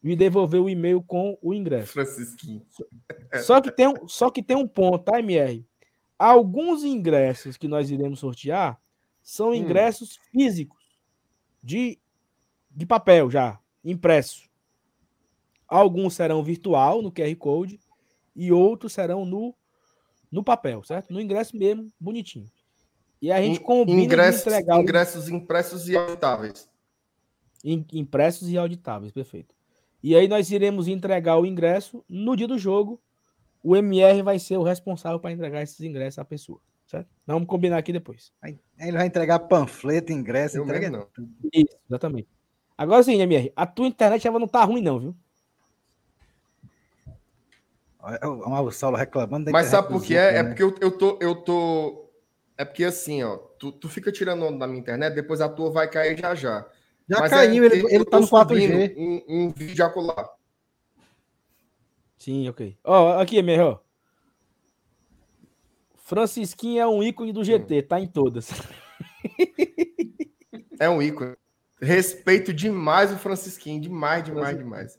me 0.03 0.15
devolver 0.15 0.61
o 0.61 0.69
e-mail 0.69 1.03
com 1.03 1.37
o 1.43 1.53
ingresso. 1.53 1.93
Francisquinho. 1.93 2.65
Só 3.43 3.61
que 3.61 3.70
tem 3.70 3.89
um, 3.89 4.09
só 4.09 4.31
que 4.31 4.43
tem 4.43 4.57
um 4.57 4.66
ponto, 4.66 5.05
tá, 5.05 5.19
MR? 5.19 5.65
Alguns 6.19 6.83
ingressos 6.83 7.57
que 7.57 7.69
nós 7.69 7.91
iremos 7.91 8.20
sortear 8.20 8.81
são 9.31 9.55
ingressos 9.55 10.17
físicos 10.33 10.83
de, 11.63 11.99
de 12.71 12.87
papel 12.87 13.31
já, 13.31 13.61
impresso. 13.85 14.49
Alguns 15.67 16.15
serão 16.15 16.43
virtual 16.43 17.03
no 17.03 17.13
QR 17.13 17.35
Code 17.37 17.79
e 18.35 18.51
outros 18.51 18.95
serão 18.95 19.27
no, 19.27 19.55
no 20.33 20.43
papel, 20.43 20.83
certo? 20.83 21.13
No 21.13 21.21
ingresso 21.21 21.55
mesmo, 21.57 21.93
bonitinho. 22.01 22.51
E 23.21 23.31
a 23.31 23.43
gente 23.43 23.61
In- 23.61 23.63
combina 23.63 24.01
ingressos, 24.01 24.41
entregar 24.47 24.81
ingressos 24.81 25.29
impressos 25.29 25.89
e 25.89 25.97
auditáveis. 25.97 26.71
im- 27.63 27.85
impressos 27.93 28.49
e 28.49 28.57
auditáveis, 28.57 29.13
perfeito. 29.13 29.55
E 30.03 30.15
aí 30.17 30.27
nós 30.27 30.51
iremos 30.51 30.89
entregar 30.89 31.37
o 31.37 31.45
ingresso 31.45 32.03
no 32.09 32.35
dia 32.35 32.49
do 32.49 32.57
jogo. 32.57 32.99
O 33.63 33.77
MR 33.77 34.23
vai 34.23 34.39
ser 34.39 34.57
o 34.57 34.63
responsável 34.63 35.21
para 35.21 35.33
entregar 35.33 35.61
esses 35.63 35.81
ingressos 35.81 36.19
à 36.21 36.25
pessoa, 36.25 36.61
certo? 36.89 37.09
Vamos 37.27 37.47
combinar 37.47 37.78
aqui 37.78 37.93
depois. 37.93 38.32
Aí 38.43 38.59
ele 38.78 38.97
vai 38.97 39.06
entregar 39.06 39.39
panfleto, 39.40 40.12
ingresso, 40.12 40.56
Eu 40.56 40.65
entrega 40.65 40.90
não. 40.90 41.06
Isso, 41.52 41.77
exatamente. 41.89 42.28
Agora 42.77 43.02
sim, 43.02 43.20
MR, 43.20 43.52
a 43.55 43.66
tua 43.66 43.86
internet 43.86 44.27
ela 44.27 44.39
não 44.39 44.48
tá 44.48 44.65
ruim 44.65 44.82
não, 44.82 44.98
viu? 44.98 45.16
O 48.01 48.70
Saulo 48.70 48.97
reclamando 48.97 49.47
da 49.47 49.52
Mas 49.52 49.66
internet 49.66 49.85
sabe 49.85 49.89
por 49.89 50.02
que 50.02 50.16
é? 50.16 50.36
É 50.36 50.43
né? 50.43 50.48
porque 50.48 50.62
eu, 50.62 50.74
eu 50.81 50.97
tô. 50.97 51.19
Eu 51.20 51.35
tô... 51.36 52.10
É 52.56 52.65
porque 52.65 52.85
assim, 52.85 53.23
ó, 53.23 53.36
tu, 53.36 53.70
tu 53.70 53.89
fica 53.89 54.10
tirando 54.10 54.44
onda 54.44 54.59
da 54.59 54.66
minha 54.66 54.81
internet, 54.81 55.15
depois 55.15 55.40
a 55.40 55.48
tua 55.48 55.70
vai 55.70 55.89
cair 55.90 56.19
já 56.19 56.35
já. 56.35 56.66
Já 57.09 57.20
Mas 57.20 57.32
é 57.32 57.35
caiu, 57.36 57.65
ele, 57.65 57.81
porque 57.81 57.94
ele 57.94 58.05
tá 58.05 58.20
no 58.20 58.27
subindo 58.27 58.74
4G. 58.74 58.94
Um, 58.97 59.23
um 59.28 59.51
vídeo 59.51 59.85
acolá. 59.85 60.31
Sim, 62.16 62.48
ok. 62.48 62.77
Ó, 62.85 63.19
aqui, 63.19 63.39
MR, 63.39 63.62
ó. 63.62 63.78
Francisquinho 66.09 66.81
é 66.81 66.87
um 66.87 67.03
ícone 67.03 67.33
do 67.35 67.45
GT, 67.45 67.83
tá 67.83 68.01
em 68.01 68.07
todas. 68.07 68.51
É 70.81 70.89
um 70.89 71.03
ícone. 71.03 71.37
Respeito 71.83 72.51
demais 72.53 73.13
o 73.13 73.19
Francisquinho, 73.19 73.79
demais, 73.81 74.25
demais, 74.25 74.57
demais. 74.57 74.99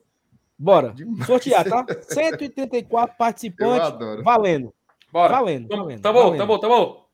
Bora. 0.57 0.93
Demais. 0.93 1.25
Sortear, 1.25 1.67
tá? 1.67 1.83
134 2.09 3.13
Eu 3.13 3.17
participantes, 3.17 3.87
adoro. 3.87 4.23
valendo. 4.23 4.73
Bora. 5.11 5.33
Valendo, 5.33 5.67
Tá- 5.67 5.75
valendo, 5.77 6.01
Tá 6.01 6.13
bom, 6.13 6.23
valendo. 6.25 6.37
tá 6.39 6.45
bom, 6.45 6.59
tá 6.59 6.67
bom. 6.67 7.05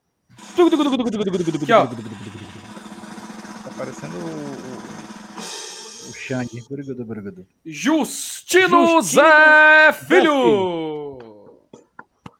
Aqui, 1.61 1.71
ó. 1.71 1.85
Tá 1.85 3.71
parecendo 3.77 4.17
o, 4.17 6.09
o, 6.09 6.13
Xande. 6.13 6.61
Brugudu, 6.69 7.05
brugudu. 7.05 7.47
Justino, 7.65 8.67
Justino 8.87 9.01
Zé 9.01 9.21
Zé 9.21 9.93
Filho. 9.93 11.17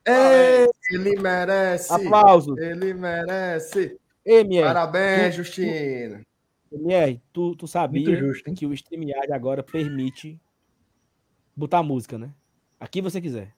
É, 0.08 0.66
ele 0.90 1.20
merece. 1.20 1.92
Aplausos. 1.94 2.58
Ele 2.58 2.94
merece. 2.94 3.98
MR, 4.26 4.66
Parabéns, 4.66 5.36
Tu- 5.36 5.38
Justino. 5.44 6.22
MR, 6.72 7.22
tu, 7.32 7.56
tu 7.56 7.68
sabia 7.68 8.16
justo, 8.16 8.52
que 8.54 8.66
o 8.66 8.74
StreamYard 8.74 9.32
agora 9.32 9.64
permite 9.64 10.40
botar 11.56 11.82
música, 11.84 12.18
né? 12.18 12.32
Aqui 12.80 13.02
você 13.02 13.22
quiser. 13.22 13.54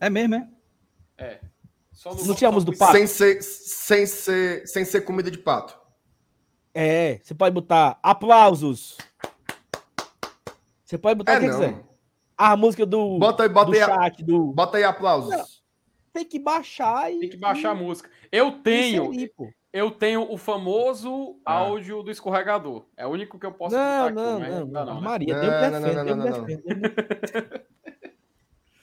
É 0.00 0.08
mesmo, 0.08 0.36
é? 0.36 0.48
É. 1.18 1.40
Só 1.92 2.14
no- 2.14 2.24
Não 2.24 2.34
tinha 2.34 2.52
música 2.52 2.70
do 2.72 2.78
Pato? 2.78 2.92
Sem 2.92 3.06
ser, 3.06 3.42
sem, 3.42 4.06
ser, 4.06 4.66
sem 4.66 4.84
ser 4.84 5.00
comida 5.02 5.30
de 5.30 5.38
pato. 5.38 5.76
É, 6.72 7.18
você 7.22 7.34
pode 7.34 7.52
botar 7.52 7.98
aplausos. 8.02 8.96
Você 10.84 10.96
pode 10.96 11.16
botar 11.16 11.32
É 11.32 11.36
o 11.36 11.40
que 11.40 11.46
não. 11.48 11.54
quiser. 11.58 11.84
A 12.36 12.56
música 12.56 12.86
do, 12.86 13.18
Bota 13.18 13.42
aí, 13.42 13.48
bota 13.48 13.70
do 13.72 13.76
aí, 13.76 13.84
chat, 13.84 14.22
do... 14.24 14.52
bota 14.52 14.76
aí 14.78 14.84
aplausos. 14.84 15.57
Tem 16.18 16.24
que 16.28 16.38
baixar 16.38 17.12
e... 17.12 17.20
Tem 17.20 17.28
que 17.30 17.36
baixar 17.36 17.70
a 17.70 17.74
música. 17.74 18.10
Eu 18.32 18.52
tenho, 18.60 19.10
eu 19.72 19.90
tenho 19.90 20.30
o 20.32 20.36
famoso 20.36 21.38
Ah. 21.46 21.54
áudio 21.58 22.02
do 22.02 22.10
escorregador. 22.10 22.84
É 22.96 23.06
o 23.06 23.10
único 23.10 23.38
que 23.38 23.46
eu 23.46 23.52
posso 23.52 23.76
Não, 23.76 24.06
aqui, 24.06 24.14
não, 24.16 24.38
não, 24.40 24.70
dá 24.70 24.84
não. 24.84 24.94
né? 24.96 25.00
Maria, 25.00 25.34
Não, 25.36 25.42
não, 25.42 25.50
defende, 25.50 25.70
não, 25.72 25.80
não, 25.80 26.04
me 26.04 26.14
não, 26.30 26.38
não. 26.38 26.44
defende. 26.44 26.62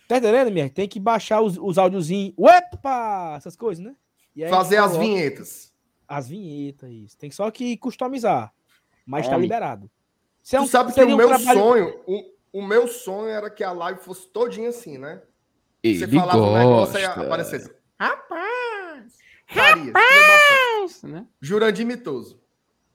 Tá 0.08 0.18
entendendo, 0.18 0.52
minha? 0.52 0.70
Tem 0.70 0.88
que 0.88 1.00
baixar 1.00 1.42
os, 1.42 1.58
os 1.58 1.78
áudiozinhos. 1.78 2.34
Opa! 2.38 3.34
Essas 3.38 3.56
coisas, 3.56 3.84
né? 3.84 3.96
E 4.36 4.44
aí 4.44 4.50
Fazer 4.50 4.78
as 4.78 4.92
coloca 4.92 5.04
vinhetas. 5.08 5.74
As 6.08 6.28
vinhetas, 6.30 6.90
isso. 6.92 7.18
Tem 7.18 7.32
só 7.32 7.50
que 7.50 7.76
customizar. 7.78 8.54
Mas 9.06 9.26
tá 9.28 9.34
Homem. 9.36 9.44
liberado. 9.44 9.90
Isso 10.44 10.56
é 10.56 10.60
Tu 10.60 10.64
um- 10.64 10.68
sabe 10.68 10.94
que 10.94 11.02
o 11.02 11.08
um 11.08 11.16
meu 11.18 11.28
trabalho- 11.28 11.60
sonho, 11.60 12.00
o, 12.06 12.24
o 12.60 12.62
meu 12.62 12.88
sonho 12.88 13.30
era 13.30 13.50
que 13.50 13.64
a 13.64 13.72
live 13.72 14.00
fosse 14.00 14.28
todinha 14.30 14.70
assim, 14.70 14.98
né? 15.00 15.22
Você 15.94 16.04
Ele 16.06 16.20
falava 16.20 16.42
um 16.42 16.58
negócio 16.58 16.98
e 16.98 17.06
gosta. 17.06 17.22
aparecesse. 17.22 17.72
Rapaz! 18.00 19.18
Bastante. 19.94 21.06
Né? 21.08 21.28
Jurandir 21.40 21.86
Mitoso. 21.86 22.42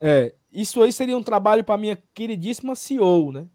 É, 0.00 0.34
isso 0.52 0.82
aí 0.82 0.92
seria 0.92 1.16
um 1.16 1.22
trabalho 1.22 1.62
para 1.62 1.78
minha 1.78 1.96
queridíssima 2.14 2.74
CEO, 2.74 3.30
né? 3.32 3.46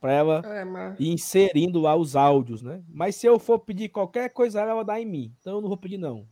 Para 0.00 0.12
ela 0.12 0.42
É, 0.44 0.64
mas... 0.64 0.98
ir 0.98 1.10
inserindo 1.10 1.80
lá 1.80 1.94
os 1.94 2.16
áudios, 2.16 2.62
né? 2.62 2.82
Mas 2.88 3.14
se 3.14 3.26
eu 3.26 3.38
for 3.38 3.60
pedir 3.60 3.88
qualquer 3.88 4.30
coisa, 4.30 4.60
ela 4.60 4.74
vai 4.74 4.84
dar 4.84 5.00
em 5.00 5.06
mim. 5.06 5.32
Então 5.38 5.56
eu 5.56 5.60
não 5.60 5.68
vou 5.68 5.76
pedir, 5.76 5.98
não. 5.98 6.26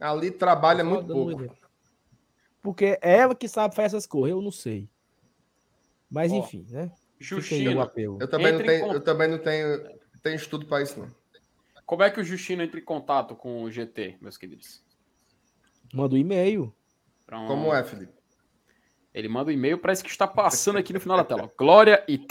Ali 0.00 0.30
trabalha 0.30 0.82
muito 0.82 1.04
um 1.04 1.36
pouco. 1.36 1.56
Porque 2.60 2.98
é 3.00 3.18
ela 3.18 3.34
que 3.34 3.46
sabe 3.46 3.74
fazer 3.74 3.86
essas 3.86 4.06
coisas, 4.06 4.36
eu 4.36 4.42
não 4.42 4.50
sei. 4.50 4.88
Mas 6.10 6.32
Ó, 6.32 6.38
enfim, 6.38 6.66
né? 6.70 6.90
Apelo. 7.80 8.18
Eu 8.20 8.28
também, 8.28 8.52
não 8.52 8.60
Entre 8.60 8.66
tenho, 8.66 8.92
eu 8.92 9.00
também 9.00 9.28
não 9.28 9.38
tenho, 9.38 9.98
tenho 10.22 10.36
estudo 10.36 10.66
para 10.66 10.82
isso, 10.82 10.98
não. 10.98 11.08
Como 11.88 12.02
é 12.02 12.10
que 12.10 12.20
o 12.20 12.24
Justino 12.24 12.62
entra 12.62 12.78
em 12.78 12.84
contato 12.84 13.34
com 13.34 13.62
o 13.62 13.70
GT, 13.70 14.18
meus 14.20 14.36
queridos? 14.36 14.84
Manda 15.90 16.16
um 16.16 16.18
e-mail. 16.18 16.70
Pronto. 17.24 17.48
Como 17.48 17.74
é, 17.74 17.82
Felipe? 17.82 18.12
Ele 19.14 19.26
manda 19.26 19.50
um 19.50 19.54
e-mail, 19.54 19.78
parece 19.78 20.04
que 20.04 20.10
está 20.10 20.26
passando 20.26 20.76
aqui 20.76 20.92
no 20.92 21.00
final 21.00 21.16
da 21.16 21.24
tela. 21.24 21.50
Glória 21.58 22.04
e 22.06 22.26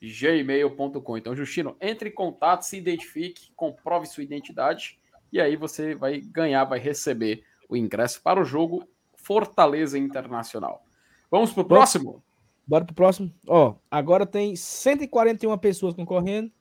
gmail.com. 0.00 1.18
Então, 1.18 1.34
Justino, 1.34 1.76
entre 1.80 2.10
em 2.10 2.14
contato, 2.14 2.62
se 2.62 2.76
identifique, 2.76 3.50
comprove 3.56 4.06
sua 4.06 4.22
identidade 4.22 5.00
e 5.32 5.40
aí 5.40 5.56
você 5.56 5.96
vai 5.96 6.20
ganhar, 6.20 6.62
vai 6.66 6.78
receber 6.78 7.42
o 7.68 7.76
ingresso 7.76 8.22
para 8.22 8.40
o 8.40 8.44
jogo 8.44 8.88
Fortaleza 9.16 9.98
Internacional. 9.98 10.84
Vamos 11.28 11.52
pro 11.52 11.64
próximo? 11.64 12.22
Bora 12.64 12.84
pro 12.84 12.94
próximo. 12.94 13.34
Ó, 13.48 13.74
agora 13.90 14.24
tem 14.24 14.54
141 14.54 15.58
pessoas 15.58 15.92
concorrendo. 15.92 16.52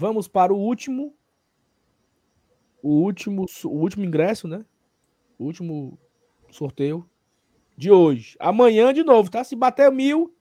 Vamos 0.00 0.26
para 0.26 0.50
o 0.50 0.56
último. 0.56 1.14
O 2.82 3.02
último, 3.02 3.44
o 3.64 3.68
último 3.68 4.02
ingresso, 4.02 4.48
né? 4.48 4.64
O 5.38 5.44
último 5.44 5.98
sorteio 6.50 7.06
de 7.76 7.90
hoje. 7.90 8.34
Amanhã 8.40 8.94
de 8.94 9.02
novo, 9.04 9.30
tá? 9.30 9.44
Se 9.44 9.54
bater 9.54 9.92
mil, 9.92 10.34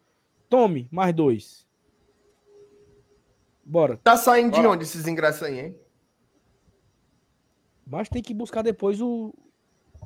tome 0.47 0.87
mais 0.89 1.13
dois. 1.13 1.67
Bora. 3.65 3.97
Tá 3.97 4.15
saindo 4.15 4.51
de 4.51 4.61
Bora. 4.61 4.69
onde 4.69 4.83
esses 4.85 5.05
ingressos 5.05 5.43
aí, 5.43 5.59
hein? 5.59 5.75
Mas 7.85 8.07
tem 8.07 8.23
que 8.23 8.33
buscar 8.33 8.61
depois 8.61 9.01
o 9.01 9.33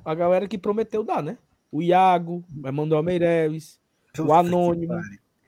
a 0.03 0.15
galera 0.15 0.47
que 0.47 0.57
prometeu 0.57 1.03
dar, 1.03 1.21
né? 1.21 1.37
O 1.71 1.79
Iago, 1.79 2.43
o 2.59 2.67
Emanuel 2.67 3.03
Meireles, 3.03 3.79
que 4.11 4.19
Anônimo. 4.19 4.95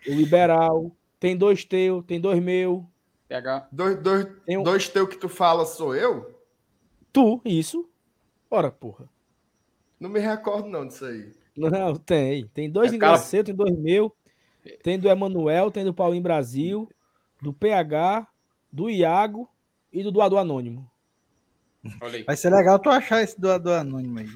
o 0.07 0.11
Liberal. 0.11 0.95
Tem 1.19 1.36
dois 1.36 1.65
teu, 1.65 2.03
tem 2.03 2.22
dois 2.22 2.40
meu. 2.40 2.88
PH. 3.27 3.68
Dois, 3.72 3.97
dois, 4.02 4.27
Tem 4.45 4.57
um- 4.57 4.64
dois 4.64 4.88
teu 4.89 5.07
que 5.07 5.18
tu 5.18 5.27
fala 5.30 5.65
sou 5.65 5.95
eu? 5.95 6.39
Tu, 7.11 7.41
isso. 7.45 7.89
Ora, 8.49 8.72
porra. 8.72 9.10
Não 9.99 10.10
me 10.10 10.19
recordo 10.19 10.68
não 10.69 10.85
disso 10.88 11.06
aí. 11.06 11.34
Não, 11.57 11.95
tem. 11.95 12.47
Tem 12.47 12.69
dois 12.69 12.93
É, 12.93 12.97
cara- 12.97 13.14
ingressos 13.14 13.30
seus, 13.30 13.45
tem 13.45 13.56
dois 13.56 13.76
meu. 13.77 14.14
Tem 14.84 14.99
do 14.99 15.07
Emanuel, 15.10 15.72
tem 15.72 15.85
do 15.85 15.93
Paulinho 15.93 16.23
Brasil, 16.23 16.89
do 17.41 17.53
PH, 17.53 18.27
do 18.72 18.89
Iago 18.89 19.47
e 19.93 20.03
do 20.03 20.11
doador 20.11 20.39
anônimo. 20.39 20.89
Vai 22.26 22.35
ser 22.35 22.49
legal 22.49 22.80
tu 22.80 22.89
achar 22.89 23.22
esse 23.22 23.39
doador 23.39 23.80
anônimo 23.80 24.19
aí. 24.19 24.27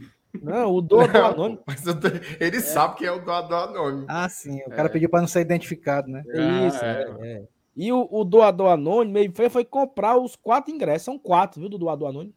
Não, 0.41 0.71
o 0.75 0.81
doador 0.81 1.25
anônimo. 1.33 1.61
mas 1.65 1.81
tô- 1.81 1.91
ele 2.39 2.57
É. 2.57 2.61
sabe 2.61 2.95
que 2.97 3.05
é 3.05 3.11
o 3.11 3.19
doador 3.19 3.69
anônimo. 3.69 4.05
Ah, 4.07 4.29
sim. 4.29 4.61
O 4.67 4.69
cara 4.69 4.87
pediu 4.87 5.09
para 5.09 5.21
não 5.21 5.27
ser 5.27 5.41
identificado, 5.41 6.07
né? 6.07 6.23
É 6.27 6.67
isso, 6.67 6.77
Ah, 6.83 6.87
é, 6.87 7.27
é. 7.27 7.47
E 7.81 7.93
o, 7.93 8.05
o 8.11 8.25
doador 8.25 8.67
anônimo 8.71 9.17
ele 9.17 9.31
foi, 9.33 9.49
foi 9.49 9.63
comprar 9.63 10.17
os 10.17 10.35
quatro 10.35 10.69
ingressos. 10.69 11.05
São 11.05 11.17
quatro, 11.17 11.61
viu, 11.61 11.69
do 11.69 11.77
doador 11.77 12.09
anônimo? 12.09 12.33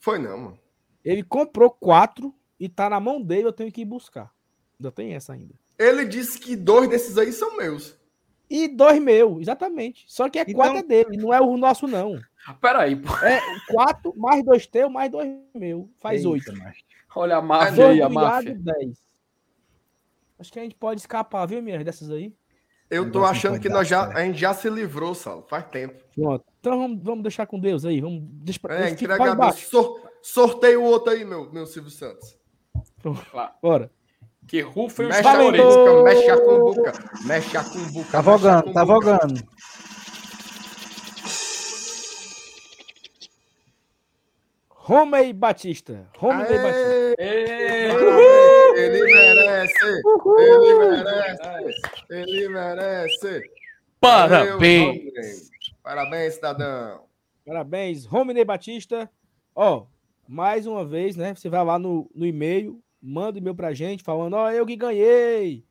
Foi 0.00 0.18
não, 0.18 0.36
mano. 0.36 0.58
Ele 1.04 1.22
comprou 1.22 1.70
quatro 1.70 2.34
e 2.58 2.68
tá 2.68 2.90
na 2.90 2.98
mão 2.98 3.22
dele, 3.22 3.46
eu 3.46 3.52
tenho 3.52 3.70
que 3.70 3.82
ir 3.82 3.84
buscar. 3.84 4.34
Ainda 4.80 4.90
tem 4.90 5.14
essa 5.14 5.32
ainda. 5.32 5.54
Ele 5.78 6.04
disse 6.04 6.40
que 6.40 6.56
dois 6.56 6.90
desses 6.90 7.16
aí 7.16 7.32
são 7.32 7.56
meus. 7.56 7.96
E 8.50 8.66
dois 8.66 9.00
meus, 9.00 9.42
exatamente. 9.42 10.04
Só 10.08 10.28
que 10.28 10.40
é 10.40 10.42
Então- 10.42 10.54
quatro 10.54 10.78
é 10.78 10.82
dele, 10.82 11.16
não 11.16 11.32
é 11.32 11.40
o 11.40 11.56
nosso, 11.56 11.86
não. 11.86 12.20
Peraí, 12.60 12.96
pô. 12.96 13.14
É 13.18 13.40
quatro, 13.68 14.12
mais 14.16 14.44
dois 14.44 14.66
teu, 14.66 14.90
mais 14.90 15.08
dois 15.08 15.30
meu. 15.54 15.88
Faz 16.00 16.16
Eita, 16.24 16.30
oito. 16.30 16.56
macho. 16.58 16.82
Olha 17.14 17.36
a 17.36 17.42
máfia 17.42 17.88
aí, 17.90 18.02
a 18.02 18.08
do 18.08 18.14
máfia. 18.14 18.58
Dez. 18.58 19.00
Acho 20.36 20.52
que 20.52 20.58
a 20.58 20.62
gente 20.64 20.74
pode 20.74 21.00
escapar, 21.00 21.46
viu, 21.46 21.62
minha, 21.62 21.82
dessas 21.84 22.10
aí? 22.10 22.34
Eu 22.90 23.10
tô 23.12 23.24
achando 23.24 23.60
que 23.60 23.68
nós 23.68 23.86
já, 23.86 24.08
a 24.08 24.24
gente 24.24 24.38
já 24.38 24.52
se 24.52 24.68
livrou, 24.68 25.14
Sal, 25.14 25.46
faz 25.48 25.64
tempo. 25.68 26.02
Pronto. 26.14 26.44
Então 26.58 26.76
vamos, 26.78 27.02
vamos 27.02 27.22
deixar 27.22 27.46
com 27.46 27.58
Deus 27.58 27.84
aí. 27.84 28.00
Vamos, 28.00 28.22
deixa 28.24 28.58
pra, 28.60 28.74
É, 28.74 28.88
fica 28.88 29.04
entrega 29.04 29.16
pra 29.16 29.24
a 29.24 29.34
Deus. 29.34 29.38
baixo. 29.38 29.70
Sor, 29.70 30.00
sorteia 30.20 30.78
o 30.78 30.82
outro 30.84 31.12
aí, 31.12 31.24
meu, 31.24 31.50
meu 31.52 31.66
Silvio 31.66 31.90
Santos. 31.90 32.36
Bora. 33.62 33.90
Que 34.48 34.60
rufem 34.60 35.06
os 35.06 35.14
Mexe 35.14 35.28
a 35.28 35.32
Valeu! 35.36 35.52
tambores. 35.62 36.04
mexe 36.16 36.30
a 36.30 36.36
cumbuca, 36.40 36.92
mexe 37.24 37.56
a 37.56 37.64
cumbuca. 37.64 38.10
Tá 38.10 38.20
vogando, 38.20 38.72
tá 38.72 38.84
vogando. 38.84 39.44
Romei 44.68 45.32
Batista. 45.32 46.08
Romei 46.16 46.46
Batista. 46.46 47.14
Aê, 47.18 47.86
Ê, 47.86 47.88
parabéns, 47.88 48.78
Ele 48.78 49.04
merece, 49.04 49.86
ele 50.38 50.74
merece, 50.74 51.99
ele 52.10 52.48
merece. 52.48 53.50
Parabéns. 54.00 54.98
Valeu. 55.12 55.50
Parabéns, 55.82 56.34
cidadão. 56.34 57.04
Parabéns, 57.44 58.04
Romney 58.04 58.44
Batista. 58.44 59.10
Ó, 59.54 59.86
mais 60.28 60.66
uma 60.66 60.84
vez, 60.84 61.16
né? 61.16 61.34
Você 61.34 61.48
vai 61.48 61.64
lá 61.64 61.78
no, 61.78 62.10
no 62.14 62.26
e-mail, 62.26 62.82
manda 63.00 63.38
e-mail 63.38 63.54
pra 63.54 63.72
gente 63.72 64.02
falando, 64.02 64.34
ó, 64.34 64.50
eu 64.50 64.66
que 64.66 64.76
ganhei. 64.76 65.64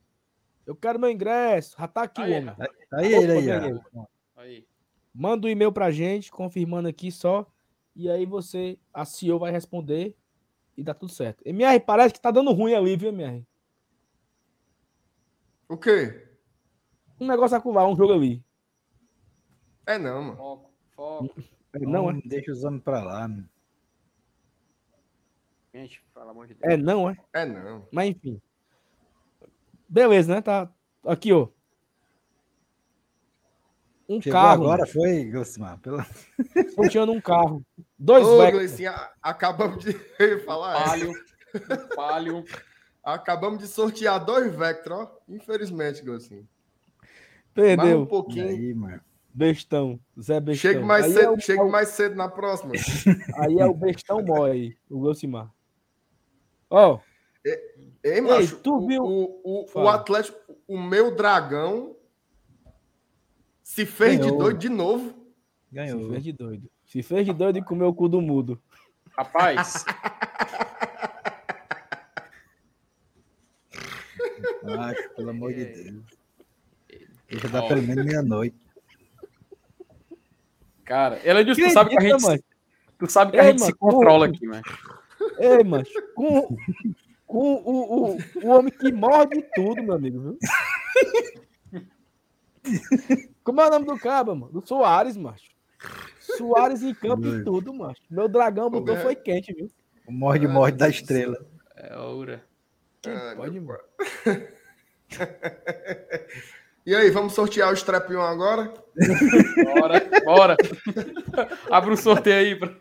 Eu 0.65 0.75
quero 0.75 0.99
meu 0.99 1.09
ingresso. 1.09 1.75
Já 1.79 1.87
tá 1.87 2.03
aqui, 2.03 2.21
Aí, 2.21 2.33
homem. 2.33 2.55
Tá 2.55 2.67
aí 2.93 3.13
ele 3.13 3.31
aí, 3.31 3.45
ganhei. 3.45 3.79
ó. 3.95 4.05
Aí. 4.37 4.67
Manda 5.13 5.47
o 5.47 5.49
e-mail 5.49 5.71
pra 5.71 5.91
gente, 5.91 6.31
confirmando 6.31 6.87
aqui 6.87 7.11
só. 7.11 7.45
E 7.95 8.09
aí 8.09 8.25
você, 8.25 8.77
a 8.93 9.03
CEO 9.03 9.39
vai 9.39 9.51
responder 9.51 10.15
e 10.77 10.83
dá 10.83 10.93
tudo 10.93 11.11
certo. 11.11 11.41
MR, 11.45 11.79
parece 11.79 12.13
que 12.13 12.21
tá 12.21 12.31
dando 12.31 12.51
ruim 12.53 12.73
ali, 12.73 12.95
viu, 12.95 13.09
MR? 13.09 13.45
O 15.67 15.77
quê? 15.77 16.28
Um 17.19 17.27
negócio 17.27 17.57
acular, 17.57 17.87
um 17.87 17.95
jogo 17.95 18.13
ali. 18.13 18.43
É 19.85 19.97
não, 19.97 20.21
mano. 20.21 20.37
Foco, 20.37 20.71
foco. 20.95 21.43
Não, 21.73 22.09
é? 22.09 22.21
Deixa 22.25 22.51
os 22.51 22.63
homens 22.63 22.83
pra 22.83 23.03
lá, 23.03 23.27
mano. 23.27 23.49
Gente, 25.73 26.03
pelo 26.13 26.29
amor 26.29 26.47
de 26.47 26.55
Deus. 26.55 26.73
É, 26.73 26.77
não, 26.77 27.09
é? 27.09 27.17
É 27.33 27.45
não. 27.45 27.87
Mas 27.91 28.09
enfim. 28.09 28.41
Beleza, 29.87 30.33
né? 30.35 30.41
Tá 30.41 30.71
aqui, 31.05 31.31
ó. 31.31 31.47
Um 34.07 34.19
Chegou 34.19 34.39
carro. 34.39 34.63
agora, 34.63 34.87
foi, 34.87 35.25
Gosmar? 35.25 35.77
Pelo... 35.79 36.03
sorteando 36.73 37.11
um 37.11 37.21
carro. 37.21 37.63
Dois 37.97 38.25
Ô, 38.25 38.39
acabamos 39.21 39.83
de 39.83 39.91
eu 40.17 40.37
ia 40.39 40.45
falar. 40.45 40.81
é. 40.81 40.83
Palio. 40.85 41.13
Palio. 41.95 42.45
Acabamos 43.03 43.59
de 43.59 43.67
sortear 43.67 44.23
dois 44.23 44.53
Vectra, 44.55 44.95
ó. 44.95 45.11
Infelizmente, 45.27 46.03
Gleicinho. 47.59 47.77
Mais 47.77 47.89
um 47.89 47.91
Perdeu. 47.91 48.05
Pouquinho. 48.07 48.47
aí, 48.47 48.73
mano? 48.73 49.01
Bestão. 49.33 49.99
Zé 50.19 50.39
Bestão. 50.39 50.71
Chega 50.71 50.85
mais 50.85 51.05
aí 51.05 51.11
cedo, 51.13 51.23
é 51.25 51.29
o, 51.29 51.39
chega 51.39 51.63
mais 51.65 51.89
cedo 51.89 52.15
na 52.15 52.27
próxima. 52.27 52.73
Aí 53.37 53.59
é 53.59 53.65
o 53.65 53.73
Bestão 53.73 54.21
Mói, 54.23 54.75
o 54.89 55.03
Gilcimar. 55.05 55.53
Ó, 56.69 56.99
Ei, 58.03 58.21
macho, 58.21 58.57
tu 58.57 58.75
o- 58.77 58.87
viu- 58.87 59.03
O, 59.03 59.41
o, 59.43 59.63
o 59.63 59.67
Fala. 59.67 59.95
Atlético, 59.95 60.37
o 60.67 60.77
meu 60.79 61.15
dragão 61.15 61.95
se 63.63 63.85
fez 63.85 64.13
de 64.13 64.25
Ganhou. 64.25 64.37
doido 64.39 64.57
de 64.59 64.69
novo. 64.69 65.09
se 65.09 65.75
Ganhou. 65.75 66.09
fez 66.09 66.23
de 66.23 66.31
doido. 66.33 66.69
Se 66.85 67.01
fez 67.03 67.25
de 67.25 67.33
doido 67.33 67.57
e 67.59 67.63
comeu 67.63 67.87
o 67.87 67.93
cu 67.93 68.09
do 68.09 68.19
mudo. 68.21 68.59
Rapaz, 69.17 69.85
Acho, 74.79 75.09
pelo 75.15 75.29
amor 75.29 75.53
de 75.53 75.61
É. 75.61 75.65
Deus. 75.65 76.18
Deixa 77.29 77.47
dar 77.47 77.63
Ó. 77.63 77.67
pelo 77.67 77.81
menos 77.83 78.05
meia-noite. 78.05 78.55
cara, 80.83 81.17
ela 81.23 81.43
disse, 81.45 81.61
tu 81.61 81.69
sabe 81.71 81.91
que 81.91 81.97
a 81.97 82.01
gente, 82.01 82.13
Acredita, 82.25 82.43
tu 82.97 83.07
sabe 83.07 83.31
que 83.31 83.37
a 83.39 83.43
Ei, 83.43 83.49
gente 83.51 83.59
se 83.61 83.65
mano, 83.65 83.77
controla 83.77 84.25
o- 84.25 84.29
aqui, 84.29 84.47
né? 84.47 84.61
Ei, 85.37 85.63
macho, 85.63 85.91
com, 86.15 86.57
com 87.27 87.53
o, 87.55 88.13
o, 88.15 88.17
o 88.43 88.47
homem 88.47 88.71
que 88.73 88.91
morre 88.91 89.27
de 89.27 89.41
tudo, 89.53 89.83
meu 89.83 89.93
amigo, 89.93 90.19
viu? 90.21 90.37
Como 93.43 93.61
é 93.61 93.67
o 93.67 93.69
nome 93.69 93.85
do 93.85 93.97
cabo, 93.99 94.35
mano? 94.35 94.51
Do 94.51 94.67
Soares, 94.67 95.15
macho. 95.15 95.49
Soares 96.19 96.81
em 96.83 96.93
campo 96.93 97.27
e 97.27 97.43
tudo, 97.43 97.73
macho. 97.73 98.01
Meu 98.09 98.27
dragão 98.27 98.69
botou 98.69 98.95
é? 98.95 99.01
foi 99.01 99.15
quente, 99.15 99.53
viu? 99.53 99.69
O 100.07 100.11
morde 100.11 100.45
Ah, 100.45 100.49
morde 100.49 100.77
da 100.77 100.89
estrela. 100.89 101.37
É 101.75 101.93
aura. 101.93 102.43
Ah, 103.05 103.33
Pode 103.35 103.55
ir, 103.57 103.61
mano. 103.61 103.79
E 106.89 106.95
aí, 106.95 107.11
vamos 107.11 107.33
sortear 107.33 107.69
o 107.69 107.73
Strepion 107.75 108.19
agora? 108.19 108.73
Bora, 109.75 110.09
bora. 110.25 110.57
Abre 111.69 111.91
um 111.91 111.95
sorteio 111.95 112.35
aí. 112.35 112.55
Pra... 112.55 112.73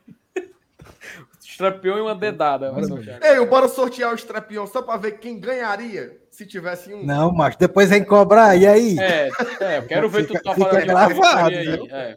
Estrapeou 1.45 1.99
e 1.99 2.01
uma 2.01 2.15
dedada. 2.15 2.73
sortear. 2.87 3.21
Ei, 3.23 3.45
bora 3.45 3.69
sortear 3.69 4.11
o 4.13 4.15
Strepion 4.15 4.67
só 4.67 4.81
pra 4.81 4.97
ver 4.97 5.19
quem 5.19 5.39
ganharia 5.39 6.19
se 6.31 6.47
tivesse 6.47 6.95
um. 6.95 7.05
Não, 7.05 7.31
macho, 7.35 7.59
depois 7.59 7.91
vem 7.91 8.03
cobrar, 8.03 8.57
e 8.57 8.67
aí? 8.67 8.99
É, 8.99 9.29
é, 9.61 9.77
eu 9.79 9.87
quero 9.87 10.09
ver 10.09 10.27
tu 10.27 10.29
Fica- 10.29 10.43
tá 10.43 10.55
fica 10.55 10.67
falando 10.71 10.81
de 10.81 10.87
gravado, 10.87 11.15
porcaria 11.15 11.59
aí. 11.59 11.67
viu? 11.67 11.87
É. 11.91 12.17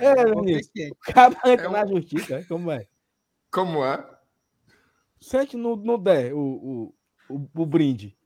É, 0.00 0.10
é? 0.10 0.88
O 0.90 1.12
cara 1.14 1.36
entra 1.52 1.66
É 1.66 1.68
um- 1.68 1.72
na 1.72 1.86
justiça, 1.86 2.34
é? 2.38 2.42
como 2.42 2.72
é? 2.72 2.84
Como 3.52 3.84
é? 3.84 4.04
Se 5.20 5.36
a 5.36 5.42
gente 5.42 5.56
não, 5.56 5.76
não 5.76 5.98
der 6.02 6.32
o, 6.34 6.38
o, 6.38 6.94
o, 7.30 7.48
o 7.62 7.66
brinde, 7.66 8.16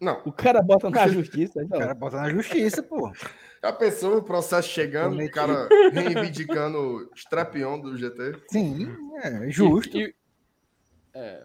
Não. 0.00 0.22
o 0.24 0.32
cara 0.32 0.62
bota 0.62 0.88
na 0.90 1.06
justiça. 1.08 1.58
O 1.58 1.62
Então, 1.62 1.78
cara 1.78 1.94
bota 1.94 2.16
na 2.16 2.30
justiça, 2.30 2.82
pô. 2.82 3.12
Já 3.62 3.72
pensou 3.72 4.16
o 4.16 4.22
processo 4.22 4.68
chegando, 4.70 5.22
o 5.22 5.30
cara 5.30 5.68
reivindicando 5.92 6.78
o 6.78 7.10
Strepion 7.14 7.78
do 7.78 7.96
GT? 7.98 8.40
Sim, 8.48 8.88
é 9.22 9.50
justo. 9.50 9.98
E- 9.98 10.14
é, 11.12 11.44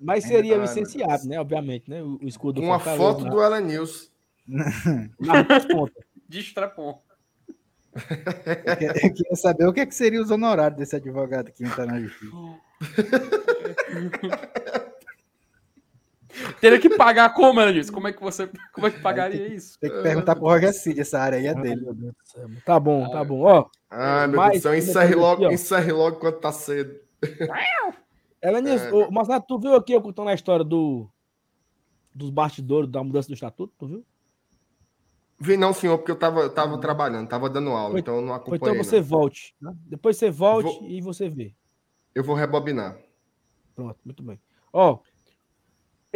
mas 0.00 0.24
seria 0.24 0.52
meu 0.54 0.62
licenciado, 0.62 1.26
né? 1.28 1.38
Obviamente, 1.40 1.90
né? 1.90 2.02
O, 2.02 2.18
o 2.22 2.26
escudo 2.26 2.62
Uma 2.62 2.78
foto 2.78 3.24
na- 3.24 3.30
do 3.30 3.42
Ellen 3.42 3.66
News. 3.66 4.10
de 6.28 6.40
estrapon. 6.40 7.02
Eu 7.94 8.76
que- 8.76 9.06
eu 9.06 9.14
queria 9.14 9.36
saber 9.36 9.66
o 9.66 9.72
que, 9.72 9.80
é 9.80 9.86
que 9.86 9.94
seria 9.94 10.20
os 10.22 10.30
honorários 10.30 10.78
desse 10.78 10.96
advogado 10.96 11.50
que 11.52 11.64
entra 11.64 11.84
na 11.86 12.00
justiça. 12.00 12.32
Teria 16.60 16.78
que 16.78 16.90
pagar 16.96 17.32
como, 17.34 17.60
ela 17.60 17.72
disse? 17.72 17.90
Como 17.92 18.08
é 18.08 18.12
que 18.12 18.20
você 18.20 18.50
como 18.72 18.86
é 18.86 18.90
que 18.90 19.00
pagaria 19.00 19.48
isso? 19.48 19.78
Tem 19.80 19.90
que 19.90 20.02
perguntar 20.02 20.34
pro 20.36 20.44
Roger 20.44 20.72
Cid, 20.72 21.00
essa 21.00 21.18
área 21.18 21.38
aí 21.38 21.46
é 21.46 21.54
Ai, 21.54 21.62
dele. 21.62 21.80
meu 21.82 21.94
Deus 21.94 22.12
do 22.12 22.16
céu. 22.24 22.48
Tá 22.64 22.78
bom, 22.80 23.08
tá 23.10 23.24
bom. 23.24 23.40
Ó, 23.42 23.66
Ai, 23.90 24.26
meu 24.26 24.36
Mas, 24.36 24.50
Deus 24.50 24.62
do 24.62 24.62
céu, 24.62 24.74
encerre 24.74 25.06
aqui, 25.06 25.14
logo, 25.14 25.44
ó. 25.46 25.50
encerre 25.50 25.92
logo 25.92 26.16
quando 26.18 26.38
tá 26.40 26.52
cedo. 26.52 26.98
ela 28.42 28.60
nisso, 28.60 28.84
É, 28.84 28.92
ô, 28.92 29.10
Marcelo, 29.10 29.42
tu 29.46 29.58
viu 29.58 29.74
aqui 29.74 29.92
eu 29.92 30.02
contando 30.02 30.28
a 30.28 30.34
história 30.34 30.64
do 30.64 31.08
dos 32.14 32.30
bastidores 32.30 32.90
da 32.90 33.02
mudança 33.04 33.28
do 33.28 33.34
estatuto? 33.34 33.72
Tu 33.78 33.86
viu? 33.86 34.04
Vi 35.38 35.56
não, 35.58 35.74
senhor, 35.74 35.98
porque 35.98 36.10
eu 36.10 36.16
tava, 36.18 36.40
eu 36.40 36.50
tava 36.50 36.78
trabalhando, 36.78 37.28
tava 37.28 37.50
dando 37.50 37.70
aula, 37.70 37.90
Foi- 37.90 38.00
então 38.00 38.16
eu 38.16 38.22
não 38.22 38.28
Ou 38.30 38.34
acompanhei. 38.34 38.72
então 38.72 38.84
você 38.84 38.96
não. 38.96 39.04
volte. 39.06 39.54
né? 39.60 39.72
Depois 39.86 40.16
você 40.16 40.30
volte 40.30 40.78
Vou- 40.80 40.88
e 40.88 41.00
você 41.02 41.28
vê. 41.28 41.54
Eu 42.14 42.24
vou 42.24 42.34
rebobinar. 42.34 42.96
Pronto, 43.74 43.98
muito 44.02 44.22
bem. 44.22 44.40
Ó, 44.72 44.98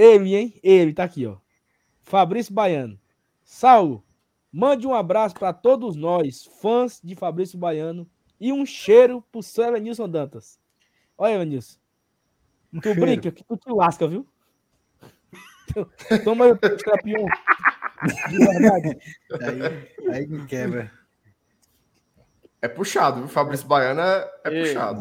ele, 0.01 0.35
hein? 0.35 0.61
Ele 0.63 0.93
tá 0.95 1.05
aqui, 1.05 1.27
ó. 1.27 1.37
Fabrício 2.03 2.53
Baiano. 2.55 2.99
Saulo, 3.45 4.03
mande 4.51 4.87
um 4.87 4.95
abraço 4.95 5.35
para 5.35 5.53
todos 5.53 5.97
nós, 5.97 6.49
fãs 6.61 7.01
de 7.03 7.15
Fabrício 7.15 7.59
Baiano, 7.59 8.09
e 8.41 8.53
um 8.53 8.65
cheiro 8.65 9.23
pro 9.31 9.43
seu 9.43 9.65
Elenilson 9.65 10.09
Dantas. 10.09 10.59
Olha, 11.19 11.35
Elenilson, 11.35 11.79
Um 12.73 12.81
tu 12.81 12.85
cheiro. 12.85 13.01
brinca 13.01 13.31
que 13.31 13.45
tu 13.45 13.57
te 13.57 13.71
lasca, 13.73 14.09
viu? 14.09 14.27
Toma 16.25 16.47
aí 16.47 16.53
o 16.53 16.59
trapião. 16.59 17.27
De 18.31 18.39
verdade. 18.39 18.99
Aí, 19.41 20.13
aí 20.15 20.27
me 20.27 20.47
quebra. 20.47 20.91
É 22.63 22.69
puxado, 22.69 23.21
viu? 23.21 23.29
Fabrício 23.29 23.67
Baiano 23.67 24.01
é, 24.03 24.31
é 24.45 24.61
puxado. 24.61 24.99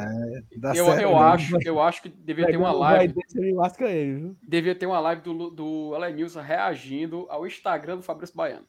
Dá 0.58 0.74
Eu, 0.74 0.86
certo, 0.86 1.02
eu 1.02 1.10
né? 1.12 1.20
acho, 1.20 1.58
eu 1.66 1.82
acho 1.82 2.02
que 2.02 2.08
devia 2.10 2.48
ter 2.48 2.56
uma 2.58 2.72
live, 2.72 3.14
ele 3.36 3.54
lasca 3.54 3.86
ele, 3.90 4.14
viu? 4.20 4.38
devia 4.42 4.74
ter 4.76 4.86
uma 4.86 5.00
live 5.02 5.22
do, 5.22 5.50
do 5.50 5.94
Elenilson 5.96 6.40
reagindo 6.42 7.26
ao 7.30 7.46
Instagram 7.46 7.98
do 7.98 8.04
Fabrício 8.04 8.34
Baiano. 8.36 8.66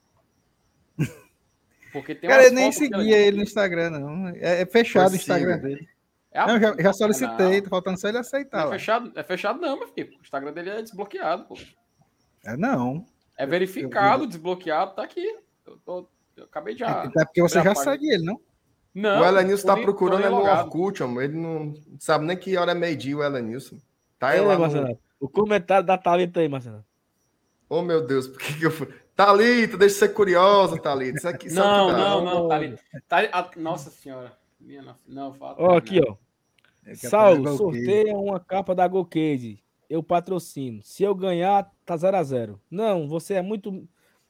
Porque 1.93 2.15
tem 2.15 2.31
Cara, 2.31 2.45
eu 2.45 2.53
nem 2.53 2.71
seguia 2.71 3.17
ele 3.19 3.39
no 3.39 3.43
Instagram, 3.43 3.91
não. 3.91 4.29
É, 4.29 4.63
é 4.63 4.67
fechado 4.67 5.07
o 5.07 5.11
Pois 5.11 5.21
Instagram 5.21 5.59
dele. 5.59 5.89
É 6.33 6.39
a- 6.39 6.47
Não, 6.47 6.61
já, 6.61 6.77
já 6.79 6.93
solicitei, 6.93 7.57
Não, 7.57 7.63
tá 7.63 7.69
faltando 7.71 7.99
só 8.01 8.07
ele 8.09 8.15
não 8.15 8.21
aceitar. 8.21 8.61
é 8.61 8.65
lá. 8.65 8.71
fechado, 8.73 9.13
é 9.17 9.23
fechado 9.25 9.61
não, 9.61 9.77
meu 9.79 9.89
filho. 9.89 10.17
O 10.19 10.23
Instagram 10.23 10.53
dele 10.53 10.71
é 10.71 10.83
desbloqueado, 10.83 11.45
pô. 11.45 11.57
É, 12.45 12.57
não. 12.57 13.05
É 13.37 13.45
verificado, 13.47 14.27
desbloqueado, 14.27 14.95
tá 14.95 15.03
aqui. 15.03 15.27
Eu, 15.67 15.77
tô- 15.85 16.09
eu 16.37 16.45
acabei 16.45 16.75
de. 16.75 16.85
É 16.85 17.25
porque 17.25 17.43
você 17.43 17.57
já 17.59 17.75
página. 17.75 17.93
segue 17.93 18.09
ele, 18.13 18.25
não? 18.25 18.41
Não, 18.95 19.21
o 19.21 19.25
Elenilson 19.25 19.67
tá 19.67 19.77
procurando 19.77 20.25
é 20.27 20.31
no. 20.31 20.37
Orkut, 20.43 21.03
amor. 21.03 21.23
Ele 21.23 21.37
não 21.37 21.75
sabe 21.99 22.25
nem 22.27 22.37
que 22.37 22.57
hora 22.57 22.73
é 22.73 22.75
meio-dia, 22.75 23.17
o 23.17 23.23
Elenilson. 23.23 23.77
Tá 24.19 24.29
aí 24.29 24.41
lá 24.41 24.57
no... 24.59 24.99
O 25.21 25.29
comentário 25.29 25.87
da 25.87 25.97
Thalita 25.97 26.41
aí, 26.41 26.49
Marcelo. 26.49 26.85
Oh, 27.69 27.83
meu 27.83 28.05
Deus, 28.05 28.27
por 28.27 28.39
que, 28.41 28.59
que 28.59 28.67
eu 28.67 28.71
fui... 28.71 28.89
Thalita, 29.15 29.77
deixa 29.77 29.95
eu 29.97 29.99
ser 29.99 30.09
curiosa, 30.15 30.79
Thalita. 30.81 31.19
Isso 31.19 31.29
aqui 31.29 31.53
Não, 31.53 31.89
dá. 31.89 31.99
não, 31.99 32.25
não, 32.25 32.49
tá 32.49 32.55
ali. 32.57 32.79
Tá 33.07 33.17
ali 33.19 33.29
a- 33.31 33.51
Nossa 33.57 33.91
senhora. 33.91 34.33
Minha 34.59 34.83
nossa, 34.83 35.01
não, 35.07 35.33
fala. 35.35 35.57
Ó, 35.59 35.77
aqui, 35.77 36.01
ó. 36.01 36.17
É 36.85 36.91
que 36.93 37.07
Saulo, 37.07 37.37
Golcase. 37.45 37.59
sorteia 37.59 38.17
uma 38.17 38.41
capa 38.41 38.75
da 38.75 38.89
Golcase. 38.89 39.63
Eu 39.89 40.03
patrocino. 40.03 40.83
Se 40.83 41.03
eu 41.03 41.15
ganhar, 41.15 41.71
tá 41.85 41.97
0 41.97 42.17
a 42.17 42.23
0 42.23 42.61
Não, 42.71 43.07
você 43.09 43.35
é 43.35 43.43
muito. 43.43 43.87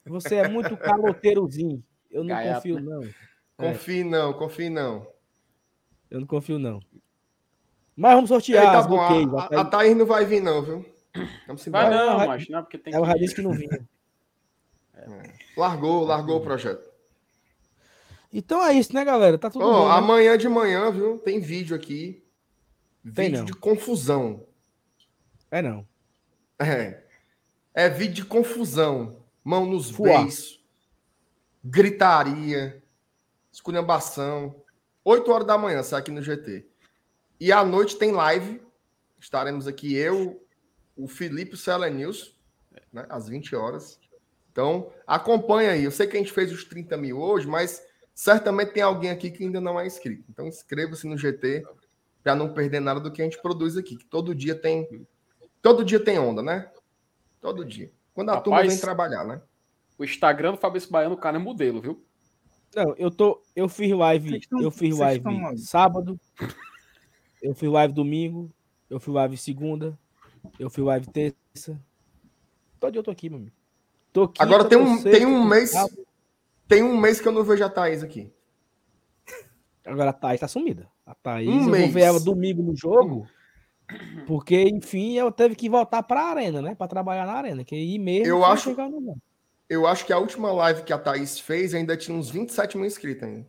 Você 0.07 0.37
é 0.37 0.49
muito 0.49 0.77
caloteirozinho. 0.78 1.82
Eu 2.11 2.23
não 2.24 2.28
Gaiato, 2.35 2.57
confio, 2.57 2.81
né? 2.81 2.82
não. 2.82 3.09
É, 3.61 3.73
Confie 3.73 4.05
não, 4.05 4.32
confie 4.32 4.70
não. 4.70 5.07
eu 6.11 6.20
não 6.20 6.27
confio, 6.27 6.59
não. 6.59 6.81
Mas 7.97 8.15
vamos 8.15 8.28
sortear 8.31 8.65
tá 8.73 8.78
as 8.78 8.87
bom, 8.87 9.01
a, 9.01 9.45
a, 9.57 9.61
a 9.61 9.65
Thaís 9.65 9.97
não 9.97 10.07
vai 10.07 10.24
vir 10.24 10.41
não, 10.43 10.62
viu? 10.62 10.87
Vamos 11.47 11.66
Vai 11.66 11.87
embora. 11.87 12.07
não, 12.07 12.16
vai- 12.19 12.27
mas 12.28 12.49
não, 12.49 12.62
porque 12.62 12.78
tem 12.78 12.95
Ela 12.95 13.07
já 13.07 13.12
que. 13.15 13.19
disse 13.20 13.35
que 13.35 13.43
não 13.43 13.53
vinha. 13.53 13.87
Largou, 15.57 16.05
largou 16.05 16.39
o 16.39 16.41
projeto. 16.41 16.89
Então 18.32 18.65
é 18.65 18.73
isso, 18.74 18.95
né, 18.95 19.05
galera? 19.05 19.37
Tá 19.39 19.51
tudo 19.51 19.65
Ó, 19.65 19.73
bom. 19.82 19.89
né? 19.89 19.95
amanhã 19.95 20.39
de 20.39 20.49
manhã, 20.49 20.91
viu? 20.91 21.19
Tem 21.19 21.41
vídeo 21.41 21.74
aqui. 21.74 22.24
Tem 23.15 23.27
Vídeo 23.27 23.39
não. 23.39 23.45
de 23.45 23.55
confusão. 23.55 24.47
É 25.51 25.61
não. 25.61 25.87
É. 26.59 27.03
É 27.74 27.89
vídeo 27.89 28.15
de 28.16 28.24
confusão. 28.24 29.16
Mão 29.43 29.66
nos 29.66 29.91
Fuá. 29.91 30.20
beiços. 30.23 30.62
Gritaria. 31.65 32.82
Esculhambação. 33.61 34.57
8 35.05 35.31
horas 35.31 35.47
da 35.47 35.59
manhã, 35.59 35.82
sai 35.82 36.01
aqui 36.01 36.11
no 36.11 36.23
GT. 36.23 36.66
E 37.39 37.53
à 37.53 37.62
noite 37.62 37.97
tem 37.97 38.11
live. 38.11 38.62
Estaremos 39.19 39.66
aqui 39.66 39.95
eu, 39.95 40.43
o 40.97 41.07
Felipe 41.07 41.53
e 41.53 41.55
o 41.55 41.59
Celenilson, 41.59 42.31
né? 42.91 43.05
Às 43.11 43.28
20 43.28 43.55
horas. 43.55 44.01
Então, 44.51 44.91
acompanha 45.07 45.73
aí. 45.73 45.85
Eu 45.85 45.91
sei 45.91 46.07
que 46.07 46.16
a 46.16 46.20
gente 46.20 46.32
fez 46.32 46.51
os 46.51 46.65
30 46.65 46.97
mil 46.97 47.20
hoje, 47.20 47.47
mas 47.47 47.82
certamente 48.15 48.73
tem 48.73 48.82
alguém 48.82 49.11
aqui 49.11 49.31
que 49.31 49.45
ainda 49.45 49.61
não 49.61 49.78
é 49.78 49.87
inscrito. 49.87 50.24
Então, 50.31 50.47
inscreva-se 50.47 51.07
no 51.07 51.19
GT 51.19 51.62
para 52.23 52.35
não 52.35 52.55
perder 52.55 52.81
nada 52.81 52.99
do 52.99 53.12
que 53.12 53.20
a 53.20 53.24
gente 53.27 53.41
produz 53.43 53.77
aqui. 53.77 53.97
Que 53.97 54.07
todo 54.07 54.35
dia 54.35 54.55
tem. 54.55 55.07
Todo 55.61 55.85
dia 55.85 56.01
tem 56.03 56.19
onda, 56.19 56.43
né? 56.43 56.70
Todo 57.43 57.62
dia. 57.62 57.93
Quando 58.15 58.31
a 58.31 58.41
turma 58.41 58.57
Rapaz, 58.57 58.73
vem 58.73 58.81
trabalhar, 58.81 59.24
né? 59.24 59.43
O 59.99 60.05
Instagram 60.05 60.53
do 60.53 60.59
Fabrício 60.59 60.91
Baiano, 60.91 61.15
o 61.15 61.19
cara 61.19 61.37
é 61.37 61.41
modelo, 61.41 61.82
viu? 61.82 62.03
Não, 62.74 62.94
eu 62.97 63.10
tô. 63.10 63.42
Eu 63.55 63.68
fiz 63.68 63.90
live. 63.92 64.28
Vocês 64.30 64.47
tão- 64.47 64.60
eu 64.62 64.70
fiz 64.70 64.97
live 64.98 65.24
sábado. 65.59 66.18
Eu 67.42 67.55
fiz 67.55 67.68
live 67.68 67.92
domingo. 67.94 68.51
Eu 68.88 69.01
fiz 69.01 69.12
live 69.14 69.36
segunda. 69.36 69.98
Eu 70.59 70.70
fiz 70.70 70.84
live 70.84 71.06
terça. 71.09 71.80
Todo 72.78 72.92
dia 72.92 73.01
eu 73.01 73.05
tô 73.05 73.10
aqui, 73.10 73.28
meu 73.28 73.38
amigo. 73.38 73.56
Tô 74.12 74.26
quinta, 74.28 74.42
Agora 74.42 74.64
tem 74.64 74.78
um, 74.78 74.97
sexta, 74.98 75.10
tem 75.10 75.26
um 75.26 75.44
mês. 75.44 75.70
sábado. 75.70 76.06
Tem 76.66 76.82
um 76.82 76.97
mês 76.97 77.20
que 77.20 77.28
eu 77.28 77.32
não 77.32 77.44
vejo 77.44 77.64
a 77.64 77.68
Thaís 77.68 78.02
aqui. 78.02 78.32
Agora 79.84 80.10
a 80.10 80.12
Thaís 80.12 80.40
tá 80.40 80.48
sumida. 80.48 80.88
A 81.05 81.14
Thaís, 81.14 81.48
Um 81.48 81.52
eu 81.55 81.60
vou 81.62 81.70
mês. 81.70 81.92
ver 81.92 82.01
ela 82.02 82.20
domingo 82.20 82.62
no 82.62 82.76
jogo. 82.76 83.26
Porque, 84.26 84.62
enfim, 84.62 85.14
eu 85.14 85.32
teve 85.32 85.56
que 85.56 85.68
voltar 85.68 86.02
pra 86.05 86.22
arena, 86.26 86.62
né? 86.62 86.74
Pra 86.76 86.86
trabalhar 86.86 87.26
na 87.26 87.32
arena. 87.32 87.64
Que 87.64 87.74
ir 87.76 87.98
mesmo. 87.98 88.26
Eu 88.26 88.44
acho- 88.44 88.70
chegando, 88.70 89.01
não. 89.01 89.16
Eu 89.70 89.86
acho 89.86 90.05
que 90.05 90.12
a 90.12 90.18
última 90.18 90.51
live 90.52 90.82
que 90.82 90.92
a 90.92 90.98
Thaís 90.98 91.38
fez 91.38 91.74
ainda 91.74 91.97
tinha 91.97 92.16
uns 92.18 92.28
27 92.28 92.76
mil 92.76 92.84
inscritos 92.84 93.22
ainda. 93.22 93.47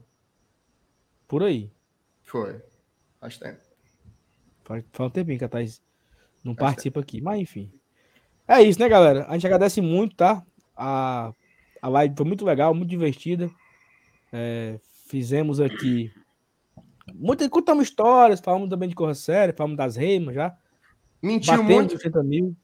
Por 1.28 1.42
aí. 1.42 1.72
Foi. 2.22 2.62
Faz 3.20 3.40
tempo. 3.40 3.60
Faz, 4.64 4.86
faz 4.92 5.10
um 5.10 5.12
tempinho 5.12 5.40
que 5.40 5.46
a 5.46 5.50
Thaís 5.50 5.82
não 6.44 6.54
Faz 6.54 6.74
participa 6.74 7.00
aqui. 7.00 7.20
Mas, 7.20 7.40
enfim. 7.42 7.74
É 8.48 8.62
isso, 8.62 8.80
né, 8.80 8.88
galera? 8.88 9.26
A 9.28 9.34
gente 9.34 9.48
agradece 9.48 9.82
muito, 9.82 10.16
tá? 10.16 10.46
A, 10.78 11.34
a 11.82 11.90
live 11.90 12.16
foi 12.16 12.26
muito 12.28 12.46
legal, 12.46 12.72
muito 12.76 12.90
divertida. 12.90 13.50
É, 14.32 14.80
fizemos 15.08 15.60
aqui. 15.60 16.14
Muita, 17.16 17.50
contamos 17.50 17.88
histórias, 17.88 18.40
falamos 18.40 18.70
também 18.70 18.88
de 18.88 18.94
Corra 18.94 19.16
Séria, 19.16 19.56
falamos 19.58 19.76
das 19.76 19.96
reimas 19.96 20.36
já. 20.36 20.56
Mentiu 21.20 21.64
muito. 21.64 21.96
os 21.96 22.02
30 22.02 22.22
mil. 22.22 22.56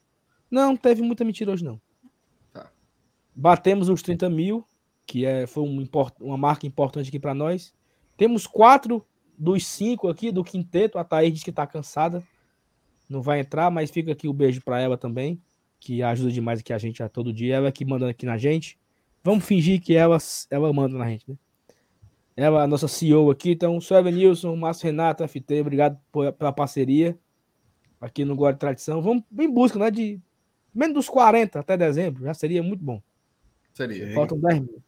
Não, 0.52 0.68
não 0.70 0.78
teve 0.78 1.02
muita 1.02 1.26
mentira 1.26 1.52
hoje, 1.52 1.64
não. 1.64 1.82
Batemos 3.40 3.88
os 3.88 4.02
30 4.02 4.32
mil, 4.32 4.66
que 5.06 5.24
é, 5.24 5.46
foi 5.46 5.62
um 5.62 5.88
uma 6.20 6.38
marca 6.38 6.66
importante 6.66 7.10
aqui 7.10 7.20
para 7.20 7.36
nós. 7.36 7.72
Temos 8.18 8.48
quatro 8.48 9.06
dos 9.38 9.64
cinco 9.64 10.08
aqui 10.10 10.32
do 10.32 10.44
quinteto. 10.44 10.98
A 10.98 11.04
Thaís 11.04 11.32
disse 11.32 11.46
que 11.46 11.52
tá 11.52 11.68
cansada. 11.68 12.24
Não 13.08 13.22
vai 13.22 13.42
entrar, 13.42 13.70
mas 13.70 13.92
fica 13.92 14.12
aqui 14.12 14.28
o 14.28 14.34
beijo 14.34 14.60
para 14.64 14.82
ela 14.82 14.98
também, 14.98 15.40
que 15.80 16.02
ajuda 16.02 16.32
demais 16.32 16.62
aqui 16.62 16.74
a 16.74 16.80
gente 16.80 17.04
a 17.04 17.08
todo 17.08 17.32
dia. 17.32 17.58
Ela 17.58 17.72
que 17.72 17.86
mandando 17.86 18.10
aqui 18.10 18.26
na 18.26 18.40
gente. 18.40 18.76
Vamos 19.24 19.46
fingir 19.46 19.80
que 19.80 19.94
ela, 19.94 20.18
ela 20.50 20.74
manda 20.74 20.98
na 20.98 21.08
gente, 21.08 21.30
né? 21.30 21.38
Ela, 22.36 22.64
a 22.64 22.68
nossa 22.68 22.88
CEO 22.88 23.30
aqui. 23.30 23.52
Então, 23.52 23.80
sou 23.80 23.98
Evanilson, 23.98 24.56
Márcio 24.56 24.86
Renato, 24.88 25.24
FT, 25.24 25.62
obrigado 25.62 26.00
por- 26.12 26.32
pela 26.34 26.52
parceria 26.52 27.18
aqui 28.02 28.26
no 28.26 28.36
Guarda 28.36 28.58
Tradição. 28.60 29.00
Vamos 29.02 29.24
em 29.38 29.50
busca, 29.52 29.78
né? 29.78 29.92
De 29.92 30.20
menos 30.74 30.96
dos 30.96 31.10
40 31.10 31.60
até 31.60 31.78
dezembro, 31.78 32.24
já 32.24 32.34
seria 32.34 32.64
muito 32.64 32.84
bom. 32.84 33.02
Seria. 33.78 34.12
Faltam 34.16 34.40
10 34.40 34.60
mil. 34.62 34.84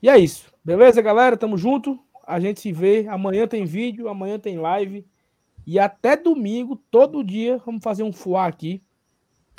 E 0.00 0.08
é 0.08 0.16
isso. 0.16 0.52
Beleza, 0.64 1.02
galera? 1.02 1.36
Tamo 1.36 1.58
junto. 1.58 1.98
A 2.24 2.38
gente 2.38 2.60
se 2.60 2.70
vê. 2.70 3.08
Amanhã 3.08 3.48
tem 3.48 3.64
vídeo, 3.64 4.08
amanhã 4.08 4.38
tem 4.38 4.56
live. 4.56 5.04
E 5.66 5.80
até 5.80 6.16
domingo, 6.16 6.76
todo 6.92 7.24
dia, 7.24 7.60
vamos 7.66 7.82
fazer 7.82 8.04
um 8.04 8.12
fuá 8.12 8.46
aqui 8.46 8.80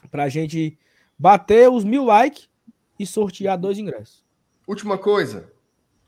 pra 0.09 0.29
gente 0.29 0.77
bater 1.19 1.69
os 1.69 1.83
mil 1.83 2.05
likes 2.05 2.49
e 2.97 3.05
sortear 3.05 3.57
dois 3.57 3.77
ingressos. 3.77 4.23
Última 4.65 4.97
coisa. 4.97 5.51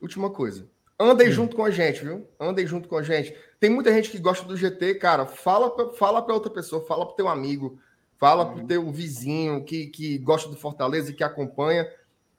Última 0.01 0.29
coisa. 0.29 0.69
Andem 0.97 1.29
junto 1.29 1.53
com 1.53 1.65
a 1.65 1.71
gente, 1.71 2.01
viu? 2.01 2.25
Andem 2.39 2.65
junto 2.65 2.87
com 2.87 2.95
a 2.95 3.03
gente. 3.03 3.35
Tem 3.59 3.69
muita 3.69 3.91
gente 3.91 4.09
que 4.09 4.19
gosta 4.19 4.47
do 4.47 4.55
GT, 4.55 4.95
cara. 4.95 5.25
Fala 5.25 5.69
pra, 5.69 5.89
fala 5.91 6.21
pra 6.21 6.33
outra 6.33 6.49
pessoa, 6.49 6.85
fala 6.85 7.05
pro 7.05 7.15
teu 7.15 7.27
amigo, 7.27 7.77
fala 8.17 8.45
pro 8.45 8.65
teu 8.65 8.89
vizinho 8.89 9.65
que, 9.65 9.87
que 9.87 10.17
gosta 10.17 10.49
do 10.49 10.55
Fortaleza 10.55 11.11
e 11.11 11.13
que 11.13 11.23
acompanha. 11.23 11.85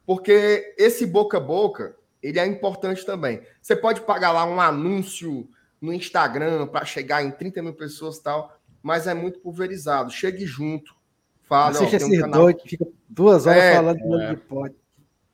Porque 0.07 0.75
esse 0.79 1.05
boca 1.05 1.39
a 1.39 1.41
boca, 1.41 1.97
ele 2.23 2.39
é 2.39 2.47
importante 2.47 3.05
também. 3.05 3.43
Você 3.61 3.75
pode 3.75 4.03
pagar 4.03 4.31
lá 4.31 4.45
um 4.45 4.61
anúncio 4.61 5.49
no 5.81 5.93
Instagram 5.93 6.69
para 6.69 6.85
chegar 6.85 7.23
em 7.25 7.31
30 7.31 7.63
mil 7.63 7.75
pessoas 7.75 8.17
e 8.17 8.23
tal, 8.23 8.57
mas 8.83 9.07
é 9.07 9.15
muito 9.15 9.41
pulverizado. 9.41 10.11
Chegue 10.13 10.47
junto. 10.47 10.95
Fala, 11.43 11.79
ó, 11.79 11.83
um 11.83 11.87
esses 11.87 12.21
canal 12.21 12.43
doidos 12.43 12.63
que 12.63 12.69
ficam 12.71 12.93
duas 13.09 13.47
horas 13.47 13.63
É, 13.63 13.75
falando 13.75 13.97
de 13.99 14.03
jogo 14.03 14.27
de 14.27 14.37
pote. 14.37 14.77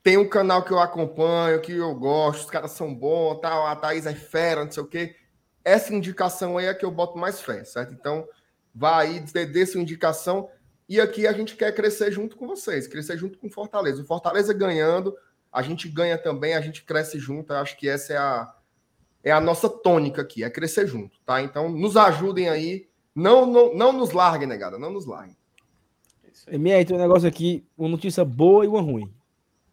tem 0.02 0.16
um 0.18 0.28
canal 0.28 0.62
que 0.62 0.72
eu 0.72 0.78
acompanho, 0.78 1.60
que 1.60 1.72
eu 1.72 1.94
gosto, 1.94 2.44
os 2.44 2.50
caras 2.50 2.72
são 2.72 2.94
bons, 2.94 3.40
tal, 3.40 3.66
a 3.66 3.76
Thaís 3.76 4.04
é 4.06 4.14
fera, 4.14 4.64
não 4.64 4.72
sei 4.72 4.82
o 4.82 4.86
quê. 4.86 5.16
Essa 5.64 5.94
indicação 5.94 6.58
aí 6.58 6.66
é 6.66 6.74
que 6.74 6.84
eu 6.84 6.90
boto 6.90 7.16
mais 7.18 7.40
fé, 7.40 7.64
certo? 7.64 7.94
Então, 7.94 8.26
vai 8.74 9.06
aí, 9.06 9.20
dê, 9.20 9.46
dê 9.46 9.64
sua 9.64 9.80
indicação. 9.80 10.48
E 10.92 11.00
aqui 11.00 11.26
a 11.26 11.32
gente 11.32 11.56
quer 11.56 11.74
crescer 11.74 12.12
junto 12.12 12.36
com 12.36 12.46
vocês, 12.46 12.86
crescer 12.86 13.16
junto 13.16 13.38
com 13.38 13.46
o 13.46 13.50
Fortaleza. 13.50 14.02
O 14.02 14.04
Fortaleza 14.04 14.52
ganhando, 14.52 15.16
a 15.50 15.62
gente 15.62 15.88
ganha 15.88 16.18
também, 16.18 16.52
a 16.52 16.60
gente 16.60 16.84
cresce 16.84 17.18
junto. 17.18 17.50
Eu 17.50 17.56
acho 17.60 17.78
que 17.78 17.88
essa 17.88 18.12
é 18.12 18.18
a, 18.18 18.54
é 19.24 19.30
a 19.32 19.40
nossa 19.40 19.70
tônica 19.70 20.20
aqui, 20.20 20.44
é 20.44 20.50
crescer 20.50 20.86
junto, 20.86 21.18
tá? 21.24 21.40
Então, 21.40 21.70
nos 21.70 21.96
ajudem 21.96 22.50
aí. 22.50 22.90
Não, 23.14 23.46
não, 23.46 23.74
não 23.74 23.90
nos 23.94 24.10
larguem, 24.10 24.46
negada, 24.46 24.78
não 24.78 24.92
nos 24.92 25.06
larguem. 25.06 25.34
É. 26.46 26.56
MR, 26.56 26.84
tem 26.84 26.94
um 26.94 27.00
negócio 27.00 27.26
aqui, 27.26 27.64
uma 27.74 27.88
notícia 27.88 28.22
boa 28.22 28.66
e 28.66 28.68
uma 28.68 28.82
ruim. 28.82 29.10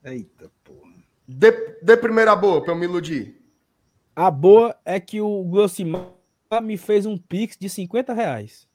Eita, 0.02 0.50
porra. 0.64 0.94
Dê, 1.28 1.52
dê 1.82 1.98
primeira 1.98 2.34
boa 2.34 2.64
pra 2.64 2.72
eu 2.72 2.78
me 2.78 2.86
iludir. 2.86 3.42
A 4.16 4.32
boa 4.32 4.74
é 4.86 5.02
que 5.02 5.20
o 5.20 5.44
Glossimar 5.44 6.14
me 6.64 6.78
fez 6.78 7.06
um 7.06 7.18
pix 7.18 7.58
de 7.58 7.70
50 7.70 8.14
reais. 8.14 8.70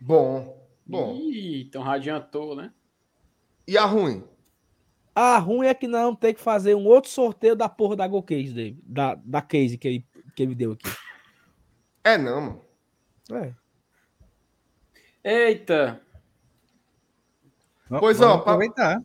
Bom, 0.00 0.63
bom. 0.86 1.14
Ih, 1.16 1.62
então 1.62 1.82
radiantou, 1.82 2.54
né? 2.56 2.72
E 3.66 3.76
a 3.78 3.84
ruim? 3.84 4.24
A 5.14 5.38
ruim 5.38 5.66
é 5.66 5.74
que 5.74 5.86
não 5.86 6.14
tem 6.14 6.34
que 6.34 6.40
fazer 6.40 6.74
um 6.74 6.86
outro 6.86 7.10
sorteio 7.10 7.54
da 7.54 7.68
porra 7.68 7.94
da 7.96 8.06
Go 8.08 8.22
Case 8.22 8.52
dele, 8.52 8.78
da, 8.82 9.14
da 9.14 9.40
case 9.40 9.78
que 9.78 9.86
ele, 9.88 10.06
que 10.34 10.42
ele 10.42 10.54
deu 10.54 10.72
aqui. 10.72 10.88
É 12.02 12.18
não, 12.18 12.40
mano. 12.40 12.64
É. 13.32 13.54
Eita! 15.22 16.00
Pois, 17.88 18.18
vamos 18.18 18.36
ó, 18.36 18.38
aproveitar. 18.40 19.02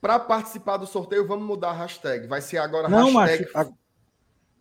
Para 0.00 0.18
participar 0.18 0.76
do 0.76 0.86
sorteio, 0.86 1.26
vamos 1.26 1.44
mudar 1.46 1.70
a 1.70 1.74
hashtag. 1.74 2.26
Vai 2.26 2.40
ser 2.40 2.58
agora 2.58 2.88
Não, 2.88 3.14
hashtag. 3.16 3.52
macho. 3.52 3.70
a- 3.70 3.72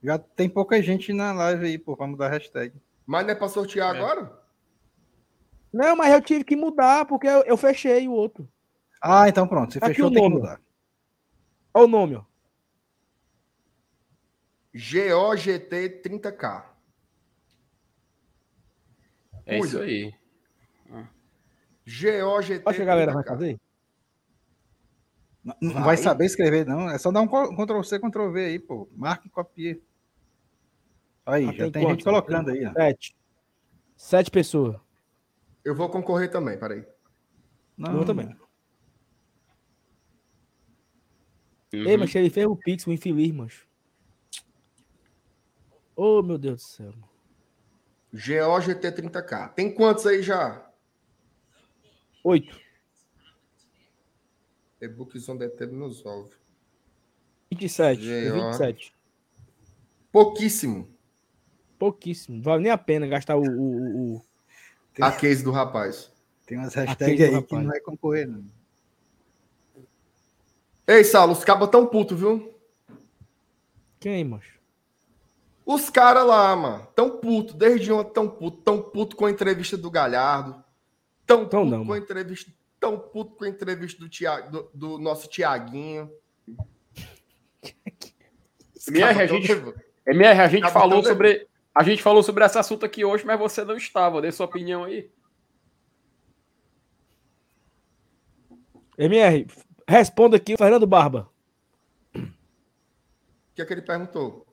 Já 0.03 0.18
tem 0.18 0.49
pouca 0.49 0.82
gente 0.82 1.14
na 1.14 1.32
live 1.32 1.65
aí, 1.65 1.78
pô, 1.78 1.95
pra 1.95 2.07
mudar 2.07 2.26
a 2.28 2.30
hashtag. 2.30 2.73
Mas 3.06 3.23
não 3.26 3.32
é 3.34 3.36
para 3.36 3.48
sortear 3.49 3.95
É. 3.95 3.98
agora? 3.99 4.40
Não, 5.73 5.95
mas 5.95 6.14
eu 6.14 6.22
tive 6.22 6.43
que 6.43 6.56
mudar 6.56 7.06
porque 7.06 7.27
eu, 7.27 7.43
eu 7.43 7.56
fechei 7.57 8.07
o 8.07 8.11
outro. 8.11 8.48
Ah, 9.02 9.27
então 9.30 9.48
pronto. 9.48 9.73
Você 9.73 9.80
Aqui 9.80 9.88
fechou, 9.95 10.07
o 10.07 10.11
tem 10.11 10.22
que 10.22 10.30
nome. 10.30 10.41
mudar. 10.41 10.61
Olha 11.73 11.85
o 11.85 11.88
nome, 11.88 12.15
ó. 12.15 12.23
GOGT 14.73 16.02
30K. 16.03 16.65
É 19.45 19.60
isso 19.60 19.77
Cuida. 19.77 19.84
aí. 19.84 20.14
GOGT 21.85 22.61
Acho 22.65 22.76
que 22.77 22.81
a 22.84 22.85
galera 22.85 23.14
vai 23.14 23.23
30K. 23.23 23.27
fazer. 23.27 23.60
Não, 25.43 25.56
não 25.60 25.73
Vai. 25.73 25.84
vai 25.84 25.98
saber 25.98 26.26
escrever, 26.26 26.65
não. 26.68 26.88
É 26.89 26.98
só 26.99 27.11
dar 27.11 27.22
um 27.22 27.27
Ctrl 27.27 27.81
C, 27.81 27.99
Ctrl 27.99 28.30
V 28.31 28.45
aí, 28.45 28.60
pô. 28.60 28.88
Marca 28.95 29.26
e 29.26 29.30
copia. 29.30 29.80
Aí, 31.26 31.48
Ah, 31.49 31.52
já 31.53 31.64
tem 31.64 31.72
tem, 31.72 31.88
gente 31.89 32.03
colocando 32.03 32.52
aí, 32.52 32.64
ó. 32.65 32.73
Sete. 32.73 33.15
Sete 33.98 34.30
pessoas. 34.31 34.80
Eu 35.63 35.75
vou 35.75 35.89
concorrer 35.89 36.29
também, 36.31 36.57
peraí. 36.57 36.85
Não, 37.77 37.97
Eu 37.99 38.05
também. 38.05 38.27
Uhum. 41.73 41.88
Ei, 41.88 41.97
mas 41.97 42.13
ele 42.15 42.29
fez 42.29 42.45
o 42.47 42.55
Pix, 42.55 42.85
o 42.85 42.91
infeliz, 42.91 43.31
mancho. 43.31 43.67
Oh, 45.95 46.21
meu 46.21 46.38
Deus 46.38 46.61
do 46.61 46.67
céu. 46.67 46.93
GOGT 48.13 48.91
30K. 48.91 49.53
Tem 49.53 49.73
quantos 49.73 50.05
aí 50.05 50.21
já? 50.21 50.69
Oito. 52.23 52.59
E-book 54.81 55.17
Zone 55.17 55.39
Deteve 55.39 55.73
nos 55.75 56.05
ovos. 56.05 56.35
27. 57.51 58.01
G, 58.01 58.31
ó. 58.31 58.51
27. 58.51 58.93
Pouquíssimo. 60.11 60.89
Pouquíssimo. 61.79 62.38
Não 62.38 62.43
vale 62.43 62.63
nem 62.63 62.71
a 62.71 62.77
pena 62.77 63.07
gastar 63.07 63.38
o. 63.38 63.43
o, 63.43 64.15
o- 64.17 64.21
o- 64.99 65.03
A 65.05 65.11
case 65.11 65.43
do 65.43 65.51
rapaz. 65.51 66.11
Tem 66.45 66.57
umas 66.57 66.73
hashtags 66.73 67.22
aí 67.22 67.30
que 67.30 67.35
rapaz. 67.35 67.63
não 67.63 67.69
vai 67.72 67.80
concorrer, 67.80 68.27
não. 68.27 68.43
Ei, 70.88 71.03
Saulo, 71.03 71.33
os 71.33 71.43
cabos 71.43 71.69
tão 71.69 71.85
puto, 71.88 72.16
viu? 72.16 72.53
Quem, 73.99 74.24
mancho? 74.25 74.59
Os 75.66 75.90
caras 75.90 76.25
lá, 76.25 76.56
mano, 76.56 76.88
tão 76.95 77.17
puto, 77.19 77.53
desde 77.53 77.91
ontem 77.93 78.11
tão 78.14 78.27
puto, 78.27 78.57
tão 78.64 78.82
puto 78.82 79.16
com 79.16 79.25
a 79.25 79.32
entrevista 79.32 79.77
do 79.77 79.90
Galhardo, 79.91 80.61
tão 81.25 81.48
Tão 81.48 81.64
puto 81.64 81.77
não, 81.77 81.85
com 81.85 81.93
a 81.93 81.95
mano. 81.95 82.03
entrevista, 82.03 82.51
tão 82.80 82.98
puto 82.99 83.35
com 83.35 83.45
a 83.45 83.49
entrevista 83.49 83.99
do, 83.99 84.09
Tia- 84.09 84.41
do, 84.41 84.69
do 84.74 84.98
nosso 84.98 85.30
Tiaguinho. 85.30 86.11
Minha 88.90 89.14
cabas 89.14 89.27
tão 89.27 89.41
gente-. 89.41 89.75
MR, 90.07 90.40
a 90.41 90.48
gente 90.48 90.69
falou 90.72 91.03
sobre. 91.03 91.48
A 91.74 91.83
gente 91.83 92.03
falou 92.03 92.22
sobre 92.22 92.43
esse 92.43 92.58
assunto 92.58 92.85
aqui 92.85 93.06
hoje, 93.06 93.25
mas 93.25 93.40
você 93.40 93.64
não 93.64 93.77
estava. 93.77 94.22
Dê 94.22 94.32
sua 94.32 94.45
opinião 94.45 94.83
aí. 94.83 95.09
MR, 98.98 99.48
responda 99.88 100.35
aqui, 100.38 100.58
Fernando 100.58 100.85
Barba. 100.85 101.30
O 102.14 102.22
que 103.56 103.61
é 103.61 103.66
que 103.66 103.74
ele 103.74 103.82
perguntou? 103.82 104.45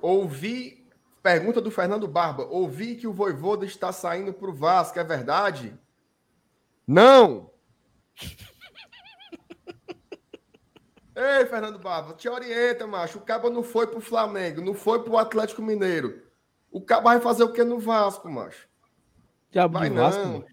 Ouvi, 0.00 0.86
pergunta 1.22 1.60
do 1.60 1.70
Fernando 1.70 2.06
Barba, 2.06 2.44
ouvi 2.44 2.96
que 2.96 3.06
o 3.06 3.12
Voivoda 3.12 3.64
está 3.64 3.90
saindo 3.90 4.34
pro 4.34 4.52
Vasco, 4.52 4.98
é 4.98 5.04
verdade? 5.04 5.78
Não! 6.86 7.50
Ei, 11.16 11.46
Fernando 11.46 11.78
Barba, 11.78 12.14
te 12.14 12.28
orienta, 12.28 12.86
macho. 12.86 13.18
O 13.18 13.22
Cabo 13.22 13.48
não 13.48 13.62
foi 13.62 13.86
pro 13.86 14.00
Flamengo, 14.00 14.60
não 14.60 14.74
foi 14.74 15.02
pro 15.04 15.16
Atlético 15.16 15.62
Mineiro. 15.62 16.22
O 16.70 16.80
Cabo 16.80 17.04
vai 17.04 17.20
fazer 17.20 17.44
o 17.44 17.52
que 17.52 17.62
no 17.62 17.78
Vasco, 17.78 18.28
macho? 18.28 18.68
Diabo 19.50 19.78
Vai 19.78 19.88
de 19.88 19.94
Vasco, 19.96 20.22
não. 20.22 20.32
mano. 20.32 20.46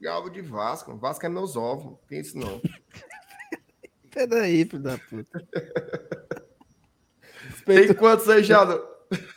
Diabo 0.00 0.30
de 0.30 0.40
Vasco. 0.40 0.96
Vasco 0.96 1.26
é 1.26 1.28
meus 1.28 1.54
ovos. 1.56 1.84
Não 1.84 1.98
tem 2.08 2.20
isso 2.20 2.38
não. 2.38 2.60
Peraí, 4.10 4.64
filho 4.64 4.82
da 4.82 4.96
puta. 4.96 5.38
Tem 7.66 7.76
Respeita, 7.76 7.94
quantos 7.94 8.28
aí, 8.28 8.42
já? 8.42 8.64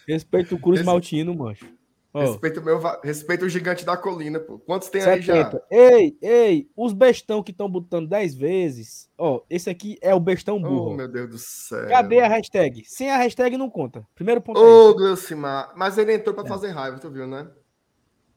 respeita 0.07 0.55
o 0.55 0.59
Cruz 0.59 0.79
Esse- 0.79 0.85
Maltino, 0.85 1.35
mancho. 1.35 1.65
Ó, 2.13 2.21
Respeita 2.21 2.59
o 2.59 2.63
meu, 2.63 2.79
respeita 3.03 3.45
o 3.45 3.49
gigante 3.49 3.85
da 3.85 3.95
colina, 3.97 4.39
pô. 4.39 4.57
Quantos 4.59 4.89
tem 4.89 5.01
aí 5.03 5.21
já? 5.21 5.35
70. 5.51 5.63
Ei, 5.69 6.17
ei, 6.21 6.69
os 6.75 6.93
bestão 6.93 7.43
que 7.43 7.51
estão 7.51 7.69
botando 7.69 8.07
10 8.09 8.33
vezes. 8.33 9.09
Ó, 9.17 9.41
esse 9.49 9.69
aqui 9.69 9.97
é 10.01 10.15
o 10.15 10.19
bestão 10.19 10.55
Oh, 10.57 10.59
burro. 10.61 10.91
ó. 10.91 10.95
meu 10.95 11.07
Deus 11.07 11.29
do 11.29 11.37
céu. 11.37 11.87
Cadê 11.89 12.19
a 12.21 12.27
hashtag? 12.27 12.83
Sem 12.85 13.11
a 13.11 13.17
hashtag 13.17 13.57
não 13.57 13.69
conta. 13.69 14.07
Primeiro 14.15 14.41
ponto 14.41 14.59
Ô, 14.59 14.91
é 14.91 14.93
Gleucimar. 14.93 15.73
Mas 15.75 15.97
ele 15.97 16.13
entrou 16.13 16.33
pra 16.33 16.45
É. 16.45 16.47
fazer 16.47 16.69
raiva, 16.69 16.97
tu 16.97 17.09
viu, 17.11 17.27
né? 17.27 17.47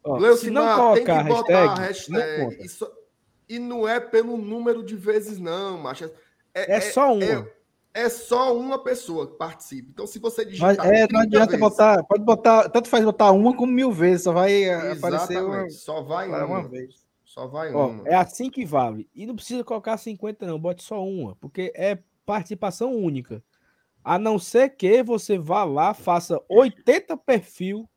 Se 0.05 0.11
Gleucimar, 0.11 0.77
não 0.77 0.95
tem 0.95 1.05
que 1.05 1.11
a 1.11 1.23
botar 1.23 1.59
a 1.65 1.75
hashtag, 1.77 2.11
não 2.13 2.19
hashtag. 2.21 2.45
conta. 2.57 2.65
Isso- 2.67 2.93
E 3.49 3.59
não 3.59 3.89
é 3.89 3.99
pelo 3.99 4.37
número 4.37 4.83
de 4.83 4.95
vezes, 4.95 5.39
não, 5.41 5.77
macho. 5.79 6.09
É, 6.55 6.81
só 6.81 7.13
uma. 7.13 7.25
É, 7.25 7.53
é 7.93 8.09
só 8.09 8.57
uma 8.57 8.83
pessoa 8.83 9.27
que 9.31 9.37
participa. 9.37 9.89
Então, 9.91 10.07
se 10.07 10.19
você 10.19 10.43
Mas, 10.45 10.51
digitar. 10.53 10.87
é, 10.87 11.07
30 11.07 11.13
não 11.13 11.21
adianta 11.21 11.47
vezes- 11.47 11.61
botar. 11.61 12.05
Pode 12.05 12.25
botar. 12.25 12.69
Tanto 12.69 12.89
faz 12.89 13.05
botar 13.05 13.31
uma 13.33 13.55
como 13.57 13.73
mil 13.73 13.91
vezes. 13.93 14.25
Só 14.25 14.33
vai 14.33 14.69
aparecer 14.71 15.39
uma, 15.43 15.57
Exatamente. 15.67 15.75
Só 15.75 16.03
vai 16.03 16.29
uma, 16.29 16.45
uma. 16.45 16.69
vez. 16.69 17.05
Só 17.25 17.47
vai 17.47 17.73
Ó, 17.75 17.89
uma. 17.89 18.09
é 18.09 18.15
assim 18.15 18.51
que 18.51 18.65
vale. 18.65 19.09
E 19.15 19.25
não 19.27 19.35
precisa 19.37 19.63
colocar 19.65 19.97
50, 19.97 20.47
não. 20.47 20.59
Bote 20.59 20.83
só 20.83 21.05
uma. 21.05 21.37
Porque 21.37 21.73
é 21.77 21.99
participação 22.27 22.93
única. 22.95 23.43
A 24.03 24.19
não 24.19 24.39
ser 24.39 24.71
que 24.71 25.03
você 25.03 25.39
vá 25.39 25.63
lá, 25.65 25.93
faça 25.95 26.41
80 26.49 27.17
perfil 27.17 27.89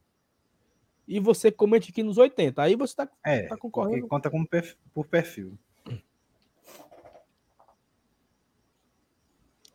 e 1.08 1.20
você 1.20 1.52
comente 1.52 1.92
aqui 1.92 2.04
nos 2.04 2.18
80. 2.18 2.62
Aí 2.62 2.76
você 2.76 2.96
tá, 2.96 3.08
É, 3.26 3.44
tá 3.48 3.58
concorrendo. 3.58 4.08
conta 4.08 4.30
como 4.30 4.48
perf- 4.48 4.76
por 4.94 5.06
perfil. 5.08 5.58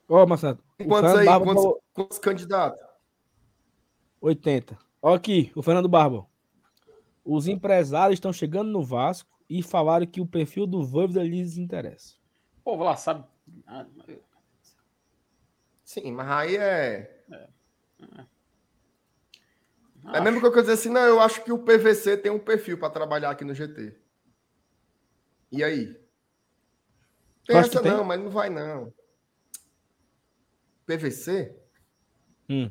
Ó, 0.09 0.27
Marcelo. 0.27 0.59
o 0.81 0.85
Quantos 0.85 1.11
Fernando 1.11 1.19
aí? 1.19 1.27
Barba 1.27 1.45
Quantos, 1.45 1.63
falou 1.63 1.83
quantos 1.93 2.19
candidatos? 2.19 2.89
80. 4.21 4.79
Ó 5.03 5.15
aqui, 5.15 5.53
o 5.55 5.63
Fernando 5.63 5.89
Barba. 5.89 6.27
Os 7.25 7.47
empresários 7.47 8.17
estão 8.17 8.33
chegando 8.33 8.71
no 8.71 8.83
Vasco 8.83 9.29
e 9.49 9.63
falaram 9.63 10.07
que 10.07 10.21
o 10.21 10.27
perfil 10.27 10.67
do 10.67 10.83
Voivoda 10.83 11.23
lhes 11.23 11.59
interessa. 11.59 12.15
O 12.61 12.63
povo 12.63 12.85
lá 12.85 12.97
sabe. 12.97 13.25
Sim, 15.85 16.13
mas 16.13 16.29
aí 16.29 16.57
é. 16.57 17.25
É 18.01 18.27
acho. 20.05 20.23
mesmo 20.23 20.41
que 20.41 20.47
eu 20.47 20.51
quero 20.51 20.63
dizer 20.63 20.75
assim, 20.75 20.89
não, 20.89 21.03
eu 21.03 21.21
acho 21.21 21.45
que 21.45 21.53
o 21.53 21.59
PVC 21.59 22.17
tem 22.17 22.33
um 22.33 22.39
perfil 22.39 22.79
para 22.79 22.91
trabalhar 22.91 23.31
aqui 23.31 23.45
no 23.45 23.55
GT. 23.55 23.95
E 25.53 25.63
aí? 25.63 25.99
Essa 27.49 27.83
tem? 27.83 27.93
não, 27.93 28.05
mas 28.05 28.21
não 28.21 28.31
vai 28.31 28.49
não. 28.51 28.93
PVC? 30.89 31.55
Hum, 32.49 32.71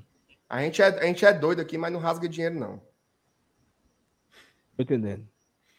A 0.49 0.61
gente, 0.61 0.81
é, 0.81 0.85
a 0.87 1.05
gente 1.05 1.23
é 1.25 1.31
doido 1.31 1.61
aqui, 1.61 1.77
mas 1.77 1.93
não 1.93 1.99
rasga 1.99 2.27
dinheiro 2.27 2.55
não. 2.59 2.81
tô 4.75 4.83
entendendo. 4.83 5.27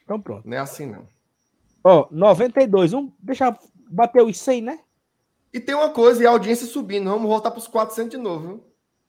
Então 0.05 0.20
pronto. 0.20 0.49
Não 0.49 0.57
é 0.57 0.60
assim 0.60 0.86
não. 0.86 1.07
Ó, 1.83 2.07
92. 2.10 2.92
Vamos 2.92 3.12
deixar 3.18 3.58
bater 3.91 4.23
os 4.23 4.39
100, 4.39 4.62
né? 4.62 4.78
E 5.52 5.58
tem 5.58 5.75
uma 5.75 5.91
coisa, 5.91 6.23
e 6.23 6.26
a 6.26 6.31
audiência 6.31 6.67
subindo, 6.67 7.08
vamos 7.10 7.26
voltar 7.28 7.50
para 7.50 7.58
os 7.58 7.67
400 7.67 8.10
de 8.10 8.17
novo. 8.18 8.47
Viu? 8.47 8.65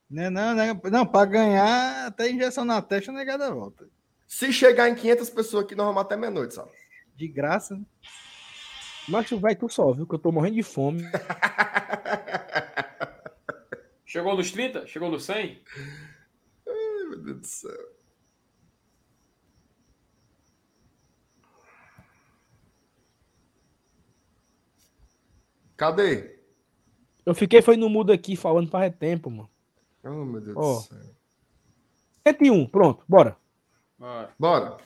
Não, 0.09 0.31
não, 0.31 0.55
não, 0.55 0.81
não 0.89 1.05
para 1.05 1.25
ganhar, 1.29 2.07
até 2.07 2.31
injeção 2.31 2.63
na 2.65 2.81
testa, 2.81 3.11
a 3.11 3.13
negada 3.13 3.53
volta. 3.53 3.87
Se 4.25 4.51
chegar 4.53 4.89
em 4.89 4.95
500 4.95 5.29
pessoas 5.29 5.65
aqui, 5.65 5.75
nós 5.75 5.85
vamos 5.87 6.01
até 6.01 6.15
meia-noite, 6.15 6.53
sabe? 6.55 6.71
De 7.15 7.27
graça. 7.27 7.75
né? 7.75 7.83
Mas 9.09 9.29
vai 9.31 9.55
tu 9.55 9.67
só, 9.67 9.91
viu? 9.91 10.07
Que 10.07 10.15
eu 10.15 10.19
tô 10.19 10.31
morrendo 10.31 10.55
de 10.55 10.63
fome. 10.63 11.03
Chegou 14.09 14.35
nos 14.35 14.51
30? 14.51 14.87
Chegou 14.87 15.11
nos 15.11 15.23
100? 15.23 15.61
Meu 16.65 17.21
Deus 17.21 17.41
do 17.41 17.45
céu. 17.45 17.89
Cadê? 25.77 26.39
Eu 27.23 27.35
fiquei 27.35 27.61
foi 27.61 27.77
no 27.77 27.87
mudo 27.87 28.11
aqui 28.11 28.35
falando 28.35 28.71
faz 28.71 28.91
tempo, 28.95 29.29
mano. 29.29 29.49
Oh, 30.03 30.25
meu 30.25 30.41
Deus 30.41 30.57
Ó. 30.57 30.73
do 30.77 30.81
céu. 30.81 31.15
101, 32.27 32.65
pronto, 32.65 33.05
bora. 33.07 33.37
Bora. 33.95 34.33
Bora. 34.39 34.77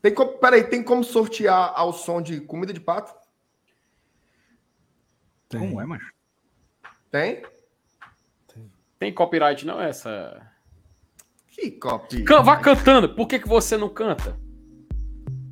Tem 0.00 0.14
como, 0.14 0.38
peraí, 0.38 0.62
tem 0.62 0.84
como 0.84 1.02
sortear 1.02 1.72
ao 1.74 1.92
som 1.92 2.22
de 2.22 2.40
comida 2.40 2.72
de 2.72 2.78
pato? 2.78 3.12
Como 5.50 5.80
é, 5.80 5.86
macho? 5.86 6.14
Tem? 7.10 7.42
Tem 9.04 9.12
copyright, 9.12 9.66
não? 9.66 9.78
Essa. 9.82 10.40
Que 11.48 11.70
copy. 11.72 12.24
Can- 12.24 12.40
Vá 12.42 12.56
cantando. 12.56 13.10
Por 13.14 13.28
que, 13.28 13.38
que 13.38 13.46
você 13.46 13.76
não 13.76 13.90
canta? 13.90 14.34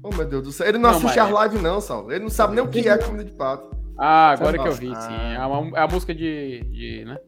Oh, 0.02 0.08
meu 0.08 0.24
Deus 0.24 0.42
do 0.44 0.50
céu. 0.52 0.66
Ele 0.66 0.78
não, 0.78 0.88
Não, 0.88 0.96
assiste 0.96 1.18
mas- 1.18 1.34
as 1.34 1.42
lives, 1.44 1.62
não, 1.62 1.78
Saulo. 1.82 2.10
Ele 2.10 2.22
não 2.22 2.30
sabe 2.30 2.54
nem 2.54 2.64
o 2.64 2.68
que 2.68 2.88
é 2.88 2.96
comida 2.96 3.22
de 3.24 3.32
pato. 3.32 3.76
Ah, 3.98 4.30
agora 4.30 4.56
Sabe 4.56 4.58
que 4.62 4.68
eu 4.68 4.72
vi, 4.72 4.96
sim. 5.02 5.14
É, 5.36 5.38
uma- 5.46 5.78
é 5.78 5.82
a 5.82 5.86
música 5.86 6.14
de, 6.14 6.62
de, 6.70 7.04
né? 7.04 7.18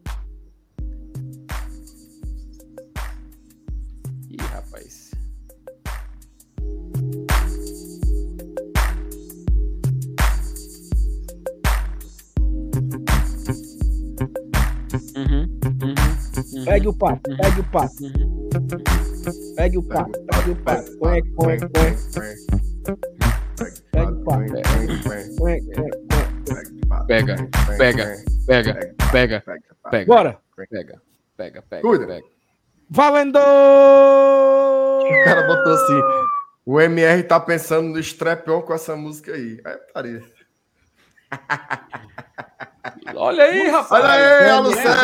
Pegue 16.64 16.88
o 16.88 16.94
pato, 16.94 17.36
pegue 17.36 17.60
o 17.60 17.64
pato, 17.64 18.04
uhum. 18.04 19.54
pegue 19.56 19.78
o 19.78 19.82
pato, 19.82 20.26
pegue 20.26 20.50
o 20.50 20.56
pato. 20.56 20.98
Põe, 20.98 21.22
põe, 21.34 21.58
põe, 21.58 21.96
Pega 23.92 24.10
o 24.10 24.24
pato. 24.24 24.38
põe, 24.38 24.48
põe, 25.38 25.60
põe. 25.74 25.90
Pega, 27.06 27.36
pega, 27.76 28.16
pega, 28.46 28.74
pega, 29.12 29.42
pega. 29.90 30.06
Bora! 30.06 30.38
Pega, 30.56 31.02
pega, 31.36 31.62
pega, 31.62 31.82
Cuida. 31.82 32.06
pega. 32.06 32.26
Valendo! 32.90 33.38
O 33.38 35.24
cara 35.24 35.46
botou 35.46 35.74
assim. 35.74 36.00
O 36.64 36.80
MR 36.80 37.22
tá 37.24 37.38
pensando 37.40 37.88
no 37.90 37.98
strap-on 37.98 38.62
com 38.62 38.72
essa 38.72 38.96
música 38.96 39.32
aí. 39.34 39.60
É 39.64 39.76
putaria. 39.76 40.22
Olha 43.16 43.44
aí, 43.44 43.68
rapaz. 43.68 44.04
Olha 44.04 44.12
aí, 44.12 44.22
a 44.24 44.38
Grande 44.38 44.68
Lucélia! 44.68 44.94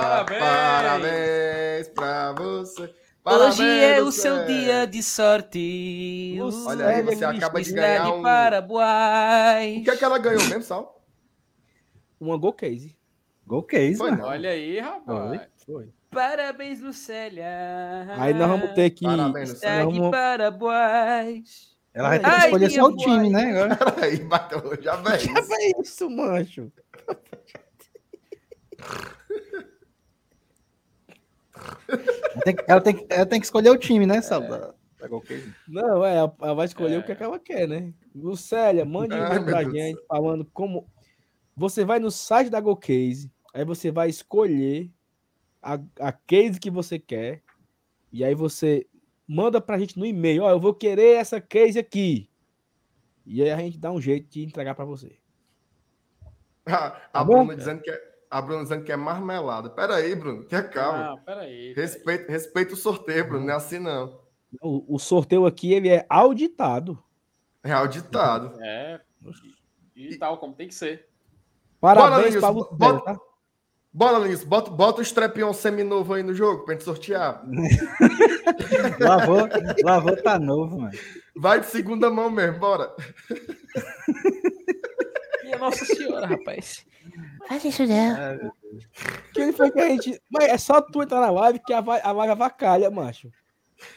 Parabéns! 0.00 0.40
Parabéns 0.40 1.88
pra 1.90 2.32
você. 2.32 2.82
Hoje 2.82 2.94
Parabéns, 3.22 3.60
é 3.60 4.00
o 4.00 4.04
Lucélia. 4.06 4.36
seu 4.38 4.46
dia 4.46 4.86
de 4.86 5.02
sorte. 5.02 6.38
Olha 6.66 6.86
aí, 6.86 7.02
você 7.02 7.24
acaba 7.24 7.62
de 7.62 7.72
ganhar 7.72 8.10
um... 8.14 8.22
Paraguai. 8.22 9.78
O 9.80 9.84
que 9.84 9.90
é 9.90 9.96
que 9.96 10.04
ela 10.04 10.18
ganhou 10.18 10.42
mesmo, 10.44 10.62
Sal? 10.62 11.02
Uma 12.20 12.36
Go 12.38 12.52
Case. 12.52 12.96
Gol 13.46 13.62
case, 13.62 13.96
Foi. 13.96 14.10
Olha 14.12 14.50
aí, 14.50 14.78
rapaz. 14.78 15.40
Foi. 15.64 15.88
Parabéns, 16.10 16.80
Lucélia. 16.80 17.46
Aí 18.18 18.34
nós 18.34 18.48
vamos 18.48 18.72
ter 18.72 18.90
que. 18.90 19.04
Parabéns, 19.06 19.54
de 19.60 19.66
vamos- 19.66 20.10
Paraguai. 20.10 21.42
Ela 21.98 22.08
vai 22.10 22.18
ter 22.20 22.30
que 22.30 22.44
escolher 22.44 22.70
só 22.70 22.84
o 22.86 22.96
time, 22.96 23.30
né? 23.30 23.50
Agora. 23.50 23.76
Peraí, 23.92 24.16
bateu. 24.24 24.82
Já 24.82 24.96
vem. 24.96 25.18
Já 25.18 25.32
é 25.56 25.80
isso, 25.82 26.08
mancho. 26.08 26.70
Ela 31.88 32.42
tem, 32.44 32.54
que- 32.56 32.64
ela, 32.68 32.80
tem, 32.80 32.94
que- 32.96 33.06
ela 33.10 33.26
tem 33.26 33.40
que 33.40 33.46
escolher 33.46 33.70
o 33.70 33.76
time, 33.78 34.06
né, 34.06 34.20
Sal? 34.20 34.42
Da, 34.42 34.74
da 35.00 35.08
Gol 35.08 35.20
Case. 35.22 35.52
Não, 35.66 36.04
é, 36.04 36.16
ela- 36.16 36.54
vai 36.54 36.66
escolher 36.66 36.94
É. 36.94 36.98
o 36.98 37.02
que, 37.04 37.12
é 37.12 37.14
que 37.16 37.22
ela 37.22 37.38
quer, 37.38 37.66
né? 37.66 37.92
Lucélia, 38.14 38.84
mande 38.84 39.14
um 39.14 39.18
Ai, 39.22 39.26
e-mail 39.26 39.44
pra 39.44 39.62
Deus. 39.62 39.72
gente 39.74 40.06
falando 40.06 40.44
como. 40.52 40.86
Você 41.56 41.84
vai 41.84 41.98
no 41.98 42.10
site 42.10 42.50
da 42.50 42.60
GoCase, 42.60 43.30
aí 43.52 43.64
você 43.64 43.90
vai 43.90 44.08
escolher 44.08 44.88
a, 45.60 45.76
a 45.98 46.12
case 46.12 46.60
que 46.60 46.70
você 46.70 46.98
quer, 47.00 47.42
e 48.12 48.22
aí 48.22 48.34
você 48.34 48.86
manda 49.28 49.60
pra 49.60 49.78
gente 49.78 49.98
no 49.98 50.06
e-mail: 50.06 50.42
Ó, 50.42 50.50
eu 50.50 50.58
vou 50.58 50.74
querer 50.74 51.16
essa 51.16 51.40
case 51.40 51.78
aqui. 51.78 52.28
E 53.26 53.42
aí 53.42 53.50
a 53.50 53.56
gente 53.58 53.78
dá 53.78 53.92
um 53.92 54.00
jeito 54.00 54.26
de 54.30 54.42
entregar 54.42 54.74
pra 54.74 54.84
você. 54.86 55.18
A, 56.66 56.72
a 56.86 56.90
Tá 57.12 57.24
bom? 57.24 57.44
Bruna 57.44 57.56
dizendo 57.56 57.82
que 57.82 57.90
é, 57.90 58.08
a 58.30 58.40
Bruna 58.40 58.62
dizendo 58.62 58.84
que 58.84 58.92
é 58.92 58.96
marmelada. 58.96 59.68
Peraí, 59.70 60.14
Bruno. 60.14 60.44
Tenha 60.44 60.62
calma. 60.62 61.12
Ah, 61.12 61.16
peraí. 61.18 61.72
peraí. 61.72 61.74
Respeita, 61.74 62.32
respeita 62.32 62.72
o 62.74 62.76
sorteio, 62.76 63.28
Bruno. 63.28 63.44
Não 63.46 63.52
é 63.52 63.56
assim, 63.56 63.78
não. 63.78 64.18
O, 64.62 64.94
o 64.94 64.98
sorteio 64.98 65.44
aqui 65.44 65.72
ele 65.74 65.90
é 65.90 66.06
auditado. 66.08 67.02
É 67.62 67.70
auditado. 67.72 68.58
É. 68.62 69.00
E 69.94 70.16
tal, 70.16 70.38
como 70.38 70.54
tem 70.54 70.68
que 70.68 70.74
ser. 70.74 71.06
Parabéns 71.80 72.34
bo- 72.40 72.48
Lucélia, 72.50 72.76
bota- 72.78 73.00
tá? 73.14 73.20
Bora, 73.98 74.16
Linus. 74.20 74.44
Bota, 74.44 74.70
bota 74.70 75.00
o 75.00 75.02
Strepion 75.02 75.52
seminovo 75.52 76.14
aí 76.14 76.22
no 76.22 76.32
jogo 76.32 76.64
pra 76.64 76.74
gente 76.74 76.84
sortear. 76.84 77.42
Lavou, 79.00 79.48
lavou 79.82 80.16
tá 80.22 80.38
novo, 80.38 80.78
mano. 80.82 80.96
Vai 81.34 81.58
de 81.58 81.66
segunda 81.66 82.08
mão 82.08 82.30
mesmo, 82.30 82.60
bora. 82.60 82.94
Minha 85.42 85.58
Nossa 85.58 85.84
Senhora, 85.84 86.26
rapaz. 86.26 86.86
Faz 87.48 87.64
isso 87.64 87.84
não. 87.86 88.52
Quem 89.34 89.52
foi 89.52 89.68
que 89.72 89.80
a 89.80 89.88
gente. 89.88 90.22
Mas 90.30 90.44
é 90.44 90.58
só 90.58 90.80
tu 90.80 91.02
entrar 91.02 91.20
na 91.20 91.30
live 91.30 91.58
que 91.58 91.72
a, 91.72 91.80
va- 91.80 92.00
a 92.00 92.12
live 92.12 92.30
avacalha, 92.32 92.88
macho. 92.92 93.28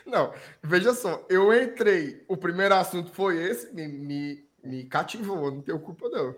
Não, 0.03 0.33
veja 0.63 0.95
só. 0.95 1.23
Eu 1.29 1.53
entrei, 1.53 2.23
o 2.27 2.35
primeiro 2.35 2.73
assunto 2.73 3.11
foi 3.11 3.37
esse, 3.43 3.71
me, 3.71 3.87
me, 3.87 4.45
me 4.63 4.83
cativou, 4.85 5.51
não 5.51 5.61
tenho 5.61 5.79
culpa, 5.79 6.09
não. 6.09 6.35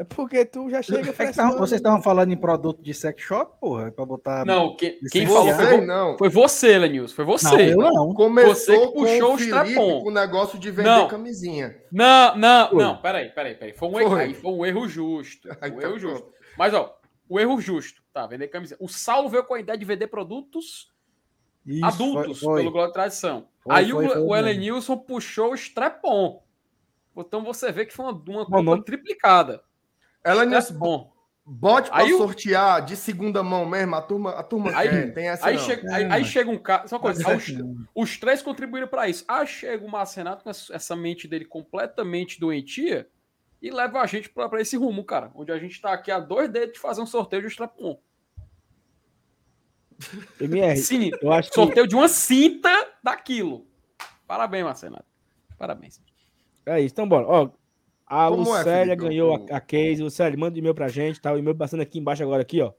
É 0.00 0.04
porque 0.04 0.44
tu 0.44 0.70
já 0.70 0.80
chega 0.80 1.10
É 1.18 1.26
que 1.26 1.32
tavam- 1.34 1.58
vocês 1.58 1.80
estavam 1.80 2.00
falando 2.00 2.32
em 2.32 2.36
produto 2.36 2.80
de 2.80 2.94
sex 2.94 3.20
shop, 3.20 3.58
porra? 3.60 3.90
Pra 3.90 4.06
botar. 4.06 4.44
Não, 4.46 4.76
quem, 4.76 4.96
quem 5.10 5.26
falou 5.26 5.52
foi, 5.54 5.80
não. 5.80 6.16
foi 6.16 6.28
você, 6.28 6.78
Lenils. 6.78 7.12
Foi 7.12 7.24
Não, 7.24 7.32
você. 7.32 7.72
eu 7.72 7.76
não. 7.78 8.14
Começou 8.14 8.54
Você 8.54 8.78
que 8.78 8.86
com 8.86 8.92
puxou 8.92 9.30
o 9.30 9.34
o 9.34 9.38
Felipe 9.38 9.56
strap-on. 9.58 10.02
com 10.02 10.08
o 10.08 10.12
negócio 10.12 10.58
de 10.58 10.70
vender 10.70 10.88
Não. 10.88 11.08
camisinha. 11.08 11.76
Não, 11.90 12.36
não, 12.36 12.68
Foi. 12.70 12.82
não, 12.84 12.96
peraí, 13.02 13.28
peraí, 13.30 13.54
peraí. 13.56 13.72
Foi 13.74 13.88
um, 13.88 13.98
erro, 14.00 14.10
Foi. 14.10 14.20
aí 14.22 14.34
foi 14.34 14.52
um 14.52 14.64
erro 14.64 14.88
justo. 14.88 15.48
Um 15.50 15.54
tá 15.54 15.66
erro 15.66 15.98
justo. 15.98 16.32
Mas, 16.56 16.72
ó, 16.74 16.96
o 17.28 17.40
erro 17.40 17.60
justo, 17.60 18.00
tá? 18.12 18.24
Vender 18.26 18.46
camiseta. 18.48 18.82
O 18.82 18.88
Saulo 18.88 19.28
veio 19.28 19.42
com 19.44 19.54
a 19.54 19.60
ideia 19.60 19.76
de 19.76 19.84
vender 19.84 20.06
produtos 20.06 20.92
Isso, 21.66 21.84
adultos, 21.84 22.38
foi- 22.38 22.48
foi. 22.48 22.60
pelo 22.60 22.70
Glória 22.72 22.90
e 22.90 22.92
Tradição. 22.94 23.48
Foi, 23.64 23.74
aí 23.74 23.90
foi, 23.90 24.06
o, 24.06 24.26
o. 24.28 24.36
Elenilson 24.36 24.96
puxou 24.96 25.50
o 25.50 25.54
strap-on. 25.54 26.40
Então 27.16 27.42
você 27.42 27.72
vê 27.72 27.84
que 27.84 27.92
foi 27.92 28.06
uma, 28.06 28.12
uma 28.28 28.46
compra 28.46 28.84
triplicada. 28.84 29.60
Ela 30.24 30.44
nisso, 30.44 30.72
Strap-on. 30.72 31.10
bote 31.46 31.88
pra 31.90 31.98
Aí 32.00 32.12
o- 32.12 32.18
sortear 32.18 32.84
de 32.84 32.96
segunda 32.96 33.42
mão 33.42 33.64
mesmo, 33.64 33.94
a 33.94 34.02
turma, 34.02 34.30
a 34.32 34.42
turma 34.42 34.70
Aí- 34.76 34.88
quer, 34.88 35.14
tem 35.14 35.28
essa 35.28 35.46
Aí, 35.46 35.56
não. 35.56 35.62
chega, 35.64 35.88
É, 35.90 35.94
aí, 35.94 36.04
aí 36.10 36.24
chega 36.24 36.50
um 36.50 36.58
cara. 36.58 36.86
Só 36.88 36.96
uma 36.96 37.02
coisa, 37.02 37.22
Tá 37.24 37.34
os, 37.36 37.44
certo, 37.44 37.64
não. 37.64 37.86
os 37.94 38.16
três 38.18 38.42
contribuíram 38.42 38.88
para 38.88 39.08
isso. 39.08 39.24
Aí 39.28 39.46
chega 39.46 39.84
o 39.84 39.90
Marcenato 39.90 40.44
com 40.44 40.50
essa 40.50 40.96
mente 40.96 41.26
dele 41.26 41.44
completamente 41.44 42.38
doentia 42.38 43.08
e 43.62 43.70
leva 43.70 44.00
a 44.00 44.06
gente 44.06 44.28
para 44.28 44.60
esse 44.60 44.76
rumo, 44.76 45.04
cara. 45.04 45.30
Onde 45.34 45.50
a 45.52 45.58
gente 45.58 45.80
tá 45.80 45.92
aqui 45.92 46.10
a 46.10 46.18
dois 46.20 46.50
dedos 46.50 46.74
de 46.74 46.78
fazer 46.80 47.00
um 47.00 47.06
sorteio 47.06 47.42
de 47.42 47.48
strap-on. 47.48 47.98
MR, 50.40 50.76
Sim, 50.78 51.10
eu 51.20 51.32
acho 51.32 51.48
que. 51.48 51.54
sorteio 51.54 51.86
de 51.86 51.94
uma 51.96 52.08
cinta 52.08 52.68
daquilo. 53.02 53.66
Parabéns, 54.26 54.64
Marcenato. 54.64 55.04
Parabéns. 55.56 56.00
É 56.66 56.80
isso, 56.80 56.92
então 56.92 57.08
bora. 57.08 57.26
Ó, 57.26 57.50
a 58.08 58.28
Como 58.28 58.54
é, 58.54 58.58
Lucélia 58.58 58.94
Felipe? 58.96 59.08
ganhou 59.08 59.46
a, 59.50 59.56
a 59.56 59.60
case. 59.60 60.02
Lucélia, 60.02 60.38
manda 60.38 60.58
e-mail 60.58 60.74
pra 60.74 60.88
gente, 60.88 61.20
tá? 61.20 61.32
O 61.32 61.38
e-mail 61.38 61.56
passando 61.56 61.80
aqui 61.82 61.98
embaixo 61.98 62.22
agora, 62.22 62.42
aqui, 62.42 62.60
ó. 62.62 62.72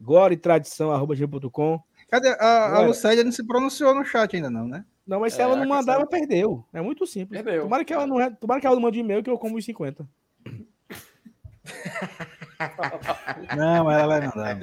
Glória 0.00 0.34
e 0.34 0.38
tradição, 0.38 0.92
arroba 0.92 1.14
gmail.com. 1.14 1.80
Cadê? 2.10 2.28
A, 2.28 2.34
a 2.34 2.66
Agora- 2.66 2.86
Lucélia 2.88 3.24
não 3.24 3.32
se 3.32 3.44
pronunciou 3.46 3.94
no 3.94 4.04
chat 4.04 4.36
ainda, 4.36 4.50
não, 4.50 4.66
né? 4.68 4.84
Não, 5.06 5.20
mas 5.20 5.32
se 5.34 5.40
É, 5.40 5.44
ela 5.44 5.56
não 5.56 5.66
mandar, 5.66 5.94
ela 5.94 6.06
perdeu. 6.06 6.64
É 6.72 6.80
muito 6.82 7.06
simples. 7.06 7.40
Perdeu. 7.42 7.62
Tomara 7.62 7.84
que 7.84 7.92
ela 7.94 8.06
não, 8.06 8.20
é- 8.20 8.30
tomara 8.30 8.60
que 8.60 8.66
ela 8.66 8.76
não 8.76 8.82
mande 8.82 8.98
e-mail 8.98 9.22
que 9.22 9.30
eu 9.30 9.38
como 9.38 9.56
os 9.56 9.64
50. 9.64 10.06
Não, 13.56 13.90
ela 13.90 14.06
vai 14.06 14.20
mandar. 14.28 14.58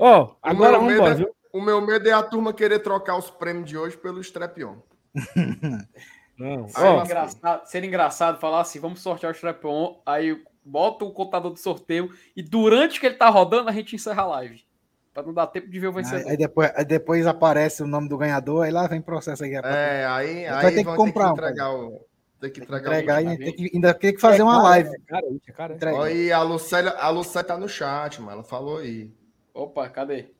Ó, 0.00 0.34
agora 0.42 0.72
meu 0.72 0.80
vamos 0.80 0.94
embora, 0.94 1.12
é- 1.12 1.16
viu? 1.16 1.34
O 1.52 1.60
meu 1.60 1.80
medo 1.80 2.08
é 2.08 2.12
a 2.12 2.22
turma 2.22 2.52
querer 2.52 2.80
trocar 2.80 3.16
os 3.16 3.30
prêmios 3.30 3.68
de 3.68 3.78
hoje 3.78 3.96
pelo 3.96 4.20
Strepion. 4.20 4.76
Não. 6.36 6.66
Aí, 6.74 6.96
mas- 6.96 7.08
engraçado, 7.08 7.66
ser 7.66 7.84
engraçado 7.84 8.40
falar 8.40 8.60
assim: 8.60 8.80
vamos 8.80 9.00
sortear 9.00 9.32
o 9.32 9.34
strap-on. 9.34 10.00
Aí 10.04 10.42
bota 10.64 11.04
o 11.04 11.12
contador 11.12 11.52
do 11.52 11.58
sorteio 11.58 12.10
e 12.36 12.42
durante 12.42 12.98
que 12.98 13.06
ele 13.06 13.14
tá 13.16 13.28
rodando, 13.28 13.68
a 13.68 13.72
gente 13.72 13.94
encerra 13.94 14.22
a 14.22 14.26
live. 14.26 14.64
Pra 15.12 15.22
não 15.22 15.32
dar 15.32 15.46
tempo 15.46 15.68
de 15.70 15.78
ver 15.78 15.86
o 15.86 15.90
Aí, 15.90 16.02
vencedor. 16.02 16.28
aí 16.28 16.36
depois, 16.36 16.72
aí 16.74 16.84
depois 16.84 17.24
aparece 17.26 17.82
o 17.84 17.86
nome 17.86 18.08
do 18.08 18.18
ganhador, 18.18 18.64
aí 18.64 18.72
lá 18.72 18.88
vem 18.88 19.00
processo 19.00 19.44
aí. 19.44 19.54
É, 19.54 20.04
aí, 20.06 20.44
Vai 20.46 20.66
aí 20.66 20.74
ter 20.74 20.84
que 20.84 20.96
comprar 20.96 21.32
um, 21.32 21.34
ter 21.36 21.40
que 21.42 21.46
entregar 21.50 21.70
o. 21.72 22.06
Ter 22.40 22.50
que 22.50 22.60
entregar, 22.60 22.92
entregar 22.94 23.22
o. 23.24 23.32
e 23.32 23.38
tem 23.38 23.52
que, 23.54 23.70
ainda 23.74 23.94
tem 23.94 24.12
que 24.12 24.20
fazer 24.20 24.42
uma 24.42 24.60
live. 24.60 24.90
Cara, 25.06 25.24
é 25.46 25.52
cara. 25.52 25.74
Entrega. 25.74 25.96
Olha 25.96 26.12
aí, 26.12 26.32
a 26.32 26.42
Lucélia, 26.42 26.90
a 26.98 27.08
Lucélia 27.10 27.46
tá 27.46 27.56
no 27.56 27.68
chat, 27.68 28.20
mano. 28.20 28.32
Ela 28.32 28.42
falou 28.44 28.78
aí. 28.78 29.08
Opa, 29.54 29.88
cadê? 29.88 30.30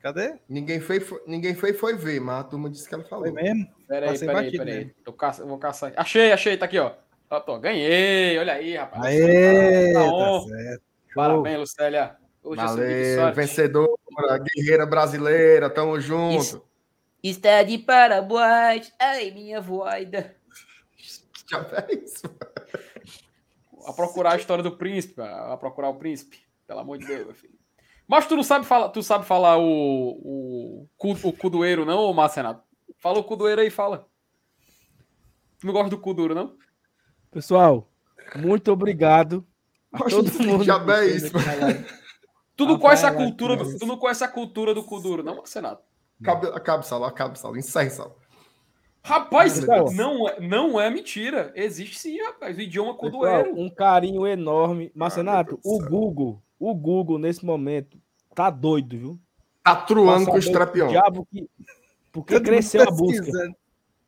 Cadê? 0.00 0.34
Ninguém 0.48 0.80
fez, 0.80 1.02
foi- 1.02 1.22
ninguém 1.26 1.54
fez 1.54 1.78
foi 1.78 1.94
ver, 1.96 2.20
mas 2.20 2.40
a 2.40 2.44
turma 2.44 2.70
disse 2.70 2.88
que 2.88 2.94
ela 2.94 3.04
falou. 3.04 3.24
Foi 3.24 3.42
mesmo? 3.42 3.68
Peraí, 3.92 4.18
peraí, 4.18 4.56
peraí. 4.56 4.94
caça... 5.18 5.44
Vou 5.44 5.58
caçar. 5.58 5.92
Achei, 5.96 6.32
achei, 6.32 6.56
tá 6.56 6.64
aqui, 6.64 6.78
ó. 6.78 6.92
Ó, 7.28 7.40
tô, 7.40 7.58
ganhei, 7.58 8.38
olha 8.38 8.54
aí, 8.54 8.74
rapaz. 8.74 9.04
Aê, 9.04 9.92
Tá 9.92 10.00
tá 10.00 10.40
certo. 10.40 10.82
Parabéns, 11.14 11.58
Lucélia. 11.58 12.16
Hoje 12.42 12.62
é 12.62 12.64
Valeu, 12.64 13.34
vencedora, 13.34 13.92
guerreira 14.38 14.86
brasileira, 14.86 15.68
tamo 15.68 16.00
junto. 16.00 16.40
Isso. 16.40 16.64
Está 17.22 17.62
de 17.62 17.76
Paraguai. 17.76 18.80
Ai, 18.98 19.30
minha 19.30 19.60
voida. 19.60 20.34
Já 21.50 21.62
fez? 21.62 22.22
A 23.86 23.92
procurar 23.92 24.32
a 24.32 24.36
história 24.36 24.64
do 24.64 24.74
príncipe, 24.74 25.20
a 25.20 25.54
procurar 25.58 25.90
o 25.90 25.96
príncipe. 25.96 26.38
Pelo 26.66 26.80
amor 26.80 26.96
de 26.96 27.06
Deus, 27.06 27.26
meu 27.26 27.34
filho. 27.34 27.58
Mas 28.08 28.26
tu 28.26 28.36
não 28.36 28.42
sabe 28.42 28.64
falar, 28.64 28.88
tu 28.88 29.02
sabe 29.02 29.26
falar 29.26 29.58
o, 29.58 29.62
o, 29.64 30.88
cu, 30.96 31.12
o 31.12 31.32
cudoeiro, 31.32 31.84
não, 31.84 32.10
Marcenato? 32.14 32.71
Fala 33.02 33.18
o 33.18 33.24
cu 33.24 33.34
doeiro 33.34 33.60
aí, 33.60 33.68
fala. 33.68 34.06
Tu 35.58 35.66
não 35.66 35.72
gosta 35.72 35.90
do 35.90 35.98
cu 35.98 36.14
duro, 36.14 36.36
não? 36.36 36.56
Pessoal, 37.32 37.88
muito 38.36 38.70
obrigado. 38.70 39.44
A 39.92 39.98
todo 40.04 40.32
mundo. 40.42 40.62
diabo 40.62 40.92
é 40.92 41.06
isso. 41.08 41.32
Tu 42.56 42.64
não 42.64 42.78
conhece 42.78 43.04
a 43.04 43.12
cultura 43.12 43.56
do, 43.56 43.76
tu 43.78 43.86
não 43.86 43.96
conhece 43.96 44.22
a 44.22 44.28
cultura 44.28 44.72
do 44.72 44.84
cu 44.84 45.00
duro, 45.00 45.22
não, 45.24 45.34
Marcenato? 45.36 45.82
Acabe, 46.20 46.46
acabe, 46.48 46.86
Saulo, 46.86 47.04
acabe, 47.04 47.36
Saulo. 47.38 47.58
Encerre, 47.58 47.90
Saulo. 47.90 48.14
Rapaz, 49.04 49.58
Pessoal. 49.58 49.92
não 49.92 50.28
é, 50.28 50.40
não 50.40 50.80
é 50.80 50.88
mentira. 50.88 51.52
Existe 51.56 51.98
sim, 51.98 52.20
rapaz. 52.22 52.56
O 52.56 52.60
idioma 52.60 52.94
cudoeiro. 52.94 53.58
um 53.58 53.68
carinho 53.68 54.24
enorme. 54.24 54.92
Marcenato, 54.94 55.58
o. 55.64 55.80
Google, 55.80 56.40
o 56.56 56.72
Google 56.72 57.18
nesse 57.18 57.44
momento 57.44 57.98
tá 58.32 58.48
doido, 58.48 58.96
viu? 58.96 59.20
Tá 59.64 59.74
truando 59.74 60.26
com 60.26 60.30
Pra 60.32 60.38
os 60.38 60.44
saber 60.44 60.56
trapião. 60.56 60.86
diabo 60.88 61.26
que- 61.28 61.48
Porque 62.12 62.34
Todo 62.34 62.44
cresceu 62.44 62.82
a 62.82 62.90
busca. 62.90 63.32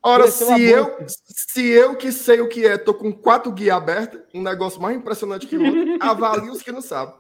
Ora, 0.02 0.24
Cresceu 0.24 0.54
se 0.54 0.62
eu, 0.62 0.84
busca. 0.84 1.06
se 1.08 1.66
eu 1.66 1.96
que 1.96 2.12
sei 2.12 2.40
o 2.42 2.48
que 2.48 2.66
é, 2.66 2.76
tô 2.76 2.92
com 2.92 3.10
quatro 3.10 3.50
guias 3.50 3.74
abertas, 3.74 4.20
um 4.34 4.42
negócio 4.42 4.80
mais 4.80 4.94
impressionante 4.94 5.46
que 5.46 5.56
o 5.56 5.64
outro, 5.64 5.96
avalie 6.06 6.50
os 6.50 6.62
que 6.62 6.70
não 6.70 6.82
sabem. 6.82 7.14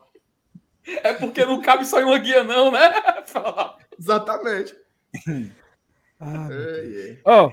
É 1.02 1.14
porque 1.14 1.46
não 1.46 1.62
cabe 1.62 1.86
só 1.86 1.98
em 1.98 2.04
uma 2.04 2.18
guia, 2.18 2.44
não, 2.44 2.70
né? 2.70 2.92
Exatamente. 3.98 4.76
Ah. 6.20 6.48
Ó, 7.24 7.52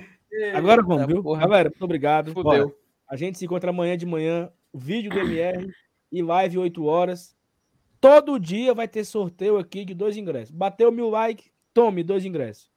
agora 0.53 0.83
vamos, 0.83 1.07
viu? 1.07 1.23
porra. 1.23 1.39
Galera, 1.39 1.69
muito 1.69 1.83
obrigado. 1.85 2.33
Fudeu. 2.33 2.77
A 3.07 3.15
gente 3.15 3.37
se 3.37 3.45
encontra 3.45 3.69
amanhã 3.69 3.97
de 3.97 4.05
manhã, 4.05 4.51
vídeo 4.73 5.11
do 5.11 5.19
MR 5.19 5.71
e 6.11 6.21
live 6.21 6.57
8 6.57 6.83
horas. 6.83 7.33
Todo 8.01 8.39
dia 8.39 8.73
vai 8.73 8.87
ter 8.87 9.05
sorteio 9.05 9.57
aqui 9.57 9.85
de 9.85 9.93
dois 9.93 10.17
ingressos. 10.17 10.53
Bateu 10.53 10.91
mil 10.91 11.09
likes, 11.09 11.51
tome 11.73 12.03
dois 12.03 12.25
ingressos. 12.25 12.70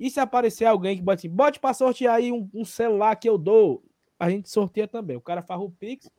E 0.00 0.10
se 0.10 0.18
aparecer 0.18 0.64
alguém 0.64 0.96
que 0.96 1.02
bote 1.02 1.26
assim, 1.26 1.36
bote 1.36 1.60
pra 1.60 1.74
sortear 1.74 2.14
aí 2.14 2.32
um, 2.32 2.48
um 2.54 2.64
celular 2.64 3.14
que 3.16 3.28
eu 3.28 3.36
dou, 3.36 3.84
a 4.18 4.30
gente 4.30 4.48
sorteia 4.48 4.88
também. 4.88 5.14
O 5.14 5.20
cara 5.20 5.42
faz 5.42 5.60
o 5.60 5.68
Pix 5.68 6.10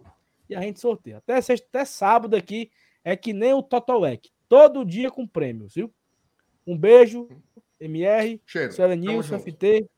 e 0.47 0.55
a 0.55 0.61
gente 0.61 0.79
sorteia. 0.79 1.17
Até, 1.17 1.41
sexta, 1.41 1.67
até 1.67 1.83
sábado 1.83 2.35
aqui 2.35 2.69
é 3.03 3.15
que 3.15 3.33
nem 3.33 3.53
o 3.53 3.63
Totolec. 3.63 4.29
Todo 4.47 4.85
dia 4.85 5.09
com 5.09 5.25
prêmios, 5.25 5.73
viu? 5.73 5.91
Um 6.67 6.77
beijo, 6.77 7.27
MR, 7.79 8.39
junto. 9.29 9.43
FT, 9.43 9.89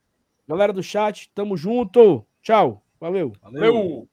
galera 0.47 0.71
do 0.71 0.81
chat, 0.81 1.29
tamo 1.35 1.57
junto. 1.57 2.25
Tchau. 2.41 2.81
Valeu. 3.01 3.33
Valeu. 3.41 4.07